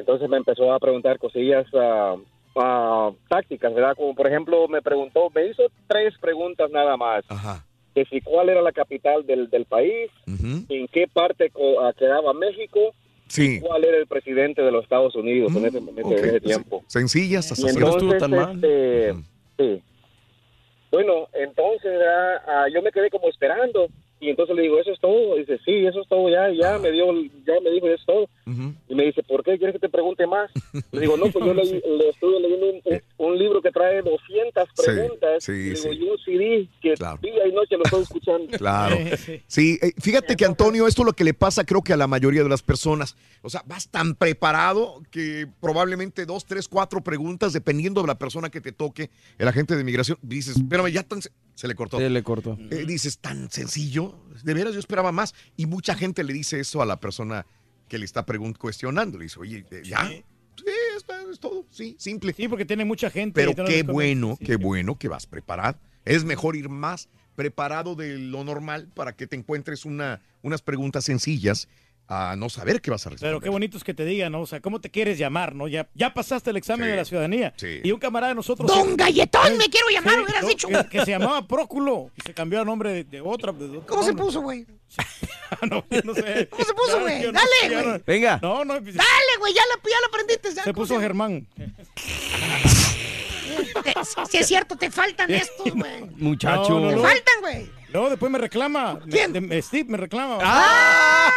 entonces 0.00 0.28
me 0.28 0.36
empezó 0.38 0.72
a 0.72 0.78
preguntar 0.78 1.18
cosillas 1.18 1.66
ah, 1.74 2.16
ah, 2.56 3.10
tácticas, 3.28 3.72
¿verdad? 3.72 3.94
Como 3.96 4.14
por 4.14 4.26
ejemplo, 4.26 4.66
me 4.68 4.82
preguntó, 4.82 5.30
me 5.34 5.46
hizo 5.46 5.62
tres 5.86 6.14
preguntas 6.20 6.70
nada 6.70 6.96
más. 6.96 7.24
Que 7.94 8.04
si 8.06 8.20
cuál 8.20 8.48
era 8.48 8.62
la 8.62 8.72
capital 8.72 9.26
del, 9.26 9.48
del 9.50 9.64
país, 9.64 10.10
en 10.26 10.88
qué 10.88 11.06
parte 11.12 11.50
co- 11.50 11.80
ah, 11.80 11.92
quedaba 11.96 12.32
México, 12.34 12.94
Sí. 13.28 13.60
cuál 13.60 13.84
era 13.84 13.96
el 13.96 14.08
presidente 14.08 14.60
de 14.60 14.72
los 14.72 14.82
Estados 14.82 15.14
Unidos 15.14 15.54
en 15.54 15.64
ese, 15.66 15.78
en 15.78 15.88
ese- 15.98 16.28
ese 16.28 16.40
tiempo. 16.40 16.82
Sencillas, 16.88 17.52
hasta 17.52 17.68
entonces, 17.70 18.22
este, 18.54 19.14
sí. 19.58 19.82
Bueno, 20.90 21.28
entonces 21.34 21.92
yo 22.74 22.82
me 22.82 22.90
quedé 22.90 23.08
como 23.10 23.28
esperando 23.28 23.86
y 24.20 24.28
entonces 24.30 24.54
le 24.54 24.62
digo, 24.62 24.78
¿eso 24.78 24.92
es 24.92 25.00
todo? 25.00 25.36
dice, 25.36 25.58
sí, 25.64 25.86
eso 25.86 26.02
es 26.02 26.08
todo 26.08 26.28
ya, 26.28 26.50
y 26.50 26.58
ya 26.58 26.78
me 26.78 26.90
dio, 26.90 27.06
ya 27.46 27.54
me 27.64 27.70
dijo, 27.70 27.86
eso 27.86 27.94
es 27.96 28.06
todo. 28.06 28.28
Y 28.88 28.94
me 28.94 29.04
dice, 29.06 29.22
¿por 29.22 29.42
qué 29.44 29.56
quieres 29.56 29.74
que 29.74 29.78
te 29.80 29.88
pregunte 29.88 30.26
más? 30.26 30.50
Le 30.92 31.00
digo, 31.00 31.16
no, 31.16 31.26
pues 31.30 31.44
yo 31.44 31.54
le, 31.54 31.64
le 31.96 32.08
estuve 32.10 32.40
leyendo 32.40 32.66
un, 32.70 32.80
un- 32.84 33.02
un 33.18 33.38
libro 33.38 33.60
que 33.62 33.70
trae 33.70 34.02
200 34.02 34.68
preguntas 34.76 35.44
sí, 35.44 35.52
y, 35.52 35.56
digo, 35.70 35.76
sí. 35.76 35.88
y 35.92 36.02
un 36.08 36.18
CD 36.18 36.68
que 36.82 36.94
día 37.22 37.46
y 37.46 37.52
noche 37.52 37.76
lo 37.76 37.84
estoy 37.84 38.02
escuchando. 38.02 38.46
Claro. 38.58 38.96
Sí, 39.46 39.78
eh, 39.80 39.92
fíjate 40.00 40.36
que 40.36 40.44
Antonio, 40.44 40.86
esto 40.86 41.02
es 41.02 41.06
lo 41.06 41.12
que 41.12 41.24
le 41.24 41.32
pasa 41.34 41.64
creo 41.64 41.82
que 41.82 41.92
a 41.92 41.96
la 41.96 42.06
mayoría 42.06 42.42
de 42.42 42.48
las 42.48 42.62
personas. 42.62 43.16
O 43.42 43.48
sea, 43.50 43.62
vas 43.66 43.88
tan 43.90 44.14
preparado 44.14 45.02
que 45.10 45.46
probablemente 45.60 46.26
dos, 46.26 46.44
tres, 46.44 46.68
cuatro 46.68 47.02
preguntas, 47.02 47.52
dependiendo 47.52 48.00
de 48.02 48.08
la 48.08 48.18
persona 48.18 48.50
que 48.50 48.60
te 48.60 48.72
toque, 48.72 49.10
el 49.38 49.48
agente 49.48 49.76
de 49.76 49.84
migración, 49.84 50.18
dices, 50.22 50.56
espérame, 50.56 50.88
ya 50.90 51.02
tan... 51.04 51.20
se- 51.60 51.68
le 51.68 51.74
cortó. 51.74 51.98
Se 51.98 52.10
le 52.10 52.22
cortó. 52.22 52.58
Eh, 52.70 52.84
dices, 52.86 53.18
tan 53.18 53.50
sencillo. 53.50 54.18
De 54.42 54.54
veras, 54.54 54.72
yo 54.74 54.80
esperaba 54.80 55.12
más. 55.12 55.34
Y 55.56 55.66
mucha 55.66 55.94
gente 55.94 56.24
le 56.24 56.32
dice 56.32 56.60
eso 56.60 56.82
a 56.82 56.86
la 56.86 57.00
persona 57.00 57.46
que 57.88 57.98
le 57.98 58.04
está 58.04 58.24
cuestionando. 58.58 59.18
Le 59.18 59.24
dice, 59.24 59.38
oye, 59.40 59.64
eh, 59.70 59.82
ya. 59.84 60.06
Sí, 60.08 60.24
es, 60.96 61.04
es 61.30 61.40
todo. 61.40 61.66
Sí, 61.70 61.96
simple. 61.98 62.32
Sí, 62.32 62.48
porque 62.48 62.64
tiene 62.64 62.84
mucha 62.84 63.10
gente. 63.10 63.40
Pero 63.40 63.54
qué 63.64 63.82
bueno, 63.82 64.38
qué 64.42 64.56
bueno 64.56 64.98
que 64.98 65.08
vas 65.08 65.26
preparado. 65.26 65.78
Es 66.04 66.24
mejor 66.24 66.56
ir 66.56 66.68
más 66.68 67.08
preparado 67.36 67.94
de 67.94 68.18
lo 68.18 68.44
normal 68.44 68.88
para 68.94 69.14
que 69.14 69.26
te 69.26 69.36
encuentres 69.36 69.84
una, 69.84 70.20
unas 70.42 70.60
preguntas 70.62 71.04
sencillas 71.04 71.68
a 72.12 72.34
no 72.36 72.48
saber 72.50 72.80
qué 72.82 72.90
vas 72.90 73.06
a 73.06 73.10
responder. 73.10 73.30
Pero 73.36 73.40
qué 73.40 73.48
bonito 73.48 73.76
es 73.76 73.84
que 73.84 73.94
te 73.94 74.04
digan, 74.04 74.32
¿no? 74.32 74.40
O 74.40 74.46
sea, 74.46 74.60
¿cómo 74.60 74.80
te 74.80 74.90
quieres 74.90 75.16
llamar, 75.16 75.54
no? 75.54 75.68
Ya, 75.68 75.88
ya 75.94 76.12
pasaste 76.12 76.50
el 76.50 76.56
examen 76.56 76.88
de 76.90 76.96
la 76.96 77.04
ciudadanía. 77.04 77.54
sí. 77.56 77.80
Y 77.84 77.92
un 77.92 78.00
camarada 78.00 78.30
de 78.30 78.34
nosotros... 78.34 78.68
Don 78.68 78.96
Galletón 78.96 79.52
Eh, 79.52 79.56
me 79.56 79.68
quiero 79.68 79.88
llamar, 79.90 80.14
sí, 80.16 80.20
hubieras 80.24 80.42
no, 80.42 80.48
dicho. 80.48 80.68
Que, 80.68 80.86
que 80.88 81.04
se 81.04 81.10
llamaba 81.12 81.46
Próculo 81.46 82.10
y 82.16 82.20
se 82.22 82.34
cambió 82.34 82.60
a 82.60 82.64
nombre 82.64 82.90
de, 82.92 83.04
de 83.04 83.20
otra. 83.20 83.52
de 83.52 83.64
otro 83.66 83.86
¿Cómo 83.86 84.02
se 84.02 84.12
puso, 84.12 84.40
güey? 84.40 84.66
no, 85.70 85.84
no 86.04 86.14
sé. 86.14 86.48
¿Cómo 86.50 86.64
se 86.64 86.74
puso, 86.74 87.00
güey? 87.00 87.22
no 87.22 87.32
Dale, 87.32 87.74
güey. 87.74 87.86
no- 87.86 88.02
Venga. 88.04 88.38
No, 88.42 88.64
no. 88.64 88.82
pues, 88.82 88.96
Dale, 88.96 89.36
güey, 89.38 89.54
ya 89.54 89.62
la, 89.62 89.76
ya 89.88 90.00
la 90.00 90.06
aprendiste. 90.08 90.48
ya, 90.54 90.64
Se 90.64 90.72
¿cómo 90.72 90.82
puso? 90.86 91.00
Germán. 91.00 91.46
Si 94.28 94.36
es 94.38 94.46
cierto, 94.46 94.76
te 94.76 94.90
faltan 94.90 95.30
estos, 95.30 95.72
güey. 95.74 96.02
Muchacho. 96.16 96.80
No, 96.80 96.80
no, 96.80 96.88
Te 96.90 96.96
faltan, 96.96 97.34
güey. 97.40 97.70
No, 97.92 98.08
después 98.08 98.30
me 98.30 98.38
reclama. 98.38 98.94
Me- 99.04 99.10
¿Quién? 99.10 99.32
de- 99.32 99.62
Steve 99.62 99.84
me 99.88 99.96
reclama. 99.98 100.38
¡Ah! 100.42 101.30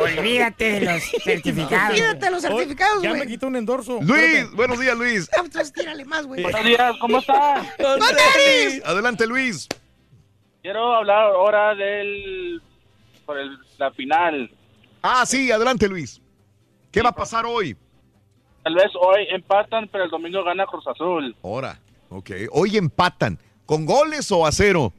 Olvídate 0.00 0.80
de 0.80 0.92
los 0.92 1.02
certificados. 1.24 1.90
Olvídate 1.90 2.24
de 2.26 2.30
los 2.30 2.42
certificados, 2.42 3.02
Ya 3.02 3.10
me 3.12 3.16
güey. 3.18 3.28
quitó 3.28 3.46
un 3.46 3.56
endorso. 3.56 3.98
Luis, 4.02 4.50
buenos 4.52 4.78
días, 4.80 4.96
Luis. 4.96 5.28
Ah, 5.36 5.42
Entonces 5.44 5.72
tírale 5.72 6.04
más, 6.04 6.26
güey. 6.26 6.42
Buenos 6.42 6.64
días, 6.64 6.92
¿cómo 7.00 7.18
estás? 7.18 7.66
Adelante, 8.84 9.26
Luis. 9.26 9.68
Quiero 10.62 10.94
hablar 10.96 11.24
ahora 11.32 11.74
del 11.74 12.62
por 13.26 13.38
el- 13.38 13.58
la 13.78 13.90
final. 13.92 14.50
Ah, 15.02 15.24
sí, 15.26 15.50
adelante, 15.52 15.88
Luis. 15.88 16.20
¿Qué 16.90 17.02
va 17.02 17.10
a 17.10 17.14
pasar 17.14 17.44
hoy? 17.46 17.76
Tal 18.62 18.74
vez 18.74 18.90
hoy 18.98 19.26
empatan, 19.30 19.88
pero 19.92 20.04
el 20.04 20.10
domingo 20.10 20.42
gana 20.42 20.64
Cruz 20.64 20.86
Azul. 20.86 21.36
Ahora, 21.42 21.78
ok. 22.10 22.30
Hoy 22.52 22.76
empatan. 22.76 23.38
¿Con 23.66 23.86
goles 23.86 24.30
o 24.30 24.46
a 24.46 24.52
cero? 24.52 24.92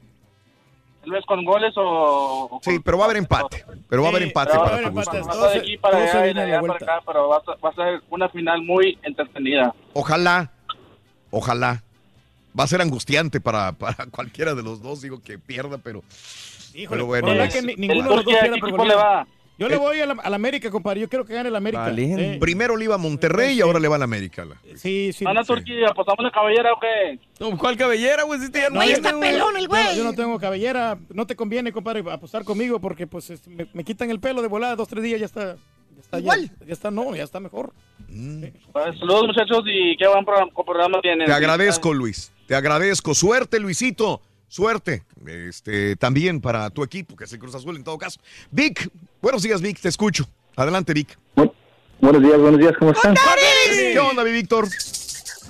Tal 1.01 1.11
vez 1.11 1.23
con 1.25 1.45
goles 1.45 1.71
o... 1.77 2.47
o 2.51 2.59
Sí, 2.63 2.79
pero 2.83 2.97
va 2.97 3.03
a 3.03 3.05
haber 3.05 3.17
empate. 3.17 3.63
Pero 3.87 4.01
va 4.01 4.07
a 4.07 4.11
haber 4.11 4.23
Sí, 4.23 4.27
empate 4.29 4.51
pero 4.53 4.63
para 4.63 4.71
va 4.71 4.77
a 4.77 4.81
tu 4.81 4.87
haber 4.87 4.93
gusto. 4.93 5.17
empate. 5.17 5.37
Va 5.39 5.45
a 5.45 5.51
ser 5.51 5.61
de 5.61 5.67
aquí 5.67 5.77
para 5.77 5.97
allá 5.97 6.19
y 6.19 6.23
viene 6.23 6.39
de 6.41 6.45
a 6.47 6.49
la 6.49 6.57
allá 6.59 6.67
para 6.79 6.93
acá, 6.95 7.03
pero 7.05 7.29
va 7.29 7.37
a, 7.37 7.43
ser- 7.43 7.57
va 7.63 7.69
a 7.69 7.75
ser 7.75 8.01
una 8.09 8.29
final 8.29 8.61
muy 8.63 8.97
entretenida. 9.03 9.75
Ojalá, 9.93 10.51
ojalá. 11.29 11.83
Va 12.59 12.63
a 12.63 12.67
ser 12.67 12.81
angustiante 12.81 13.39
para, 13.39 13.73
para 13.73 14.05
cualquiera 14.11 14.55
de 14.55 14.63
los 14.63 14.81
dos, 14.81 15.01
digo 15.01 15.21
que 15.21 15.37
pierda, 15.37 15.77
pero, 15.77 16.01
Híjole, 16.73 16.87
pero 16.89 17.05
bueno. 17.05 17.27
ojalá 17.27 17.45
es- 17.45 17.53
que 17.53 17.61
ni- 17.61 17.75
ninguno 17.75 18.09
de 18.09 18.15
los 18.15 18.25
dos 18.25 18.33
pierda 18.33 18.53
¿qué 18.55 18.59
por 18.61 18.69
equipo 18.69 18.77
goleada. 18.83 19.01
le 19.01 19.07
va? 19.15 19.27
Yo 19.57 19.69
le 19.69 19.77
voy 19.77 19.99
a 20.01 20.05
la, 20.05 20.13
a 20.13 20.29
la 20.29 20.35
América, 20.35 20.69
compadre. 20.69 20.99
Yo 21.01 21.07
quiero 21.09 21.23
que 21.25 21.33
gane 21.33 21.49
la 21.49 21.59
América. 21.59 21.89
Eh, 21.95 22.37
Primero 22.39 22.75
le 22.75 22.85
iba 22.85 22.95
a 22.95 22.97
Monterrey 22.97 23.57
y 23.57 23.61
ahora 23.61 23.79
le 23.79 23.87
va 23.87 23.95
a 23.95 23.99
la 23.99 24.03
América. 24.05 24.43
la- 24.45 24.57
sí, 24.75 25.13
sí. 25.13 25.23
¿Gana 25.23 25.43
sí. 25.43 25.47
Turquía? 25.47 25.87
¿Apostamos 25.89 26.23
la 26.23 26.31
cabellera 26.31 26.73
o 26.73 26.79
qué? 26.79 27.19
No, 27.39 27.57
¿Cuál 27.57 27.77
cabellera, 27.77 28.23
güey? 28.23 28.39
Si 28.39 28.45
este 28.47 28.59
ya 28.61 28.69
no 28.69 28.75
Güey, 28.75 28.89
hay, 28.89 28.93
está 28.95 29.17
pelón 29.19 29.55
el 29.55 29.63
Yo, 29.63 29.69
güey. 29.69 29.97
yo 29.97 30.03
no 30.03 30.13
tengo 30.13 30.37
cabellera. 30.39 30.97
No 31.13 31.25
te 31.25 31.35
conviene, 31.35 31.71
compadre, 31.71 32.03
apostar 32.11 32.43
conmigo 32.43 32.79
porque 32.81 33.07
pues 33.07 33.29
es- 33.29 33.47
me, 33.47 33.65
me 33.73 33.83
quitan 33.83 34.09
el 34.11 34.19
pelo 34.19 34.41
de 34.41 34.47
volada. 34.49 34.75
Dos, 34.75 34.87
tres 34.89 35.03
días 35.03 35.19
ya 35.19 35.25
está. 35.25 35.55
Ya 35.55 36.01
está, 36.01 36.17
ya- 36.17 36.23
Igual. 36.23 36.51
Ya, 36.67 36.73
está, 36.73 36.91
no, 36.91 37.15
ya 37.15 37.23
está 37.23 37.39
mejor. 37.39 37.71
Pues, 38.71 38.99
saludos 38.99 39.27
muchachos 39.27 39.63
y 39.67 39.95
qué 39.97 40.07
buen 40.07 40.25
programa, 40.25 40.51
programa 40.65 41.01
tienen. 41.01 41.25
Te 41.27 41.33
agradezco, 41.33 41.93
Luis. 41.93 42.31
Te 42.47 42.55
agradezco. 42.55 43.13
Suerte, 43.15 43.59
Luisito. 43.59 44.21
Suerte. 44.47 45.03
Este, 45.25 45.95
también 45.95 46.41
para 46.41 46.69
tu 46.69 46.83
equipo, 46.83 47.15
que 47.15 47.25
es 47.25 47.33
el 47.33 47.39
Cruz 47.39 47.55
Azul 47.55 47.75
en 47.75 47.83
todo 47.83 47.97
caso. 47.97 48.19
Vic, 48.51 48.89
buenos 49.21 49.43
días, 49.43 49.61
Vic. 49.61 49.79
Te 49.79 49.89
escucho. 49.89 50.25
Adelante, 50.55 50.93
Vic. 50.93 51.17
Buenos 52.01 52.21
días, 52.21 52.39
buenos 52.39 52.59
días, 52.59 52.73
¿cómo 52.77 52.91
están? 52.91 53.15
¿Qué 53.93 53.99
onda, 53.99 54.23
mi 54.23 54.31
Víctor? 54.31 54.67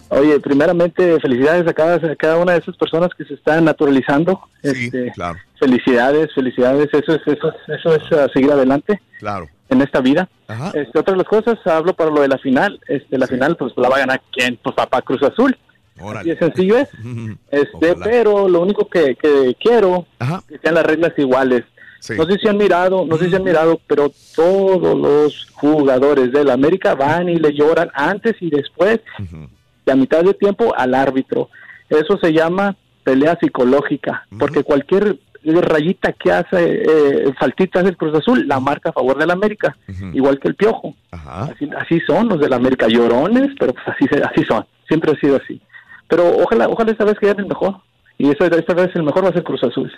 Oye, 0.10 0.40
primeramente, 0.40 1.20
felicidades 1.20 1.68
a 1.68 1.74
cada, 1.74 1.96
a 1.96 2.16
cada 2.16 2.38
una 2.38 2.54
de 2.54 2.60
esas 2.60 2.78
personas 2.78 3.10
que 3.18 3.26
se 3.26 3.34
están 3.34 3.66
naturalizando. 3.66 4.40
Sí, 4.64 4.86
Este, 4.86 5.12
claro, 5.12 5.40
Felicidades, 5.60 6.34
felicidades, 6.34 6.90
eso 6.94 7.16
es, 7.16 7.22
eso 7.26 7.50
es, 7.50 7.80
eso 7.80 7.96
es 7.96 8.12
uh, 8.12 8.30
seguir 8.32 8.52
adelante 8.52 9.02
claro. 9.20 9.50
en 9.70 9.82
esta 9.82 10.02
vida. 10.02 10.30
Ajá. 10.48 10.72
Este, 10.76 11.00
otra 11.00 11.14
de 11.14 11.18
las 11.18 11.28
cosas, 11.28 11.58
hablo 11.66 11.96
para 11.96 12.12
lo 12.12 12.22
de 12.22 12.28
la 12.28 12.38
final. 12.38 12.80
Este, 12.88 13.18
la 13.18 13.26
final, 13.26 13.58
pues 13.58 13.74
la 13.78 13.90
va 13.90 13.96
a 13.96 14.00
ganar 14.00 14.22
quién? 14.32 14.60
Pues 14.62 14.76
papá 14.76 15.02
Cruz 15.02 15.24
Azul. 15.24 15.58
Así 15.96 16.04
Órale. 16.06 16.34
de 16.34 16.40
sencillo 16.40 16.78
es. 16.78 16.90
Este, 17.52 17.92
Ojalá. 17.92 18.06
pero 18.06 18.50
lo 18.50 18.62
único 18.62 18.88
que, 18.90 19.16
que 19.16 19.56
quiero 19.60 20.06
Ajá. 20.20 20.44
que 20.48 20.58
sean 20.60 20.76
las 20.76 20.86
reglas 20.86 21.14
iguales. 21.18 21.64
Sí. 22.00 22.14
No 22.18 22.26
sé 22.26 22.38
si 22.38 22.48
han 22.48 22.58
mirado, 22.58 23.06
no 23.06 23.18
sé 23.18 23.30
si 23.30 23.36
han 23.36 23.44
mirado, 23.44 23.80
pero 23.88 24.12
todos 24.36 24.96
los 24.98 25.48
jugadores 25.54 26.32
del 26.32 26.50
América 26.52 26.94
van 26.94 27.30
y 27.30 27.38
le 27.38 27.52
lloran 27.54 27.90
antes 27.96 28.36
y 28.42 28.50
después, 28.52 29.00
Ujú. 29.20 29.48
y 29.88 29.92
a 29.92 29.96
mitad 29.96 30.24
de 30.24 30.34
tiempo, 30.36 30.74
al 30.78 30.94
árbitro. 30.94 31.50
Eso 31.90 32.18
se 32.22 32.32
llama 32.32 32.76
pelea 33.04 33.38
psicológica, 33.42 34.28
porque 34.38 34.64
cualquier 34.64 35.18
rayita 35.44 36.12
que 36.14 36.32
hace, 36.32 36.84
eh, 36.84 37.34
faltitas 37.40 37.84
del 37.84 37.98
Cruz 37.98 38.16
Azul, 38.18 38.48
la 38.48 38.60
marca 38.60 38.90
a 38.90 38.94
favor 38.94 39.18
del 39.18 39.32
América, 39.32 39.76
igual 40.14 40.40
que 40.40 40.48
el 40.50 40.56
Piojo. 40.56 40.94
Así, 41.12 41.70
así 41.78 42.00
son 42.06 42.28
los 42.30 42.40
del 42.40 42.54
América, 42.54 42.88
llorones, 42.88 43.50
pero 43.60 43.74
pues 43.74 43.86
así, 43.88 44.06
así 44.24 44.44
son, 44.46 44.66
siempre 44.88 45.12
ha 45.12 45.20
sido 45.20 45.38
así. 45.38 45.60
Pero 46.08 46.38
ojalá, 46.38 46.68
ojalá 46.68 46.92
esta 46.92 47.06
vez 47.06 47.18
que 47.20 47.28
ganen 47.28 47.48
mejor, 47.48 47.82
y 48.18 48.30
esta, 48.30 48.46
esta 48.48 48.74
vez 48.74 48.96
el 48.96 49.04
mejor 49.04 49.26
va 49.26 49.30
a 49.30 49.34
ser 49.34 49.44
Cruz 49.44 49.64
Azul. 49.64 49.92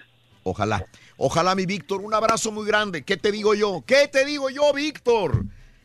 Ojalá. 0.43 0.85
Ojalá, 1.17 1.55
mi 1.55 1.65
Víctor. 1.65 2.01
Un 2.01 2.13
abrazo 2.13 2.51
muy 2.51 2.65
grande. 2.65 3.03
¿Qué 3.03 3.17
te 3.17 3.31
digo 3.31 3.53
yo? 3.53 3.83
¿Qué 3.85 4.07
te 4.07 4.25
digo 4.25 4.49
yo, 4.49 4.71
Víctor? 4.73 5.43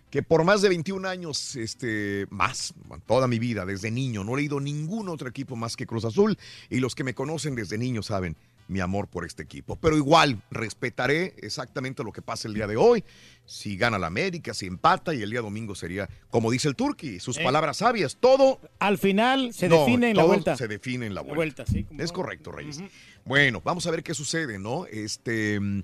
Que 0.09 0.23
por 0.23 0.45
más 0.45 0.63
de 0.63 0.69
21 0.69 1.09
años, 1.09 1.57
este, 1.57 2.27
más, 2.31 2.75
toda 3.07 3.27
mi 3.27 3.39
vida, 3.39 3.65
desde 3.65 3.91
niño, 3.91 4.25
no 4.25 4.35
he 4.35 4.37
leído 4.39 4.61
ningún 4.61 5.09
otro 5.09 5.29
equipo 5.29 5.57
más 5.57 5.75
que 5.75 5.87
Cruz 5.87 6.05
Azul. 6.05 6.39
Y 6.71 6.81
los 6.81 6.95
que 6.95 7.03
me 7.03 7.15
conocen 7.15 7.55
desde 7.55 7.77
niño 7.77 8.03
saben 8.03 8.37
mi 8.73 8.81
amor 8.81 9.07
por 9.09 9.25
este 9.25 9.43
equipo. 9.43 9.77
Pero 9.77 9.97
igual, 9.97 10.43
respetaré 10.51 11.35
exactamente 11.39 12.03
lo 12.03 12.11
que 12.13 12.23
pasa 12.23 12.49
el 12.49 12.55
día 12.55 12.67
de 12.67 12.77
hoy. 12.77 13.05
Si 13.45 13.77
gana 13.77 13.99
la 13.99 14.07
América, 14.07 14.55
si 14.55 14.67
empata, 14.67 15.15
y 15.15 15.23
el 15.23 15.31
día 15.31 15.41
domingo 15.43 15.75
sería, 15.75 16.09
como 16.31 16.51
dice 16.51 16.69
el 16.69 16.75
Turqui, 16.77 17.21
sus 17.21 17.39
Eh. 17.39 17.45
palabras 17.45 17.77
sabias. 17.79 18.17
Todo 18.19 18.61
Al 18.79 18.99
final 18.99 19.53
se 19.53 19.69
no, 19.69 19.81
define 19.81 20.11
en 20.11 20.17
la 20.17 20.23
todo 20.23 20.33
vuelta. 20.33 20.57
Se 20.57 20.69
define 20.69 21.07
en 21.07 21.15
la 21.15 21.21
La 21.23 21.35
vuelta. 21.35 21.65
vuelta, 21.65 21.67
sí. 21.67 21.85
como- 21.85 22.03
Es 22.03 22.13
correcto, 22.13 22.51
Reyes. 22.53 22.81
Bueno, 23.25 23.61
vamos 23.65 23.87
a 23.87 23.91
ver 23.91 24.03
qué 24.03 24.15
sucede, 24.15 24.59
¿no? 24.59 24.87
Este 24.87 25.61
mm, 25.61 25.83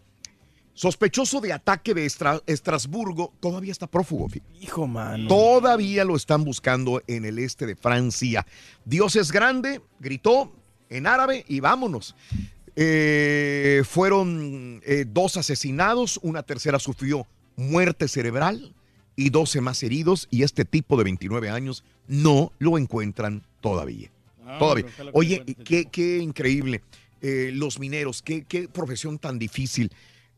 sospechoso 0.75 1.41
de 1.41 1.53
ataque 1.53 1.93
de 1.95 2.07
Estra- 2.07 2.41
Estrasburgo 2.47 3.33
todavía 3.41 3.73
está 3.73 3.87
prófugo. 3.89 4.29
Hijo, 4.61 4.87
mano. 4.87 5.27
Todavía 5.29 6.05
lo 6.05 6.15
están 6.17 6.45
buscando 6.45 7.03
en 7.09 7.25
el 7.25 7.39
este 7.41 7.67
de 7.67 7.75
Francia. 7.77 8.47
Dios 8.85 9.17
es 9.17 9.33
grande, 9.33 9.81
gritó 9.99 10.53
en 10.89 11.07
árabe 11.09 11.45
y 11.49 11.61
vámonos. 11.61 12.15
Eh, 12.81 13.83
fueron 13.85 14.81
eh, 14.85 15.05
dos 15.05 15.37
asesinados, 15.37 16.21
una 16.23 16.45
tercera 16.45 16.79
sufrió 16.79 17.27
muerte 17.57 18.07
cerebral 18.07 18.73
y 19.17 19.31
12 19.31 19.61
más 19.61 19.83
heridos 19.83 20.29
y 20.31 20.45
este 20.45 20.65
tipo 20.65 20.97
de 20.97 21.03
29 21.03 21.51
años 21.51 21.83
no 22.07 22.53
lo 22.61 22.79
encuentran 22.79 23.43
todavía. 23.61 24.13
Ah, 24.47 24.59
todavía. 24.61 24.87
Oye, 25.13 25.45
qué, 25.65 25.87
qué 25.87 26.19
increíble. 26.19 26.83
Eh, 27.21 27.51
los 27.53 27.81
mineros, 27.81 28.23
qué, 28.23 28.45
qué 28.45 28.69
profesión 28.69 29.19
tan 29.19 29.41
difícil. 29.41 29.91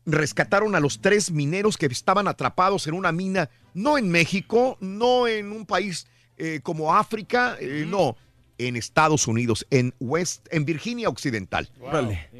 Rescataron 0.07 0.73
a 0.73 0.79
los 0.79 0.99
tres 0.99 1.29
mineros 1.29 1.77
que 1.77 1.85
estaban 1.85 2.27
atrapados 2.27 2.87
en 2.87 2.95
una 2.95 3.11
mina, 3.11 3.51
no 3.75 3.99
en 3.99 4.09
México, 4.09 4.79
no 4.79 5.27
en 5.27 5.51
un 5.51 5.67
país 5.67 6.07
eh, 6.37 6.59
como 6.63 6.95
África, 6.95 7.55
eh, 7.59 7.85
no, 7.87 8.17
en 8.67 8.75
Estados 8.75 9.27
Unidos, 9.27 9.65
en 9.69 9.93
West, 9.99 10.47
en 10.51 10.65
Virginia 10.65 11.09
Occidental. 11.09 11.69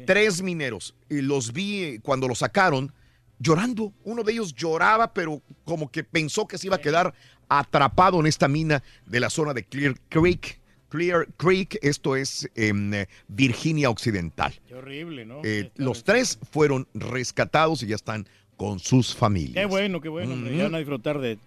Tres 0.06 0.42
mineros. 0.42 0.94
Y 1.08 1.20
los 1.20 1.52
vi 1.52 1.82
eh, 1.82 2.00
cuando 2.02 2.28
los 2.28 2.38
sacaron 2.38 2.92
llorando. 3.38 3.92
Uno 4.04 4.22
de 4.22 4.32
ellos 4.32 4.54
lloraba, 4.54 5.12
pero 5.12 5.42
como 5.64 5.90
que 5.90 6.04
pensó 6.04 6.46
que 6.46 6.58
se 6.58 6.68
iba 6.68 6.76
a 6.76 6.80
quedar 6.80 7.14
atrapado 7.48 8.20
en 8.20 8.26
esta 8.26 8.48
mina 8.48 8.82
de 9.06 9.20
la 9.20 9.30
zona 9.30 9.52
de 9.52 9.64
Clear 9.64 9.94
Creek. 10.08 10.60
Clear 10.88 11.26
Creek, 11.38 11.78
esto 11.80 12.16
es 12.16 12.48
en 12.54 12.92
eh, 12.92 13.08
Virginia 13.28 13.88
Occidental. 13.88 14.52
Qué 14.68 14.74
horrible, 14.74 15.24
¿no? 15.24 15.40
Eh, 15.42 15.70
los 15.76 16.04
tres 16.04 16.38
fueron 16.50 16.86
rescatados 16.92 17.82
y 17.82 17.86
ya 17.86 17.96
están 17.96 18.28
con 18.56 18.78
sus 18.78 19.14
familias. 19.14 19.54
Qué 19.54 19.64
bueno, 19.64 20.00
qué 20.00 20.08
bueno. 20.08 20.36
Ya 20.50 20.64
van 20.64 20.74
a 20.74 20.78
disfrutar 20.78 21.18
de 21.18 21.38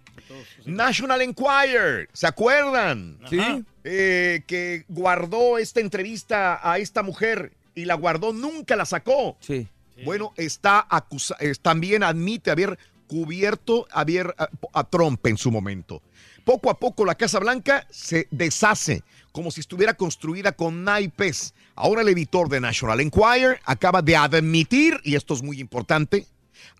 National 0.65 1.21
Enquirer, 1.21 2.09
¿se 2.13 2.27
acuerdan? 2.27 3.17
Sí. 3.29 3.39
Eh, 3.83 4.41
que 4.47 4.85
guardó 4.87 5.57
esta 5.57 5.79
entrevista 5.79 6.59
a 6.63 6.79
esta 6.79 7.03
mujer 7.03 7.51
y 7.75 7.85
la 7.85 7.93
guardó, 7.95 8.33
nunca 8.33 8.75
la 8.75 8.85
sacó. 8.85 9.37
Sí. 9.39 9.67
Bueno, 10.03 10.33
está 10.35 10.85
acusa 10.89 11.35
es- 11.39 11.59
también 11.59 12.03
admite 12.03 12.51
haber 12.51 12.77
cubierto 13.07 13.87
haber, 13.91 14.33
a, 14.37 14.49
a 14.73 14.83
Trump 14.83 15.25
en 15.27 15.37
su 15.37 15.51
momento. 15.51 16.01
Poco 16.43 16.69
a 16.69 16.77
poco 16.79 17.05
la 17.05 17.15
Casa 17.15 17.39
Blanca 17.39 17.87
se 17.89 18.27
deshace, 18.31 19.03
como 19.31 19.51
si 19.51 19.61
estuviera 19.61 19.93
construida 19.93 20.51
con 20.51 20.83
naipes. 20.83 21.53
Ahora 21.75 22.01
el 22.01 22.09
editor 22.09 22.49
de 22.49 22.59
National 22.59 22.99
Enquirer 23.01 23.59
acaba 23.65 24.01
de 24.01 24.15
admitir, 24.15 24.99
y 25.03 25.15
esto 25.15 25.33
es 25.33 25.41
muy 25.41 25.59
importante, 25.59 26.25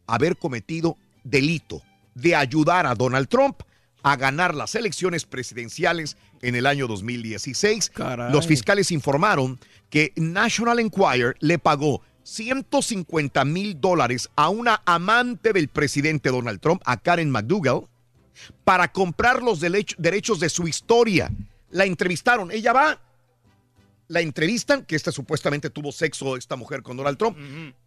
haber 0.08 0.38
cometido 0.38 0.98
delito 1.24 1.82
de 2.16 2.36
ayudar 2.36 2.88
a 2.88 2.96
Donald 2.96 3.28
Trump 3.28 3.62
a 4.02 4.16
ganar 4.16 4.54
las 4.56 4.76
elecciones 4.76 5.26
presidenciales 5.26 6.18
en 6.42 6.56
el 6.56 6.66
año 6.66 6.88
2016. 6.88 7.90
Caray. 7.92 8.32
Los 8.32 8.48
fiscales 8.48 8.92
informaron 8.92 9.60
que 9.90 10.12
National 10.16 10.80
Enquirer 10.80 11.36
le 11.40 11.60
pagó 11.60 12.02
150 12.24 13.46
mil 13.46 13.80
dólares 13.80 14.30
a 14.36 14.50
una 14.50 14.82
amante 14.86 15.54
del 15.54 15.68
presidente 15.68 16.30
Donald 16.30 16.60
Trump, 16.60 16.82
a 16.86 16.98
Karen 16.98 17.30
McDougall, 17.30 17.88
para 18.64 18.92
comprar 18.92 19.42
los 19.44 19.62
derech- 19.62 19.96
derechos 19.98 20.40
de 20.40 20.50
su 20.50 20.68
historia. 20.68 21.32
La 21.72 21.86
entrevistaron. 21.86 22.52
Ella 22.52 22.74
va 22.74 23.02
la 24.08 24.22
entrevistan, 24.22 24.86
que 24.86 24.96
esta 24.96 25.12
supuestamente 25.12 25.72
tuvo 25.72 25.92
sexo 25.92 26.38
esta 26.38 26.56
mujer 26.56 26.84
con 26.84 26.96
Donald 26.96 27.18
Trump, 27.18 27.38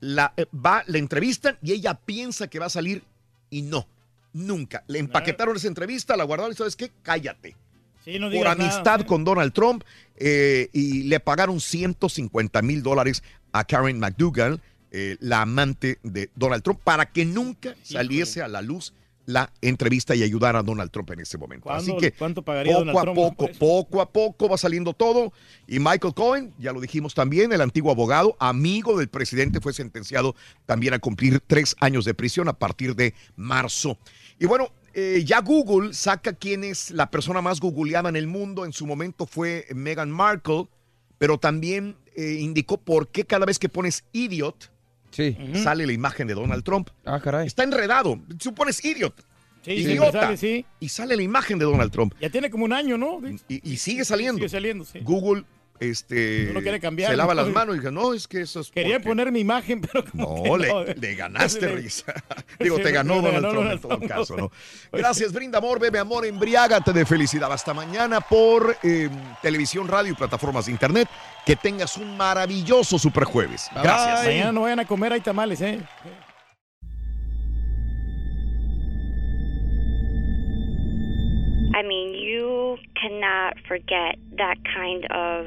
la, 0.00 0.32
eh, 0.36 0.46
va, 0.52 0.82
la 0.88 0.98
entrevistan 0.98 1.56
y 1.62 1.70
ella 1.72 1.94
piensa 1.94 2.48
que 2.48 2.58
va 2.58 2.66
a 2.66 2.70
salir 2.70 3.04
y 3.50 3.62
no, 3.62 3.86
nunca. 4.32 4.84
Le 4.86 4.98
empaquetaron 4.98 5.56
esa 5.56 5.68
entrevista, 5.68 6.16
la 6.16 6.24
guardaron 6.24 6.52
y 6.52 6.56
sabes 6.56 6.76
qué, 6.76 6.90
cállate. 7.02 7.56
por 8.04 8.46
amistad 8.46 9.02
con 9.02 9.24
Donald 9.24 9.52
Trump 9.52 9.84
eh, 10.16 10.68
y 10.72 11.04
le 11.04 11.20
pagaron 11.20 11.60
150 11.60 12.62
mil 12.62 12.82
dólares 12.82 13.22
a 13.52 13.64
Karen 13.64 13.98
McDougall, 13.98 14.60
eh, 14.90 15.16
la 15.20 15.42
amante 15.42 15.98
de 16.02 16.30
Donald 16.34 16.62
Trump, 16.62 16.80
para 16.82 17.10
que 17.10 17.24
nunca 17.24 17.76
saliese 17.82 18.42
a 18.42 18.48
la 18.48 18.62
luz 18.62 18.94
la 19.28 19.52
entrevista 19.60 20.14
y 20.14 20.22
ayudar 20.22 20.56
a 20.56 20.62
Donald 20.62 20.90
Trump 20.90 21.10
en 21.10 21.20
ese 21.20 21.36
momento. 21.36 21.70
Así 21.70 21.94
que 21.98 22.12
¿cuánto 22.12 22.40
pagaría 22.40 22.72
poco 22.72 22.86
Donald 22.86 23.08
a 23.10 23.14
poco, 23.14 23.48
poco 23.58 24.00
a 24.00 24.10
poco 24.10 24.48
va 24.48 24.56
saliendo 24.56 24.94
todo. 24.94 25.34
Y 25.66 25.80
Michael 25.80 26.14
Cohen, 26.14 26.54
ya 26.58 26.72
lo 26.72 26.80
dijimos 26.80 27.12
también, 27.12 27.52
el 27.52 27.60
antiguo 27.60 27.92
abogado, 27.92 28.38
amigo 28.40 28.98
del 28.98 29.08
presidente, 29.08 29.60
fue 29.60 29.74
sentenciado 29.74 30.34
también 30.64 30.94
a 30.94 30.98
cumplir 30.98 31.42
tres 31.46 31.76
años 31.78 32.06
de 32.06 32.14
prisión 32.14 32.48
a 32.48 32.54
partir 32.54 32.96
de 32.96 33.12
marzo. 33.36 33.98
Y 34.38 34.46
bueno, 34.46 34.72
eh, 34.94 35.22
ya 35.26 35.42
Google 35.42 35.92
saca 35.92 36.32
quién 36.32 36.64
es 36.64 36.90
la 36.90 37.10
persona 37.10 37.42
más 37.42 37.60
googleada 37.60 38.08
en 38.08 38.16
el 38.16 38.28
mundo. 38.28 38.64
En 38.64 38.72
su 38.72 38.86
momento 38.86 39.26
fue 39.26 39.66
Meghan 39.74 40.10
Markle, 40.10 40.68
pero 41.18 41.36
también 41.36 41.98
eh, 42.16 42.38
indicó 42.40 42.78
por 42.78 43.08
qué 43.08 43.26
cada 43.26 43.44
vez 43.44 43.58
que 43.58 43.68
pones 43.68 44.04
idiot, 44.12 44.72
Sí. 45.10 45.36
Sale 45.54 45.86
la 45.86 45.92
imagen 45.92 46.26
de 46.28 46.34
Donald 46.34 46.62
Trump. 46.64 46.90
Ah, 47.04 47.20
caray. 47.20 47.46
Está 47.46 47.64
enredado. 47.64 48.20
Supones 48.38 48.84
idiot. 48.84 49.14
Sí, 49.62 49.72
Idiota. 49.72 50.20
sale, 50.22 50.36
sí. 50.36 50.64
Y 50.80 50.88
sale 50.88 51.16
la 51.16 51.22
imagen 51.22 51.58
de 51.58 51.64
Donald 51.64 51.90
Trump. 51.90 52.14
Ya 52.20 52.30
tiene 52.30 52.48
como 52.50 52.64
un 52.64 52.72
año, 52.72 52.96
¿no? 52.96 53.20
Y, 53.48 53.72
y 53.72 53.76
sigue 53.76 54.04
saliendo. 54.04 54.36
Sigue 54.38 54.48
saliendo, 54.48 54.84
sí. 54.84 55.00
Google 55.02 55.44
este, 55.80 56.50
No 56.52 56.60
quiere 56.60 56.80
cambiar, 56.80 57.10
se 57.10 57.16
lava 57.16 57.34
¿no? 57.34 57.42
las 57.42 57.50
manos 57.54 57.74
y 57.76 57.78
dice, 57.78 57.92
no, 57.92 58.12
es 58.14 58.26
que 58.28 58.40
eso 58.42 58.60
es 58.60 58.70
Quería 58.70 58.94
porque- 58.96 59.08
poner 59.08 59.32
mi 59.32 59.40
imagen, 59.40 59.80
pero 59.80 60.04
como 60.04 60.44
No, 60.46 60.56
que 60.58 60.66
le, 60.66 60.94
le 60.94 61.14
ganaste 61.14 61.68
risa. 61.74 62.12
Digo, 62.58 62.76
Sí, 62.78 62.82
te 62.82 62.92
ganó 62.92 63.16
Donald 63.16 63.34
ganó 63.34 63.48
Trump 63.50 63.56
Donald 63.64 63.72
en 63.84 63.88
todo 63.88 64.08
caso, 64.08 64.36
no 64.36 64.42
¿no? 64.44 64.52
Gracias, 64.92 65.32
brinda 65.32 65.58
amor, 65.58 65.78
bebe 65.80 65.98
amor, 65.98 66.24
embriágate 66.26 66.92
de 66.92 67.04
felicidad. 67.06 67.52
Hasta 67.52 67.72
mañana 67.74 68.20
por 68.20 68.76
eh, 68.82 69.08
televisión, 69.42 69.88
radio 69.88 70.12
y 70.12 70.14
plataformas 70.16 70.66
de 70.66 70.72
internet. 70.72 71.08
Que 71.46 71.56
tengas 71.56 71.96
un 71.96 72.16
maravilloso 72.16 72.98
superjueves. 72.98 73.68
Gracias. 73.74 74.26
Mañana 74.26 74.52
no 74.52 74.60
vayan 74.62 74.80
a 74.80 74.84
comer, 74.86 75.12
hay 75.14 75.20
tamales, 75.20 75.60
¿eh? 75.62 75.78
I 81.74 81.82
mean, 81.82 82.14
you 82.14 82.76
cannot 83.00 83.54
forget 83.68 84.16
that 84.36 84.56
kind 84.64 85.04
of 85.12 85.46